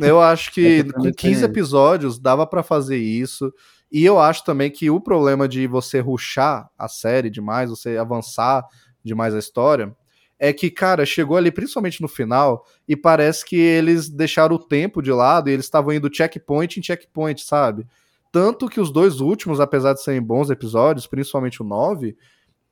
Eu 0.00 0.20
acho 0.20 0.52
que 0.52 0.82
com 0.94 1.12
15 1.12 1.44
episódios 1.44 2.18
dava 2.18 2.44
para 2.44 2.64
fazer 2.64 2.96
isso. 2.96 3.54
E 3.90 4.04
eu 4.04 4.18
acho 4.18 4.44
também 4.44 4.70
que 4.70 4.90
o 4.90 5.00
problema 5.00 5.48
de 5.48 5.66
você 5.66 6.00
ruxar 6.00 6.68
a 6.78 6.88
série 6.88 7.30
demais, 7.30 7.70
você 7.70 7.96
avançar 7.96 8.64
demais 9.02 9.34
a 9.34 9.38
história, 9.38 9.94
é 10.38 10.52
que, 10.52 10.70
cara, 10.70 11.04
chegou 11.04 11.36
ali, 11.36 11.50
principalmente 11.50 12.00
no 12.00 12.06
final, 12.06 12.64
e 12.86 12.94
parece 12.94 13.44
que 13.44 13.56
eles 13.56 14.08
deixaram 14.08 14.54
o 14.56 14.58
tempo 14.58 15.02
de 15.02 15.10
lado 15.10 15.48
e 15.48 15.52
eles 15.52 15.64
estavam 15.64 15.92
indo 15.92 16.14
checkpoint 16.14 16.78
em 16.78 16.82
checkpoint, 16.82 17.42
sabe? 17.42 17.86
Tanto 18.30 18.68
que 18.68 18.80
os 18.80 18.92
dois 18.92 19.20
últimos, 19.20 19.58
apesar 19.58 19.94
de 19.94 20.02
serem 20.02 20.22
bons 20.22 20.50
episódios, 20.50 21.06
principalmente 21.06 21.62
o 21.62 21.64
9, 21.64 22.16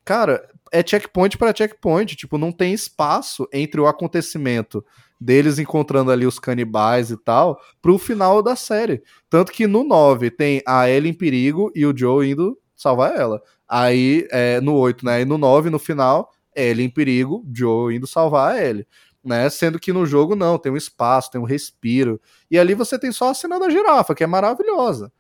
cara, 0.05 0.47
é 0.71 0.87
checkpoint 0.87 1.37
para 1.39 1.55
checkpoint, 1.55 2.15
tipo, 2.15 2.39
não 2.39 2.53
tem 2.53 2.73
espaço 2.73 3.49
entre 3.53 3.81
o 3.81 3.87
acontecimento 3.87 4.85
deles 5.21 5.59
encontrando 5.59 6.11
ali 6.11 6.27
os 6.27 6.39
canibais 6.39 7.11
e 7.11 7.17
tal, 7.17 7.61
pro 7.81 7.99
final 7.99 8.43
da 8.43 8.55
série. 8.55 9.03
Tanto 9.29 9.53
que 9.53 9.67
no 9.67 9.85
9 9.85 10.31
tem 10.31 10.63
a 10.67 10.89
Ellie 10.89 11.11
em 11.11 11.15
perigo 11.15 11.71
e 11.75 11.87
o 11.87 11.97
Joe 11.97 12.31
indo 12.31 12.59
salvar 12.75 13.17
ela. 13.17 13.41
Aí, 13.69 14.27
é, 14.31 14.61
no 14.61 14.75
8, 14.75 15.05
né? 15.05 15.23
E 15.23 15.25
no 15.25 15.39
9, 15.39 15.71
no 15.71 15.79
final, 15.79 16.31
Ellie 16.55 16.87
em 16.87 16.91
perigo, 16.91 17.45
Joe 17.53 17.95
indo 17.95 18.07
salvar 18.07 18.55
a 18.55 18.65
Ellie. 18.65 18.87
Né? 19.25 19.51
Sendo 19.51 19.81
que 19.81 19.93
no 19.93 20.07
jogo 20.07 20.37
não, 20.37 20.57
tem 20.57 20.71
um 20.71 20.77
espaço, 20.77 21.31
tem 21.31 21.41
um 21.41 21.45
respiro. 21.45 22.21
E 22.51 22.59
ali 22.59 22.75
você 22.75 22.99
tem 22.99 23.11
só 23.11 23.31
a 23.31 23.35
cena 23.35 23.59
da 23.59 23.69
girafa, 23.69 24.15
que 24.15 24.23
é 24.23 24.27
maravilhosa. 24.27 25.13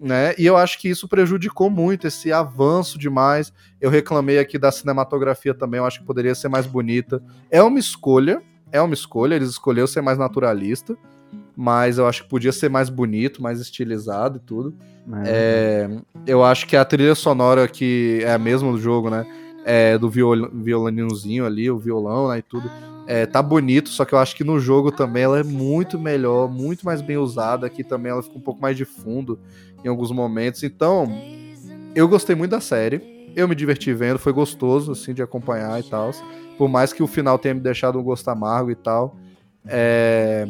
Né? 0.00 0.34
E 0.38 0.46
eu 0.46 0.56
acho 0.56 0.78
que 0.78 0.88
isso 0.88 1.06
prejudicou 1.06 1.68
muito 1.68 2.06
esse 2.06 2.32
avanço 2.32 2.98
demais. 2.98 3.52
Eu 3.78 3.90
reclamei 3.90 4.38
aqui 4.38 4.58
da 4.58 4.72
cinematografia 4.72 5.52
também, 5.52 5.78
eu 5.78 5.84
acho 5.84 6.00
que 6.00 6.06
poderia 6.06 6.34
ser 6.34 6.48
mais 6.48 6.66
bonita. 6.66 7.22
É 7.50 7.62
uma 7.62 7.78
escolha, 7.78 8.42
é 8.72 8.80
uma 8.80 8.94
escolha, 8.94 9.34
eles 9.34 9.50
escolheram 9.50 9.86
ser 9.86 10.00
mais 10.00 10.18
naturalista, 10.18 10.96
mas 11.54 11.98
eu 11.98 12.06
acho 12.06 12.22
que 12.22 12.28
podia 12.28 12.50
ser 12.50 12.70
mais 12.70 12.88
bonito, 12.88 13.42
mais 13.42 13.60
estilizado 13.60 14.38
e 14.38 14.40
tudo. 14.40 14.74
É, 15.26 15.88
eu 16.26 16.42
acho 16.42 16.66
que 16.66 16.76
a 16.76 16.84
trilha 16.84 17.14
sonora 17.14 17.68
que 17.68 18.20
é 18.22 18.32
a 18.32 18.38
mesma 18.38 18.72
do 18.72 18.78
jogo, 18.78 19.10
né? 19.10 19.26
É 19.64 19.96
do 19.96 20.08
viol, 20.08 20.50
violinozinho 20.52 21.46
ali, 21.46 21.70
o 21.70 21.78
violão 21.78 22.28
né, 22.28 22.38
e 22.38 22.42
tudo. 22.42 22.68
É, 23.06 23.26
tá 23.26 23.42
bonito, 23.42 23.90
só 23.90 24.04
que 24.04 24.14
eu 24.14 24.18
acho 24.18 24.34
que 24.34 24.44
no 24.44 24.58
jogo 24.58 24.90
também 24.90 25.24
ela 25.24 25.38
é 25.38 25.42
muito 25.42 25.98
melhor, 25.98 26.48
muito 26.48 26.84
mais 26.84 27.02
bem 27.02 27.16
usada. 27.16 27.66
Aqui 27.66 27.84
também 27.84 28.10
ela 28.10 28.22
fica 28.22 28.38
um 28.38 28.40
pouco 28.40 28.60
mais 28.60 28.76
de 28.76 28.84
fundo 28.84 29.38
em 29.84 29.88
alguns 29.88 30.10
momentos. 30.10 30.62
Então, 30.62 31.06
eu 31.94 32.08
gostei 32.08 32.34
muito 32.34 32.52
da 32.52 32.60
série. 32.60 33.30
Eu 33.34 33.48
me 33.48 33.54
diverti 33.54 33.92
vendo, 33.92 34.18
foi 34.18 34.32
gostoso, 34.32 34.92
assim, 34.92 35.14
de 35.14 35.22
acompanhar 35.22 35.78
e 35.80 35.82
tal. 35.82 36.10
Por 36.56 36.68
mais 36.68 36.92
que 36.92 37.02
o 37.02 37.06
final 37.06 37.38
tenha 37.38 37.54
me 37.54 37.60
deixado 37.60 37.98
um 37.98 38.02
gosto 38.02 38.28
amargo 38.28 38.70
e 38.70 38.74
tal. 38.74 39.16
É... 39.66 40.46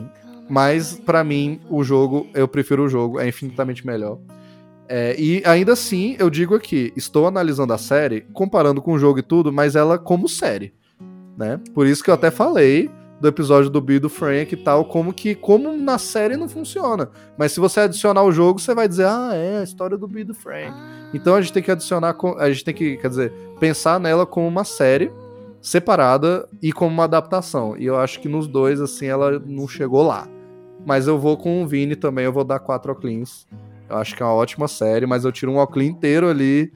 Mas, 0.49 0.95
para 0.95 1.25
mim, 1.25 1.61
o 1.71 1.83
jogo, 1.83 2.27
eu 2.35 2.47
prefiro 2.47 2.85
o 2.85 2.89
jogo, 2.89 3.19
é 3.19 3.29
infinitamente 3.29 3.87
melhor. 3.87 4.19
É, 4.89 5.17
e 5.19 5.43
ainda 5.47 5.73
assim, 5.73 6.17
eu 6.19 6.29
digo 6.29 6.55
aqui, 6.55 6.93
estou 6.95 7.27
analisando 7.27 7.73
a 7.73 7.79
série, 7.79 8.23
comparando 8.35 8.83
com 8.83 8.93
o 8.93 8.99
jogo 8.99 9.21
e 9.21 9.23
tudo, 9.23 9.51
mas 9.51 9.75
ela 9.75 9.99
como 9.99 10.29
série. 10.29 10.75
Né? 11.39 11.59
Por 11.73 11.87
isso 11.87 12.05
que 12.05 12.11
eu 12.11 12.15
até 12.15 12.31
falei 12.31 12.91
do 13.19 13.29
episódio 13.29 13.71
do 13.71 13.81
Bill 13.81 13.97
e 13.97 14.01
do 14.01 14.11
Frank 14.11 14.53
e 14.53 14.57
tal, 14.59 14.85
como 14.85 15.13
que 15.13 15.35
como 15.35 15.73
na 15.77 15.97
série 15.97 16.37
não 16.37 16.49
funciona. 16.49 17.09
Mas 17.39 17.53
se 17.53 17.61
você 17.61 17.81
adicionar 17.81 18.23
o 18.25 18.33
jogo, 18.33 18.61
você 18.61 18.75
vai 18.75 18.87
dizer, 18.87 19.07
ah, 19.07 19.31
é 19.33 19.61
a 19.61 19.63
história 19.63 19.97
do 19.97 20.07
Bill 20.07 20.23
e 20.23 20.25
do 20.25 20.35
Frank. 20.35 20.77
Então 21.15 21.35
a 21.35 21.41
gente 21.41 21.53
tem 21.53 21.63
que 21.63 21.71
adicionar, 21.71 22.15
a 22.39 22.51
gente 22.51 22.65
tem 22.65 22.75
que, 22.75 22.97
quer 22.99 23.09
dizer, 23.09 23.33
pensar 23.59 23.99
nela 23.99 24.27
como 24.27 24.47
uma 24.47 24.65
série 24.65 25.11
separada 25.63 26.47
e 26.61 26.73
como 26.73 26.93
uma 26.93 27.05
adaptação. 27.05 27.77
E 27.79 27.87
eu 27.87 27.97
acho 27.97 28.21
que 28.21 28.29
nos 28.29 28.47
dois, 28.47 28.81
assim, 28.81 29.07
ela 29.07 29.39
não 29.39 29.67
chegou 29.67 30.03
lá. 30.03 30.29
Mas 30.85 31.07
eu 31.07 31.19
vou 31.19 31.37
com 31.37 31.63
o 31.63 31.67
Vini 31.67 31.97
também, 31.97 32.25
eu 32.25 32.33
vou 32.33 32.45
dar 32.45 32.59
quatro 32.59 32.93
Oclins. 32.93 33.47
Eu 33.89 33.97
acho 33.97 34.15
que 34.15 34.23
é 34.23 34.27
uma 34.27 34.35
ótima 34.35 34.69
série, 34.69 35.07
mas 35.07 35.25
eu 35.25 35.33
tiro 35.33 35.53
um 35.53 35.59
Oclin 35.59 35.87
inteiro 35.87 36.29
ali, 36.29 36.73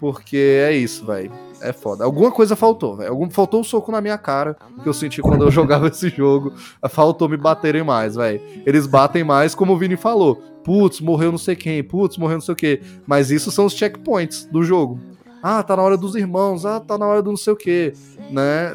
porque 0.00 0.36
é 0.36 0.72
isso, 0.72 1.06
velho 1.06 1.30
é 1.64 1.72
foda. 1.72 2.04
Alguma 2.04 2.30
coisa 2.30 2.54
faltou, 2.54 2.96
velho. 2.96 3.10
Algum 3.10 3.28
faltou 3.30 3.60
um 3.60 3.64
soco 3.64 3.90
na 3.90 4.00
minha 4.00 4.18
cara 4.18 4.56
que 4.82 4.88
eu 4.88 4.92
senti 4.92 5.22
quando 5.22 5.42
eu 5.42 5.50
jogava 5.50 5.88
esse 5.88 6.10
jogo. 6.10 6.52
Faltou 6.90 7.28
me 7.28 7.36
baterem 7.36 7.82
mais, 7.82 8.14
velho. 8.14 8.40
Eles 8.66 8.86
batem 8.86 9.24
mais, 9.24 9.54
como 9.54 9.72
o 9.72 9.78
Vini 9.78 9.96
falou. 9.96 10.36
Putz, 10.62 11.00
morreu 11.00 11.30
não 11.30 11.38
sei 11.38 11.56
quem, 11.56 11.82
putz, 11.82 12.16
morreu 12.18 12.36
não 12.36 12.42
sei 12.42 12.52
o 12.52 12.56
quê. 12.56 12.80
Mas 13.06 13.30
isso 13.30 13.50
são 13.50 13.64
os 13.64 13.72
checkpoints 13.72 14.44
do 14.44 14.62
jogo. 14.62 15.00
Ah, 15.46 15.62
tá 15.62 15.76
na 15.76 15.82
hora 15.82 15.96
dos 15.96 16.14
irmãos, 16.14 16.64
ah, 16.64 16.80
tá 16.80 16.96
na 16.96 17.06
hora 17.06 17.20
do 17.22 17.30
não 17.30 17.36
sei 17.36 17.52
o 17.52 17.56
quê, 17.56 17.92
né? 18.30 18.74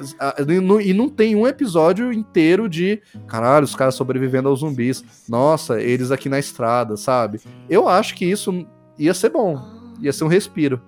E 0.83 0.93
não 0.93 1.09
tem 1.09 1.35
um 1.35 1.48
episódio 1.48 2.14
inteiro 2.14 2.69
de, 2.69 3.01
caralho, 3.27 3.65
os 3.65 3.75
caras 3.75 3.95
sobrevivendo 3.95 4.48
aos 4.49 4.59
zumbis. 4.59 5.03
Nossa, 5.27 5.81
eles 5.81 6.11
aqui 6.11 6.30
na 6.30 6.38
estrada, 6.38 6.95
sabe? 6.95 7.41
Eu 7.67 7.89
acho 7.89 8.14
que 8.15 8.25
isso 8.25 8.67
ia 8.99 9.15
ser 9.15 9.30
bom, 9.30 9.59
ia 9.99 10.14
ser 10.14 10.25
um 10.25 10.27
respiro 10.27 10.80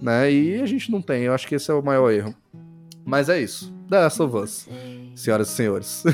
né? 0.00 0.30
E 0.30 0.60
a 0.60 0.66
gente 0.66 0.90
não 0.90 1.00
tem. 1.00 1.24
Eu 1.24 1.34
acho 1.34 1.46
que 1.46 1.54
esse 1.54 1.70
é 1.70 1.74
o 1.74 1.82
maior 1.82 2.10
erro. 2.10 2.34
Mas 3.04 3.28
é 3.28 3.40
isso. 3.40 3.72
The 3.88 4.00
Last 4.00 4.22
of 4.22 4.36
Us, 4.36 4.68
senhoras 5.14 5.48
e 5.48 5.52
senhores. 5.52 6.04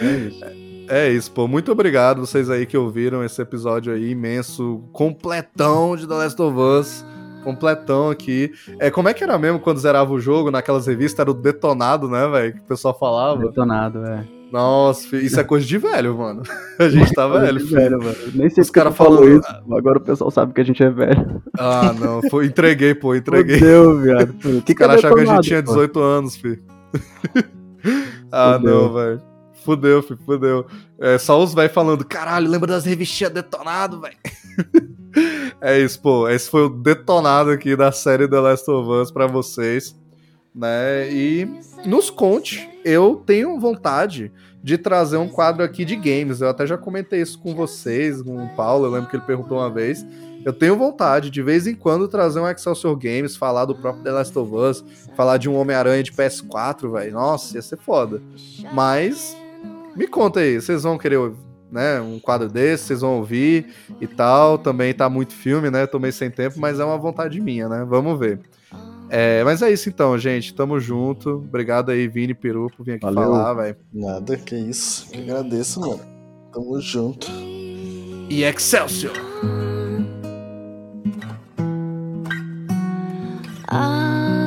É 0.00 0.16
isso. 0.16 0.60
É 0.92 1.08
isso, 1.08 1.30
pô. 1.30 1.46
Muito 1.46 1.70
obrigado 1.70 2.26
vocês 2.26 2.50
aí 2.50 2.66
que 2.66 2.76
ouviram 2.76 3.22
esse 3.22 3.40
episódio 3.40 3.92
aí 3.92 4.10
imenso, 4.10 4.82
completão 4.90 5.94
de 5.94 6.04
The 6.04 6.14
Last 6.14 6.42
of 6.42 6.58
Us. 6.58 7.04
Completão 7.42 8.10
aqui. 8.10 8.52
É, 8.78 8.90
como 8.90 9.08
é 9.08 9.14
que 9.14 9.24
era 9.24 9.38
mesmo 9.38 9.58
quando 9.60 9.78
zerava 9.78 10.12
o 10.12 10.20
jogo 10.20 10.50
naquelas 10.50 10.86
revistas? 10.86 11.20
Era 11.20 11.30
o 11.30 11.34
detonado, 11.34 12.08
né, 12.08 12.28
velho? 12.28 12.54
Que 12.54 12.60
o 12.60 12.64
pessoal 12.64 12.96
falava. 12.98 13.40
Detonado, 13.40 14.04
é. 14.04 14.24
Nossa, 14.50 15.16
isso 15.16 15.38
é 15.38 15.44
coisa 15.44 15.64
de 15.64 15.78
velho, 15.78 16.18
mano. 16.18 16.42
A 16.78 16.88
gente 16.88 17.12
tá 17.12 17.26
velho. 17.28 17.64
velho, 17.64 17.98
mano. 17.98 18.16
Nem 18.34 18.50
sei 18.50 18.62
Os 18.62 18.70
caras 18.70 18.96
falando 18.96 19.28
isso. 19.28 19.48
Agora 19.70 19.98
o 19.98 20.00
pessoal 20.00 20.30
sabe 20.30 20.52
que 20.52 20.60
a 20.60 20.64
gente 20.64 20.82
é 20.82 20.90
velho. 20.90 21.40
Ah, 21.56 21.92
não. 21.92 22.20
Foi, 22.28 22.46
entreguei, 22.46 22.94
pô, 22.94 23.14
entreguei. 23.14 23.58
Fudeu, 23.58 23.98
viado. 24.00 24.34
O 24.58 24.62
que 24.62 24.72
Os 24.72 24.78
caras 24.78 24.96
achavam 24.96 25.18
que 25.18 25.30
a 25.30 25.34
gente 25.34 25.46
tinha 25.46 25.62
18 25.62 25.92
pô? 25.92 26.00
anos, 26.00 26.36
fi. 26.36 26.60
ah, 28.32 28.54
fudeu. 28.58 28.74
não, 28.74 28.92
velho. 28.92 29.22
Fudeu, 29.64 30.02
fi, 30.02 30.16
fudeu. 30.16 30.66
É 30.98 31.16
só 31.18 31.40
os 31.40 31.54
velhos 31.54 31.72
falando, 31.72 32.04
caralho, 32.04 32.50
lembra 32.50 32.66
das 32.66 32.84
revistinhas 32.84 33.32
detonado, 33.32 34.00
velho. 34.00 34.16
é 35.60 35.78
isso, 35.78 36.00
pô. 36.00 36.28
Esse 36.28 36.48
foi 36.50 36.64
o 36.64 36.68
detonado 36.68 37.50
aqui 37.50 37.76
da 37.76 37.92
série 37.92 38.28
The 38.28 38.40
Last 38.40 38.70
of 38.70 38.88
Us 38.88 39.10
pra 39.10 39.26
vocês 39.26 39.94
né? 40.54 41.10
E 41.10 41.48
nos 41.86 42.10
conte. 42.10 42.68
Eu 42.84 43.22
tenho 43.26 43.58
vontade 43.58 44.32
de 44.62 44.76
trazer 44.76 45.16
um 45.16 45.28
quadro 45.28 45.62
aqui 45.62 45.84
de 45.84 45.96
games. 45.96 46.40
Eu 46.40 46.48
até 46.48 46.66
já 46.66 46.76
comentei 46.76 47.20
isso 47.20 47.38
com 47.38 47.54
vocês, 47.54 48.22
com 48.22 48.44
o 48.44 48.48
Paulo. 48.54 48.86
Eu 48.86 48.90
lembro 48.90 49.08
que 49.08 49.16
ele 49.16 49.24
perguntou 49.24 49.58
uma 49.58 49.70
vez. 49.70 50.04
Eu 50.44 50.52
tenho 50.52 50.76
vontade 50.76 51.30
de 51.30 51.42
vez 51.42 51.66
em 51.66 51.74
quando 51.74 52.08
trazer 52.08 52.40
um 52.40 52.48
Excelsior 52.48 52.96
Games, 52.96 53.36
falar 53.36 53.66
do 53.66 53.74
próprio 53.74 54.02
The 54.02 54.10
Last 54.10 54.38
of 54.38 54.54
Us, 54.54 54.84
falar 55.14 55.36
de 55.36 55.50
um 55.50 55.54
Homem-Aranha 55.54 56.02
de 56.02 56.12
PS4, 56.12 56.90
velho. 56.90 57.12
Nossa, 57.12 57.56
ia 57.56 57.62
ser 57.62 57.76
foda. 57.76 58.22
Mas 58.72 59.36
me 59.94 60.06
conta 60.06 60.40
aí, 60.40 60.58
vocês 60.58 60.82
vão 60.82 60.96
querer 60.96 61.18
né, 61.70 62.00
um 62.00 62.18
quadro 62.18 62.48
desse, 62.48 62.84
vocês 62.84 63.00
vão 63.00 63.18
ouvir 63.18 63.66
e 64.00 64.06
tal. 64.06 64.58
Também 64.58 64.92
tá 64.92 65.08
muito 65.08 65.32
filme, 65.32 65.70
né? 65.70 65.86
Tô 65.86 65.98
meio 65.98 66.12
sem 66.12 66.30
tempo, 66.30 66.58
mas 66.58 66.80
é 66.80 66.84
uma 66.84 66.98
vontade 66.98 67.40
minha, 67.40 67.68
né? 67.68 67.84
Vamos 67.88 68.18
ver. 68.18 68.40
É, 69.08 69.42
mas 69.42 69.60
é 69.60 69.70
isso 69.72 69.88
então, 69.88 70.16
gente. 70.16 70.54
Tamo 70.54 70.78
junto. 70.78 71.30
Obrigado 71.30 71.90
aí, 71.90 72.06
Vini 72.06 72.32
Peru, 72.32 72.70
por 72.76 72.84
vir 72.84 72.92
aqui 72.92 73.04
Valeu. 73.04 73.22
falar, 73.22 73.54
velho. 73.54 73.76
Nada, 73.92 74.36
que 74.36 74.54
isso. 74.54 75.08
Que 75.10 75.18
agradeço, 75.18 75.80
mano. 75.80 76.00
Tamo 76.52 76.80
junto. 76.80 77.26
E 78.28 78.44
Excelsior! 78.44 79.12
Ah. 83.66 84.39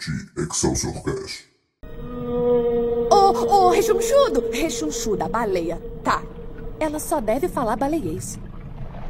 De 0.00 0.30
Excelsior 0.42 0.94
Cash. 1.02 1.44
Ô, 3.10 3.14
oh, 3.14 3.46
oh, 3.48 3.68
rechonchudo! 3.70 4.44
Rechonchudo, 4.50 5.16
da 5.18 5.28
baleia. 5.28 5.78
Tá, 6.02 6.22
ela 6.78 6.98
só 6.98 7.20
deve 7.20 7.46
falar 7.48 7.76
baleiês. 7.76 8.38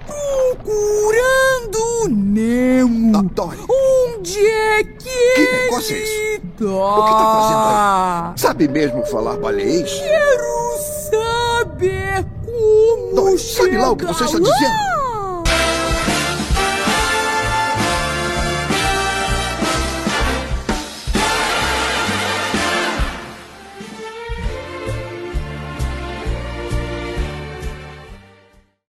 Procurando 0.07 2.09
Nemo. 2.09 3.17
Ah, 3.17 3.23
Dory. 3.23 3.59
Onde 3.69 4.45
é 4.45 4.83
que 4.83 5.35
Que 5.35 5.53
negócio 5.53 5.95
é 5.95 5.99
isso? 6.01 6.41
Tá? 6.59 6.65
O 6.67 7.05
que 7.05 7.13
tá 7.13 7.25
fazendo 7.37 8.33
aí? 8.33 8.39
Sabe 8.39 8.67
mesmo 8.69 9.07
falar 9.07 9.37
baleiês? 9.37 9.93
Quero 9.93 10.79
saber 11.11 12.25
como 12.45 13.15
Dory, 13.15 13.39
sabe 13.39 13.79
lá 13.79 13.91
o 13.93 13.97
que 13.97 14.07
você 14.07 14.25
está 14.25 14.39
dizendo? 14.39 15.00